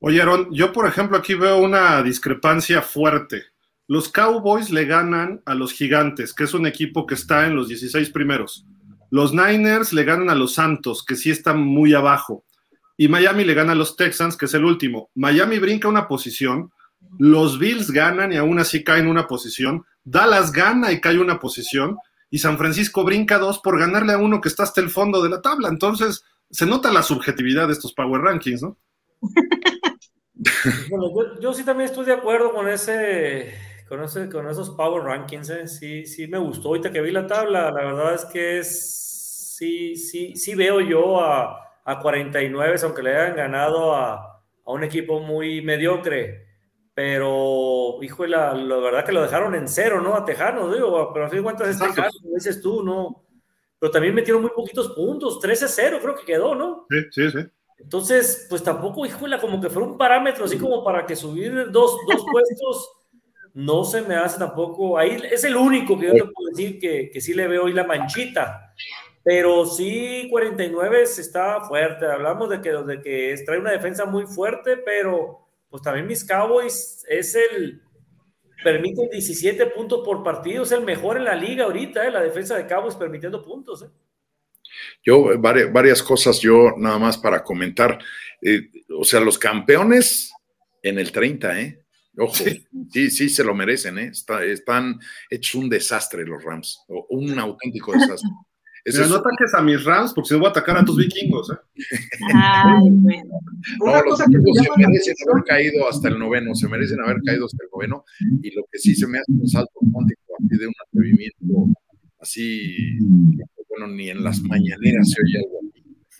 Oye, 0.00 0.22
Aaron, 0.22 0.48
yo 0.52 0.72
por 0.72 0.86
ejemplo 0.86 1.18
aquí 1.18 1.34
veo 1.34 1.58
una 1.58 2.02
discrepancia 2.02 2.80
fuerte. 2.82 3.42
Los 3.88 4.10
Cowboys 4.10 4.70
le 4.70 4.84
ganan 4.84 5.40
a 5.46 5.54
los 5.54 5.72
Gigantes, 5.72 6.34
que 6.34 6.44
es 6.44 6.54
un 6.54 6.66
equipo 6.66 7.06
que 7.06 7.14
está 7.14 7.46
en 7.46 7.56
los 7.56 7.68
16 7.68 8.10
primeros. 8.10 8.66
Los 9.10 9.32
Niners 9.32 9.92
le 9.94 10.04
ganan 10.04 10.28
a 10.28 10.34
los 10.34 10.54
Santos, 10.54 11.04
que 11.04 11.16
sí 11.16 11.30
están 11.30 11.60
muy 11.60 11.94
abajo. 11.94 12.44
Y 12.98 13.08
Miami 13.08 13.44
le 13.44 13.54
gana 13.54 13.72
a 13.72 13.74
los 13.74 13.96
Texans, 13.96 14.36
que 14.36 14.44
es 14.44 14.52
el 14.54 14.64
último. 14.64 15.10
Miami 15.14 15.58
brinca 15.58 15.88
una 15.88 16.06
posición, 16.06 16.70
los 17.18 17.58
Bills 17.58 17.90
ganan 17.90 18.32
y 18.32 18.36
aún 18.36 18.58
así 18.58 18.84
caen 18.84 19.08
una 19.08 19.26
posición. 19.26 19.84
Dallas 20.04 20.52
gana 20.52 20.92
y 20.92 21.00
cae 21.00 21.18
una 21.18 21.40
posición. 21.40 21.96
Y 22.30 22.38
San 22.38 22.58
Francisco 22.58 23.04
brinca 23.04 23.38
dos 23.38 23.58
por 23.60 23.78
ganarle 23.78 24.12
a 24.12 24.18
uno 24.18 24.40
que 24.40 24.50
está 24.50 24.64
hasta 24.64 24.82
el 24.82 24.90
fondo 24.90 25.22
de 25.22 25.30
la 25.30 25.40
tabla. 25.40 25.68
Entonces, 25.68 26.24
se 26.50 26.66
nota 26.66 26.92
la 26.92 27.02
subjetividad 27.02 27.68
de 27.68 27.72
estos 27.72 27.94
Power 27.94 28.20
Rankings, 28.20 28.62
¿no? 28.62 28.76
Bueno, 30.88 31.40
yo, 31.40 31.52
sí 31.52 31.64
también 31.64 31.90
estoy 31.90 32.06
de 32.06 32.12
acuerdo 32.12 32.52
con 32.52 32.68
ese, 32.68 33.54
con 33.88 34.06
con 34.30 34.48
esos 34.48 34.70
Power 34.70 35.02
Rankings, 35.02 35.50
¿eh? 35.50 35.66
sí, 35.66 36.06
sí 36.06 36.26
me 36.28 36.38
gustó. 36.38 36.68
Ahorita 36.68 36.92
que 36.92 37.00
vi 37.00 37.10
la 37.10 37.26
tabla, 37.26 37.70
la 37.70 37.84
verdad 37.84 38.14
es 38.14 38.24
que 38.26 38.58
es, 38.58 39.54
sí, 39.56 39.96
sí, 39.96 40.36
sí 40.36 40.54
veo 40.54 40.80
yo 40.80 41.20
a, 41.20 41.80
a 41.84 41.98
49, 41.98 42.76
aunque 42.82 43.02
le 43.02 43.16
hayan 43.16 43.36
ganado 43.36 43.94
a, 43.94 44.14
a 44.14 44.72
un 44.72 44.84
equipo 44.84 45.20
muy 45.20 45.62
mediocre. 45.62 46.46
Pero, 46.92 48.02
hijo, 48.02 48.26
la, 48.26 48.52
la, 48.54 48.76
verdad 48.76 49.04
que 49.04 49.12
lo 49.12 49.22
dejaron 49.22 49.54
en 49.54 49.68
cero, 49.68 50.00
¿no? 50.00 50.14
A 50.14 50.24
Tejano, 50.24 50.72
digo, 50.72 51.12
pero 51.12 51.26
a 51.26 51.28
fin 51.28 51.38
de 51.38 51.44
cuentas 51.44 51.68
es 51.68 51.78
Tejano, 51.78 52.10
dices 52.34 52.60
tú, 52.60 52.82
¿no? 52.82 53.24
Pero 53.78 53.92
también 53.92 54.14
metieron 54.14 54.42
muy 54.42 54.50
poquitos 54.50 54.90
puntos, 54.90 55.40
13-0 55.40 56.00
creo 56.00 56.14
que 56.16 56.24
quedó, 56.24 56.54
¿no? 56.54 56.86
Sí, 56.90 56.96
sí, 57.12 57.30
sí. 57.30 57.38
Entonces, 57.78 58.46
pues 58.50 58.62
tampoco, 58.64 59.06
híjole, 59.06 59.38
como 59.38 59.60
que 59.60 59.70
fue 59.70 59.84
un 59.84 59.96
parámetro 59.96 60.44
así 60.44 60.58
como 60.58 60.82
para 60.82 61.06
que 61.06 61.14
subir 61.14 61.70
dos, 61.70 61.96
dos 62.08 62.24
puestos 62.32 62.97
no 63.54 63.84
se 63.84 64.02
me 64.02 64.14
hace 64.14 64.38
tampoco. 64.38 64.98
Ahí 64.98 65.20
es 65.30 65.44
el 65.44 65.56
único 65.56 65.98
que 65.98 66.06
yo 66.06 66.12
te 66.12 66.24
puedo 66.24 66.50
decir 66.50 66.78
que, 66.78 67.10
que 67.10 67.20
sí 67.20 67.34
le 67.34 67.48
veo 67.48 67.64
hoy 67.64 67.72
la 67.72 67.84
manchita. 67.84 68.74
Pero 69.24 69.66
sí, 69.66 70.26
49 70.30 71.02
está 71.02 71.60
fuerte. 71.62 72.06
Hablamos 72.06 72.48
de 72.48 72.60
que, 72.60 72.70
de 72.70 73.02
que 73.02 73.34
trae 73.44 73.58
una 73.58 73.72
defensa 73.72 74.06
muy 74.06 74.26
fuerte, 74.26 74.78
pero 74.78 75.46
pues 75.68 75.82
también 75.82 76.06
mis 76.06 76.24
Cowboys 76.24 77.04
es 77.08 77.34
el. 77.34 77.82
Permite 78.64 79.08
17 79.12 79.66
puntos 79.66 80.00
por 80.04 80.24
partido, 80.24 80.64
es 80.64 80.72
el 80.72 80.82
mejor 80.82 81.16
en 81.16 81.24
la 81.24 81.36
liga 81.36 81.64
ahorita, 81.64 82.04
¿eh? 82.04 82.10
la 82.10 82.22
defensa 82.22 82.56
de 82.56 82.66
Cowboys 82.66 82.96
permitiendo 82.96 83.44
puntos. 83.44 83.82
¿eh? 83.82 83.90
Yo, 85.04 85.38
varias, 85.38 86.02
cosas 86.02 86.40
yo 86.40 86.72
nada 86.76 86.98
más 86.98 87.16
para 87.18 87.44
comentar. 87.44 87.98
Eh, 88.42 88.62
o 88.98 89.04
sea, 89.04 89.20
los 89.20 89.38
campeones 89.38 90.32
en 90.82 90.98
el 90.98 91.12
30, 91.12 91.60
¿eh? 91.60 91.84
Ojo, 92.18 92.34
sí, 92.90 93.10
sí, 93.10 93.28
se 93.28 93.44
lo 93.44 93.54
merecen, 93.54 93.98
¿eh? 93.98 94.10
están 94.10 94.98
hechos 95.30 95.54
un 95.54 95.68
desastre 95.68 96.26
los 96.26 96.42
Rams, 96.42 96.84
un 97.10 97.38
auténtico 97.38 97.92
desastre. 97.92 98.28
Pero 98.84 99.06
no 99.06 99.16
ataques 99.16 99.52
a 99.54 99.60
mis 99.60 99.84
Rams 99.84 100.14
porque 100.14 100.28
se 100.28 100.36
voy 100.36 100.46
a 100.46 100.50
atacar 100.50 100.78
a 100.78 100.84
tus 100.84 100.96
vikingos, 100.96 101.50
¿eh? 101.50 101.56
Ay, 102.32 102.88
bueno. 102.90 103.40
No, 103.84 104.02
los 104.02 104.18
vikingos 104.18 104.56
se 104.56 104.68
merecen 104.78 105.14
haber 105.30 105.44
caído 105.44 105.88
hasta 105.88 106.08
el 106.08 106.18
noveno, 106.18 106.54
se 106.54 106.68
merecen 106.68 107.00
haber 107.00 107.18
caído 107.22 107.44
hasta 107.44 107.64
el 107.64 107.70
noveno, 107.70 108.04
y 108.42 108.54
lo 108.54 108.62
que 108.72 108.78
sí 108.78 108.94
se 108.94 109.06
me 109.06 109.18
hace 109.18 109.30
un 109.32 109.46
salto 109.46 109.78
cuántico 109.92 110.22
así 110.38 110.58
de 110.58 110.66
un 110.66 110.74
atrevimiento 110.86 111.80
así 112.20 112.98
bueno, 113.68 113.94
ni 113.94 114.10
en 114.10 114.24
las 114.24 114.40
mañaneras 114.42 115.10
se 115.10 115.22
oye 115.22 115.38
algo 115.38 115.60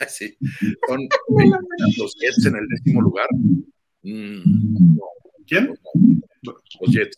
así. 0.00 0.36
Son 0.88 1.08
los 1.98 2.14
Jets 2.20 2.46
en 2.46 2.56
el 2.56 2.68
décimo 2.68 3.02
lugar. 3.02 3.28
Mm, 4.02 4.98
¿Quién? 5.48 5.74
Los 6.42 6.92
Jets. 6.92 7.16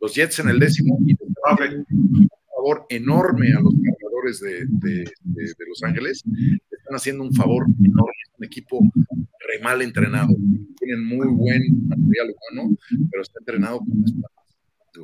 Los 0.00 0.14
Jets 0.14 0.38
en 0.40 0.50
el 0.50 0.60
décimo 0.60 0.98
y 1.06 1.16
un 1.18 2.28
favor 2.54 2.86
enorme 2.90 3.52
a 3.54 3.60
los 3.60 3.72
cargadores 3.74 4.40
de, 4.40 4.66
de, 4.68 5.04
de, 5.24 5.66
Los 5.68 5.82
Ángeles. 5.82 6.22
están 6.70 6.94
haciendo 6.94 7.24
un 7.24 7.32
favor 7.32 7.64
enorme. 7.82 8.12
Es 8.24 8.32
un 8.38 8.44
equipo 8.44 8.80
re 9.04 9.62
mal 9.62 9.80
entrenado. 9.82 10.34
Tienen 10.78 11.04
muy 11.04 11.26
buen 11.28 11.88
material 11.88 12.34
humano, 12.52 12.76
pero 13.10 13.22
está 13.22 13.38
entrenado 13.40 13.78
con 13.78 14.00
las 14.00 14.12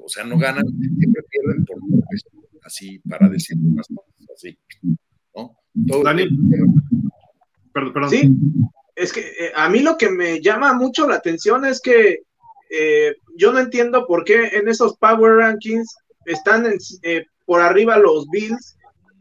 O 0.03 0.09
sea, 0.09 0.25
no 0.25 0.39
ganan, 0.39 0.65
siempre 0.99 1.23
pierden 1.31 1.65
por 1.65 1.79
así 2.65 2.99
para 3.01 3.29
decir 3.29 3.57
unas 3.61 3.87
cosas 3.89 4.31
así. 4.37 4.59
¿no? 5.35 5.57
Dani, 5.75 6.29
perdón, 7.73 7.93
perdón. 7.93 8.11
Sí, 8.11 8.37
es 8.95 9.13
que 9.13 9.21
eh, 9.21 9.53
a 9.57 9.69
mí 9.69 9.81
lo 9.81 9.97
que 9.97 10.11
me 10.11 10.41
llama 10.41 10.75
mucho 10.75 11.09
la 11.09 11.17
atención 11.17 11.65
es 11.65 11.81
que 11.81 12.23
eh, 12.73 13.15
yo 13.37 13.53
no 13.53 13.61
entiendo 13.61 14.07
por 14.07 14.25
qué 14.25 14.49
en 14.53 14.69
esos 14.69 14.97
Power 14.97 15.37
Rankings 15.37 15.95
están 16.27 16.67
eh, 17.03 17.27
por 17.47 17.61
arriba 17.61 17.99
los 17.99 18.27
Bills 18.31 18.77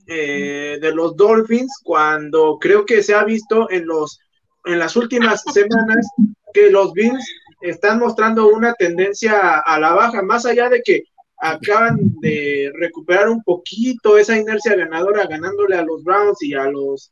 de 0.07 0.91
los 0.93 1.15
Dolphins 1.15 1.71
cuando 1.85 2.57
creo 2.59 2.85
que 2.85 3.01
se 3.01 3.13
ha 3.13 3.23
visto 3.23 3.71
en 3.71 3.85
los 3.85 4.19
en 4.65 4.79
las 4.79 4.95
últimas 4.95 5.41
semanas 5.53 6.05
que 6.53 6.69
los 6.69 6.91
Bills 6.93 7.23
están 7.61 7.99
mostrando 7.99 8.47
una 8.47 8.73
tendencia 8.73 9.59
a 9.59 9.79
la 9.79 9.93
baja, 9.93 10.21
más 10.21 10.45
allá 10.45 10.69
de 10.69 10.81
que 10.81 11.03
acaban 11.41 11.97
de 12.21 12.71
recuperar 12.75 13.29
un 13.29 13.41
poquito 13.43 14.17
esa 14.17 14.37
inercia 14.37 14.75
ganadora 14.75 15.25
ganándole 15.25 15.75
a 15.75 15.83
los 15.83 16.03
Browns 16.03 16.41
y 16.41 16.53
a 16.53 16.65
los 16.65 17.11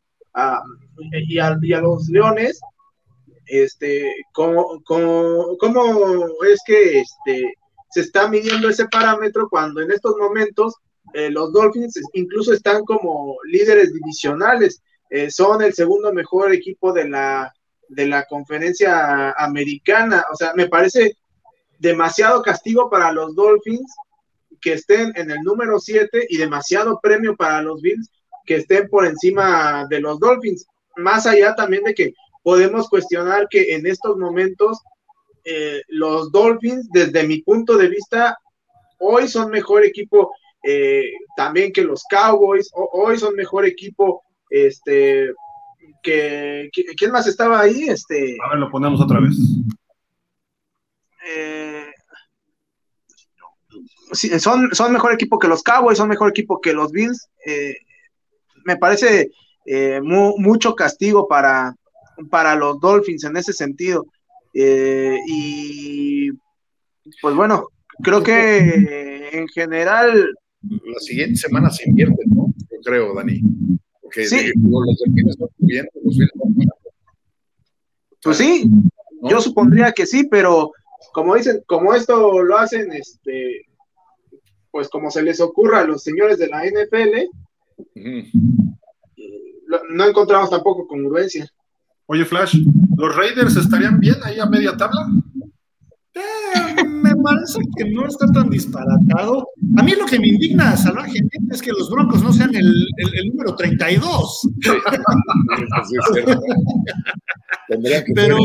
y, 1.27 1.39
a, 1.39 1.81
los 1.81 2.07
Leones 2.09 2.59
este 3.49 4.11
cómo, 4.33 4.81
es 6.47 6.59
que 6.65 6.99
este 6.99 7.53
se 7.91 8.01
está 8.01 8.27
midiendo 8.27 8.69
ese 8.69 8.87
parámetro 8.87 9.49
cuando 9.49 9.81
en 9.81 9.91
estos 9.91 10.15
momentos 10.17 10.75
eh, 11.13 11.29
los 11.29 11.51
Dolphins 11.51 11.99
incluso 12.13 12.53
están 12.53 12.83
como 12.85 13.37
líderes 13.45 13.93
divisionales 13.93 14.81
eh, 15.09 15.31
son 15.31 15.63
el 15.63 15.73
segundo 15.73 16.13
mejor 16.13 16.53
equipo 16.53 16.93
de 16.93 17.09
la 17.09 17.51
de 17.87 18.05
la 18.07 18.25
conferencia 18.25 19.31
americana 19.31 20.23
o 20.31 20.35
sea 20.35 20.53
me 20.55 20.67
parece 20.67 21.17
demasiado 21.79 22.41
castigo 22.43 22.89
para 22.89 23.11
los 23.11 23.35
Dolphins 23.35 23.91
que 24.61 24.73
estén 24.73 25.11
en 25.15 25.31
el 25.31 25.39
número 25.41 25.79
7 25.79 26.27
y 26.29 26.37
demasiado 26.37 26.99
premio 27.01 27.35
para 27.35 27.61
los 27.61 27.81
Bills 27.81 28.09
que 28.45 28.55
estén 28.55 28.87
por 28.89 29.05
encima 29.05 29.85
de 29.89 30.01
los 30.01 30.19
Dolphins. 30.19 30.65
Más 30.97 31.25
allá 31.25 31.55
también 31.55 31.83
de 31.83 31.93
que 31.93 32.13
podemos 32.49 32.89
cuestionar 32.89 33.47
que 33.47 33.75
en 33.75 33.85
estos 33.85 34.17
momentos 34.17 34.81
eh, 35.45 35.83
los 35.87 36.31
Dolphins, 36.31 36.89
desde 36.89 37.27
mi 37.27 37.43
punto 37.43 37.77
de 37.77 37.89
vista, 37.89 38.35
hoy 38.97 39.27
son 39.27 39.51
mejor 39.51 39.85
equipo 39.85 40.33
eh, 40.63 41.11
también 41.37 41.71
que 41.71 41.83
los 41.83 42.03
Cowboys, 42.09 42.71
hoy 42.73 43.19
son 43.19 43.35
mejor 43.35 43.67
equipo, 43.67 44.23
este, 44.49 45.31
que, 46.01 46.71
¿quién 46.97 47.11
más 47.11 47.27
estaba 47.27 47.59
ahí? 47.59 47.87
Este, 47.87 48.35
a 48.43 48.49
ver, 48.49 48.57
lo 48.57 48.71
ponemos 48.71 48.99
otra 48.99 49.19
vez. 49.19 49.35
Eh, 51.27 51.85
son, 54.39 54.73
son 54.73 54.91
mejor 54.91 55.13
equipo 55.13 55.37
que 55.37 55.47
los 55.47 55.61
Cowboys, 55.61 55.99
son 55.99 56.09
mejor 56.09 56.31
equipo 56.31 56.59
que 56.59 56.73
los 56.73 56.91
Bills. 56.91 57.29
Me 58.65 58.75
parece 58.75 59.29
mucho 60.01 60.73
castigo 60.73 61.27
para, 61.27 61.75
para 62.29 62.55
los 62.55 62.79
Dolphins 62.79 63.23
en 63.23 63.37
ese 63.37 63.53
sentido. 63.53 64.05
Eh, 64.53 65.17
y 65.27 66.29
pues 67.21 67.35
bueno, 67.35 67.67
creo 68.01 68.23
que 68.23 69.29
en 69.31 69.47
general. 69.49 70.33
La 70.61 70.99
siguiente 70.99 71.35
semana 71.35 71.69
se 71.69 71.87
invierte, 71.87 72.21
¿no? 72.27 72.53
Yo 72.57 72.77
creo, 72.83 73.13
Dani. 73.13 73.41
Porque 74.01 74.25
sí. 74.25 74.51
los 74.55 74.97
Delfines 74.99 75.33
están 75.33 75.49
subiendo, 75.57 75.91
los 76.03 76.17
Pues 78.23 78.37
sí, 78.37 78.69
yo 79.29 79.41
supondría 79.41 79.91
que 79.91 80.05
sí, 80.05 80.27
pero 80.29 80.71
como 81.13 81.35
dicen, 81.35 81.61
como 81.65 81.93
esto 81.93 82.43
lo 82.43 82.57
hacen 82.57 82.91
este 82.91 83.65
pues 84.71 84.87
como 84.89 85.09
se 85.09 85.23
les 85.23 85.39
ocurra 85.41 85.79
a 85.79 85.85
los 85.85 86.03
señores 86.03 86.37
de 86.37 86.47
la 86.47 86.63
NFL, 86.63 87.27
no 89.89 90.05
encontramos 90.05 90.49
tampoco 90.49 90.87
congruencia. 90.87 91.51
Oye, 92.11 92.25
Flash, 92.25 92.57
¿los 92.97 93.15
Raiders 93.15 93.55
estarían 93.55 93.99
bien 93.99 94.15
ahí 94.23 94.39
a 94.39 94.47
media 94.47 94.75
tabla? 94.75 95.07
Eh, 96.15 96.83
me 96.83 97.15
parece 97.17 97.59
que 97.77 97.85
no 97.91 98.07
está 98.07 98.25
tan 98.31 98.49
disparatado. 98.49 99.47
A 99.77 99.83
mí 99.83 99.91
lo 99.91 100.07
que 100.07 100.19
me 100.19 100.29
indigna 100.29 100.75
salvajemente 100.75 101.37
es 101.51 101.61
que 101.61 101.71
los 101.71 101.87
Broncos 101.91 102.23
no 102.23 102.33
sean 102.33 102.55
el, 102.55 102.87
el, 103.13 103.27
número 103.27 103.55
32. 103.55 104.41
Pero, 108.15 108.37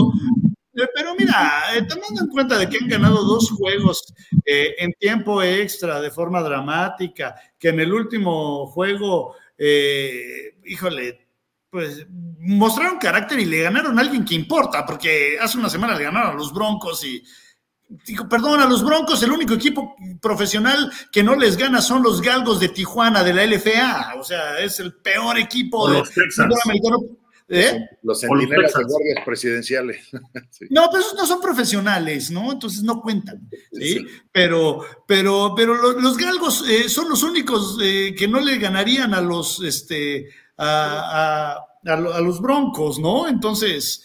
pero 0.94 1.14
mira, 1.18 1.62
eh, 1.74 1.86
tomando 1.88 2.20
en 2.20 2.28
cuenta 2.28 2.58
de 2.58 2.68
que 2.68 2.76
han 2.82 2.88
ganado 2.88 3.24
dos 3.24 3.50
juegos 3.50 4.12
eh, 4.44 4.74
en 4.78 4.92
tiempo 4.92 5.42
extra, 5.42 6.02
de 6.02 6.10
forma 6.10 6.42
dramática, 6.42 7.34
que 7.58 7.70
en 7.70 7.80
el 7.80 7.94
último 7.94 8.66
juego, 8.66 9.36
eh, 9.56 10.58
híjole, 10.66 11.23
pues 11.74 12.06
mostraron 12.38 12.98
carácter 12.98 13.40
y 13.40 13.46
le 13.46 13.62
ganaron 13.62 13.98
a 13.98 14.02
alguien 14.02 14.24
que 14.24 14.36
importa, 14.36 14.86
porque 14.86 15.36
hace 15.40 15.58
una 15.58 15.68
semana 15.68 15.96
le 15.96 16.04
ganaron 16.04 16.30
a 16.30 16.34
los 16.34 16.54
Broncos 16.54 17.04
y 17.04 17.20
digo, 18.06 18.28
perdón, 18.28 18.60
a 18.60 18.66
los 18.66 18.84
Broncos 18.84 19.20
el 19.24 19.32
único 19.32 19.54
equipo 19.54 19.96
profesional 20.22 20.88
que 21.10 21.24
no 21.24 21.34
les 21.34 21.56
gana 21.56 21.82
son 21.82 22.04
los 22.04 22.22
Galgos 22.22 22.60
de 22.60 22.68
Tijuana 22.68 23.24
de 23.24 23.34
la 23.34 23.44
LFA, 23.44 24.14
o 24.20 24.22
sea, 24.22 24.60
es 24.60 24.78
el 24.78 24.94
peor 24.94 25.36
equipo 25.36 25.90
de 25.90 26.04
fútbol 26.04 26.58
americano 26.64 26.98
¿Eh? 27.46 27.78
Los 28.02 28.20
centinelas 28.20 28.72
de 28.72 28.84
guardias 28.84 29.24
presidenciales. 29.24 30.08
No, 30.70 30.88
pero 30.90 31.02
esos 31.02 31.14
no 31.14 31.26
son 31.26 31.40
profesionales, 31.40 32.30
¿no? 32.30 32.52
Entonces 32.52 32.82
no 32.82 33.02
cuentan, 33.02 33.48
¿sí? 33.72 34.06
Pero, 34.32 34.80
pero, 35.06 35.52
pero 35.54 35.74
los, 35.74 36.16
galgos 36.16 36.64
eh, 36.68 36.88
son 36.88 37.08
los 37.08 37.22
únicos 37.22 37.78
eh, 37.82 38.14
que 38.16 38.26
no 38.28 38.40
le 38.40 38.58
ganarían 38.58 39.12
a 39.12 39.20
los, 39.20 39.62
este, 39.62 40.28
a, 40.58 41.66
los 41.82 42.40
broncos, 42.40 42.98
¿no? 42.98 43.28
Entonces, 43.28 44.04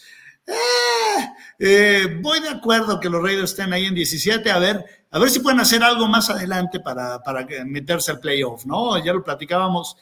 voy 1.58 2.40
de 2.40 2.48
acuerdo 2.48 3.00
que 3.00 3.08
los 3.08 3.22
Raiders 3.22 3.50
estén 3.50 3.72
ahí 3.72 3.86
en 3.86 3.94
17, 3.94 4.50
a 4.50 4.58
ver, 4.58 4.84
a 5.10 5.18
ver 5.18 5.30
si 5.30 5.40
pueden 5.40 5.60
hacer 5.60 5.82
algo 5.82 6.06
más 6.06 6.30
adelante 6.30 6.80
para, 6.80 7.22
para 7.22 7.46
meterse 7.64 8.10
al 8.12 8.20
playoff, 8.20 8.66
¿no? 8.66 9.02
Ya 9.02 9.12
lo 9.12 9.24
platicábamos, 9.24 9.96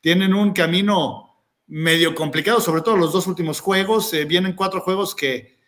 tienen 0.00 0.34
un 0.34 0.52
camino 0.52 1.28
medio 1.68 2.14
complicado, 2.14 2.60
sobre 2.60 2.82
todo 2.82 2.96
los 2.96 3.12
dos 3.12 3.26
últimos 3.26 3.60
juegos. 3.60 4.12
Eh, 4.14 4.24
vienen 4.24 4.54
cuatro 4.54 4.80
juegos 4.80 5.14
que 5.14 5.58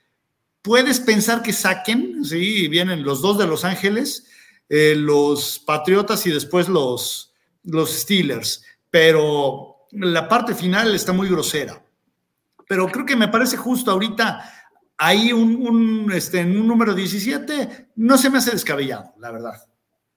puedes 0.63 0.99
pensar 0.99 1.43
que 1.43 1.53
saquen, 1.53 2.25
sí, 2.25 2.67
vienen 2.69 3.05
los 3.05 3.23
dos 3.23 3.39
de 3.39 3.47
Los 3.47 3.65
Ángeles, 3.65 4.27
eh, 4.69 4.95
los 4.97 5.59
Patriotas 5.61 6.27
y 6.27 6.31
después 6.31 6.69
los, 6.69 7.35
los 7.63 7.91
Steelers, 7.91 8.65
pero 8.91 9.70
la 9.93 10.29
parte 10.29 10.55
final 10.55 10.95
está 10.95 11.13
muy 11.13 11.29
grosera. 11.29 11.83
Pero 12.69 12.87
creo 12.89 13.05
que 13.05 13.17
me 13.17 13.29
parece 13.29 13.57
justo 13.57 13.91
ahorita 13.91 14.43
ahí 14.97 15.33
un, 15.33 16.11
este, 16.13 16.41
en 16.41 16.59
un 16.59 16.69
número 16.69 16.95
17, 16.95 17.89
no 17.97 18.19
se 18.19 18.31
me 18.31 18.39
hace 18.39 18.53
descabellado, 18.53 19.15
la 19.19 19.31
verdad. 19.31 19.55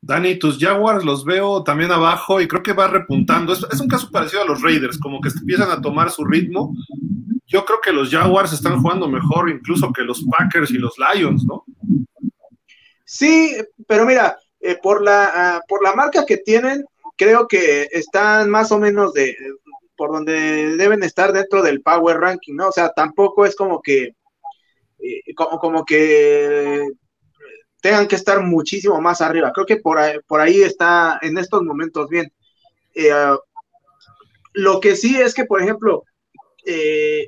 Dani, 0.02 0.38
tus 0.38 0.60
Jaguars 0.60 1.06
los 1.06 1.24
veo 1.24 1.64
también 1.64 1.90
abajo 1.90 2.41
y 2.41 2.48
creo 2.48 2.62
que 2.62 2.74
va 2.74 2.88
repuntando. 2.88 3.54
Es, 3.54 3.80
un 3.80 3.88
caso 3.88 4.12
parecido 4.12 4.41
a 4.41 4.45
los 4.45 4.62
Raiders, 4.62 5.00
como 5.00 5.22
que 5.22 5.30
empiezan 5.30 5.72
a 5.72 5.82
tomar 5.82 6.12
su 6.12 6.26
ritmo. 6.26 6.76
Yo 7.48 7.64
creo 7.64 7.80
que 7.82 7.94
los 7.94 8.10
Jaguars 8.10 8.52
están 8.52 8.82
jugando 8.82 9.08
mejor 9.08 9.50
incluso 9.50 9.94
que 9.94 10.02
los 10.02 10.24
Packers 10.38 10.72
y 10.72 10.78
los 10.78 10.95
Lions, 10.98 11.45
¿no? 11.45 11.64
Sí, 13.06 13.56
pero 13.88 14.06
mira, 14.06 14.38
eh, 14.60 14.78
por, 14.84 15.02
la, 15.02 15.32
ah, 15.34 15.62
por 15.68 15.82
la 15.82 15.95
marca 15.95 16.26
que 16.26 16.38
tienen, 16.38 16.84
creo 17.16 17.48
que 17.48 17.88
están 17.91 18.50
más 18.50 18.72
o 18.74 18.80
menos 18.80 19.14
de 19.14 19.36
por 19.95 20.11
donde 20.11 20.76
deben 20.78 21.03
estar 21.03 21.34
dentro 21.34 21.61
del 21.61 21.82
Power 21.82 22.18
Ranking, 22.18 22.56
¿no? 22.56 22.70
O 22.70 22.72
sea, 22.72 22.90
tampoco 22.90 23.45
es 23.45 23.56
como 23.56 23.82
que 23.82 24.15
eh, 24.99 25.34
como, 25.36 25.60
como 25.60 25.86
que 25.86 26.88
tengan 27.82 28.07
que 28.07 28.15
estar 28.15 28.41
muchísimo 28.41 29.02
más 29.02 29.20
arriba. 29.20 29.52
Creo 29.53 29.65
que 29.65 29.78
por 29.78 29.98
ahí, 29.99 30.18
por 30.26 30.40
ahí 30.40 30.61
está 30.61 31.20
en 31.22 31.38
estos 31.38 31.61
momentos 31.64 32.07
bien. 32.07 32.32
Eh, 32.95 33.11
lo 34.53 34.80
que 34.80 34.95
sí 34.95 35.20
es 35.20 35.34
que, 35.34 35.44
por 35.44 35.61
ejemplo, 35.61 36.03
eh, 36.65 37.28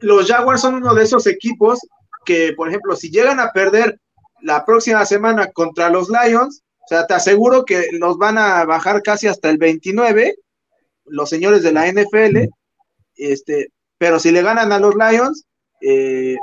los 0.00 0.28
Jaguars 0.28 0.60
son 0.60 0.74
uno 0.74 0.94
de 0.94 1.04
esos 1.04 1.26
equipos 1.26 1.80
que, 2.26 2.52
por 2.52 2.68
ejemplo, 2.68 2.94
si 2.96 3.10
llegan 3.10 3.40
a 3.40 3.52
perder 3.52 3.98
la 4.42 4.64
próxima 4.66 5.06
semana 5.06 5.50
contra 5.52 5.88
los 5.88 6.10
Lions, 6.10 6.62
o 6.84 6.88
sea, 6.88 7.06
te 7.06 7.14
aseguro 7.14 7.64
que 7.64 7.88
los 7.92 8.18
van 8.18 8.36
a 8.36 8.64
bajar 8.66 9.02
casi 9.02 9.26
hasta 9.26 9.48
el 9.48 9.56
29, 9.56 10.36
los 11.10 11.28
señores 11.28 11.62
de 11.62 11.72
la 11.72 11.86
NFL, 11.90 12.48
este, 13.16 13.72
pero 13.98 14.20
si 14.20 14.30
le 14.30 14.42
ganan 14.42 14.72
a 14.72 14.78
los 14.78 14.94
Lions, 14.94 15.44
eh, 15.80 16.36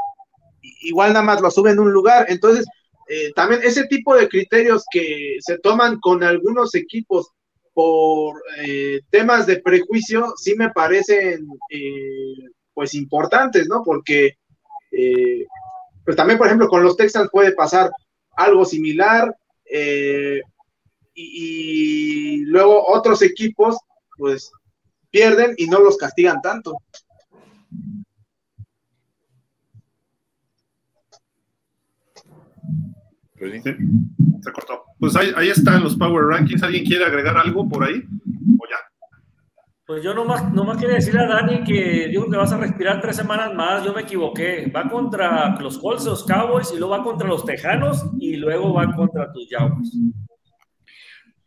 igual 0.81 1.13
nada 1.13 1.25
más 1.25 1.41
lo 1.41 1.49
suben 1.49 1.79
un 1.79 1.91
lugar. 1.91 2.25
Entonces, 2.29 2.65
eh, 3.07 3.31
también 3.33 3.61
ese 3.63 3.85
tipo 3.87 4.15
de 4.15 4.27
criterios 4.27 4.85
que 4.91 5.37
se 5.39 5.57
toman 5.59 5.99
con 5.99 6.23
algunos 6.23 6.75
equipos 6.75 7.29
por 7.73 8.41
eh, 8.65 9.01
temas 9.09 9.45
de 9.45 9.61
prejuicio, 9.61 10.33
sí 10.37 10.55
me 10.55 10.69
parecen 10.69 11.47
pues 12.73 12.93
importantes, 12.93 13.67
¿no? 13.67 13.83
Porque 13.83 14.33
pues 16.05 16.15
también, 16.15 16.37
por 16.37 16.47
ejemplo, 16.47 16.69
con 16.69 16.83
los 16.83 16.95
Texans 16.95 17.29
puede 17.31 17.51
pasar 17.51 17.89
algo 18.37 18.63
similar 18.63 19.33
y, 19.69 20.41
y 21.15 22.37
luego 22.45 22.85
otros 22.87 23.21
equipos 23.21 23.77
pues 24.17 24.51
pierden 25.09 25.53
y 25.57 25.67
no 25.67 25.79
los 25.79 25.97
castigan 25.97 26.41
tanto. 26.41 26.77
se 33.37 34.51
cortó. 34.51 34.83
Pues 34.99 35.15
ahí, 35.15 35.31
ahí, 35.35 35.49
están 35.49 35.83
los 35.83 35.95
Power 35.95 36.25
Rankings. 36.25 36.63
¿Alguien 36.63 36.85
quiere 36.85 37.05
agregar 37.05 37.37
algo 37.37 37.67
por 37.67 37.83
ahí? 37.83 38.03
¿O 38.59 38.65
ya? 38.69 38.77
Pues 39.85 40.03
yo 40.03 40.13
nomás, 40.13 40.51
nomás 40.51 40.77
quería 40.77 40.95
decirle 40.95 41.21
a 41.21 41.27
Dani 41.27 41.63
que 41.63 42.07
dijo 42.07 42.29
que 42.29 42.37
vas 42.37 42.51
a 42.51 42.57
respirar 42.57 43.01
tres 43.01 43.15
semanas 43.17 43.53
más. 43.53 43.83
Yo 43.83 43.93
me 43.93 44.01
equivoqué. 44.01 44.71
Va 44.75 44.89
contra 44.89 45.55
los 45.59 45.77
Colts, 45.77 46.05
los 46.05 46.23
Cowboys, 46.23 46.71
y 46.73 46.77
luego 46.77 46.97
va 46.97 47.03
contra 47.03 47.27
los 47.27 47.45
Tejanos, 47.45 48.05
y 48.19 48.37
luego 48.37 48.73
va 48.73 48.91
contra 48.95 49.31
tus 49.31 49.47
Jaguars. 49.49 49.95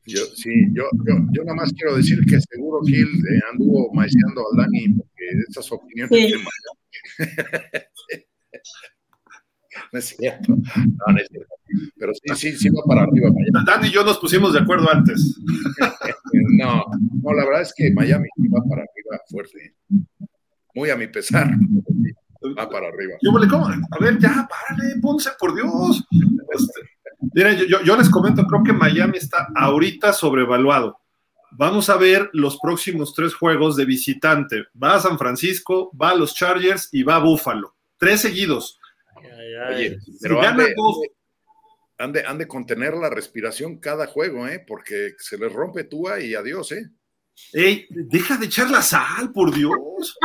Yo, 0.09 0.24
sí, 0.35 0.51
yo, 0.72 0.85
yo, 1.06 1.14
yo 1.32 1.44
nada 1.44 1.56
más 1.56 1.70
quiero 1.74 1.94
decir 1.94 2.24
que 2.24 2.40
seguro 2.40 2.80
Gil 2.82 3.06
eh, 3.06 3.40
anduvo 3.52 3.93
maiciando 3.93 4.43
al 4.51 4.56
Dani 4.56 4.94
porque 4.94 5.24
esas 5.51 5.70
opiniones 5.70 6.18
sí. 6.18 6.32
de 6.32 6.39
no 9.93 9.98
es 9.98 10.06
cierto. 10.06 10.56
No, 10.56 11.12
no 11.12 11.18
es 11.18 11.28
cierto. 11.28 11.55
Pero 11.98 12.14
sí, 12.14 12.35
sí, 12.36 12.56
sí 12.56 12.70
va 12.70 12.82
para 12.86 13.02
arriba 13.02 13.28
Miami. 13.30 13.66
Dan 13.66 13.85
y 13.85 13.90
yo 13.90 14.02
nos 14.02 14.18
pusimos 14.18 14.55
de 14.55 14.60
acuerdo 14.60 14.90
antes. 14.90 15.39
no, 16.56 16.86
no, 17.22 17.35
la 17.35 17.44
verdad 17.44 17.60
es 17.62 17.74
que 17.76 17.93
Miami 17.93 18.28
va 18.51 18.62
para 18.66 18.82
arriba 18.82 19.20
fuerte. 19.28 19.74
Muy 20.74 20.89
a 20.89 20.97
mi 20.97 21.09
pesar. 21.09 21.55
Va 22.59 22.70
para 22.70 22.89
arriba. 22.89 23.18
Yo, 23.20 23.30
¿cómo? 23.51 23.66
A 23.66 23.98
ver, 24.01 24.18
ya, 24.18 24.48
párale, 24.48 24.98
Ponce, 25.02 25.28
por 25.39 25.55
Dios. 25.55 26.02
Este, 26.55 26.80
miren, 27.32 27.59
yo, 27.66 27.82
yo 27.82 27.97
les 27.97 28.11
comento, 28.11 28.45
creo 28.47 28.62
que 28.62 28.73
Miami 28.73 29.19
está 29.19 29.49
ahorita 29.55 30.12
sobrevaluado. 30.12 30.99
Vamos 31.51 31.89
a 31.89 31.97
ver 31.97 32.28
los 32.32 32.59
próximos 32.59 33.15
tres 33.15 33.35
juegos 33.35 33.77
de 33.77 33.86
visitante. 33.86 34.65
Va 34.81 34.97
a 34.97 35.01
San 35.01 35.19
Francisco, 35.19 35.90
va 36.01 36.11
a 36.11 36.15
los 36.15 36.35
Chargers 36.35 36.89
y 36.93 37.03
va 37.03 37.16
a 37.16 37.20
Buffalo. 37.20 37.74
Tres 37.97 38.20
seguidos. 38.20 38.78
Oye, 39.70 39.99
pero 40.20 40.43
han 40.43 40.57
de, 42.12 42.24
han, 42.24 42.39
de, 42.39 42.47
contener 42.47 42.95
la 42.95 43.11
respiración 43.11 43.78
cada 43.78 44.07
juego, 44.07 44.47
¿eh? 44.47 44.62
Porque 44.65 45.15
se 45.19 45.36
les 45.36 45.53
rompe 45.53 45.85
Tua 45.85 46.20
y 46.20 46.35
adiós, 46.35 46.70
¿eh? 46.73 46.90
Ey, 47.53 47.86
deja 47.90 48.36
de 48.36 48.47
echar 48.47 48.70
la 48.70 48.82
sal, 48.82 49.32
por 49.32 49.53
Dios. 49.55 50.16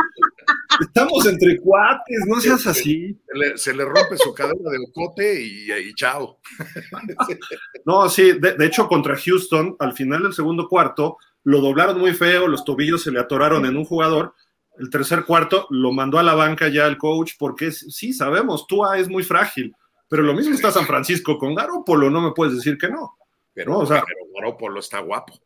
Estamos 0.80 1.26
entre 1.26 1.58
cuates, 1.58 2.20
no 2.26 2.40
seas 2.40 2.66
así. 2.66 3.18
Se 3.56 3.74
le, 3.74 3.84
rompe 3.84 4.16
su 4.16 4.34
cadena 4.34 4.70
de 4.70 4.78
ocote 4.88 5.42
y, 5.42 5.94
chao. 5.94 6.38
No, 7.84 8.08
sí, 8.08 8.32
de, 8.32 8.54
de, 8.54 8.66
hecho 8.66 8.88
contra 8.88 9.16
Houston, 9.16 9.76
al 9.78 9.92
final 9.92 10.22
del 10.22 10.32
segundo 10.32 10.68
cuarto, 10.68 11.18
lo 11.42 11.60
doblaron 11.60 11.98
muy 11.98 12.14
feo, 12.14 12.48
los 12.48 12.64
tobillos 12.64 13.02
se 13.02 13.10
le 13.10 13.20
atoraron 13.20 13.66
en 13.66 13.76
un 13.76 13.84
jugador 13.84 14.34
el 14.78 14.90
tercer 14.90 15.24
cuarto 15.24 15.66
lo 15.70 15.92
mandó 15.92 16.18
a 16.18 16.22
la 16.22 16.34
banca 16.34 16.68
ya 16.68 16.86
el 16.86 16.98
coach 16.98 17.32
porque 17.38 17.70
sí, 17.70 18.12
sabemos, 18.12 18.66
Tua 18.66 18.98
es 18.98 19.08
muy 19.08 19.22
frágil, 19.22 19.74
pero 20.08 20.22
lo 20.22 20.34
mismo 20.34 20.54
está 20.54 20.70
San 20.70 20.86
Francisco 20.86 21.38
con 21.38 21.54
Garópolo, 21.54 22.10
no 22.10 22.20
me 22.20 22.32
puedes 22.32 22.56
decir 22.56 22.76
que 22.76 22.88
no. 22.88 23.16
Pero, 23.52 23.78
o 23.78 23.86
sea, 23.86 24.02
pero 24.04 24.32
Garópolo 24.34 24.80
está 24.80 24.98
guapo. 24.98 25.38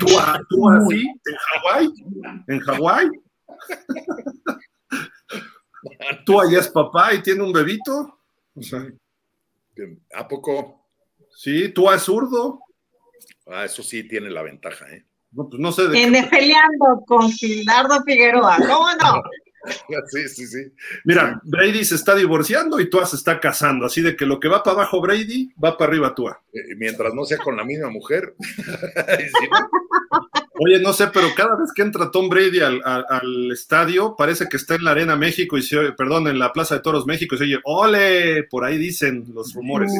Tua, 0.00 0.40
Tua 0.48 0.80
sí, 0.88 1.06
en 1.06 1.36
Hawái, 1.36 1.92
en 2.48 2.60
Hawái. 2.60 3.10
Tua 6.24 6.50
ya 6.50 6.58
es 6.58 6.68
papá 6.68 7.14
y 7.14 7.22
tiene 7.22 7.42
un 7.42 7.52
bebito. 7.52 8.18
O 8.54 8.62
sea, 8.62 8.86
¿A 10.14 10.28
poco? 10.28 10.86
Sí, 11.30 11.68
Tua 11.70 11.96
es 11.96 12.02
zurdo. 12.02 12.60
Ah, 13.46 13.64
eso 13.64 13.82
sí 13.82 14.06
tiene 14.08 14.30
la 14.30 14.42
ventaja, 14.42 14.88
¿eh? 14.90 15.04
No, 15.32 15.48
pues 15.48 15.60
no 15.60 15.72
sé 15.72 15.88
de 15.88 16.06
NFLeando 16.06 17.04
con 17.06 17.30
Gildardo 17.30 18.02
Figueroa, 18.04 18.56
¿cómo 18.58 18.86
no? 19.02 19.22
Sí, 20.08 20.28
sí, 20.28 20.46
sí. 20.46 20.58
Mira, 21.04 21.40
Brady 21.42 21.86
se 21.86 21.94
está 21.94 22.14
divorciando 22.14 22.78
y 22.80 22.90
Tua 22.90 23.06
se 23.06 23.16
está 23.16 23.40
casando, 23.40 23.86
así 23.86 24.02
de 24.02 24.14
que 24.14 24.26
lo 24.26 24.38
que 24.38 24.48
va 24.48 24.62
para 24.62 24.76
abajo 24.76 25.00
Brady, 25.00 25.54
va 25.62 25.78
para 25.78 25.90
arriba 25.90 26.14
Tua. 26.14 26.38
Eh, 26.52 26.74
mientras 26.76 27.14
no 27.14 27.24
sea 27.24 27.38
con 27.38 27.56
la 27.56 27.64
misma 27.64 27.88
mujer. 27.88 28.34
Oye, 30.60 30.80
no 30.80 30.92
sé, 30.92 31.08
pero 31.12 31.28
cada 31.36 31.56
vez 31.56 31.72
que 31.74 31.82
entra 31.82 32.10
Tom 32.10 32.28
Brady 32.28 32.60
al, 32.60 33.50
estadio, 33.52 34.14
parece 34.16 34.48
que 34.48 34.56
está 34.56 34.76
en 34.76 34.84
la 34.84 34.92
Arena 34.92 35.16
México 35.16 35.58
y 35.58 35.62
se 35.62 35.76
oye, 35.76 35.92
perdón, 35.92 36.28
en 36.28 36.38
la 36.38 36.52
Plaza 36.52 36.76
de 36.76 36.80
Toros 36.80 37.06
México 37.06 37.34
y 37.34 37.38
se 37.38 37.44
oye, 37.44 37.58
¡ole! 37.64 38.44
Por 38.44 38.64
ahí 38.64 38.78
dicen 38.78 39.24
los 39.34 39.52
rumores. 39.52 39.92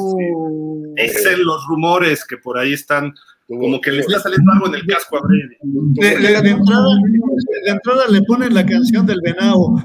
Dicen 0.95 1.43
los 1.43 1.65
rumores 1.67 2.25
que 2.25 2.37
por 2.37 2.57
ahí 2.57 2.73
están 2.73 3.13
como 3.47 3.79
que 3.79 3.91
le 3.91 3.99
está 3.99 4.19
saliendo 4.19 4.51
algo 4.51 4.67
en 4.67 4.75
el 4.75 4.85
casco 4.87 5.17
a 5.17 5.21
Brady. 5.21 5.55
De, 5.61 6.49
entrada, 7.69 8.07
le 8.09 8.21
ponen 8.23 8.53
la 8.53 8.65
canción 8.65 9.05
del 9.05 9.21
venado. 9.21 9.75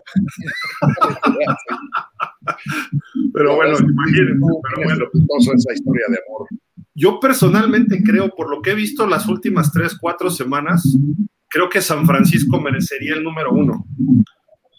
pero 3.34 3.56
bueno, 3.56 3.76
imagínense. 3.78 4.46
Pero 4.74 4.84
bueno. 4.84 5.04
esa 5.54 5.72
historia 5.74 6.06
de 6.08 6.18
amor. 6.26 6.46
Yo 7.00 7.18
personalmente 7.18 8.02
creo, 8.02 8.28
por 8.28 8.50
lo 8.50 8.60
que 8.60 8.72
he 8.72 8.74
visto 8.74 9.06
las 9.06 9.26
últimas 9.26 9.72
tres, 9.72 9.96
cuatro 9.98 10.28
semanas, 10.28 10.98
creo 11.48 11.70
que 11.70 11.80
San 11.80 12.04
Francisco 12.04 12.60
merecería 12.60 13.14
el 13.14 13.24
número 13.24 13.52
uno. 13.52 13.86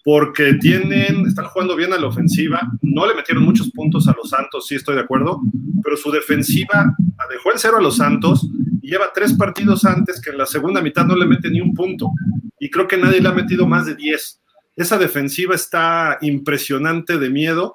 Porque 0.03 0.53
tienen, 0.61 1.26
están 1.26 1.45
jugando 1.45 1.76
bien 1.76 1.93
a 1.93 1.98
la 1.98 2.06
ofensiva, 2.06 2.61
no 2.84 3.07
le 3.07 3.15
metieron 3.15 3.43
muchos 3.43 3.72
puntos 3.72 4.07
a 4.07 4.14
los 4.15 4.30
Santos, 4.30 4.68
sí 4.68 4.76
estoy 4.76 4.93
de 4.93 5.02
acuerdo, 5.02 5.41
pero 5.84 5.98
su 5.98 6.11
defensiva 6.11 6.95
dejó 7.27 7.53
el 7.53 7.57
cero 7.57 7.77
a 7.80 7.81
los 7.81 7.98
Santos 7.98 8.48
y 8.84 8.91
lleva 8.91 9.11
tres 9.15 9.34
partidos 9.34 9.84
antes 9.85 10.22
que 10.22 10.30
en 10.30 10.38
la 10.38 10.45
segunda 10.45 10.80
mitad 10.80 11.07
no 11.07 11.15
le 11.15 11.26
mete 11.26 11.49
ni 11.49 11.60
un 11.60 11.73
punto. 11.73 12.11
Y 12.60 12.69
creo 12.69 12.88
que 12.88 12.98
nadie 12.98 13.19
le 13.19 13.30
ha 13.30 13.34
metido 13.34 13.65
más 13.65 13.88
de 13.88 13.95
10. 13.95 14.41
Esa 14.76 14.99
defensiva 14.99 15.56
está 15.56 16.19
impresionante 16.22 17.18
de 17.18 17.31
miedo 17.31 17.73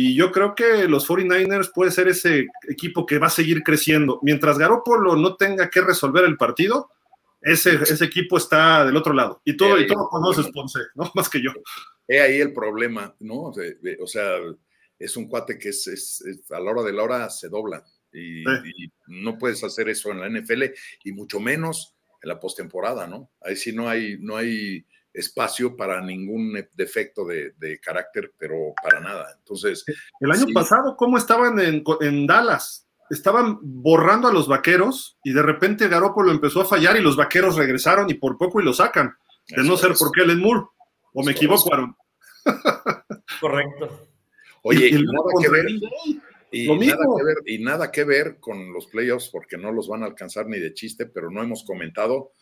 y 0.00 0.14
yo 0.14 0.30
creo 0.30 0.54
que 0.54 0.86
los 0.86 1.08
49ers 1.08 1.72
puede 1.74 1.90
ser 1.90 2.06
ese 2.06 2.46
equipo 2.68 3.04
que 3.04 3.18
va 3.18 3.26
a 3.26 3.30
seguir 3.30 3.64
creciendo. 3.64 4.20
Mientras 4.22 4.56
Garoppolo 4.56 5.16
no 5.16 5.34
tenga 5.34 5.68
que 5.70 5.80
resolver 5.80 6.24
el 6.24 6.36
partido, 6.36 6.92
ese, 7.40 7.74
ese 7.74 8.04
equipo 8.04 8.36
está 8.36 8.84
del 8.84 8.96
otro 8.96 9.12
lado. 9.12 9.42
Y 9.44 9.56
todo, 9.56 9.76
y 9.76 9.88
todo 9.88 10.08
conoces 10.08 10.52
Ponce, 10.52 10.78
¿no? 10.94 11.10
Más 11.16 11.28
que 11.28 11.42
yo. 11.42 11.50
He 12.06 12.20
ahí 12.20 12.40
el 12.40 12.52
problema, 12.52 13.12
¿no? 13.18 13.50
o 13.50 14.06
sea, 14.06 14.36
es 15.00 15.16
un 15.16 15.26
cuate 15.26 15.58
que 15.58 15.70
es, 15.70 16.22
a 16.50 16.60
la 16.60 16.70
hora 16.70 16.82
de 16.84 16.92
la 16.92 17.02
hora 17.02 17.28
se 17.28 17.48
dobla. 17.48 17.84
Y, 18.12 18.44
no 19.08 19.36
puedes 19.36 19.64
hacer 19.64 19.88
eso 19.88 20.12
en 20.12 20.20
la 20.20 20.28
NFL 20.28 20.62
y 21.02 21.10
mucho 21.10 21.40
menos 21.40 21.96
en 22.22 22.28
la 22.28 22.38
postemporada, 22.38 23.08
¿no? 23.08 23.32
Ahí 23.40 23.56
sí 23.56 23.72
no 23.72 23.88
hay, 23.88 24.16
no 24.20 24.36
hay 24.36 24.86
espacio 25.18 25.76
para 25.76 26.00
ningún 26.00 26.52
defecto 26.74 27.24
de, 27.24 27.80
carácter, 27.82 28.32
pero 28.38 28.72
para 28.82 29.00
nada. 29.00 29.34
Entonces. 29.38 29.84
El 30.20 30.30
año 30.30 30.46
pasado, 30.54 30.96
¿cómo 30.96 31.18
estaban 31.18 31.58
en, 31.60 31.84
en 32.00 32.26
Dallas? 32.26 32.88
estaban 33.10 33.58
borrando 33.62 34.28
a 34.28 34.32
los 34.32 34.48
vaqueros 34.48 35.18
y 35.24 35.32
de 35.32 35.42
repente 35.42 35.88
Garópolo 35.88 36.30
empezó 36.30 36.60
a 36.60 36.66
fallar 36.66 36.96
y 36.96 37.00
los 37.00 37.16
vaqueros 37.16 37.56
regresaron 37.56 38.10
y 38.10 38.14
por 38.14 38.36
poco 38.36 38.60
y 38.60 38.64
lo 38.64 38.72
sacan. 38.72 39.16
De 39.48 39.64
no 39.64 39.78
ser 39.78 39.94
por 39.98 40.12
Kellen 40.12 40.40
Moore. 40.40 40.66
¿O 41.14 41.24
me 41.24 41.32
equivoco, 41.32 41.70
Correcto. 43.40 44.08
Oye, 44.62 44.88
y, 44.88 44.92
nada 44.92 45.22
que 45.40 45.48
ver, 45.48 45.66
y, 47.46 47.58
nada 47.58 47.90
que 47.90 48.04
ver, 48.04 48.38
con 48.40 48.72
los 48.72 48.86
playoffs 48.88 49.30
porque 49.30 49.56
no 49.56 49.72
los 49.72 49.88
van 49.88 50.02
a 50.02 50.06
alcanzar 50.06 50.46
ni 50.46 50.58
de 50.58 50.74
chiste, 50.74 51.06
pero 51.06 51.30
no 51.30 51.42
hemos 51.42 51.64
comentado, 51.64 52.32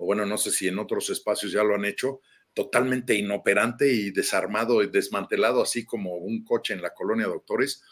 o 0.00 0.06
bueno, 0.06 0.24
no 0.24 0.38
sé 0.38 0.50
si 0.50 0.66
en 0.66 0.78
otros 0.78 1.10
espacios 1.10 1.52
ya 1.52 1.62
lo 1.62 1.74
han 1.74 1.84
hecho, 1.84 2.22
totalmente 2.54 3.14
inoperante 3.14 3.92
y 3.92 4.10
desarmado 4.10 4.82
y 4.82 4.88
desmantelado, 4.88 5.62
así 5.62 5.84
como 5.84 6.16
un 6.16 6.42
coche 6.42 6.72
en 6.72 6.80
la 6.80 6.94
colonia 6.94 7.26
Doctores, 7.26 7.82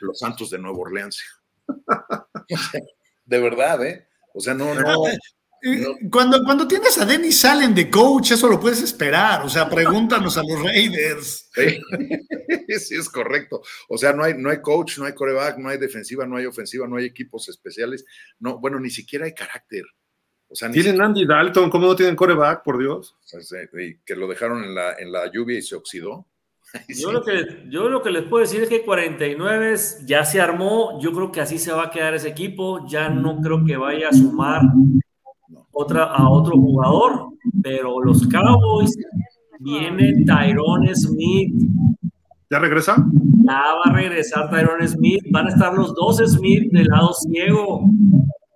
los 0.00 0.20
Santos 0.20 0.50
de 0.50 0.58
Nueva 0.60 0.78
Orleans. 0.78 1.20
de 3.24 3.40
verdad, 3.40 3.84
¿eh? 3.84 4.06
O 4.32 4.38
sea, 4.38 4.54
no, 4.54 4.74
no. 4.76 5.02
Cuando, 6.08 6.44
cuando 6.44 6.68
tienes 6.68 6.96
a 6.98 7.04
Dennis 7.04 7.44
Allen 7.44 7.74
de 7.74 7.90
coach, 7.90 8.30
eso 8.30 8.48
lo 8.48 8.60
puedes 8.60 8.80
esperar. 8.82 9.42
O 9.42 9.48
sea, 9.48 9.68
pregúntanos 9.70 10.38
a 10.38 10.42
los 10.42 10.62
Raiders. 10.62 11.50
Sí, 12.68 12.94
es 12.94 13.08
correcto. 13.08 13.62
O 13.88 13.96
sea, 13.96 14.12
no 14.12 14.22
hay, 14.22 14.34
no 14.34 14.50
hay 14.50 14.60
coach, 14.60 14.98
no 14.98 15.04
hay 15.04 15.14
coreback, 15.14 15.56
no 15.56 15.68
hay 15.68 15.78
defensiva, 15.78 16.26
no 16.26 16.36
hay 16.36 16.46
ofensiva, 16.46 16.86
no 16.86 16.96
hay 16.96 17.06
equipos 17.06 17.48
especiales. 17.48 18.04
No, 18.38 18.58
bueno, 18.58 18.78
ni 18.78 18.90
siquiera 18.90 19.24
hay 19.24 19.34
carácter. 19.34 19.84
O 20.48 20.54
sea, 20.54 20.70
tienen 20.70 21.00
Andy 21.00 21.26
Dalton, 21.26 21.70
¿cómo 21.70 21.86
no 21.86 21.96
tienen 21.96 22.14
coreback, 22.14 22.62
por 22.62 22.78
Dios? 22.78 23.16
que 24.04 24.16
lo 24.16 24.28
dejaron 24.28 24.62
en 24.62 24.74
la, 24.74 24.94
en 24.94 25.10
la 25.10 25.30
lluvia 25.30 25.58
y 25.58 25.62
se 25.62 25.74
oxidó. 25.74 26.26
Yo, 26.88 27.12
lo 27.12 27.22
que, 27.22 27.64
yo 27.68 27.88
lo 27.88 28.02
que 28.02 28.10
les 28.10 28.24
puedo 28.24 28.42
decir 28.42 28.62
es 28.62 28.68
que 28.68 28.84
49 28.84 29.76
ya 30.04 30.24
se 30.24 30.40
armó, 30.40 31.00
yo 31.00 31.12
creo 31.12 31.30
que 31.30 31.40
así 31.40 31.58
se 31.58 31.72
va 31.72 31.84
a 31.84 31.90
quedar 31.90 32.14
ese 32.14 32.28
equipo, 32.28 32.86
ya 32.88 33.08
no 33.08 33.40
creo 33.40 33.64
que 33.64 33.76
vaya 33.76 34.08
a 34.08 34.12
sumar 34.12 34.62
otra, 35.70 36.04
a 36.04 36.28
otro 36.28 36.56
jugador, 36.56 37.28
pero 37.62 38.02
los 38.02 38.26
Cowboys, 38.26 38.96
viene 39.60 40.24
Tyrone 40.24 40.94
Smith. 40.94 41.54
¿Ya 42.50 42.58
regresa? 42.58 42.96
Ya 43.44 43.52
va 43.52 43.82
a 43.84 43.92
regresar 43.92 44.50
Tyrone 44.50 44.88
Smith, 44.88 45.24
van 45.30 45.46
a 45.46 45.50
estar 45.50 45.72
los 45.74 45.94
dos 45.94 46.18
Smith 46.18 46.72
del 46.72 46.86
lado 46.86 47.12
ciego, 47.14 47.88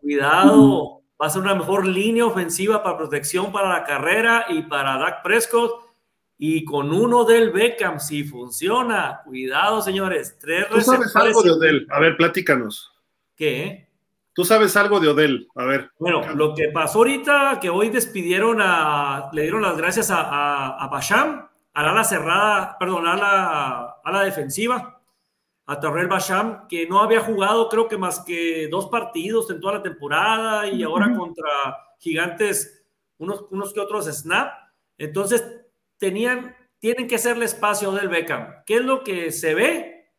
cuidado, 0.01 1.00
va 1.21 1.27
a 1.27 1.31
ser 1.31 1.43
una 1.43 1.55
mejor 1.55 1.87
línea 1.87 2.25
ofensiva 2.25 2.83
para 2.83 2.97
protección 2.97 3.53
para 3.53 3.69
la 3.69 3.85
carrera 3.85 4.47
y 4.49 4.63
para 4.63 4.97
Dak 4.97 5.23
Prescott 5.23 5.91
y 6.39 6.65
con 6.65 6.91
uno 6.91 7.25
del 7.25 7.51
Beckham, 7.51 8.01
si 8.01 8.25
funciona, 8.25 9.21
cuidado, 9.27 9.83
señores. 9.83 10.39
Tres 10.41 10.67
¿Tú 10.71 10.81
sabes 10.81 11.15
algo 11.15 11.43
de 11.43 11.51
Odell? 11.51 11.87
A 11.91 12.01
ver, 12.01 12.17
platícanos. 12.17 12.91
¿Qué? 13.37 13.91
Tú 14.33 14.47
sabes 14.47 14.75
algo 14.77 15.01
de 15.01 15.09
Odell, 15.09 15.49
a 15.55 15.65
ver. 15.65 15.91
Bueno, 15.99 16.23
lo 16.35 16.55
que 16.55 16.69
pasó 16.69 17.01
ahorita, 17.01 17.59
que 17.61 17.69
hoy 17.69 17.91
despidieron 17.91 18.59
a, 18.63 19.29
le 19.35 19.43
dieron 19.43 19.61
las 19.61 19.77
gracias 19.77 20.11
a, 20.11 20.23
a, 20.23 20.83
a 20.83 20.89
Basham, 20.89 21.47
a 21.75 21.83
la 21.83 21.91
ala 21.91 22.05
cerrada, 22.05 22.79
perdón, 22.79 23.07
a 23.07 23.17
la, 23.17 23.97
a 24.03 24.13
la 24.13 24.23
defensiva, 24.23 25.00
a 25.71 25.79
Terrell 25.79 26.09
Basham, 26.09 26.67
que 26.67 26.89
no 26.89 27.01
había 27.01 27.21
jugado 27.21 27.69
creo 27.69 27.87
que 27.87 27.97
más 27.97 28.25
que 28.27 28.67
dos 28.69 28.89
partidos 28.89 29.49
en 29.51 29.61
toda 29.61 29.75
la 29.75 29.83
temporada 29.83 30.67
y 30.67 30.83
ahora 30.83 31.15
contra 31.17 31.49
gigantes 32.01 32.85
unos, 33.19 33.45
unos 33.53 33.73
que 33.73 33.79
otros 33.79 34.07
snap. 34.07 34.53
Entonces 34.99 35.45
tenían, 35.97 36.57
tienen 36.81 37.07
que 37.07 37.15
hacerle 37.15 37.45
espacio 37.45 37.93
del 37.93 38.09
Beckham. 38.09 38.65
¿Qué 38.67 38.79
es 38.79 38.85
lo 38.85 39.05
que 39.05 39.31
se 39.31 39.55
ve? 39.55 40.11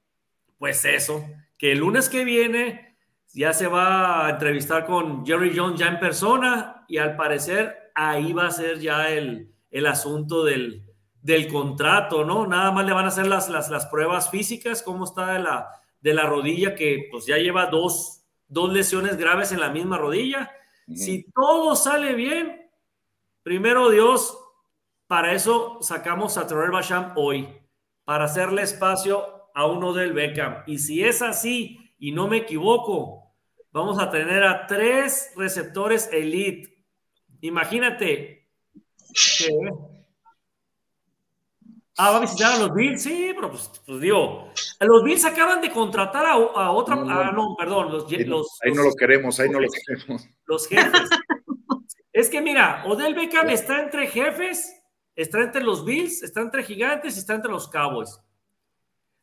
Pues 0.58 0.86
eso, 0.86 1.26
que 1.58 1.74
el 1.74 1.80
lunes 1.80 2.08
que 2.08 2.24
viene 2.24 2.96
ya 3.34 3.52
se 3.52 3.68
va 3.68 4.28
a 4.28 4.30
entrevistar 4.30 4.86
con 4.86 5.26
Jerry 5.26 5.52
Jones 5.54 5.78
ya 5.78 5.88
en 5.88 6.00
persona 6.00 6.86
y 6.88 6.98
al 6.98 7.18
parecer 7.18 7.92
ahí 7.94 8.32
va 8.32 8.48
a 8.48 8.52
ser 8.52 8.80
ya 8.80 9.10
el, 9.10 9.52
el 9.70 9.86
asunto 9.86 10.46
del, 10.46 10.86
del 11.22 11.48
contrato, 11.48 12.26
¿no? 12.26 12.48
Nada 12.48 12.72
más 12.72 12.86
le 12.86 12.94
van 12.94 13.06
a 13.06 13.10
hacer 13.10 13.28
las, 13.28 13.50
las, 13.50 13.70
las 13.70 13.86
pruebas 13.88 14.30
físicas, 14.30 14.82
cómo 14.82 15.06
está 15.06 15.34
de 15.34 15.40
la, 15.40 15.82
de 16.02 16.14
la 16.14 16.26
rodilla, 16.26 16.76
que 16.76 17.08
pues 17.12 17.26
ya 17.26 17.38
lleva 17.38 17.68
dos, 17.68 18.24
dos 18.48 18.72
lesiones 18.72 19.18
graves 19.18 19.52
en 19.52 19.60
la 19.60 19.70
misma 19.70 19.98
rodilla. 19.98 20.52
Si 20.94 21.24
todo 21.32 21.76
sale 21.76 22.16
bien, 22.16 22.70
primero 23.44 23.90
Dios, 23.90 24.38
para 25.08 25.34
eso 25.34 25.78
sacamos 25.82 26.38
a 26.38 26.48
Terrell 26.48 26.72
Basham 26.72 27.14
hoy, 27.16 27.48
para 28.04 28.26
hacerle 28.26 28.64
espacio 28.64 29.50
a 29.54 29.68
uno 29.68 29.94
del 29.94 30.14
Beckham. 30.14 30.64
Y 30.66 30.80
si 30.80 31.04
es 31.04 31.22
así, 31.22 31.94
y 32.00 32.12
no 32.12 32.28
me 32.28 32.38
equivoco, 32.38 33.32
vamos 33.72 34.00
a 34.00 34.10
tener 34.10 34.44
a 34.44 34.66
tres 34.68 35.32
receptores 35.36 36.10
elite. 36.12 36.84
Imagínate 37.42 38.50
Ah, 42.02 42.12
va 42.12 42.18
a 42.18 42.22
visitar 42.22 42.54
a 42.54 42.58
los 42.58 42.74
Bills, 42.74 43.04
sí, 43.04 43.32
pero 43.36 43.52
pues, 43.52 43.72
pues 43.86 44.02
digo, 44.02 44.52
los 44.80 45.04
Bills 45.04 45.24
acaban 45.26 45.62
de 45.62 45.70
contratar 45.70 46.26
a, 46.26 46.36
otra, 46.72 46.96
no, 46.96 47.10
ah, 47.10 47.32
no, 47.32 47.56
perdón, 47.58 47.92
los, 47.92 48.12
ahí, 48.12 48.26
no, 48.74 48.84
lo 48.84 48.94
queremos, 48.96 49.40
ahí 49.40 49.50
no 49.50 49.60
lo 49.60 49.68
queremos. 49.70 50.28
Los 50.46 50.68
jefes. 50.68 51.10
es 52.14 52.30
que 52.30 52.42
mira, 52.42 52.84
Odell 52.88 53.14
Beckham 53.14 53.50
está 53.50 53.82
entre 53.82 54.08
jefes 54.08 54.82
Está 55.16 55.42
entre 55.42 55.64
los 55.64 55.84
Bills, 55.84 56.24
está 56.24 56.42
entre 56.42 56.64
Gigantes 56.64 57.16
y 57.16 57.20
está 57.20 57.36
entre 57.36 57.52
los 57.52 57.68
Cowboys. 57.68 58.20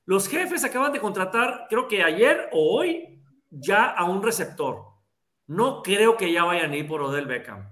Los 0.05 0.29
jefes 0.29 0.65
acaban 0.65 0.93
de 0.93 1.01
contratar, 1.01 1.67
creo 1.69 1.89
que 1.89 2.03
ayer 2.03 2.49
o 2.53 2.79
hoy, 2.79 3.23
ya 3.51 3.87
a 3.87 4.05
un 4.05 4.23
receptor. 4.23 4.85
No 5.47 5.83
creo 5.83 6.17
que 6.17 6.31
ya 6.31 6.45
vayan 6.45 6.73
a 6.73 6.77
ir 6.77 6.87
por 6.87 7.03
Odell 7.03 7.27
Beckham. 7.27 7.69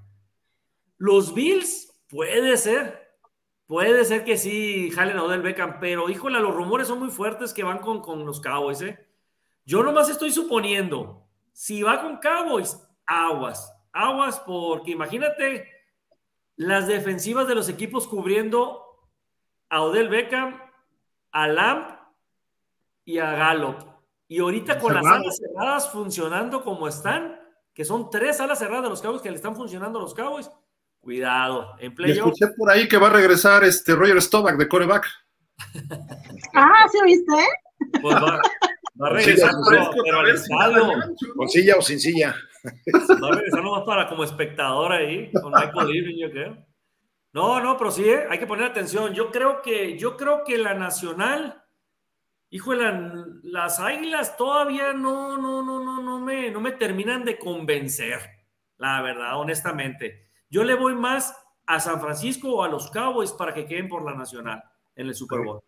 Los 0.97 1.35
Bills, 1.35 1.93
puede 2.09 2.57
ser. 2.57 3.06
Puede 3.67 4.05
ser 4.05 4.25
que 4.25 4.37
sí 4.37 4.91
jalen 4.93 5.19
a 5.19 5.25
Odell 5.25 5.43
Beckham, 5.43 5.81
pero 5.81 6.09
híjole, 6.09 6.39
los 6.41 6.55
rumores 6.55 6.87
son 6.87 7.01
muy 7.01 7.11
fuertes 7.11 7.53
que 7.53 7.65
van 7.65 7.79
con, 7.79 8.01
con 8.01 8.25
los 8.25 8.41
Cowboys. 8.41 8.81
¿eh? 8.83 9.07
Yo 9.65 9.83
nomás 9.83 10.09
estoy 10.09 10.31
suponiendo, 10.31 11.27
si 11.53 11.83
va 11.83 12.01
con 12.01 12.19
Cowboys, 12.19 12.81
aguas. 13.07 13.73
Aguas, 13.93 14.41
porque 14.41 14.93
imagínate 14.93 15.69
las 16.55 16.87
defensivas 16.87 17.49
de 17.49 17.55
los 17.55 17.69
equipos 17.69 18.07
cubriendo 18.07 18.83
a 19.69 19.83
Odell 19.83 20.09
Beckham, 20.09 20.61
a 21.33 21.49
Lamp 21.49 21.91
y 23.05 23.19
a 23.19 23.33
Gallup. 23.33 23.77
Y 24.29 24.39
ahorita 24.41 24.79
con 24.79 24.95
las 24.95 25.07
alas 25.07 25.39
cerradas 25.39 25.91
funcionando 25.91 26.63
como 26.63 26.87
están, 26.87 27.41
que 27.75 27.85
son 27.85 28.11
tres 28.11 28.41
alas 28.41 28.59
cerradas 28.59 28.85
de 28.85 28.91
los 28.91 29.03
Cowboys 29.03 29.23
que 29.23 29.31
le 29.31 29.37
están 29.37 29.57
funcionando 29.57 29.99
a 29.99 30.03
los 30.03 30.15
Cowboys, 30.15 30.51
Cuidado. 31.07 31.77
En 31.79 31.93
Y 31.93 31.95
playoff. 31.95 32.33
escuché 32.33 32.53
por 32.57 32.69
ahí 32.69 32.89
que 32.89 32.97
va 32.97 33.07
a 33.07 33.11
regresar 33.11 33.63
este 33.63 33.95
Roger 33.95 34.21
Staubach 34.21 34.57
de 34.57 34.67
coreback. 34.67 35.07
Ah, 36.53 36.85
¿sí 36.91 36.99
viste? 37.05 38.01
Pues 38.03 38.17
va, 38.17 38.41
va 39.01 39.07
a 39.07 39.11
regresar, 39.11 39.53
pero, 39.71 39.91
pero 40.03 40.19
al 40.19 40.27
vez, 40.27 40.43
estadio. 40.43 40.91
¿Con 41.37 41.49
silla 41.49 41.77
o 41.79 41.83
sin 41.83 42.01
silla? 42.01 42.35
Va 43.23 43.29
a 43.29 43.37
regresar 43.37 43.63
nomás 43.63 43.85
para 43.85 44.09
como 44.09 44.25
espectador 44.25 44.91
ahí, 44.91 45.31
con 45.31 45.53
Michael 45.53 45.95
Irving, 45.95 46.17
yo 46.19 46.31
creo. 46.33 46.67
No, 47.33 47.61
no, 47.61 47.77
pero 47.79 47.93
sí, 47.93 48.03
¿eh? 48.09 48.25
hay 48.29 48.41
que 48.41 48.47
poner 48.49 48.65
atención. 48.65 49.15
Yo 49.15 49.31
creo 49.31 49.63
que, 49.63 49.97
yo 49.97 50.17
creo 50.17 50.43
que 50.43 50.59
la 50.59 50.75
nacional, 50.75 51.63
híjole, 52.51 52.83
la- 52.83 53.27
las 53.45 53.79
águilas 53.79 54.37
todavía 54.37 54.93
no, 54.93 55.37
no, 55.39 55.63
no, 55.63 55.85
no, 55.85 56.03
no 56.03 56.19
me, 56.19 56.51
no 56.51 56.61
me 56.61 56.73
terminan 56.73 57.25
de 57.25 57.39
convencer, 57.39 58.19
la 58.79 59.01
verdad, 59.03 59.39
honestamente. 59.39 60.26
Yo 60.57 60.65
le 60.65 60.75
voy 60.75 60.95
más 60.95 61.35
a 61.67 61.79
San 61.81 62.01
Francisco 62.01 62.49
o 62.49 62.63
a 62.63 62.69
los 62.69 62.91
Cowboys 62.91 63.33
para 63.33 63.53
que 63.53 63.67
queden 63.67 63.91
por 63.91 64.03
la 64.03 64.15
nacional 64.15 64.63
en 64.95 65.07
el 65.07 65.15
Super 65.15 65.41
Bowl. 65.41 65.61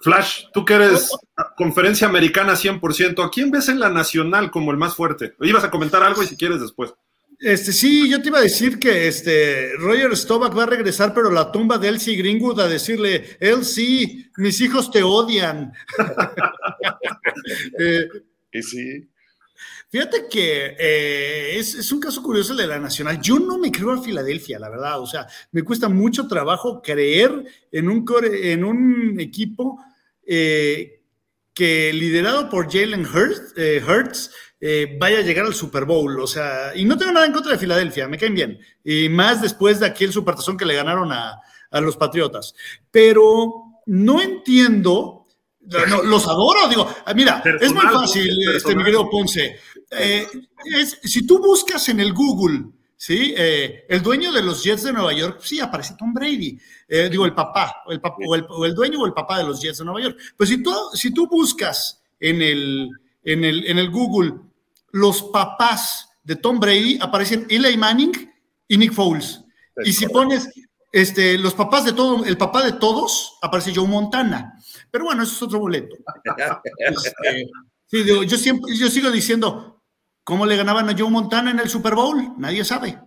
Flash, 0.00 0.46
tú 0.52 0.64
que 0.64 0.74
eres 0.74 1.08
conferencia 1.56 2.08
americana 2.08 2.54
100%, 2.54 3.24
¿a 3.24 3.30
quién 3.30 3.52
ves 3.52 3.68
en 3.68 3.78
la 3.78 3.90
nacional 3.90 4.50
como 4.50 4.72
el 4.72 4.76
más 4.76 4.96
fuerte? 4.96 5.34
Ibas 5.38 5.62
a 5.62 5.70
comentar 5.70 6.02
algo 6.02 6.20
y 6.24 6.26
si 6.26 6.36
quieres 6.36 6.60
después. 6.60 6.92
Este, 7.38 7.72
sí, 7.72 8.10
yo 8.10 8.20
te 8.20 8.26
iba 8.26 8.38
a 8.38 8.42
decir 8.42 8.80
que 8.80 9.06
este, 9.06 9.70
Roger 9.78 10.16
Staubach 10.16 10.58
va 10.58 10.64
a 10.64 10.66
regresar, 10.66 11.14
pero 11.14 11.30
la 11.30 11.52
tumba 11.52 11.78
de 11.78 11.90
Elsie 11.90 12.16
Greenwood 12.16 12.58
a 12.58 12.66
decirle, 12.66 13.36
Elsie, 13.38 14.32
mis 14.36 14.60
hijos 14.60 14.90
te 14.90 15.04
odian. 15.04 15.72
Eh, 17.78 18.08
Y 18.52 18.62
sí. 18.62 19.08
Fíjate 19.88 20.28
que 20.28 20.76
eh, 20.78 21.58
es, 21.58 21.90
un 21.90 22.00
caso 22.00 22.22
curioso 22.22 22.52
el 22.52 22.58
de 22.58 22.66
la 22.66 22.78
Nacional. 22.78 23.20
Yo 23.20 23.38
no 23.38 23.58
me 23.58 23.72
creo 23.72 23.92
a 23.92 24.02
Filadelfia, 24.02 24.58
la 24.58 24.68
verdad. 24.68 25.00
O 25.00 25.06
sea, 25.06 25.26
me 25.52 25.62
cuesta 25.62 25.88
mucho 25.88 26.28
trabajo 26.28 26.80
creer 26.80 27.44
en 27.72 27.88
un, 27.88 28.04
en 28.22 28.64
un 28.64 29.18
equipo 29.18 29.82
eh, 30.24 31.02
que 31.52 31.92
liderado 31.92 32.48
por 32.48 32.72
Jalen 32.72 33.04
Hurts, 33.04 33.54
Hurts, 33.88 34.30
eh, 34.60 34.96
vaya 35.00 35.18
a 35.18 35.22
llegar 35.22 35.46
al 35.46 35.54
Super 35.54 35.84
Bowl. 35.84 36.20
O 36.20 36.26
sea, 36.26 36.72
y 36.76 36.84
no 36.84 36.96
tengo 36.96 37.12
nada 37.12 37.26
en 37.26 37.32
contra 37.32 37.52
de 37.52 37.58
Filadelfia, 37.58 38.06
me 38.06 38.18
caen 38.18 38.34
bien. 38.34 38.60
Y 38.84 39.08
más 39.08 39.42
después 39.42 39.80
de 39.80 39.86
aquel 39.86 40.12
supertazón 40.12 40.56
que 40.56 40.66
le 40.66 40.74
ganaron 40.76 41.10
a, 41.10 41.40
a 41.70 41.80
los 41.80 41.96
Patriotas. 41.96 42.54
Pero 42.90 43.82
no 43.86 44.20
entiendo. 44.20 45.19
No, 45.88 46.02
los 46.02 46.26
adoro, 46.26 46.68
digo, 46.68 46.88
ah, 47.06 47.14
mira, 47.14 47.42
es 47.60 47.72
muy 47.72 47.82
fácil, 47.82 48.26
personal. 48.28 48.56
este, 48.56 48.76
mi 48.76 48.84
querido 48.84 49.08
Ponce. 49.10 49.56
Eh, 49.90 50.26
es- 50.64 50.98
si 51.02 51.26
tú 51.26 51.38
buscas 51.38 51.88
en 51.88 52.00
el 52.00 52.12
Google, 52.12 52.64
¿sí? 52.96 53.34
Eh, 53.36 53.84
el 53.88 54.02
dueño 54.02 54.32
de 54.32 54.42
los 54.42 54.62
Jets 54.62 54.82
de 54.84 54.92
Nueva 54.92 55.12
York, 55.12 55.40
sí, 55.42 55.60
aparece 55.60 55.94
Tom 55.98 56.12
Brady. 56.12 56.58
Eh, 56.88 57.08
digo, 57.10 57.24
el 57.24 57.34
papá, 57.34 57.82
o 57.86 57.92
el, 57.92 58.00
papá 58.00 58.16
o, 58.26 58.34
el, 58.34 58.44
o 58.48 58.64
el 58.66 58.74
dueño 58.74 59.00
o 59.00 59.06
el 59.06 59.12
papá 59.12 59.38
de 59.38 59.44
los 59.44 59.60
Jets 59.60 59.78
de 59.78 59.84
Nueva 59.84 60.00
York. 60.02 60.18
Pues 60.36 60.48
si 60.50 60.62
tú, 60.62 60.72
si 60.94 61.12
tú 61.12 61.26
buscas 61.28 62.02
en 62.18 62.42
el, 62.42 62.88
en, 63.24 63.44
el, 63.44 63.66
en 63.66 63.78
el 63.78 63.90
Google 63.90 64.34
los 64.92 65.22
papás 65.22 66.08
de 66.24 66.36
Tom 66.36 66.58
Brady, 66.60 66.98
aparecen 67.00 67.46
Eli 67.48 67.76
Manning 67.76 68.30
y 68.68 68.76
Nick 68.76 68.92
Foles. 68.92 69.40
Y 69.84 69.92
si 69.92 70.06
pones 70.08 70.48
este, 70.92 71.38
los 71.38 71.54
papás 71.54 71.84
de 71.84 71.92
todo, 71.92 72.24
el 72.24 72.36
papá 72.36 72.62
de 72.64 72.72
todos, 72.72 73.34
aparece 73.40 73.72
Joe 73.74 73.86
Montana. 73.88 74.54
Pero 74.90 75.04
bueno, 75.04 75.22
eso 75.22 75.32
es 75.34 75.42
otro 75.42 75.60
boleto. 75.60 75.96
Este, 76.78 77.50
sí, 77.86 78.02
digo, 78.02 78.22
yo 78.22 78.36
siempre, 78.36 78.74
yo 78.74 78.88
sigo 78.88 79.10
diciendo, 79.10 79.82
¿cómo 80.24 80.46
le 80.46 80.56
ganaban 80.56 80.88
a 80.88 80.96
Joe 80.96 81.10
Montana 81.10 81.50
en 81.50 81.60
el 81.60 81.68
Super 81.68 81.94
Bowl? 81.94 82.34
Nadie 82.38 82.64
sabe. 82.64 82.98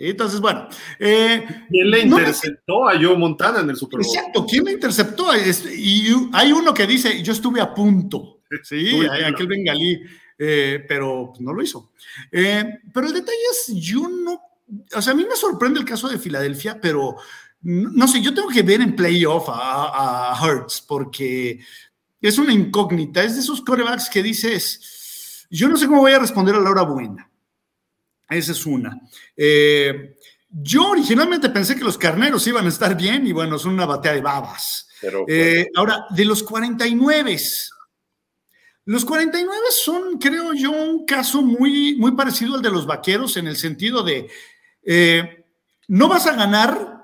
Entonces, 0.00 0.40
bueno. 0.40 0.68
eh, 1.00 1.44
¿Quién 1.68 1.90
le 1.90 2.06
no 2.06 2.18
interceptó 2.18 2.88
a 2.88 2.94
Joe 2.94 3.16
Montana 3.16 3.60
en 3.60 3.70
el 3.70 3.76
Super 3.76 3.98
Bowl? 4.00 4.06
Exacto, 4.06 4.46
¿quién 4.48 4.62
me 4.62 4.72
interceptó? 4.72 5.26
Y 5.36 6.14
hay 6.32 6.52
uno 6.52 6.72
que 6.72 6.86
dice, 6.86 7.20
yo 7.22 7.32
estuve 7.32 7.60
a 7.60 7.74
punto. 7.74 8.34
Sí, 8.62 8.94
Uy, 8.94 9.06
hay 9.06 9.24
aquel 9.24 9.46
bengalí, 9.46 10.00
eh, 10.38 10.82
pero 10.88 11.34
no 11.38 11.52
lo 11.52 11.62
hizo. 11.62 11.92
Eh, 12.32 12.78
pero 12.94 13.06
el 13.06 13.12
detalle 13.12 13.36
es, 13.52 13.74
yo 13.74 14.08
no, 14.08 14.40
o 14.94 15.02
sea, 15.02 15.12
a 15.12 15.16
mí 15.16 15.26
me 15.28 15.36
sorprende 15.36 15.80
el 15.80 15.84
caso 15.84 16.08
de 16.08 16.18
Filadelfia, 16.18 16.80
pero 16.80 17.16
no, 17.62 18.08
sé, 18.08 18.20
yo 18.22 18.32
tengo 18.32 18.48
que 18.48 18.62
ver 18.62 18.80
en 18.80 18.94
playoff 18.94 19.48
a, 19.48 20.32
a 20.32 20.44
Hurts, 20.44 20.80
porque 20.86 21.60
es 22.20 22.38
una 22.38 22.52
incógnita, 22.52 23.22
es 23.22 23.34
de 23.34 23.40
esos 23.40 23.60
corebacks 23.60 24.08
que 24.08 24.22
dices, 24.22 25.46
yo 25.50 25.68
no 25.68 25.76
sé 25.76 25.86
cómo 25.86 26.00
voy 26.00 26.12
a 26.12 26.18
responder 26.18 26.54
a 26.54 26.60
la 26.60 26.70
hora 26.70 26.82
buena. 26.82 27.30
Esa 28.28 28.52
es 28.52 28.66
una. 28.66 29.00
Eh, 29.36 30.16
yo 30.50 30.90
originalmente 30.90 31.48
pensé 31.50 31.76
que 31.76 31.84
los 31.84 31.96
carneros 31.96 32.46
iban 32.46 32.66
a 32.66 32.68
estar 32.68 32.96
bien 32.96 33.26
y 33.26 33.32
bueno, 33.32 33.58
son 33.58 33.72
una 33.72 33.86
batea 33.86 34.12
de 34.12 34.20
babas. 34.20 34.88
Pero 35.00 35.24
Eh, 35.28 35.68
ahora, 35.76 36.06
de 36.10 36.24
los 36.24 36.42
49, 36.42 37.38
los 38.84 39.04
49 39.04 39.60
son, 39.70 40.18
creo 40.18 40.52
yo, 40.54 40.72
un 40.72 41.06
caso 41.06 41.42
muy, 41.42 41.96
muy 41.96 42.12
parecido 42.12 42.56
al 42.56 42.62
de 42.62 42.70
los 42.70 42.86
vaqueros 42.86 43.36
en 43.36 43.46
el 43.46 43.56
sentido 43.56 44.02
de 44.02 44.28
eh, 44.82 45.44
no 45.88 46.08
vas 46.08 46.26
a 46.26 46.34
ganar 46.34 46.97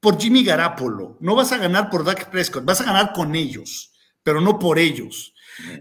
por 0.00 0.18
Jimmy 0.20 0.42
Garapolo, 0.44 1.16
no 1.20 1.34
vas 1.34 1.52
a 1.52 1.58
ganar 1.58 1.90
por 1.90 2.04
Dak 2.04 2.30
Prescott, 2.30 2.64
vas 2.64 2.80
a 2.80 2.84
ganar 2.84 3.12
con 3.12 3.34
ellos, 3.34 3.92
pero 4.22 4.40
no 4.40 4.58
por 4.58 4.78
ellos. 4.78 5.34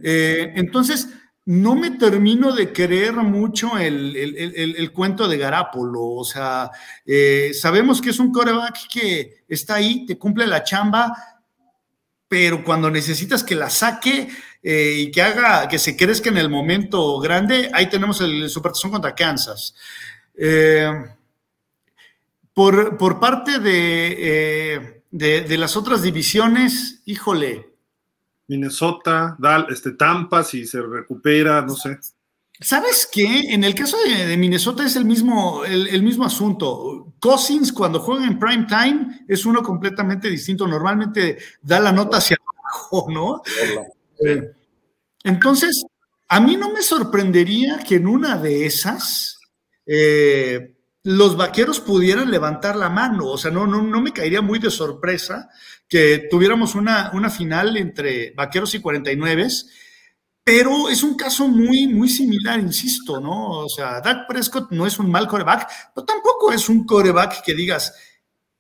Eh, 0.03 0.51
entonces, 0.55 1.07
no 1.45 1.73
me 1.75 1.91
termino 1.91 2.51
de 2.53 2.71
creer 2.73 3.13
mucho 3.13 3.77
el, 3.77 4.15
el- 4.15 4.35
el- 4.55 4.75
el- 4.75 4.91
cuento 4.91 5.27
de 5.27 5.37
Garapolo. 5.37 6.03
O 6.03 6.23
sea, 6.23 6.69
eh, 7.05 7.51
sabemos 7.53 8.01
que 8.01 8.11
es 8.11 8.19
un 8.19 8.31
coreback 8.31 8.87
que 8.91 9.43
está 9.47 9.75
ahí, 9.75 10.05
te 10.05 10.17
cumple 10.17 10.45
la 10.45 10.63
chamba, 10.63 11.13
pero 12.27 12.63
cuando 12.63 12.91
necesitas 12.91 13.43
que 13.43 13.55
la 13.55 13.69
saque 13.69 14.29
eh, 14.61 14.95
y 14.99 15.11
que 15.11 15.21
haga, 15.21 15.67
que 15.67 15.79
se 15.79 15.95
crezca 15.97 16.29
en 16.29 16.37
el 16.37 16.49
momento 16.49 17.19
grande, 17.19 17.69
ahí 17.73 17.89
tenemos 17.89 18.21
el 18.21 18.49
Supertazón 18.49 18.91
contra 18.91 19.15
Kansas. 19.15 19.73
Eh, 20.37 20.91
por, 22.53 22.97
por 22.97 23.19
parte 23.19 23.59
de, 23.59 24.15
eh, 24.17 25.03
de, 25.11 25.41
de 25.41 25.57
las 25.57 25.76
otras 25.77 26.01
divisiones, 26.01 27.01
híjole, 27.05 27.69
Minnesota, 28.47 29.35
Dal, 29.38 29.67
este, 29.69 29.91
Tampa, 29.91 30.43
si 30.43 30.65
se 30.65 30.81
recupera, 30.81 31.61
no 31.61 31.76
sé. 31.76 31.99
¿Sabes 32.59 33.07
qué? 33.09 33.53
En 33.53 33.63
el 33.63 33.73
caso 33.73 33.95
de, 34.03 34.26
de 34.26 34.35
Minnesota 34.35 34.84
es 34.84 34.95
el 34.95 35.05
mismo, 35.05 35.63
el, 35.63 35.88
el 35.88 36.03
mismo 36.03 36.26
asunto. 36.26 37.13
Cousins 37.19 37.71
cuando 37.71 37.99
juega 37.99 38.26
en 38.26 38.38
prime 38.38 38.65
time 38.67 39.23
es 39.27 39.45
uno 39.45 39.61
completamente 39.63 40.30
distinto. 40.30 40.67
Normalmente 40.67 41.38
da 41.61 41.80
la 41.80 41.93
nota 41.93 42.17
hacia 42.17 42.38
abajo, 42.38 43.07
¿no? 43.09 43.41
Entonces, 45.23 45.85
a 46.27 46.39
mí 46.41 46.57
no 46.57 46.73
me 46.73 46.81
sorprendería 46.81 47.80
que 47.88 47.95
en 47.95 48.07
una 48.07 48.38
de 48.38 48.65
esas 48.65 49.39
eh, 49.85 50.76
los 51.10 51.36
vaqueros 51.36 51.80
pudieran 51.80 52.30
levantar 52.30 52.76
la 52.76 52.90
mano. 52.90 53.26
O 53.30 53.38
sea, 53.38 53.49
no, 53.49 53.65
no, 53.65 53.81
no 53.81 53.99
me 53.99 54.14
caería 54.14 54.44
muy 54.44 54.60
de 54.60 54.69
sorpresa 54.69 55.49
que 55.88 56.27
tuviéramos 56.30 56.76
una, 56.76 57.10
una 57.14 57.31
final 57.31 57.77
entre 57.77 58.31
vaqueros 58.36 58.76
y 58.76 58.80
49 58.80 59.48
pero 60.44 60.90
es 60.90 61.03
un 61.03 61.15
caso 61.15 61.48
muy, 61.48 61.88
muy 61.88 62.10
similar, 62.10 62.60
insisto, 62.60 63.19
¿no? 63.19 63.49
O 63.49 63.69
sea, 63.69 64.02
Dak 64.02 64.27
Prescott 64.27 64.72
no 64.72 64.88
es 64.88 64.98
un 64.98 65.10
mal 65.11 65.27
coreback, 65.27 65.69
pero 65.94 66.06
tampoco 66.06 66.52
es 66.52 66.69
un 66.69 66.86
coreback 66.86 67.44
que 67.44 67.53
digas, 67.53 67.94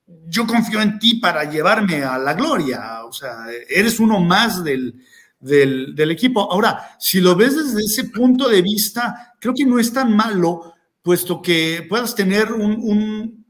yo 0.05 0.45
confío 0.45 0.81
en 0.81 0.99
ti 0.99 1.15
para 1.15 1.49
llevarme 1.49 2.03
a 2.03 2.17
la 2.19 2.33
gloria. 2.35 3.05
O 3.05 3.11
sea, 3.11 3.45
eres 3.67 3.99
uno 3.99 4.19
más 4.19 4.63
del, 4.63 5.03
del, 5.39 5.95
del 5.95 6.11
equipo. 6.11 6.51
Ahora, 6.51 6.95
si 6.99 7.21
lo 7.21 7.35
ves 7.35 7.55
desde 7.55 7.81
ese 7.81 8.03
punto 8.05 8.47
de 8.49 8.61
vista, 8.61 9.33
creo 9.39 9.53
que 9.55 9.65
no 9.65 9.79
es 9.79 9.91
tan 9.91 10.15
malo, 10.15 10.75
puesto 11.01 11.41
que 11.41 11.85
puedas 11.87 12.15
tener 12.15 12.51
un, 12.51 12.77
un, 12.81 13.45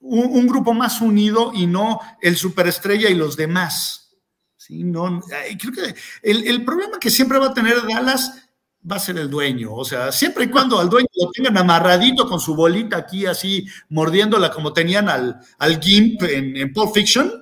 un, 0.00 0.46
grupo 0.46 0.74
más 0.74 1.00
unido 1.00 1.52
y 1.54 1.66
no 1.66 2.00
el 2.20 2.36
superestrella 2.36 3.08
y 3.08 3.14
los 3.14 3.36
demás. 3.36 4.16
Sí, 4.56 4.84
no, 4.84 5.22
creo 5.58 5.72
que 5.72 5.94
el, 6.22 6.46
el, 6.46 6.64
problema 6.64 6.98
que 6.98 7.10
siempre 7.10 7.38
va 7.38 7.46
a 7.46 7.54
tener 7.54 7.76
Dallas 7.86 8.48
va 8.90 8.96
a 8.96 9.00
ser 9.00 9.18
el 9.18 9.30
dueño. 9.30 9.74
O 9.74 9.84
sea, 9.84 10.12
siempre 10.12 10.44
y 10.44 10.50
cuando 10.50 10.78
al 10.78 10.90
dueño 10.90 11.08
lo 11.14 11.30
tengan 11.30 11.56
amarradito 11.56 12.28
con 12.28 12.40
su 12.40 12.54
bolita 12.54 12.96
aquí, 12.96 13.26
así 13.26 13.66
mordiéndola 13.88 14.50
como 14.50 14.72
tenían 14.72 15.08
al, 15.08 15.40
al 15.58 15.80
Gimp 15.80 16.22
en, 16.22 16.56
en 16.56 16.72
Pulp 16.72 16.94
Fiction, 16.94 17.32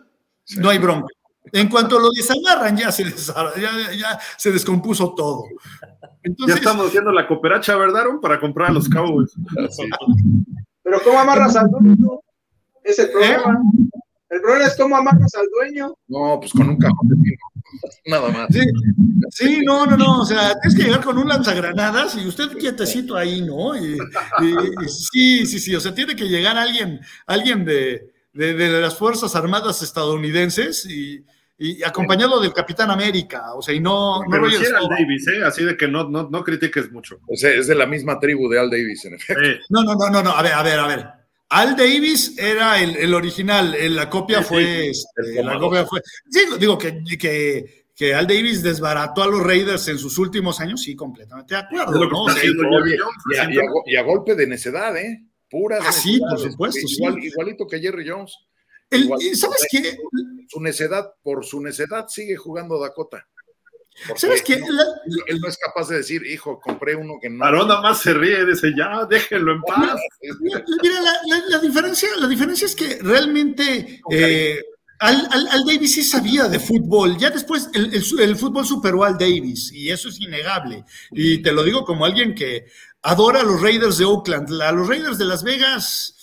sí. 0.45 0.59
no 0.61 0.71
hay 0.71 0.79
bronca. 0.79 1.16
En 1.53 1.69
cuanto 1.69 1.99
lo 1.99 2.11
desamarran, 2.11 2.77
ya 2.77 2.91
se, 2.91 3.05
des, 3.05 3.27
ya, 3.27 3.93
ya 3.93 4.19
se 4.37 4.51
descompuso 4.53 5.15
todo. 5.15 5.45
Entonces, 6.23 6.57
ya 6.57 6.61
estamos 6.61 6.89
haciendo 6.89 7.13
la 7.13 7.27
cooperacha, 7.29 7.77
¿verdad, 7.77 8.03
Aaron? 8.03 8.21
Para 8.21 8.41
comprar 8.41 8.71
a 8.71 8.73
los 8.73 8.89
Cowboys. 8.89 9.31
Sí. 9.71 9.89
Pero 10.83 11.01
¿cómo 11.05 11.19
amarras 11.21 11.55
al 11.57 11.71
dueño? 11.71 12.21
Es 12.83 12.99
el 12.99 13.11
problema. 13.11 13.61
¿Eh? 13.63 13.89
El 14.31 14.41
problema 14.41 14.67
es 14.67 14.77
cómo 14.77 14.97
amarras 14.97 15.35
al 15.37 15.47
dueño. 15.55 15.95
No, 16.09 16.39
pues 16.41 16.53
con 16.53 16.69
un 16.69 16.77
cajón 16.79 17.09
de 17.09 17.17
pino. 17.17 17.37
Nada 18.07 18.29
más. 18.31 18.49
Sí, 18.51 18.61
sí, 19.31 19.61
no, 19.65 19.87
no, 19.87 19.97
no, 19.97 20.21
o 20.23 20.27
sea, 20.27 20.53
tienes 20.61 20.77
que 20.77 20.85
llegar 20.85 21.05
con 21.05 21.17
un 21.19 21.29
lanzagranadas 21.29 22.17
y 22.17 22.27
usted 22.27 22.57
quietecito 22.59 23.17
ahí, 23.17 23.43
¿no? 23.43 23.77
Y, 23.77 23.97
y- 24.41 24.85
y 24.85 24.89
sí, 24.89 25.47
sí, 25.47 25.59
sí, 25.61 25.75
o 25.77 25.81
sea, 25.81 25.95
tiene 25.95 26.15
que 26.17 26.25
llegar 26.29 26.57
alguien, 26.57 27.01
alguien 27.27 27.65
de, 27.65 28.13
de- 28.33 28.55
de 28.55 28.81
las 28.81 28.97
Fuerzas 28.97 29.35
Armadas 29.37 29.83
estadounidenses 29.83 30.87
y, 30.87 31.25
y 31.59 31.83
acompañado 31.83 32.41
del 32.41 32.53
Capitán 32.53 32.91
América, 32.91 33.55
o 33.55 33.63
sea, 33.63 33.75
y 33.75 33.81
no, 33.81 34.23
no 34.25 34.31
Pero 34.31 34.51
sí 34.51 34.65
Staubach. 34.65 34.99
Davis, 34.99 35.27
¿eh? 35.29 35.43
Así 35.45 35.65
de 35.65 35.77
que 35.77 35.89
no, 35.89 36.09
no, 36.09 36.29
no 36.31 36.45
critiques 36.45 36.91
mucho. 36.93 37.19
O 37.27 37.37
sea, 37.37 37.51
es 37.55 37.67
de 37.67 37.75
la 37.75 37.87
misma 37.87 38.19
tribu 38.21 38.49
de 38.49 38.59
Al 38.59 38.69
Davis, 38.71 39.05
en 39.07 39.15
efecto. 39.15 39.43
Eh, 39.43 39.61
No, 39.71 39.83
no, 39.83 39.95
no, 39.95 40.11
no, 40.11 40.23
no, 40.23 40.31
a 40.33 40.43
ver, 40.43 40.53
a 40.53 40.63
ver, 40.63 40.79
a 40.79 40.87
ver. 40.87 41.07
Al 41.49 41.77
Davis 41.77 42.37
era 42.39 42.83
el, 42.83 42.97
el 42.97 43.15
original, 43.15 43.75
la 43.95 44.11
copia 44.11 44.39
Sí, 44.39 44.45
sí, 44.45 44.49
fue, 44.49 44.89
este, 44.91 45.41
el 45.41 45.47
la 45.47 45.59
copia 45.59 45.87
fue, 45.87 46.01
sí, 46.29 46.41
digo 46.59 46.77
que, 46.77 47.03
que, 47.19 47.87
que 47.95 48.15
Al 48.15 48.27
Davis 48.27 48.63
desbarató 48.63 49.23
a 49.23 49.29
los 49.29 49.43
Raiders 49.43 49.87
en 49.89 49.97
sus 49.99 50.19
últimos 50.19 50.61
años, 50.61 50.83
sí, 50.83 50.95
completamente 50.97 51.55
de 51.55 51.61
acuerdo, 51.61 52.05
¿no? 52.05 52.23
O 52.25 52.31
sea, 52.31 52.43
Jones, 52.43 52.93
y, 53.33 53.37
a, 53.39 53.45
y 53.51 53.59
a 53.59 53.63
y 53.87 53.97
a 53.97 54.03
golpe 54.03 54.35
de 54.35 54.47
necedad, 54.49 54.95
¿eh? 54.97 55.23
Pura 55.49 55.79
Ah, 55.81 55.93
sí, 55.93 56.19
por 56.19 56.39
supuesto, 56.39 56.81
sí. 56.89 56.97
Igual- 56.97 57.23
Igualito 57.23 57.67
que 57.69 57.79
Jerry 57.81 58.09
Jones. 58.09 58.35
El- 58.91 59.05
Igual- 59.05 59.21
¿Sabes 59.37 59.67
qué? 59.71 59.97
Su 60.49 60.61
necedad, 60.61 61.07
por 61.23 61.45
su 61.45 61.61
necedad, 61.61 62.07
sigue 62.09 62.37
jugando 62.37 62.79
Dakota. 62.81 63.27
Porque 64.07 64.21
¿Sabes 64.21 64.43
qué? 64.43 64.59
no- 64.59 64.67
La- 64.73 64.85
él 65.29 65.41
no 65.41 65.49
es 65.49 65.57
capaz 65.57 65.89
de 65.89 65.97
decir, 65.97 66.25
hijo, 66.27 66.61
compré 66.61 66.95
uno 66.95 67.15
que 67.21 67.31
no. 67.31 67.43
Aarón 67.45 67.69
nada 67.69 67.81
más 67.81 68.01
se 68.03 68.13
ríe 68.13 68.43
y 68.43 68.47
dice, 68.47 68.73
ya, 68.77 69.07
déjenlo 69.09 69.53
en 69.55 69.63
paz. 69.63 69.99
Mira, 70.41 70.63
mira, 70.83 71.01
la, 71.01 71.13
la- 71.27 71.45
la 71.49 71.59
diferencia, 71.59 72.09
la 72.19 72.29
diferencia 72.29 72.67
es 72.67 72.77
que 72.77 72.99
realmente 73.01 74.01
eh, 74.11 74.61
Al, 74.99 75.27
Al- 75.31 75.49
Al 75.49 75.65
Davis 75.65 75.95
sí 75.95 76.03
sabía 76.05 76.47
de 76.49 76.59
fútbol. 76.61 77.17
Ya 77.19 77.31
después 77.31 77.69
el, 77.75 77.93
el 77.95 78.21
el 78.21 78.37
fútbol 78.37 78.65
superó 78.67 79.05
al 79.05 79.19
Davis 79.19 79.71
y 79.73 79.91
eso 79.91 80.09
es 80.09 80.19
innegable. 80.21 80.85
Y 81.13 81.43
te 81.43 81.53
lo 81.53 81.63
digo 81.65 81.85
como 81.85 82.05
alguien 82.07 82.35
que 82.35 82.67
adora 83.03 83.41
a 83.41 83.45
los 83.45 83.61
Raiders 83.61 83.99
de 83.99 84.05
Oakland. 84.07 84.61
A 84.63 84.73
los 84.73 84.89
Raiders 84.89 85.19
de 85.19 85.25
Las 85.27 85.43
Vegas. 85.43 86.15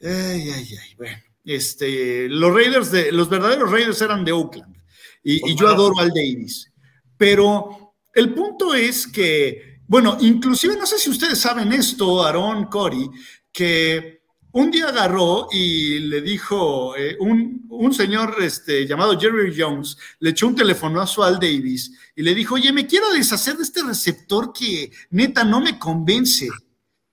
Ay, 0.00 0.50
ay, 0.50 0.68
ay. 0.80 0.94
Bueno, 0.96 1.16
este, 1.44 2.28
los 2.28 2.54
Raiders 2.54 2.90
de 2.90 3.12
los 3.12 3.28
verdaderos 3.28 3.70
Raiders 3.70 4.00
eran 4.00 4.24
de 4.24 4.32
Oakland 4.32 4.76
y, 5.22 5.54
yo 5.54 5.68
adoro 5.68 5.98
al 5.98 6.10
Davis. 6.10 6.70
Pero 7.16 7.94
el 8.14 8.34
punto 8.34 8.74
es 8.74 9.06
que, 9.06 9.80
bueno, 9.86 10.16
inclusive 10.20 10.76
no 10.76 10.86
sé 10.86 10.98
si 10.98 11.10
ustedes 11.10 11.38
saben 11.38 11.72
esto, 11.72 12.24
Aaron, 12.24 12.66
Cory, 12.66 13.08
que 13.52 14.22
un 14.52 14.70
día 14.70 14.88
agarró 14.88 15.48
y 15.50 15.98
le 16.00 16.20
dijo, 16.20 16.96
eh, 16.96 17.16
un, 17.20 17.66
un 17.70 17.94
señor 17.94 18.36
este, 18.40 18.86
llamado 18.86 19.18
Jerry 19.18 19.54
Jones, 19.56 19.96
le 20.20 20.30
echó 20.30 20.46
un 20.46 20.54
telefonazo 20.54 21.22
al 21.22 21.34
Davis 21.34 21.92
y 22.14 22.22
le 22.22 22.34
dijo, 22.34 22.56
oye, 22.56 22.72
me 22.72 22.86
quiero 22.86 23.10
deshacer 23.12 23.56
de 23.56 23.62
este 23.62 23.82
receptor 23.82 24.52
que 24.52 24.90
neta 25.10 25.42
no 25.44 25.60
me 25.60 25.78
convence. 25.78 26.48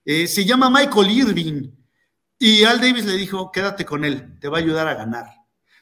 Eh, 0.04 0.28
se 0.28 0.44
llama 0.44 0.70
Michael 0.70 1.12
Irving. 1.12 1.79
Y 2.40 2.64
Al 2.64 2.80
Davis 2.80 3.06
le 3.06 3.18
dijo, 3.18 3.52
quédate 3.52 3.86
con 3.86 4.06
él, 4.06 4.40
te 4.40 4.48
va 4.48 4.58
a 4.58 4.62
ayudar 4.62 4.88
a 4.88 4.96
ganar. 4.96 5.26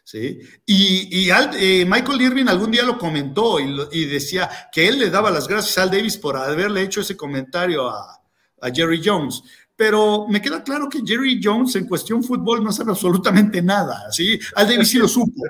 ¿sí? 0.04 0.40
Y, 0.66 1.26
y 1.26 1.30
Al- 1.30 1.52
eh, 1.56 1.86
Michael 1.88 2.22
Irving 2.22 2.48
algún 2.48 2.72
día 2.72 2.84
lo 2.84 2.98
comentó 2.98 3.60
y, 3.60 3.68
lo- 3.68 3.90
y 3.92 4.06
decía 4.06 4.50
que 4.72 4.88
él 4.88 4.98
le 5.00 5.10
daba 5.10 5.30
las 5.32 5.48
gracias 5.48 5.78
a 5.78 5.84
Al 5.84 5.92
Davis 5.92 6.18
por 6.18 6.36
haberle 6.38 6.82
hecho 6.82 7.02
ese 7.02 7.16
comentario 7.18 7.88
a, 7.90 8.20
a 8.62 8.70
Jerry 8.74 9.02
Jones. 9.04 9.44
Pero 9.76 10.26
me 10.28 10.42
queda 10.42 10.64
claro 10.64 10.90
que 10.90 11.02
Jerry 11.06 11.40
Jones 11.44 11.76
en 11.76 11.86
cuestión 11.88 12.24
fútbol 12.24 12.64
no 12.64 12.72
sabe 12.72 12.90
absolutamente 12.92 13.62
nada. 13.62 14.12
¿sí? 14.12 14.40
Al 14.56 14.68
Davis 14.68 14.90
sí 14.90 14.98
lo 14.98 15.08
supo. 15.08 15.44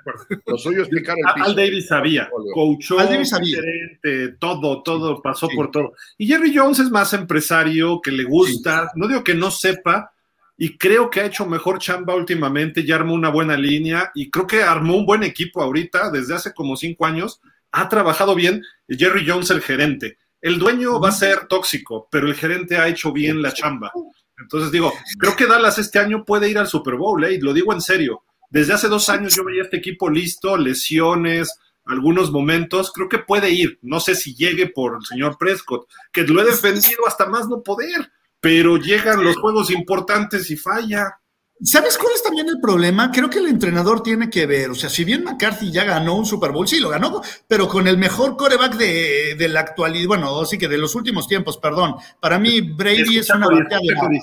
Lo 0.46 0.58
suyo 0.58 0.84
es 0.84 0.90
picar 0.90 1.16
el 1.18 1.26
Al- 1.26 1.34
piso. 1.36 1.46
Al 1.46 1.56
Davis 1.56 1.88
sabía, 1.88 2.30
coachó, 2.54 3.00
Al 3.00 3.08
Davis 3.08 3.30
sabía. 3.30 3.58
gerente, 3.62 4.36
todo, 4.38 4.84
todo, 4.84 5.22
pasó 5.22 5.48
Sí. 5.48 5.56
por 5.56 5.72
todo. 5.72 5.94
Y 6.18 6.28
Jerry 6.28 6.54
Jones 6.54 6.80
es 6.80 6.90
más 6.92 7.14
empresario, 7.14 8.02
que 8.02 8.12
le 8.12 8.26
gusta, 8.26 8.92
no 8.96 9.08
digo 9.08 9.24
que 9.24 9.34
no 9.36 9.50
sepa, 9.50 10.12
y 10.58 10.78
creo 10.78 11.10
que 11.10 11.22
ha 11.22 11.26
hecho 11.26 11.46
mejor 11.46 11.80
chamba 11.80 12.16
últimamente, 12.16 12.84
ya 12.84 12.96
armó 12.96 13.14
una 13.14 13.30
buena 13.30 13.56
línea, 13.56 14.12
y 14.16 14.32
creo 14.32 14.48
que 14.48 14.64
armó 14.64 14.96
un 14.96 15.06
buen 15.06 15.24
equipo 15.24 15.62
ahorita, 15.62 16.10
desde 16.10 16.34
hace 16.34 16.54
como 16.54 16.76
cinco 16.76 17.06
años, 17.06 17.40
ha 17.72 17.88
trabajado 17.90 18.34
bien, 18.34 18.64
Jerry 18.88 19.26
Jones 19.28 19.52
el 19.52 19.62
gerente. 19.62 20.18
El 20.42 20.58
dueño 20.58 21.00
va 21.00 21.10
a 21.10 21.14
ser 21.14 21.48
tóxico, 21.48 22.08
pero 22.12 22.28
el 22.28 22.36
gerente 22.36 22.78
ha 22.78 22.88
hecho 22.88 23.12
bien 23.12 23.42
la 23.42 23.54
chamba. 23.54 23.92
Entonces 24.40 24.72
digo, 24.72 24.94
creo 25.20 25.36
que 25.36 25.46
Dallas 25.46 25.78
este 25.78 26.00
año 26.00 26.24
puede 26.26 26.50
ir 26.50 26.58
al 26.58 26.68
Super 26.68 26.96
Bowl, 26.96 27.24
¿eh? 27.24 27.34
y 27.34 27.40
lo 27.40 27.54
digo 27.54 27.74
en 27.74 27.82
serio. 27.82 28.24
Desde 28.50 28.74
hace 28.74 28.88
dos 28.88 29.10
años 29.10 29.36
yo 29.36 29.44
veía 29.44 29.64
este 29.64 29.78
equipo 29.78 30.10
listo, 30.10 30.58
lesiones, 30.58 31.54
algunos 31.86 32.32
momentos, 32.32 32.92
creo 32.92 33.10
que 33.10 33.20
puede 33.20 33.50
ir. 33.50 33.80
No 33.82 34.00
sé 34.00 34.16
si 34.16 34.36
llegue 34.36 34.68
por 34.68 34.96
el 34.96 35.06
señor 35.06 35.38
Prescott, 35.38 35.88
que 36.12 36.24
lo 36.24 36.42
he 36.42 36.46
defendido 36.46 37.08
hasta 37.08 37.26
más 37.26 37.48
no 37.48 37.62
poder, 37.62 38.12
pero 38.48 38.78
llegan 38.78 39.22
los 39.26 39.36
juegos 39.36 39.70
importantes 39.72 40.50
y 40.50 40.56
falla. 40.56 41.20
¿Sabes 41.62 41.98
cuál 41.98 42.14
es 42.16 42.24
también 42.24 42.48
el 42.48 42.62
problema? 42.62 43.12
Creo 43.12 43.30
que 43.30 43.40
el 43.40 43.48
entrenador 43.48 44.02
tiene 44.02 44.30
que 44.30 44.46
ver, 44.46 44.70
o 44.70 44.76
sea, 44.76 44.90
si 44.90 45.04
bien 45.04 45.26
McCarthy 45.26 45.70
ya 45.70 45.84
ganó 45.84 46.16
un 46.16 46.26
Super 46.26 46.54
Bowl, 46.54 46.66
sí 46.66 46.80
lo 46.80 46.88
ganó, 46.88 47.22
pero 47.46 47.68
con 47.68 47.90
el 47.90 47.98
mejor 47.98 48.38
coreback 48.38 48.76
de, 48.78 49.36
de 49.38 49.48
la 49.50 49.60
actualidad, 49.60 50.08
bueno, 50.08 50.46
sí 50.46 50.58
que 50.58 50.70
de 50.70 50.78
los 50.78 50.96
últimos 50.96 51.28
tiempos, 51.28 51.58
perdón. 51.58 51.96
Para 52.22 52.40
mí 52.40 52.62
Brady 52.62 53.18
es 53.18 53.30
una 53.32 53.50
batea 53.50 53.80
de. 53.80 54.20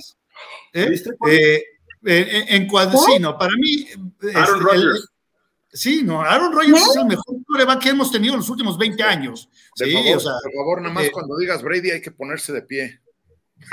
¿Eh? 0.72 1.02
Eh, 1.26 1.62
eh, 2.06 2.44
en 2.48 2.66
cuadro, 2.66 2.96
sí, 2.98 3.18
no, 3.20 3.36
para 3.36 3.52
mí. 3.58 3.88
Aaron 4.34 4.56
este, 4.56 4.76
el- 4.76 4.84
Rodgers. 4.86 5.08
sí, 5.70 6.02
no, 6.02 6.22
Aaron 6.22 6.50
Rodgers 6.50 6.80
es 6.80 6.96
el 6.96 7.04
mejor 7.06 7.36
coreback 7.46 7.82
que 7.82 7.88
hemos 7.90 8.10
tenido 8.10 8.32
en 8.34 8.40
los 8.40 8.48
últimos 8.48 8.78
20 8.78 9.02
años. 9.02 9.50
De 9.76 9.84
Sí, 9.84 9.92
favor, 9.92 10.16
o 10.16 10.20
sea, 10.20 10.32
por 10.42 10.52
favor, 10.54 10.80
nada 10.80 10.94
más 10.94 11.04
eh, 11.04 11.10
cuando 11.12 11.36
digas 11.36 11.62
Brady 11.62 11.90
hay 11.90 12.00
que 12.00 12.10
ponerse 12.10 12.54
de 12.54 12.62
pie. 12.62 13.00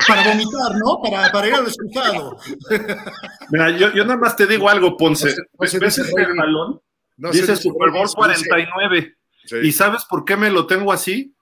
Para 0.07 0.23
vomitar, 0.29 0.71
¿no? 0.83 0.99
Para, 1.01 1.31
para 1.31 1.47
ir 1.47 1.53
al 1.55 1.63
excusado. 1.67 2.37
Mira, 3.51 3.77
yo, 3.77 3.93
yo 3.93 4.03
nada 4.05 4.17
más 4.19 4.35
te 4.35 4.47
digo 4.47 4.69
algo, 4.69 4.97
Ponce. 4.97 5.27
No 5.27 5.31
se- 5.33 5.41
no 5.59 5.67
se 5.67 5.79
¿Ves 5.79 5.97
este 5.99 6.13
Brady. 6.13 6.37
balón? 6.37 6.81
No 7.17 7.31
Dice 7.31 7.55
Super 7.55 7.91
Bowl 7.91 8.07
Brady, 8.17 8.33
se 8.35 8.39
dice- 8.39 8.49
49. 8.49 9.15
Sí. 9.45 9.55
¿Y 9.63 9.71
sabes 9.71 10.05
por 10.05 10.23
qué 10.25 10.37
me 10.37 10.49
lo 10.51 10.65
tengo 10.67 10.91
así? 10.93 11.35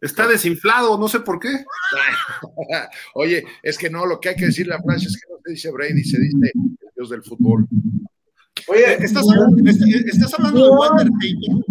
Está 0.00 0.26
desinflado, 0.26 0.98
no 0.98 1.08
sé 1.08 1.20
por 1.20 1.38
qué. 1.40 1.48
Oye, 3.14 3.44
es 3.62 3.78
que 3.78 3.88
no, 3.90 4.04
lo 4.06 4.20
que 4.20 4.30
hay 4.30 4.36
que 4.36 4.46
decirle 4.46 4.74
a 4.74 4.82
Flash 4.82 5.06
es 5.06 5.16
que 5.20 5.32
no 5.32 5.38
se 5.44 5.50
dice 5.52 5.70
Brady, 5.70 6.04
se 6.04 6.20
dice 6.20 6.52
el 6.54 6.78
dios 6.94 7.10
del 7.10 7.22
fútbol. 7.22 7.66
Oye, 8.68 8.94
¿Estás, 9.04 9.24
est- 9.64 10.08
estás 10.08 10.34
hablando 10.34 10.64
de 10.64 10.70
Walter 10.70 11.08
Payton? 11.20 11.64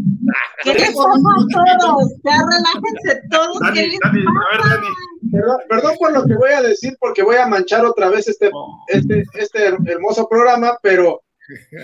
¿Qué 0.63 0.73
les 0.73 0.93
pasa 0.93 1.77
todos? 1.79 2.13
Ya 2.23 2.37
relájense 2.41 3.21
todos. 3.29 3.59
¿Qué 3.73 3.81
Dani, 3.81 3.89
les 3.89 3.99
Dani, 3.99 4.19
a 4.21 4.57
ver, 4.57 4.69
Dani. 4.69 4.87
perdón, 5.31 5.57
perdón 5.69 5.93
por 5.99 6.13
lo 6.13 6.25
que 6.25 6.35
voy 6.35 6.51
a 6.51 6.61
decir, 6.61 6.95
porque 6.99 7.21
voy 7.23 7.35
a 7.35 7.47
manchar 7.47 7.85
otra 7.85 8.09
vez 8.09 8.27
este, 8.27 8.49
este, 8.87 9.23
este 9.33 9.67
her- 9.71 9.77
hermoso 9.89 10.27
programa, 10.29 10.77
pero 10.81 11.21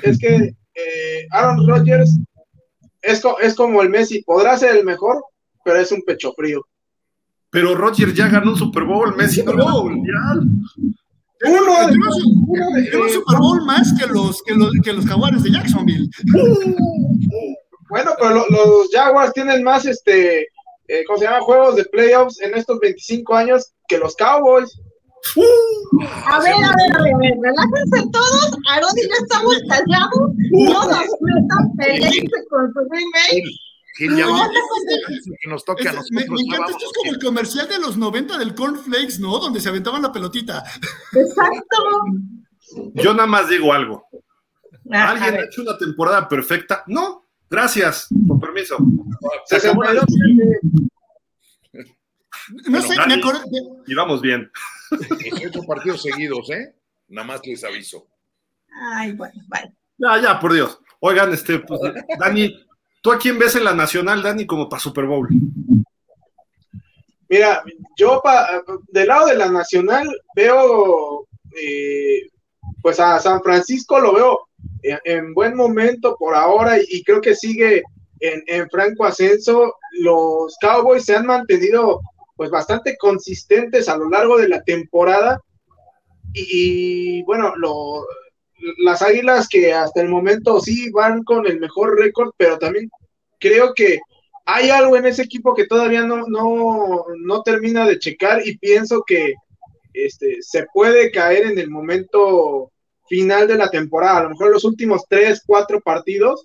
es 0.03 0.17
que 0.17 0.35
eh, 0.73 1.27
Aaron 1.31 1.67
Rodgers 1.67 2.17
es, 3.01 3.21
es 3.41 3.55
como 3.55 3.81
el 3.81 3.89
Messi, 3.89 4.23
podrá 4.23 4.57
ser 4.57 4.77
el 4.77 4.85
mejor, 4.85 5.23
pero 5.65 5.77
es 5.77 5.91
un 5.91 6.01
pecho 6.03 6.31
frío. 6.33 6.65
Pero 7.49 7.75
Roger 7.75 8.13
ya 8.13 8.29
ganó 8.29 8.51
un 8.51 8.57
Super 8.57 8.85
Bowl, 8.85 9.13
Messi 9.17 9.43
no 9.43 9.51
ganó 9.51 9.81
un 9.81 9.95
mundial. 9.95 10.47
Uno 11.43 11.57
uno 12.47 12.77
de- 12.77 13.09
Super 13.13 13.37
Bowl 13.39 13.65
más 13.65 13.93
que 13.99 14.05
los, 14.07 14.41
que 14.43 14.53
los, 14.55 14.71
que 14.83 14.93
los 14.93 15.05
jaguares 15.05 15.43
de 15.43 15.51
Jacksonville. 15.51 16.09
bueno, 17.89 18.11
pero 18.19 18.33
lo- 18.35 18.47
los 18.49 18.89
Jaguars 18.91 19.33
tienen 19.33 19.63
más, 19.63 19.85
este, 19.85 20.41
eh, 20.87 21.03
¿cómo 21.07 21.19
se 21.19 21.25
llama? 21.25 21.41
Juegos 21.41 21.75
de 21.75 21.85
playoffs 21.85 22.41
en 22.41 22.55
estos 22.55 22.79
25 22.79 23.33
años 23.35 23.71
que 23.87 23.97
los 23.97 24.15
Cowboys. 24.15 24.79
A 26.25 26.39
ver, 26.39 26.53
a 26.53 26.57
ver, 26.57 26.95
a 26.97 27.03
ver, 27.03 27.13
a 27.13 27.17
ver, 27.17 27.33
relájense 27.41 28.09
todos. 28.11 28.57
Aaron 28.69 28.89
y 28.97 29.01
yo 29.03 29.15
estamos 29.21 29.55
callados. 29.69 30.31
No 30.51 30.83
nos 30.85 31.05
metan 31.21 31.71
con 32.49 32.73
su 32.73 32.79
remake. 32.79 33.49
Gil, 33.97 34.15
ya 34.15 34.25
No, 34.25 34.31
vamos, 34.33 34.47
no, 34.47 35.35
que 35.41 35.49
nos 35.49 35.65
toque 35.65 35.89
a 35.89 35.93
nosotros. 35.93 36.11
me, 36.11 36.25
me 36.33 36.41
encanta, 36.41 36.65
vamos. 36.67 36.71
esto 36.71 36.85
es 36.85 36.97
como 36.97 37.11
el 37.11 37.19
comercial 37.23 37.67
de 37.67 37.79
los 37.79 37.97
90 37.97 38.37
del 38.37 38.55
Cornflakes, 38.55 39.19
¿no? 39.19 39.37
Donde 39.39 39.59
se 39.59 39.69
aventaban 39.69 40.01
la 40.01 40.11
pelotita. 40.11 40.63
Exacto. 41.13 41.77
Yo 42.95 43.13
nada 43.13 43.27
más 43.27 43.49
digo 43.49 43.73
algo. 43.73 44.05
Ah, 44.91 45.11
¿Alguien 45.11 45.35
ha 45.35 45.43
hecho 45.45 45.61
una 45.61 45.77
temporada 45.77 46.27
perfecta? 46.27 46.83
No. 46.87 47.25
Gracias. 47.49 48.07
Con 48.27 48.39
permiso. 48.39 48.77
Se 49.45 49.59
Se 49.59 49.67
acabó 49.67 49.83
la- 49.83 49.93
No 49.93 50.05
Bueno, 52.69 52.81
sé, 52.87 52.95
me 53.07 53.13
acuerdo. 53.15 53.39
de- 53.49 53.91
Y 53.91 53.93
vamos 53.95 54.21
bien. 54.21 54.49
18 55.19 55.63
partidos 55.63 56.01
seguidos, 56.01 56.49
¿eh? 56.49 56.75
Nada 57.09 57.27
más 57.27 57.41
les 57.45 57.63
aviso. 57.63 58.07
Ay, 58.93 59.11
bueno, 59.13 59.33
vale. 59.47 59.73
Ya, 59.97 60.19
ya, 60.21 60.39
por 60.39 60.53
Dios. 60.53 60.79
Oigan, 61.01 61.31
este, 61.33 61.59
pues, 61.59 61.79
Dani, 62.19 62.55
¿tú 63.01 63.11
a 63.11 63.17
quién 63.19 63.37
ves 63.39 63.55
en 63.55 63.63
la 63.63 63.73
Nacional, 63.73 64.21
Dani, 64.21 64.45
como 64.45 64.69
para 64.69 64.79
Super 64.79 65.05
Bowl? 65.05 65.27
Mira, 67.29 67.63
yo 67.97 68.21
pa- 68.23 68.61
del 68.89 69.07
lado 69.07 69.27
de 69.27 69.37
la 69.37 69.49
Nacional 69.49 70.07
veo, 70.35 71.27
eh, 71.61 72.27
pues 72.81 72.99
a 72.99 73.19
San 73.19 73.41
Francisco 73.41 73.99
lo 73.99 74.13
veo 74.13 74.39
en, 74.83 74.99
en 75.05 75.33
buen 75.33 75.55
momento 75.55 76.15
por 76.19 76.35
ahora 76.35 76.77
y, 76.77 76.85
y 76.89 77.03
creo 77.03 77.21
que 77.21 77.35
sigue 77.35 77.83
en, 78.19 78.43
en 78.47 78.69
franco 78.69 79.05
ascenso. 79.05 79.75
Los 79.99 80.57
Cowboys 80.61 81.05
se 81.05 81.15
han 81.15 81.25
mantenido 81.25 82.01
pues 82.35 82.49
bastante 82.49 82.97
consistentes 82.97 83.87
a 83.87 83.97
lo 83.97 84.09
largo 84.09 84.37
de 84.37 84.49
la 84.49 84.61
temporada. 84.63 85.41
Y, 86.33 87.23
bueno, 87.23 87.55
lo, 87.57 88.05
las 88.77 89.01
Águilas 89.01 89.47
que 89.47 89.73
hasta 89.73 90.01
el 90.01 90.09
momento 90.09 90.59
sí 90.59 90.89
van 90.91 91.23
con 91.23 91.47
el 91.47 91.59
mejor 91.59 91.99
récord, 91.99 92.31
pero 92.37 92.57
también 92.57 92.89
creo 93.39 93.73
que 93.73 93.99
hay 94.45 94.69
algo 94.69 94.97
en 94.97 95.05
ese 95.05 95.23
equipo 95.23 95.53
que 95.53 95.67
todavía 95.67 96.03
no, 96.03 96.27
no, 96.27 97.05
no 97.17 97.43
termina 97.43 97.87
de 97.87 97.99
checar 97.99 98.45
y 98.45 98.57
pienso 98.57 99.03
que 99.05 99.33
este, 99.93 100.37
se 100.41 100.65
puede 100.73 101.11
caer 101.11 101.47
en 101.47 101.59
el 101.59 101.69
momento 101.69 102.71
final 103.07 103.47
de 103.47 103.55
la 103.55 103.69
temporada, 103.69 104.19
a 104.19 104.23
lo 104.23 104.29
mejor 104.29 104.51
los 104.51 104.63
últimos 104.63 105.03
tres, 105.09 105.43
cuatro 105.45 105.81
partidos, 105.81 106.43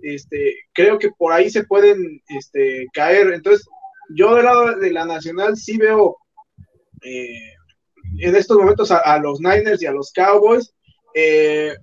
este, 0.00 0.54
creo 0.72 0.98
que 0.98 1.10
por 1.10 1.32
ahí 1.32 1.50
se 1.50 1.64
pueden 1.64 2.22
este, 2.28 2.86
caer. 2.92 3.32
Entonces, 3.32 3.66
yo 4.10 4.34
del 4.34 4.44
lado 4.44 4.76
de 4.76 4.92
la 4.92 5.04
Nacional 5.04 5.56
sí 5.56 5.76
veo 5.76 6.16
eh, 7.02 7.52
en 8.18 8.36
estos 8.36 8.56
momentos 8.56 8.90
a, 8.90 9.18
los 9.18 9.40
Niners 9.40 9.82
y 9.82 9.86
a 9.86 9.92
los 9.92 10.12
Cowboys. 10.12 10.72
Eh, 11.18 11.74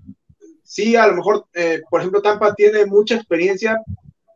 sí, 0.64 0.96
a 0.96 1.08
lo 1.08 1.16
mejor, 1.16 1.48
eh, 1.56 1.82
por 1.90 2.02
ejemplo, 2.02 2.22
Tampa 2.22 2.54
tiene 2.54 2.86
mucha 2.86 3.16
experiencia, 3.16 3.82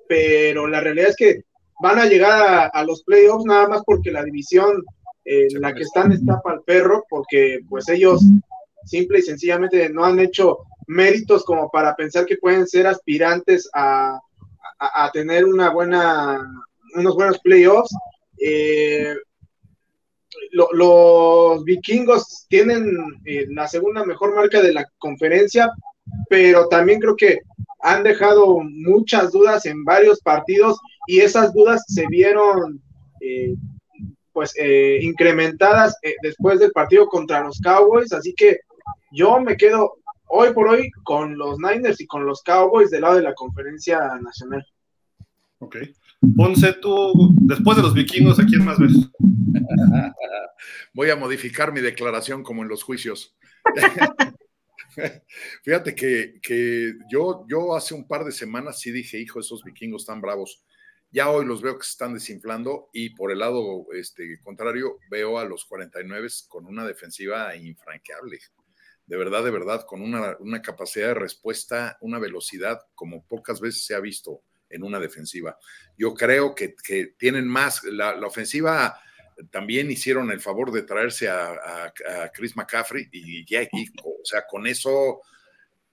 pero 0.07 0.67
la 0.67 0.81
realidad 0.81 1.09
es 1.09 1.15
que 1.15 1.43
van 1.79 1.99
a 1.99 2.05
llegar 2.05 2.71
a, 2.73 2.83
los 2.83 3.03
playoffs 3.03 3.45
nada 3.45 3.67
más 3.67 3.83
porque 3.85 4.11
la 4.11 4.23
división 4.23 4.83
en 5.23 5.61
la 5.61 5.75
que 5.75 5.83
están 5.83 6.11
está 6.11 6.41
para 6.41 6.55
el 6.55 6.63
perro, 6.63 7.05
porque 7.09 7.59
pues 7.69 7.87
ellos 7.89 8.23
simple 8.85 9.19
y 9.19 9.21
sencillamente 9.21 9.87
no 9.89 10.03
han 10.03 10.17
hecho 10.19 10.59
méritos 10.87 11.43
como 11.43 11.69
para 11.69 11.95
pensar 11.95 12.25
que 12.25 12.37
pueden 12.37 12.65
ser 12.65 12.87
aspirantes 12.87 13.69
a, 13.73 14.19
a 14.79 15.11
tener 15.11 15.45
una 15.45 15.69
buena 15.69 16.41
unos 16.95 17.15
buenos 17.15 17.39
playoffs. 17.39 17.93
Eh, 18.39 19.15
los 20.51 21.63
vikingos 21.63 22.45
tienen 22.49 22.85
eh, 23.25 23.45
la 23.49 23.67
segunda 23.67 24.05
mejor 24.05 24.35
marca 24.35 24.61
de 24.61 24.73
la 24.73 24.85
conferencia, 24.97 25.71
pero 26.29 26.67
también 26.67 26.99
creo 26.99 27.15
que 27.15 27.39
han 27.81 28.03
dejado 28.03 28.59
muchas 28.61 29.31
dudas 29.31 29.65
en 29.65 29.83
varios 29.83 30.19
partidos 30.21 30.79
y 31.07 31.19
esas 31.19 31.53
dudas 31.53 31.83
se 31.87 32.07
vieron 32.07 32.81
eh, 33.21 33.55
pues 34.33 34.53
incrementadas 35.01 35.95
después 36.21 36.59
del 36.59 36.71
partido 36.71 37.07
contra 37.07 37.43
los 37.43 37.59
Cowboys, 37.59 38.13
así 38.13 38.35
que 38.35 38.59
yo 39.11 39.39
me 39.39 39.57
quedo 39.57 39.95
hoy 40.27 40.53
por 40.53 40.67
hoy 40.67 40.91
con 41.03 41.37
los 41.37 41.57
Niners 41.59 41.99
y 42.01 42.07
con 42.07 42.25
los 42.25 42.43
Cowboys 42.43 42.91
del 42.91 43.01
lado 43.01 43.15
de 43.15 43.23
la 43.23 43.33
conferencia 43.33 43.99
nacional. 44.21 44.65
Ok. 45.59 45.77
Ponce, 46.35 46.73
tú, 46.73 47.35
después 47.41 47.77
de 47.77 47.83
los 47.83 47.93
vikingos, 47.93 48.39
¿a 48.39 48.45
quién 48.45 48.65
más 48.65 48.79
ves? 48.79 48.91
Voy 50.93 51.11
a 51.11 51.15
modificar 51.15 51.71
mi 51.71 51.79
declaración 51.79 52.41
como 52.41 52.63
en 52.63 52.69
los 52.69 52.81
juicios. 52.81 53.37
Fíjate 55.63 55.93
que, 55.93 56.95
yo, 57.11 57.45
yo 57.47 57.75
hace 57.75 57.93
un 57.93 58.07
par 58.07 58.23
de 58.23 58.31
semanas 58.31 58.79
sí 58.79 58.91
dije, 58.91 59.19
hijo, 59.19 59.39
esos 59.39 59.63
vikingos 59.63 60.05
tan 60.07 60.19
bravos. 60.19 60.63
Ya 61.11 61.29
hoy 61.29 61.45
los 61.45 61.61
veo 61.61 61.77
que 61.77 61.85
se 61.85 61.91
están 61.91 62.15
desinflando 62.15 62.89
y 62.91 63.11
por 63.11 63.31
el 63.31 63.39
lado 63.39 63.85
este, 63.93 64.41
contrario 64.41 64.97
veo 65.09 65.37
a 65.37 65.45
los 65.45 65.65
49 65.65 66.27
con 66.47 66.65
una 66.65 66.85
defensiva 66.85 67.55
infranqueable. 67.55 68.39
De 69.05 69.17
verdad, 69.17 69.43
de 69.43 69.51
verdad, 69.51 69.85
con 69.85 70.01
una, 70.01 70.35
una 70.39 70.61
capacidad 70.61 71.09
de 71.09 71.13
respuesta, 71.13 71.97
una 72.01 72.19
velocidad 72.19 72.81
como 72.95 73.23
pocas 73.25 73.61
veces 73.61 73.85
se 73.85 73.93
ha 73.93 73.99
visto 73.99 74.41
en 74.69 74.83
una 74.83 74.99
defensiva. 74.99 75.57
Yo 75.97 76.13
creo 76.13 76.53
que, 76.55 76.75
tienen 77.17 77.47
más, 77.47 77.83
la, 77.83 78.15
ofensiva 78.25 78.99
también 79.51 79.91
hicieron 79.91 80.31
el 80.31 80.39
favor 80.39 80.71
de 80.71 80.83
traerse 80.83 81.29
a, 81.29 81.93
Chris 82.33 82.55
McCaffrey 82.55 83.07
y 83.11 83.45
ya, 83.45 83.67
o 84.03 84.25
sea, 84.25 84.45
con 84.47 84.67
eso 84.67 85.21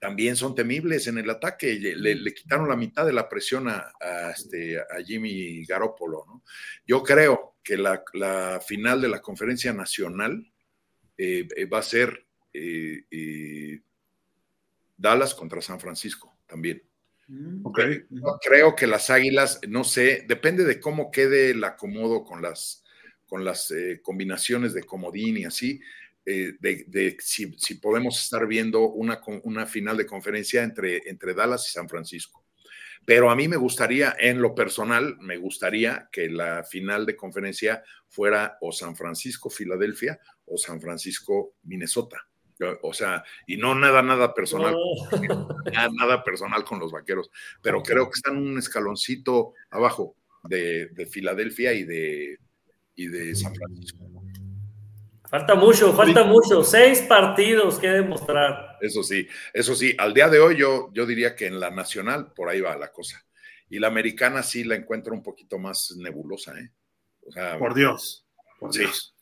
también 0.05 0.37
son 0.37 0.55
temibles 0.55 1.07
en 1.07 1.17
el 1.17 1.31
ataque. 1.31 1.79
Le, 1.81 2.35
quitaron 2.35 2.69
la 2.69 2.77
mitad 2.77 3.07
de 3.07 3.15
la 3.15 3.27
presión 3.27 3.69
a, 3.69 3.91
este, 4.31 4.79
a 4.79 5.03
Jimmy 5.03 5.65
Garoppolo. 5.65 6.25
¿no? 6.27 6.45
Yo 6.87 7.03
creo 7.03 7.57
que 7.63 7.79
la, 7.79 8.61
final 8.67 9.01
de 9.01 9.09
la 9.09 9.23
conferencia 9.23 9.73
nacional 9.73 10.53
eh, 11.17 11.49
eh, 11.57 11.65
va 11.65 11.79
a 11.79 11.83
ser 11.83 12.27
eh, 12.53 13.81
Dallas 14.95 15.35
contra 15.35 15.63
San 15.63 15.81
Francisco 15.81 16.39
también. 16.47 16.83
Mm. 17.29 17.65
Creo 18.43 18.75
que 18.75 18.87
las 18.87 19.11
águilas, 19.11 19.61
no 19.69 19.85
sé, 19.85 20.25
depende 20.29 20.65
de 20.65 20.81
cómo 20.81 21.11
quede 21.11 21.51
el 21.51 21.65
acomodo 21.65 22.25
con 22.25 22.43
las, 22.43 22.85
con 23.27 23.45
las 23.45 23.71
eh, 23.71 24.01
combinaciones 24.03 24.75
de 24.75 24.85
comodín 24.85 25.39
y 25.39 25.45
así, 25.45 25.81
eh, 26.27 26.55
de, 26.61 27.17
si, 27.21 27.47
podemos 27.77 28.23
estar 28.23 28.47
viendo 28.47 28.89
una, 28.89 29.21
una 29.43 29.67
final 29.67 29.97
de 29.97 30.07
conferencia 30.07 30.63
entre, 30.63 31.03
entre 31.09 31.35
Dallas 31.35 31.69
y 31.69 31.73
San 31.73 31.89
Francisco. 31.89 32.45
Pero 33.05 33.31
a 33.31 33.37
mí 33.37 33.49
me 33.49 33.57
gustaría, 33.57 34.17
en 34.19 34.41
lo 34.41 34.55
personal, 34.55 35.17
me 35.21 35.37
gustaría 35.37 36.09
que 36.11 36.31
la 36.31 36.65
final 36.65 37.05
de 37.05 37.17
conferencia 37.17 37.83
fuera 38.09 38.57
o 38.63 38.73
San 38.73 38.97
Francisco, 38.97 39.51
Filadelfia 39.51 40.19
o 40.47 40.57
San 40.57 40.81
Francisco, 40.81 41.57
Minnesota. 41.65 42.27
O 42.83 42.93
sea, 42.93 43.25
y 43.47 43.57
no 43.57 43.75
nada, 43.75 44.03
nada 44.03 44.33
personal, 44.33 44.77
nada, 45.93 46.23
personal 46.23 46.65
con 46.65 46.79
los 46.79 46.93
vaqueros, 46.93 47.31
pero 47.61 47.83
creo 47.83 48.07
que 48.07 48.15
están 48.15 48.37
un 48.37 48.59
escaloncito 48.59 49.55
abajo 49.71 50.17
de, 50.45 51.09
Filadelfia 51.11 51.73
y 51.73 51.85
de, 51.85 52.39
y 52.95 53.07
de 53.09 53.35
San 53.35 53.55
Francisco. 53.55 54.05
Falta 55.29 55.57
mucho, 55.57 55.93
falta 55.95 56.23
mucho. 56.23 56.63
Seis 56.63 57.01
partidos 57.03 57.81
que 57.81 57.89
demostrar. 57.89 58.79
Eso 58.81 59.03
sí, 59.03 59.27
eso 59.53 59.75
sí. 59.75 59.93
Al 59.99 60.15
día 60.15 60.29
de 60.29 60.39
hoy 60.39 60.57
yo, 60.57 60.91
yo 60.93 61.07
diría 61.07 61.35
que 61.35 61.47
en 61.47 61.59
la 61.59 61.71
nacional 61.71 62.33
por 62.33 62.49
ahí 62.49 62.61
va 62.61 62.77
la 62.77 62.93
cosa. 62.93 63.25
Y 63.69 63.81
la 63.81 63.89
americana 63.89 64.45
sí 64.45 64.63
la 64.63 64.77
encuentro 64.77 65.13
un 65.13 65.23
poquito 65.23 65.59
más 65.59 65.93
nebulosa, 65.97 66.55
¿eh? 66.57 66.71
por 67.59 67.75
Dios. 67.75 68.25
Por 68.61 68.73
Dios. 68.73 69.14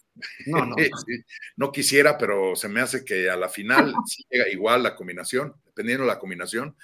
No, 0.46 0.66
no, 0.66 0.76
no 1.56 1.72
quisiera, 1.72 2.18
pero 2.18 2.54
se 2.56 2.68
me 2.68 2.80
hace 2.80 3.04
que 3.04 3.30
a 3.30 3.36
la 3.36 3.48
final 3.48 3.94
llega 4.30 4.48
igual 4.48 4.82
la 4.82 4.94
combinación, 4.94 5.54
dependiendo 5.66 6.04
de 6.04 6.08
la 6.08 6.18
combinación, 6.18 6.76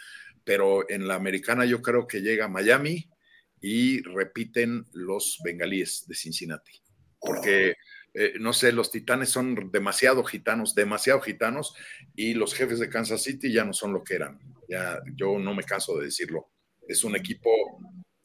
pero 0.45 0.89
en 0.91 1.07
la 1.07 1.15
americana 1.15 1.65
yo 1.65 1.83
creo 1.83 2.07
que 2.07 2.23
llega 2.23 2.49
Miami 2.49 3.09
y 3.61 4.03
repiten 4.03 4.87
los 4.93 5.41
bengalíes 5.45 6.07
de 6.07 6.15
Cincinnati, 6.15 6.81
porque 7.21 7.75
eh, 8.15 8.35
no 8.41 8.53
sé, 8.53 8.73
los 8.73 8.91
titanes 8.91 9.29
son 9.29 9.71
demasiado 9.71 10.25
gitanos, 10.25 10.75
demasiado 10.75 11.21
gitanos, 11.21 11.75
y 12.17 12.35
los 12.35 12.55
jefes 12.55 12.79
de 12.79 12.89
Kansas 12.89 13.23
City 13.23 13.53
ya 13.53 13.65
no 13.65 13.73
son 13.73 13.93
lo 13.93 14.03
que 14.03 14.15
eran. 14.15 14.41
Ya 14.69 15.01
yo 15.15 15.39
no 15.39 15.55
me 15.55 15.63
canso 15.63 15.99
de 15.99 16.07
decirlo. 16.07 16.51
Es 16.87 17.05
un 17.05 17.15
equipo 17.15 17.51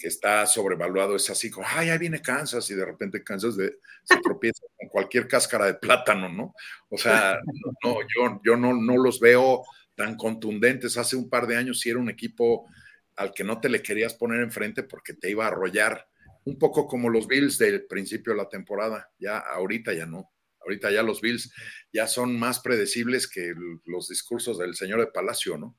que 0.04 0.10
está 0.10 0.46
sobrevaluado, 0.46 1.16
es 1.16 1.30
así 1.30 1.50
como, 1.50 1.66
ay, 1.66 1.88
ahí 1.88 1.98
viene 1.98 2.22
Kansas, 2.22 2.70
y 2.70 2.76
de 2.76 2.84
repente 2.84 3.24
Kansas 3.24 3.56
se 3.56 4.18
tropieza 4.22 4.66
con 4.78 4.90
cualquier 4.90 5.30
cáscara 5.30 5.66
de 5.66 5.76
plátano, 5.76 6.28
¿no? 6.28 6.54
O 6.90 6.98
sea, 6.98 7.40
no, 7.82 8.02
yo, 8.02 8.42
yo 8.44 8.58
no, 8.58 8.74
no 8.74 8.98
los 8.98 9.22
veo 9.22 9.64
tan 9.96 10.18
contundentes. 10.18 10.98
Hace 10.98 11.16
un 11.16 11.30
par 11.30 11.48
de 11.48 11.56
años 11.56 11.80
sí 11.80 11.90
era 11.90 12.00
un 12.00 12.10
equipo 12.10 12.68
al 13.16 13.32
que 13.32 13.46
no 13.46 13.62
te 13.62 13.70
le 13.70 13.82
querías 13.82 14.14
poner 14.14 14.42
enfrente 14.42 14.84
porque 14.84 15.14
te 15.14 15.30
iba 15.30 15.46
a 15.46 15.48
arrollar, 15.48 16.06
un 16.44 16.60
poco 16.60 16.86
como 16.86 17.08
los 17.08 17.26
Bills 17.26 17.58
del 17.58 17.86
principio 17.86 18.34
de 18.34 18.40
la 18.40 18.50
temporada, 18.50 19.10
ya 19.18 19.38
ahorita 19.38 19.94
ya 19.94 20.06
no. 20.06 20.34
Ahorita 20.60 20.92
ya 20.92 21.02
los 21.02 21.22
Bills 21.22 21.50
ya 21.94 22.08
son 22.08 22.38
más 22.38 22.60
predecibles 22.60 23.30
que 23.30 23.54
los 23.86 24.10
discursos 24.10 24.60
del 24.60 24.76
señor 24.76 25.00
de 25.00 25.08
Palacio, 25.08 25.58
¿no? 25.58 25.78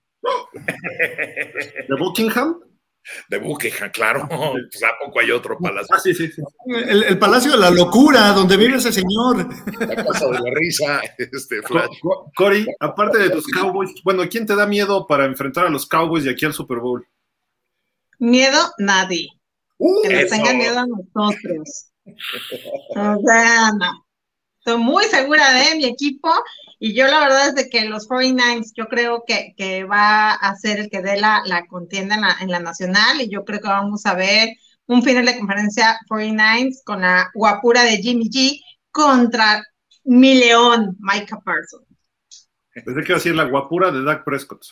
¿De 0.54 1.94
Buckingham? 1.98 2.73
De 3.28 3.38
Buckingham, 3.38 3.90
claro. 3.90 4.28
Pues 4.70 4.82
a 4.82 4.92
poco 5.04 5.20
hay 5.20 5.30
otro 5.30 5.58
palacio. 5.58 5.94
Ah, 5.94 5.98
sí, 5.98 6.14
sí, 6.14 6.28
sí. 6.28 6.42
El, 6.66 7.18
Palacio 7.18 7.52
de 7.52 7.58
la 7.58 7.70
Locura, 7.70 8.32
donde 8.32 8.56
vive 8.56 8.76
ese 8.76 8.92
señor. 8.92 9.48
La 9.80 10.04
casa 10.04 10.26
de 10.26 10.32
la 10.32 10.50
risa, 10.54 11.00
este 11.18 11.62
Flash. 11.62 11.98
Cory, 12.36 12.66
aparte 12.80 13.18
de 13.18 13.30
tus 13.30 13.46
Cowboys, 13.46 13.90
bueno, 14.04 14.22
¿quién 14.28 14.46
te 14.46 14.56
da 14.56 14.66
miedo 14.66 15.06
para 15.06 15.24
enfrentar 15.24 15.66
a 15.66 15.70
los 15.70 15.86
Cowboys 15.86 16.24
y 16.24 16.28
aquí 16.28 16.44
al 16.44 16.54
Super 16.54 16.78
Bowl? 16.78 17.06
Miedo, 18.18 18.58
nadie. 18.78 19.28
Uh, 19.78 20.02
que 20.02 20.22
nos 20.22 20.30
tengan 20.30 20.58
miedo 20.58 20.78
a 20.78 20.86
nosotros. 20.86 21.90
O 22.90 23.20
sea, 23.26 23.72
no. 23.72 24.03
Estoy 24.64 24.82
muy 24.82 25.04
segura 25.04 25.52
de 25.52 25.76
mi 25.76 25.84
equipo 25.84 26.32
y 26.78 26.94
yo 26.94 27.06
la 27.06 27.20
verdad 27.20 27.48
es 27.48 27.54
de 27.54 27.68
que 27.68 27.84
los 27.84 28.08
49ers 28.08 28.72
yo 28.74 28.86
creo 28.86 29.22
que, 29.26 29.84
va 29.84 30.32
a 30.32 30.56
ser 30.56 30.78
el 30.78 30.88
que 30.88 31.02
dé 31.02 31.20
la, 31.20 31.42
contienda 31.68 32.16
en 32.40 32.50
la, 32.50 32.60
nacional 32.60 33.20
y 33.20 33.28
yo 33.28 33.44
creo 33.44 33.60
que 33.60 33.68
vamos 33.68 34.06
a 34.06 34.14
ver 34.14 34.56
un 34.86 35.02
final 35.02 35.26
de 35.26 35.38
conferencia 35.38 35.98
49ers 36.08 36.82
con 36.82 37.02
la 37.02 37.30
guapura 37.34 37.82
de 37.82 37.98
Jimmy 37.98 38.30
G 38.30 38.58
contra 38.90 39.62
mi 40.02 40.34
león, 40.34 40.96
Micah 40.98 41.40
Parsons. 41.40 41.84
Pensé 42.72 43.04
que 43.04 43.12
decir 43.12 43.34
la 43.34 43.44
guapura 43.44 43.90
de 43.90 44.02
Dak 44.02 44.24
Prescott. 44.24 44.64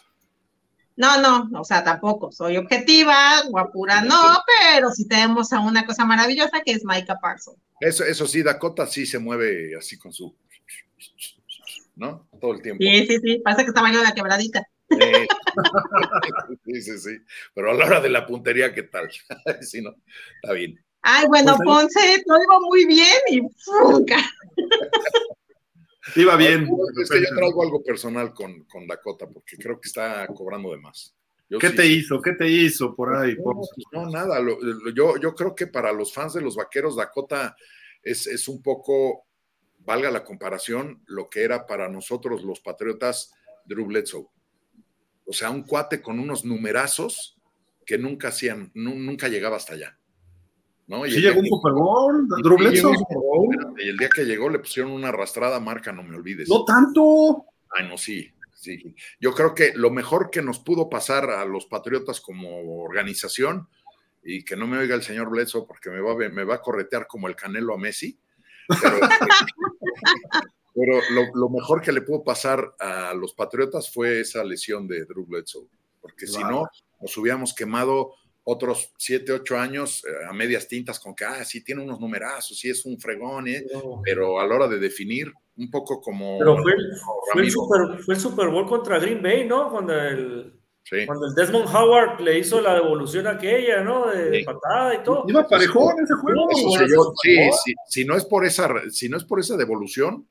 No, 0.96 1.20
no, 1.20 1.60
o 1.60 1.64
sea, 1.64 1.82
tampoco 1.82 2.30
soy 2.32 2.56
objetiva, 2.56 3.42
guapura 3.48 4.02
no, 4.02 4.38
pero 4.46 4.90
sí 4.90 5.08
tenemos 5.08 5.52
a 5.52 5.60
una 5.60 5.86
cosa 5.86 6.04
maravillosa 6.04 6.60
que 6.64 6.72
es 6.72 6.84
Micah 6.84 7.18
Parsons. 7.20 7.58
Eso, 7.80 8.04
eso 8.04 8.26
sí, 8.26 8.42
Dakota 8.42 8.86
sí 8.86 9.06
se 9.06 9.18
mueve 9.18 9.76
así 9.76 9.98
con 9.98 10.12
su. 10.12 10.34
¿No? 11.96 12.28
Todo 12.40 12.54
el 12.54 12.62
tiempo. 12.62 12.82
Sí, 12.82 13.06
sí, 13.06 13.18
sí, 13.22 13.38
parece 13.44 13.64
que 13.64 13.68
está 13.68 13.82
bailando 13.82 14.08
la 14.08 14.14
quebradita. 14.14 14.62
Sí, 14.88 14.98
sí, 16.80 16.98
sí. 16.98 17.18
Pero 17.54 17.70
a 17.70 17.74
la 17.74 17.86
hora 17.86 18.00
de 18.00 18.08
la 18.08 18.26
puntería, 18.26 18.74
¿qué 18.74 18.84
tal? 18.84 19.08
sí, 19.60 19.80
no, 19.82 19.94
está 20.42 20.54
bien. 20.54 20.82
Ay, 21.02 21.26
bueno, 21.26 21.56
pues, 21.56 21.66
Ponce, 21.66 22.22
todo 22.26 22.38
iba 22.42 22.60
muy 22.60 22.86
bien 22.86 23.18
y 23.28 23.40
Iba 26.16 26.36
bien. 26.36 26.68
Es 27.00 27.10
que 27.10 27.20
yo 27.20 27.34
traigo 27.36 27.62
algo 27.62 27.82
personal 27.82 28.34
con, 28.34 28.64
con, 28.64 28.86
Dakota 28.86 29.28
porque 29.28 29.56
creo 29.56 29.80
que 29.80 29.88
está 29.88 30.26
cobrando 30.26 30.72
de 30.72 30.78
más. 30.78 31.14
Yo 31.48 31.58
¿Qué 31.58 31.68
sí, 31.68 31.76
te 31.76 31.86
hizo? 31.86 32.20
¿Qué 32.20 32.32
te 32.32 32.48
hizo 32.48 32.94
por 32.94 33.14
ahí? 33.14 33.36
No, 33.36 33.60
no 33.92 34.10
nada. 34.10 34.40
Lo, 34.40 34.58
yo, 34.94 35.16
yo 35.18 35.34
creo 35.34 35.54
que 35.54 35.66
para 35.66 35.92
los 35.92 36.12
fans 36.12 36.32
de 36.34 36.40
los 36.40 36.56
vaqueros, 36.56 36.96
Dakota 36.96 37.54
es, 38.02 38.26
es 38.26 38.48
un 38.48 38.62
poco, 38.62 39.26
valga 39.78 40.10
la 40.10 40.24
comparación, 40.24 41.02
lo 41.06 41.28
que 41.28 41.42
era 41.42 41.66
para 41.66 41.88
nosotros 41.88 42.42
los 42.42 42.60
patriotas 42.60 43.32
Drew 43.64 43.86
Bledsoe. 43.86 44.26
O 45.26 45.32
sea, 45.32 45.50
un 45.50 45.62
cuate 45.62 46.02
con 46.02 46.18
unos 46.18 46.44
numerazos 46.44 47.38
que 47.86 47.98
nunca 47.98 48.28
hacían, 48.28 48.70
nunca 48.74 49.28
llegaba 49.28 49.56
hasta 49.56 49.74
allá. 49.74 49.98
¿No? 50.86 51.06
Y 51.06 51.12
sí 51.12 51.20
llegó 51.20 51.40
un 51.40 51.46
Super 51.46 51.72
Bowl, 51.72 52.28
Drew 52.42 52.58
Bledsoe. 52.58 52.96
Y 53.78 53.88
el 53.88 53.96
día 53.96 54.08
que 54.08 54.24
llegó 54.24 54.48
le 54.48 54.58
pusieron 54.58 54.92
una 54.92 55.08
arrastrada 55.08 55.60
marca, 55.60 55.92
no 55.92 56.02
me 56.02 56.16
olvides. 56.16 56.48
No 56.48 56.64
tanto. 56.64 57.44
Ay, 57.70 57.88
no, 57.88 57.96
sí, 57.96 58.30
sí. 58.54 58.94
Yo 59.20 59.32
creo 59.32 59.54
que 59.54 59.72
lo 59.74 59.90
mejor 59.90 60.30
que 60.30 60.42
nos 60.42 60.58
pudo 60.58 60.88
pasar 60.90 61.30
a 61.30 61.44
los 61.44 61.66
Patriotas 61.66 62.20
como 62.20 62.82
organización, 62.82 63.68
y 64.24 64.44
que 64.44 64.56
no 64.56 64.66
me 64.66 64.78
oiga 64.78 64.94
el 64.94 65.02
señor 65.02 65.30
Bledsoe 65.30 65.66
porque 65.66 65.90
me 65.90 66.00
va, 66.00 66.14
me 66.14 66.44
va 66.44 66.56
a 66.56 66.60
corretear 66.60 67.06
como 67.06 67.28
el 67.28 67.36
Canelo 67.36 67.74
a 67.74 67.78
Messi, 67.78 68.18
pero, 68.68 69.00
pero 70.74 71.00
lo, 71.10 71.34
lo, 71.34 71.48
mejor 71.48 71.82
que 71.82 71.92
le 71.92 72.02
pudo 72.02 72.22
pasar 72.22 72.74
a 72.78 73.12
los 73.14 73.34
Patriotas 73.34 73.92
fue 73.92 74.20
esa 74.20 74.44
lesión 74.44 74.86
de 74.86 75.04
Drew 75.04 75.26
Bledsoe, 75.26 75.66
porque 76.00 76.26
wow. 76.26 76.34
si 76.34 76.42
no, 76.44 76.68
nos 77.00 77.16
hubiéramos 77.16 77.54
quemado 77.54 78.14
otros 78.44 78.92
siete, 78.98 79.32
ocho 79.32 79.56
años 79.56 80.04
eh, 80.04 80.26
a 80.28 80.32
medias 80.32 80.66
tintas 80.66 80.98
con 80.98 81.14
que, 81.14 81.24
ah, 81.24 81.44
sí 81.44 81.62
tiene 81.62 81.82
unos 81.82 82.00
numerazos, 82.00 82.58
sí 82.58 82.70
es 82.70 82.84
un 82.84 82.98
fregón, 82.98 83.48
¿eh? 83.48 83.64
no. 83.72 84.00
pero 84.04 84.40
a 84.40 84.46
la 84.46 84.54
hora 84.54 84.68
de 84.68 84.78
definir, 84.78 85.32
un 85.56 85.70
poco 85.70 86.00
como... 86.00 86.38
Pero 86.38 86.56
fue, 86.56 86.72
fue, 87.32 87.42
el 87.42 87.50
super, 87.50 87.80
fue, 88.04 88.14
el 88.14 88.20
super, 88.20 88.48
Bowl 88.48 88.66
contra 88.66 88.98
Green 88.98 89.22
Bay, 89.22 89.46
¿no? 89.46 89.70
Cuando 89.70 89.94
el, 89.94 90.52
sí. 90.82 91.06
cuando 91.06 91.26
el 91.26 91.34
Desmond 91.34 91.68
Howard 91.68 92.20
le 92.20 92.38
hizo 92.38 92.60
la 92.60 92.74
devolución 92.74 93.26
aquella, 93.26 93.82
¿no? 93.82 94.08
De 94.08 94.38
sí. 94.38 94.44
patada 94.44 94.94
y 94.94 95.02
todo. 95.04 95.24
Iba 95.28 95.46
parejón 95.46 95.94
ese 96.02 96.14
juego. 96.14 96.48
Eso 96.50 96.86
yo, 96.86 97.12
sí, 97.22 97.36
sí, 97.64 97.74
si, 97.86 98.04
no 98.04 98.16
es 98.16 98.24
por 98.24 98.44
esa, 98.44 98.68
si 98.90 99.08
no 99.08 99.18
es 99.18 99.24
por 99.24 99.38
esa 99.38 99.56
devolución, 99.56 100.26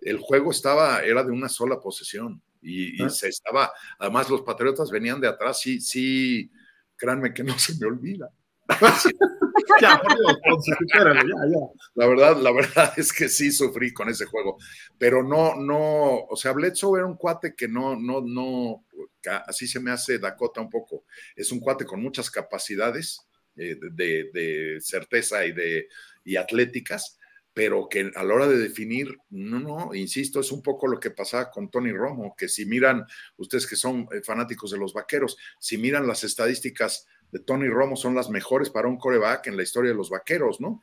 el 0.00 0.18
juego 0.18 0.50
estaba, 0.50 1.02
era 1.02 1.22
de 1.22 1.30
una 1.30 1.48
sola 1.48 1.78
posesión. 1.78 2.42
Y, 2.60 3.00
y 3.00 3.04
¿Ah? 3.04 3.10
se 3.10 3.28
estaba, 3.28 3.72
además 3.98 4.30
los 4.30 4.42
Patriotas 4.42 4.90
venían 4.90 5.20
de 5.20 5.28
atrás, 5.28 5.60
sí, 5.60 5.80
sí, 5.80 6.50
créanme 7.02 7.34
que 7.34 7.42
no 7.42 7.58
se 7.58 7.74
me 7.80 7.86
olvida. 7.86 8.30
La 11.94 12.06
verdad, 12.06 12.36
la 12.40 12.52
verdad 12.52 12.92
es 12.96 13.12
que 13.12 13.28
sí 13.28 13.50
sufrí 13.50 13.92
con 13.92 14.08
ese 14.08 14.24
juego, 14.26 14.58
pero 14.98 15.22
no, 15.22 15.56
no, 15.56 16.24
o 16.24 16.36
sea, 16.36 16.52
Bledsoe 16.52 16.98
era 16.98 17.06
un 17.06 17.16
cuate 17.16 17.54
que 17.56 17.68
no, 17.68 17.96
no, 17.96 18.20
no, 18.20 18.84
así 19.46 19.66
se 19.66 19.80
me 19.80 19.90
hace 19.90 20.18
Dakota 20.18 20.60
un 20.60 20.70
poco. 20.70 21.04
Es 21.34 21.50
un 21.52 21.60
cuate 21.60 21.84
con 21.84 22.00
muchas 22.02 22.30
capacidades 22.30 23.26
eh, 23.56 23.76
de, 23.92 24.30
de, 24.32 24.78
certeza 24.80 25.44
y 25.44 25.52
de 25.52 25.88
y 26.24 26.36
atléticas, 26.36 27.18
pero 27.54 27.88
que 27.88 28.10
a 28.14 28.24
la 28.24 28.34
hora 28.34 28.48
de 28.48 28.56
definir, 28.56 29.18
no, 29.30 29.60
no, 29.60 29.94
insisto, 29.94 30.40
es 30.40 30.52
un 30.52 30.62
poco 30.62 30.86
lo 30.86 30.98
que 30.98 31.10
pasaba 31.10 31.50
con 31.50 31.70
Tony 31.70 31.92
Romo, 31.92 32.34
que 32.36 32.48
si 32.48 32.64
miran, 32.64 33.04
ustedes 33.36 33.66
que 33.66 33.76
son 33.76 34.08
eh, 34.12 34.22
fanáticos 34.24 34.70
de 34.70 34.78
los 34.78 34.94
vaqueros, 34.94 35.36
si 35.58 35.76
miran 35.76 36.06
las 36.06 36.24
estadísticas 36.24 37.06
de 37.30 37.40
Tony 37.40 37.68
Romo, 37.68 37.96
son 37.96 38.14
las 38.14 38.30
mejores 38.30 38.70
para 38.70 38.88
un 38.88 38.96
coreback 38.96 39.48
en 39.48 39.56
la 39.56 39.62
historia 39.62 39.90
de 39.90 39.96
los 39.96 40.10
vaqueros, 40.10 40.60
¿no? 40.60 40.80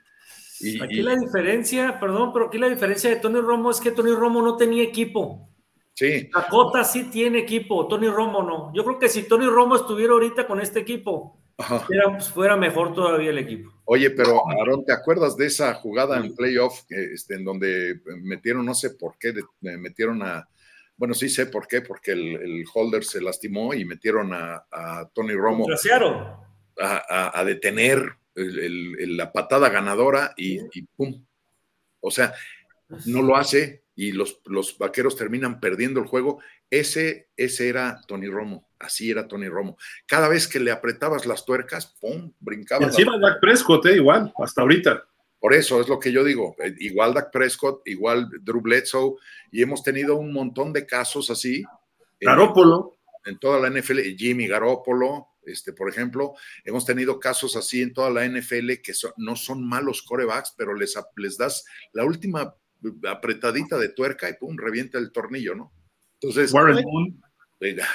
Y, 0.59 0.81
aquí 0.81 0.99
y... 0.99 1.01
la 1.01 1.15
diferencia, 1.15 1.99
perdón, 1.99 2.31
pero 2.33 2.47
aquí 2.47 2.57
la 2.57 2.69
diferencia 2.69 3.09
de 3.09 3.15
Tony 3.15 3.39
Romo 3.39 3.71
es 3.71 3.79
que 3.79 3.91
Tony 3.91 4.11
Romo 4.11 4.41
no 4.41 4.57
tenía 4.57 4.83
equipo. 4.83 5.49
Sí. 5.93 6.29
Dakota 6.33 6.83
sí 6.83 7.09
tiene 7.09 7.39
equipo, 7.39 7.87
Tony 7.87 8.07
Romo 8.07 8.43
no. 8.43 8.71
Yo 8.73 8.85
creo 8.85 8.99
que 8.99 9.09
si 9.09 9.23
Tony 9.23 9.47
Romo 9.47 9.75
estuviera 9.75 10.13
ahorita 10.13 10.47
con 10.47 10.61
este 10.61 10.79
equipo, 10.79 11.41
era, 11.90 12.11
pues, 12.11 12.30
fuera 12.30 12.56
mejor 12.56 12.94
todavía 12.94 13.31
el 13.31 13.38
equipo. 13.38 13.73
Oye, 13.86 14.11
pero 14.11 14.48
Aaron, 14.48 14.86
¿te 14.86 14.94
acuerdas 14.94 15.36
de 15.36 15.48
esa 15.48 15.73
jugada 15.73 16.18
en 16.18 16.36
playoff 16.36 16.84
este, 16.90 17.36
en 17.36 17.44
donde 17.44 17.99
metieron, 18.22 18.65
no 18.65 18.73
sé 18.73 18.91
por 18.91 19.18
qué, 19.18 19.34
de, 19.34 19.77
metieron 19.77 20.22
a, 20.23 20.48
bueno, 20.95 21.14
sí 21.14 21.30
sé 21.30 21.48
por 21.48 21.68
qué, 21.68 21.81
porque 21.81 22.11
el, 22.11 22.36
el 22.36 22.65
holder 22.73 23.03
se 23.03 23.22
lastimó 23.22 23.73
y 23.73 23.86
metieron 23.86 24.34
a, 24.34 24.65
a 24.72 25.10
Tony 25.14 25.34
Romo 25.34 25.65
a, 26.81 27.03
a, 27.10 27.40
a, 27.40 27.45
detener 27.45 28.14
el, 28.36 28.99
el, 28.99 29.18
la 29.18 29.31
patada 29.31 29.69
ganadora 29.69 30.34
y, 30.38 30.60
y, 30.73 30.84
pum. 30.95 31.26
O 31.99 32.11
sea, 32.11 32.34
no 33.06 33.22
lo 33.22 33.36
hace 33.36 33.84
y 33.95 34.14
los, 34.14 34.40
los 34.45 34.77
vaqueros 34.77 35.15
terminan 35.15 35.60
perdiendo 35.60 35.99
el 35.99 36.07
juego. 36.07 36.40
Ese, 36.69 37.29
ese 37.35 37.69
era 37.69 38.01
Tony 38.07 38.27
Romo 38.27 38.69
así 38.79 39.11
era 39.11 39.27
Tony 39.27 39.47
Romo. 39.47 39.77
Cada 40.05 40.27
vez 40.27 40.47
que 40.47 40.59
le 40.59 40.71
apretabas 40.71 41.25
las 41.25 41.45
tuercas, 41.45 41.97
¡pum! 41.99 42.31
brincaba. 42.39 42.83
Y 42.83 42.85
encima 42.85 43.17
la... 43.17 43.29
Dak 43.29 43.41
Prescott, 43.41 43.85
eh, 43.87 43.95
igual, 43.95 44.33
hasta 44.41 44.61
ahorita. 44.61 45.05
Por 45.39 45.53
eso 45.53 45.79
es 45.79 45.87
lo 45.87 45.99
que 45.99 46.11
yo 46.11 46.23
digo, 46.23 46.55
eh, 46.63 46.75
igual 46.79 47.13
Dak 47.13 47.31
Prescott, 47.31 47.81
igual 47.87 48.29
Drew 48.41 48.61
Bledsoe, 48.61 49.15
y 49.51 49.61
hemos 49.61 49.83
tenido 49.83 50.17
un 50.17 50.33
montón 50.33 50.73
de 50.73 50.85
casos 50.85 51.29
así. 51.29 51.63
Garópolo. 52.19 52.97
En, 53.25 53.33
en 53.33 53.39
toda 53.39 53.59
la 53.59 53.69
NFL, 53.69 53.99
Jimmy 54.17 54.47
Garópolo, 54.47 55.27
este, 55.43 55.71
por 55.71 55.89
ejemplo, 55.89 56.33
hemos 56.65 56.85
tenido 56.85 57.19
casos 57.19 57.55
así 57.55 57.81
en 57.81 57.93
toda 57.93 58.09
la 58.09 58.27
NFL 58.27 58.81
que 58.83 58.93
son, 58.93 59.11
no 59.17 59.35
son 59.35 59.67
malos 59.67 60.01
corebacks, 60.01 60.53
pero 60.57 60.73
les, 60.73 60.95
les 61.15 61.37
das 61.37 61.65
la 61.93 62.03
última 62.03 62.55
apretadita 63.09 63.77
de 63.77 63.89
tuerca 63.89 64.29
y 64.29 64.33
pum, 64.33 64.57
revienta 64.57 64.97
el 64.97 65.11
tornillo, 65.11 65.55
¿no? 65.55 65.73
Entonces, 66.21 66.53
Warren 66.53 66.83
Moon. 66.83 67.21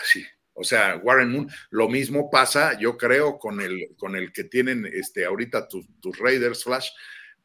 Sí, 0.05 0.25
o 0.55 0.65
sea, 0.65 1.01
Warren 1.03 1.31
Moon, 1.31 1.49
lo 1.71 1.89
mismo 1.89 2.31
pasa, 2.31 2.79
yo 2.79 2.97
creo, 2.97 3.39
con 3.39 3.61
el, 3.61 3.89
con 3.97 4.17
el 4.17 4.33
que 4.33 4.45
tienen 4.45 4.87
este, 4.93 5.25
ahorita 5.25 5.69
tus, 5.69 5.87
tus 6.01 6.19
Raiders 6.19 6.65
Flash. 6.65 6.89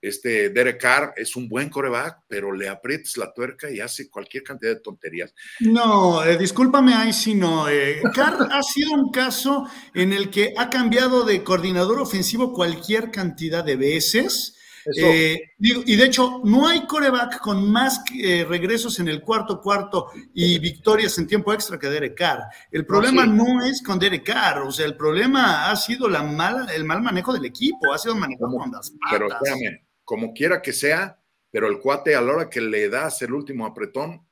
Este 0.01 0.49
Derek 0.49 0.79
Carr 0.79 1.13
es 1.17 1.35
un 1.35 1.49
buen 1.49 1.69
coreback, 1.69 2.19
pero 2.29 2.53
le 2.53 2.69
aprietas 2.69 3.17
la 3.17 3.33
tuerca 3.33 3.69
y 3.69 3.81
hace 3.81 4.09
cualquier 4.09 4.43
cantidad 4.43 4.73
de 4.73 4.79
tonterías. 4.79 5.33
No, 5.59 6.23
eh, 6.23 6.37
discúlpame 6.37 6.93
ahí 6.93 7.11
si 7.11 7.35
no. 7.35 7.67
Eh, 7.67 8.01
Carr 8.13 8.47
ha 8.51 8.63
sido 8.63 8.93
un 8.93 9.11
caso 9.11 9.67
en 9.93 10.13
el 10.13 10.29
que 10.29 10.53
ha 10.57 10.69
cambiado 10.69 11.25
de 11.25 11.43
coordinador 11.43 11.99
ofensivo 11.99 12.53
cualquier 12.53 13.11
cantidad 13.11 13.63
de 13.63 13.75
veces 13.75 14.55
eh, 14.97 15.51
y 15.59 15.95
de 15.95 16.05
hecho, 16.05 16.41
no 16.43 16.67
hay 16.67 16.85
coreback 16.85 17.39
con 17.39 17.69
más 17.71 18.01
eh, 18.17 18.45
regresos 18.47 18.99
en 18.99 19.07
el 19.07 19.21
cuarto 19.21 19.61
cuarto 19.61 20.11
y 20.33 20.59
victorias 20.59 21.17
en 21.17 21.27
tiempo 21.27 21.53
extra 21.53 21.77
que 21.77 21.87
Derek 21.87 22.17
Carr. 22.17 22.43
El 22.71 22.85
problema 22.85 23.25
no, 23.25 23.45
sí. 23.45 23.53
no 23.53 23.65
es 23.65 23.81
con 23.81 23.99
Derek 23.99 24.25
Carr, 24.25 24.59
o 24.61 24.71
sea, 24.71 24.85
el 24.85 24.95
problema 24.95 25.69
ha 25.69 25.75
sido 25.75 26.07
la 26.07 26.23
mala, 26.23 26.67
el 26.73 26.83
mal 26.83 27.01
manejo 27.01 27.33
del 27.33 27.45
equipo, 27.45 27.93
ha 27.93 27.97
sido 27.97 28.15
manejado 28.15 28.57
con 28.57 28.71
las 28.71 28.91
patas. 28.91 29.11
Pero 29.11 29.27
espérame, 29.27 29.85
como 30.03 30.33
quiera 30.33 30.61
que 30.61 30.73
sea, 30.73 31.19
pero 31.51 31.67
el 31.67 31.79
cuate 31.79 32.15
a 32.15 32.21
la 32.21 32.33
hora 32.33 32.49
que 32.49 32.61
le 32.61 32.89
das 32.89 33.21
el 33.21 33.33
último 33.33 33.65
apretón, 33.65 34.27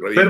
pero, 0.00 0.28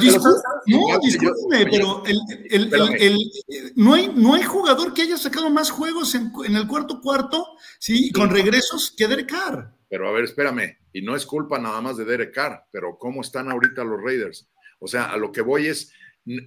no, 0.66 0.98
discúlpeme, 1.00 1.70
pero 1.70 2.02
el, 2.06 2.18
el, 2.50 2.94
el, 2.98 3.32
no, 3.76 3.94
hay, 3.94 4.12
no 4.14 4.34
hay 4.34 4.42
jugador 4.42 4.94
que 4.94 5.02
haya 5.02 5.16
sacado 5.16 5.50
más 5.50 5.70
juegos 5.70 6.14
en, 6.14 6.32
en 6.44 6.56
el 6.56 6.66
cuarto 6.66 7.00
cuarto, 7.00 7.46
sí, 7.78 8.10
con 8.12 8.30
regresos 8.30 8.94
que 8.96 9.06
Derek 9.06 9.30
Carr. 9.30 9.72
Pero 9.88 10.08
a 10.08 10.12
ver, 10.12 10.24
espérame, 10.24 10.78
y 10.92 11.02
no 11.02 11.14
es 11.14 11.26
culpa 11.26 11.58
nada 11.58 11.80
más 11.80 11.96
de 11.96 12.04
Derek 12.04 12.32
Carr, 12.32 12.64
pero 12.70 12.96
¿cómo 12.98 13.20
están 13.20 13.50
ahorita 13.50 13.84
los 13.84 14.00
Raiders? 14.02 14.48
O 14.78 14.88
sea, 14.88 15.04
a 15.04 15.16
lo 15.16 15.30
que 15.30 15.42
voy 15.42 15.66
es, 15.66 15.92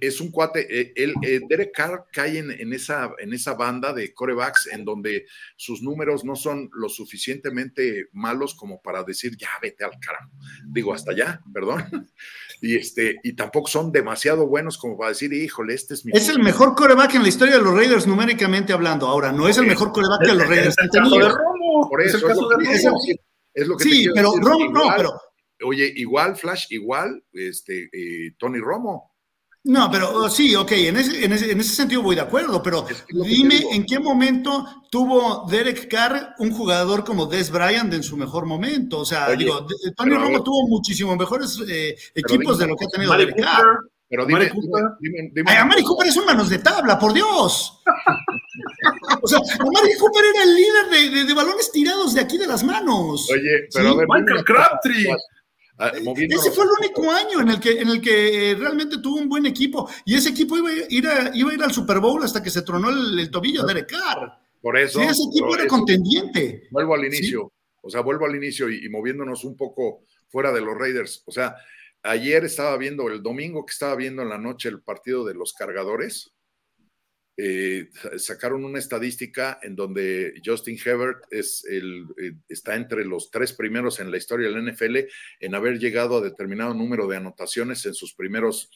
es 0.00 0.20
un 0.20 0.30
cuate, 0.30 0.66
eh, 0.68 0.92
el, 0.96 1.14
eh, 1.22 1.40
Derek 1.48 1.72
Carr 1.72 2.06
cae 2.12 2.38
en, 2.38 2.50
en, 2.50 2.72
esa, 2.72 3.12
en 3.18 3.32
esa 3.32 3.54
banda 3.54 3.92
de 3.92 4.12
corebacks 4.12 4.68
en 4.68 4.84
donde 4.84 5.26
sus 5.56 5.82
números 5.82 6.24
no 6.24 6.34
son 6.34 6.70
lo 6.72 6.88
suficientemente 6.88 8.08
malos 8.12 8.54
como 8.54 8.80
para 8.82 9.04
decir, 9.04 9.36
ya 9.36 9.50
vete 9.62 9.84
al 9.84 9.98
carajo. 10.00 10.30
Digo, 10.66 10.92
hasta 10.92 11.12
allá, 11.12 11.40
perdón. 11.52 12.10
Y, 12.60 12.76
este, 12.76 13.20
y 13.22 13.34
tampoco 13.34 13.68
son 13.68 13.92
demasiado 13.92 14.46
buenos 14.46 14.78
como 14.78 14.96
para 14.96 15.10
decir, 15.10 15.32
híjole, 15.32 15.74
este 15.74 15.94
es 15.94 16.04
mi. 16.04 16.12
Es 16.14 16.28
el 16.28 16.38
mejor 16.38 16.74
coreback 16.74 17.14
en 17.14 17.22
la 17.22 17.28
historia 17.28 17.58
de 17.58 17.62
los 17.62 17.74
Raiders, 17.74 18.06
numéricamente 18.06 18.72
hablando. 18.72 19.06
Ahora, 19.06 19.32
no 19.32 19.48
es 19.48 19.58
el 19.58 19.66
mejor 19.66 19.92
coreback 19.92 20.24
que 20.24 20.34
los 20.34 20.48
Raiders 20.48 20.76
tenido. 20.90 21.38
Por 21.88 22.02
eso 22.02 22.16
es, 22.16 22.22
el 22.22 22.28
caso 22.28 22.50
es, 22.60 22.84
lo 22.84 22.92
que, 22.98 23.20
es 23.54 23.68
lo 23.68 23.76
que 23.76 23.84
Sí, 23.84 24.08
pero 24.14 24.32
Romo, 24.36 24.70
no, 24.70 24.82
pero. 24.96 25.20
Oye, 25.64 25.90
igual, 25.96 26.36
Flash, 26.36 26.66
igual, 26.70 27.24
este, 27.32 27.88
eh, 27.92 28.34
Tony 28.38 28.58
Romo 28.58 29.15
No, 29.66 29.90
pero 29.90 30.12
oh, 30.14 30.30
sí, 30.30 30.54
ok, 30.54 30.70
en 30.72 30.96
ese, 30.96 31.24
en, 31.24 31.32
ese, 31.32 31.50
en 31.50 31.58
ese, 31.58 31.74
sentido 31.74 32.00
voy 32.00 32.14
de 32.14 32.20
acuerdo, 32.20 32.62
pero 32.62 32.86
dime 33.10 33.64
en 33.72 33.84
qué 33.84 33.98
momento 33.98 34.64
tuvo 34.90 35.44
Derek 35.50 35.88
Carr 35.88 36.36
un 36.38 36.52
jugador 36.52 37.04
como 37.04 37.26
Des 37.26 37.50
Bryant 37.50 37.92
en 37.92 38.04
su 38.04 38.16
mejor 38.16 38.46
momento. 38.46 39.00
O 39.00 39.04
sea, 39.04 39.28
digo, 39.30 39.66
Tony 39.96 40.14
Romo 40.14 40.44
tuvo 40.44 40.68
muchísimo 40.68 41.16
mejores 41.16 41.60
eh, 41.68 41.96
equipos 42.14 42.58
de 42.58 42.68
lo 42.68 42.76
que 42.76 42.84
ha 42.84 42.88
tenido 42.88 43.16
Derek 43.16 43.42
Carr. 43.42 43.80
Pero 44.08 44.24
dime, 44.24 44.48
dime, 45.00 45.30
dime, 45.34 45.50
Ay, 45.50 45.56
Amari 45.56 45.82
Cooper 45.82 46.06
es 46.06 46.16
un 46.16 46.26
manos 46.26 46.48
de 46.48 46.58
tabla, 46.58 46.96
por 46.96 47.12
Dios. 47.12 47.82
o 49.22 49.26
sea, 49.26 49.40
Amari 49.58 49.94
Cooper 49.98 50.24
era 50.32 50.44
el 50.44 50.54
líder 50.54 50.90
de, 50.90 51.16
de, 51.16 51.24
de, 51.24 51.34
balones 51.34 51.72
tirados 51.72 52.14
de 52.14 52.20
aquí 52.20 52.38
de 52.38 52.46
las 52.46 52.62
manos. 52.62 53.28
Oye, 53.32 53.66
pero 53.74 53.88
¿Sí? 53.88 53.94
a 53.94 53.98
ver, 53.98 54.06
Michael 54.08 54.44
Crabtree. 54.44 55.08
Ah, 55.78 55.92
ese 55.94 56.50
fue 56.52 56.64
el 56.64 56.70
único 56.80 57.10
año 57.10 57.40
en 57.42 57.50
el 57.50 57.60
que, 57.60 57.80
en 57.80 57.88
el 57.88 58.00
que 58.00 58.56
realmente 58.58 58.96
tuvo 58.98 59.18
un 59.18 59.28
buen 59.28 59.44
equipo 59.44 59.88
y 60.06 60.14
ese 60.14 60.30
equipo 60.30 60.56
iba 60.56 60.70
a 60.70 60.72
ir, 60.88 61.06
a, 61.06 61.30
iba 61.34 61.50
a 61.50 61.54
ir 61.54 61.62
al 61.62 61.72
Super 61.72 62.00
Bowl 62.00 62.24
hasta 62.24 62.42
que 62.42 62.48
se 62.48 62.62
tronó 62.62 62.88
el, 62.88 63.18
el 63.18 63.30
tobillo 63.30 63.62
de 63.62 63.74
Derek 63.74 63.90
Carr. 63.90 64.38
Por 64.62 64.78
eso. 64.78 65.00
Sí, 65.00 65.06
ese 65.06 65.24
equipo 65.30 65.54
era 65.54 65.64
eso. 65.64 65.76
contendiente. 65.76 66.68
Vuelvo 66.70 66.94
al 66.94 67.04
inicio, 67.04 67.52
¿Sí? 67.52 67.78
o 67.82 67.90
sea, 67.90 68.00
vuelvo 68.00 68.24
al 68.24 68.34
inicio 68.34 68.70
y, 68.70 68.86
y, 68.86 68.88
moviéndonos 68.88 69.44
un 69.44 69.54
poco 69.54 70.04
fuera 70.28 70.50
de 70.50 70.62
los 70.62 70.76
Raiders. 70.78 71.22
O 71.26 71.30
sea, 71.30 71.56
ayer 72.02 72.44
estaba 72.44 72.76
viendo, 72.78 73.08
el 73.08 73.22
domingo 73.22 73.66
que 73.66 73.72
estaba 73.72 73.96
viendo 73.96 74.22
en 74.22 74.30
la 74.30 74.38
noche 74.38 74.70
el 74.70 74.80
partido 74.80 75.26
de 75.26 75.34
los 75.34 75.52
cargadores, 75.52 76.32
eh, 77.38 77.90
sacaron 78.16 78.64
una 78.64 78.78
estadística 78.78 79.58
en 79.62 79.76
donde 79.76 80.40
Justin 80.42 80.78
Herbert 80.82 81.24
es 81.30 81.66
el, 81.68 82.06
eh, 82.16 82.32
está 82.48 82.76
entre 82.76 83.04
los 83.04 83.30
tres 83.30 83.52
primeros 83.52 84.00
en 84.00 84.10
la 84.10 84.16
historia 84.16 84.48
del 84.48 84.72
NFL 84.72 84.96
en 85.40 85.54
haber 85.54 85.78
llegado 85.78 86.16
a 86.16 86.22
determinado 86.22 86.72
número 86.72 87.06
de 87.06 87.18
anotaciones 87.18 87.84
en 87.84 87.92
sus 87.92 88.14
primeros 88.14 88.70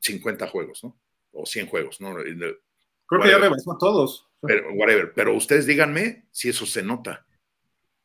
50 0.00 0.48
juegos, 0.48 0.84
¿no? 0.84 1.00
O 1.32 1.46
100 1.46 1.66
juegos, 1.66 2.00
¿no? 2.00 2.14
Creo 2.14 2.28
whatever. 2.28 3.22
que 3.22 3.30
ya 3.30 3.38
rebasó 3.38 3.72
a 3.72 3.78
todos. 3.78 4.28
Pero, 4.42 4.70
whatever. 4.74 5.12
Pero 5.14 5.34
ustedes 5.34 5.64
díganme 5.64 6.26
si 6.30 6.50
eso 6.50 6.66
se 6.66 6.82
nota. 6.82 7.26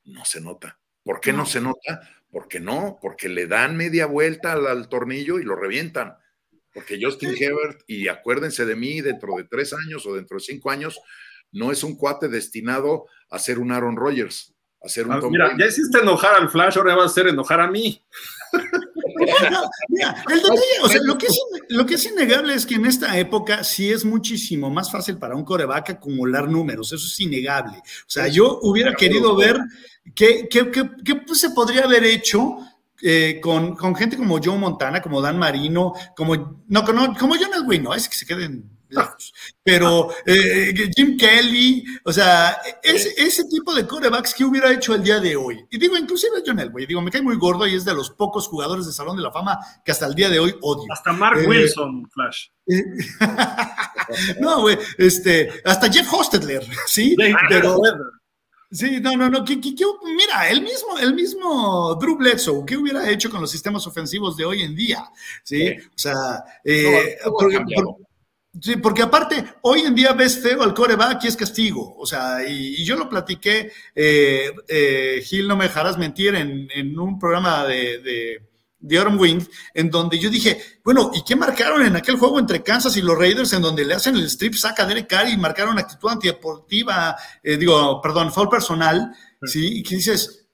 No 0.06 0.24
se 0.24 0.40
nota. 0.40 0.80
¿Por 1.04 1.20
qué 1.20 1.34
no, 1.34 1.40
no 1.40 1.46
se 1.46 1.60
nota? 1.60 2.10
Porque 2.32 2.62
no, 2.62 3.00
porque 3.02 3.28
le 3.28 3.48
dan 3.48 3.76
media 3.76 4.06
vuelta 4.06 4.54
al, 4.54 4.66
al 4.66 4.88
tornillo 4.88 5.40
y 5.40 5.44
lo 5.44 5.58
revientan 5.58 6.18
porque 6.74 7.00
Justin 7.02 7.36
Hebert, 7.38 7.82
y 7.88 8.08
acuérdense 8.08 8.66
de 8.66 8.76
mí, 8.76 9.02
dentro 9.02 9.36
de 9.38 9.44
tres 9.44 9.74
años 9.74 10.06
o 10.06 10.16
dentro 10.16 10.38
de 10.38 10.44
cinco 10.44 10.72
años, 10.72 11.00
no 11.52 11.72
es 11.72 11.84
un 11.84 11.96
cuate 11.96 12.28
destinado 12.28 13.06
a 13.30 13.40
ser 13.40 13.60
un 13.60 13.72
Aaron 13.72 13.96
Rodgers, 13.96 14.54
a 14.82 14.90
ser 14.90 15.06
un 15.06 15.14
ah, 15.14 15.20
Tom 15.20 15.32
Mira, 15.32 15.46
Brady. 15.46 15.62
ya 15.62 15.68
hiciste 15.68 16.00
enojar 16.00 16.36
al 16.36 16.50
Flash, 16.50 16.78
ahora 16.78 16.96
va 16.96 17.04
a 17.04 17.06
hacer 17.06 17.28
enojar 17.28 17.62
a 17.62 17.68
mí. 17.68 18.02
No, 18.54 19.70
mira, 19.90 20.24
el 20.32 20.42
detalle, 20.42 20.62
o 20.84 20.88
sea, 20.88 21.02
lo 21.04 21.18
que, 21.18 21.28
es, 21.28 21.40
lo 21.70 21.86
que 21.86 21.96
es 21.96 22.06
innegable 22.06 22.54
es 22.54 22.66
que 22.66 22.76
en 22.76 22.86
esta 22.86 23.18
época 23.18 23.64
sí 23.64 23.92
es 23.92 24.04
muchísimo 24.06 24.70
más 24.70 24.92
fácil 24.92 25.18
para 25.18 25.36
un 25.36 25.46
coreback 25.46 25.92
acumular 25.92 26.50
números, 26.50 26.92
eso 26.92 27.06
es 27.06 27.20
innegable. 27.20 27.78
O 27.78 28.10
sea, 28.10 28.28
yo 28.28 28.60
hubiera 28.64 28.94
querido 28.94 29.36
ver 29.36 29.58
qué, 30.16 30.48
qué, 30.50 30.72
qué, 30.72 30.90
qué 31.06 31.16
pues, 31.16 31.40
se 31.40 31.52
podría 31.52 31.84
haber 31.84 32.04
hecho 32.04 32.58
eh, 33.06 33.40
con, 33.42 33.76
con, 33.76 33.94
gente 33.96 34.16
como 34.16 34.40
Joe 34.42 34.58
Montana, 34.58 35.02
como 35.02 35.22
Dan 35.22 35.38
Marino, 35.38 35.92
como, 36.16 36.64
no, 36.68 36.82
no 36.82 37.16
como 37.18 37.36
John 37.36 37.54
Elway, 37.54 37.80
no, 37.80 37.94
es 37.94 38.08
que 38.08 38.16
se 38.16 38.26
queden 38.26 38.74
lejos, 38.88 39.34
pero 39.62 40.10
eh, 40.26 40.90
Jim 40.96 41.18
Kelly, 41.18 41.84
o 42.06 42.14
sea, 42.14 42.58
ese, 42.82 43.14
ese, 43.18 43.44
tipo 43.50 43.74
de 43.74 43.86
corebacks 43.86 44.34
que 44.34 44.46
hubiera 44.46 44.72
hecho 44.72 44.96
el 44.96 45.04
día 45.04 45.20
de 45.20 45.36
hoy. 45.36 45.66
Y 45.70 45.78
digo, 45.78 45.98
inclusive 45.98 46.44
John 46.46 46.60
Elway, 46.60 46.86
digo, 46.86 47.02
me 47.02 47.12
cae 47.12 47.22
muy 47.22 47.36
gordo 47.36 47.68
y 47.68 47.76
es 47.76 47.84
de 47.84 47.94
los 47.94 48.12
pocos 48.12 48.48
jugadores 48.48 48.86
de 48.86 48.94
Salón 48.94 49.18
de 49.18 49.24
la 49.24 49.32
Fama 49.32 49.60
que 49.84 49.92
hasta 49.92 50.06
el 50.06 50.16
día 50.16 50.30
de 50.30 50.40
hoy 50.40 50.56
odio. 50.62 50.92
Hasta 50.92 51.12
Mark 51.12 51.40
eh, 51.40 51.48
Wilson, 51.48 52.10
Flash. 52.10 52.48
no, 54.40 54.62
güey, 54.62 54.78
este, 54.98 55.50
hasta 55.66 55.92
Jeff 55.92 56.08
Hostetler, 56.14 56.66
¿sí? 56.88 57.16
pero... 57.50 57.82
Sí, 58.74 59.00
no, 59.00 59.16
no, 59.16 59.30
no. 59.30 59.46
¿Qué, 59.46 59.62
qué, 59.62 59.76
qué, 59.76 59.86
mira, 60.04 60.50
el 60.50 60.64
mismo, 60.64 60.98
el 60.98 61.14
mismo 61.14 61.96
Drew 62.02 62.18
Bledsoe, 62.18 62.66
¿qué 62.66 62.76
hubiera 62.76 63.08
hecho 63.08 63.30
con 63.30 63.40
los 63.40 63.52
sistemas 63.52 63.86
ofensivos 63.86 64.36
de 64.36 64.46
hoy 64.46 64.64
en 64.64 64.76
día? 64.76 65.12
Sí, 65.44 65.68
sí. 65.68 65.76
o 65.78 65.92
sea, 65.96 66.44
eh, 66.66 67.18
no, 67.24 67.32
porque, 67.34 67.60
por, 67.60 67.96
sí, 68.60 68.76
porque 68.78 69.04
aparte, 69.04 69.46
hoy 69.62 69.82
en 69.82 69.94
día 69.94 70.14
ves 70.14 70.40
feo 70.40 70.64
al 70.64 70.74
coreback 70.74 71.24
y 71.24 71.28
es 71.28 71.38
castigo. 71.38 71.96
O 72.00 72.08
sea, 72.08 72.40
y, 72.48 72.82
y 72.82 72.84
yo 72.84 72.96
lo 72.96 73.08
platiqué, 73.08 73.72
eh, 73.94 74.52
eh, 74.68 75.22
Gil, 75.24 75.48
no 75.48 75.56
me 75.56 75.66
dejarás 75.66 76.00
mentir, 76.00 76.34
en, 76.34 76.68
en 76.74 76.98
un 76.98 77.20
programa 77.20 77.66
de, 77.66 78.00
de 78.00 78.42
de 78.84 78.98
Autumn 78.98 79.18
Wind, 79.18 79.48
en 79.74 79.90
donde 79.90 80.20
yo 80.20 80.30
dije, 80.30 80.62
bueno, 80.84 81.10
¿y 81.14 81.24
qué 81.24 81.36
marcaron 81.36 81.86
en 81.86 81.96
aquel 81.96 82.18
juego 82.18 82.38
entre 82.38 82.62
Kansas 82.62 82.96
y 82.98 83.02
los 83.02 83.18
Raiders, 83.18 83.54
en 83.54 83.62
donde 83.62 83.86
le 83.86 83.96
hacen 83.96 84.16
el 84.16 84.26
strip 84.26 84.56
saca 84.56 84.84
a 84.84 84.86
Derek 84.86 85.08
Carr 85.08 85.30
y 85.30 85.38
marcaron 85.38 85.80
actitud 85.80 86.10
antideportiva, 86.10 87.16
eh, 87.42 87.56
digo, 87.58 88.02
perdón, 88.02 88.32
foul 88.32 88.50
personal, 88.50 89.16
¿sí? 89.42 89.80
Y 89.80 89.84
que 89.84 89.96
dices, 89.96 90.48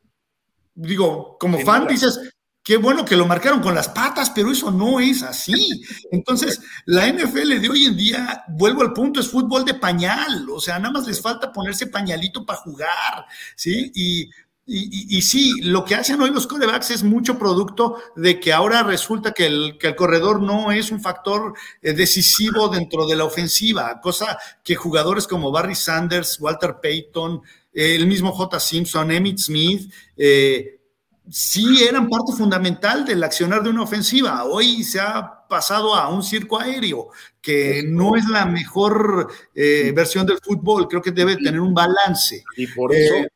digo, 0.75 1.37
como 1.39 1.57
Sin 1.57 1.65
fan, 1.65 1.81
duda. 1.81 1.91
dices, 1.91 2.19
qué 2.63 2.77
bueno 2.77 3.03
que 3.03 3.15
lo 3.15 3.25
marcaron 3.25 3.61
con 3.61 3.73
las 3.73 3.89
patas, 3.89 4.29
pero 4.29 4.51
eso 4.51 4.69
no 4.69 4.99
es 4.99 5.23
así. 5.23 5.81
Entonces, 6.11 6.61
la 6.85 7.07
NFL 7.11 7.59
de 7.59 7.69
hoy 7.69 7.85
en 7.85 7.97
día, 7.97 8.43
vuelvo 8.47 8.83
al 8.83 8.93
punto, 8.93 9.19
es 9.19 9.27
fútbol 9.27 9.65
de 9.65 9.73
pañal, 9.73 10.47
o 10.51 10.59
sea, 10.59 10.77
nada 10.77 10.93
más 10.93 11.07
les 11.07 11.19
falta 11.19 11.51
ponerse 11.51 11.87
pañalito 11.87 12.45
para 12.45 12.59
jugar, 12.59 13.25
¿sí? 13.55 13.91
Y 13.95 14.29
y, 14.69 15.15
y, 15.15 15.17
y, 15.17 15.21
sí, 15.23 15.61
lo 15.63 15.83
que 15.83 15.95
hacen 15.95 16.21
hoy 16.21 16.29
los 16.29 16.45
corebacks 16.45 16.91
es 16.91 17.03
mucho 17.03 17.39
producto 17.39 17.97
de 18.15 18.39
que 18.39 18.53
ahora 18.53 18.83
resulta 18.83 19.31
que 19.31 19.47
el, 19.47 19.77
que 19.79 19.87
el 19.87 19.95
corredor 19.95 20.41
no 20.41 20.71
es 20.71 20.91
un 20.91 21.01
factor 21.01 21.53
eh, 21.81 21.93
decisivo 21.93 22.67
dentro 22.69 23.07
de 23.07 23.15
la 23.15 23.25
ofensiva, 23.25 23.99
cosa 23.99 24.37
que 24.63 24.75
jugadores 24.75 25.27
como 25.27 25.51
Barry 25.51 25.75
Sanders, 25.75 26.39
Walter 26.39 26.77
Payton, 26.81 27.41
eh, 27.73 27.95
el 27.95 28.05
mismo 28.05 28.31
J. 28.31 28.59
Simpson, 28.59 29.09
Emmitt 29.11 29.39
Smith, 29.39 29.91
eh, 30.15 30.79
sí 31.29 31.83
eran 31.83 32.09
parte 32.09 32.33
fundamental 32.33 33.05
del 33.05 33.23
accionar 33.23 33.63
de 33.63 33.69
una 33.69 33.83
ofensiva. 33.83 34.43
Hoy 34.45 34.83
se 34.83 34.99
ha 34.99 35.47
pasado 35.47 35.95
a 35.95 36.09
un 36.09 36.23
circo 36.23 36.59
aéreo, 36.59 37.09
que 37.41 37.83
no 37.87 38.15
es 38.15 38.27
la 38.27 38.45
mejor 38.45 39.31
eh, 39.53 39.91
versión 39.95 40.25
del 40.25 40.39
fútbol, 40.39 40.87
creo 40.87 41.01
que 41.01 41.11
debe 41.11 41.35
tener 41.37 41.59
un 41.59 41.73
balance. 41.73 42.43
Y 42.55 42.67
por 42.67 42.93
eso 42.93 43.15
eh, 43.15 43.27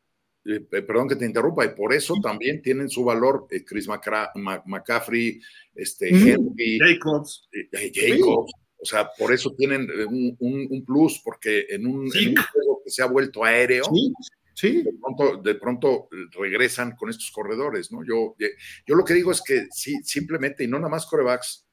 perdón 0.70 1.08
que 1.08 1.16
te 1.16 1.26
interrumpa, 1.26 1.66
y 1.66 1.70
por 1.70 1.94
eso 1.94 2.16
también 2.22 2.62
tienen 2.62 2.90
su 2.90 3.04
valor 3.04 3.48
eh, 3.50 3.64
Chris 3.64 3.88
McCaffrey, 3.88 5.40
este, 5.76 6.12
mm. 6.12 6.28
Henry, 6.28 6.80
Jacobs. 6.80 7.48
Eh, 7.52 7.92
Jacobs. 7.94 8.52
Sí. 8.52 8.60
O 8.84 8.86
sea, 8.86 9.10
por 9.18 9.32
eso 9.32 9.56
tienen 9.56 9.88
un, 10.10 10.36
un, 10.40 10.68
un 10.70 10.86
plus, 10.86 11.22
porque 11.24 11.66
en 11.70 11.88
un, 11.88 12.12
sí. 12.12 12.26
en 12.26 12.30
un, 12.32 12.44
juego 12.52 12.82
que 12.84 12.92
se 12.92 13.02
ha 13.02 13.06
vuelto 13.06 13.44
aéreo, 13.44 13.86
sí. 13.86 14.14
Sí. 14.56 14.84
De, 14.84 14.94
pronto, 14.94 15.42
de 15.42 15.56
pronto 15.56 16.08
regresan 16.32 16.96
con 16.96 17.10
estos 17.10 17.32
corredores, 17.32 17.92
¿no? 17.92 18.04
Yo, 18.06 18.36
yo 18.38 18.96
lo 18.96 19.04
que 19.04 19.16
digo 19.16 19.32
es 19.32 19.42
que 19.42 19.68
sí, 19.72 19.96
simplemente, 20.04 20.64
y 20.64 20.68
no 20.68 20.78
nada 20.78 20.90
más 20.90 21.08
corebacks, 21.08 21.66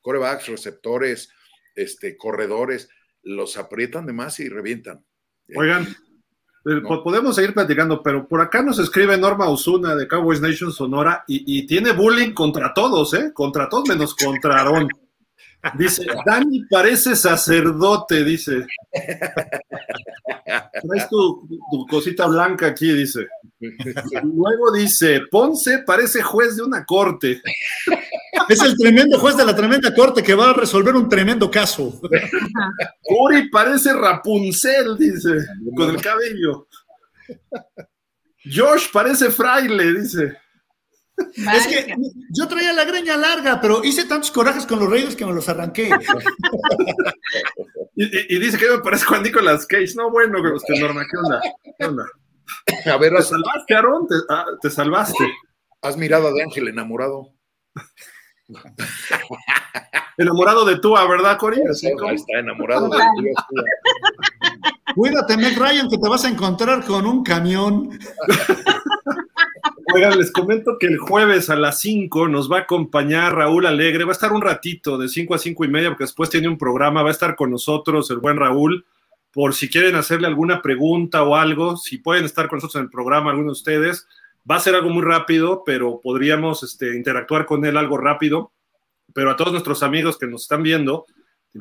corebacks, 0.00 0.48
receptores, 0.48 1.28
este, 1.74 2.16
corredores, 2.16 2.88
los 3.22 3.56
aprietan 3.56 4.06
de 4.06 4.12
más 4.12 4.40
y 4.40 4.48
revientan. 4.48 5.04
Oigan, 5.54 5.86
no. 6.64 7.02
Podemos 7.02 7.36
seguir 7.36 7.54
platicando, 7.54 8.02
pero 8.02 8.26
por 8.26 8.40
acá 8.40 8.62
nos 8.62 8.78
escribe 8.78 9.16
Norma 9.16 9.48
Osuna 9.48 9.94
de 9.96 10.06
Cowboys 10.06 10.40
Nation 10.40 10.72
Sonora 10.72 11.24
y, 11.26 11.58
y, 11.58 11.66
tiene 11.66 11.92
bullying 11.92 12.32
contra 12.32 12.72
todos, 12.72 13.14
¿eh? 13.14 13.32
Contra 13.34 13.68
todos 13.68 13.88
menos 13.88 14.14
contra 14.14 14.60
Aaron. 14.60 14.88
Dice, 15.78 16.04
Dani 16.26 16.64
parece 16.68 17.14
sacerdote, 17.14 18.24
dice. 18.24 18.66
Traes 20.82 21.08
tu, 21.08 21.48
tu, 21.70 21.86
cosita 21.86 22.26
blanca 22.26 22.66
aquí, 22.66 22.90
dice. 22.92 23.28
Luego 24.24 24.72
dice, 24.72 25.20
Ponce 25.30 25.84
parece 25.86 26.20
juez 26.20 26.56
de 26.56 26.62
una 26.62 26.84
corte. 26.84 27.40
Es 28.48 28.60
el 28.60 28.76
tremendo 28.76 29.18
juez 29.18 29.36
de 29.36 29.44
la 29.44 29.54
tremenda 29.54 29.94
corte 29.94 30.22
que 30.22 30.34
va 30.34 30.50
a 30.50 30.54
resolver 30.54 30.96
un 30.96 31.08
tremendo 31.08 31.48
caso. 31.50 32.00
Uri 33.08 33.48
parece 33.48 33.92
Rapunzel, 33.92 34.98
dice, 34.98 35.30
con 35.76 35.90
el 35.90 36.02
cabello. 36.02 36.66
Josh 38.44 38.90
parece 38.92 39.30
fraile, 39.30 39.94
dice. 39.94 40.41
Es 41.54 41.66
que 41.66 41.94
yo 42.30 42.48
traía 42.48 42.72
la 42.72 42.84
greña 42.84 43.16
larga, 43.16 43.60
pero 43.60 43.84
hice 43.84 44.04
tantos 44.04 44.30
corajes 44.30 44.66
con 44.66 44.78
los 44.78 44.88
reyes 44.88 45.16
que 45.16 45.26
me 45.26 45.32
los 45.32 45.48
arranqué. 45.48 45.90
y, 47.96 48.04
y, 48.04 48.36
y, 48.36 48.38
dice 48.38 48.58
que 48.58 48.68
me 48.68 48.78
parece 48.78 49.06
Juan 49.06 49.22
Nicolás 49.22 49.66
Cage. 49.66 49.94
No, 49.96 50.10
bueno, 50.10 50.38
usted, 50.54 50.74
Norma, 50.80 51.04
¿qué 51.10 51.18
onda? 51.18 51.40
¿Qué 51.78 51.84
onda? 51.84 52.06
A 52.92 52.96
ver, 52.96 53.14
¿te 53.14 53.22
salvaste, 53.22 53.74
Aaron? 53.74 54.06
¿Te, 54.06 54.14
ah, 54.28 54.44
te 54.60 54.70
salvaste? 54.70 55.24
Has 55.82 55.96
mirado 55.96 56.32
de 56.32 56.42
Ángel 56.42 56.68
enamorado. 56.68 57.32
enamorado 60.16 60.64
de 60.64 60.78
Tua, 60.78 61.06
¿verdad, 61.08 61.38
Cori? 61.38 61.60
Sí, 61.74 61.88
está 61.88 62.38
enamorado 62.38 62.88
de 62.88 62.98
Tua. 62.98 63.46
Cuídate, 64.94 65.36
Meg 65.36 65.58
Ryan, 65.58 65.88
que 65.88 65.98
te 65.98 66.08
vas 66.08 66.24
a 66.24 66.28
encontrar 66.28 66.84
con 66.84 67.06
un 67.06 67.24
camión. 67.24 67.98
Oigan, 69.94 70.18
les 70.18 70.32
comento 70.32 70.78
que 70.78 70.86
el 70.86 70.96
jueves 70.96 71.50
a 71.50 71.56
las 71.56 71.80
5 71.80 72.26
nos 72.28 72.50
va 72.50 72.58
a 72.58 72.60
acompañar 72.60 73.34
Raúl 73.34 73.66
Alegre. 73.66 74.04
Va 74.04 74.12
a 74.12 74.12
estar 74.12 74.32
un 74.32 74.40
ratito, 74.40 74.96
de 74.96 75.06
5 75.06 75.34
a 75.34 75.38
5 75.38 75.64
y 75.66 75.68
media, 75.68 75.90
porque 75.90 76.04
después 76.04 76.30
tiene 76.30 76.48
un 76.48 76.56
programa. 76.56 77.02
Va 77.02 77.10
a 77.10 77.12
estar 77.12 77.36
con 77.36 77.50
nosotros 77.50 78.10
el 78.10 78.16
buen 78.16 78.38
Raúl. 78.38 78.86
Por 79.32 79.54
si 79.54 79.68
quieren 79.68 79.94
hacerle 79.94 80.28
alguna 80.28 80.62
pregunta 80.62 81.22
o 81.22 81.36
algo, 81.36 81.76
si 81.76 81.98
pueden 81.98 82.24
estar 82.24 82.48
con 82.48 82.56
nosotros 82.56 82.76
en 82.76 82.84
el 82.84 82.90
programa, 82.90 83.30
algunos 83.30 83.58
de 83.58 83.60
ustedes. 83.60 84.08
Va 84.50 84.56
a 84.56 84.60
ser 84.60 84.74
algo 84.74 84.88
muy 84.88 85.02
rápido, 85.02 85.62
pero 85.64 86.00
podríamos 86.02 86.62
este, 86.62 86.96
interactuar 86.96 87.44
con 87.44 87.64
él 87.66 87.76
algo 87.76 87.98
rápido. 87.98 88.52
Pero 89.12 89.30
a 89.30 89.36
todos 89.36 89.52
nuestros 89.52 89.82
amigos 89.82 90.16
que 90.16 90.26
nos 90.26 90.42
están 90.42 90.62
viendo, 90.62 91.04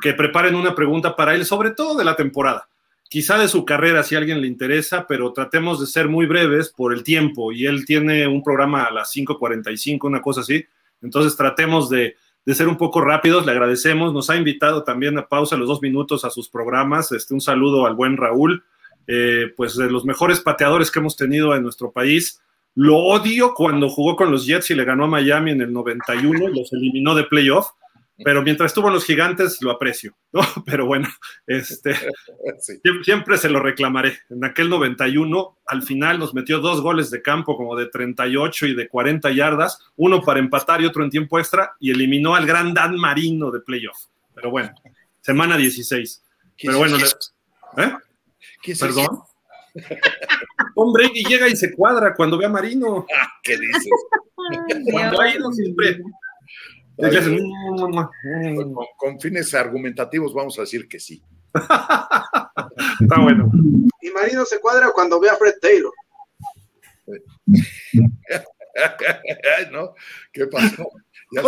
que 0.02 0.14
preparen 0.14 0.56
una 0.56 0.74
pregunta 0.74 1.18
para 1.18 1.36
él, 1.36 1.46
sobre 1.46 1.72
todo 1.72 1.98
de 1.98 2.06
la 2.06 2.16
temporada 2.16 2.71
quizá 3.12 3.38
de 3.38 3.50
su 3.50 3.66
carrera 3.66 4.04
si 4.04 4.16
a 4.16 4.20
alguien 4.20 4.40
le 4.40 4.48
interesa, 4.48 5.06
pero 5.06 5.34
tratemos 5.34 5.82
de 5.82 5.86
ser 5.86 6.08
muy 6.08 6.28
breves 6.28 6.70
por 6.70 6.94
el 6.94 7.04
tiempo. 7.04 7.52
Y 7.52 7.66
él 7.66 7.86
tiene 7.86 8.26
un 8.26 8.42
programa 8.42 8.86
a 8.86 8.92
las 8.92 9.14
5.45, 9.14 10.08
una 10.08 10.22
cosa 10.22 10.40
así, 10.40 10.64
entonces 11.02 11.36
tratemos 11.36 11.90
de, 11.90 12.16
ser 12.48 12.70
un 12.70 12.78
poco 12.78 13.02
rápidos, 13.02 13.46
le 13.46 13.52
agradecemos, 13.52 14.14
nos 14.14 14.30
ha 14.30 14.38
invitado 14.38 14.86
también 14.86 15.18
a 15.18 15.28
pausa 15.28 15.58
los 15.58 15.68
dos 15.68 15.82
minutos 15.82 16.24
a 16.24 16.30
sus 16.30 16.48
programas, 16.48 17.12
este, 17.12 17.34
un 17.34 17.42
saludo 17.42 17.86
al 17.86 17.96
buen 17.96 18.16
Raúl, 18.16 18.64
eh, 19.08 19.48
pues 19.58 19.76
de 19.76 19.90
los 19.90 20.06
mejores 20.06 20.40
pateadores 20.40 20.90
que 20.90 21.00
hemos 21.00 21.18
tenido 21.18 21.54
en 21.54 21.64
nuestro 21.64 21.92
país. 21.92 22.40
Lo 22.76 22.96
odio 22.96 23.54
cuando 23.54 23.90
jugó 23.90 24.16
con 24.16 24.32
los 24.32 24.46
Jets 24.46 24.72
y 24.72 24.76
le 24.76 24.86
ganó 24.86 25.04
a 25.04 25.08
Miami 25.08 25.52
en 25.52 25.60
el 25.60 25.74
91, 25.74 26.48
los 26.48 26.72
eliminó 26.72 27.14
de 27.14 27.26
playoff 27.26 27.72
pero 28.24 28.42
mientras 28.42 28.72
estuvo 28.72 28.88
en 28.88 28.94
los 28.94 29.06
gigantes 29.06 29.62
lo 29.62 29.72
aprecio, 29.72 30.16
¿no? 30.32 30.42
Pero 30.66 30.86
bueno, 30.86 31.08
este, 31.48 31.96
siempre 33.04 33.38
se 33.38 33.50
lo 33.50 33.60
reclamaré. 33.60 34.20
En 34.30 34.44
aquel 34.44 34.70
91, 34.70 35.58
al 35.66 35.84
final 35.84 36.20
nos 36.20 36.34
metió 36.34 36.60
dos 36.60 36.82
goles 36.82 37.10
de 37.12 37.22
campo, 37.22 37.58
como 37.58 37.76
de 37.76 37.88
38 37.88 38.68
y 38.68 38.76
de 38.76 38.88
40 38.88 39.32
yardas, 39.32 39.80
uno 39.96 40.22
para 40.22 40.40
empatar 40.40 40.82
y 40.82 40.86
otro 40.86 41.04
en 41.04 41.10
tiempo 41.10 41.40
extra, 41.40 41.76
y 41.80 41.92
eliminó 41.92 42.36
al 42.36 42.46
gran 42.46 42.74
Dan 42.74 42.96
Marino 42.96 43.52
de 43.52 43.62
playoff. 43.62 43.98
Pero 44.34 44.52
bueno, 44.52 44.74
semana 45.22 45.58
16. 45.58 46.24
Pero 46.64 46.78
bueno, 46.78 46.98
¿eh? 47.78 47.94
¿Perdón? 48.80 49.20
Hombre, 50.76 51.10
y 51.14 51.26
llega 51.26 51.48
y 51.48 51.56
se 51.56 51.74
cuadra 51.74 52.14
cuando 52.14 52.38
ve 52.38 52.46
a 52.46 52.50
Marino. 52.50 53.06
¿Qué 53.44 53.58
dices? 53.58 53.90
Cuando 54.92 55.22
ha 55.22 55.34
ido 55.34 55.52
siempre 55.52 56.02
con, 58.98 59.20
fines 59.20 59.54
argumentativos 59.54 60.34
vamos 60.34 60.58
a 60.58 60.62
decir 60.62 60.88
que 60.88 61.00
sí. 61.00 61.22
Está 61.54 63.22
bueno. 63.22 63.52
Y 64.02 64.10
Marino 64.12 64.46
se 64.46 64.60
cuadra 64.60 64.92
cuando 64.94 65.20
ve 65.20 65.30
a 65.30 65.36
Fred 65.36 65.56
Taylor. 65.62 65.94
¿No? 69.72 69.94
¿Qué 70.32 70.48
pasó? 70.48 70.90
no, 71.32 71.42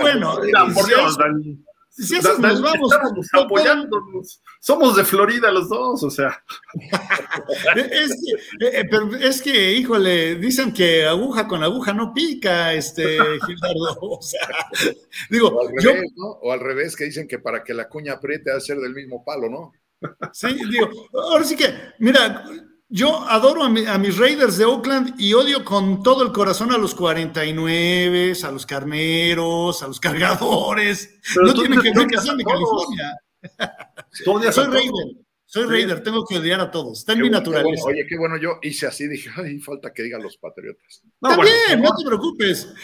bueno, 0.00 0.36
por 0.74 0.86
Dios, 0.86 1.18
Si 2.00 2.16
eso 2.16 2.38
nos 2.38 2.62
vamos. 2.62 2.92
Estamos 2.92 3.28
apoyándonos. 3.32 4.42
Somos 4.60 4.96
de 4.96 5.04
Florida 5.04 5.50
los 5.50 5.68
dos, 5.68 6.02
o 6.02 6.10
sea. 6.10 6.42
es, 7.76 8.10
que, 8.10 8.66
eh, 8.66 8.80
eh, 8.80 8.84
pero 8.90 9.14
es 9.16 9.42
que, 9.42 9.74
híjole, 9.74 10.36
dicen 10.36 10.72
que 10.72 11.06
aguja 11.06 11.46
con 11.46 11.62
aguja 11.62 11.92
no 11.92 12.12
pica, 12.14 12.72
este, 12.72 13.04
Gildardo. 13.46 13.98
O 14.00 14.22
sea, 14.22 14.48
digo, 15.28 15.48
o 15.48 15.68
al, 15.68 15.74
revés, 15.76 16.12
¿no? 16.16 16.26
o 16.26 16.52
al 16.52 16.60
revés, 16.60 16.96
que 16.96 17.04
dicen 17.04 17.28
que 17.28 17.38
para 17.38 17.62
que 17.62 17.74
la 17.74 17.88
cuña 17.88 18.14
apriete 18.14 18.50
ha 18.50 18.54
de 18.54 18.60
ser 18.60 18.78
del 18.78 18.94
mismo 18.94 19.24
palo, 19.24 19.48
¿no? 19.48 19.72
Sí, 20.32 20.48
digo, 20.70 20.88
ahora 21.12 21.44
sí 21.44 21.56
que, 21.56 21.74
mira, 21.98 22.44
yo 22.92 23.22
adoro 23.28 23.62
a, 23.62 23.68
mis 23.68 24.18
Raiders 24.18 24.58
de 24.58 24.64
Oakland 24.64 25.14
y 25.16 25.32
odio 25.32 25.64
con 25.64 26.02
todo 26.02 26.24
el 26.24 26.32
corazón 26.32 26.72
a 26.72 26.78
los 26.78 26.94
49, 26.96 28.32
a 28.42 28.50
los 28.50 28.66
carneros, 28.66 29.82
a 29.84 29.86
los 29.86 30.00
cargadores. 30.00 31.20
no 31.40 31.54
tienen 31.54 31.80
que 31.80 31.92
ver 31.94 32.08
que 32.08 32.18
sean 32.18 32.36
de 32.36 32.44
California. 32.44 33.16
soy 34.52 34.66
Raider, 34.66 35.16
soy 35.46 35.64
Raider, 35.66 36.02
tengo 36.02 36.26
que 36.26 36.38
odiar 36.38 36.60
a 36.60 36.70
todos. 36.70 36.98
Está 36.98 37.12
en 37.12 37.20
mi 37.20 37.30
naturaleza. 37.30 37.84
oye, 37.86 38.04
qué 38.08 38.18
bueno, 38.18 38.36
yo 38.36 38.58
hice 38.60 38.88
así, 38.88 39.06
dije, 39.06 39.30
ay, 39.36 39.60
falta 39.60 39.92
que 39.92 40.02
digan 40.02 40.22
los 40.22 40.36
patriotas. 40.36 41.02
No, 41.20 41.28
También, 41.28 41.80
no 41.80 41.94
te 41.96 42.04
preocupes. 42.04 42.74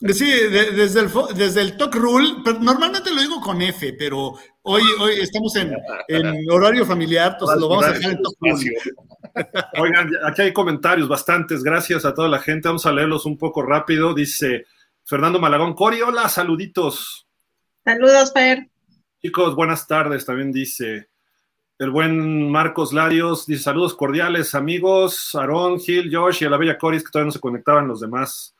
Sí, 0.00 0.30
desde, 0.30 1.00
el, 1.00 1.10
desde 1.34 1.60
el 1.62 1.76
talk 1.78 1.94
rule, 1.94 2.34
normalmente 2.60 3.10
lo 3.10 3.20
digo 3.20 3.40
con 3.40 3.62
F, 3.62 3.94
pero 3.94 4.34
hoy, 4.62 4.82
hoy 5.00 5.14
estamos 5.20 5.56
en, 5.56 5.74
horario 6.50 6.84
familiar, 6.84 7.32
entonces 7.32 7.58
lo 7.58 7.68
vamos 7.68 7.86
a 7.86 7.92
dejar 7.92 8.12
en 8.12 8.22
talk 8.22 8.36
rule. 8.40 8.72
Oigan, 9.78 10.10
aquí 10.26 10.42
hay 10.42 10.52
comentarios 10.52 11.08
bastantes, 11.08 11.62
gracias 11.62 12.04
a 12.04 12.12
toda 12.12 12.28
la 12.28 12.40
gente, 12.40 12.68
vamos 12.68 12.84
a 12.84 12.92
leerlos 12.92 13.24
un 13.24 13.38
poco 13.38 13.62
rápido. 13.62 14.12
Dice 14.12 14.66
Fernando 15.04 15.38
Malagón, 15.38 15.74
Cori, 15.74 16.02
hola, 16.02 16.28
saluditos. 16.28 17.26
Saludos, 17.82 18.32
Fer. 18.34 18.68
Chicos, 19.22 19.54
buenas 19.54 19.86
tardes, 19.86 20.26
también 20.26 20.52
dice 20.52 21.08
el 21.80 21.90
buen 21.90 22.50
Marcos 22.50 22.92
Larios, 22.92 23.46
dice 23.46 23.62
saludos 23.62 23.94
cordiales, 23.94 24.54
amigos, 24.54 25.34
Aarón, 25.34 25.80
Gil, 25.80 26.14
Josh 26.14 26.42
y 26.42 26.44
a 26.44 26.50
la 26.50 26.58
bella 26.58 26.76
Coris, 26.76 27.02
que 27.02 27.10
todavía 27.10 27.28
no 27.28 27.32
se 27.32 27.40
conectaban 27.40 27.88
los 27.88 28.00
demás. 28.00 28.54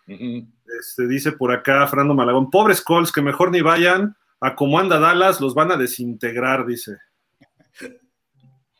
Este, 0.79 1.07
dice 1.07 1.33
por 1.33 1.53
acá 1.53 1.87
Fernando 1.87 2.15
Malagón, 2.15 2.51
pobres 2.51 2.81
Colts, 2.81 3.13
que 3.13 3.23
mejor 3.23 3.51
ni 3.51 3.61
vayan 3.61 4.17
a 4.41 4.55
como 4.55 4.79
anda 4.79 4.99
Dallas, 4.99 5.41
los 5.41 5.55
van 5.55 5.73
a 5.73 5.77
desintegrar, 5.77 6.67
dice. 6.67 6.97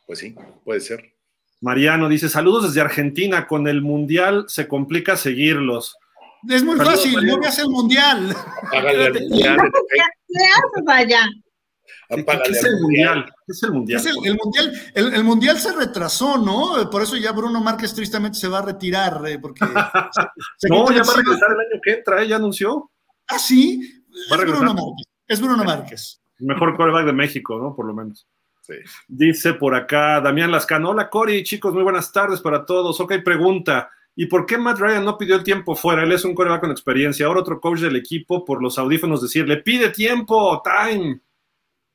Pues 0.07 0.19
sí, 0.19 0.35
puede 0.63 0.79
ser. 0.79 1.13
Mariano 1.61 2.09
dice, 2.09 2.27
saludos 2.27 2.63
desde 2.63 2.81
Argentina, 2.81 3.47
con 3.47 3.67
el 3.67 3.81
Mundial 3.81 4.45
se 4.47 4.67
complica 4.67 5.15
seguirlos. 5.15 5.95
Es 6.49 6.63
muy 6.63 6.77
fácil, 6.77 7.23
no 7.23 7.39
veas 7.39 7.59
el 7.59 7.69
Mundial. 7.69 8.35
Hágale 8.71 9.05
el 9.05 9.13
Mundial. 9.29 9.57
¿Qué 9.89 9.99
haces 9.99 10.87
allá? 10.87 11.29
¿Qué, 12.09 12.51
es 12.51 12.63
el 12.63 12.79
mundial? 12.79 13.25
¿Qué 13.45 13.51
es 13.51 13.63
el 13.63 13.71
mundial? 13.71 14.01
el, 14.23 14.37
mundial 14.37 14.73
el, 14.93 15.23
mundial 15.23 15.57
se 15.59 15.73
retrasó, 15.73 16.37
¿no? 16.37 16.89
Por 16.89 17.01
eso 17.01 17.15
ya 17.17 17.31
Bruno 17.31 17.61
Márquez 17.61 17.93
tristemente 17.93 18.37
se 18.37 18.47
va 18.47 18.59
a 18.59 18.65
retirar. 18.65 19.21
Eh, 19.27 19.39
porque 19.39 19.61
no, 20.69 20.91
ya 20.91 21.03
va 21.03 21.13
a 21.13 21.17
regresar 21.17 21.51
el 21.51 21.59
año 21.59 21.81
que 21.81 21.93
entra, 21.93 22.21
¿eh? 22.21 22.27
ya 22.27 22.35
anunció. 22.35 22.91
Ah, 23.27 23.39
sí. 23.39 24.03
es 24.11 24.37
Bruno 24.37 24.73
Márquez. 24.73 25.07
Es 25.27 25.41
Bruno 25.41 25.63
Márquez. 25.63 26.21
mejor 26.39 26.75
coreback 26.75 27.05
de 27.05 27.13
México, 27.13 27.57
¿no? 27.57 27.75
Por 27.75 27.85
lo 27.85 27.93
menos. 27.93 28.27
Sí. 28.61 28.75
Dice 29.07 29.53
por 29.53 29.73
acá 29.73 30.19
Damián 30.21 30.51
Lascano. 30.51 30.89
Hola, 30.89 31.09
Cori, 31.09 31.43
chicos, 31.43 31.73
muy 31.73 31.83
buenas 31.83 32.11
tardes 32.11 32.41
para 32.41 32.65
todos. 32.65 32.99
Ok, 32.99 33.15
pregunta. 33.23 33.89
¿Y 34.15 34.25
por 34.25 34.45
qué 34.45 34.57
Matt 34.57 34.79
Ryan 34.79 35.05
no 35.05 35.17
pidió 35.17 35.35
el 35.35 35.43
tiempo 35.43 35.75
fuera? 35.75 36.03
Él 36.03 36.11
es 36.11 36.25
un 36.25 36.35
coreback 36.35 36.61
con 36.61 36.71
experiencia. 36.71 37.25
Ahora 37.25 37.39
otro 37.39 37.61
coach 37.61 37.79
del 37.79 37.95
equipo 37.95 38.43
por 38.43 38.61
los 38.61 38.77
audífonos 38.77 39.21
decirle, 39.21 39.57
pide 39.57 39.89
tiempo, 39.89 40.61
time. 40.63 41.21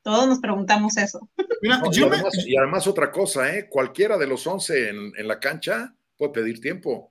Todos 0.06 0.28
nos 0.28 0.38
preguntamos 0.38 0.96
eso. 0.98 1.28
y, 1.60 2.56
además, 2.56 2.86
otra 2.86 3.10
cosa, 3.10 3.52
¿eh? 3.52 3.68
cualquiera 3.68 4.16
de 4.16 4.28
los 4.28 4.46
11 4.46 4.88
en, 4.88 5.26
la 5.26 5.40
cancha 5.40 5.96
puede 6.16 6.30
pedir 6.30 6.60
tiempo. 6.60 7.10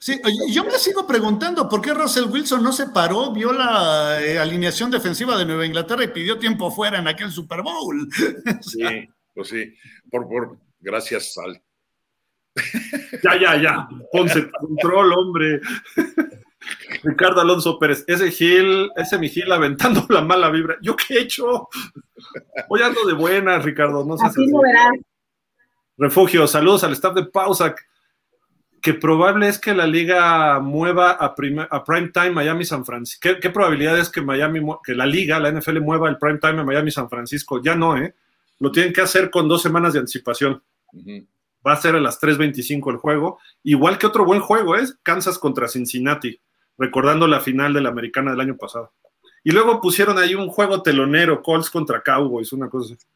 Sí, 0.00 0.18
yo 0.50 0.64
me 0.64 0.78
sigo 0.78 1.06
preguntando 1.06 1.68
por 1.68 1.82
qué 1.82 1.92
Russell 1.92 2.30
Wilson 2.30 2.62
no 2.62 2.72
se 2.72 2.86
paró, 2.86 3.30
vio 3.30 3.52
la 3.52 4.22
eh, 4.22 4.38
alineación 4.38 4.90
defensiva 4.90 5.36
de 5.36 5.44
Nueva 5.44 5.66
Inglaterra 5.66 6.02
y 6.02 6.08
pidió 6.08 6.38
tiempo 6.38 6.70
fuera 6.70 6.98
en 6.98 7.08
aquel 7.08 7.30
Super 7.30 7.60
Bowl. 7.60 8.08
sí, 8.62 9.06
pues 9.34 9.48
sí, 9.48 9.74
por, 10.10 10.26
por 10.26 10.58
gracias 10.80 11.36
al. 11.36 11.62
Ya, 13.22 13.38
ya, 13.38 13.60
ya, 13.60 13.88
ponse 14.10 14.50
control, 14.60 15.12
hombre. 15.12 15.60
Ricardo 17.02 17.40
Alonso 17.40 17.78
Pérez, 17.78 18.04
ese 18.06 18.30
Gil, 18.30 18.90
ese 18.96 19.18
mi 19.18 19.28
Gil 19.28 19.50
aventando 19.52 20.06
la 20.08 20.22
mala 20.22 20.50
vibra. 20.50 20.76
¿Yo 20.82 20.96
qué 20.96 21.14
he 21.14 21.20
hecho? 21.20 21.68
Hoy 22.68 22.82
ando 22.82 23.04
de 23.04 23.12
buenas, 23.12 23.64
Ricardo. 23.64 24.04
No 24.04 24.16
sé 24.16 24.26
así 24.26 24.46
lo 24.46 24.60
verás. 24.60 24.92
Refugio, 25.96 26.46
saludos 26.46 26.84
al 26.84 26.92
staff 26.92 27.14
de 27.14 27.26
Pausa. 27.26 27.74
Que 28.80 28.92
probable 28.92 29.48
es 29.48 29.58
que 29.58 29.72
la 29.72 29.86
liga 29.86 30.60
mueva 30.60 31.12
a, 31.12 31.26
a 31.26 31.34
prime 31.84 32.10
time 32.12 32.30
Miami 32.32 32.64
San 32.64 32.84
Francisco. 32.84 33.28
¿Qué, 33.40 33.50
probabilidad 33.50 33.98
es 33.98 34.10
que 34.10 34.20
Miami, 34.20 34.60
que 34.84 34.94
la 34.94 35.06
liga, 35.06 35.40
la 35.40 35.50
NFL 35.50 35.80
mueva 35.80 36.08
el 36.08 36.18
prime 36.18 36.38
time 36.38 36.60
a 36.60 36.64
Miami 36.64 36.90
San 36.90 37.08
Francisco? 37.08 37.62
Ya 37.62 37.74
no, 37.74 37.96
¿eh? 37.96 38.14
Lo 38.58 38.70
tienen 38.70 38.92
que 38.92 39.00
hacer 39.00 39.30
con 39.30 39.48
dos 39.48 39.62
semanas 39.62 39.94
de 39.94 40.00
anticipación. 40.00 40.62
Va 41.66 41.72
a 41.72 41.76
ser 41.76 41.94
a 41.96 42.00
las 42.00 42.20
3.25 42.20 42.90
el 42.90 42.98
juego. 42.98 43.38
Igual 43.62 43.96
que 43.96 44.06
otro 44.06 44.26
buen 44.26 44.40
juego 44.40 44.76
es 44.76 44.98
Kansas 45.02 45.38
contra 45.38 45.66
Cincinnati 45.66 46.38
recordando 46.78 47.26
la 47.26 47.40
final 47.40 47.72
de 47.72 47.80
la 47.80 47.90
americana 47.90 48.30
del 48.30 48.40
año 48.40 48.56
pasado. 48.56 48.92
Y 49.42 49.50
luego 49.52 49.80
pusieron 49.80 50.18
ahí 50.18 50.34
un 50.34 50.48
juego 50.48 50.82
telonero, 50.82 51.42
Colts 51.42 51.70
contra 51.70 52.02
Cowboys, 52.02 52.52
una 52.52 52.68
cosa 52.68 52.94
así. 52.94 53.06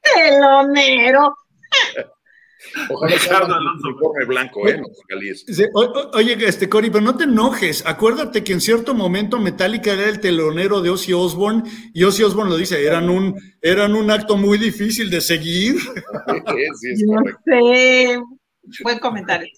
Telonero. 0.00 1.34
Ojalá 2.88 3.16
Ricardo 3.16 3.54
Alonso. 3.54 3.88
blanco, 4.26 4.68
¿eh? 4.68 4.80
oye, 6.14 6.36
este 6.46 6.68
Cory, 6.68 6.90
pero 6.90 7.04
no 7.04 7.16
te 7.16 7.24
enojes. 7.24 7.84
Acuérdate 7.86 8.42
que 8.42 8.52
en 8.52 8.60
cierto 8.60 8.94
momento 8.94 9.38
Metallica 9.38 9.92
era 9.92 10.08
el 10.08 10.20
telonero 10.20 10.80
de 10.80 10.90
Ozzy 10.90 11.12
Osbourne 11.12 11.62
y 11.92 12.04
Ozzy 12.04 12.22
Osbourne 12.22 12.50
lo 12.50 12.56
dice, 12.56 12.84
eran 12.84 13.10
un, 13.10 13.38
eran 13.60 13.94
un 13.94 14.10
acto 14.10 14.36
muy 14.36 14.58
difícil 14.58 15.10
de 15.10 15.20
seguir. 15.20 15.76
Sí, 16.80 16.96
sí, 16.96 17.04
es 17.44 18.20
Buen 18.82 18.98
comentario. 18.98 19.48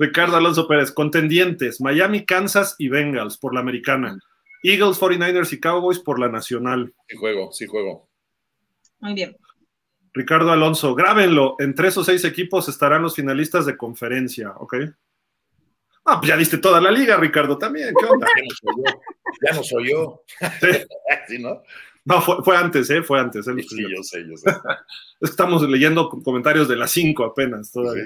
Ricardo 0.00 0.38
Alonso 0.38 0.66
Pérez, 0.66 0.92
contendientes, 0.92 1.78
Miami, 1.78 2.24
Kansas 2.24 2.74
y 2.78 2.88
Bengals 2.88 3.36
por 3.36 3.52
la 3.52 3.60
americana. 3.60 4.18
Eagles, 4.62 4.98
49ers 4.98 5.52
y 5.52 5.60
Cowboys 5.60 5.98
por 5.98 6.18
la 6.18 6.30
nacional. 6.30 6.94
Sí 7.06 7.16
juego, 7.18 7.52
sí 7.52 7.66
juego. 7.66 8.08
Muy 9.00 9.12
bien. 9.12 9.36
Ricardo 10.14 10.52
Alonso, 10.52 10.94
grábenlo. 10.94 11.56
Entre 11.58 11.88
esos 11.88 12.06
seis 12.06 12.24
equipos 12.24 12.66
estarán 12.70 13.02
los 13.02 13.14
finalistas 13.14 13.66
de 13.66 13.76
conferencia, 13.76 14.52
¿ok? 14.56 14.76
Ah, 16.06 16.18
pues 16.18 16.30
ya 16.30 16.36
diste 16.38 16.56
toda 16.56 16.80
la 16.80 16.90
liga, 16.90 17.18
Ricardo, 17.18 17.58
también. 17.58 17.92
¿Qué 17.98 18.06
onda? 18.06 18.26
Ya 19.46 19.52
no 19.52 19.62
soy 19.62 19.90
yo. 19.90 20.24
Ya 20.40 20.48
no 20.48 20.52
soy 20.60 20.80
yo. 20.80 20.86
¿Sí, 21.28 21.38
no? 21.40 21.62
No, 22.06 22.22
fue, 22.22 22.42
fue 22.42 22.56
antes, 22.56 22.88
¿eh? 22.88 23.02
Fue 23.02 23.20
antes. 23.20 23.46
¿eh? 23.46 23.52
Sí, 23.68 23.82
yo 23.82 24.02
sé, 24.02 24.26
yo 24.26 24.36
sé. 24.36 24.50
Es 25.20 25.28
que 25.28 25.32
estamos 25.32 25.62
leyendo 25.68 26.08
comentarios 26.08 26.66
de 26.66 26.76
las 26.76 26.90
cinco 26.90 27.24
apenas 27.24 27.70
todavía. 27.70 28.04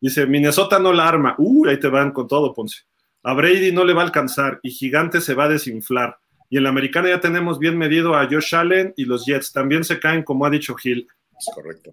Dice, 0.00 0.26
Minnesota 0.26 0.78
no 0.78 0.92
la 0.92 1.08
arma. 1.08 1.34
Uy, 1.38 1.68
ahí 1.68 1.80
te 1.80 1.88
van 1.88 2.12
con 2.12 2.28
todo, 2.28 2.52
Ponce. 2.52 2.82
A 3.22 3.34
Brady 3.34 3.72
no 3.72 3.84
le 3.84 3.92
va 3.92 4.02
a 4.02 4.04
alcanzar 4.04 4.60
y 4.62 4.70
Gigante 4.70 5.20
se 5.20 5.34
va 5.34 5.44
a 5.44 5.48
desinflar. 5.48 6.18
Y 6.48 6.58
en 6.58 6.62
la 6.62 6.68
americana 6.68 7.08
ya 7.08 7.20
tenemos 7.20 7.58
bien 7.58 7.76
medido 7.76 8.14
a 8.14 8.28
Josh 8.30 8.54
Allen 8.54 8.94
y 8.96 9.04
los 9.04 9.26
Jets. 9.26 9.52
También 9.52 9.82
se 9.82 9.98
caen, 9.98 10.22
como 10.22 10.46
ha 10.46 10.50
dicho 10.50 10.74
Gil. 10.76 11.08
Es 11.36 11.50
correcto. 11.52 11.92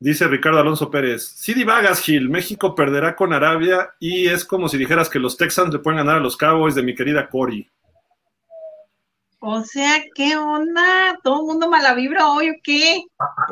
Dice 0.00 0.28
Ricardo 0.28 0.60
Alonso 0.60 0.90
Pérez, 0.90 1.26
sí 1.36 1.54
divagas, 1.54 2.00
Gil, 2.00 2.28
México 2.28 2.74
perderá 2.76 3.16
con 3.16 3.32
Arabia 3.32 3.94
y 3.98 4.28
es 4.28 4.44
como 4.44 4.68
si 4.68 4.78
dijeras 4.78 5.08
que 5.10 5.18
los 5.18 5.36
Texans 5.36 5.72
le 5.72 5.80
pueden 5.80 5.98
ganar 5.98 6.18
a 6.18 6.20
los 6.20 6.36
Cowboys 6.36 6.76
de 6.76 6.84
mi 6.84 6.94
querida 6.94 7.28
Cory. 7.28 7.68
O 9.40 9.62
sea, 9.62 10.04
¿qué 10.14 10.36
onda? 10.36 11.18
¿Todo 11.24 11.40
el 11.40 11.46
mundo 11.46 11.68
mala 11.68 11.94
vibra 11.94 12.28
hoy 12.28 12.50
o 12.50 12.54
qué? 12.62 13.02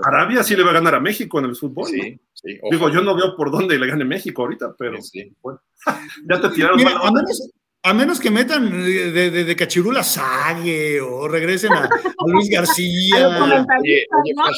Arabia 0.04 0.44
sí 0.44 0.54
le 0.54 0.62
va 0.62 0.70
a 0.70 0.74
ganar 0.74 0.94
a 0.94 1.00
México 1.00 1.38
en 1.40 1.46
el 1.46 1.56
fútbol. 1.56 1.90
¿no? 1.92 2.18
Sí. 2.42 2.58
Digo, 2.70 2.88
yo 2.90 3.00
no 3.02 3.16
veo 3.16 3.34
por 3.36 3.50
dónde 3.50 3.78
le 3.78 3.86
gane 3.86 4.04
México 4.04 4.42
ahorita, 4.42 4.74
pero 4.78 5.00
Sí, 5.02 5.22
sí. 5.22 5.36
bueno. 5.42 5.58
ya 6.30 6.40
te 6.40 6.48
tiraron 6.50 6.76
Mira, 6.76 6.90
a, 7.02 7.10
menos, 7.10 7.50
a 7.82 7.94
menos 7.94 8.20
que 8.20 8.30
metan 8.30 8.70
de, 8.84 9.10
de, 9.30 9.44
de 9.44 9.56
Cachirula 9.56 10.02
Sague 10.04 11.00
o 11.00 11.26
regresen 11.28 11.72
a, 11.72 11.84
a 11.84 12.26
Luis 12.28 12.48
A 12.52 12.56
García. 12.58 13.46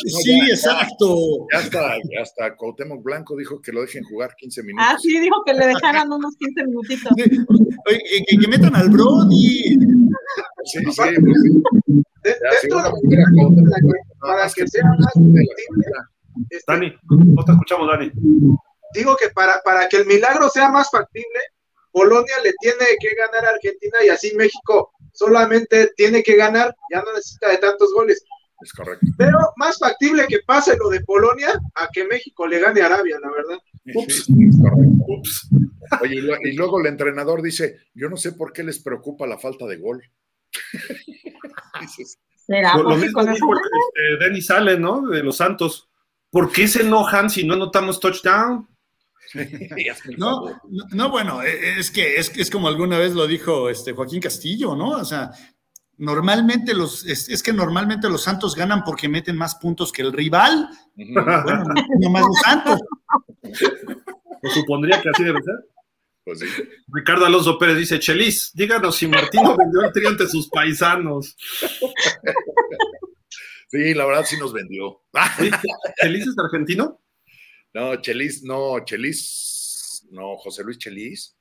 Sí, 0.04 0.38
ya- 0.40 0.46
exacto. 0.54 1.16
Ya 1.52 1.58
hasta, 1.60 1.92
hasta 2.20 2.56
Cuauhtémoc 2.56 3.02
Blanco 3.02 3.36
dijo 3.36 3.60
que 3.62 3.70
lo 3.72 3.82
dejen 3.82 4.02
jugar 4.04 4.34
15 4.36 4.62
minutos. 4.64 4.86
Ah, 4.90 4.96
sí, 5.00 5.18
dijo 5.20 5.36
que 5.46 5.52
le 5.54 5.66
dejaran 5.68 6.10
unos 6.12 6.34
15 6.36 6.64
minutitos. 6.66 7.12
Oye, 7.86 8.00
que, 8.28 8.48
metan 8.48 8.74
al 8.74 8.88
Brody. 8.90 9.78
Sí, 10.64 10.78
sí, 10.80 10.84
pues 10.84 10.96
sí. 11.42 12.02
De- 12.24 12.30
Ya, 12.30 12.50
dentro 12.60 12.82
de- 12.82 13.98
para 14.20 14.50
que 14.50 14.66
sea 14.66 14.84
más 14.98 15.14
este, 16.50 16.72
Dani, 16.72 16.92
no 17.10 17.44
te 17.44 17.52
escuchamos, 17.52 17.88
Dani. 17.88 18.10
digo 18.94 19.16
que 19.16 19.30
para, 19.30 19.60
para 19.64 19.88
que 19.88 19.98
el 19.98 20.06
milagro 20.06 20.48
sea 20.48 20.70
más 20.70 20.90
factible, 20.90 21.38
Polonia 21.92 22.34
le 22.44 22.52
tiene 22.60 22.84
que 23.00 23.14
ganar 23.16 23.44
a 23.46 23.50
Argentina 23.50 23.98
y 24.04 24.08
así 24.08 24.34
México 24.36 24.92
solamente 25.12 25.90
tiene 25.96 26.22
que 26.22 26.36
ganar, 26.36 26.74
ya 26.92 27.02
no 27.02 27.12
necesita 27.12 27.50
de 27.50 27.58
tantos 27.58 27.92
goles. 27.94 28.22
Es 28.60 28.72
correcto. 28.72 29.06
Pero 29.16 29.38
más 29.56 29.78
factible 29.78 30.26
que 30.28 30.40
pase 30.46 30.76
lo 30.76 30.88
de 30.90 31.00
Polonia 31.02 31.58
a 31.76 31.88
que 31.92 32.04
México 32.06 32.46
le 32.46 32.58
gane 32.60 32.80
a 32.82 32.86
Arabia, 32.86 33.18
la 33.20 33.30
verdad. 33.30 33.58
Sí, 33.84 33.92
es 34.48 34.56
correcto. 34.60 35.04
Ups. 35.06 35.48
Oye, 36.02 36.16
y, 36.16 36.20
lo- 36.20 36.36
y 36.42 36.52
luego 36.52 36.80
el 36.80 36.86
entrenador 36.86 37.40
dice, 37.40 37.78
yo 37.94 38.08
no 38.08 38.16
sé 38.16 38.32
por 38.32 38.52
qué 38.52 38.62
les 38.64 38.80
preocupa 38.82 39.26
la 39.26 39.38
falta 39.38 39.64
de 39.66 39.76
gol. 39.78 40.02
Dices, 41.80 42.18
¿Será 42.46 42.76
Lo, 42.76 42.96
mismo 42.96 43.12
con 43.20 43.28
eso 43.28 43.34
dijo 43.34 43.52
este, 43.54 44.24
Denis 44.24 44.50
Allen, 44.50 44.80
¿no? 44.80 45.06
De 45.08 45.22
los 45.22 45.36
Santos. 45.36 45.88
¿Por 46.30 46.52
qué 46.52 46.68
se 46.68 46.82
enojan 46.82 47.30
si 47.30 47.44
no 47.44 47.54
anotamos 47.54 48.00
touchdown? 48.00 48.68
No, 50.16 50.40
no, 50.70 50.84
no, 50.92 51.10
bueno, 51.10 51.42
eh, 51.42 51.78
es 51.78 51.90
que 51.90 52.16
es, 52.16 52.32
es 52.34 52.50
como 52.50 52.66
alguna 52.66 52.96
vez 52.96 53.12
lo 53.12 53.26
dijo 53.26 53.68
este 53.68 53.92
Joaquín 53.92 54.22
Castillo, 54.22 54.74
¿no? 54.74 54.92
O 54.92 55.04
sea, 55.04 55.30
normalmente 55.98 56.72
los, 56.72 57.04
es, 57.04 57.28
es 57.28 57.42
que 57.42 57.52
normalmente 57.52 58.08
los 58.08 58.22
Santos 58.22 58.54
ganan 58.54 58.84
porque 58.84 59.08
meten 59.08 59.36
más 59.36 59.56
puntos 59.56 59.92
que 59.92 60.00
el 60.00 60.14
rival. 60.14 60.70
Bueno, 60.94 61.64
no, 61.64 61.74
no 62.00 62.10
más 62.10 62.22
los 62.22 62.38
Santos. 62.38 62.80
Pues 64.40 64.54
supondría 64.54 65.02
que 65.02 65.08
así 65.08 65.24
debe 65.24 65.42
ser. 65.42 65.56
Pues 66.24 66.38
sí. 66.38 66.46
Ricardo 66.86 67.26
Alonso 67.26 67.58
Pérez 67.58 67.76
dice, 67.76 67.98
Chelis, 67.98 68.52
díganos 68.54 68.94
si 68.94 69.08
Martino 69.08 69.56
vendió 69.56 69.82
el 69.82 69.92
tri 69.92 70.06
ante 70.06 70.28
sus 70.28 70.48
paisanos. 70.48 71.36
Sí, 73.68 73.94
la 73.94 74.06
verdad 74.06 74.24
sí 74.26 74.36
nos 74.38 74.52
vendió. 74.52 75.02
¿Chelis 76.02 76.26
es 76.26 76.34
argentino? 76.38 77.00
No, 77.74 77.96
Chelis, 77.96 78.42
no, 78.42 78.80
Chelis, 78.84 80.06
no, 80.10 80.36
José 80.38 80.64
Luis 80.64 80.78
Chelis. 80.78 81.36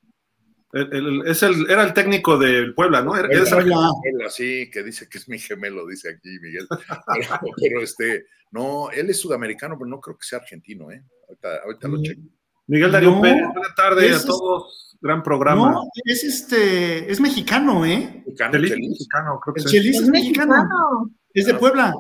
El- 0.74 0.94
el- 0.94 1.28
es 1.28 1.42
el, 1.44 1.70
era 1.70 1.84
el 1.84 1.94
técnico 1.94 2.38
del 2.38 2.74
Puebla, 2.76 3.02
¿no? 3.02 3.16
Era- 3.16 3.30
Puebla. 3.50 3.90
así, 4.26 4.70
que 4.70 4.84
dice 4.84 5.08
que 5.10 5.18
es 5.18 5.30
mi 5.30 5.40
gemelo, 5.40 5.88
dice 5.88 6.10
aquí 6.10 6.38
Miguel. 6.42 6.68
Pero, 6.70 7.40
pero, 7.62 7.82
este, 7.82 8.26
no, 8.52 8.92
él 8.92 9.10
es 9.10 9.20
sudamericano, 9.22 9.78
pero 9.78 9.90
no 9.90 10.02
creo 10.02 10.18
que 10.18 10.26
sea 10.28 10.40
argentino, 10.40 10.92
¿eh? 10.92 11.02
Ahorita, 11.30 11.56
ahorita 11.64 11.88
lo 11.88 11.98
Mm. 12.00 12.04
checo. 12.04 12.22
Miguel 12.70 12.92
Darío 12.92 13.12
No, 13.12 13.22
Pérez, 13.22 13.44
buena 13.54 13.74
tarde 13.76 14.06
ese 14.08 14.16
a 14.16 14.26
todos. 14.26 14.98
Gran 15.00 15.24
programa. 15.24 15.72
No, 15.72 15.84
es 16.04 16.24
este, 16.26 17.10
es 17.10 17.22
mexicano, 17.22 17.86
¿eh? 17.86 18.24
Mexicano, 18.26 18.52
Chelis 18.52 18.72
Chelis. 18.72 18.90
mexicano, 18.90 19.40
creo 19.42 19.54
que 19.54 19.62
El 19.62 19.68
sí. 19.68 19.78
Chelis 19.78 19.96
Es 19.96 20.02
es 20.04 20.10
mexicano. 20.10 20.54
mexicano. 20.56 21.12
Es 21.34 21.46
de 21.46 21.54
Puebla. 21.54 21.94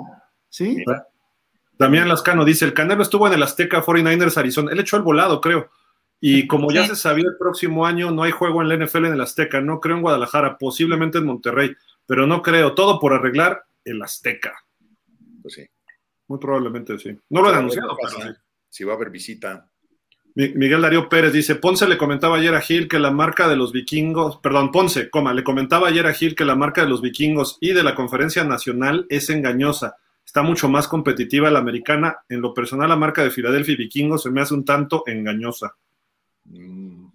¿Sí? 0.49 0.75
Mira, 0.77 1.07
Damián 1.77 2.07
Lascano 2.09 2.43
dice, 2.45 2.65
el 2.65 2.73
Canelo 2.73 3.03
estuvo 3.03 3.27
en 3.27 3.33
el 3.33 3.43
Azteca 3.43 3.83
49ers 3.83 4.37
Arizona. 4.37 4.71
Él 4.71 4.79
echó 4.79 4.97
el 4.97 5.03
volado, 5.03 5.39
creo. 5.41 5.69
Y 6.19 6.47
como 6.47 6.71
ya 6.71 6.83
Sí. 6.83 6.89
se 6.89 6.95
sabía, 6.95 7.25
el 7.29 7.37
próximo 7.37 7.85
año 7.85 8.09
no 8.09 8.23
hay 8.23 8.31
juego 8.31 8.61
en 8.63 8.69
la 8.69 8.73
NFL 8.75 9.05
en 9.07 9.13
el 9.13 9.21
Azteca. 9.21 9.61
No 9.61 9.79
creo 9.79 9.95
en 9.97 10.01
Guadalajara, 10.01 10.57
posiblemente 10.57 11.19
en 11.19 11.25
Monterrey. 11.25 11.75
Pero 12.07 12.25
no 12.25 12.41
creo. 12.41 12.73
Todo 12.73 12.99
por 12.99 13.13
arreglar 13.13 13.63
el 13.85 14.01
Azteca. 14.01 14.55
pues 15.43 15.53
sí. 15.53 15.65
Muy 16.27 16.39
probablemente 16.39 16.97
sí. 16.97 17.17
No 17.29 17.41
lo 17.41 17.49
han 17.49 17.55
anunciado, 17.55 17.95
¿Qué 17.95 18.07
pero 18.17 18.33
sí. 18.33 18.39
Si 18.69 18.83
va 18.83 18.93
a 18.93 18.95
haber 18.95 19.11
visita. 19.11 19.69
Mi- 20.35 20.49
Miguel 20.49 20.81
Darío 20.81 21.07
Pérez 21.07 21.31
dice, 21.31 21.55
Ponce 21.55 21.87
le 21.87 21.97
comentaba 21.97 22.35
ayer 22.37 22.53
a 22.53 22.59
Gil 22.61 22.87
que 22.89 22.99
la 22.99 23.11
marca 23.11 23.47
de 23.47 23.55
los 23.55 23.71
vikingos, 23.71 24.37
perdón, 24.37 24.71
Ponce, 24.71 25.09
coma, 25.09 25.33
le 25.33 25.43
comentaba 25.43 25.87
ayer 25.87 26.05
a 26.05 26.13
Gil 26.13 26.35
que 26.35 26.43
la 26.43 26.55
marca 26.55 26.81
de 26.83 26.89
los 26.89 27.01
vikingos 27.01 27.57
y 27.61 27.71
de 27.73 27.81
la 27.83 27.95
conferencia 27.95 28.43
nacional 28.43 29.05
es 29.09 29.29
engañosa. 29.29 29.95
Está 30.27 30.43
mucho 30.43 30.67
más 30.67 30.89
competitiva 30.89 31.49
la 31.49 31.59
americana. 31.59 32.17
En 32.27 32.41
lo 32.41 32.53
personal, 32.53 32.89
la 32.89 32.97
marca 32.97 33.23
de 33.23 33.31
Filadelfia 33.31 33.75
y 33.75 33.77
vikingos 33.77 34.23
se 34.23 34.29
me 34.29 34.41
hace 34.41 34.53
un 34.53 34.65
tanto 34.65 35.03
engañosa. 35.07 35.77
Mm, 36.43 37.07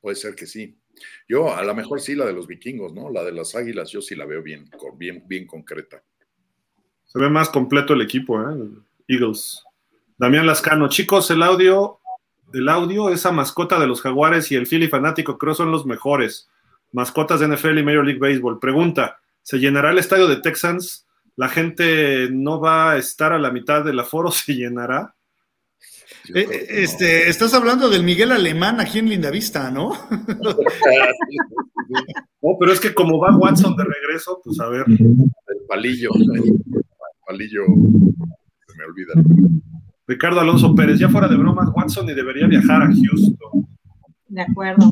puede 0.00 0.16
ser 0.16 0.34
que 0.34 0.46
sí. 0.46 0.76
Yo, 1.28 1.54
a 1.54 1.62
lo 1.62 1.72
mejor 1.72 2.00
sí, 2.00 2.16
la 2.16 2.26
de 2.26 2.32
los 2.32 2.48
vikingos, 2.48 2.92
¿no? 2.92 3.10
La 3.10 3.22
de 3.22 3.30
las 3.30 3.54
águilas, 3.54 3.92
yo 3.92 4.02
sí 4.02 4.16
la 4.16 4.26
veo 4.26 4.42
bien, 4.42 4.68
bien, 4.96 5.22
bien 5.24 5.46
concreta. 5.46 6.02
Se 7.04 7.20
ve 7.20 7.30
más 7.30 7.48
completo 7.48 7.94
el 7.94 8.02
equipo, 8.02 8.42
¿eh? 8.42 8.70
Eagles. 9.06 9.62
Damián 10.18 10.44
Lascano, 10.44 10.88
chicos, 10.88 11.30
el 11.30 11.44
audio, 11.44 12.00
el 12.52 12.68
audio, 12.68 13.10
esa 13.10 13.30
mascota 13.30 13.78
de 13.78 13.86
los 13.86 14.02
jaguares 14.02 14.50
y 14.50 14.56
el 14.56 14.66
Philly 14.66 14.88
fanático 14.88 15.38
creo 15.38 15.54
son 15.54 15.70
los 15.70 15.86
mejores. 15.86 16.50
Mascotas 16.90 17.38
de 17.38 17.46
NFL 17.46 17.78
y 17.78 17.84
Major 17.84 18.04
League 18.04 18.20
Baseball. 18.20 18.58
Pregunta, 18.58 19.20
¿se 19.42 19.58
llenará 19.58 19.92
el 19.92 19.98
estadio 19.98 20.26
de 20.26 20.38
Texans? 20.38 21.06
¿La 21.36 21.48
gente 21.48 22.28
no 22.30 22.60
va 22.60 22.92
a 22.92 22.96
estar 22.98 23.32
a 23.32 23.38
la 23.38 23.50
mitad 23.50 23.84
del 23.84 24.00
aforo? 24.00 24.30
¿Se 24.32 24.54
llenará? 24.54 25.14
Eh, 26.34 26.46
no. 26.46 26.52
este, 26.52 27.28
estás 27.28 27.52
hablando 27.52 27.88
del 27.88 28.04
Miguel 28.04 28.30
Alemán 28.30 28.80
aquí 28.80 28.98
en 29.00 29.08
Lindavista, 29.08 29.70
¿no? 29.70 29.92
No, 32.40 32.56
pero 32.58 32.72
es 32.72 32.80
que 32.80 32.94
como 32.94 33.18
va 33.18 33.36
Watson 33.36 33.76
de 33.76 33.84
regreso, 33.84 34.40
pues 34.42 34.58
a 34.60 34.68
ver. 34.68 34.84
El 34.88 35.66
palillo. 35.68 36.10
El 36.14 36.58
palillo. 37.26 37.62
Se 38.66 38.76
me 38.76 38.84
olvida. 38.84 39.12
Ricardo 40.06 40.40
Alonso 40.40 40.74
Pérez, 40.74 40.98
ya 40.98 41.08
fuera 41.08 41.28
de 41.28 41.36
bromas, 41.36 41.68
Watson 41.74 42.06
ni 42.06 42.14
debería 42.14 42.46
viajar 42.46 42.82
a 42.82 42.86
Houston. 42.86 43.68
De 44.28 44.40
acuerdo. 44.40 44.90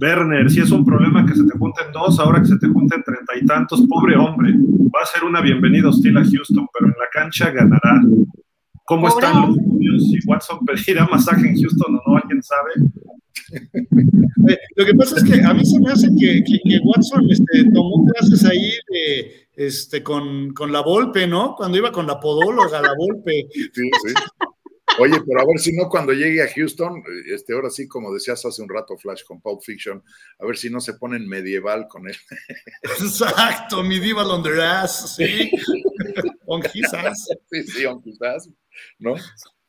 Werner, 0.00 0.50
si 0.50 0.60
es 0.60 0.70
un 0.70 0.84
problema 0.84 1.24
que 1.26 1.34
se 1.34 1.44
te 1.44 1.58
junten 1.58 1.92
dos, 1.92 2.18
ahora 2.18 2.40
que 2.40 2.46
se 2.48 2.58
te 2.58 2.66
junten 2.68 3.02
treinta 3.02 3.32
y 3.40 3.44
tantos, 3.46 3.82
pobre 3.88 4.16
hombre, 4.16 4.52
va 4.94 5.00
a 5.02 5.06
ser 5.06 5.24
una 5.24 5.40
bienvenida 5.40 5.88
hostil 5.88 6.16
a 6.18 6.24
Houston, 6.24 6.66
pero 6.72 6.86
en 6.86 6.92
la 6.98 7.08
cancha 7.12 7.50
ganará. 7.50 8.00
¿Cómo 8.86 9.08
Pobre 9.08 9.26
están 9.26 9.42
los 9.48 9.56
niños? 9.56 10.10
Si 10.10 10.18
Watson 10.26 10.58
pedirá 10.66 11.06
masaje 11.06 11.48
en 11.48 11.56
Houston 11.60 11.94
o 11.96 12.10
no, 12.10 12.16
¿alguien 12.16 12.42
sabe? 12.42 12.70
Eh, 14.46 14.58
lo 14.76 14.84
que 14.84 14.92
pasa 14.94 15.16
es 15.16 15.24
que 15.24 15.40
a 15.42 15.54
mí 15.54 15.64
se 15.64 15.80
me 15.80 15.90
hace 15.90 16.06
que, 16.20 16.44
que- 16.44 16.60
que 16.68 16.78
Watson 16.84 17.24
este, 17.30 17.64
tomó 17.72 18.04
clases 18.12 18.44
ahí 18.44 18.72
de, 18.90 19.48
este, 19.56 20.02
con, 20.02 20.52
con 20.52 20.70
la 20.70 20.82
Volpe, 20.82 21.26
¿no? 21.26 21.54
Cuando 21.56 21.78
iba 21.78 21.90
con 21.90 22.06
la 22.06 22.20
podóloga, 22.20 22.82
la 22.82 22.92
Volpe. 22.94 23.46
Sí, 23.50 23.70
sí. 23.72 24.14
Oye, 24.98 25.20
pero 25.26 25.40
a 25.40 25.44
ver 25.44 25.58
si 25.58 25.72
no 25.72 25.88
cuando 25.88 26.12
llegue 26.12 26.42
a 26.42 26.48
Houston, 26.54 27.02
este, 27.26 27.52
ahora 27.54 27.70
sí, 27.70 27.88
como 27.88 28.12
decías 28.12 28.44
hace 28.44 28.62
un 28.62 28.68
rato, 28.68 28.96
Flash 28.96 29.24
con 29.24 29.40
Pulp 29.40 29.62
Fiction, 29.62 30.02
a 30.38 30.46
ver 30.46 30.56
si 30.56 30.70
no 30.70 30.80
se 30.80 30.94
ponen 30.94 31.26
medieval 31.26 31.86
con 31.88 32.06
él. 32.06 32.16
Exacto, 32.82 33.82
medieval 33.82 34.30
on 34.30 34.42
the 34.42 34.62
ass, 34.62 35.16
sí. 35.16 35.50
on 36.46 36.62
his 36.72 36.92
ass. 36.94 37.28
Sí, 37.50 37.62
sí, 37.64 37.84
aunque 37.84 38.10
quizás, 38.10 38.48
¿no? 38.98 39.16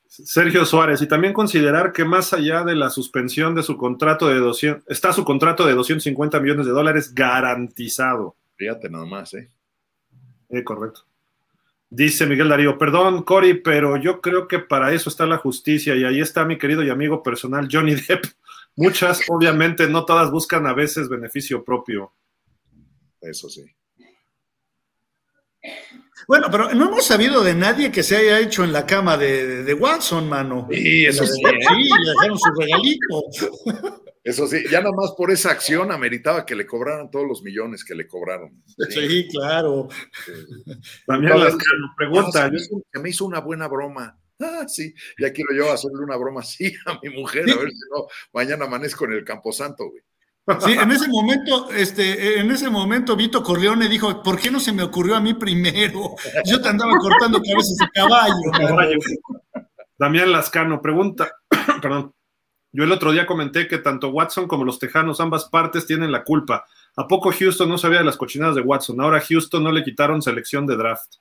Sergio 0.07 0.65
Suárez, 0.65 1.01
y 1.01 1.07
también 1.07 1.33
considerar 1.33 1.91
que 1.91 2.05
más 2.05 2.31
allá 2.31 2.63
de 2.63 2.75
la 2.75 2.89
suspensión 2.89 3.55
de 3.55 3.63
su 3.63 3.77
contrato 3.77 4.29
de 4.29 4.35
200, 4.35 4.83
está 4.87 5.11
su 5.11 5.25
contrato 5.25 5.65
de 5.65 5.73
250 5.73 6.39
millones 6.39 6.65
de 6.65 6.71
dólares 6.71 7.13
garantizado. 7.13 8.35
Fíjate 8.55 8.89
nada 8.89 9.05
más, 9.05 9.33
¿eh? 9.33 9.49
Eh, 10.49 10.63
correcto. 10.63 11.01
Dice 11.95 12.26
Miguel 12.26 12.49
Darío, 12.49 12.77
perdón, 12.77 13.23
Cory, 13.23 13.53
pero 13.53 13.95
yo 13.95 14.19
creo 14.19 14.49
que 14.49 14.59
para 14.59 14.91
eso 14.91 15.09
está 15.09 15.26
la 15.26 15.38
justicia 15.38 15.95
y 15.95 16.03
ahí 16.03 16.19
está 16.19 16.43
mi 16.43 16.57
querido 16.57 16.84
y 16.84 16.89
amigo 16.89 17.23
personal 17.23 17.69
Johnny 17.72 17.95
Depp. 18.07 18.26
Muchas, 18.76 19.22
obviamente, 19.30 19.88
no 19.88 20.03
todas 20.03 20.30
buscan 20.30 20.67
a 20.67 20.73
veces 20.73 21.07
beneficio 21.07 21.63
propio. 21.63 22.11
Eso 23.22 23.49
sí. 23.49 23.63
Bueno, 26.27 26.47
pero 26.51 26.73
no 26.73 26.89
hemos 26.89 27.05
sabido 27.05 27.41
de 27.41 27.53
nadie 27.53 27.89
que 27.93 28.03
se 28.03 28.17
haya 28.17 28.41
hecho 28.41 28.65
en 28.65 28.73
la 28.73 28.85
cama 28.85 29.15
de, 29.15 29.63
de 29.63 29.73
Watson, 29.73 30.27
mano. 30.27 30.67
Sí, 30.69 31.05
eso 31.05 31.26
sí. 31.26 31.41
Sí, 31.41 31.89
le 32.03 32.09
dejaron 32.09 32.38
su 32.38 32.51
regalito. 32.59 33.23
Eso 34.26 34.47
sí, 34.47 34.64
ya 34.72 34.81
nada 34.81 34.91
más 34.91 35.11
por 35.15 35.30
esa 35.30 35.52
acción 35.52 35.91
ameritaba 35.91 36.47
que 36.47 36.56
le 36.56 36.65
cobraran 36.65 37.11
todos 37.11 37.27
los 37.27 37.43
millones 37.43 37.85
que 37.85 37.93
le 37.93 38.07
cobraron. 38.07 38.64
Sí, 38.89 39.27
claro. 39.31 39.88
También 41.06 41.34
No, 41.34 41.43
Lascano 41.43 41.93
pregunta, 41.95 42.45
se, 42.45 42.49
me 42.52 42.57
hizo, 42.57 42.81
se 42.91 42.99
me 42.99 43.10
hizo 43.11 43.26
una 43.26 43.39
buena 43.39 43.68
broma. 43.68 44.19
Ah, 44.39 44.65
sí, 44.68 44.95
ya 45.19 45.31
quiero 45.31 45.53
yo 45.56 45.72
hacerle 45.72 46.03
una 46.03 46.18
broma 46.18 46.41
así 46.41 46.73
a 46.88 46.99
mi 47.03 47.10
mujer, 47.15 47.43
a 47.52 47.56
ver 47.56 47.69
si 47.69 47.80
no, 47.91 48.07
mañana 48.34 48.65
amanezco 48.65 49.06
en 49.06 49.14
el 49.14 49.23
Camposanto, 49.23 49.91
güey. 49.91 50.02
Sí, 50.60 50.73
en 50.73 50.91
ese 50.91 51.07
momento, 51.07 51.72
este, 51.72 52.39
en 52.39 52.49
ese 52.49 52.69
momento 52.69 53.15
Vito 53.15 53.43
Corleone 53.43 53.88
dijo, 53.88 54.23
¿por 54.23 54.39
qué 54.39 54.49
no 54.49 54.60
se 54.60 54.73
me 54.73 54.81
ocurrió 54.81 55.15
a 55.15 55.22
mí 55.22 55.35
primero? 55.35 56.15
Yo 56.45 56.61
te 56.61 56.69
andaba 56.69 56.97
cortando 56.97 57.39
cabezas 57.43 57.77
de 57.77 57.88
caballo. 57.93 58.34
mano". 58.52 58.68
Caballo. 58.68 58.97
Damián 59.97 60.31
Lascano 60.31 60.81
pregunta, 60.81 61.31
perdón, 61.81 62.11
yo 62.76 62.84
el 62.84 62.91
otro 62.91 63.11
día 63.11 63.26
comenté 63.26 63.68
que 63.68 63.77
tanto 63.77 64.10
Watson 64.10 64.47
como 64.47 64.65
los 64.65 64.80
Tejanos, 64.80 65.19
ambas 65.22 65.45
partes 65.45 65.85
tienen 65.85 66.11
la 66.11 66.23
culpa. 66.23 66.65
¿A 66.97 67.07
poco 67.07 67.31
Houston 67.31 67.69
no 67.69 67.77
sabía 67.77 67.99
de 67.99 68.06
las 68.06 68.18
cochinadas 68.18 68.56
de 68.56 68.61
Watson? 68.61 68.99
Ahora 69.02 69.22
Houston 69.22 69.64
no 69.64 69.72
le 69.72 69.84
quitaron 69.84 70.22
selección 70.22 70.65
de 70.68 70.76
draft. 70.77 71.15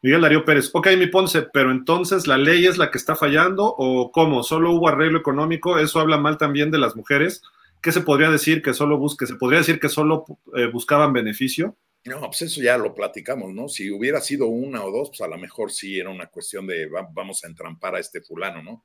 Miguel 0.00 0.20
Darío 0.20 0.44
Pérez, 0.44 0.70
ok, 0.72 0.88
mi 0.96 1.08
Ponce, 1.08 1.42
pero 1.52 1.70
entonces 1.72 2.26
la 2.26 2.38
ley 2.38 2.66
es 2.66 2.78
la 2.78 2.90
que 2.90 2.98
está 2.98 3.16
fallando 3.16 3.64
o 3.66 4.12
cómo? 4.12 4.42
¿Solo 4.44 4.70
hubo 4.72 4.88
arreglo 4.88 5.18
económico? 5.18 5.78
¿Eso 5.78 5.98
habla 5.98 6.16
mal 6.18 6.38
también 6.38 6.70
de 6.70 6.78
las 6.78 6.94
mujeres? 6.94 7.42
¿Qué 7.82 7.90
se 7.92 8.00
podría 8.02 8.30
decir 8.30 8.62
que 8.62 8.74
solo 8.74 8.96
busque? 8.98 9.26
¿Se 9.26 9.34
podría 9.34 9.58
decir 9.58 9.80
que 9.80 9.88
solo 9.88 10.24
eh, 10.56 10.66
buscaban 10.66 11.12
beneficio? 11.12 11.76
No, 12.04 12.20
pues 12.20 12.42
eso 12.42 12.62
ya 12.62 12.78
lo 12.78 12.94
platicamos, 12.94 13.52
¿no? 13.52 13.68
Si 13.68 13.90
hubiera 13.90 14.20
sido 14.20 14.46
una 14.46 14.84
o 14.84 14.90
dos, 14.90 15.08
pues 15.10 15.20
a 15.20 15.28
lo 15.28 15.36
mejor 15.36 15.72
sí 15.72 15.98
era 15.98 16.10
una 16.10 16.26
cuestión 16.26 16.66
de 16.66 16.86
va- 16.86 17.08
vamos 17.12 17.44
a 17.44 17.48
entrampar 17.48 17.96
a 17.96 17.98
este 17.98 18.20
fulano, 18.20 18.62
¿no? 18.62 18.84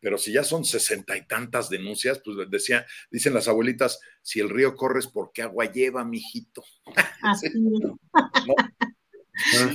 Pero 0.00 0.16
si 0.18 0.32
ya 0.32 0.44
son 0.44 0.64
sesenta 0.64 1.16
y 1.16 1.26
tantas 1.26 1.68
denuncias, 1.68 2.20
pues 2.24 2.36
decía, 2.50 2.86
dicen 3.10 3.34
las 3.34 3.48
abuelitas, 3.48 4.00
si 4.22 4.40
el 4.40 4.48
río 4.48 4.74
corre 4.74 5.00
es 5.00 5.06
porque 5.06 5.42
agua 5.42 5.66
lleva, 5.66 6.04
mijito. 6.04 6.64
Así 7.22 7.46
es. 7.46 7.54
Ah. 8.14 9.72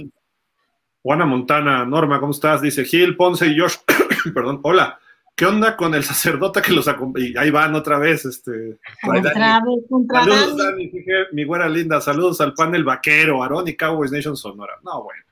Juana 1.01 1.25
Montana, 1.25 1.85
Norma, 1.85 2.19
¿cómo 2.19 2.31
estás? 2.31 2.61
Dice 2.61 2.83
Gil, 2.83 3.15
Ponce 3.15 3.45
y 3.47 3.59
Josh. 3.59 3.75
Perdón, 4.33 4.59
hola. 4.63 4.99
¿Qué 5.35 5.45
onda 5.45 5.75
con 5.75 5.93
el 5.93 6.03
sacerdote 6.03 6.61
que 6.61 6.71
los 6.71 6.87
acompaña? 6.87 7.41
Ahí 7.41 7.51
van 7.51 7.75
otra 7.75 7.99
vez, 7.99 8.23
este. 8.23 8.79
Contra, 9.03 9.61
contra 9.89 10.21
Saludos, 10.21 10.57
Dani. 10.57 10.71
Dani, 10.71 10.87
dije, 10.87 11.11
mi 11.33 11.43
güera 11.43 11.67
linda. 11.67 11.99
Saludos 11.99 12.39
al 12.39 12.53
panel 12.53 12.85
vaquero, 12.85 13.43
Aarón 13.43 13.67
y 13.67 13.75
Cowboys 13.75 14.13
Nation 14.13 14.37
Sonora. 14.37 14.75
No, 14.81 15.03
bueno. 15.03 15.23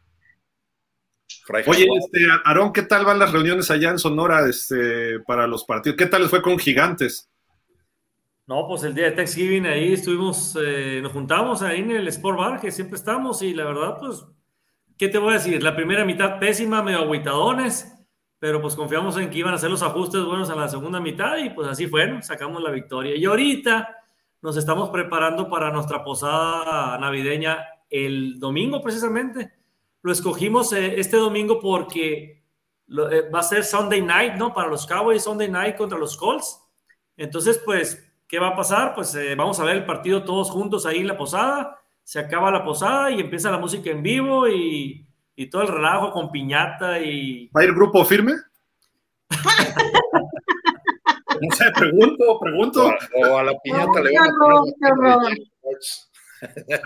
Fray 1.45 1.63
Oye, 1.67 1.87
este, 1.97 2.19
Aarón, 2.45 2.71
¿qué 2.71 2.83
tal 2.83 3.05
van 3.05 3.19
las 3.19 3.31
reuniones 3.31 3.69
allá 3.69 3.89
en 3.89 3.99
Sonora 3.99 4.47
este, 4.47 5.19
para 5.27 5.45
los 5.45 5.65
partidos? 5.65 5.97
¿Qué 5.97 6.05
tal 6.05 6.21
les 6.21 6.29
fue 6.29 6.41
con 6.41 6.57
Gigantes? 6.57 7.29
No, 8.45 8.67
pues 8.67 8.83
el 8.83 8.93
día 8.93 9.05
de 9.05 9.11
Thanksgiving 9.11 9.65
ahí 9.65 9.93
estuvimos, 9.93 10.57
eh, 10.61 10.99
nos 11.01 11.13
juntamos 11.13 11.61
ahí 11.61 11.79
en 11.79 11.91
el 11.91 12.07
Sport 12.09 12.37
Bar, 12.37 12.61
que 12.61 12.71
siempre 12.71 12.97
estamos, 12.97 13.41
y 13.41 13.53
la 13.53 13.65
verdad, 13.65 13.97
pues, 13.99 14.25
¿qué 14.97 15.07
te 15.07 15.17
voy 15.17 15.31
a 15.31 15.37
decir? 15.37 15.63
La 15.63 15.75
primera 15.75 16.03
mitad 16.03 16.39
pésima, 16.39 16.83
medio 16.83 16.99
agüitadones, 16.99 17.93
pero 18.39 18.61
pues 18.61 18.75
confiamos 18.75 19.17
en 19.17 19.29
que 19.29 19.37
iban 19.37 19.53
a 19.53 19.55
hacer 19.55 19.69
los 19.69 19.81
ajustes 19.81 20.23
buenos 20.23 20.49
en 20.49 20.59
la 20.59 20.67
segunda 20.67 20.99
mitad, 20.99 21.37
y 21.37 21.51
pues 21.51 21.69
así 21.69 21.87
fue, 21.87 22.07
¿no? 22.07 22.21
Sacamos 22.21 22.61
la 22.61 22.71
victoria. 22.71 23.15
Y 23.15 23.23
ahorita 23.23 23.97
nos 24.41 24.57
estamos 24.57 24.89
preparando 24.89 25.49
para 25.49 25.71
nuestra 25.71 26.03
posada 26.03 26.97
navideña 26.97 27.59
el 27.89 28.39
domingo, 28.39 28.81
precisamente. 28.81 29.62
Lo 30.03 30.11
escogimos 30.11 30.71
eh, 30.73 30.99
este 30.99 31.17
domingo 31.17 31.59
porque 31.59 32.43
lo- 32.87 33.09
eh, 33.11 33.29
va 33.29 33.39
a 33.39 33.43
ser 33.43 33.63
Sunday 33.63 34.01
night, 34.01 34.33
¿no? 34.35 34.53
Para 34.53 34.67
los 34.67 34.85
Cowboys, 34.85 35.23
Sunday 35.23 35.49
night 35.49 35.75
contra 35.77 35.97
los 35.97 36.15
Colts. 36.17 36.59
Entonces, 37.17 37.59
pues, 37.63 38.05
¿qué 38.27 38.37
va 38.37 38.49
a 38.49 38.55
pasar? 38.55 38.93
Pues 38.95 39.15
eh, 39.15 39.33
vamos 39.35 39.59
a 39.59 39.63
ver 39.63 39.77
el 39.77 39.85
partido 39.85 40.23
todos 40.23 40.51
juntos 40.51 40.85
ahí 40.85 40.99
en 40.99 41.07
la 41.07 41.17
posada. 41.17 41.79
Se 42.03 42.19
acaba 42.19 42.51
la 42.51 42.63
posada 42.65 43.09
y 43.11 43.21
empieza 43.21 43.49
la 43.49 43.57
música 43.57 43.89
en 43.89 44.03
vivo 44.03 44.47
y, 44.49 45.07
y 45.37 45.49
todo 45.49 45.61
el 45.61 45.69
relajo 45.69 46.11
con 46.11 46.29
piñata 46.31 46.99
y... 46.99 47.47
¿Va 47.55 47.61
a 47.61 47.63
ir 47.63 47.73
grupo 47.73 48.03
firme? 48.03 48.33
no 51.41 51.55
sé, 51.55 51.65
pregunto, 51.75 52.39
pregunto. 52.41 52.87
O, 52.87 53.27
o 53.29 53.37
a 53.37 53.43
la 53.43 53.57
piñata 53.59 54.01
le 54.01 54.09
Qué 54.11 54.19
van 54.19 54.29
a 54.29 54.37
poner. 54.37 55.33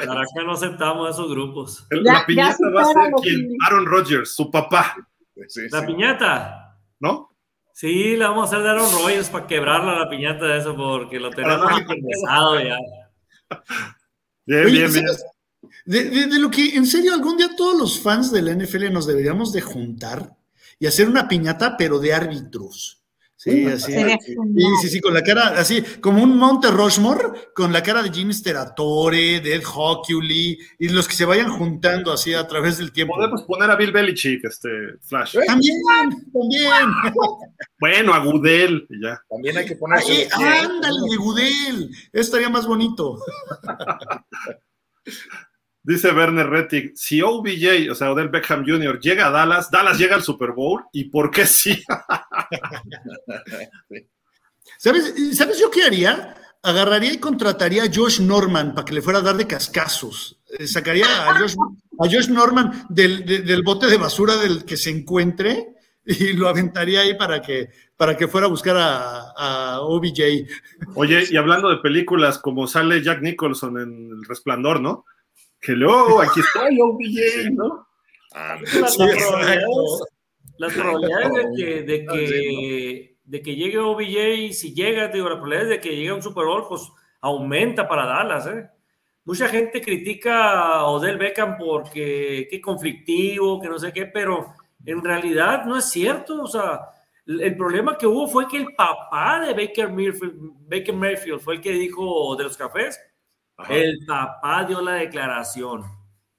Para 0.05 0.21
acá 0.21 0.43
no 0.45 0.53
aceptamos 0.53 1.09
esos 1.09 1.29
grupos. 1.29 1.87
Ya- 1.91 2.13
la 2.13 2.25
piñata 2.25 2.69
va 2.75 2.81
a 2.81 2.85
ser 2.85 3.11
quien? 3.21 3.49
Aaron 3.65 3.85
Rodgers, 3.85 4.35
su 4.35 4.49
papá, 4.51 4.95
Sí, 5.47 5.61
La 5.71 5.81
sí. 5.81 5.85
piñata. 5.87 6.77
¿no? 6.99 7.29
Sí, 7.73 8.15
la 8.17 8.29
vamos 8.29 8.45
a 8.45 8.47
hacer 8.55 8.63
de 8.63 8.69
Aaron 8.71 8.91
Rodgers 8.91 9.29
para 9.29 9.45
quebrarla 9.45 9.99
la 9.99 10.09
piñata 10.09 10.45
de 10.45 10.57
eso 10.57 10.75
porque 10.75 11.19
lo 11.19 11.29
tenemos 11.29 11.69
empezado 11.79 12.59
ya. 12.59 12.77
Bien, 14.45 14.65
Oye, 14.65 14.71
bien, 14.71 14.93
bien. 14.93 15.07
¿sabes? 15.07 15.25
De, 15.85 16.03
de- 16.09 16.27
de 16.27 16.39
lo 16.39 16.49
que, 16.49 16.75
en 16.75 16.85
serio, 16.85 17.13
algún 17.13 17.37
día 17.37 17.49
todos 17.55 17.77
los 17.77 17.99
fans 18.01 18.31
de 18.31 18.41
la 18.41 18.51
NFL 18.51 18.91
nos 18.91 19.05
deberíamos 19.07 19.53
de 19.53 19.61
juntar 19.61 20.35
y 20.79 20.87
hacer 20.87 21.07
una 21.07 21.27
piñata, 21.27 21.75
pero 21.77 21.99
de 21.99 22.13
árbitros. 22.13 22.96
Sí, 23.37 23.65
así. 23.67 23.93
Sí, 23.93 24.65
sí, 24.81 24.89
sí, 24.89 24.99
con 24.99 25.13
la 25.13 25.21
cara, 25.21 25.49
así, 25.59 25.83
como 26.01 26.23
un 26.23 26.35
Monte 26.37 26.71
Rushmore, 26.71 27.51
con 27.53 27.71
la 27.71 27.83
cara 27.83 28.01
de 28.01 28.09
Jimmy 28.09 28.33
Steratore, 28.33 29.39
de 29.41 29.53
Ed 29.53 29.61
Hockley, 29.63 30.57
y 30.79 30.89
los 30.89 31.07
que 31.07 31.13
se 31.13 31.23
vayan 31.23 31.51
juntando 31.51 32.11
así 32.11 32.33
a 32.33 32.47
través 32.47 32.79
del 32.79 32.91
tiempo. 32.91 33.13
Podemos 33.15 33.43
poner 33.43 33.69
a 33.69 33.75
Bill 33.75 33.91
Belichick, 33.91 34.43
este, 34.43 34.69
Flash. 35.01 35.37
También, 35.45 35.77
también. 36.33 36.89
Bueno, 37.79 38.11
a 38.11 38.25
Gudel, 38.25 38.87
y 38.89 39.03
ya. 39.03 39.21
También 39.29 39.55
hay 39.55 39.65
que 39.65 39.75
pie, 39.75 40.23
¿eh? 40.23 40.29
ándale, 40.33 40.99
de 41.11 41.15
Gudel. 41.17 41.91
Estaría 42.11 42.49
más 42.49 42.65
bonito. 42.65 43.19
Dice 45.87 46.11
Werner 46.11 46.49
Rettig, 46.49 46.91
si 46.97 47.21
OBJ, 47.21 47.89
o 47.89 47.95
sea, 47.95 48.11
Odell 48.11 48.27
Beckham 48.27 48.65
Jr., 48.67 48.99
llega 48.99 49.27
a 49.27 49.31
Dallas, 49.31 49.71
Dallas 49.71 49.97
llega 49.97 50.15
al 50.15 50.21
Super 50.21 50.51
Bowl, 50.51 50.83
¿y 50.91 51.05
por 51.05 51.31
qué 51.31 51.45
sí? 51.45 51.81
¿Sabes, 54.77 55.13
¿Sabes 55.35 55.59
yo 55.59 55.71
qué 55.71 55.83
haría? 55.83 56.35
Agarraría 56.61 57.13
y 57.13 57.19
contrataría 57.19 57.83
a 57.83 57.89
Josh 57.93 58.19
Norman 58.19 58.73
para 58.75 58.83
que 58.85 58.93
le 58.93 59.01
fuera 59.01 59.19
a 59.19 59.21
dar 59.21 59.37
de 59.37 59.47
cascazos. 59.47 60.39
Eh, 60.59 60.67
Sacaría 60.67 61.05
a 61.29 61.39
Josh, 61.39 61.55
a 61.99 62.03
Josh 62.05 62.27
Norman 62.29 62.85
del, 62.89 63.25
de- 63.25 63.41
del 63.43 63.63
bote 63.63 63.87
de 63.87 63.97
basura 63.97 64.35
del 64.35 64.65
que 64.65 64.75
se 64.75 64.89
encuentre 64.89 65.69
y 66.05 66.33
lo 66.33 66.49
aventaría 66.49 67.01
ahí 67.01 67.13
para 67.15 67.41
que, 67.41 67.69
para 67.95 68.17
que 68.17 68.27
fuera 68.27 68.47
a 68.47 68.49
buscar 68.49 68.75
a, 68.77 69.31
a 69.37 69.79
OBJ. 69.81 70.19
Oye, 70.95 71.23
y 71.29 71.37
hablando 71.37 71.69
de 71.69 71.77
películas, 71.77 72.39
como 72.39 72.67
sale 72.67 73.01
Jack 73.01 73.21
Nicholson 73.21 73.79
en 73.79 74.09
El 74.11 74.25
Resplandor, 74.27 74.81
¿no? 74.81 75.05
Que 75.67 75.73
luego, 75.73 76.21
aquí 76.21 76.39
estoy, 76.39 76.79
OBJ, 76.79 77.51
¿no? 77.51 77.85
Ah, 78.33 78.57
Las, 78.79 78.93
Sí, 78.93 79.03
probabilidades, 79.03 79.65
las 80.59 80.73
probabilidades 80.73 81.33
de 81.33 81.55
que, 81.57 81.81
de 81.81 82.05
Ah, 82.07 82.13
que, 82.13 83.17
de 83.25 83.41
que 83.41 83.55
llegue 83.57 83.77
OBJ, 83.77 84.53
si 84.53 84.73
llega, 84.73 85.11
te 85.11 85.17
digo, 85.17 85.27
las 85.27 85.39
probabilidades 85.39 85.69
de 85.71 85.81
que 85.81 85.93
llegue 85.93 86.07
a 86.07 86.15
un 86.15 86.21
Super 86.21 86.45
Bowl, 86.45 86.65
pues 86.69 86.89
aumenta 87.19 87.85
para 87.85 88.05
Dallas, 88.05 88.47
¿eh? 88.47 88.69
Mucha 89.25 89.49
gente 89.49 89.81
critica 89.81 90.51
a 90.51 90.85
Odell 90.85 91.17
Beckham 91.17 91.57
porque 91.57 92.47
qué 92.49 92.61
conflictivo, 92.61 93.59
que 93.59 93.67
no 93.67 93.77
sé 93.77 93.91
qué, 93.91 94.05
pero 94.05 94.53
en 94.85 95.03
realidad 95.03 95.65
no 95.65 95.77
es 95.77 95.89
cierto. 95.89 96.43
O 96.43 96.47
sea, 96.47 96.79
el, 97.25 97.41
el 97.41 97.57
problema 97.57 97.97
que 97.97 98.07
hubo 98.07 98.25
fue 98.29 98.47
que 98.47 98.55
el 98.55 98.73
papá 98.73 99.41
de 99.41 99.53
Baker 99.53 99.89
Mayfield, 99.89 100.69
Baker 100.69 100.95
Mayfield 100.95 101.41
fue 101.41 101.55
el 101.55 101.61
que 101.61 101.73
dijo 101.73 102.37
de 102.37 102.45
los 102.45 102.55
cafés. 102.55 102.97
Ajá. 103.57 103.73
El 103.73 104.05
papá 104.05 104.63
dio 104.65 104.81
la 104.81 104.93
declaración. 104.93 105.83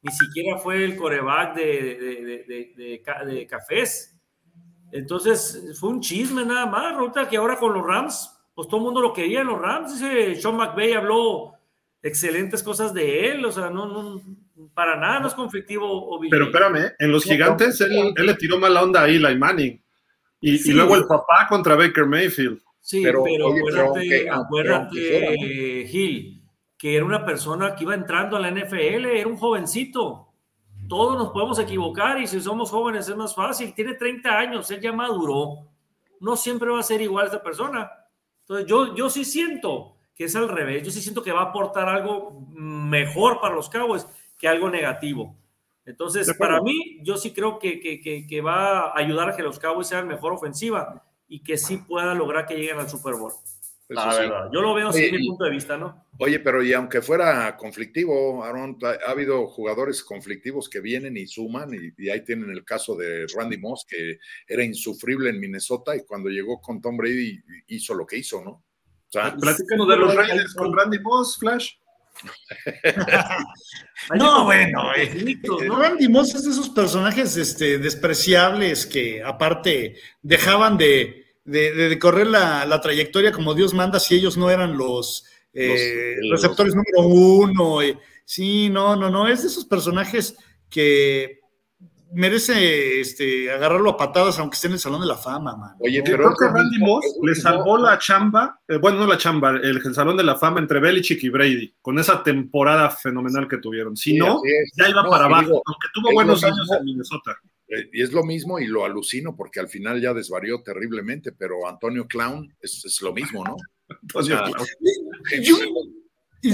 Ni 0.02 0.12
siquiera 0.12 0.56
fue 0.58 0.84
el 0.84 0.96
coreback 0.96 1.54
de, 1.56 1.64
de, 1.64 1.96
de- 2.24 2.44
de- 2.46 2.72
de 2.76 3.02
ca- 3.02 3.24
de 3.24 3.46
cafés. 3.46 4.14
Entonces, 4.92 5.76
fue 5.78 5.90
un 5.90 6.00
chisme 6.00 6.44
nada 6.44 6.66
más. 6.66 6.94
Resulta 6.96 7.28
que 7.28 7.36
ahora 7.36 7.56
con 7.58 7.74
los 7.74 7.84
Rams, 7.84 8.30
pues 8.54 8.68
todo 8.68 8.78
el 8.78 8.84
mundo 8.84 9.00
lo 9.00 9.12
quería 9.12 9.40
en 9.40 9.48
los 9.48 9.60
Rams. 9.60 9.92
Dice 9.94 10.36
Sean 10.36 10.56
McVay 10.56 10.92
habló 10.92 11.54
excelentes 12.02 12.62
cosas 12.62 12.94
de 12.94 13.28
él, 13.30 13.44
o 13.44 13.50
sea, 13.52 13.68
no, 13.70 13.86
no 13.86 14.20
para 14.72 14.96
nada 14.96 15.18
no 15.20 15.26
es 15.28 15.34
conflictivo. 15.34 16.18
Pero 16.30 16.44
espérame, 16.46 16.92
en 16.98 17.10
los 17.12 17.24
gigantes 17.24 17.80
él, 17.80 18.14
le 18.16 18.34
tiró 18.34 18.58
mala 18.58 18.82
onda 18.82 19.02
a 19.02 19.08
Eli 19.08 19.36
Manning. 19.36 19.82
Y, 20.40 20.70
y, 20.70 20.72
luego 20.72 20.94
el 20.94 21.04
papá 21.04 21.46
contra 21.48 21.74
Baker 21.74 22.06
Mayfield. 22.06 22.60
Sí, 22.80 23.02
pero, 23.02 23.24
acuérdate, 23.24 24.30
acuérdate 24.30 25.86
Gil, 25.90 26.37
que 26.78 26.94
era 26.96 27.04
una 27.04 27.26
persona 27.26 27.74
que 27.74 27.84
iba 27.84 27.94
entrando 27.94 28.36
a 28.36 28.40
la 28.40 28.50
NFL, 28.50 29.06
era 29.06 29.28
un 29.28 29.36
jovencito. 29.36 30.28
Todos 30.88 31.18
nos 31.18 31.30
podemos 31.30 31.58
equivocar 31.58 32.20
y 32.20 32.26
si 32.26 32.40
somos 32.40 32.70
jóvenes 32.70 33.08
es 33.08 33.16
más 33.16 33.34
fácil. 33.34 33.74
Tiene 33.74 33.94
30 33.94 34.38
años, 34.38 34.70
él 34.70 34.80
ya 34.80 34.92
maduró. 34.92 35.68
No 36.20 36.36
siempre 36.36 36.70
va 36.70 36.78
a 36.80 36.84
ser 36.84 37.02
igual 37.02 37.26
esta 37.26 37.42
persona. 37.42 37.90
Entonces 38.42 38.66
yo, 38.66 38.94
yo 38.94 39.10
sí 39.10 39.24
siento 39.24 39.96
que 40.14 40.24
es 40.24 40.36
al 40.36 40.48
revés. 40.48 40.84
Yo 40.84 40.90
sí 40.90 41.02
siento 41.02 41.22
que 41.22 41.32
va 41.32 41.40
a 41.40 41.44
aportar 41.46 41.88
algo 41.88 42.46
mejor 42.54 43.40
para 43.40 43.54
los 43.54 43.68
Cowboys 43.68 44.06
que 44.38 44.48
algo 44.48 44.70
negativo. 44.70 45.36
Entonces, 45.84 46.32
para 46.36 46.60
mí, 46.60 46.98
yo 47.02 47.16
sí 47.16 47.32
creo 47.32 47.58
que, 47.58 47.80
que, 47.80 48.26
que, 48.26 48.40
va 48.42 48.90
a 48.90 48.98
ayudar 48.98 49.30
a 49.30 49.36
que 49.36 49.42
los 49.42 49.58
Cowboys 49.58 49.88
sean 49.88 50.06
mejor 50.06 50.34
ofensiva 50.34 51.02
y 51.26 51.42
que 51.42 51.56
sí 51.56 51.78
pueda 51.78 52.14
lograr 52.14 52.46
que 52.46 52.56
lleguen 52.56 52.78
al 52.78 52.90
Super 52.90 53.14
Bowl. 53.14 53.32
La 53.88 54.14
verdad, 54.14 54.50
yo 54.52 54.60
lo 54.60 54.74
veo 54.74 54.92
desde 54.92 55.12
mi 55.12 55.28
punto 55.28 55.44
de 55.44 55.50
vista, 55.50 55.78
¿no? 55.78 56.04
Oye, 56.18 56.40
pero 56.40 56.62
y 56.62 56.74
aunque 56.74 57.00
fuera 57.00 57.56
conflictivo, 57.56 58.44
Aaron, 58.44 58.76
ha, 58.82 59.10
habido 59.10 59.46
jugadores 59.46 60.02
conflictivos 60.02 60.68
que 60.68 60.80
vienen 60.80 61.16
y 61.16 61.26
suman, 61.26 61.70
y, 61.96 62.10
ahí 62.10 62.22
tienen 62.22 62.50
el 62.50 62.64
caso 62.64 62.94
de 62.96 63.26
Randy 63.34 63.56
Moss, 63.56 63.86
que 63.88 64.18
era 64.46 64.62
insufrible 64.62 65.30
en 65.30 65.40
Minnesota 65.40 65.96
y 65.96 66.04
cuando 66.04 66.28
llegó 66.28 66.60
con 66.60 66.82
Tom 66.82 66.98
Brady 66.98 67.40
hizo 67.68 67.94
lo 67.94 68.06
que 68.06 68.18
hizo, 68.18 68.44
¿no? 68.44 68.50
O 68.50 69.10
sea, 69.10 69.34
Platícanos 69.34 69.88
de 69.88 69.96
los 69.96 70.14
Raiders 70.14 70.54
con 70.54 70.76
Randy 70.76 70.98
Moss, 70.98 71.38
Flash. 71.38 71.72
no, 74.16 74.44
bueno, 74.44 74.92
eh, 74.96 75.38
Randy 75.68 76.08
Moss 76.08 76.34
es 76.34 76.44
de 76.44 76.50
esos 76.50 76.68
personajes 76.68 77.36
este, 77.36 77.78
despreciables 77.78 78.86
que 78.86 79.22
aparte 79.22 79.96
dejaban 80.20 80.76
de, 80.76 81.27
de, 81.48 81.98
correr 81.98 82.26
la, 82.26 82.80
trayectoria 82.80 83.32
como 83.32 83.54
Dios 83.54 83.74
manda 83.74 83.98
si 83.98 84.14
ellos 84.14 84.36
no 84.36 84.50
eran 84.50 84.76
los, 84.76 85.24
eh, 85.52 86.16
receptores 86.30 86.74
número 86.74 87.08
uno. 87.08 87.82
Eh. 87.82 87.98
sí, 88.24 88.68
no, 88.70 88.96
no, 88.96 89.10
no, 89.10 89.26
es 89.26 89.42
de 89.42 89.48
esos 89.48 89.64
personajes 89.64 90.36
que 90.68 91.40
merece 92.10 93.00
este, 93.00 93.50
agarrarlo 93.50 93.90
a 93.90 93.96
patadas 93.96 94.38
aunque 94.38 94.54
esté 94.54 94.68
en 94.68 94.74
el 94.74 94.78
Salón 94.78 95.00
de 95.00 95.06
la 95.06 95.16
Fama, 95.16 95.56
man. 95.56 95.76
Oye, 95.80 96.02
pero 96.02 96.18
creo 96.18 96.34
que 96.38 96.56
Randy 96.56 96.78
Moss 96.78 97.04
le 97.22 97.34
salvó 97.34 97.76
la 97.78 97.98
chamba, 97.98 98.60
eh, 98.66 98.76
bueno, 98.76 98.98
no 98.98 99.06
la 99.06 99.18
chamba, 99.18 99.50
el, 99.50 99.82
Salón 99.94 100.16
de 100.16 100.24
la 100.24 100.36
Fama 100.36 100.60
entre 100.60 100.80
Belichick 100.80 101.22
y 101.22 101.28
Brady, 101.28 101.74
con 101.80 101.98
esa 101.98 102.22
temporada 102.22 102.90
fenomenal 102.90 103.48
que 103.48 103.58
tuvieron. 103.58 103.96
Si 103.96 104.14
no, 104.14 104.40
ya 104.76 104.88
iba 104.88 105.04
para 105.08 105.26
abajo, 105.26 105.62
aunque 105.64 105.88
tuvo 105.92 106.12
buenos 106.12 106.42
años 106.44 106.70
en 106.78 106.84
Minnesota. 106.84 107.36
Eh, 107.68 107.90
y 107.92 108.02
es 108.02 108.12
lo 108.12 108.24
mismo 108.24 108.58
y 108.58 108.66
lo 108.66 108.84
alucino 108.84 109.36
porque 109.36 109.60
al 109.60 109.68
final 109.68 110.00
ya 110.00 110.14
desvarió 110.14 110.62
terriblemente, 110.62 111.32
pero 111.32 111.68
Antonio 111.68 112.06
Clown 112.06 112.54
es, 112.60 112.98
lo 113.02 113.12
mismo, 113.12 113.44
¿no? 113.44 113.56
Antonio 114.02 114.42
Clown. 114.44 115.98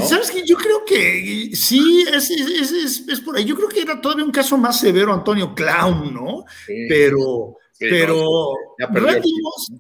¿Sabes 0.03 0.31
qué? 0.31 0.43
Yo 0.47 0.57
creo 0.57 0.85
que 0.85 1.51
sí, 1.55 2.07
es, 2.11 3.21
por 3.21 3.37
ahí. 3.37 3.45
Yo 3.45 3.55
creo 3.55 3.69
que 3.69 3.83
era 3.83 4.01
todavía 4.01 4.25
un 4.25 4.31
caso 4.33 4.57
más 4.57 4.81
severo 4.81 5.13
Antonio 5.13 5.55
Clown, 5.55 6.13
¿no? 6.15 6.45
pero, 6.89 7.59
pero 7.79 8.55
Randy 8.79 9.33
Moss, 9.43 9.73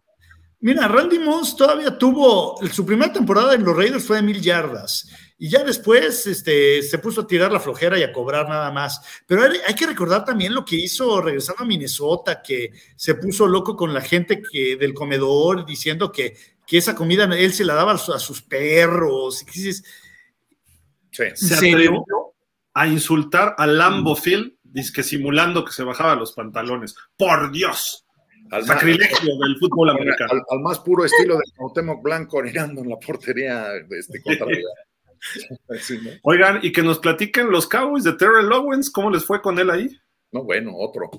mira, 0.60 0.88
Randy 0.88 1.18
Moss 1.18 1.56
todavía 1.56 1.96
tuvo, 1.96 2.56
su 2.70 2.84
primera 2.84 3.12
temporada 3.12 3.54
en 3.54 3.64
los 3.64 3.74
Raiders 3.74 4.04
fue 4.04 4.16
de 4.16 4.22
mil 4.22 4.40
yardas. 4.40 5.08
Y 5.44 5.50
ya 5.50 5.62
después 5.62 6.26
este, 6.26 6.80
se 6.80 6.98
puso 6.98 7.20
a 7.20 7.26
tirar 7.26 7.52
la 7.52 7.60
flojera 7.60 7.98
y 7.98 8.02
a 8.02 8.14
cobrar 8.14 8.48
nada 8.48 8.70
más. 8.70 9.02
Pero 9.26 9.42
hay, 9.42 9.74
que 9.74 9.86
recordar 9.86 10.24
también 10.24 10.54
lo 10.54 10.64
que 10.64 10.76
hizo 10.76 11.20
regresando 11.20 11.64
a 11.64 11.66
Minnesota, 11.66 12.40
que 12.40 12.72
se 12.96 13.16
puso 13.16 13.46
loco 13.46 13.76
con 13.76 13.92
la 13.92 14.00
gente 14.00 14.40
que, 14.40 14.76
del 14.76 14.94
comedor 14.94 15.66
diciendo 15.66 16.10
que 16.10 16.34
que 16.66 16.78
esa 16.78 16.94
comida 16.94 17.24
él 17.24 17.52
se 17.52 17.62
la 17.62 17.74
daba 17.74 17.92
a 17.92 17.98
sus 17.98 18.40
perros. 18.40 19.44
Sí. 19.50 19.70
Se 21.34 21.54
atrevió 21.54 22.06
a 22.72 22.86
insultar 22.86 23.54
a 23.58 23.66
Lambo 23.66 24.16
Phil, 24.16 24.58
que 24.94 25.02
simulando 25.02 25.62
que 25.62 25.72
se 25.72 25.84
bajaba 25.84 26.14
los 26.14 26.32
pantalones. 26.32 26.94
¡Por 27.18 27.52
Dios! 27.52 28.06
Al 28.50 28.64
sacrilegio 28.64 29.36
del 29.38 29.58
fútbol 29.58 29.90
americano. 29.90 30.40
Al, 30.48 30.60
más 30.60 30.78
puro 30.78 31.04
estilo 31.04 31.36
de 31.36 31.42
Cuauhtémoc 31.54 32.02
Blanco 32.02 32.38
orinando 32.38 32.80
en 32.80 32.88
la 32.88 32.96
portería 32.96 33.64
de 33.68 33.98
este 33.98 34.22
contra 34.22 34.46
Oigan, 36.22 36.60
y 36.62 36.72
que 36.72 36.82
nos 36.82 36.98
platiquen 36.98 37.50
los 37.50 37.66
Cowboys 37.66 38.04
de 38.04 38.14
Terrell 38.14 38.52
Owens, 38.52 38.90
¿cómo 38.90 39.10
les 39.10 39.24
fue 39.24 39.40
con 39.40 39.58
él 39.58 39.70
ahí? 39.70 39.88
No, 40.32 40.44
bueno, 40.44 40.72
otro. 40.76 41.10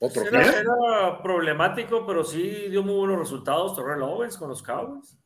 Otro 0.00 0.22
era, 0.26 1.20
problemático, 1.22 2.06
pero 2.06 2.22
sí 2.22 2.68
dio 2.70 2.82
muy 2.82 2.94
buenos 2.94 3.18
resultados 3.18 3.74
Terrell 3.74 4.02
Owens 4.02 4.36
con 4.36 4.48
los 4.48 4.62
Cowboys. 4.62 5.18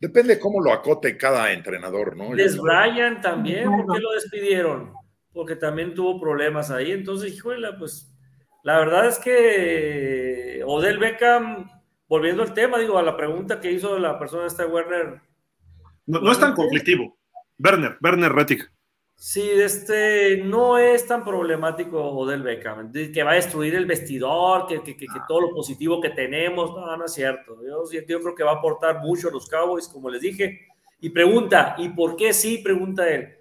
Depende 0.00 0.38
cómo 0.38 0.60
lo 0.60 0.72
acote 0.72 1.16
cada 1.16 1.52
entrenador, 1.52 2.16
¿no? 2.16 2.32
Les 2.32 2.56
Bryan 2.56 3.20
también, 3.20 3.64
¿por 3.64 3.94
qué 3.94 4.00
lo 4.00 4.12
despidieron? 4.12 4.92
Porque 5.32 5.56
también 5.56 5.94
tuvo 5.94 6.20
problemas 6.20 6.70
ahí. 6.70 6.92
Entonces, 6.92 7.34
híjole, 7.34 7.72
pues 7.76 8.14
la 8.62 8.78
verdad 8.78 9.08
es 9.08 9.18
que 9.18 10.62
Odell 10.64 10.98
Beckham, 10.98 11.68
volviendo 12.06 12.44
al 12.44 12.54
tema, 12.54 12.78
digo, 12.78 12.96
a 12.96 13.02
la 13.02 13.16
pregunta 13.16 13.58
que 13.58 13.72
hizo 13.72 13.98
la 13.98 14.18
persona 14.20 14.46
esta 14.46 14.66
Werner. 14.66 15.20
No, 16.08 16.20
no 16.20 16.32
es 16.32 16.40
tan 16.40 16.54
conflictivo. 16.54 17.18
Werner, 17.58 17.98
Werner 18.00 18.32
Rettig. 18.32 18.68
Sí, 19.14 19.42
este 19.42 20.38
no 20.44 20.78
es 20.78 21.06
tan 21.06 21.24
problemático 21.24 22.24
del 22.24 22.42
Beckham, 22.42 22.92
que 22.92 23.22
va 23.24 23.32
a 23.32 23.34
destruir 23.34 23.74
el 23.74 23.84
vestidor, 23.84 24.66
que, 24.66 24.80
que, 24.82 24.96
que, 24.96 25.06
todo 25.26 25.40
lo 25.40 25.54
positivo 25.54 26.00
que 26.00 26.10
tenemos, 26.10 26.70
no, 26.70 26.96
no 26.96 27.04
es 27.04 27.12
cierto. 27.12 27.58
Yo, 27.66 27.82
yo 27.90 28.20
creo 28.20 28.34
que 28.34 28.44
va 28.44 28.52
a 28.52 28.54
aportar 28.54 29.00
mucho 29.00 29.28
a 29.28 29.32
los 29.32 29.48
Cowboys, 29.48 29.88
como 29.88 30.08
les 30.08 30.22
dije. 30.22 30.68
Y 31.00 31.10
pregunta, 31.10 31.74
¿y 31.78 31.90
por 31.90 32.16
qué 32.16 32.32
sí? 32.32 32.58
Pregunta 32.58 33.08
él. 33.08 33.38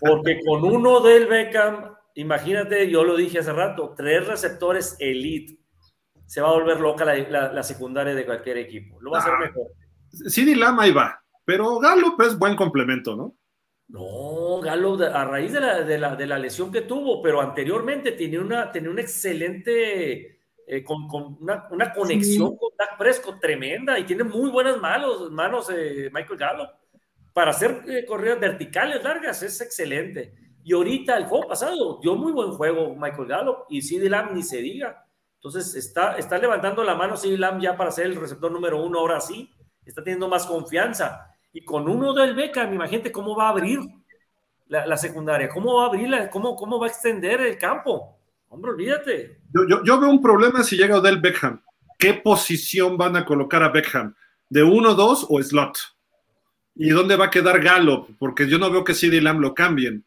Porque 0.00 0.40
con 0.44 0.64
uno 0.64 1.00
del 1.00 1.26
Beckham, 1.26 1.94
imagínate, 2.16 2.90
yo 2.90 3.02
lo 3.02 3.16
dije 3.16 3.38
hace 3.38 3.52
rato, 3.52 3.94
tres 3.96 4.26
receptores 4.26 4.96
elite. 4.98 5.58
Se 6.26 6.40
va 6.40 6.48
a 6.50 6.54
volver 6.54 6.80
loca 6.80 7.04
la, 7.04 7.52
la, 7.52 7.62
secundaria 7.62 8.14
de 8.14 8.26
cualquier 8.26 8.58
equipo. 8.58 9.00
Lo 9.00 9.12
va 9.12 9.18
a 9.18 9.20
hacer 9.20 9.34
ah. 9.34 9.40
mejor. 9.40 9.66
Sí, 10.10 10.54
Lama 10.54 10.84
ahí 10.84 10.92
va, 10.92 11.23
pero 11.44 11.78
Gallup 11.78 12.20
es 12.22 12.38
buen 12.38 12.56
complemento, 12.56 13.16
¿no? 13.16 13.36
No, 13.88 14.60
Galo, 14.60 14.98
a 15.02 15.24
raíz 15.24 15.52
de 15.52 15.60
la, 15.60 15.82
de 15.82 15.98
la, 15.98 16.16
de 16.16 16.26
la 16.26 16.38
lesión 16.38 16.72
que 16.72 16.82
tuvo, 16.82 17.20
pero 17.22 17.40
anteriormente 17.40 18.12
tenía 18.12 18.40
una, 18.40 18.72
tenía 18.72 18.90
una 18.90 19.02
excelente, 19.02 20.40
eh, 20.66 20.82
con, 20.82 21.06
con 21.06 21.36
una, 21.40 21.68
una, 21.70 21.92
conexión 21.92 22.56
con 22.56 22.70
Dak 22.78 22.96
Prescott 22.96 23.40
tremenda 23.40 23.98
y 23.98 24.04
tiene 24.04 24.24
muy 24.24 24.50
buenas 24.50 24.80
manos, 24.80 25.30
manos 25.30 25.70
eh, 25.70 26.10
Michael 26.12 26.38
Gallo. 26.38 26.70
Para 27.34 27.50
hacer 27.50 27.82
eh, 27.88 28.06
corridas 28.06 28.40
verticales 28.40 29.02
largas 29.04 29.42
es 29.42 29.60
excelente. 29.60 30.34
Y 30.62 30.72
ahorita, 30.72 31.16
el 31.18 31.26
juego 31.26 31.48
pasado, 31.48 31.98
dio 32.00 32.14
muy 32.14 32.32
buen 32.32 32.52
juego 32.52 32.94
Michael 32.94 33.28
Gallo 33.28 33.66
y 33.68 33.82
CD 33.82 34.08
Lamb 34.08 34.32
ni 34.32 34.42
se 34.42 34.62
diga. 34.62 35.06
Entonces 35.34 35.74
está, 35.74 36.16
está 36.16 36.38
levantando 36.38 36.82
la 36.84 36.94
mano 36.94 37.18
CD 37.18 37.36
Lamb 37.36 37.60
ya 37.60 37.76
para 37.76 37.90
ser 37.90 38.06
el 38.06 38.16
receptor 38.16 38.50
número 38.50 38.82
uno, 38.82 39.00
ahora 39.00 39.20
sí. 39.20 39.50
Está 39.84 40.02
teniendo 40.02 40.28
más 40.28 40.46
confianza 40.46 41.33
y 41.54 41.64
con 41.64 41.88
uno 41.88 42.12
del 42.12 42.34
Beckham, 42.34 42.74
imagínate 42.74 43.12
cómo 43.12 43.36
va 43.36 43.46
a 43.46 43.50
abrir 43.50 43.78
la, 44.66 44.96
secundaria, 44.96 45.48
cómo 45.48 45.76
va 45.76 45.84
a 45.84 45.86
abrirla, 45.86 46.28
cómo, 46.28 46.56
cómo 46.56 46.80
va 46.80 46.86
a 46.86 46.90
extender 46.90 47.40
el 47.40 47.56
campo. 47.56 48.18
Hombre, 48.48 48.72
olvídate. 48.72 49.38
Yo, 49.84 50.00
veo 50.00 50.10
un 50.10 50.20
problema 50.20 50.64
si 50.64 50.76
llega 50.76 50.98
Odell 50.98 51.20
Beckham. 51.20 51.62
¿Qué 51.96 52.14
posición 52.14 52.98
van 52.98 53.16
a 53.16 53.24
colocar 53.24 53.62
a 53.62 53.68
Beckham? 53.68 54.16
¿De 54.48 54.64
1-2 54.64 55.26
o 55.28 55.40
slot? 55.40 55.78
¿Y 56.74 56.90
dónde 56.90 57.14
va 57.14 57.26
a 57.26 57.30
quedar 57.30 57.62
Gallup? 57.62 58.16
Porque 58.18 58.48
yo 58.48 58.58
no 58.58 58.68
veo 58.68 58.82
que 58.82 58.94
CD 58.94 59.20
Lamb 59.20 59.40
lo 59.40 59.54
cambien. 59.54 60.04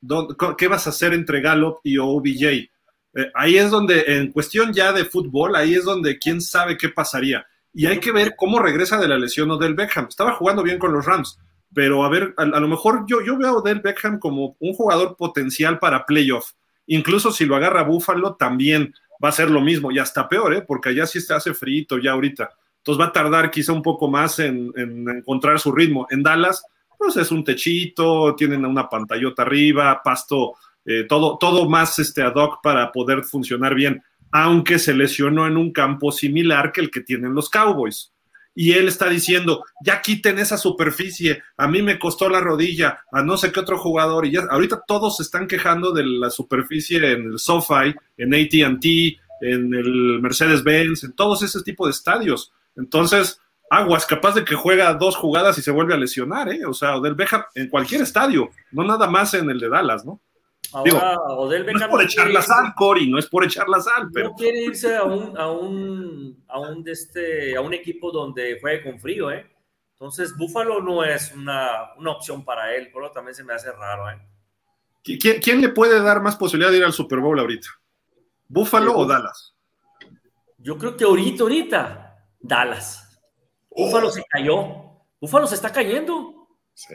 ¿Qué 0.58 0.68
vas 0.68 0.86
a 0.86 0.90
hacer 0.90 1.14
entre 1.14 1.40
Gallup 1.40 1.80
y 1.82 1.98
OBJ? 1.98 2.44
Eh, 2.44 2.70
ahí 3.34 3.58
es 3.58 3.72
donde, 3.72 4.04
en 4.06 4.34
cuestión 4.34 4.74
ya 4.74 4.92
de 4.92 5.06
fútbol, 5.06 5.56
ahí 5.56 5.76
es 5.76 5.86
donde 5.86 6.20
quién 6.20 6.42
sabe 6.42 6.78
qué 6.78 6.90
pasaría. 6.90 7.48
Y 7.78 7.86
hay 7.86 8.00
que 8.00 8.12
ver 8.12 8.34
cómo 8.36 8.58
regresa 8.58 8.98
de 8.98 9.08
la 9.08 9.20
lesión 9.20 9.52
Odell 9.52 9.76
Beckham. 9.76 10.08
Estaba 10.10 10.34
jugando 10.34 10.64
bien 10.64 10.80
con 10.80 10.92
los 10.94 11.06
Rams, 11.06 11.38
pero 11.72 12.04
a 12.04 12.10
ver, 12.10 12.34
a, 12.36 12.46
lo 12.46 12.68
mejor 12.68 13.06
yo, 13.06 13.22
yo 13.22 13.38
veo 13.38 13.50
a 13.50 13.58
Odell 13.58 13.82
Beckham 13.82 14.18
como 14.18 14.58
un 14.60 14.74
jugador 14.74 15.16
potencial 15.16 15.78
para 15.78 16.04
playoff. 16.04 16.54
Incluso 16.88 17.32
si 17.32 17.46
lo 17.46 17.56
agarra 17.56 17.84
Buffalo, 17.84 18.34
también 18.34 18.96
va 19.24 19.30
a 19.30 19.32
ser 19.32 19.52
lo 19.52 19.62
mismo, 19.62 19.92
y 19.92 20.00
hasta 20.00 20.28
peor, 20.28 20.56
¿eh? 20.56 20.64
porque 20.64 20.90
allá 20.90 21.06
sí 21.06 21.22
se 21.22 21.36
hace 21.36 21.54
frito 21.54 22.00
ya 22.00 22.14
ahorita. 22.14 22.50
Entonces 22.80 23.00
va 23.00 23.10
a 23.10 23.14
tardar 23.14 23.52
quizá 23.52 23.74
un 23.74 23.84
poco 23.84 24.10
más 24.10 24.40
en, 24.40 24.74
encontrar 24.76 25.60
su 25.60 25.72
ritmo. 25.72 26.08
En 26.10 26.24
Dallas, 26.24 26.66
pues 26.98 27.16
es 27.18 27.30
un 27.30 27.44
techito, 27.44 28.34
tienen 28.36 28.66
una 28.66 28.90
pantallota 28.90 29.44
arriba, 29.44 30.02
pasto, 30.04 30.56
eh, 30.84 31.04
todo, 31.08 31.38
todo 31.38 31.70
más 31.70 32.00
este 32.00 32.24
ad 32.24 32.34
hoc 32.38 32.60
para 32.64 32.92
poder 32.92 33.24
funcionar 33.24 33.76
bien 33.76 34.02
aunque 34.32 34.80
se 34.80 34.94
lesionó 34.94 35.48
en 35.48 35.58
un 35.58 35.72
campo 35.72 36.12
similar 36.12 36.72
que 36.72 36.82
el 36.82 36.92
que 36.92 37.02
tienen 37.02 37.34
los 37.34 37.50
Cowboys. 37.50 38.12
y 38.60 38.72
él 38.72 38.88
está 38.88 39.08
diciendo, 39.08 39.64
ya 39.86 40.02
quiten 40.02 40.40
esa 40.40 40.58
superficie, 40.58 41.44
a 41.58 41.68
mí 41.68 41.84
me 41.84 42.00
costó 42.00 42.28
la 42.28 42.42
rodilla, 42.42 43.02
a 43.12 43.22
no 43.22 43.38
sé 43.38 43.52
qué 43.52 43.60
otro 43.60 43.78
jugador, 43.78 44.26
y 44.26 44.32
ya 44.32 44.48
ahorita 44.50 44.82
todos 44.88 45.18
se 45.18 45.24
están 45.24 45.46
quejando 45.46 45.92
de 45.92 46.04
la 46.04 46.32
superficie 46.32 46.98
en 46.98 47.34
el 47.34 47.38
SoFi, 47.38 47.94
en 48.18 48.34
ATT, 48.34 48.86
en 49.42 49.76
el 49.76 50.20
Mercedes-Benz, 50.24 51.04
en 51.04 51.14
todos 51.14 51.44
ese 51.44 51.62
tipo 51.62 51.86
de 51.86 51.92
estadios. 51.92 52.52
Entonces, 52.76 53.40
Aguas, 53.70 54.08
capaz 54.08 54.34
de 54.34 54.44
que 54.44 54.56
juega 54.56 54.92
dos 54.96 55.16
jugadas 55.16 55.60
y 55.60 55.62
se 55.62 55.70
vuelve 55.70 55.94
a 55.94 55.98
lesionar, 55.98 56.52
¿eh? 56.52 56.66
O 56.66 56.74
sea, 56.74 56.96
Odell 56.96 57.14
Beckham 57.14 57.44
en 57.54 57.70
cualquier 57.70 58.02
estadio, 58.02 58.50
no 58.72 58.84
nada 58.84 59.06
más 59.06 59.36
en 59.36 59.52
el 59.52 59.60
de 59.60 59.70
Dallas, 59.70 60.04
¿no? 60.04 60.20
Ahora, 60.78 61.20
Odell 61.20 61.64
Beckham 61.64 61.80
no 61.80 61.86
es 61.86 61.92
por 61.92 62.04
echar 62.04 62.30
la 62.30 62.42
sal, 62.42 62.74
Cory, 62.76 63.10
no 63.10 63.18
es 63.18 63.28
por 63.28 63.44
echar 63.44 63.68
la 63.68 63.82
sal, 63.82 64.10
pero... 64.14 64.30
No 64.30 64.36
quiere 64.36 64.64
irse 64.64 64.96
a 64.96 65.04
un, 65.04 65.38
a 65.38 65.52
un, 65.52 66.44
a 66.48 66.60
un, 66.60 66.84
de 66.84 66.92
este, 66.92 67.56
a 67.56 67.62
un 67.62 67.74
equipo 67.74 68.12
donde 68.12 68.60
juegue 68.60 68.84
con 68.84 69.00
frío, 69.00 69.32
¿eh? 69.32 69.50
Entonces, 69.94 70.38
Buffalo 70.38 70.82
no 70.82 71.04
es 71.04 71.34
una, 71.34 71.94
una 71.98 72.12
opción 72.12 72.46
para 72.46 72.76
él, 72.76 72.92
por 72.92 73.02
lo 73.02 73.12
también 73.12 73.34
se 73.34 73.44
me 73.44 73.54
hace 73.54 73.72
raro, 73.72 74.10
¿eh? 74.12 74.20
¿Quién, 75.04 75.40
¿Quién, 75.42 75.62
le 75.62 75.70
puede 75.70 76.02
dar 76.02 76.22
más 76.22 76.36
posibilidad 76.36 76.72
de 76.72 76.78
ir 76.78 76.84
al 76.84 76.94
Super 76.94 77.20
Bowl 77.20 77.40
ahorita? 77.40 77.68
¿Buffalo 78.48 78.96
o 78.96 79.06
Dallas? 79.06 79.56
Yo 80.58 80.78
creo 80.78 80.98
que 80.98 81.06
ahorita, 81.06 81.44
ahorita, 81.44 82.08
Dallas. 82.40 83.20
Búfalo 83.70 84.10
se 84.10 84.24
cayó. 84.28 84.58
Búfalo 85.22 85.48
se 85.48 85.56
está 85.56 85.72
cayendo. 85.72 86.50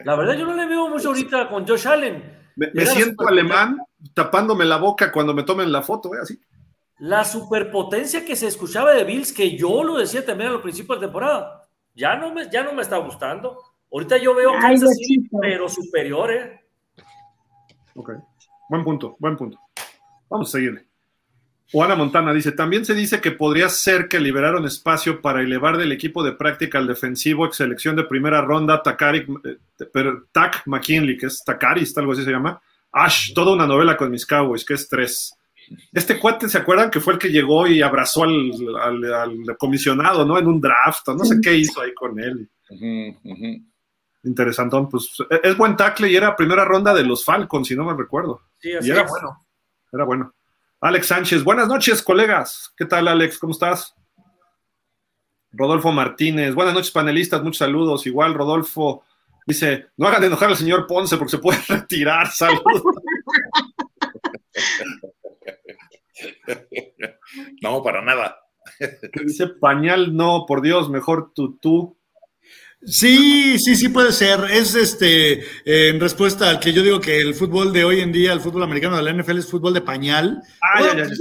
La 0.04 0.14
verdad, 0.16 0.34
yo 0.34 0.46
no 0.46 0.54
le 0.54 0.66
veo 0.66 0.88
mucho 0.88 1.08
ahorita 1.08 1.48
con 1.48 1.66
Josh 1.66 1.86
Allen. 1.86 2.41
Me, 2.56 2.86
siento 2.86 3.26
alemán 3.26 3.78
tapándome 4.14 4.64
la 4.64 4.76
boca 4.76 5.10
cuando 5.10 5.34
me 5.34 5.42
tomen 5.42 5.72
la 5.72 5.82
foto, 5.82 6.14
¿eh? 6.14 6.18
así. 6.22 6.38
La 6.98 7.24
superpotencia 7.24 8.24
que 8.24 8.36
se 8.36 8.46
escuchaba 8.46 8.92
de 8.92 9.04
Bills, 9.04 9.32
que 9.32 9.56
yo 9.56 9.82
lo 9.82 9.96
decía 9.96 10.24
también 10.24 10.50
a 10.50 10.52
los 10.52 10.62
principios 10.62 11.00
de 11.00 11.06
temporada, 11.06 11.68
ya 11.94 12.16
no 12.16 12.32
me, 12.32 12.48
ya 12.50 12.62
no 12.62 12.72
me 12.72 12.82
está 12.82 12.98
gustando. 12.98 13.58
Ahorita 13.90 14.16
yo 14.18 14.34
veo 14.34 14.52
Kansas 14.60 14.96
City, 14.96 15.28
pero 15.40 15.68
superior, 15.68 16.32
¿eh? 16.32 16.60
Ok, 17.94 18.12
buen 18.68 18.84
punto, 18.84 19.16
buen 19.18 19.36
punto. 19.36 19.58
Vamos 20.28 20.54
a 20.54 20.58
Juana 21.72 21.96
Montana 21.96 22.34
dice, 22.34 22.52
también 22.52 22.84
se 22.84 22.94
dice 22.94 23.22
que 23.22 23.30
podría 23.30 23.70
ser 23.70 24.06
que 24.06 24.20
liberaron 24.20 24.66
espacio 24.66 25.22
para 25.22 25.40
elevar 25.40 25.78
del 25.78 25.90
equipo 25.90 26.22
de 26.22 26.32
práctica 26.32 26.76
al 26.76 26.86
defensivo 26.86 27.46
ex 27.46 27.56
selección 27.56 27.96
de 27.96 28.04
primera 28.04 28.42
ronda 28.42 28.82
Takari, 28.82 29.26
eh, 29.44 29.56
Tak 30.32 30.66
McKinley, 30.66 31.16
que 31.16 31.26
es 31.26 31.42
Takari, 31.42 31.86
algo 31.96 32.12
así 32.12 32.24
se 32.24 32.30
llama. 32.30 32.60
Ash, 32.92 33.32
toda 33.32 33.54
una 33.54 33.66
novela 33.66 33.96
con 33.96 34.10
mis 34.10 34.26
Cowboys, 34.26 34.66
que 34.66 34.74
es 34.74 34.86
tres. 34.86 35.34
Este 35.94 36.20
cuate, 36.20 36.46
¿se 36.50 36.58
acuerdan 36.58 36.90
que 36.90 37.00
fue 37.00 37.14
el 37.14 37.18
que 37.18 37.30
llegó 37.30 37.66
y 37.66 37.80
abrazó 37.80 38.24
al, 38.24 39.56
comisionado, 39.58 40.26
¿no? 40.26 40.38
En 40.38 40.46
un 40.46 40.60
draft, 40.60 41.08
no 41.08 41.24
sé 41.24 41.38
qué 41.42 41.54
hizo 41.54 41.80
ahí 41.80 41.94
con 41.94 42.20
él. 42.20 42.50
Interesantón, 44.24 44.90
pues 44.90 45.08
e, 45.30 45.40
es 45.42 45.56
buen 45.56 45.74
tackle 45.74 46.10
y 46.10 46.16
era 46.16 46.36
primera 46.36 46.66
ronda 46.66 46.92
de 46.92 47.02
los 47.02 47.24
Falcons, 47.24 47.66
si 47.66 47.74
no 47.74 47.84
me 47.84 47.96
recuerdo. 47.96 48.42
Sí, 48.60 48.70
y 48.78 48.90
era 48.90 49.04
bueno, 49.04 49.38
era 49.90 50.04
bueno. 50.04 50.34
Alex 50.82 51.06
Sánchez, 51.06 51.44
buenas 51.44 51.68
noches, 51.68 52.02
colegas. 52.02 52.74
¿Qué 52.76 52.84
tal, 52.84 53.06
Alex? 53.06 53.38
¿Cómo 53.38 53.52
estás? 53.52 53.94
Rodolfo 55.52 55.92
Martínez, 55.92 56.56
buenas 56.56 56.74
noches, 56.74 56.90
panelistas, 56.90 57.40
muchos 57.40 57.58
saludos. 57.58 58.04
Igual, 58.04 58.34
Rodolfo 58.34 59.04
dice: 59.46 59.90
No 59.96 60.08
hagan 60.08 60.24
enojar 60.24 60.48
al 60.48 60.56
señor 60.56 60.88
Ponce 60.88 61.16
porque 61.16 61.30
se 61.30 61.38
puede 61.38 61.60
retirar. 61.68 62.28
Saludos. 62.32 62.82
No, 67.62 67.82
para 67.82 68.02
nada. 68.02 68.36
Dice 69.24 69.46
pañal, 69.46 70.14
no, 70.14 70.44
por 70.46 70.60
Dios, 70.60 70.90
mejor 70.90 71.32
tú. 71.34 71.96
Sí, 72.84 73.58
sí, 73.58 73.76
sí 73.76 73.88
puede 73.88 74.12
ser. 74.12 74.40
Es 74.50 74.74
este 74.74 75.44
en 75.64 76.00
respuesta 76.00 76.50
al 76.50 76.58
que 76.58 76.72
yo 76.72 76.82
digo 76.82 77.00
que 77.00 77.20
el 77.20 77.34
fútbol 77.34 77.72
de 77.72 77.84
hoy 77.84 78.00
en 78.00 78.12
día, 78.12 78.32
el 78.32 78.40
fútbol 78.40 78.64
americano 78.64 78.96
de 78.96 79.02
la 79.02 79.12
NFL 79.12 79.38
es 79.38 79.50
fútbol 79.50 79.74
de 79.74 79.80
pañal. 79.82 80.42
Ah, 80.60 80.82
ya, 80.82 81.04
ya, 81.04 81.14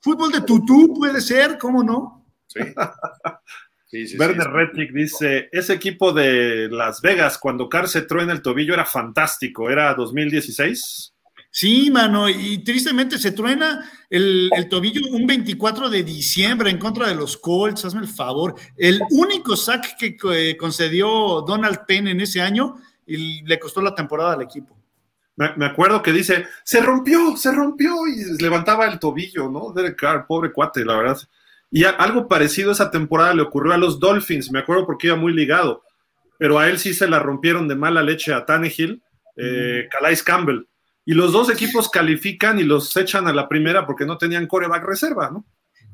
Fútbol 0.00 0.32
de 0.32 0.40
tutú 0.40 0.92
puede 0.94 1.20
ser, 1.20 1.58
¿cómo 1.58 1.84
no? 1.84 2.26
Sí. 2.48 2.60
sí, 3.86 4.08
sí 4.08 4.18
Werner 4.18 4.48
dice, 4.92 5.48
ese 5.52 5.74
equipo 5.74 6.12
de 6.12 6.68
Las 6.68 7.00
Vegas 7.00 7.38
cuando 7.38 7.68
Carr 7.68 7.88
se 7.88 8.02
truena 8.02 8.32
el 8.32 8.42
tobillo 8.42 8.74
era 8.74 8.84
fantástico, 8.84 9.70
era 9.70 9.94
2016. 9.94 11.11
Sí, 11.54 11.90
mano, 11.90 12.30
y 12.30 12.64
tristemente 12.64 13.18
se 13.18 13.30
truena 13.30 13.86
el, 14.08 14.50
tobillo 14.70 15.02
un 15.10 15.26
24 15.26 15.90
de 15.90 16.02
diciembre 16.02 16.70
en 16.70 16.78
contra 16.78 17.06
de 17.06 17.14
los 17.14 17.36
Colts, 17.36 17.84
hazme 17.84 18.00
el 18.00 18.08
favor. 18.08 18.54
El 18.74 19.02
único 19.10 19.54
sack 19.54 19.98
que 19.98 20.16
eh, 20.32 20.56
concedió 20.56 21.42
Donald 21.46 21.80
Penn 21.86 22.08
en 22.08 22.22
ese 22.22 22.40
año 22.40 22.76
y 23.06 23.42
le 23.42 23.58
costó 23.58 23.82
la 23.82 23.94
temporada 23.94 24.32
al 24.32 24.40
equipo. 24.40 24.78
Me, 25.36 25.66
acuerdo 25.66 26.00
que 26.00 26.12
dice, 26.12 26.46
se 26.64 26.80
rompió, 26.80 27.36
se 27.36 27.52
rompió 27.52 28.06
y 28.06 28.42
levantaba 28.42 28.86
el 28.86 28.98
tobillo, 28.98 29.50
¿no? 29.50 29.74
Derek 29.74 29.98
Carr, 29.98 30.26
pobre 30.26 30.52
cuate, 30.52 30.86
la 30.86 30.96
verdad. 30.96 31.18
Y 31.70 31.84
algo 31.84 32.28
parecido 32.28 32.72
esa 32.72 32.90
temporada 32.90 33.34
le 33.34 33.42
ocurrió 33.42 33.74
a 33.74 33.78
los 33.78 34.00
Dolphins, 34.00 34.50
me 34.50 34.60
acuerdo 34.60 34.86
porque 34.86 35.08
iba 35.08 35.16
muy 35.16 35.34
ligado, 35.34 35.84
pero 36.38 36.58
a 36.58 36.70
él 36.70 36.78
sí 36.78 36.94
se 36.94 37.08
la 37.08 37.18
rompieron 37.18 37.68
de 37.68 37.76
mala 37.76 38.02
leche 38.02 38.32
a 38.32 38.46
Tannehill, 38.46 39.02
eh, 39.36 39.86
Calais 39.90 40.22
Campbell 40.22 40.66
y 41.04 41.14
los 41.14 41.32
dos 41.32 41.50
equipos 41.50 41.88
califican 41.88 42.58
y 42.58 42.62
los 42.62 42.96
echan 42.96 43.26
a 43.26 43.32
la 43.32 43.48
primera 43.48 43.86
porque 43.86 44.06
no 44.06 44.18
tenían 44.18 44.46
coreback 44.46 44.84
reserva, 44.84 45.30
¿no? 45.30 45.44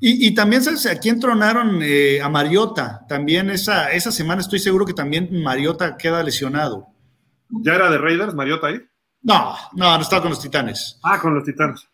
Y, 0.00 0.32
también, 0.32 0.62
¿sabes? 0.62 0.86
Aquí 0.86 1.08
entronaron 1.08 1.80
eh, 1.82 2.20
a 2.22 2.28
Mariota. 2.28 3.04
También 3.08 3.50
esa, 3.50 3.90
esa 3.90 4.12
semana 4.12 4.40
estoy 4.40 4.60
seguro 4.60 4.86
que 4.86 4.94
también 4.94 5.42
Mariota 5.42 5.96
queda 5.96 6.22
lesionado. 6.22 6.86
¿Ya 7.48 7.74
era 7.74 7.90
de 7.90 7.98
Raiders, 7.98 8.32
Mariota 8.32 8.68
ahí? 8.68 8.80
No, 9.22 9.56
no, 9.74 9.96
no 9.96 10.00
estaba 10.00 10.22
con 10.22 10.30
los 10.30 10.40
Titanes. 10.40 11.00
Ah, 11.02 11.18
con 11.18 11.34
los 11.34 11.42
Titanes. 11.42 11.88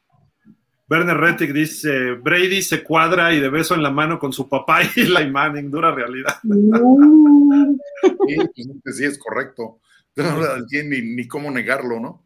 Werner 0.86 1.16
Rettig 1.16 1.54
dice, 1.54 2.12
Brady 2.12 2.60
se 2.60 2.82
cuadra 2.82 3.32
y 3.32 3.40
de 3.40 3.48
beso 3.48 3.74
en 3.74 3.82
la 3.82 3.90
mano 3.90 4.18
con 4.18 4.34
su 4.34 4.50
papá 4.50 4.80
y 4.96 5.04
la 5.04 5.26
Manning, 5.26 5.70
dura 5.70 5.90
realidad. 5.90 6.36
sí, 8.92 9.04
es 9.04 9.18
correcto. 9.18 9.80
No, 10.16 10.36
ni, 10.84 11.00
ni 11.00 11.26
cómo 11.26 11.50
negarlo, 11.50 11.98
¿no? 11.98 12.24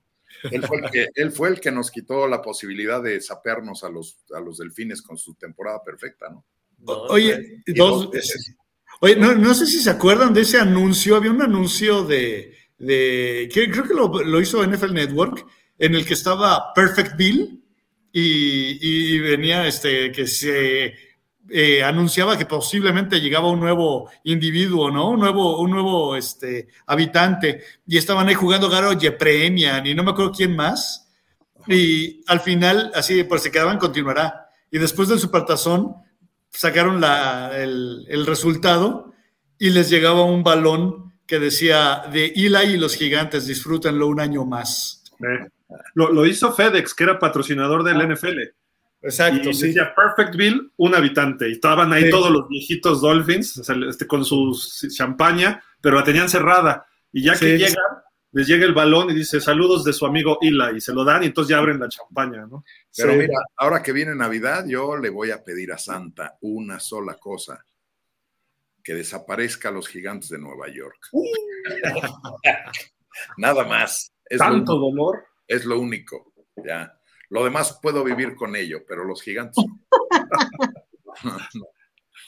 Él 0.51 0.63
fue, 1.33 1.49
el 1.49 1.61
que, 1.61 1.71
nos 1.71 1.91
quitó 1.91 2.27
la 2.29 2.43
posibilidad 2.43 3.03
de 3.03 3.21
sapearnos 3.21 3.85
a 3.85 3.89
los, 3.89 4.19
a 4.35 4.41
los 4.41 4.59
delfines 4.59 5.03
con 5.03 5.17
su 5.17 5.35
temporada 5.35 5.83
perfecta, 5.85 6.29
¿no? 6.31 6.45
Oye, 6.85 7.63
oye 9.01 9.17
no, 9.17 9.55
sé 9.55 9.67
si 9.67 9.81
se 9.81 9.91
acuerdan 9.91 10.33
de 10.33 10.43
ese 10.43 10.59
anuncio, 10.59 11.17
había 11.17 11.33
un 11.33 11.43
anuncio 11.43 12.05
de, 12.05 12.55
de 12.79 13.49
creo 13.53 13.85
que 13.85 13.95
lo, 13.95 14.41
hizo 14.41 14.65
NFL 14.65 14.93
Network, 14.93 15.45
en 15.79 15.95
el 15.95 16.07
que 16.07 16.15
estaba 16.15 16.73
Perfect 16.75 17.17
Bill 17.17 17.65
y, 18.13 18.79
y 18.81 19.19
venía 19.19 19.67
este, 19.67 20.13
que 20.13 20.27
se 20.27 21.08
eh, 21.51 21.83
anunciaba 21.83 22.37
que 22.37 22.47
posiblemente 22.47 23.21
llegaba 23.21 23.51
un 23.51 23.61
nuevo 23.61 24.11
individuo, 24.25 24.91
¿no? 24.91 25.11
Un 25.11 25.21
nuevo, 25.21 25.61
un 25.61 25.71
nuevo 25.71 26.17
este, 26.17 26.69
habitante. 26.87 27.63
Y 27.87 27.97
estaban 27.97 28.29
ahí 28.29 28.35
jugando 28.35 28.69
Garo 28.69 28.91
Premian 29.19 29.87
y 29.87 29.95
no 29.95 30.03
me 30.03 30.11
acuerdo 30.11 30.33
quién 30.33 30.55
más. 30.55 31.09
Y 31.67 32.23
al 32.27 32.41
final, 32.41 32.93
así, 32.95 33.25
pues 33.25 33.43
se 33.43 33.51
quedaban, 33.51 33.79
continuará. 33.79 34.49
Y 34.71 34.79
después 34.79 35.09
del 35.09 35.19
supertazón, 35.19 35.95
sacaron 36.51 37.01
la, 37.01 37.51
el, 37.57 38.27
resultado 38.27 39.13
y 39.59 39.71
les 39.71 39.91
llegaba 39.91 40.25
un 40.25 40.43
balón 40.43 41.15
que 41.27 41.39
decía 41.39 42.05
de 42.13 42.27
Eli 42.27 42.75
y 42.75 42.77
los 42.77 42.95
gigantes, 42.95 43.47
disfrútenlo 43.47 44.07
un 44.07 44.21
año 44.21 44.45
más. 44.45 45.05
Lo, 45.95 46.11
lo, 46.13 46.27
hizo 46.27 46.53
FedEx, 46.53 46.95
que 46.95 47.05
era 47.05 47.19
patrocinador 47.19 47.85
del 47.85 48.01
ah. 48.01 48.07
NFL. 48.07 48.39
Exacto, 49.01 49.51
y 49.51 49.57
Decía 49.57 49.95
Perfect 49.95 50.37
Bill, 50.37 50.73
un 50.77 50.95
habitante. 50.95 51.49
Y 51.49 51.53
estaban 51.53 51.93
ahí 51.93 52.11
todos 52.11 52.31
los 52.31 52.49
viejitos 52.49 53.01
Dolphins 53.01 53.69
este, 53.87 54.07
con 54.07 54.25
su 54.25 54.59
champaña, 54.95 55.63
pero 55.81 55.97
la 55.97 56.05
tenían 56.05 56.29
cerrada. 56.29 56.87
Y 57.13 57.23
ya 57.23 57.39
que 57.39 57.57
llegan, 57.57 57.77
les 58.33 58.47
llega 58.47 58.67
el 58.67 58.75
balón 58.75 59.11
y 59.11 59.15
dice 59.15 59.41
saludos 59.41 59.85
de 59.85 59.93
su 59.93 60.05
amigo 60.05 60.39
Ila 60.43 60.73
y 60.73 60.81
se 60.81 60.93
lo 60.93 61.05
dan 61.05 61.23
y 61.23 61.27
entonces 61.27 61.51
ya 61.51 61.59
abren 61.59 61.79
la 61.81 61.89
champaña, 61.89 62.47
¿no? 62.47 62.65
Pero 62.95 63.15
mira, 63.15 63.39
ahora 63.57 63.83
que 63.83 63.93
viene 63.93 64.15
Navidad, 64.15 64.65
yo 64.67 64.97
le 64.97 65.11
voy 65.11 65.31
a 65.31 65.43
pedir 65.43 65.73
a 65.73 65.79
Santa 65.79 66.37
una 66.43 66.81
sola 66.81 67.15
cosa. 67.15 67.65
Que 68.83 68.95
desaparezca 68.95 69.71
los 69.71 69.87
gigantes 69.87 70.31
de 70.31 70.39
Nueva 70.39 70.69
York. 70.69 71.09
Uh. 71.13 71.25
Nada 73.37 73.65
más. 73.65 74.13
Tanto 74.37 74.79
dolor. 74.79 75.27
Es 75.47 75.65
lo 75.65 75.79
único, 75.79 76.33
ya. 76.57 76.98
Lo 77.31 77.45
demás 77.45 77.79
puedo 77.83 78.03
vivir 78.05 78.35
con 78.35 78.57
ello, 78.57 78.85
pero 78.87 79.05
los 79.05 79.23
gigantes. 79.23 79.65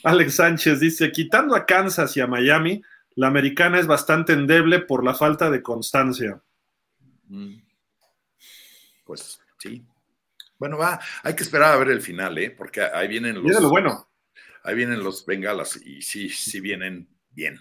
Alex 0.05 0.35
Sánchez 0.35 0.81
dice, 0.81 1.13
quitando 1.13 1.55
a 1.55 1.67
Kansas 1.67 2.17
y 2.17 2.21
a 2.21 2.27
Miami, 2.27 2.83
la 3.15 3.27
americana 3.27 3.79
es 3.79 3.87
bastante 3.87 4.33
endeble 4.33 4.81
por 4.81 5.05
la 5.05 5.15
falta 5.15 5.51
de 5.51 5.63
constancia. 5.63 6.43
Mm. 7.29 7.57
Pues 9.05 9.41
sí. 9.59 9.85
Bueno, 10.59 10.77
va, 10.79 11.01
hay 11.23 11.35
que 11.35 11.43
esperar 11.43 11.73
a 11.73 11.79
ver 11.79 11.89
el 11.89 12.03
final, 12.03 12.37
¿eh? 12.39 12.51
Porque 12.51 12.83
ahí 12.83 13.09
vienen 13.09 13.43
los. 13.43 13.61
lo 13.61 13.71
bueno. 13.71 14.09
Ahí 14.63 14.75
vienen 14.75 15.03
los 15.03 15.25
bengalas 15.25 15.81
y 15.83 16.03
sí, 16.03 16.29
sí 16.29 16.61
vienen 16.61 17.09
bien. 17.31 17.59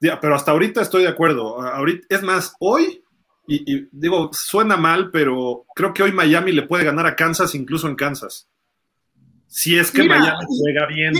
Ya, 0.00 0.18
pero 0.20 0.34
hasta 0.34 0.50
ahorita 0.50 0.82
estoy 0.82 1.02
de 1.02 1.08
acuerdo. 1.08 1.62
Ahorita, 1.62 2.06
es 2.10 2.22
más, 2.22 2.54
hoy, 2.58 3.03
y, 3.46 3.74
y 3.74 3.88
digo, 3.92 4.30
suena 4.32 4.76
mal, 4.76 5.10
pero 5.10 5.66
creo 5.74 5.92
que 5.92 6.02
hoy 6.02 6.12
Miami 6.12 6.52
le 6.52 6.62
puede 6.62 6.84
ganar 6.84 7.06
a 7.06 7.16
Kansas, 7.16 7.54
incluso 7.54 7.88
en 7.88 7.96
Kansas. 7.96 8.48
Si 9.46 9.78
es 9.78 9.90
que 9.90 10.02
Mira, 10.02 10.18
Miami 10.18 10.46
juega 10.48 10.86
bien. 10.86 11.14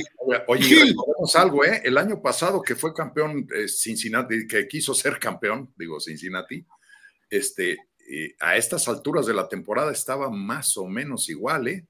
Oye, 0.49 0.85
recordemos 0.87 1.37
algo, 1.37 1.65
¿eh? 1.65 1.83
El 1.85 1.97
año 1.99 2.21
pasado 2.21 2.63
que 2.63 2.75
fue 2.75 2.93
campeón 2.93 3.47
eh, 3.55 3.69
Cincinnati, 3.69 4.47
que 4.49 4.67
quiso 4.67 4.93
ser 4.95 5.19
campeón, 5.19 5.73
digo 5.77 6.01
Cincinnati, 6.01 6.65
este, 7.31 7.79
eh, 8.11 8.35
a 8.41 8.57
estas 8.57 8.89
alturas 8.89 9.27
de 9.27 9.35
la 9.35 9.49
temporada 9.49 9.93
estaba 9.93 10.31
más 10.31 10.77
o 10.77 10.87
menos 10.87 11.29
igual, 11.29 11.69
¿eh? 11.69 11.87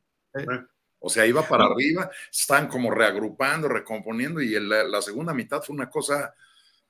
O 0.99 1.09
sea, 1.09 1.27
iba 1.27 1.47
para 1.47 1.67
arriba, 1.67 2.11
están 2.31 2.67
como 2.69 2.91
reagrupando, 2.91 3.69
recomponiendo, 3.69 4.43
y 4.43 4.55
el- 4.55 4.69
la, 4.69 5.01
segunda 5.01 5.33
mitad 5.33 5.63
fue 5.63 5.75
una 5.77 5.89
cosa 5.89 6.35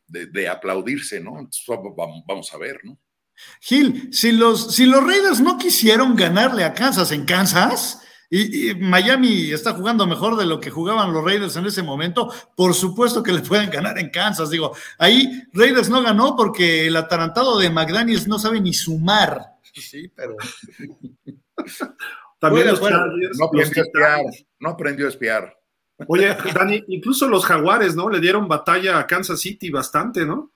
de, 0.06 0.26
de 0.26 0.48
aplaudirse, 0.48 1.20
¿no? 1.20 1.38
Entonces, 1.38 1.64
vamos 2.26 2.52
a 2.52 2.58
ver, 2.58 2.80
¿no? 2.84 2.98
Gil, 3.60 4.08
si 4.12 4.32
los, 4.32 4.74
si 4.74 4.86
los 4.86 5.04
Raiders 5.04 5.40
no 5.40 5.58
quisieron 5.58 6.16
ganarle 6.16 6.64
a 6.64 6.74
Kansas 6.74 7.12
en 7.12 7.24
Kansas, 7.24 8.00
y, 8.30 8.70
y 8.70 8.74
Miami 8.74 9.52
está 9.52 9.74
jugando 9.74 10.06
mejor 10.06 10.36
de 10.36 10.46
lo 10.46 10.58
que 10.58 10.70
jugaban 10.70 11.12
los 11.12 11.24
Raiders 11.24 11.56
en 11.56 11.66
ese 11.66 11.82
momento, 11.82 12.32
por 12.56 12.74
supuesto 12.74 13.22
que 13.22 13.32
le 13.32 13.40
pueden 13.40 13.70
ganar 13.70 13.98
en 13.98 14.10
Kansas. 14.10 14.50
Digo, 14.50 14.74
ahí 14.98 15.42
Raiders 15.52 15.88
no 15.88 16.02
ganó 16.02 16.34
porque 16.36 16.86
el 16.86 16.96
atarantado 16.96 17.58
de 17.58 17.70
McDaniels 17.70 18.26
no 18.26 18.38
sabe 18.38 18.60
ni 18.60 18.72
sumar. 18.72 19.40
Sí, 19.74 20.08
pero. 20.14 20.36
También 22.38 22.68
los. 22.68 22.80
Chargers, 22.80 23.38
No 23.38 23.46
aprendió 23.46 23.82
a 23.82 23.86
espiar, 23.86 24.20
no 24.58 24.68
aprendió 24.70 25.06
a 25.06 25.08
espiar. 25.10 25.56
Oye, 26.08 26.36
Dani, 26.52 26.82
incluso 26.88 27.28
los 27.28 27.44
Jaguares, 27.44 27.94
¿no? 27.94 28.08
Le 28.08 28.20
dieron 28.20 28.48
batalla 28.48 28.98
a 28.98 29.06
Kansas 29.06 29.40
City 29.40 29.70
bastante, 29.70 30.26
¿no? 30.26 30.53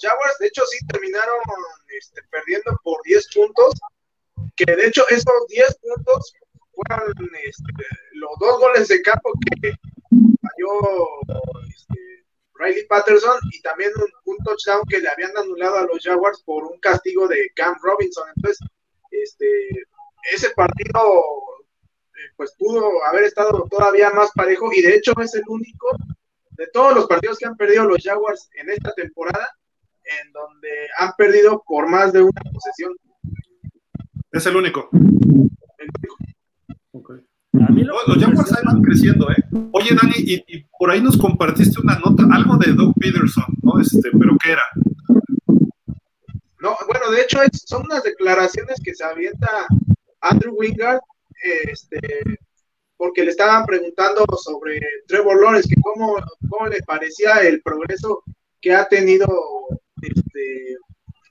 Jaguars, 0.00 0.38
de 0.40 0.46
hecho, 0.46 0.62
sí 0.66 0.78
terminaron 0.86 1.38
este, 1.88 2.22
perdiendo 2.30 2.78
por 2.82 3.00
10 3.04 3.28
puntos, 3.34 3.74
que 4.56 4.64
de 4.64 4.86
hecho 4.86 5.04
esos 5.08 5.46
10 5.48 5.78
puntos 5.78 6.34
fueron 6.72 7.14
este, 7.44 7.86
los 8.12 8.30
dos 8.40 8.58
goles 8.58 8.88
de 8.88 9.02
campo 9.02 9.30
que 9.62 9.72
falló 10.10 11.66
este, 11.68 12.24
Riley 12.54 12.86
Patterson 12.86 13.38
y 13.52 13.60
también 13.62 13.92
un, 13.96 14.34
un 14.34 14.44
touchdown 14.44 14.82
que 14.88 15.00
le 15.00 15.08
habían 15.08 15.36
anulado 15.36 15.76
a 15.76 15.86
los 15.86 16.02
Jaguars 16.02 16.42
por 16.44 16.64
un 16.64 16.78
castigo 16.80 17.28
de 17.28 17.50
Cam 17.54 17.76
Robinson. 17.82 18.28
Entonces, 18.36 18.58
este, 19.10 19.86
ese 20.32 20.50
partido 20.50 21.00
eh, 22.16 22.32
pues 22.36 22.54
pudo 22.58 23.04
haber 23.04 23.24
estado 23.24 23.66
todavía 23.70 24.10
más 24.10 24.30
parejo 24.34 24.72
y 24.72 24.82
de 24.82 24.96
hecho 24.96 25.12
es 25.20 25.34
el 25.34 25.44
único 25.48 25.88
de 26.50 26.66
todos 26.68 26.94
los 26.94 27.06
partidos 27.06 27.38
que 27.38 27.46
han 27.46 27.56
perdido 27.56 27.84
los 27.84 28.02
Jaguars 28.02 28.48
en 28.54 28.70
esta 28.70 28.92
temporada, 28.94 29.56
en 30.04 30.32
donde 30.32 30.68
han 30.98 31.12
perdido 31.16 31.62
por 31.66 31.88
más 31.88 32.12
de 32.12 32.22
una 32.22 32.40
posesión. 32.52 32.92
Es 34.32 34.46
el 34.46 34.56
único. 34.56 34.88
El 34.92 35.88
único. 35.98 36.16
A 37.66 37.70
mí 37.72 37.82
lo 37.84 37.94
Los 38.06 38.18
Jaguars 38.18 38.52
ahí 38.52 38.62
van 38.64 38.82
creciendo, 38.82 39.30
¿eh? 39.30 39.36
Oye, 39.72 39.90
Dani, 39.94 40.14
y, 40.16 40.34
y 40.48 40.64
por 40.78 40.90
ahí 40.90 41.00
nos 41.00 41.16
compartiste 41.16 41.80
una 41.80 41.98
nota, 41.98 42.24
algo 42.32 42.56
de 42.56 42.72
Doug 42.72 42.94
Peterson, 42.98 43.44
¿no? 43.62 43.80
Este, 43.80 44.10
pero 44.18 44.36
¿qué 44.42 44.52
era? 44.52 44.62
No, 46.60 46.76
bueno, 46.86 47.10
de 47.10 47.22
hecho 47.22 47.42
es- 47.42 47.62
son 47.66 47.82
unas 47.84 48.02
declaraciones 48.02 48.80
que 48.82 48.94
se 48.94 49.04
avienta 49.04 49.48
Andrew 50.20 50.54
Wingard, 50.58 51.00
este, 51.64 52.00
porque 52.96 53.24
le 53.24 53.30
estaban 53.30 53.64
preguntando 53.66 54.24
sobre 54.42 54.80
Trevor 55.06 55.40
Lawrence, 55.42 55.68
que 55.68 55.80
cómo, 55.80 56.16
cómo 56.48 56.66
le 56.68 56.82
parecía 56.82 57.34
el 57.42 57.60
progreso 57.62 58.22
que 58.60 58.74
ha 58.74 58.88
tenido 58.88 59.26
este, 60.06 60.76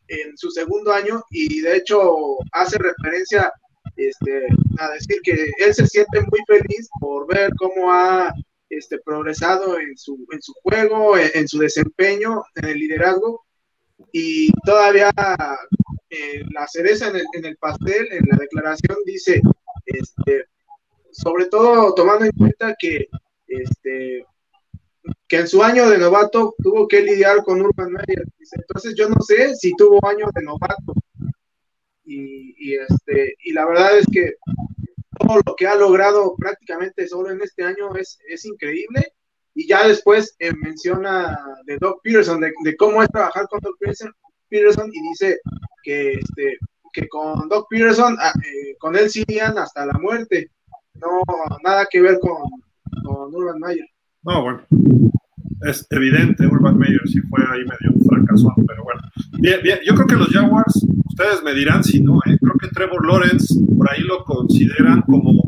en 0.08 0.38
su 0.38 0.52
segundo 0.52 0.92
año 0.92 1.24
y 1.30 1.62
de 1.62 1.78
hecho 1.78 2.38
hace 2.52 2.78
referencia 2.78 3.52
este, 3.96 4.48
a 4.80 4.92
decir 4.92 5.18
que 5.24 5.52
él 5.60 5.74
se 5.74 5.88
siente 5.88 6.22
muy 6.22 6.42
feliz 6.48 6.90
por 7.00 7.28
ver 7.28 7.52
cómo 7.58 7.92
ha 7.92 8.34
este, 8.70 9.00
progresado 9.00 9.80
en 9.80 9.98
su, 9.98 10.26
en 10.32 10.42
su 10.42 10.54
juego, 10.64 11.18
en, 11.18 11.48
su 11.48 11.60
desempeño, 11.60 12.44
en 12.56 12.66
el 12.66 12.80
liderazgo. 12.80 13.46
Y 14.12 14.52
todavía 14.66 15.12
eh, 16.10 16.44
la 16.52 16.68
cereza 16.68 17.10
en 17.10 17.46
el, 17.46 17.58
pastel, 17.58 18.08
en 18.12 18.26
la 18.30 18.38
declaración 18.38 18.98
dice, 19.06 19.42
sobre 21.12 21.46
todo 21.46 21.94
tomando 21.94 22.26
en 22.26 22.32
cuenta 22.32 22.76
que 22.78 23.08
que 25.34 25.40
en 25.40 25.48
su 25.48 25.64
año 25.64 25.90
de 25.90 25.98
novato 25.98 26.54
tuvo 26.62 26.88
que 26.88 27.02
lidiar 27.02 27.44
con 27.44 27.60
Urban 27.60 27.92
Meyer. 27.92 28.24
Entonces 28.52 28.94
yo 28.96 29.10
no 29.10 29.20
sé 29.20 29.56
si 29.56 29.74
tuvo 29.76 30.00
año 30.08 30.28
de 30.32 30.44
novato. 30.44 30.94
Y, 32.06 32.54
y, 32.60 32.76
este, 32.76 33.34
y 33.44 33.52
la 33.52 33.66
verdad 33.66 33.98
es 33.98 34.06
que 34.14 34.34
todo 35.18 35.42
lo 35.44 35.56
que 35.56 35.66
ha 35.66 35.74
logrado 35.74 36.36
prácticamente 36.36 37.08
solo 37.08 37.32
en 37.32 37.42
este 37.42 37.64
año 37.64 37.96
es, 37.96 38.20
es 38.30 38.46
increíble. 38.46 39.12
Y 39.56 39.68
ya 39.68 39.88
después 39.88 40.36
eh, 40.38 40.54
menciona 40.54 41.36
de 41.66 41.80
Doc 41.80 42.02
Peterson, 42.04 42.40
de, 42.40 42.78
cómo 42.78 43.02
es 43.02 43.10
trabajar 43.10 43.48
con 43.48 43.60
Doc 43.60 43.76
Peterson, 43.80 44.14
Peterson 44.50 44.92
y 44.94 45.10
dice 45.10 45.40
que, 45.82 46.12
este, 46.12 46.60
que 46.94 47.08
con 47.08 47.50
Doc 47.50 47.66
Peterson, 47.72 48.16
eh, 48.20 48.76
con 48.78 48.96
él 48.96 49.10
sí 49.10 49.26
hasta 49.40 49.88
la 49.88 49.94
muerte. 49.94 50.52
No, 50.94 51.24
nada 51.64 51.88
que 51.90 52.02
ver 52.02 52.20
con, 52.20 52.38
con 53.04 53.34
Urban 53.34 53.60
Meyer. 53.60 53.88
No, 54.22 54.44
bueno. 54.44 54.68
Es 55.62 55.88
evidente, 55.90 56.46
Urban 56.46 56.78
Meyer 56.78 57.02
sí 57.06 57.22
fue 57.22 57.42
ahí 57.42 57.62
medio 57.62 57.96
un 57.96 58.04
fracaso, 58.04 58.54
pero 58.68 58.84
bueno. 58.84 59.02
Bien, 59.40 59.60
bien, 59.64 59.80
yo 59.86 59.96
creo 59.96 60.08
que 60.08 60.16
los 60.16 60.30
Jaguars, 60.30 60.86
ustedes 61.06 61.44
me 61.44 61.54
dirán 61.54 61.84
si 61.84 62.02
no, 62.02 62.20
¿eh? 62.26 62.38
creo 62.40 62.56
que 62.60 62.68
Trevor 62.70 63.06
Lawrence 63.08 63.56
por 63.78 63.90
ahí 63.92 64.02
lo 64.02 64.24
consideran 64.24 65.02
como 65.02 65.44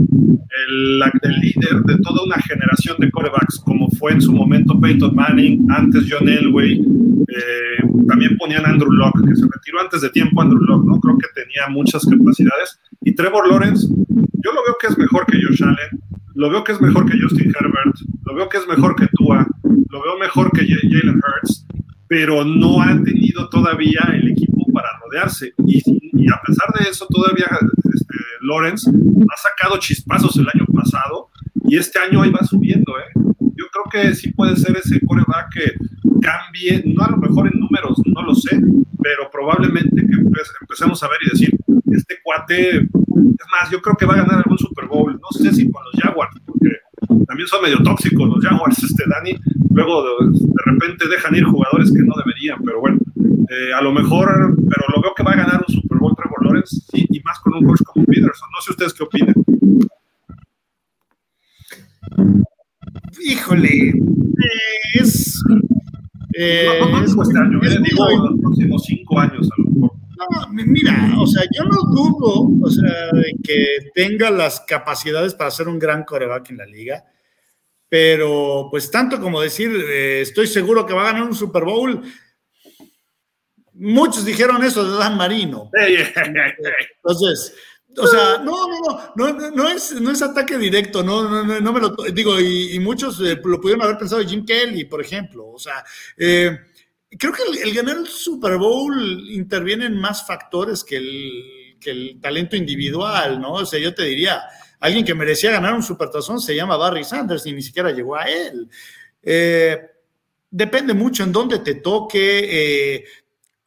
el, 0.68 1.00
líder 1.42 1.82
de 1.84 1.98
toda 2.00 2.24
una 2.24 2.38
generación 2.38 2.98
de 3.00 3.12
corebacks, 3.12 3.60
como 3.60 3.90
fue 3.92 4.14
en 4.14 4.22
su 4.22 4.32
momento 4.32 4.80
Peyton 4.80 5.14
Manning, 5.14 5.68
antes 5.70 6.06
John 6.10 6.28
Elway, 6.28 6.80
eh, 6.80 8.06
también 8.08 8.38
ponían 8.38 8.66
Andrew 8.66 8.92
Locke, 8.92 9.28
que 9.28 9.36
se 9.36 9.44
retiró 9.44 9.82
antes 9.82 10.02
de 10.02 10.10
tiempo 10.10 10.42
Andrew 10.42 10.62
Locke, 10.62 10.86
¿no? 10.86 11.00
Creo 11.00 11.18
que 11.18 11.28
tenía 11.42 11.68
muchas 11.70 12.06
capacidades. 12.06 12.80
Y 13.02 13.14
Trevor 13.14 13.50
Lawrence, 13.50 13.88
yo 13.88 14.52
lo 14.54 14.64
veo 14.64 14.76
que 14.80 14.88
es 14.88 14.98
mejor 14.98 15.26
que 15.26 15.42
Josh 15.42 15.64
Allen, 15.64 16.02
lo 16.36 16.50
veo 16.50 16.64
que 16.64 16.74
es 16.74 16.82
mejor 16.82 17.10
que 17.10 17.18
Justin 17.20 17.54
Herbert, 17.58 17.96
lo 18.26 18.36
veo 18.36 18.50
que 18.50 18.58
es 18.58 18.68
mejor 18.68 18.96
que 18.96 19.08
Tua, 19.14 19.48
lo 19.64 20.04
veo 20.04 20.18
mejor 20.20 20.52
que 20.52 20.68
Jalen 20.68 21.16
Hurts, 21.16 21.66
pero 22.08 22.44
no 22.44 22.82
ha 22.82 23.02
tenido 23.04 23.50
todavía 23.50 24.02
el 24.14 24.30
equipo 24.30 24.66
para 24.74 24.90
rodearse. 25.00 25.54
Y, 25.66 25.80
a 26.28 26.42
pesar 26.46 26.74
de 26.78 26.90
eso, 26.90 27.08
todavía 27.08 27.48
este, 27.94 28.16
Lawrence 28.42 28.90
ha 28.90 29.38
sacado 29.38 29.80
chispazos 29.80 30.36
el 30.38 30.48
año 30.54 30.66
pasado 30.74 31.30
y 31.68 31.78
este 31.78 32.00
año 32.00 32.22
ahí 32.22 32.32
va 32.32 32.44
subiendo. 32.44 32.94
¿eh? 32.98 33.12
Yo 33.40 33.66
creo 33.72 33.86
que 33.92 34.16
sí 34.16 34.32
puede 34.32 34.56
ser 34.56 34.78
ese 34.78 35.00
coreback 35.06 35.54
que 35.54 35.74
cambie, 36.22 36.84
no 36.86 37.04
a 37.04 37.12
lo 37.12 37.18
mejor 37.18 37.48
en 37.48 37.60
números, 37.60 38.02
no 38.06 38.22
lo 38.22 38.36
sé, 38.36 38.60
pero 39.02 39.30
probablemente 39.32 39.96
que 39.96 40.14
empe 40.14 40.40
empecemos 40.62 41.02
a 41.04 41.08
ver 41.08 41.18
y 41.26 41.30
decir, 41.30 41.56
este 41.92 42.16
cuate, 42.24 42.78
es 42.78 43.46
más, 43.52 43.72
yo 43.72 43.82
creo 43.82 43.96
que 43.96 44.06
va 44.06 44.16
a 44.16 44.24
ganar 44.24 44.38
algún 44.38 44.58
Super 44.58 44.88
Bowl, 44.88 45.14
no 45.14 45.30
sé 45.32 45.54
si 45.54 45.70
con 45.70 45.84
los 45.86 46.02
Jaguars, 46.02 46.36
porque 46.46 46.70
también 47.28 47.48
son 47.48 47.62
medio 47.62 47.78
tóxicos 47.84 48.28
los 48.28 48.44
Jaguars, 48.44 48.84
este 48.84 49.04
Dani, 49.08 49.38
luego 49.70 50.04
de, 50.04 50.40
de 50.40 50.62
repente 50.66 51.08
dejan 51.08 51.36
ir 51.36 51.44
jugadores 51.44 51.92
que 51.92 52.02
no 52.02 52.14
deberían, 52.18 52.60
pero 52.64 52.82
bueno, 52.82 52.98
eh, 53.50 53.74
a 53.74 53.82
lo 53.82 53.94
mejor, 53.94 54.56
pero 54.68 54.84
lo 54.96 55.02
veo 55.02 55.14
que 55.16 55.24
va 55.24 55.32
a 55.32 55.38
ganar 55.38 55.64
un 55.68 55.74
Super 55.74 56.00
Bowl 56.00 56.16
Trevor 56.16 56.44
Lawrence, 56.44 56.82
sí, 56.92 57.06
y 57.10 57.20
más 57.22 57.40
con 57.40 57.54
un 57.54 57.66
coach 57.66 57.82
como 57.86 58.06
Peterson, 58.06 58.50
no 58.52 58.62
sé 58.62 58.72
ustedes 58.72 58.94
qué 58.94 59.04
opinan. 59.04 59.36
Híjole, 63.24 63.94
es... 64.94 65.42
Eh, 66.38 66.80
no, 66.82 66.90
no, 66.90 67.62
este 67.64 67.76
eh, 67.76 67.80
digo 67.82 68.10
los 68.10 68.42
próximos 68.42 68.84
cinco 68.84 69.20
años 69.20 69.50
a 69.50 69.62
lo 69.62 69.70
mejor. 69.70 69.92
No, 70.18 70.64
mira, 70.66 71.14
o 71.18 71.28
sea, 71.28 71.44
yo 71.54 71.64
no 71.64 71.78
dudo, 71.94 72.50
o 72.62 72.70
sea, 72.70 73.12
de 73.14 73.36
que 73.44 73.66
tenga 73.94 74.30
las 74.32 74.60
capacidades 74.62 75.34
para 75.34 75.52
ser 75.52 75.68
un 75.68 75.80
gran 75.80 76.04
coreback 76.04 76.50
en 76.50 76.58
la 76.58 76.66
liga, 76.66 77.06
pero 77.90 78.68
pues 78.72 78.92
tanto 78.92 79.20
como 79.22 79.42
decir, 79.42 79.72
eh, 79.72 80.22
estoy 80.22 80.48
seguro 80.48 80.86
que 80.86 80.94
va 80.94 81.02
a 81.02 81.12
ganar 81.14 81.24
un 81.24 81.36
Super 81.36 81.64
Bowl. 81.64 82.02
Muchos 83.74 84.26
dijeron 84.26 84.64
eso 84.64 84.90
de 84.90 84.98
Dan 84.98 85.18
Marino. 85.18 85.70
Entonces, 85.74 87.54
o 87.98 88.08
sea, 88.08 88.38
no, 88.44 88.68
no, 88.68 89.14
no, 89.16 89.34
no, 89.34 89.52
no 89.52 89.70
es, 89.70 89.94
no 90.00 90.12
es 90.12 90.22
ataque 90.22 90.58
directo, 90.58 91.04
no, 91.04 91.30
no, 91.30 91.44
no, 91.44 91.60
no 91.60 91.74
me 91.74 91.80
lo 91.80 91.90
digo, 92.14 92.40
y, 92.40 92.74
y 92.74 92.80
muchos 92.80 93.20
eh, 93.22 93.40
lo 93.44 93.60
pudieron 93.60 93.84
haber 93.84 93.98
pensado 93.98 94.22
de 94.22 94.28
Jim 94.28 94.46
Kelly, 94.46 94.86
por 94.86 95.02
ejemplo, 95.02 95.48
o 95.48 95.60
sea, 95.60 95.84
eh, 96.18 96.58
creo 97.18 97.34
que 97.34 97.44
el, 97.44 97.70
el, 97.70 97.74
ganar 97.74 97.98
el 97.98 98.08
Super 98.08 98.58
Bowl 98.58 99.30
intervienen 99.30 99.98
más 100.00 100.26
factores 100.26 100.84
que 100.84 100.98
el, 100.98 101.78
que 101.80 101.92
el 101.92 102.20
talento 102.22 102.56
individual, 102.56 103.40
¿no? 103.40 103.54
O 103.54 103.66
sea, 103.66 103.80
yo 103.80 103.94
te 103.94 104.04
diría, 104.04 104.42
alguien 104.80 105.06
que 105.06 105.14
merecía 105.14 105.52
ganar 105.52 105.74
un 105.74 105.84
supertazón 105.84 106.40
se 106.40 106.56
llama 106.56 106.78
Barry 106.78 107.04
Sanders 107.04 107.46
y 107.46 107.54
ni 107.54 107.62
siquiera 107.62 107.92
llegó 107.92 108.16
a 108.16 108.24
él. 108.24 108.70
Eh, 109.22 109.82
depende 110.50 110.94
mucho 110.94 111.24
en 111.24 111.32
dónde 111.32 111.60
te 111.60 111.76
toque, 111.76 112.96
eh, 112.96 113.06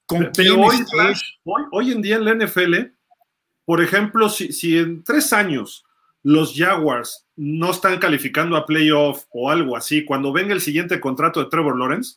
con 0.06 0.26
quién 0.26 0.58
hoy, 0.58 0.76
hoy, 1.70 1.92
en 1.92 2.00
día 2.00 2.16
en 2.16 2.24
la 2.24 2.34
NFL, 2.34 2.74
por 3.68 3.82
ejemplo, 3.82 4.30
si, 4.30 4.50
si 4.50 4.78
en 4.78 5.04
tres 5.04 5.30
años 5.34 5.84
los 6.22 6.54
Jaguars 6.56 7.26
no 7.36 7.70
están 7.70 7.98
calificando 7.98 8.56
a 8.56 8.64
playoff 8.64 9.24
o 9.28 9.50
algo 9.50 9.76
así, 9.76 10.06
cuando 10.06 10.32
venga 10.32 10.54
el 10.54 10.62
siguiente 10.62 10.98
contrato 10.98 11.38
de 11.38 11.50
Trevor 11.50 11.78
Lawrence, 11.78 12.16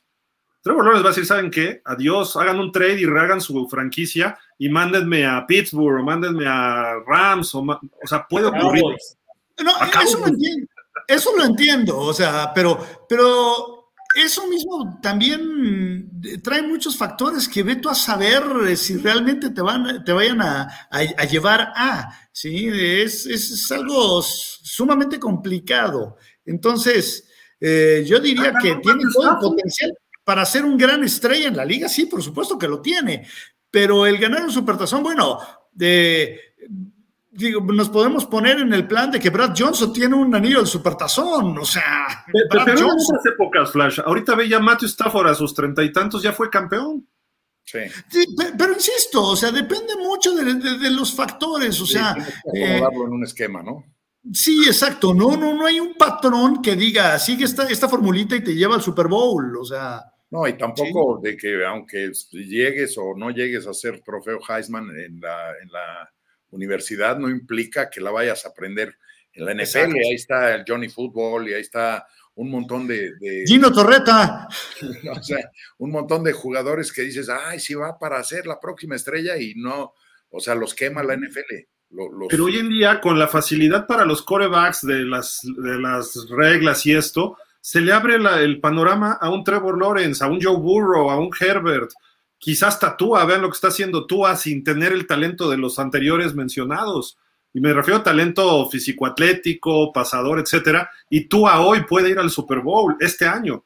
Trevor 0.62 0.86
Lawrence 0.86 1.04
va 1.04 1.10
a 1.10 1.12
decir, 1.12 1.26
¿saben 1.26 1.52
qué? 1.52 1.82
Adiós, 1.84 2.38
hagan 2.38 2.58
un 2.58 2.72
trade 2.72 3.02
y 3.02 3.06
rehagan 3.06 3.42
su 3.42 3.68
franquicia 3.68 4.40
y 4.58 4.70
mándenme 4.70 5.26
a 5.26 5.46
Pittsburgh 5.46 6.00
o 6.00 6.06
mándenme 6.06 6.46
a 6.48 6.94
Rams, 7.06 7.54
o, 7.54 7.60
o 7.60 8.08
sea, 8.08 8.26
puede 8.30 8.46
ocurrir. 8.46 8.86
No, 9.62 9.74
eso 10.02 10.20
lo 10.20 10.28
entiendo, 10.28 10.68
eso 11.06 11.36
lo 11.36 11.44
entiendo, 11.44 11.98
o 11.98 12.14
sea, 12.14 12.54
pero, 12.56 12.80
pero 13.10 13.81
eso 14.16 14.48
mismo 14.48 15.00
también 15.02 16.10
trae 16.44 16.62
muchos 16.62 16.98
factores 16.98 17.48
que 17.48 17.64
ve 17.64 17.78
tú 17.78 17.90
a 17.90 17.96
saber 17.96 18.44
eh, 18.68 18.76
si 18.76 18.98
realmente 18.98 19.52
te, 19.52 19.62
van, 19.62 20.04
te 20.04 20.12
vayan 20.12 20.42
a, 20.42 20.90
llevar 21.30 21.72
a, 21.76 22.10
¿sí? 22.32 22.68
Es, 22.68 23.26
es, 23.26 23.72
algo 23.72 24.22
sumamente 24.22 25.20
complicado. 25.20 26.18
Entonces, 26.46 27.26
eh, 27.60 28.04
yo 28.06 28.20
diría 28.20 28.54
que 28.62 28.76
tiene 28.76 29.04
todo 29.14 29.32
el 29.32 29.38
potencial 29.38 29.94
para 30.24 30.46
ser 30.46 30.66
un 30.66 30.78
gran 30.78 31.04
estrella 31.04 31.48
en 31.48 31.58
la 31.58 31.66
liga, 31.66 31.88
sí, 31.90 32.06
por 32.06 32.22
supuesto 32.22 32.58
que 32.58 32.68
lo 32.68 32.82
tiene, 32.82 33.28
pero 33.70 34.06
el 34.06 34.18
ganar 34.18 34.44
un 34.44 34.52
supertazón, 34.52 35.04
bueno, 35.04 35.40
de, 35.72 36.40
digo, 37.32 37.62
nos 37.62 37.90
podemos 37.90 38.26
poner 38.26 38.60
en 38.60 38.74
el 38.74 38.88
plan 38.88 39.10
de 39.10 39.20
que 39.20 39.30
Brad 39.30 39.54
Johnson 39.58 39.94
tiene 39.94 40.16
un 40.16 40.36
anillo 40.36 40.58
del 40.58 40.68
supertazón, 40.68 41.58
o 41.58 41.66
sea. 41.66 42.26
Pero, 42.50 42.62
en 42.64 42.84
otras 42.84 43.26
épocas, 43.26 43.72
Flash, 43.72 44.00
ahorita 44.06 44.36
ve 44.36 44.50
ya 44.50 44.60
Matthew 44.60 44.90
Stafford 44.90 45.30
a 45.30 45.36
sus 45.36 45.54
treinta 45.54 45.82
y 45.82 45.92
tantos, 45.92 46.22
ya 46.22 46.34
fue 46.34 46.50
campeón. 46.50 47.08
Sí. 47.64 47.80
pero, 48.58 48.74
insisto, 48.74 49.24
o 49.24 49.36
sea, 49.36 49.52
depende 49.52 49.96
mucho 49.96 50.36
de, 50.36 50.90
los 50.92 51.14
factores, 51.14 51.80
o 51.80 51.86
sea. 51.86 52.16
Eh, 52.54 52.78
en 52.78 52.98
un 52.98 53.24
esquema, 53.24 53.64
¿no? 53.64 53.86
Sí, 54.34 54.66
exacto. 54.68 55.14
No, 55.14 55.38
no, 55.38 55.56
no 55.56 55.66
hay 55.66 55.80
un 55.80 55.96
patrón 55.96 56.62
que 56.62 56.76
diga, 56.76 57.18
sigue 57.18 57.46
esta, 57.46 57.68
esta 57.68 57.88
formulita 57.88 58.36
y 58.36 58.44
te 58.44 58.54
lleva 58.54 58.76
al 58.76 58.82
Super 58.82 59.08
Bowl. 59.08 59.58
O 59.58 59.64
sea. 59.64 60.04
No, 60.30 60.48
y 60.48 60.58
tampoco 60.58 61.20
de 61.22 61.36
que 61.36 61.66
aunque 61.66 62.12
llegues 62.32 62.98
o 62.98 63.16
no 63.18 63.32
llegues 63.32 63.68
a 63.68 63.74
ser 63.74 64.02
trofeo 64.02 64.40
Heisman 64.48 64.90
en 64.98 65.20
la, 65.20 65.52
en 65.62 65.72
la 65.72 66.10
universidad, 66.52 67.18
no 67.18 67.30
implica 67.30 67.90
que 67.90 68.02
la 68.02 68.12
vayas 68.12 68.46
a 68.46 68.50
aprender 68.50 68.98
en 69.34 69.46
la 69.46 69.54
NFL. 69.54 69.96
Ahí 69.96 70.16
está 70.16 70.54
el 70.54 70.64
Johnny 70.68 70.90
Football 70.90 71.50
y 71.50 71.54
ahí 71.54 71.62
está 71.62 72.06
un 72.36 72.50
montón 72.50 72.88
de, 72.88 73.12
Gino 73.46 73.72
Torreta. 73.72 74.48
o 75.12 75.24
sea, 75.24 75.52
un 75.78 75.92
montón 75.92 76.24
de 76.24 76.34
jugadores 76.34 76.92
que 76.92 77.04
dices, 77.04 77.30
ay, 77.30 77.60
sí 77.60 77.74
va 77.74 77.98
para 77.98 78.24
ser 78.24 78.46
la 78.46 78.60
próxima 78.60 78.96
estrella 78.96 79.38
y 79.38 79.54
no, 79.56 79.94
o 80.30 80.40
sea, 80.40 80.56
los 80.56 80.74
quema 80.74 81.04
la 81.04 81.16
NFL. 81.16 81.68
Pero 82.30 82.46
hoy 82.46 82.58
en 82.58 82.70
día, 82.70 83.02
con 83.02 83.20
la 83.20 83.28
facilidad 83.28 83.86
para 83.86 84.06
los 84.06 84.22
corebacks 84.22 84.82
de 84.82 85.00
las, 85.00 85.42
de 85.44 85.78
las 85.78 86.26
reglas 86.30 86.86
y 86.86 86.94
esto, 86.94 87.38
se 87.60 87.82
le 87.82 87.92
abre 87.92 88.16
el 88.16 88.62
panorama 88.62 89.18
a 89.20 89.30
un 89.30 89.44
Trevor 89.44 89.78
Lawrence, 89.78 90.24
a 90.24 90.28
un 90.28 90.42
Joe 90.42 90.58
Burrow, 90.58 91.12
a 91.12 91.20
un 91.20 91.30
Herbert, 91.38 91.92
quizás 92.42 92.80
Tatúa, 92.80 93.24
vean 93.26 93.44
lo 93.44 93.50
que 93.50 93.56
está 93.56 93.68
haciendo 93.68 94.08
Tua 94.08 94.36
sin 94.36 94.64
tener 94.64 94.92
el 94.92 95.06
talento 95.06 95.50
de 95.50 95.58
los 95.58 95.78
anteriores 95.80 96.34
mencionados. 96.34 97.18
Y 97.54 97.62
me 97.62 97.72
refiero 97.72 98.00
a 98.00 98.04
talento 98.04 98.68
físico-atlético, 98.70 99.94
pasador, 99.94 100.40
etcétera. 100.40 100.90
Y 101.10 101.26
Tua 101.26 101.62
hoy 101.62 101.84
puede 101.84 102.10
ir 102.10 102.18
al 102.18 102.32
Super 102.32 102.60
Bowl 102.60 102.98
este 103.00 103.26
año. 103.26 103.64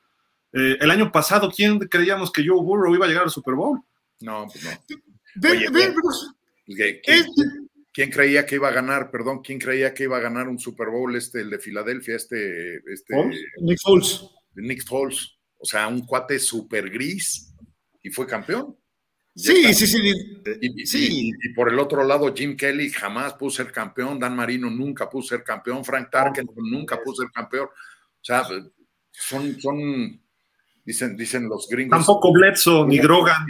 Eh, 0.51 0.77
el 0.79 0.91
año 0.91 1.11
pasado, 1.11 1.51
¿quién 1.55 1.79
creíamos 1.79 2.31
que 2.31 2.45
Joe 2.45 2.61
Burrow 2.61 2.93
iba 2.93 3.05
a 3.05 3.07
llegar 3.07 3.23
al 3.23 3.29
Super 3.29 3.53
Bowl? 3.53 3.79
No, 4.19 4.45
pues 4.51 4.63
no. 4.63 5.49
Oye, 5.49 7.01
¿Quién 7.93 8.11
creía 8.11 8.45
que 8.45 8.55
iba 8.55 8.67
a 8.67 8.73
ganar, 8.73 9.09
perdón, 9.09 9.39
quién 9.41 9.57
creía 9.57 9.93
que 9.93 10.03
iba 10.03 10.17
a 10.17 10.21
ganar 10.21 10.49
un 10.49 10.59
Super 10.59 10.89
Bowl 10.89 11.15
este, 11.15 11.39
el 11.39 11.49
de 11.49 11.59
Filadelfia, 11.59 12.17
este, 12.17 12.75
este 12.91 13.15
Nick 13.61 13.79
Foles. 13.81 14.25
Nick 14.55 14.85
Foles. 14.85 15.37
O 15.57 15.65
sea, 15.65 15.87
un 15.87 16.05
cuate 16.05 16.37
súper 16.39 16.89
gris 16.89 17.54
y 18.05 18.11
fue 18.11 18.27
campeón. 18.27 18.77
Sí, 19.35 19.73
sí, 19.73 19.87
sí, 19.87 20.13
y, 20.61 20.85
sí. 20.85 21.31
Y, 21.43 21.53
por 21.53 21.69
el 21.69 21.79
otro 21.79 22.03
lado, 22.03 22.31
Jim 22.33 22.55
Kelly 22.55 22.89
jamás 22.89 23.33
pudo 23.33 23.49
ser 23.49 23.71
campeón, 23.71 24.19
Dan 24.19 24.35
Marino 24.35 24.69
nunca 24.69 25.09
pudo 25.09 25.23
ser 25.23 25.43
campeón, 25.43 25.83
Frank 25.83 26.09
Tarkin 26.11 26.47
nunca 26.55 27.01
pudo 27.01 27.15
ser 27.15 27.31
campeón. 27.31 27.65
O 27.65 28.21
sea, 28.21 28.43
son, 29.11 29.59
son 29.59 30.21
dicen, 30.85 31.17
dicen 31.17 31.49
los 31.49 31.67
gringos. 31.67 31.97
Tampoco 31.97 32.31
Bledsoe 32.31 32.87
ni 32.87 32.99
Grogan. 32.99 33.47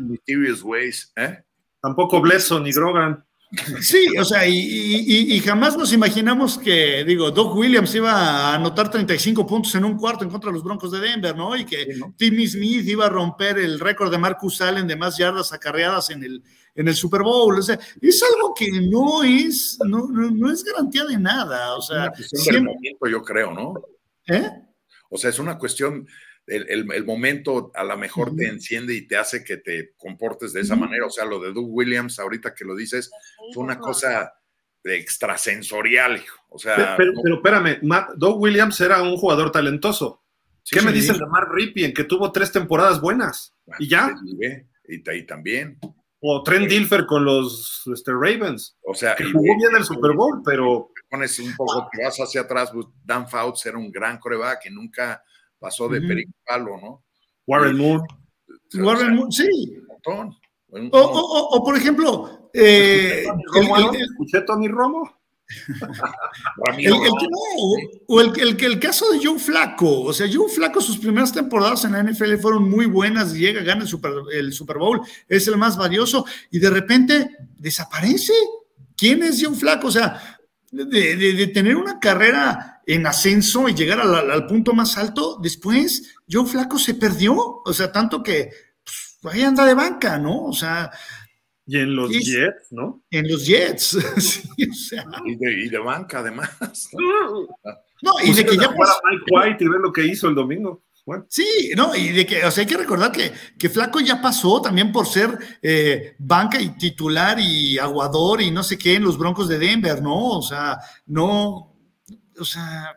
Ways, 0.64 1.12
¿eh? 1.18 1.44
Tampoco 1.82 2.22
Bledsoe 2.22 2.62
ni 2.62 2.72
Grogan. 2.72 3.25
Sí, 3.82 4.08
o 4.20 4.26
sea, 4.26 4.46
y, 4.48 5.40
jamás 5.40 5.78
nos 5.78 5.94
imaginamos 5.94 6.58
que, 6.58 7.04
digo, 7.06 7.32
Doug 7.32 7.56
Williams 7.58 7.94
iba 7.96 8.12
a 8.12 8.56
anotar 8.56 8.90
35 8.90 9.46
puntos 9.46 9.74
en 9.76 9.86
un 9.86 9.98
cuarto 9.98 10.24
en 10.24 10.30
contra 10.30 10.50
de 10.50 10.56
los 10.56 10.64
Broncos 10.64 10.92
de 10.92 11.00
Denver, 11.00 11.36
¿no? 11.36 11.56
Y 11.56 11.66
que 11.66 11.88
Timmy 12.18 12.48
Smith 12.48 12.88
iba 12.88 13.06
a 13.06 13.10
romper 13.10 13.60
el 13.60 13.80
récord 13.80 14.12
de 14.12 14.18
Marcus 14.18 14.62
Allen 14.62 14.88
de 14.88 14.96
más 14.96 15.18
yardas 15.18 15.54
acarreadas 15.54 16.10
en 16.10 16.24
el, 16.24 16.44
en 16.74 16.88
el 16.88 16.96
Super 16.96 17.22
Bowl. 17.22 17.58
O 17.58 17.62
sea, 17.62 17.80
es 18.02 18.24
algo 18.24 18.54
que 18.54 18.70
no 18.72 19.24
es, 19.24 19.78
no, 19.86 20.08
no, 20.08 20.52
es 20.52 20.64
garantía 20.64 21.06
de 21.06 21.18
nada. 21.18 21.76
O 21.76 21.82
sea, 21.82 22.12
es 22.18 22.52
momento, 22.52 23.08
yo 23.08 23.22
creo, 23.22 23.52
¿no? 23.54 23.74
¿Eh? 24.28 24.50
O 25.10 25.18
sea, 25.18 25.30
es 25.30 25.40
una 25.40 25.58
cuestión 25.58 26.08
el, 26.48 27.06
momento 27.06 27.72
a 27.74 27.84
lo 27.84 27.98
mejor 27.98 28.36
te 28.36 28.48
enciende 28.48 28.94
y 28.94 29.08
te 29.08 29.18
hace 29.18 29.44
que 29.44 29.58
te 29.58 29.94
comportes 29.98 30.54
de 30.54 30.62
esa 30.62 30.76
manera. 30.76 31.06
O 31.06 31.10
sea, 31.10 31.26
lo 31.26 31.40
de 31.40 31.52
Doug 31.52 31.68
Williams, 31.70 32.20
ahorita 32.20 32.54
que 32.54 32.66
lo 32.66 32.76
dices, 32.76 33.10
fue 33.54 33.64
una 33.64 33.80
cosa 33.80 34.34
extrasensorial. 34.84 36.24
O 36.50 36.60
sea, 36.60 36.96
pero, 36.98 37.14
espérame, 37.36 37.80
Doug 38.16 38.40
Williams 38.40 38.80
era 38.82 39.02
un 39.02 39.18
jugador 39.18 39.52
talentoso. 39.52 40.24
¿Qué 40.70 40.82
me 40.82 40.92
dicen 40.92 41.18
de 41.18 41.26
Mark 41.28 41.50
Ripien, 41.52 41.94
que 41.94 42.04
tuvo 42.04 42.32
tres 42.32 42.52
temporadas 42.52 43.00
buenas? 43.00 43.54
y 43.80 43.88
ya. 43.88 44.14
Y, 44.88 45.10
ahí 45.10 45.26
también. 45.26 45.80
O 46.20 46.42
Trent 46.44 46.68
Dilfer 46.68 47.06
con 47.06 47.24
los 47.24 47.84
este, 47.94 48.12
Ravens. 48.12 48.78
O 48.84 48.94
sea, 48.94 49.16
que 49.16 49.26
jugó 49.26 49.56
bien 49.58 49.76
el 49.76 49.84
Super 49.84 50.14
Bowl, 50.14 50.42
pero. 50.44 50.92
Pones 51.08 51.38
un 51.38 51.56
poco, 51.56 51.88
te 51.92 52.04
vas 52.04 52.18
hacia 52.18 52.42
atrás, 52.42 52.72
pues, 52.74 52.88
Dan 53.04 53.30
Fouts 53.30 53.64
era 53.68 53.78
un 53.78 53.92
gran 53.92 54.18
coreback 54.18 54.64
que 54.64 54.72
nunca 54.72 55.24
pasó 55.60 55.88
de 55.88 56.02
perico 56.02 56.32
palo, 56.46 56.78
¿no? 56.82 57.04
Warren 57.48 57.78
Moon. 57.78 58.02
Warren 58.74 59.16
Moon, 59.16 59.32
sí. 59.32 59.48
O, 60.92 61.64
por 61.64 61.78
ejemplo, 61.78 62.50
eh, 62.54 63.26
¿escuché 64.00 64.42
Tony 64.42 64.68
Romo? 64.68 65.12
el, 66.80 66.92
o 68.08 68.22
el, 68.22 68.60
el, 68.60 68.80
caso 68.80 69.12
de 69.12 69.24
Joe 69.24 69.38
Flaco, 69.38 70.02
o 70.02 70.12
sea, 70.12 70.28
Joe 70.32 70.50
Flaco, 70.50 70.82
sus 70.82 70.98
primeras 70.98 71.32
temporadas 71.32 71.86
en 71.86 71.92
la 71.92 72.02
NFL 72.02 72.38
fueron 72.38 72.68
muy 72.68 72.88
buenas, 72.88 73.34
llega, 73.36 73.62
gana 73.62 73.84
el 73.84 73.88
Super, 73.88 74.12
el 74.34 74.54
Super 74.54 74.80
Bowl, 74.80 75.02
es 75.28 75.48
el 75.48 75.58
más 75.58 75.78
valioso, 75.78 76.26
y 76.50 76.58
de 76.58 76.70
repente 76.72 77.30
desaparece. 77.58 78.34
¿Quién 78.98 79.22
es 79.24 79.44
Joe 79.44 79.56
Flaco? 79.56 79.88
O 79.88 79.92
sea, 79.92 80.40
de, 80.72 81.48
tener 81.54 81.76
una 81.76 82.00
carrera 82.00 82.75
en 82.86 83.08
ascenso 83.08 83.68
y 83.68 83.74
llegar 83.74 84.00
al, 84.00 84.48
punto 84.48 84.74
más 84.74 84.98
alto, 84.98 85.40
después 85.42 86.16
Joe 86.30 86.46
Flaco 86.46 86.78
se 86.78 86.96
perdió, 86.96 87.36
o 87.66 87.74
sea, 87.74 87.92
tanto 87.92 88.22
que 88.22 88.50
pues, 89.22 89.36
ahí 89.36 89.42
anda 89.42 89.66
de 89.66 89.74
banca, 89.74 90.18
¿no? 90.18 90.46
O 90.46 90.54
sea... 90.54 90.92
Y 91.68 91.80
en 91.80 91.96
los 91.96 92.12
Jets, 92.12 92.68
¿no? 92.72 93.04
En 93.10 93.28
los 93.28 93.46
Jets, 93.48 93.98
sí, 94.18 94.70
o 94.70 94.74
sea. 94.74 95.04
Y 95.26 95.36
de, 95.68 95.80
banca, 95.80 96.20
además. 96.20 96.52
No, 98.04 98.14
y 98.24 98.34
de 98.34 98.46
que 98.46 98.56
ya... 98.56 98.68
Para 98.68 98.94
Mike 99.10 99.26
White 99.32 99.64
y 99.64 99.68
ver 99.68 99.80
lo 99.80 99.92
que 99.92 100.06
hizo 100.06 100.28
el 100.28 100.36
domingo. 100.36 100.84
Sí, 101.28 101.72
no, 101.76 101.96
y 101.96 102.10
de 102.12 102.26
que, 102.26 102.44
o 102.44 102.50
sea, 102.50 102.64
hay 102.64 102.68
que 102.68 102.78
recordar 102.78 103.12
que, 103.12 103.32
que 103.60 103.70
Flaco 103.70 104.00
ya 104.00 104.20
pasó 104.22 104.60
también 104.60 104.92
por 104.92 105.06
ser 105.06 105.38
eh, 105.62 106.16
banca 106.18 106.60
y 106.60 106.70
titular 106.78 107.40
y 107.40 107.78
aguador 107.78 108.42
y 108.42 108.50
no 108.50 108.64
sé 108.64 108.76
qué 108.76 108.96
en 108.96 109.04
los 109.04 109.18
Broncos 109.18 109.48
de 109.48 109.60
Denver, 109.60 110.02
¿no? 110.02 110.30
O 110.30 110.42
sea, 110.42 110.80
no, 111.06 111.75
o 112.40 112.46
sea, 112.46 112.94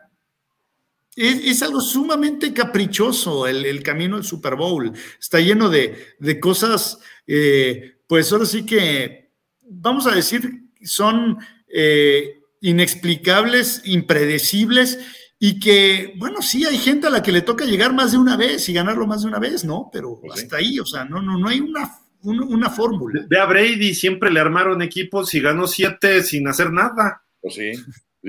es, 1.15 1.61
algo 1.63 1.81
sumamente 1.81 2.53
caprichoso 2.53 3.47
el, 3.47 3.83
camino 3.83 4.15
al 4.15 4.23
Super 4.23 4.55
Bowl. 4.55 4.93
Está 5.19 5.39
lleno 5.39 5.69
de, 5.69 6.39
cosas, 6.39 6.99
eh, 7.27 7.97
pues 8.07 8.31
ahora 8.31 8.45
sí 8.45 8.65
que, 8.65 9.31
vamos 9.63 10.07
a 10.07 10.15
decir, 10.15 10.63
son 10.81 11.37
eh, 11.67 12.41
inexplicables, 12.61 13.81
impredecibles 13.85 14.99
y 15.39 15.59
que, 15.59 16.13
bueno, 16.17 16.41
sí 16.41 16.65
hay 16.65 16.77
gente 16.77 17.07
a 17.07 17.09
la 17.09 17.23
que 17.23 17.31
le 17.31 17.41
toca 17.41 17.65
llegar 17.65 17.93
más 17.93 18.11
de 18.11 18.17
una 18.17 18.35
vez 18.35 18.67
y 18.69 18.73
ganarlo 18.73 19.07
más 19.07 19.21
de 19.21 19.27
una 19.27 19.39
vez, 19.39 19.63
¿no? 19.63 19.89
Pero 19.91 20.21
hasta 20.33 20.57
ahí, 20.57 20.79
o 20.79 20.85
sea, 20.85 21.05
no, 21.05 21.21
no, 21.21 21.37
no 21.37 21.47
hay 21.47 21.61
una, 21.61 21.97
una, 22.23 22.69
fórmula. 22.69 23.25
Ve 23.27 23.39
a 23.39 23.45
Brady, 23.45 23.93
siempre 23.93 24.31
le 24.31 24.39
armaron 24.39 24.81
equipos 24.81 25.33
y 25.33 25.39
ganó 25.39 25.67
siete 25.67 26.23
sin 26.23 26.47
hacer 26.47 26.71
nada. 26.71 27.23
Pues 27.41 27.55
sí. 27.55 27.71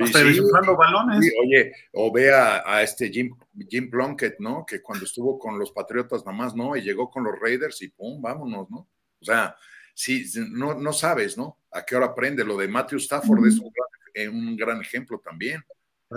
Hasta 0.00 0.22
desinflando 0.22 0.76
balones. 0.76 1.24
Sí, 1.24 1.30
oye, 1.42 1.72
o 1.92 2.12
ve 2.12 2.32
a, 2.32 2.82
este 2.82 3.10
Jim, 3.10 3.34
Jim 3.68 3.90
Plunkett, 3.90 4.38
¿no? 4.38 4.64
Que 4.64 4.80
cuando 4.80 5.04
estuvo 5.04 5.38
con 5.38 5.58
los 5.58 5.72
Patriotas 5.72 6.24
nada 6.24 6.36
más, 6.36 6.54
¿no? 6.54 6.76
Y 6.76 6.82
llegó 6.82 7.10
con 7.10 7.24
los 7.24 7.38
Raiders 7.40 7.82
y 7.82 7.88
pum, 7.88 8.22
vámonos, 8.22 8.70
¿no? 8.70 8.88
O 9.20 9.24
sea, 9.24 9.56
sí, 9.94 10.24
no, 10.50 10.74
no 10.74 10.92
sabes, 10.92 11.36
¿no? 11.36 11.58
A 11.72 11.84
qué 11.84 11.96
hora 11.96 12.06
aprende. 12.06 12.44
Lo 12.44 12.56
de 12.56 12.68
Matthew 12.68 12.98
Stafford 12.98 13.46
es 13.46 13.58
un 13.58 13.70
gran, 13.72 14.34
un 14.34 14.56
gran 14.56 14.80
ejemplo 14.80 15.18
también. 15.18 15.64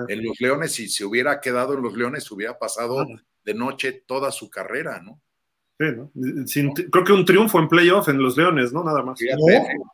En 0.07 0.25
los 0.25 0.39
Leones, 0.39 0.73
si 0.73 0.87
se 0.87 1.05
hubiera 1.05 1.39
quedado 1.39 1.75
en 1.75 1.83
los 1.83 1.95
Leones, 1.95 2.29
hubiera 2.31 2.57
pasado 2.57 3.05
de 3.43 3.53
noche 3.53 4.03
toda 4.05 4.31
su 4.31 4.49
carrera, 4.49 5.01
¿no? 5.01 5.19
Sí, 6.45 6.63
¿no? 6.63 6.73
creo 6.73 7.03
que 7.03 7.11
un 7.11 7.25
triunfo 7.25 7.59
en 7.59 7.67
playoff 7.67 8.07
en 8.07 8.21
los 8.21 8.37
Leones, 8.37 8.71
¿no? 8.71 8.83
Nada 8.83 9.03
más. 9.03 9.19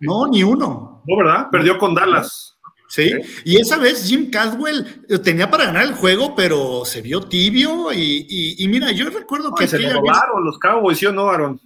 No, 0.01 0.25
no, 0.25 0.31
ni 0.31 0.43
uno. 0.43 1.03
No, 1.05 1.17
¿verdad? 1.17 1.47
Perdió 1.51 1.77
con 1.77 1.95
Dallas. 1.95 2.58
Sí, 2.89 3.11
y 3.45 3.57
esa 3.57 3.77
vez 3.77 4.05
Jim 4.05 4.31
Caswell 4.31 5.03
eh, 5.07 5.19
tenía 5.19 5.47
para 5.47 5.65
ganar 5.65 5.83
el 5.83 5.93
juego, 5.93 6.33
pero 6.35 6.83
se 6.85 7.03
vio 7.03 7.21
tibio 7.21 7.93
y, 7.93 8.65
mira, 8.67 8.91
yo 8.91 9.07
recuerdo 9.11 9.53
que... 9.53 9.67
se 9.67 9.77
robaron 9.77 10.43
los 10.43 10.57
Cowboys, 10.57 10.97
¿sí 10.97 11.05
o 11.05 11.11
no, 11.11 11.29
Aaron? 11.29 11.61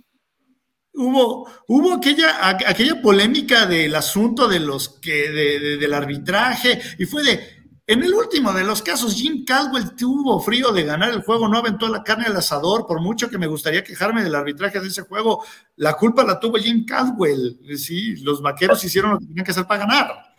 Hubo, 0.95 1.49
hubo 1.69 1.93
aquella, 1.93 2.49
aquella 2.49 3.01
polémica 3.01 3.65
del 3.65 3.95
asunto 3.95 4.49
de 4.49 4.59
los 4.59 4.99
que, 4.99 5.31
del 5.79 5.93
arbitraje, 5.93 6.81
y 6.99 7.05
fue 7.05 7.23
de, 7.23 7.39
en 7.87 8.03
el 8.03 8.13
último 8.13 8.51
de 8.51 8.65
los 8.65 8.81
casos, 8.81 9.15
Jim 9.15 9.45
Caldwell 9.45 9.95
tuvo 9.95 10.41
frío 10.41 10.73
de 10.73 10.83
ganar 10.83 11.11
el 11.11 11.23
juego, 11.23 11.47
no 11.47 11.57
aventó 11.57 11.87
la 11.87 12.03
carne 12.03 12.25
al 12.25 12.35
asador, 12.35 12.85
por 12.85 12.99
mucho 12.99 13.29
que 13.29 13.37
me 13.37 13.47
gustaría 13.47 13.81
quejarme 13.81 14.23
del 14.23 14.35
arbitraje 14.35 14.81
de 14.81 14.87
ese 14.87 15.03
juego, 15.03 15.41
la 15.77 15.93
culpa 15.93 16.25
la 16.25 16.37
tuvo 16.37 16.57
Jim 16.57 16.85
Caldwell. 16.85 17.61
Sí, 17.77 18.17
los 18.17 18.41
vaqueros 18.41 18.83
hicieron 18.83 19.11
lo 19.11 19.19
que 19.19 19.27
tenían 19.27 19.45
que 19.45 19.51
hacer 19.51 19.65
para 19.65 19.85
ganar. 19.85 20.32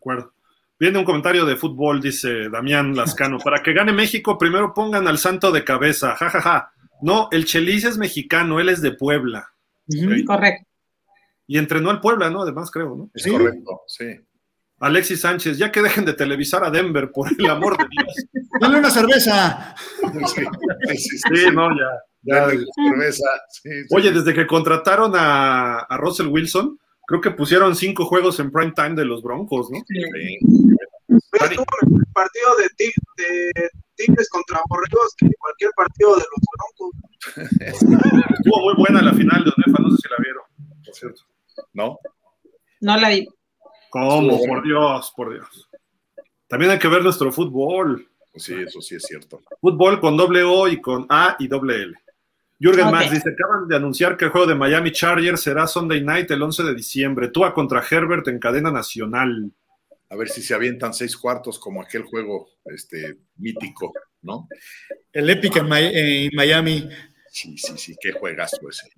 acuerdo. 0.00 0.32
Viene 0.78 0.98
un 0.98 1.04
comentario 1.04 1.44
de 1.44 1.56
fútbol, 1.56 2.00
dice 2.00 2.48
Damián 2.48 2.96
Lascano. 2.96 3.38
Para 3.38 3.62
que 3.62 3.74
gane 3.74 3.92
México, 3.92 4.38
primero 4.38 4.72
pongan 4.72 5.06
al 5.06 5.18
santo 5.18 5.52
de 5.52 5.62
cabeza. 5.62 6.16
Ja, 6.16 6.30
ja, 6.30 6.40
ja. 6.40 6.72
No, 7.02 7.28
el 7.30 7.44
Chelis 7.44 7.84
es 7.84 7.98
mexicano, 7.98 8.60
él 8.60 8.68
es 8.70 8.80
de 8.80 8.92
Puebla. 8.92 9.52
Correcto. 10.26 10.66
Y 11.46 11.58
entrenó 11.58 11.90
al 11.90 12.00
Puebla, 12.00 12.30
¿no? 12.30 12.42
Además, 12.42 12.70
creo, 12.70 12.94
¿no? 12.96 13.10
Es 13.12 13.26
correcto, 13.26 13.82
sí. 13.86 14.20
Alexis 14.80 15.20
Sánchez, 15.20 15.58
ya 15.58 15.70
que 15.70 15.82
dejen 15.82 16.06
de 16.06 16.14
televisar 16.14 16.64
a 16.64 16.70
Denver, 16.70 17.12
por 17.12 17.28
el 17.38 17.50
amor 17.50 17.76
de 17.76 17.84
Dios. 17.90 18.14
Dale 18.60 18.78
una 18.78 18.90
cerveza. 18.90 19.74
Sí, 20.26 21.46
no, 21.52 21.68
ya. 21.76 22.48
cerveza. 22.48 23.26
Oye, 23.90 24.10
desde 24.10 24.32
que 24.32 24.46
contrataron 24.46 25.12
a, 25.14 25.86
Russell 25.98 26.28
Wilson, 26.28 26.78
creo 27.10 27.20
que 27.20 27.32
pusieron 27.32 27.74
cinco 27.74 28.04
juegos 28.04 28.38
en 28.38 28.52
prime 28.52 28.70
time 28.70 28.94
de 28.94 29.04
los 29.04 29.20
Broncos, 29.20 29.68
¿no? 29.68 29.80
Sí. 29.88 29.98
el 29.98 31.18
partido 32.12 32.56
de, 32.56 33.52
Tigres 33.96 34.28
contra 34.30 34.60
Borregos 34.68 35.16
que 35.18 35.28
cualquier 35.36 35.72
partido 35.74 36.14
de 36.14 36.22
los 36.30 36.40
Broncos. 36.54 37.50
Estuvo 38.38 38.60
muy 38.62 38.74
buena 38.76 39.02
la 39.02 39.12
final 39.12 39.42
de 39.42 39.50
Onefa, 39.56 39.82
no 39.82 39.90
sé 39.90 39.96
si 40.02 40.08
la 40.08 40.16
vieron, 40.22 40.44
por 40.84 40.94
cierto. 40.94 41.22
¿No? 41.72 41.98
No 42.80 42.96
la 42.96 43.08
vi. 43.08 43.26
¿Cómo? 43.90 44.38
Por 44.46 44.62
Dios, 44.62 45.12
por 45.16 45.32
Dios. 45.32 45.68
También 46.46 46.70
hay 46.70 46.78
que 46.78 46.86
ver 46.86 47.02
nuestro 47.02 47.32
fútbol. 47.32 48.08
Sí, 48.36 48.54
eso 48.54 48.80
sí 48.80 48.94
es 48.94 49.02
cierto. 49.02 49.40
Fútbol 49.60 50.00
con 50.00 50.16
doble 50.16 50.44
O 50.44 50.68
y 50.68 50.80
con 50.80 51.06
A 51.08 51.34
y 51.40 51.48
doble 51.48 51.74
L. 51.74 51.94
Jürgen 52.60 52.90
Max 52.90 53.10
dice, 53.10 53.30
acaban 53.30 53.66
de 53.66 53.76
anunciar 53.76 54.18
que 54.18 54.26
el 54.26 54.30
juego 54.30 54.46
de 54.46 54.54
Miami 54.54 54.92
Chargers 54.92 55.40
será 55.40 55.66
Sunday 55.66 56.02
Night 56.02 56.30
el 56.30 56.42
11 56.42 56.62
de 56.64 56.74
diciembre. 56.74 57.28
Tua 57.28 57.54
contra 57.54 57.82
Herbert 57.90 58.28
en 58.28 58.38
cadena 58.38 58.70
nacional. 58.70 59.50
A 60.10 60.16
ver 60.16 60.28
si 60.28 60.42
se 60.42 60.52
avientan 60.52 60.92
seis 60.92 61.16
cuartos 61.16 61.58
como 61.58 61.80
aquel 61.80 62.02
juego 62.02 62.50
este, 62.66 63.16
mítico, 63.36 63.92
¿no? 64.20 64.46
El 65.10 65.30
Epic 65.30 65.56
en, 65.56 65.68
Miami. 66.34 66.86
Sí, 67.30 67.56
sí, 67.56 67.78
sí, 67.78 67.96
qué 67.98 68.12
juegazo 68.12 68.68
ese. 68.68 68.90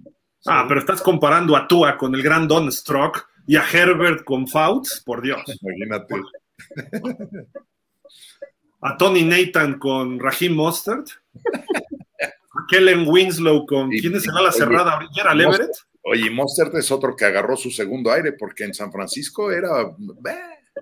Ah, 0.47 0.65
pero 0.67 0.81
estás 0.81 1.01
comparando 1.01 1.57
a 1.57 1.69
Tua 1.69 1.97
con 1.97 2.15
el 2.17 2.23
gran 2.23 2.49
Don 2.49 2.73
Strock 2.73 3.29
y 3.47 3.55
a 3.55 3.65
Herbert 3.71 4.25
con 4.25 4.49
Fouts, 4.49 5.03
por 5.07 5.23
Dios. 5.23 5.41
Imagínate. 5.61 6.15
A 8.81 8.97
Tony 8.97 9.23
Nathan 9.23 9.79
con 9.79 10.19
Raheem 10.19 10.55
Mostert. 10.55 11.07
Kellen 12.69 13.07
Winslow 13.07 13.67
con. 13.67 13.91
¿Quién 13.91 14.15
es 14.15 14.27
el 14.27 14.37
ala 14.37 14.53
cerrada? 14.53 15.01
¿Era 15.19 15.33
Everett? 15.33 15.73
Oye, 16.05 16.31
Mostert 16.31 16.75
es 16.75 16.91
otro 16.91 17.15
que 17.15 17.25
agarró 17.25 17.57
su 17.57 17.71
segundo 17.71 18.11
aire 18.11 18.33
porque 18.33 18.65
en 18.65 18.75
San 18.75 18.91
Francisco 18.91 19.53
era. 19.53 19.95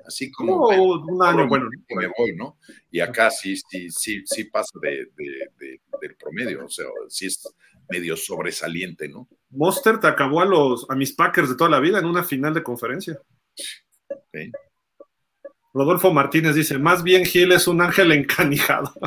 así 0.06 0.30
como. 0.30 0.68
un 0.68 1.22
año 1.22 1.46
bueno. 1.48 1.68
Me 1.90 2.06
voy, 2.16 2.34
¿no? 2.34 2.58
Y 2.90 3.00
acá 3.00 3.30
sí, 3.30 3.56
sí, 3.56 3.90
sí, 3.90 4.22
sí 4.24 4.44
pasa 4.44 4.78
de, 4.80 5.08
del 6.00 6.16
promedio. 6.16 6.64
O 6.64 6.70
sea, 6.70 6.86
sí 7.08 7.26
es 7.26 7.42
medio 7.88 8.16
sobresaliente, 8.16 9.08
¿no? 9.08 9.28
Mostert 9.50 10.04
acabó 10.04 10.40
a 10.40 10.44
los 10.44 10.88
a 10.88 10.94
mis 10.94 11.12
Packers 11.12 11.50
de 11.50 11.56
toda 11.56 11.70
la 11.70 11.80
vida 11.80 11.98
en 11.98 12.06
una 12.06 12.22
final 12.22 12.54
de 12.54 12.62
conferencia. 12.62 13.20
Rodolfo 15.72 16.12
Martínez 16.12 16.56
dice, 16.56 16.78
más 16.78 17.04
bien 17.04 17.24
Gil 17.24 17.52
es 17.52 17.68
un 17.68 17.80
ángel 17.80 18.10
encanijado. 18.12 18.92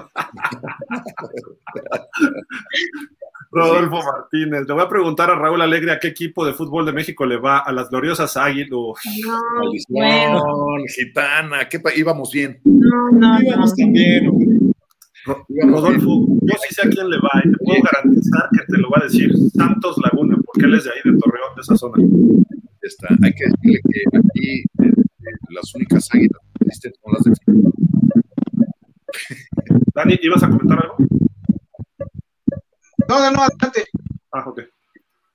Rodolfo 3.52 4.00
Martínez. 4.04 4.66
Le 4.68 4.74
voy 4.74 4.84
a 4.84 4.90
preguntar 4.90 5.30
a 5.30 5.36
Raúl 5.36 5.62
Alegre 5.62 5.92
a 5.92 6.00
qué 6.00 6.08
equipo 6.08 6.44
de 6.46 6.54
fútbol 6.54 6.86
de 6.86 6.94
México 6.94 7.26
le 7.26 7.38
va 7.38 7.60
a 7.60 7.72
las 7.72 7.90
gloriosas 7.90 8.36
Águilas. 8.38 8.70
No, 8.72 8.94
Gitana, 10.96 11.70
¿qué 11.70 11.82
íbamos 11.96 12.32
bien. 12.32 12.60
No, 12.64 13.12
no, 13.12 13.42
íbamos 13.42 13.76
bien. 13.76 14.74
Rodolfo, 15.26 16.28
yo 16.42 16.54
sí 16.68 16.76
sé 16.76 16.88
a 16.88 16.90
quién 16.90 17.10
le 17.10 17.18
va 17.18 17.30
y 17.46 17.52
te 17.52 17.58
puedo 17.58 17.82
garantizar 17.84 18.50
que 18.52 18.66
te 18.66 18.78
lo 18.78 18.90
va 18.90 18.98
a 19.02 19.04
decir 19.04 19.32
Santos 19.56 19.98
Laguna, 20.04 20.36
porque 20.46 20.66
él 20.66 20.74
es 20.74 20.84
de 20.84 20.92
ahí, 20.92 21.00
de 21.06 21.18
Torreón, 21.18 21.56
de 21.56 21.62
esa 21.62 21.78
zona. 21.78 22.04
Está. 22.82 23.08
Hay 23.24 23.34
que 23.34 23.46
decirle 23.46 23.80
que 23.90 24.02
aquí 24.18 24.60
eh, 24.60 24.64
eh, 24.84 24.92
las 25.52 25.74
únicas 25.76 26.10
águilas 26.12 26.42
las 26.66 27.24
de 27.24 27.34
Dani, 29.94 30.20
¿ibas 30.22 30.44
a 30.44 30.50
comentar 30.50 30.80
algo? 30.82 30.96
No, 33.08 33.20
no, 33.20 33.32
no, 33.32 33.44
adelante. 33.44 33.86
Ah, 34.32 34.44
ok. 34.48 34.62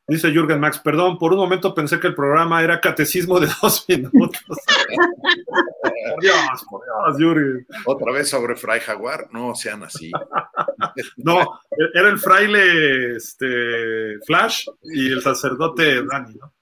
Dice 0.09 0.31
Jürgen 0.33 0.59
Max, 0.59 0.79
perdón, 0.79 1.19
por 1.19 1.35
un 1.35 1.39
momento 1.39 1.75
pensé 1.75 2.01
que 2.01 2.07
el 2.07 2.15
programa 2.15 2.63
era 2.63 2.81
catecismo 2.81 3.39
de 3.39 3.47
dos 3.63 3.85
minutos. 3.89 4.41
por 4.41 6.23
Dios, 6.23 6.65
por 6.71 6.81
Dios, 6.83 7.19
Jürgen. 7.19 7.67
Otra 7.85 8.13
vez 8.13 8.31
sobre 8.31 8.57
Fray 8.57 8.81
Jaguar, 8.81 9.29
no 9.33 9.55
sean 9.55 9.83
así. 9.83 10.11
no, 11.19 11.61
era 11.95 12.09
el 12.09 12.19
fraile 12.19 13.17
este, 13.17 14.19
Flash 14.27 14.67
y 14.83 15.13
el 15.13 15.21
sacerdote 15.21 16.03
Dani, 16.03 16.35
¿no? 16.35 16.55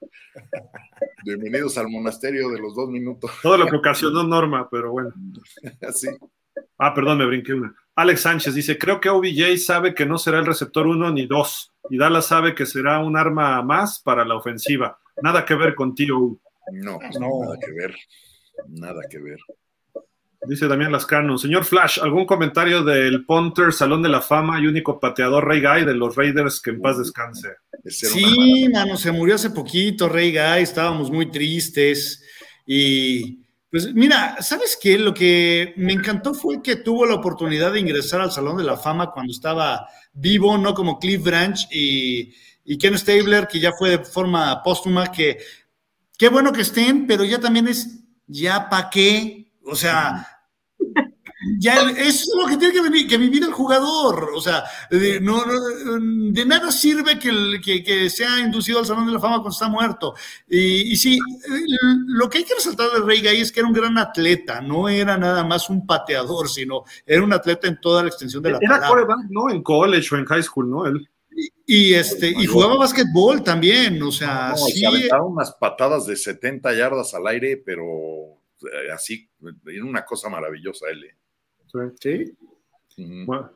Bienvenidos 1.27 1.77
al 1.77 1.89
monasterio 1.89 2.47
de 2.51 2.57
los 2.57 2.73
dos 2.73 2.87
minutos. 2.87 3.29
Todo 3.43 3.57
lo 3.57 3.67
que 3.67 3.75
ocasionó 3.75 4.23
Norma, 4.23 4.69
pero 4.71 4.93
bueno. 4.93 5.11
Sí. 5.93 6.07
Ah, 6.77 6.93
perdón, 6.93 7.17
me 7.17 7.25
brinqué 7.25 7.53
una. 7.53 7.75
Alex 7.95 8.21
Sánchez 8.21 8.55
dice, 8.55 8.77
creo 8.77 9.01
que 9.01 9.09
OBJ 9.09 9.57
sabe 9.57 9.93
que 9.93 10.05
no 10.05 10.17
será 10.17 10.39
el 10.39 10.45
receptor 10.45 10.87
uno 10.87 11.11
ni 11.11 11.27
dos, 11.27 11.73
y 11.89 11.97
Dallas 11.97 12.27
sabe 12.27 12.55
que 12.55 12.65
será 12.65 12.99
un 12.99 13.17
arma 13.17 13.61
más 13.61 13.99
para 13.99 14.23
la 14.23 14.35
ofensiva. 14.35 14.99
Nada 15.21 15.43
que 15.43 15.55
ver 15.55 15.75
con 15.75 15.93
Tío. 15.93 16.39
No, 16.71 16.97
no, 17.19 17.41
nada 17.41 17.57
que 17.59 17.71
ver. 17.73 17.95
Nada 18.69 19.01
que 19.09 19.19
ver. 19.19 19.39
Dice 20.47 20.67
Damián 20.67 20.93
Lascano, 20.93 21.37
señor 21.37 21.65
Flash, 21.65 21.99
¿algún 22.01 22.25
comentario 22.25 22.81
del 22.81 23.25
Ponter 23.25 23.73
Salón 23.73 24.01
de 24.01 24.07
la 24.07 24.21
Fama 24.21 24.61
y 24.61 24.67
único 24.67 24.97
pateador 24.97 25.45
Ray 25.45 25.61
Guy 25.61 25.85
de 25.85 25.93
los 25.93 26.15
Raiders 26.15 26.61
que 26.61 26.69
en 26.69 26.81
paz 26.81 26.97
descanse? 26.97 27.49
Sí, 27.85 28.69
mano, 28.73 28.95
se 28.95 29.11
murió 29.11 29.35
hace 29.35 29.49
poquito 29.49 30.07
Ray 30.07 30.31
Guy, 30.31 30.63
estábamos 30.63 31.11
muy 31.11 31.29
tristes 31.29 32.23
y 32.65 33.39
pues 33.69 33.93
mira, 33.93 34.37
¿sabes 34.39 34.77
qué? 34.81 34.97
Lo 34.97 35.13
que 35.13 35.73
me 35.75 35.91
encantó 35.91 36.33
fue 36.33 36.61
que 36.63 36.77
tuvo 36.77 37.05
la 37.05 37.15
oportunidad 37.15 37.73
de 37.73 37.81
ingresar 37.81 38.21
al 38.21 38.31
Salón 38.31 38.55
de 38.55 38.63
la 38.63 38.77
Fama 38.77 39.11
cuando 39.11 39.33
estaba 39.33 39.87
vivo, 40.13 40.57
no 40.57 40.73
como 40.73 40.97
Cliff 40.97 41.21
Branch 41.21 41.67
y, 41.69 42.33
y 42.63 42.77
Ken 42.77 42.97
Stabler, 42.97 43.47
que 43.47 43.59
ya 43.59 43.73
fue 43.73 43.89
de 43.89 44.05
forma 44.05 44.63
póstuma, 44.63 45.11
que 45.11 45.39
qué 46.17 46.29
bueno 46.29 46.53
que 46.53 46.61
estén, 46.61 47.05
pero 47.05 47.25
ya 47.25 47.39
también 47.39 47.67
es, 47.67 47.99
ya 48.27 48.69
pa' 48.69 48.89
qué, 48.89 49.51
o 49.65 49.75
sea, 49.75 50.25
ya 51.57 51.89
eso 51.91 51.97
es 51.97 52.31
lo 52.37 52.47
que 52.47 52.57
tiene 52.57 53.07
que, 53.07 53.17
vivir, 53.17 53.43
el 53.43 53.51
jugador. 53.51 54.31
O 54.35 54.41
sea, 54.41 54.63
de, 54.89 55.19
no, 55.19 55.43
de 55.99 56.45
nada 56.45 56.71
sirve 56.71 57.17
que, 57.17 57.59
que, 57.63 57.83
que, 57.83 58.09
sea 58.09 58.39
inducido 58.39 58.79
al 58.79 58.85
Salón 58.85 59.05
de 59.05 59.13
la 59.13 59.19
Fama 59.19 59.35
cuando 59.35 59.51
está 59.51 59.67
muerto. 59.67 60.13
Y, 60.47 60.93
y 60.93 60.95
sí, 60.95 61.19
lo 62.07 62.29
que 62.29 62.39
hay 62.39 62.43
que 62.43 62.55
resaltar 62.55 62.89
de 62.91 63.01
Rey 63.01 63.21
Gay 63.21 63.41
es 63.41 63.51
que 63.51 63.59
era 63.59 63.67
un 63.67 63.73
gran 63.73 63.97
atleta, 63.97 64.61
no 64.61 64.89
era 64.89 65.17
nada 65.17 65.43
más 65.43 65.69
un 65.69 65.85
pateador, 65.85 66.49
sino 66.49 66.83
era 67.05 67.23
un 67.23 67.33
atleta 67.33 67.67
en 67.67 67.79
toda 67.79 68.03
la 68.03 68.09
extensión 68.09 68.43
de 68.43 68.51
la 68.51 68.59
era 68.61 68.79
palabra. 68.79 69.15
¿no? 69.29 69.49
En 69.49 69.61
college 69.63 70.15
o 70.15 70.17
en 70.17 70.25
high 70.25 70.43
school, 70.43 70.69
¿no? 70.69 70.85
Él. 70.85 71.09
Y, 71.65 71.93
este, 71.93 72.29
y 72.29 72.45
jugaba 72.47 72.77
básquetbol 72.77 73.43
también, 73.43 74.01
o 74.01 74.11
sea, 74.11 74.55
sí. 74.55 74.79
Se 74.79 74.87
aventaba 74.87 75.23
unas 75.23 75.53
patadas 75.53 76.07
de 76.07 76.15
70 76.15 76.73
yardas 76.73 77.13
al 77.13 77.27
aire, 77.27 77.61
pero 77.63 77.83
eh, 78.61 78.91
así, 78.91 79.29
en 79.67 79.83
una 79.83 80.03
cosa 80.03 80.29
maravillosa 80.29 80.87
él. 80.89 81.03
¿eh? 81.03 81.15
Sí. 81.99 82.37
Bueno, 83.25 83.51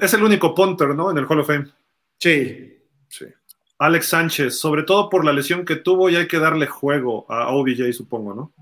es 0.00 0.14
el 0.14 0.22
único 0.22 0.54
punter, 0.54 0.94
¿no? 0.94 1.10
En 1.10 1.18
el 1.18 1.26
Hall 1.26 1.40
of 1.40 1.46
Fame. 1.46 1.66
Sí. 2.18 2.78
Sí. 3.08 3.26
Alex 3.78 4.08
Sánchez, 4.08 4.58
sobre 4.58 4.82
todo 4.82 5.10
por 5.10 5.24
la 5.24 5.32
lesión 5.32 5.64
que 5.64 5.76
tuvo, 5.76 6.08
y 6.08 6.16
hay 6.16 6.26
que 6.26 6.38
darle 6.38 6.66
juego 6.66 7.30
a 7.30 7.50
OBJ, 7.50 7.92
supongo, 7.92 8.34
¿no? 8.34 8.54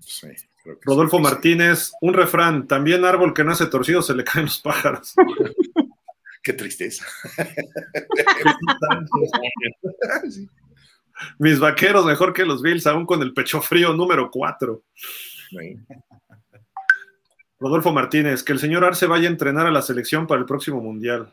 Sí, 0.00 0.28
creo 0.62 0.78
que 0.78 0.84
Rodolfo 0.84 1.18
sí. 1.18 1.22
Martínez, 1.22 1.92
un 2.00 2.14
refrán, 2.14 2.66
también 2.66 3.04
árbol 3.04 3.34
que 3.34 3.44
nace 3.44 3.66
torcido 3.66 4.02
se 4.02 4.14
le 4.14 4.24
caen 4.24 4.46
los 4.46 4.60
pájaros. 4.60 5.14
Qué 6.42 6.52
tristeza. 6.52 7.06
Mis 11.38 11.58
vaqueros 11.58 12.06
mejor 12.06 12.32
que 12.32 12.44
los 12.44 12.62
Bills, 12.62 12.86
aún 12.86 13.06
con 13.06 13.22
el 13.22 13.34
pecho 13.34 13.60
frío 13.60 13.92
número 13.92 14.30
4. 14.30 14.82
Rodolfo 17.60 17.92
Martínez, 17.92 18.42
que 18.42 18.52
el 18.52 18.58
señor 18.58 18.84
Arce 18.84 19.06
vaya 19.06 19.28
a 19.28 19.32
entrenar 19.32 19.66
a 19.66 19.70
la 19.70 19.82
selección 19.82 20.26
para 20.26 20.40
el 20.40 20.46
próximo 20.46 20.80
mundial. 20.80 21.32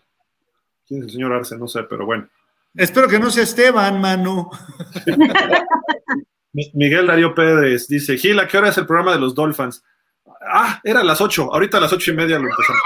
¿Quién 0.87 1.01
es 1.01 1.07
el 1.07 1.11
señor 1.13 1.33
Arce? 1.33 1.57
No 1.57 1.67
sé, 1.67 1.83
pero 1.83 2.05
bueno. 2.05 2.27
Espero 2.75 3.07
que 3.07 3.19
no 3.19 3.29
sea 3.31 3.43
Esteban, 3.43 4.01
Manu. 4.01 4.49
Mi- 6.53 6.71
Miguel 6.73 7.07
Darío 7.07 7.33
Pérez 7.35 7.87
dice, 7.87 8.17
Gil, 8.17 8.39
¿a 8.39 8.47
qué 8.47 8.57
hora 8.57 8.69
es 8.69 8.77
el 8.77 8.85
programa 8.85 9.11
de 9.13 9.19
los 9.19 9.35
Dolphins? 9.35 9.83
Ah, 10.47 10.79
era 10.83 11.01
a 11.01 11.03
las 11.03 11.21
8, 11.21 11.53
ahorita 11.53 11.77
a 11.77 11.81
las 11.81 11.93
ocho 11.93 12.11
y 12.11 12.15
media 12.15 12.37
lo 12.39 12.47
empezamos. 12.49 12.81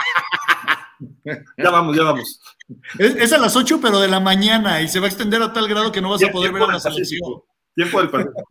ya 1.57 1.69
vamos, 1.69 1.95
ya 1.95 2.03
vamos. 2.03 2.41
Es, 2.97 3.15
es 3.15 3.33
a 3.33 3.37
las 3.37 3.55
8, 3.55 3.79
pero 3.81 3.99
de 3.99 4.07
la 4.07 4.19
mañana, 4.19 4.81
y 4.81 4.87
se 4.87 4.99
va 4.99 5.05
a 5.05 5.09
extender 5.09 5.41
a 5.41 5.51
tal 5.53 5.67
grado 5.67 5.91
que 5.91 6.01
no 6.01 6.09
vas 6.09 6.23
a 6.23 6.29
poder 6.31 6.51
ver 6.53 6.63
a 6.63 6.67
la 6.67 6.79
selección. 6.79 7.41
Tiempo 7.75 7.99
del 7.99 8.09
Pacífico. 8.09 8.43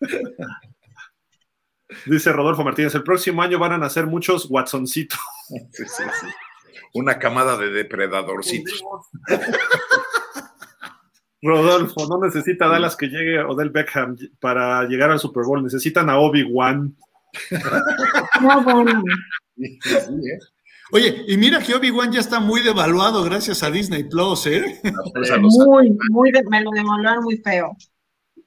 Dice 2.06 2.32
Rodolfo 2.32 2.64
Martínez, 2.64 2.94
el 2.94 3.02
próximo 3.02 3.42
año 3.42 3.58
van 3.58 3.72
a 3.72 3.78
nacer 3.78 4.06
muchos 4.06 4.46
Watsoncitos. 4.50 5.18
Sí, 5.48 5.84
sí, 5.86 6.02
sí. 6.20 6.26
Una 6.94 7.18
camada 7.18 7.56
de 7.56 7.70
depredadorcitos. 7.70 8.82
Rodolfo, 11.42 12.06
no 12.08 12.24
necesita 12.24 12.66
Dallas 12.68 12.96
que 12.96 13.08
llegue 13.08 13.42
Odell 13.42 13.70
Beckham 13.70 14.16
para 14.40 14.84
llegar 14.84 15.10
al 15.10 15.18
Super 15.18 15.44
Bowl, 15.44 15.62
necesitan 15.62 16.08
a 16.08 16.18
Obi-Wan. 16.18 16.96
¿eh? 17.50 17.58
Oye, 20.92 21.24
y 21.28 21.36
mira 21.36 21.60
que 21.60 21.74
Obi-Wan 21.74 22.12
ya 22.12 22.20
está 22.20 22.40
muy 22.40 22.62
devaluado 22.62 23.22
gracias 23.24 23.62
a 23.62 23.70
Disney 23.70 24.04
Plus, 24.04 24.46
¿eh? 24.46 24.80
Muy, 25.66 25.96
muy, 26.10 26.30
de- 26.32 26.44
me 26.48 26.62
lo 26.62 26.70
devaluaron 26.70 27.24
muy 27.24 27.36
feo. 27.38 27.76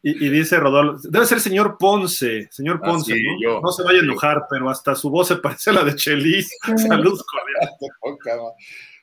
Y, 0.09 0.25
y 0.25 0.29
dice 0.29 0.57
Rodolfo, 0.59 1.05
debe 1.09 1.25
ser 1.25 1.39
señor 1.41 1.77
Ponce, 1.77 2.47
señor 2.51 2.79
Ah, 2.83 2.85
Ponce, 2.87 3.13
sí, 3.13 3.23
¿no? 3.23 3.41
yo. 3.41 3.61
No 3.61 3.71
se 3.71 3.83
vaya 3.83 3.99
a 3.99 4.03
enojar, 4.03 4.43
pero 4.49 4.69
hasta 4.69 4.95
su 4.95 5.09
voz 5.09 5.27
se 5.27 5.37
parece 5.37 5.71
a 5.71 5.73
la 5.73 5.83
de 5.83 5.95
Chelis. 5.95 6.49
Saludos 6.87 7.25
cordiales. 7.25 7.71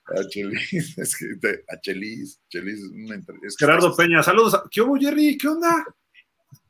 A 0.07 0.28
Chelis, 0.28 0.99
es 0.99 1.16
que 1.16 1.26
te- 1.41 1.65
a 1.66 1.81
Chelis, 1.81 2.39
Chelis, 2.49 2.81
una 2.92 3.16
es 3.16 3.57
que 3.57 3.65
Gerardo 3.65 3.97
Peña, 3.97 4.23
saludos. 4.23 4.60
¿Qué 4.70 4.83
hubo, 4.83 4.97
Jerry? 4.99 5.39
¿Qué 5.39 5.49
onda? 5.49 5.83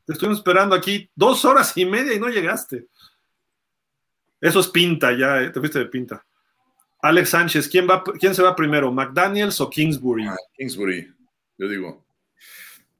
Te 0.05 0.13
estuvimos 0.13 0.37
esperando 0.39 0.73
aquí 0.73 1.09
dos 1.15 1.43
horas 1.43 1.75
y 1.77 1.85
media 1.85 2.13
y 2.13 2.19
no 2.19 2.29
llegaste. 2.29 2.87
Eso 4.39 4.61
es 4.61 4.67
pinta 4.69 5.11
ya, 5.17 5.41
¿eh? 5.41 5.49
te 5.49 5.59
fuiste 5.59 5.79
de 5.79 5.85
pinta. 5.87 6.25
Alex 7.01 7.29
Sánchez, 7.29 7.67
¿quién, 7.67 7.87
va, 7.89 8.01
¿quién 8.19 8.33
se 8.33 8.41
va 8.41 8.55
primero, 8.55 8.89
McDaniels 8.91 9.59
o 9.59 9.69
Kingsbury? 9.69 10.27
Ah, 10.27 10.35
Kingsbury, 10.57 11.13
yo 11.57 11.67
digo. 11.67 12.04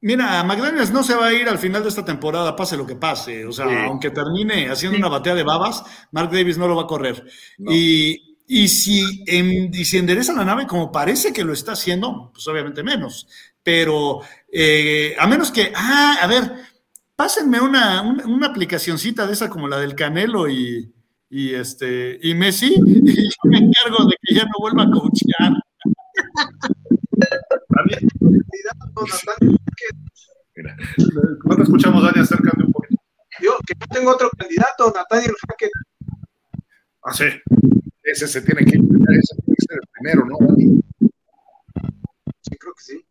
Mira, 0.02 0.42
McDaniels 0.44 0.92
no 0.92 1.02
se 1.02 1.14
va 1.14 1.26
a 1.28 1.32
ir 1.32 1.48
al 1.48 1.58
final 1.58 1.82
de 1.82 1.88
esta 1.88 2.04
temporada, 2.04 2.54
pase 2.54 2.76
lo 2.76 2.86
que 2.86 2.96
pase. 2.96 3.44
O 3.46 3.52
sea, 3.52 3.66
Sí. 3.66 3.74
aunque 3.86 4.10
termine 4.10 4.68
haciendo 4.68 4.98
una 4.98 5.08
batea 5.08 5.34
de 5.34 5.42
babas, 5.42 5.82
Mark 6.12 6.30
Davis 6.30 6.58
no 6.58 6.68
lo 6.68 6.76
va 6.76 6.82
a 6.82 6.86
correr. 6.86 7.24
No. 7.58 7.72
Y, 7.72 8.36
y 8.46 8.68
si 8.68 9.24
en, 9.26 9.74
y 9.74 9.84
si 9.84 9.96
endereza 9.98 10.32
la 10.32 10.44
nave 10.44 10.66
como 10.66 10.92
parece 10.92 11.32
que 11.32 11.44
lo 11.44 11.52
está 11.52 11.72
haciendo, 11.72 12.30
pues 12.32 12.46
obviamente 12.46 12.82
menos. 12.84 13.26
Pero 13.62 14.20
eh, 14.52 15.16
a 15.18 15.26
menos 15.26 15.50
que, 15.50 15.72
ah, 15.74 16.18
a 16.22 16.26
ver, 16.28 16.52
pásenme 17.16 17.60
una, 17.60 18.02
una, 18.02 18.26
una 18.26 18.46
aplicacioncita 18.48 19.26
de 19.26 19.32
esa 19.32 19.50
como 19.50 19.66
la 19.66 19.78
del 19.78 19.94
Canelo 19.96 20.48
y, 20.48 20.92
y 21.30 21.54
este 21.54 22.18
y 22.22 22.34
Messi, 22.34 22.74
y 22.86 23.14
yo 23.24 23.30
me 23.44 23.58
encargo 23.58 24.04
de 24.04 24.16
que 24.22 24.34
ya 24.36 24.44
no 24.44 24.52
vuelva 24.60 24.84
a 24.84 24.90
coachear. 24.90 25.52
No 31.44 31.56
te 31.56 31.62
escuchamos, 31.62 32.02
Dani, 32.02 32.20
acércate 32.20 32.62
un 32.64 32.72
poquito. 32.72 33.02
yo, 33.42 33.58
que 33.66 33.74
yo 33.78 33.86
tengo 33.90 34.10
otro 34.12 34.30
candidato, 34.36 34.92
Nathaniel 34.94 35.34
Hackett. 35.48 35.70
Ah, 37.02 37.12
sí. 37.12 37.24
ese 38.02 38.26
se 38.26 38.40
tiene 38.42 38.64
que 38.64 38.76
ese 38.78 39.36
tiene 39.36 39.56
que 39.56 39.66
ser 39.68 39.78
el 39.80 39.88
primero, 39.92 40.26
¿no? 40.26 40.38
Dani? 40.40 40.80
Sí, 42.40 42.56
creo 42.58 42.74
que 42.74 42.82
sí. 42.82 43.06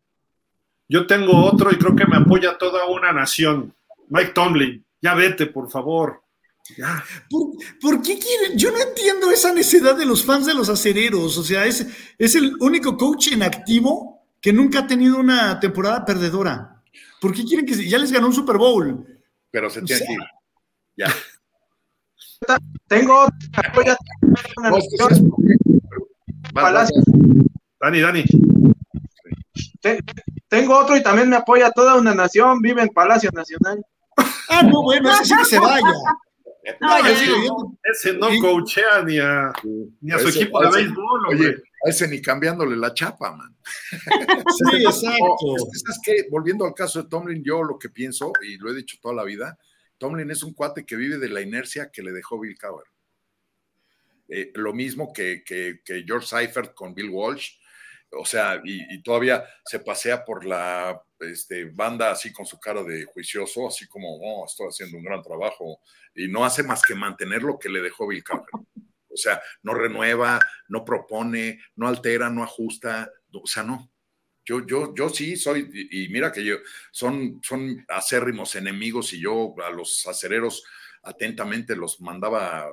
Yo 0.88 1.06
tengo 1.06 1.44
otro 1.44 1.70
y 1.72 1.76
creo 1.78 1.94
que 1.96 2.06
me 2.06 2.16
apoya 2.16 2.58
toda 2.58 2.86
una 2.86 3.12
nación. 3.12 3.74
Mike 4.08 4.32
Tomlin, 4.32 4.84
ya 5.00 5.14
vete, 5.14 5.46
por 5.46 5.70
favor. 5.70 6.22
Ya. 6.76 7.02
¿Por, 7.30 7.52
por 7.80 8.02
qué 8.02 8.18
quieren? 8.18 8.58
Yo 8.58 8.72
no 8.72 8.78
entiendo 8.80 9.30
esa 9.30 9.52
necesidad 9.52 9.96
de 9.96 10.04
los 10.04 10.24
fans 10.24 10.46
de 10.46 10.54
los 10.54 10.68
acereros. 10.68 11.38
O 11.38 11.42
sea, 11.44 11.64
es, 11.64 11.86
es 12.18 12.34
el 12.34 12.54
único 12.60 12.96
coach 12.96 13.28
en 13.32 13.42
activo 13.42 14.15
que 14.46 14.52
nunca 14.52 14.78
ha 14.78 14.86
tenido 14.86 15.18
una 15.18 15.58
temporada 15.58 16.04
perdedora. 16.04 16.80
¿Por 17.20 17.34
qué 17.34 17.42
quieren 17.42 17.66
que 17.66 17.74
se- 17.74 17.88
ya 17.88 17.98
les 17.98 18.12
ganó 18.12 18.28
un 18.28 18.32
Super 18.32 18.56
Bowl? 18.58 19.04
Pero 19.50 19.68
se 19.68 19.80
O 19.80 19.84
tiene 19.84 19.98
sea, 19.98 20.06
que 20.06 20.12
ir. 20.12 20.20
Ya. 20.96 21.12
Tengo. 22.86 23.26
Dani, 27.80 28.00
Dani. 28.00 28.24
Te- 29.80 30.00
Tengo 30.48 30.78
otro 30.78 30.96
y 30.96 31.02
también 31.02 31.28
me 31.28 31.34
apoya 31.36 31.72
toda 31.72 31.96
una 31.96 32.14
nación, 32.14 32.60
vive 32.60 32.82
en 32.82 32.88
Palacio 32.90 33.30
Nacional. 33.34 33.84
Ah, 34.48 34.62
no, 34.62 34.84
bueno, 34.84 35.10
ese 35.10 35.24
sí 35.24 35.34
que 35.38 35.44
se 35.44 35.58
vaya. 35.58 35.82
No, 36.80 36.96
ese- 36.98 37.30
Ese 37.82 38.12
no 38.14 38.32
Y- 38.32 38.38
coachea 38.40 39.02
ni 39.04 39.18
a, 39.18 39.52
ni 40.00 40.12
a 40.12 40.18
su 40.20 40.28
Ese- 40.28 40.42
equipo 40.42 40.60
de 40.60 40.68
ese- 40.68 40.78
béisbol, 40.78 41.26
Oye, 41.30 41.56
ese 41.86 42.08
ni 42.08 42.20
cambiándole 42.20 42.76
la 42.76 42.92
chapa, 42.94 43.32
man. 43.34 43.56
sí, 43.90 44.76
exacto. 44.84 45.36
No, 45.42 45.54
es 45.74 46.00
que. 46.02 46.26
Volviendo 46.30 46.64
al 46.64 46.74
caso 46.74 47.02
de 47.02 47.08
Tomlin, 47.08 47.42
yo 47.44 47.62
lo 47.62 47.78
que 47.78 47.88
pienso, 47.88 48.32
y 48.46 48.56
lo 48.58 48.70
he 48.70 48.74
dicho 48.74 48.98
toda 49.00 49.14
la 49.14 49.24
vida, 49.24 49.58
Tomlin 49.98 50.30
es 50.30 50.42
un 50.42 50.52
cuate 50.54 50.84
que 50.84 50.96
vive 50.96 51.18
de 51.18 51.28
la 51.28 51.40
inercia 51.40 51.90
que 51.90 52.02
le 52.02 52.12
dejó 52.12 52.38
Bill 52.38 52.58
Cowher. 52.58 52.86
Eh, 54.28 54.50
lo 54.54 54.72
mismo 54.72 55.12
que, 55.12 55.42
que- 55.44 55.80
que 55.84 56.02
George 56.04 56.26
Seifert 56.26 56.74
con 56.74 56.94
Bill 56.94 57.10
Walsh, 57.10 57.52
o 58.10 58.24
sea, 58.24 58.60
y, 58.64 58.94
y 58.94 59.02
todavía 59.02 59.44
se 59.64 59.78
pasea 59.80 60.24
por 60.24 60.44
la 60.44 61.00
este, 61.20 61.66
banda 61.66 62.10
así 62.10 62.32
con 62.32 62.44
su 62.44 62.58
cara 62.58 62.82
de 62.82 63.04
juicioso, 63.04 63.68
así 63.68 63.86
como, 63.86 64.16
oh, 64.16 64.44
estoy 64.46 64.68
haciendo 64.68 64.98
un 64.98 65.04
gran 65.04 65.22
trabajo, 65.22 65.80
y 66.14 66.26
no 66.28 66.44
hace 66.44 66.62
más 66.62 66.82
que 66.82 66.94
mantener 66.94 67.42
lo 67.42 67.58
que 67.58 67.68
le 67.68 67.80
dejó 67.80 68.06
Bill 68.08 68.24
Cowher. 68.24 68.48
O 69.16 69.18
sea, 69.18 69.40
no 69.62 69.72
renueva, 69.72 70.38
no 70.68 70.84
propone, 70.84 71.58
no 71.74 71.88
altera, 71.88 72.28
no 72.28 72.44
ajusta, 72.44 73.10
o 73.32 73.46
sea, 73.46 73.62
no. 73.62 73.90
Yo, 74.44 74.64
yo, 74.66 74.94
yo 74.94 75.08
sí 75.08 75.36
soy, 75.36 75.68
y, 75.90 76.08
mira 76.10 76.30
que 76.30 76.44
yo, 76.44 76.56
son, 76.92 77.40
son 77.42 77.84
acérrimos 77.88 78.54
enemigos 78.54 79.12
y 79.14 79.20
yo 79.20 79.54
a 79.64 79.70
los 79.70 80.06
acereros 80.06 80.64
atentamente 81.02 81.74
los 81.74 82.00
mandaba 82.00 82.68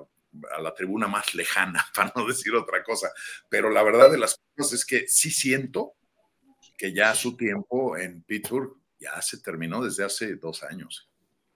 a 0.51 0.61
la 0.61 0.73
tribuna 0.73 1.07
más 1.07 1.33
lejana, 1.33 1.85
para 1.95 2.11
no 2.15 2.27
decir 2.27 2.53
otra 2.53 2.83
cosa. 2.83 3.09
Pero 3.47 3.69
la 3.69 3.83
verdad 3.83 4.11
de 4.11 4.17
las 4.17 4.39
cosas 4.55 4.73
es 4.73 4.85
que 4.85 5.07
sí 5.07 5.31
siento 5.31 5.93
que 6.77 6.93
ya 6.93 7.15
su 7.15 7.37
tiempo 7.37 7.97
en 7.97 8.21
Pittsburgh 8.23 8.77
ya 8.99 9.21
se 9.21 9.39
terminó 9.39 9.81
desde 9.83 10.03
hace 10.03 10.35
dos 10.35 10.63
años. 10.63 11.09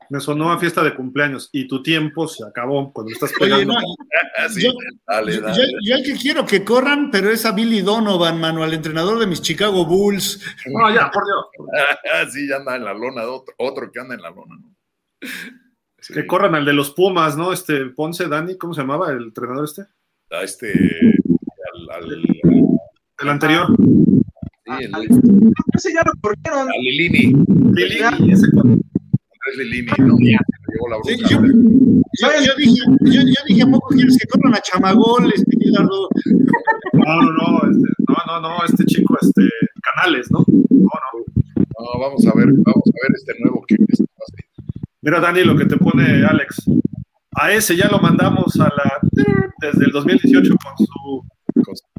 Me 0.10 0.20
sonó 0.20 0.52
a 0.52 0.60
fiesta 0.60 0.84
de 0.84 0.96
cumpleaños 0.96 1.50
y 1.52 1.68
tu 1.68 1.82
tiempo 1.84 2.28
se 2.28 2.44
acabó 2.46 2.92
cuando 2.94 3.12
estás 3.12 3.32
Oye, 3.42 3.52
pegando. 3.52 3.74
no, 3.74 3.80
Así, 4.46 4.64
yo, 4.64 4.72
dale, 5.08 5.36
yo- 5.36 5.42
dale. 5.42 5.58
yo- 5.58 5.78
yo 5.84 5.96
el 5.96 6.04
que 6.04 6.14
quiero 6.14 6.46
que 6.46 6.64
corran, 6.64 7.10
pero 7.12 7.30
es 7.30 7.46
a 7.46 7.52
Billy 7.52 7.82
Donovan, 7.82 8.40
mano, 8.40 8.64
al 8.64 8.74
entrenador 8.74 9.20
de 9.20 9.28
mis 9.28 9.42
Chicago 9.42 9.86
Bulls. 9.86 10.42
No, 10.68 10.94
ya, 10.94 11.10
por 11.12 11.24
Dios. 11.26 11.46
sí, 12.34 12.48
ya 12.48 12.58
anda 12.58 12.76
en 12.76 12.86
la 12.86 12.94
lona, 12.94 13.24
otro, 13.28 13.54
otro 13.58 13.92
que 13.92 14.00
anda 14.00 14.16
en 14.16 14.22
la 14.22 14.30
lona, 14.30 14.56
¿no? 14.60 14.74
Sí. 16.00 16.14
Que 16.14 16.28
corran 16.28 16.56
al 16.56 16.64
de 16.66 16.74
los 16.74 16.92
Pumas, 16.92 17.36
¿no? 17.36 17.52
Este 17.52 17.86
Ponce, 17.88 18.28
Dani, 18.28 18.58
¿cómo 18.58 18.74
se 18.74 18.82
llamaba 18.82 19.12
el 19.12 19.24
entrenador 19.24 19.66
este? 19.66 19.82
A 20.32 20.44
este, 20.44 20.72
al, 20.72 22.04
al, 22.04 22.22
El 23.20 23.30
anterior. 23.30 23.68
sí, 23.78 24.72
el- 24.84 24.94
Ese 25.74 25.94
ya 25.94 26.04
lo 26.06 26.12
corrieron. 26.22 26.70
a 26.70 26.72
Lilini, 26.80 27.34
Lili, 27.74 28.32
ese 28.32 28.48
no, 29.98 30.16
la 30.90 30.98
Sí, 31.06 31.18
yo, 31.30 31.42
yo- 31.42 32.46
yo 32.46 32.54
dije, 32.58 32.82
yo, 33.02 33.22
yo 33.22 33.42
dije, 33.48 33.62
¿a 33.64 33.68
poco 33.68 33.90
quieres 33.96 34.18
que 34.18 34.28
corran 34.28 34.56
a 34.56 34.60
Chamagol, 34.62 35.32
este, 35.34 35.58
Gerardo? 35.60 36.10
No, 36.94 37.22
no, 37.22 37.32
no, 37.34 37.72
este, 37.72 37.90
no, 38.08 38.16
no, 38.28 38.42
no, 38.42 38.66
este 38.66 38.86
chico, 38.86 39.18
este, 39.22 39.44
Canales, 39.82 40.30
¿no? 40.32 40.40
No, 40.70 40.78
no. 40.78 41.64
No, 41.80 42.00
vamos 42.00 42.26
a 42.28 42.34
ver, 42.36 42.48
vamos 42.48 42.84
a 42.88 42.98
ver 43.04 43.12
este 43.16 43.34
nuevo 43.40 43.64
que 43.68 43.76
este, 43.88 44.04
Mira, 45.02 45.20
Dani, 45.20 45.44
lo 45.44 45.56
que 45.56 45.66
te 45.66 45.78
pone 45.78 46.26
Alex. 46.26 46.64
A 47.40 47.52
ese 47.54 47.76
ya 47.78 47.88
lo 47.88 48.00
mandamos 48.00 48.60
a 48.60 48.64
la 48.66 49.00
desde 49.62 49.86
el 49.86 49.92
2018 49.92 50.56
con 50.56 50.86
su, 50.86 51.24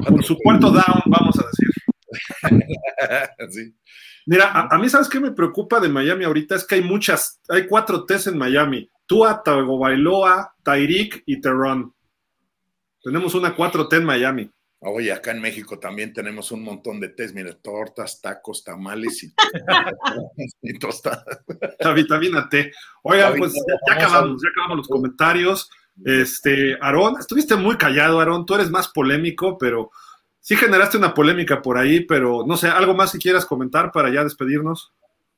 con 0.05 0.23
su 0.23 0.37
cuarto 0.39 0.71
down, 0.71 1.03
vamos 1.07 1.39
a 1.39 1.43
decir. 1.47 1.69
Mira, 4.27 4.51
a, 4.53 4.79
mí, 4.79 4.89
¿sabes 4.91 5.09
qué 5.09 5.21
me 5.21 5.33
preocupa 5.33 5.81
de 5.81 5.89
Miami 5.89 6.25
ahorita? 6.25 6.55
Es 6.55 6.67
que 6.67 6.75
hay 6.75 6.83
muchas, 6.83 7.41
hay 7.49 7.67
cuatro 7.67 8.05
T's 8.05 8.27
en 8.27 8.37
Miami. 8.37 8.91
Tua, 9.07 9.43
Tagovailoa, 9.43 10.55
Tyreek 10.63 11.23
y 11.25 11.41
Terron. 11.41 11.95
Tenemos 13.03 13.35
una 13.35 13.57
4T 13.57 13.97
en 13.97 14.05
Miami. 14.05 14.51
Oye, 14.81 15.13
acá 15.13 15.33
en 15.33 15.41
México 15.41 15.79
también 15.79 16.13
tenemos 16.13 16.53
un 16.53 16.63
montón 16.63 17.01
de 17.01 17.09
tés, 17.09 17.35
mira, 17.35 17.53
tortas, 17.53 18.21
tacos, 18.21 18.63
tamales 18.63 19.25
y, 19.25 19.33
y 20.63 20.79
tostadas. 20.79 21.43
La 21.81 21.93
vitamina 21.93 22.49
T. 22.49 22.71
Oigan, 23.03 23.35
pues 23.39 23.55
ya, 23.55 23.95
acabamos, 23.95 24.41
ya 24.41 24.51
acabamos 24.51 24.77
los 24.77 24.89
comentarios. 24.89 25.69
Este, 26.05 26.77
Aarón, 26.81 27.17
estuviste 27.19 27.57
muy 27.57 27.77
callado, 27.77 28.21
Aarón, 28.21 28.47
tú 28.47 28.55
eres 28.55 28.71
más 28.71 28.89
polémico, 28.89 29.59
pero 29.59 29.91
sí 30.49 30.57
generaste 30.57 30.97
una 30.97 31.13
polémica 31.13 31.61
por 31.61 31.77
ahí, 31.77 32.01
pero 32.07 32.43
no 32.47 32.57
sé, 32.57 32.69
¿algo 32.69 32.95
más 32.95 33.13
que 33.13 33.19
quieras 33.19 33.45
comentar 33.45 33.93
para 33.93 34.11
ya 34.11 34.25
despedirnos? 34.25 34.95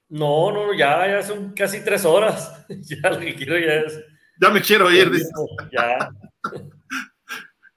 No, 0.09 0.53
no, 0.53 0.73
ya, 0.73 1.05
ya 1.05 1.21
son 1.21 1.53
casi 1.53 1.83
tres 1.83 2.05
horas. 2.05 2.65
ya 2.69 3.11
lo 3.11 3.19
que 3.19 3.35
quiero 3.35 3.59
ya 3.59 3.75
es. 3.87 4.01
Ya 4.41 4.51
me 4.51 4.63
quiero 4.63 4.89
ir. 4.89 5.11
Ya. 5.73 6.13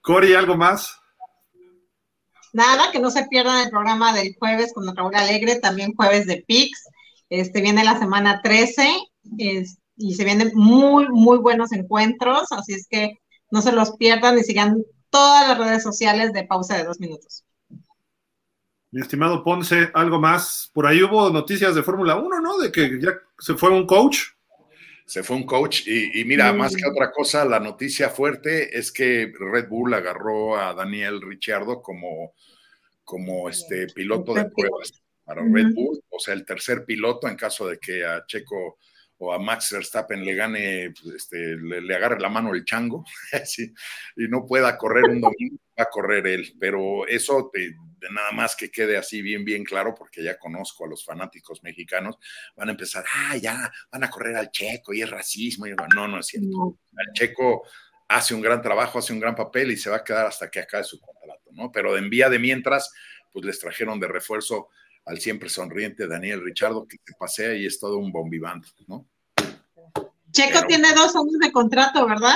Cori, 0.02 0.36
¿algo 0.36 0.56
más? 0.56 0.96
Nada, 2.54 2.92
que 2.92 3.00
no 3.00 3.10
se 3.10 3.26
pierdan 3.26 3.66
el 3.66 3.72
programa 3.72 4.14
del 4.14 4.36
jueves 4.38 4.72
con 4.72 4.96
Raúl 4.96 5.16
Alegre, 5.16 5.60
también 5.60 5.96
jueves 5.96 6.28
de 6.28 6.44
PIX. 6.48 6.84
Este 7.32 7.62
viene 7.62 7.84
la 7.84 7.98
semana 7.98 8.44
13 8.44 8.96
y 9.98 10.14
se 10.14 10.24
vienen 10.24 10.52
muy, 10.54 11.08
muy 11.10 11.40
buenos 11.40 11.72
encuentros, 11.72 12.52
así 12.52 12.76
es 12.76 12.86
que 12.88 13.18
no 13.50 13.64
se 13.64 13.72
los 13.72 13.98
pierdan 13.98 14.38
y 14.38 14.44
sigan 14.44 14.84
todas 15.14 15.48
las 15.48 15.58
redes 15.60 15.84
sociales 15.84 16.34
de 16.34 16.44
pausa 16.44 16.76
de 16.76 16.86
dos 16.86 17.00
minutos. 17.00 17.46
Mi 18.90 19.00
estimado 19.00 19.44
Ponce, 19.44 19.92
algo 19.94 20.20
más. 20.20 20.72
Por 20.74 20.88
ahí 20.88 21.04
hubo 21.04 21.30
noticias 21.30 21.76
de 21.76 21.84
Fórmula 21.84 22.16
1, 22.16 22.42
¿no? 22.42 22.58
De 22.58 22.72
que 22.72 23.00
ya 23.00 23.12
se 23.38 23.54
fue 23.54 23.70
un 23.70 23.86
coach. 23.86 24.18
Se 25.06 25.22
fue 25.22 25.36
un 25.36 25.46
coach 25.46 25.88
y, 25.88 26.24
mira, 26.26 26.52
más 26.54 26.76
que 26.76 26.88
otra 26.88 27.12
cosa, 27.12 27.46
la 27.46 27.60
noticia 27.60 28.10
fuerte 28.10 28.76
es 28.78 28.92
que 28.92 29.32
Red 29.38 29.68
Bull 29.68 29.94
agarró 29.94 30.58
a 30.58 30.74
Daniel 30.74 31.22
Ricciardo 31.22 31.82
como, 31.82 32.34
como 33.04 33.50
este 33.50 33.88
piloto 33.88 34.34
de 34.34 34.46
pruebas 34.46 35.04
para 35.26 35.44
Red 35.44 35.74
Bull, 35.76 36.02
o 36.10 36.20
sea, 36.20 36.34
el 36.34 36.46
tercer 36.46 36.86
piloto 36.86 37.28
en 37.28 37.36
caso 37.36 37.68
de 37.68 37.78
que 37.80 38.06
a 38.06 38.26
Checo 38.26 38.80
o 39.18 39.34
a 39.34 39.40
Max 39.40 39.72
Verstappen 39.72 40.24
le 40.24 40.36
gane, 40.36 40.94
este, 41.16 41.56
le, 41.58 41.96
agarre 41.96 42.20
la 42.20 42.30
mano 42.30 42.54
el 42.54 42.66
chango 42.66 43.06
y 44.18 44.28
no 44.28 44.46
pueda 44.46 44.78
correr 44.78 45.06
un 45.06 45.22
domingo, 45.22 45.58
va 45.80 45.84
a 45.84 45.90
correr 45.90 46.28
él. 46.28 46.54
Pero 46.60 47.08
eso 47.08 47.50
te, 47.52 47.76
nada 48.12 48.32
más 48.32 48.56
que 48.56 48.70
quede 48.70 48.98
así 48.98 49.22
bien, 49.22 49.46
bien 49.46 49.64
claro, 49.64 49.96
porque 49.96 50.24
ya 50.24 50.38
conozco 50.38 50.86
a 50.86 50.90
los 50.90 51.06
fanáticos 51.06 51.64
mexicanos, 51.64 52.18
van 52.56 52.70
a 52.70 52.72
empezar, 52.72 53.06
ah, 53.14 53.38
ya, 53.38 53.72
van 53.92 54.04
a 54.04 54.10
correr 54.10 54.36
al 54.36 54.52
checo 54.52 54.94
y 54.94 55.02
es 55.02 55.10
racismo. 55.10 55.68
Y 55.68 55.76
no, 55.96 56.08
no 56.08 56.20
es 56.20 56.28
cierto. 56.28 56.78
El 56.98 57.14
checo 57.14 57.64
hace 58.08 58.34
un 58.34 58.42
gran 58.42 58.62
trabajo, 58.62 59.00
hace 59.00 59.14
un 59.14 59.20
gran 59.20 59.36
papel 59.36 59.72
y 59.72 59.78
se 59.78 59.90
va 59.90 59.98
a 59.98 60.04
quedar 60.04 60.28
hasta 60.28 60.50
que 60.50 60.60
acabe 60.60 60.84
su 60.84 61.00
contrato, 61.00 61.50
¿no? 61.52 61.72
Pero 61.72 61.94
de 61.94 62.00
envía 62.00 62.30
de 62.30 62.40
mientras, 62.40 62.92
pues 63.32 63.46
les 63.46 63.60
trajeron 63.60 64.00
de 64.00 64.08
refuerzo 64.08 64.70
al 65.06 65.20
siempre 65.20 65.50
sonriente 65.50 66.08
Daniel 66.08 66.44
Richardo, 66.44 66.88
que 66.88 66.98
se 67.06 67.14
pasea 67.18 67.54
y 67.56 67.66
es 67.66 67.80
todo 67.80 67.98
un 67.98 68.12
bombivante, 68.12 68.70
¿no? 68.88 69.08
Checo 70.32 70.66
tiene 70.68 70.94
dos 70.94 71.16
años 71.16 71.38
de 71.40 71.52
contrato, 71.52 72.08
¿verdad? 72.08 72.36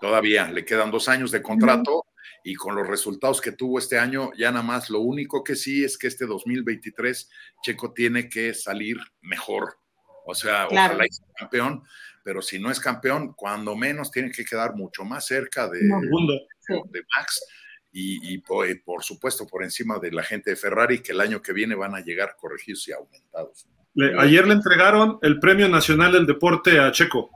Todavía, 0.00 0.50
le 0.50 0.64
quedan 0.64 0.90
dos 0.90 1.08
años 1.08 1.30
de 1.30 1.42
contrato 1.42 2.06
y 2.44 2.54
con 2.54 2.74
los 2.74 2.86
resultados 2.86 3.40
que 3.40 3.52
tuvo 3.52 3.78
este 3.78 3.98
año, 3.98 4.30
ya 4.36 4.50
nada 4.50 4.62
más 4.62 4.90
lo 4.90 5.00
único 5.00 5.42
que 5.42 5.56
sí 5.56 5.84
es 5.84 5.96
que 5.96 6.06
este 6.08 6.26
2023 6.26 7.30
Checo 7.62 7.92
tiene 7.92 8.28
que 8.28 8.54
salir 8.54 8.98
mejor. 9.20 9.76
O 10.24 10.34
sea, 10.34 10.66
ojalá 10.66 11.04
sea 11.10 11.26
campeón, 11.36 11.82
pero 12.24 12.42
si 12.42 12.58
no 12.58 12.70
es 12.70 12.78
campeón, 12.78 13.32
cuando 13.34 13.74
menos 13.74 14.10
tiene 14.10 14.30
que 14.30 14.44
quedar 14.44 14.74
mucho 14.74 15.04
más 15.04 15.26
cerca 15.26 15.68
de, 15.68 15.80
de 15.80 17.02
Max 17.16 17.44
y, 17.92 18.38
por, 18.38 19.04
supuesto 19.04 19.46
por 19.46 19.62
encima 19.62 19.98
de 19.98 20.10
la 20.10 20.22
gente 20.22 20.50
de 20.50 20.56
Ferrari 20.56 21.00
que 21.00 21.12
el 21.12 21.20
año 21.20 21.42
que 21.42 21.52
viene 21.52 21.74
van 21.74 21.94
a 21.94 22.00
llegar 22.00 22.36
corregidos 22.40 22.88
y 22.88 22.92
aumentados. 22.92 23.66
ayer 24.18 24.46
le 24.46 24.54
entregaron 24.54 25.18
el 25.20 25.38
Premio 25.38 25.68
Nacional 25.68 26.12
del 26.12 26.26
Deporte 26.26 26.80
a 26.80 26.90
Checo, 26.90 27.30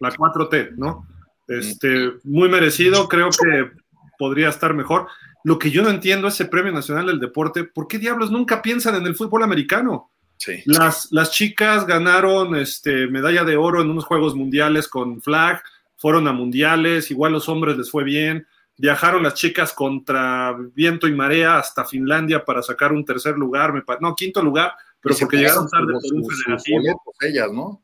la 0.00 0.10
4T, 0.10 0.74
¿no? 0.76 1.06
Este, 1.48 2.12
muy 2.24 2.48
merecido, 2.48 3.08
creo 3.08 3.30
que 3.30 3.70
podría 4.18 4.48
estar 4.48 4.74
mejor. 4.74 5.08
Lo 5.44 5.58
que 5.58 5.70
yo 5.70 5.82
no 5.82 5.90
entiendo, 5.90 6.28
ese 6.28 6.46
Premio 6.46 6.72
Nacional 6.72 7.06
del 7.06 7.20
Deporte, 7.20 7.64
¿por 7.64 7.88
qué 7.88 7.98
diablos 7.98 8.30
nunca 8.30 8.62
piensan 8.62 8.94
en 8.96 9.06
el 9.06 9.14
fútbol 9.14 9.42
americano? 9.42 10.10
Sí. 10.38 10.62
Las, 10.66 11.08
las 11.10 11.32
chicas 11.32 11.86
ganaron 11.86 12.56
este, 12.56 13.06
medalla 13.08 13.44
de 13.44 13.56
oro 13.56 13.80
en 13.80 13.90
unos 13.90 14.04
Juegos 14.04 14.34
Mundiales 14.34 14.86
con 14.86 15.22
flag, 15.22 15.62
fueron 15.96 16.28
a 16.28 16.32
mundiales, 16.32 17.10
igual 17.10 17.32
los 17.32 17.48
hombres 17.48 17.76
les 17.76 17.90
fue 17.90 18.04
bien, 18.04 18.46
viajaron 18.76 19.22
las 19.22 19.34
chicas 19.34 19.72
contra 19.72 20.56
viento 20.74 21.08
y 21.08 21.14
marea 21.14 21.58
hasta 21.58 21.84
Finlandia 21.84 22.44
para 22.44 22.62
sacar 22.62 22.92
un 22.92 23.04
tercer 23.04 23.36
lugar, 23.36 23.72
me 23.72 23.82
no, 24.00 24.14
quinto 24.14 24.42
lugar, 24.42 24.72
pero 25.00 25.14
porque 25.18 25.38
llegaron 25.38 25.68
tarde 25.68 25.92
por 25.92 26.14
un 26.14 26.24
federativo. 26.24 27.02
ellas, 27.20 27.52
¿no? 27.52 27.82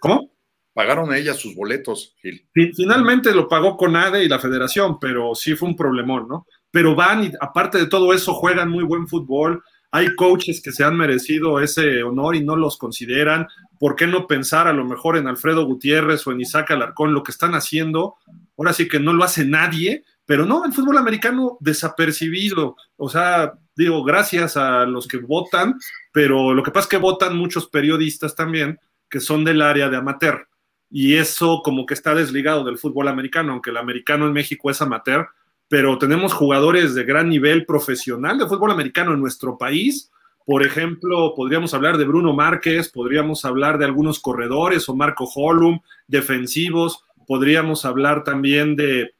¿Cómo? 0.00 0.30
Pagaron 0.72 1.12
ellas 1.12 1.36
sus 1.36 1.56
boletos, 1.56 2.14
Gil. 2.22 2.46
Finalmente 2.52 3.34
lo 3.34 3.48
pagó 3.48 3.76
CONADE 3.76 4.22
y 4.22 4.28
la 4.28 4.38
federación, 4.38 4.98
pero 5.00 5.34
sí 5.34 5.56
fue 5.56 5.68
un 5.68 5.76
problemón, 5.76 6.28
¿no? 6.28 6.46
Pero 6.70 6.94
van 6.94 7.24
y 7.24 7.32
aparte 7.40 7.78
de 7.78 7.86
todo 7.86 8.12
eso 8.12 8.34
juegan 8.34 8.70
muy 8.70 8.84
buen 8.84 9.08
fútbol. 9.08 9.62
Hay 9.90 10.14
coaches 10.14 10.60
que 10.62 10.70
se 10.70 10.84
han 10.84 10.96
merecido 10.96 11.58
ese 11.60 12.02
honor 12.02 12.36
y 12.36 12.44
no 12.44 12.54
los 12.54 12.76
consideran. 12.76 13.48
¿Por 13.80 13.96
qué 13.96 14.06
no 14.06 14.26
pensar 14.26 14.68
a 14.68 14.72
lo 14.72 14.84
mejor 14.84 15.16
en 15.16 15.26
Alfredo 15.26 15.64
Gutiérrez 15.64 16.24
o 16.26 16.32
en 16.32 16.42
Isaac 16.42 16.70
Alarcón? 16.70 17.12
Lo 17.12 17.22
que 17.22 17.32
están 17.32 17.54
haciendo, 17.54 18.16
ahora 18.56 18.72
sí 18.72 18.86
que 18.86 19.00
no 19.00 19.12
lo 19.14 19.24
hace 19.24 19.44
nadie, 19.44 20.04
pero 20.28 20.44
no, 20.44 20.66
el 20.66 20.74
fútbol 20.74 20.98
americano 20.98 21.56
desapercibido. 21.58 22.76
O 22.98 23.08
sea, 23.08 23.54
digo, 23.74 24.04
gracias 24.04 24.58
a 24.58 24.84
los 24.84 25.08
que 25.08 25.16
votan, 25.16 25.78
pero 26.12 26.52
lo 26.52 26.62
que 26.62 26.70
pasa 26.70 26.84
es 26.84 26.90
que 26.90 26.96
votan 26.98 27.34
muchos 27.34 27.66
periodistas 27.66 28.36
también 28.36 28.78
que 29.08 29.20
son 29.20 29.42
del 29.42 29.62
área 29.62 29.88
de 29.88 29.96
amateur 29.96 30.46
y 30.90 31.14
eso 31.14 31.62
como 31.64 31.86
que 31.86 31.94
está 31.94 32.14
desligado 32.14 32.62
del 32.62 32.76
fútbol 32.76 33.08
americano, 33.08 33.52
aunque 33.52 33.70
el 33.70 33.78
americano 33.78 34.26
en 34.26 34.34
México 34.34 34.68
es 34.68 34.82
amateur, 34.82 35.28
pero 35.66 35.96
tenemos 35.96 36.34
jugadores 36.34 36.94
de 36.94 37.04
gran 37.04 37.30
nivel 37.30 37.64
profesional 37.64 38.36
de 38.36 38.46
fútbol 38.46 38.72
americano 38.72 39.14
en 39.14 39.20
nuestro 39.20 39.56
país. 39.56 40.10
Por 40.44 40.62
ejemplo, 40.62 41.32
podríamos 41.34 41.72
hablar 41.72 41.96
de 41.96 42.04
Bruno 42.04 42.34
Márquez, 42.34 42.90
podríamos 42.90 43.46
hablar 43.46 43.78
de 43.78 43.86
algunos 43.86 44.20
corredores 44.20 44.90
o 44.90 44.94
Marco 44.94 45.24
Holum, 45.24 45.80
defensivos, 46.06 47.02
podríamos 47.26 47.86
hablar 47.86 48.24
también 48.24 48.76
de, 48.76 49.14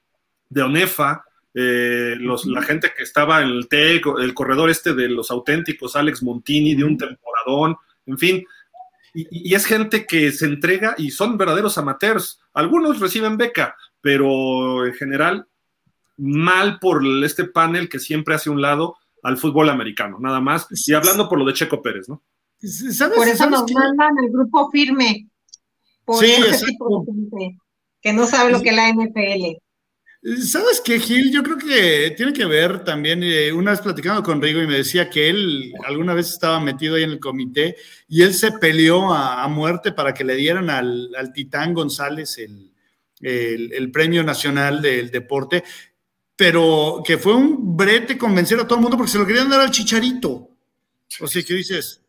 de 0.49 0.63
Onefa, 0.63 1.25
eh, 1.55 2.15
los, 2.19 2.47
la 2.47 2.63
gente 2.63 2.93
que 2.97 3.03
estaba 3.03 3.43
en 3.43 3.49
el 3.49 3.69
TEC, 3.69 4.07
el 4.21 4.35
corredor 4.35 4.71
este 4.71 4.95
de 4.95 5.09
los 5.09 5.31
auténticos, 5.31 5.97
Alex 5.97 6.23
Montini, 6.23 6.75
de 6.75 6.85
un 6.85 6.97
temporadón, 6.97 7.77
en 8.07 8.19
fin, 8.19 8.45
y, 9.15 9.55
es 9.55 9.65
gente 9.65 10.07
que 10.07 10.31
se 10.33 10.47
entrega 10.47 10.95
y 10.99 11.11
son 11.11 11.37
verdaderos 11.39 11.79
amateurs. 11.79 12.41
Algunos 12.53 13.01
reciben 13.01 13.37
beca, 13.37 13.77
pero 14.01 14.87
en 14.87 14.95
general 14.95 15.47
mal 16.17 16.79
por 16.79 17.03
este 17.25 17.45
panel 17.45 17.89
que 17.89 17.99
siempre 17.99 18.35
hace 18.35 18.51
un 18.51 18.61
lado 18.61 18.97
al 19.23 19.39
fútbol 19.39 19.71
americano, 19.71 20.19
nada 20.21 20.41
más. 20.41 20.67
Y 20.87 20.95
hablando 20.95 21.29
por 21.29 21.39
lo 21.39 21.45
de 21.45 21.55
Checo 21.55 21.83
Pérez, 21.83 22.09
¿no? 22.09 22.23
por 23.15 23.29
eso 23.29 23.49
nos 23.49 23.71
mandan 23.73 24.25
el 24.25 24.31
grupo 24.31 24.71
firme. 24.71 25.29
Por 26.05 26.25
sí, 26.25 26.33
ese 26.33 26.67
tipo 26.67 27.05
de 27.05 27.13
gente 27.13 27.59
que 28.01 28.13
no 28.13 28.27
sabe 28.27 28.51
lo 28.51 28.63
que 28.63 28.71
es 28.71 28.77
la 28.77 28.89
NFL. 28.91 29.59
¿Sabes 30.23 30.81
qué, 30.85 30.99
Gil? 30.99 31.33
Yo 31.33 31.45
creo 31.45 31.57
que 31.57 32.13
tiene 32.17 32.33
que 32.33 32.45
ver 32.45 32.83
también, 32.83 33.23
eh, 33.23 33.53
una 33.53 33.71
vez 33.71 33.81
platicando 33.81 34.21
con 34.23 34.43
Rigo 34.43 34.61
y 34.61 34.67
me 34.67 34.79
decía 34.79 35.09
que 35.09 35.29
él 35.29 35.73
alguna 35.87 36.13
vez 36.13 36.29
estaba 36.29 36.59
metido 36.59 36.97
ahí 36.97 37.05
en 37.05 37.11
el 37.11 37.21
comité 37.21 37.77
y 38.09 38.23
él 38.23 38.35
se 38.35 38.51
peleó 38.53 39.15
a, 39.15 39.47
muerte 39.47 39.93
para 39.93 40.13
que 40.13 40.25
le 40.25 40.35
dieran 40.35 40.71
al, 40.71 41.33
Titán 41.33 41.73
González 41.73 42.37
el, 42.39 42.73
el, 43.21 43.91
premio 43.93 44.25
nacional 44.25 44.83
del 44.83 45.11
deporte, 45.13 45.63
pero 46.35 47.01
que 47.07 47.17
fue 47.17 47.35
un 47.35 47.77
brete 47.77 48.19
convencer 48.19 48.59
a 48.59 48.67
todo 48.67 48.77
el 48.77 48.83
mundo 48.83 48.97
porque 48.97 49.13
se 49.13 49.19
lo 49.19 49.27
querían 49.27 49.49
dar 49.49 49.61
al 49.61 49.71
chicharito. 49.71 50.51
O 51.21 51.29
sea, 51.29 51.43
¿qué 51.43 51.55
dices? 51.55 52.03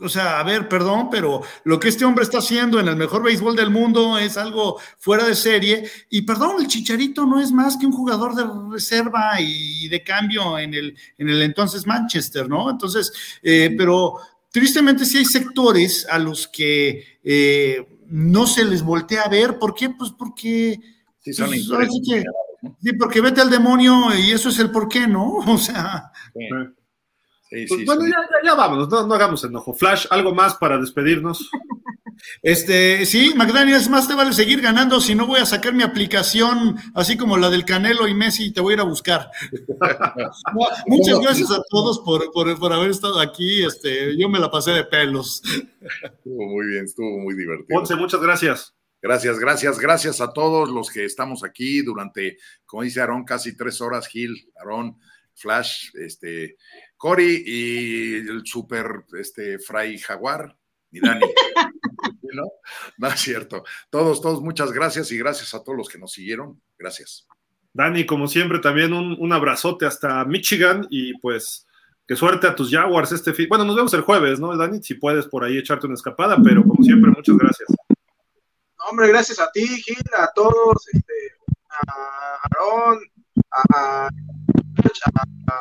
O 0.00 0.08
sea, 0.08 0.40
a 0.40 0.42
ver, 0.42 0.68
perdón, 0.68 1.08
pero 1.10 1.42
lo 1.64 1.78
que 1.78 1.88
este 1.88 2.04
hombre 2.04 2.24
está 2.24 2.38
haciendo 2.38 2.80
en 2.80 2.88
el 2.88 2.96
mejor 2.96 3.22
béisbol 3.22 3.54
del 3.54 3.70
mundo 3.70 4.18
es 4.18 4.36
algo 4.36 4.78
fuera 4.98 5.24
de 5.24 5.34
serie. 5.34 5.88
Y 6.08 6.22
perdón, 6.22 6.56
el 6.60 6.68
Chicharito 6.68 7.26
no 7.26 7.40
es 7.40 7.52
más 7.52 7.76
que 7.76 7.86
un 7.86 7.92
jugador 7.92 8.34
de 8.34 8.44
reserva 8.70 9.40
y 9.40 9.88
de 9.88 10.02
cambio 10.02 10.58
en 10.58 10.74
el, 10.74 10.96
en 11.18 11.28
el 11.28 11.42
entonces 11.42 11.86
Manchester, 11.86 12.48
¿no? 12.48 12.70
Entonces, 12.70 13.12
eh, 13.42 13.74
pero 13.76 14.14
tristemente 14.50 15.04
sí 15.04 15.18
hay 15.18 15.24
sectores 15.24 16.06
a 16.10 16.18
los 16.18 16.48
que 16.48 17.18
eh, 17.22 17.86
no 18.06 18.46
se 18.46 18.64
les 18.64 18.82
voltea 18.82 19.22
a 19.22 19.28
ver. 19.28 19.58
¿Por 19.58 19.74
qué? 19.74 19.90
Pues 19.90 20.12
porque... 20.12 20.80
Sí, 21.20 21.34
son 21.34 21.50
pues, 21.50 21.66
sí 22.82 22.92
porque 22.98 23.20
vete 23.20 23.40
al 23.40 23.50
demonio 23.50 24.14
y 24.14 24.30
eso 24.30 24.48
es 24.48 24.58
el 24.58 24.70
por 24.70 24.88
qué, 24.88 25.06
¿no? 25.06 25.36
O 25.46 25.58
sea, 25.58 26.10
sí, 27.50 27.66
Pues 27.66 27.80
sí, 27.80 27.84
bueno, 27.84 28.02
ya, 28.06 28.16
ya, 28.30 28.50
ya 28.50 28.54
vámonos, 28.54 28.88
no, 28.88 29.06
no 29.06 29.14
hagamos 29.14 29.42
enojo. 29.44 29.74
Flash, 29.74 30.06
¿algo 30.10 30.34
más 30.34 30.54
para 30.54 30.78
despedirnos? 30.78 31.50
este, 32.42 33.04
sí, 33.06 33.32
McDaniel, 33.34 33.76
es 33.76 33.88
más, 33.88 34.08
te 34.08 34.14
vale 34.14 34.32
seguir 34.32 34.60
ganando 34.60 35.00
si 35.00 35.14
no 35.14 35.26
voy 35.26 35.40
a 35.40 35.46
sacar 35.46 35.74
mi 35.74 35.82
aplicación, 35.82 36.76
así 36.94 37.16
como 37.16 37.36
la 37.36 37.50
del 37.50 37.64
Canelo 37.64 38.06
y 38.06 38.14
Messi, 38.14 38.46
y 38.46 38.52
te 38.52 38.60
voy 38.60 38.72
a 38.72 38.74
ir 38.74 38.80
a 38.80 38.84
buscar. 38.84 39.30
Muchas 40.86 41.20
gracias 41.20 41.50
a 41.50 41.62
todos 41.68 42.00
por, 42.00 42.30
por, 42.32 42.58
por 42.58 42.72
haber 42.72 42.90
estado 42.90 43.20
aquí. 43.20 43.64
Este, 43.64 44.16
yo 44.16 44.28
me 44.28 44.38
la 44.38 44.50
pasé 44.50 44.70
de 44.70 44.84
pelos. 44.84 45.42
Estuvo 46.02 46.46
muy 46.46 46.66
bien, 46.66 46.84
estuvo 46.84 47.18
muy 47.18 47.34
divertido. 47.34 47.66
Ponce, 47.68 47.96
muchas 47.96 48.20
gracias. 48.20 48.74
Gracias, 49.02 49.38
gracias, 49.38 49.78
gracias 49.78 50.20
a 50.20 50.30
todos 50.32 50.68
los 50.68 50.90
que 50.90 51.06
estamos 51.06 51.42
aquí 51.42 51.80
durante, 51.80 52.36
como 52.66 52.82
dice 52.82 53.00
Aarón, 53.00 53.24
casi 53.24 53.56
tres 53.56 53.80
horas, 53.80 54.06
Gil, 54.06 54.52
Aarón, 54.58 54.98
Flash, 55.34 55.88
este, 55.94 56.56
Cory 57.00 57.44
y 57.46 58.14
el 58.16 58.42
super 58.44 59.06
este, 59.18 59.58
Fray 59.58 59.96
Jaguar 59.96 60.54
y 60.92 61.00
Dani. 61.00 61.24
¿No? 62.34 62.44
no 62.98 63.08
es 63.08 63.18
cierto. 63.18 63.64
Todos, 63.88 64.20
todos, 64.20 64.42
muchas 64.42 64.70
gracias 64.70 65.10
y 65.10 65.16
gracias 65.16 65.54
a 65.54 65.64
todos 65.64 65.78
los 65.78 65.88
que 65.88 65.98
nos 65.98 66.12
siguieron. 66.12 66.60
Gracias. 66.78 67.26
Dani, 67.72 68.04
como 68.04 68.28
siempre, 68.28 68.58
también 68.58 68.92
un, 68.92 69.16
un 69.18 69.32
abrazote 69.32 69.86
hasta 69.86 70.22
Michigan 70.26 70.86
y 70.90 71.18
pues 71.20 71.66
que 72.06 72.16
suerte 72.16 72.46
a 72.46 72.54
tus 72.54 72.70
Jaguars 72.70 73.12
este 73.12 73.32
fin. 73.32 73.46
Bueno, 73.48 73.64
nos 73.64 73.76
vemos 73.76 73.94
el 73.94 74.02
jueves, 74.02 74.38
¿no, 74.38 74.54
Dani? 74.54 74.82
Si 74.82 74.92
puedes 74.92 75.26
por 75.26 75.42
ahí 75.42 75.56
echarte 75.56 75.86
una 75.86 75.94
escapada, 75.94 76.36
pero 76.44 76.62
como 76.64 76.84
siempre, 76.84 77.10
muchas 77.10 77.38
gracias. 77.38 77.68
No, 77.88 78.84
hombre, 78.90 79.08
gracias 79.08 79.40
a 79.40 79.50
ti, 79.50 79.66
Gil, 79.66 80.04
a 80.18 80.30
todos, 80.34 80.86
este, 80.92 81.14
a 81.70 82.36
Aaron, 82.42 83.00
a, 83.50 83.62
a, 83.74 84.08
a 84.08 85.58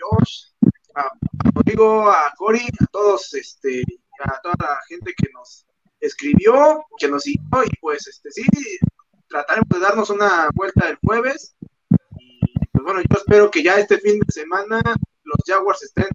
Josh, 0.00 0.50
a, 1.00 1.06
a 1.06 1.50
Rodrigo, 1.54 2.10
a 2.10 2.32
Cory, 2.36 2.66
a 2.80 2.86
todos, 2.86 3.34
este, 3.34 3.82
a 4.24 4.40
toda 4.40 4.54
la 4.58 4.80
gente 4.88 5.12
que 5.16 5.28
nos 5.32 5.66
escribió, 6.00 6.84
que 6.98 7.08
nos 7.08 7.22
siguió, 7.22 7.64
y 7.64 7.76
pues, 7.80 8.06
este, 8.06 8.30
sí, 8.30 8.42
trataremos 9.28 9.68
de 9.68 9.80
darnos 9.80 10.10
una 10.10 10.50
vuelta 10.54 10.88
el 10.88 10.96
jueves. 10.96 11.54
Y 12.18 12.40
pues 12.72 12.84
bueno, 12.84 13.00
yo 13.00 13.16
espero 13.16 13.50
que 13.50 13.62
ya 13.62 13.76
este 13.78 13.98
fin 13.98 14.18
de 14.18 14.32
semana 14.32 14.82
los 14.84 15.38
Jaguars 15.46 15.82
estén, 15.82 16.08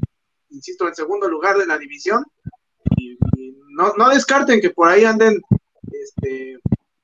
insisto, 0.49 0.87
en 0.87 0.95
segundo 0.95 1.27
lugar 1.27 1.57
de 1.57 1.65
la 1.65 1.77
división. 1.77 2.23
Y, 2.97 3.17
no, 3.77 3.93
no 3.97 4.09
descarten 4.09 4.61
que 4.61 4.69
por 4.69 4.87
ahí 4.87 5.03
anden 5.03 5.41
este, 5.91 6.59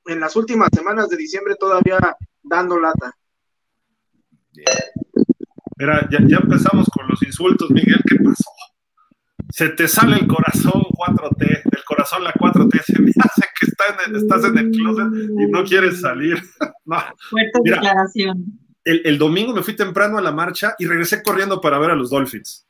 en 0.06 0.20
las 0.20 0.36
últimas 0.36 0.70
semanas 0.74 1.08
de 1.08 1.16
diciembre 1.16 1.56
todavía 1.56 1.98
dando 2.42 2.78
lata. 2.80 3.14
Mira, 5.82 6.08
ya, 6.12 6.18
ya 6.28 6.36
empezamos 6.36 6.88
con 6.90 7.08
los 7.08 7.20
insultos, 7.24 7.68
Miguel, 7.72 8.00
¿qué 8.08 8.14
pasó? 8.22 8.50
Se 9.50 9.68
te 9.70 9.88
sale 9.88 10.16
el 10.16 10.28
corazón 10.28 10.80
4T, 10.96 11.38
del 11.64 11.84
corazón 11.84 12.22
la 12.22 12.32
4T, 12.34 12.82
se 12.84 13.02
me 13.02 13.10
hace 13.18 13.42
que 13.58 13.66
está 13.66 13.84
en 14.04 14.10
el- 14.14 14.22
estás 14.22 14.44
en 14.44 14.58
el 14.58 14.70
closet 14.70 15.08
y 15.12 15.46
no 15.50 15.64
quieres 15.64 16.00
salir. 16.00 16.40
No, 16.84 16.98
Fuerte 17.30 17.58
Mira. 17.64 17.76
declaración. 17.76 18.44
el, 18.84 19.02
el 19.04 19.16
domingo 19.18 19.52
me 19.54 19.62
fui 19.62 19.74
temprano 19.76 20.18
a 20.18 20.20
la 20.20 20.32
marcha 20.32 20.74
y 20.80 20.86
regresé 20.86 21.22
corriendo 21.22 21.60
para 21.60 21.78
ver 21.78 21.90
a 21.92 21.94
los 21.96 22.10
Dolphins. 22.10 22.66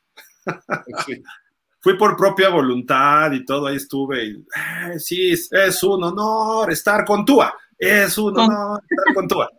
Sí. 1.05 1.21
Fui 1.81 1.97
por 1.97 2.15
propia 2.15 2.47
voluntad 2.49 3.31
y 3.33 3.43
todo, 3.43 3.67
ahí 3.67 3.75
estuve. 3.75 4.23
Y, 4.23 4.31
eh, 4.37 4.99
sí, 4.99 5.31
es, 5.31 5.83
un 5.83 6.03
honor 6.03 6.71
estar 6.71 7.03
con 7.03 7.25
Tua. 7.25 7.53
Es 7.77 8.17
un 8.17 8.39
honor 8.39 8.79
estar 8.89 9.13
con 9.13 9.27
Tua. 9.27 9.49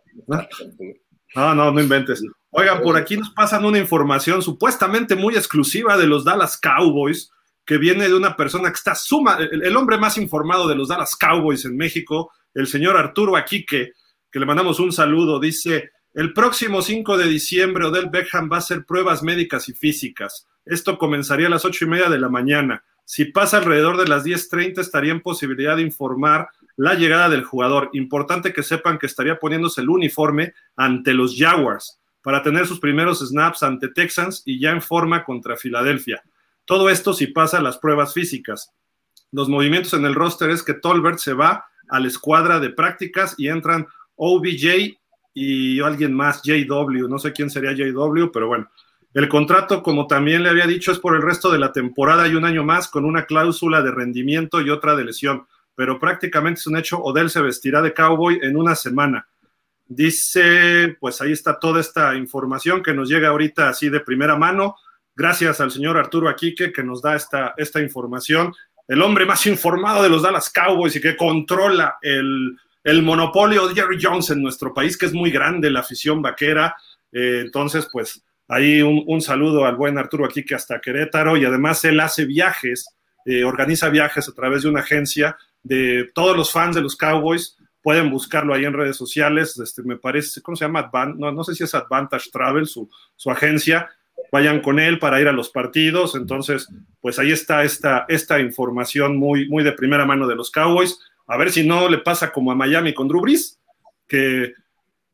No, 1.35 1.53
no, 1.55 1.71
no 1.71 1.79
inventes. 1.81 2.23
Oigan, 2.57 2.81
por 2.81 2.95
aquí 2.95 3.17
nos 3.17 3.31
pasan 3.31 3.65
una 3.65 3.79
información 3.79 4.41
supuestamente 4.41 5.17
muy 5.17 5.35
exclusiva 5.35 5.97
de 5.97 6.07
los 6.07 6.23
Dallas 6.23 6.57
Cowboys, 6.57 7.29
que 7.65 7.77
viene 7.77 8.07
de 8.07 8.15
una 8.15 8.37
persona 8.37 8.69
que 8.69 8.75
está 8.75 8.95
suma, 8.95 9.37
el, 9.37 9.61
el 9.61 9.75
hombre 9.75 9.97
más 9.97 10.17
informado 10.17 10.65
de 10.65 10.75
los 10.75 10.87
Dallas 10.87 11.17
Cowboys 11.17 11.65
en 11.65 11.75
México, 11.75 12.31
el 12.53 12.67
señor 12.67 12.95
Arturo 12.95 13.35
Aquique, 13.35 13.91
que 14.31 14.39
le 14.39 14.45
mandamos 14.45 14.79
un 14.79 14.93
saludo, 14.93 15.37
dice, 15.37 15.91
el 16.13 16.31
próximo 16.31 16.81
5 16.81 17.17
de 17.17 17.27
diciembre 17.27 17.87
Odell 17.87 18.09
Beckham 18.09 18.49
va 18.49 18.55
a 18.55 18.59
hacer 18.59 18.85
pruebas 18.85 19.21
médicas 19.21 19.67
y 19.67 19.73
físicas. 19.73 20.47
Esto 20.63 20.97
comenzaría 20.97 21.47
a 21.47 21.49
las 21.49 21.65
ocho 21.65 21.83
y 21.83 21.89
media 21.89 22.07
de 22.07 22.19
la 22.19 22.29
mañana. 22.29 22.85
Si 23.03 23.25
pasa 23.25 23.57
alrededor 23.57 23.97
de 23.97 24.07
las 24.07 24.23
10.30 24.23 24.79
estaría 24.79 25.11
en 25.11 25.19
posibilidad 25.19 25.75
de 25.75 25.81
informar 25.81 26.47
la 26.77 26.93
llegada 26.93 27.27
del 27.27 27.43
jugador. 27.43 27.89
Importante 27.91 28.53
que 28.53 28.63
sepan 28.63 28.97
que 28.97 29.07
estaría 29.07 29.39
poniéndose 29.39 29.81
el 29.81 29.89
uniforme 29.89 30.53
ante 30.77 31.13
los 31.13 31.35
Jaguars 31.37 31.99
para 32.25 32.41
tener 32.41 32.65
sus 32.65 32.79
primeros 32.79 33.19
snaps 33.19 33.61
ante 33.61 33.87
Texans 33.87 34.41
y 34.47 34.59
ya 34.59 34.71
en 34.71 34.81
forma 34.81 35.23
contra 35.23 35.55
Filadelfia. 35.55 36.23
Todo 36.65 36.89
esto 36.89 37.13
si 37.13 37.27
pasa 37.27 37.61
las 37.61 37.77
pruebas 37.77 38.15
físicas. 38.15 38.73
Los 39.31 39.47
movimientos 39.47 39.93
en 39.93 40.05
el 40.05 40.15
roster 40.15 40.49
es 40.49 40.63
que 40.63 40.73
Tolbert 40.73 41.19
se 41.19 41.33
va 41.33 41.65
a 41.87 41.99
la 41.99 42.07
escuadra 42.07 42.59
de 42.59 42.71
prácticas 42.71 43.35
y 43.37 43.47
entran 43.47 43.85
OBJ 44.15 44.97
y 45.35 45.79
alguien 45.81 46.15
más, 46.15 46.41
JW, 46.41 47.07
no 47.07 47.19
sé 47.19 47.31
quién 47.31 47.51
sería 47.51 47.73
JW, 47.73 48.31
pero 48.33 48.47
bueno. 48.47 48.71
El 49.13 49.29
contrato, 49.29 49.83
como 49.83 50.07
también 50.07 50.41
le 50.41 50.49
había 50.49 50.65
dicho, 50.65 50.91
es 50.91 50.97
por 50.97 51.15
el 51.15 51.21
resto 51.21 51.51
de 51.51 51.59
la 51.59 51.73
temporada 51.73 52.27
y 52.27 52.33
un 52.33 52.45
año 52.45 52.63
más 52.63 52.87
con 52.87 53.05
una 53.05 53.25
cláusula 53.25 53.83
de 53.83 53.91
rendimiento 53.91 54.61
y 54.61 54.71
otra 54.71 54.95
de 54.95 55.05
lesión, 55.05 55.45
pero 55.75 55.99
prácticamente 55.99 56.61
es 56.61 56.65
un 56.65 56.77
hecho, 56.77 56.97
Odell 57.03 57.29
se 57.29 57.43
vestirá 57.43 57.83
de 57.83 57.93
cowboy 57.93 58.39
en 58.41 58.57
una 58.57 58.73
semana. 58.73 59.27
Dice, 59.87 60.97
pues 60.99 61.21
ahí 61.21 61.31
está 61.31 61.59
toda 61.59 61.79
esta 61.79 62.15
información 62.15 62.81
que 62.81 62.93
nos 62.93 63.07
llega 63.07 63.29
ahorita 63.29 63.69
así 63.69 63.89
de 63.89 63.99
primera 63.99 64.35
mano. 64.35 64.75
Gracias 65.15 65.61
al 65.61 65.71
señor 65.71 65.97
Arturo 65.97 66.27
Aquique 66.27 66.73
que 66.73 66.83
nos 66.83 67.01
da 67.01 67.15
esta, 67.15 67.53
esta 67.57 67.81
información. 67.81 68.53
El 68.87 69.01
hombre 69.01 69.25
más 69.25 69.45
informado 69.45 70.01
de 70.03 70.09
los 70.09 70.23
Dallas 70.23 70.51
Cowboys 70.51 70.95
y 70.95 71.01
que 71.01 71.15
controla 71.15 71.97
el, 72.01 72.57
el 72.83 73.03
monopolio 73.03 73.67
de 73.67 73.75
Jerry 73.75 73.97
Jones 74.01 74.31
en 74.31 74.41
nuestro 74.41 74.73
país, 74.73 74.97
que 74.97 75.05
es 75.05 75.13
muy 75.13 75.29
grande 75.29 75.69
la 75.69 75.81
afición 75.81 76.21
vaquera. 76.21 76.75
Eh, 77.11 77.41
entonces, 77.45 77.87
pues 77.91 78.23
ahí 78.47 78.81
un, 78.81 79.03
un, 79.07 79.21
saludo 79.21 79.65
al 79.65 79.75
buen 79.75 79.97
Arturo 79.97 80.25
Aquique 80.25 80.55
hasta 80.55 80.81
Querétaro 80.81 81.37
y 81.37 81.45
además 81.45 81.83
él 81.85 81.99
hace 81.99 82.25
viajes, 82.25 82.87
eh, 83.25 83.43
organiza 83.43 83.89
viajes 83.89 84.27
a 84.29 84.33
través 84.33 84.63
de 84.63 84.69
una 84.69 84.81
agencia 84.81 85.37
de 85.63 86.11
todos 86.13 86.35
los 86.37 86.51
fans 86.51 86.75
de 86.75 86.81
los 86.81 86.95
Cowboys 86.95 87.57
pueden 87.85 88.09
buscarlo 88.09 88.55
ahí 88.55 88.65
en 88.65 88.73
redes 88.73 88.97
sociales, 88.97 89.59
este, 89.59 89.83
me 89.83 89.95
parece, 89.95 90.41
¿cómo 90.41 90.55
se 90.55 90.65
llama? 90.65 90.79
Advan 90.79 91.19
no, 91.19 91.31
no, 91.31 91.43
sé 91.43 91.53
si 91.53 91.65
es 91.65 91.75
Advantage 91.75 92.31
Travel, 92.31 92.65
su, 92.65 92.89
su, 93.15 93.29
agencia, 93.29 93.91
vayan 94.31 94.59
con 94.59 94.79
él 94.79 94.97
para 94.97 95.21
ir 95.21 95.27
a 95.27 95.31
los 95.31 95.51
partidos, 95.51 96.15
entonces, 96.15 96.67
pues 96.99 97.19
ahí 97.19 97.31
está 97.31 97.63
esta, 97.63 98.07
esta 98.07 98.39
información 98.39 99.17
muy, 99.17 99.47
muy 99.49 99.63
de 99.63 99.71
primera 99.71 100.03
mano 100.03 100.25
de 100.25 100.35
los 100.35 100.49
Cowboys, 100.49 100.99
a 101.27 101.37
ver 101.37 101.51
si 101.51 101.63
no 101.63 101.87
le 101.87 101.99
pasa 101.99 102.31
como 102.31 102.51
a 102.51 102.55
Miami 102.55 102.91
con 102.91 103.07
Drew 103.07 103.23
que 104.07 104.53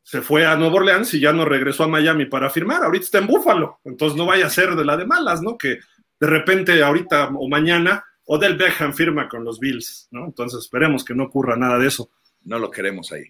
se 0.01 0.21
fue 0.21 0.45
a 0.45 0.55
Nueva 0.55 0.75
Orleans 0.75 1.13
y 1.13 1.19
ya 1.19 1.33
no 1.33 1.43
regresó 1.43 1.83
a 1.83 1.89
Miami 1.89 2.27
para 2.27 2.49
firmar, 2.49 2.85
ahorita 2.85 3.03
está 3.03 3.17
en 3.17 3.27
Búfalo, 3.27 3.81
entonces 3.83 4.17
no 4.17 4.25
vaya 4.25 4.45
a 4.45 4.49
ser 4.49 4.77
de 4.77 4.85
la 4.85 4.95
de 4.95 5.05
malas, 5.05 5.41
¿no? 5.41 5.57
Que 5.57 5.79
de 6.21 6.27
repente 6.27 6.81
ahorita 6.81 7.31
o 7.35 7.49
mañana 7.49 8.05
Odell 8.27 8.55
Beckham 8.55 8.93
firma 8.93 9.27
con 9.27 9.43
los 9.43 9.59
Bills, 9.59 10.07
¿no? 10.11 10.23
Entonces 10.23 10.61
esperemos 10.61 11.03
que 11.03 11.13
no 11.13 11.25
ocurra 11.25 11.57
nada 11.57 11.77
de 11.77 11.87
eso. 11.87 12.09
No 12.43 12.59
lo 12.59 12.71
queremos 12.71 13.11
ahí. 13.11 13.25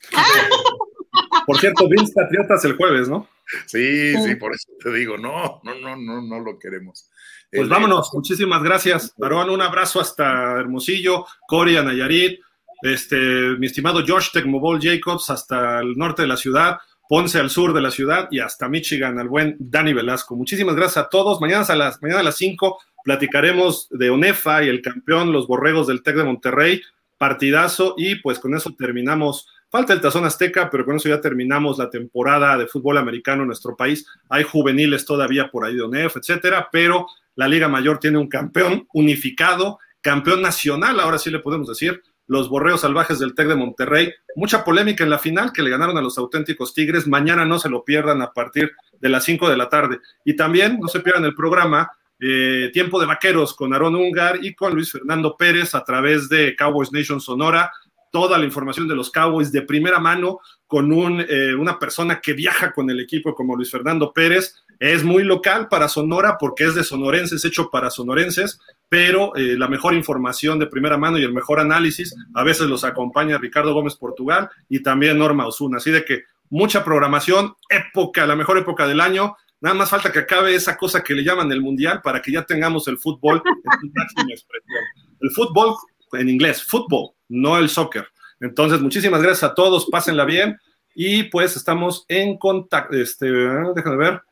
Por 1.46 1.58
cierto, 1.58 1.88
Bills 1.88 2.12
Patriotas 2.12 2.64
el 2.64 2.76
jueves, 2.76 3.08
¿no? 3.08 3.28
Sí, 3.66 4.14
sí, 4.22 4.34
por 4.34 4.54
eso 4.54 4.70
te 4.82 4.92
digo, 4.92 5.16
no, 5.16 5.62
no, 5.64 5.74
no, 5.74 5.96
no, 5.96 6.20
no 6.20 6.40
lo 6.40 6.58
queremos. 6.58 7.08
Pues 7.50 7.62
el, 7.62 7.68
vámonos, 7.68 8.10
muchísimas 8.12 8.62
gracias. 8.62 9.14
Aarón, 9.22 9.48
un 9.48 9.62
abrazo 9.62 10.00
hasta 10.00 10.58
Hermosillo, 10.60 11.24
Cory, 11.46 11.82
Nayarit, 11.82 12.40
este, 12.82 13.16
mi 13.58 13.66
estimado 13.66 14.04
Josh 14.06 14.30
Tecmobol 14.32 14.78
Jacobs 14.80 15.30
hasta 15.30 15.80
el 15.80 15.96
norte 15.96 16.22
de 16.22 16.28
la 16.28 16.36
ciudad, 16.36 16.78
Ponce 17.08 17.38
al 17.38 17.48
sur 17.48 17.72
de 17.72 17.80
la 17.80 17.90
ciudad 17.90 18.28
y 18.30 18.40
hasta 18.40 18.68
Michigan, 18.68 19.18
al 19.18 19.28
buen 19.28 19.56
Dani 19.58 19.94
Velasco. 19.94 20.36
Muchísimas 20.36 20.76
gracias 20.76 21.06
a 21.06 21.08
todos. 21.08 21.40
Mañana 21.40 21.64
a 21.66 21.74
las, 21.74 22.02
mañana 22.02 22.20
a 22.20 22.24
las 22.24 22.36
5 22.36 22.78
platicaremos 23.02 23.88
de 23.90 24.10
ONEFA 24.10 24.64
y 24.64 24.68
el 24.68 24.82
campeón, 24.82 25.32
los 25.32 25.46
borregos 25.46 25.86
del 25.86 26.02
TEC 26.02 26.16
de 26.16 26.24
Monterrey 26.24 26.82
partidazo 27.18 27.94
y 27.98 28.16
pues 28.16 28.38
con 28.38 28.54
eso 28.54 28.74
terminamos. 28.78 29.46
Falta 29.70 29.92
el 29.92 30.00
Tazón 30.00 30.24
Azteca, 30.24 30.70
pero 30.70 30.84
con 30.84 30.96
eso 30.96 31.08
ya 31.08 31.20
terminamos 31.20 31.76
la 31.76 31.90
temporada 31.90 32.56
de 32.56 32.66
fútbol 32.66 32.96
americano 32.96 33.42
en 33.42 33.48
nuestro 33.48 33.76
país. 33.76 34.06
Hay 34.30 34.44
juveniles 34.44 35.04
todavía 35.04 35.50
por 35.50 35.66
ahí 35.66 35.74
de 35.74 35.82
ONEF, 35.82 36.16
etcétera, 36.16 36.68
pero 36.72 37.06
la 37.34 37.48
Liga 37.48 37.68
Mayor 37.68 37.98
tiene 37.98 38.18
un 38.18 38.28
campeón 38.28 38.86
unificado, 38.94 39.78
campeón 40.00 40.40
nacional, 40.40 40.98
ahora 41.00 41.18
sí 41.18 41.30
le 41.30 41.40
podemos 41.40 41.68
decir, 41.68 42.02
los 42.28 42.48
Borreos 42.48 42.82
Salvajes 42.82 43.18
del 43.18 43.34
TEC 43.34 43.48
de 43.48 43.56
Monterrey. 43.56 44.12
Mucha 44.36 44.62
polémica 44.62 45.02
en 45.02 45.10
la 45.10 45.18
final 45.18 45.52
que 45.52 45.62
le 45.62 45.70
ganaron 45.70 45.96
a 45.96 46.02
los 46.02 46.18
auténticos 46.18 46.74
Tigres. 46.74 47.06
Mañana 47.06 47.44
no 47.44 47.58
se 47.58 47.70
lo 47.70 47.84
pierdan 47.84 48.22
a 48.22 48.32
partir 48.32 48.72
de 49.00 49.08
las 49.08 49.24
5 49.24 49.48
de 49.48 49.56
la 49.56 49.68
tarde. 49.68 49.98
Y 50.24 50.36
también 50.36 50.78
no 50.78 50.88
se 50.88 51.00
pierdan 51.00 51.24
el 51.24 51.34
programa 51.34 51.90
eh, 52.20 52.70
Tiempo 52.72 52.98
de 52.98 53.06
Vaqueros 53.06 53.54
con 53.54 53.72
Aaron 53.72 53.94
Ungar 53.94 54.38
y 54.42 54.54
con 54.54 54.74
Luis 54.74 54.90
Fernando 54.90 55.36
Pérez 55.36 55.74
a 55.74 55.84
través 55.84 56.28
de 56.28 56.56
Cowboys 56.56 56.92
Nation 56.92 57.20
Sonora. 57.20 57.72
Toda 58.10 58.38
la 58.38 58.44
información 58.44 58.88
de 58.88 58.96
los 58.96 59.10
Cowboys 59.10 59.52
de 59.52 59.62
primera 59.62 59.98
mano 59.98 60.40
con 60.66 60.92
un, 60.92 61.24
eh, 61.28 61.54
una 61.54 61.78
persona 61.78 62.20
que 62.20 62.32
viaja 62.32 62.72
con 62.72 62.88
el 62.90 63.00
equipo 63.00 63.34
como 63.34 63.56
Luis 63.56 63.70
Fernando 63.70 64.12
Pérez. 64.12 64.54
Es 64.78 65.04
muy 65.04 65.24
local 65.24 65.68
para 65.68 65.88
Sonora 65.88 66.36
porque 66.38 66.64
es 66.64 66.74
de 66.74 66.84
sonorenses, 66.84 67.44
hecho 67.44 67.68
para 67.70 67.90
sonorenses, 67.90 68.60
pero 68.88 69.34
eh, 69.36 69.56
la 69.58 69.68
mejor 69.68 69.94
información 69.94 70.58
de 70.58 70.66
primera 70.66 70.96
mano 70.96 71.18
y 71.18 71.24
el 71.24 71.32
mejor 71.32 71.60
análisis 71.60 72.14
a 72.34 72.44
veces 72.44 72.68
los 72.68 72.84
acompaña 72.84 73.38
Ricardo 73.38 73.74
Gómez 73.74 73.96
Portugal 73.96 74.48
y 74.68 74.82
también 74.82 75.18
Norma 75.18 75.46
Osuna. 75.46 75.78
Así 75.78 75.90
de 75.90 76.04
que 76.04 76.24
mucha 76.50 76.84
programación, 76.84 77.54
época, 77.68 78.26
la 78.26 78.36
mejor 78.36 78.58
época 78.58 78.86
del 78.86 79.00
año. 79.00 79.36
Nada 79.60 79.74
más 79.74 79.90
falta 79.90 80.12
que 80.12 80.20
acabe 80.20 80.54
esa 80.54 80.76
cosa 80.76 81.02
que 81.02 81.14
le 81.14 81.24
llaman 81.24 81.50
el 81.50 81.60
mundial 81.60 82.00
para 82.02 82.22
que 82.22 82.32
ya 82.32 82.44
tengamos 82.44 82.86
el 82.88 82.98
fútbol 82.98 83.42
en 83.44 83.80
su 83.80 83.86
máxima 83.94 84.30
expresión. 84.30 84.84
El 85.20 85.30
fútbol 85.30 85.74
en 86.12 86.28
inglés, 86.28 86.62
fútbol, 86.62 87.10
no 87.28 87.58
el 87.58 87.68
soccer. 87.68 88.06
Entonces, 88.40 88.80
muchísimas 88.80 89.20
gracias 89.20 89.50
a 89.50 89.54
todos, 89.54 89.88
pásenla 89.90 90.24
bien 90.24 90.58
y 90.94 91.24
pues 91.24 91.56
estamos 91.56 92.04
en 92.08 92.38
contacto. 92.38 92.96
Este, 92.96 93.30
déjame 93.30 93.96
ver. 93.96 94.22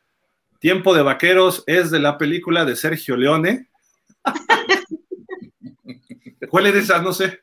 Tiempo 0.59 0.95
de 0.95 1.03
Vaqueros 1.03 1.63
es 1.67 1.91
de 1.91 1.99
la 1.99 2.17
película 2.17 2.65
de 2.65 2.75
Sergio 2.75 3.15
Leone. 3.15 3.69
¿Cuál 6.49 6.67
es 6.67 6.75
esa? 6.75 7.01
No 7.01 7.13
sé. 7.13 7.41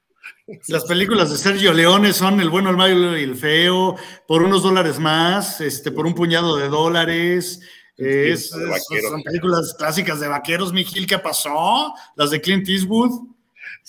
Las 0.69 0.85
películas 0.85 1.31
de 1.31 1.39
Sergio 1.39 1.73
Leone 1.73 2.13
son 2.13 2.39
El 2.39 2.51
bueno, 2.51 2.69
el 2.69 2.77
malo 2.77 3.17
y 3.17 3.23
el 3.23 3.35
feo, 3.35 3.97
por 4.29 4.43
unos 4.43 4.63
dólares 4.63 4.99
más, 4.99 5.61
este, 5.63 5.91
por 5.91 6.07
un 6.07 6.15
puñado 6.15 6.57
de 6.57 6.69
dólares. 6.69 7.61
Es, 7.97 8.51
son 8.51 9.23
películas 9.23 9.75
clásicas 9.79 10.21
de 10.21 10.29
vaqueros, 10.29 10.73
Miguel, 10.73 11.07
¿qué 11.07 11.19
pasó? 11.19 11.95
Las 12.17 12.31
de 12.31 12.41
Clint 12.41 12.69
Eastwood. 12.69 13.29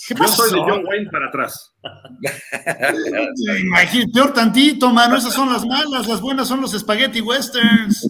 ¿Qué 0.08 0.14
Yo 0.14 0.28
soy 0.28 0.52
de 0.52 0.60
John 0.60 0.86
Wayne 0.86 1.10
para 1.10 1.28
atrás. 1.28 1.74
Imagínate, 3.62 4.12
peor 4.14 4.34
tantito, 4.34 4.90
mano. 4.92 5.18
Esas 5.18 5.34
son 5.34 5.52
las 5.52 5.66
malas, 5.66 6.08
las 6.08 6.22
buenas 6.22 6.48
son 6.48 6.62
los 6.62 6.72
spaghetti 6.72 7.22
westerns. 7.22 8.08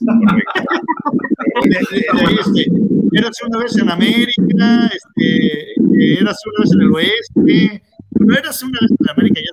este, 1.63 2.65
érase 3.13 3.45
una 3.47 3.59
vez 3.59 3.77
en 3.77 3.89
América, 3.89 4.91
este, 4.93 6.19
érase 6.19 6.49
una 6.49 6.59
vez 6.59 6.71
en 6.73 6.81
el 6.81 6.93
oeste, 6.93 7.81
pero 8.17 8.37
érase 8.37 8.65
una 8.65 8.79
vez 8.81 8.91
en 8.91 9.09
América 9.09 9.41
ya. 9.41 9.51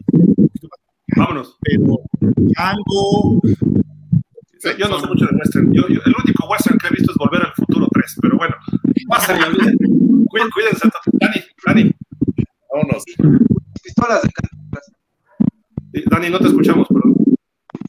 Vámonos. 1.16 1.56
Pero 1.60 2.00
algo. 2.56 3.40
yo 4.78 4.88
no 4.88 5.00
sé 5.00 5.06
mucho 5.06 5.26
de 5.26 5.36
western. 5.36 5.72
Yo, 5.72 5.88
yo, 5.88 6.00
el 6.04 6.14
único 6.24 6.48
western 6.48 6.78
que 6.78 6.88
he 6.88 6.90
visto 6.90 7.12
es 7.12 7.18
Volver 7.18 7.42
al 7.42 7.52
Futuro 7.54 7.86
3, 7.92 8.16
pero 8.22 8.36
bueno, 8.36 8.56
pásenla 9.08 9.48
bien. 9.48 9.76
Cuídense, 10.28 10.88
Dani, 11.12 11.40
Dani. 11.66 11.94
Vámonos. 12.72 13.04
Pistolas 13.82 14.22
de 14.22 14.30
cantinflas. 14.30 14.92
Dani, 16.06 16.30
no 16.30 16.38
te 16.38 16.46
escuchamos, 16.48 16.88
perdón. 16.88 17.14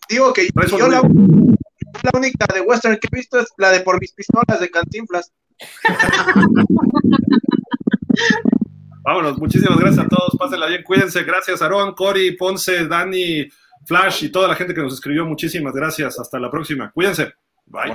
Digo 0.09 0.33
que 0.33 0.49
yo 0.77 0.89
la, 0.89 1.01
la, 1.01 2.11
única 2.13 2.45
de 2.53 2.59
western 2.61 2.97
que 2.97 3.07
he 3.11 3.15
visto 3.15 3.39
es 3.39 3.47
la 3.57 3.71
de 3.71 3.79
por 3.79 3.99
mis 4.01 4.11
pistolas 4.11 4.59
de 4.59 4.69
cantinflas. 4.69 5.31
Vámonos, 9.03 9.37
muchísimas 9.37 9.77
gracias 9.77 10.05
a 10.05 10.07
todos, 10.07 10.35
pásenla 10.39 10.67
bien, 10.67 10.81
cuídense, 10.83 11.23
gracias 11.23 11.61
Aarón, 11.61 11.93
Cori, 11.93 12.37
Ponce, 12.37 12.87
Dani, 12.87 13.45
Flash 13.85 14.23
y 14.23 14.31
toda 14.31 14.47
la 14.47 14.55
gente 14.55 14.73
que 14.73 14.81
nos 14.81 14.93
escribió, 14.93 15.25
muchísimas 15.25 15.73
gracias, 15.73 16.17
hasta 16.17 16.39
la 16.39 16.49
próxima, 16.49 16.89
cuídense, 16.91 17.33
bye. 17.65 17.93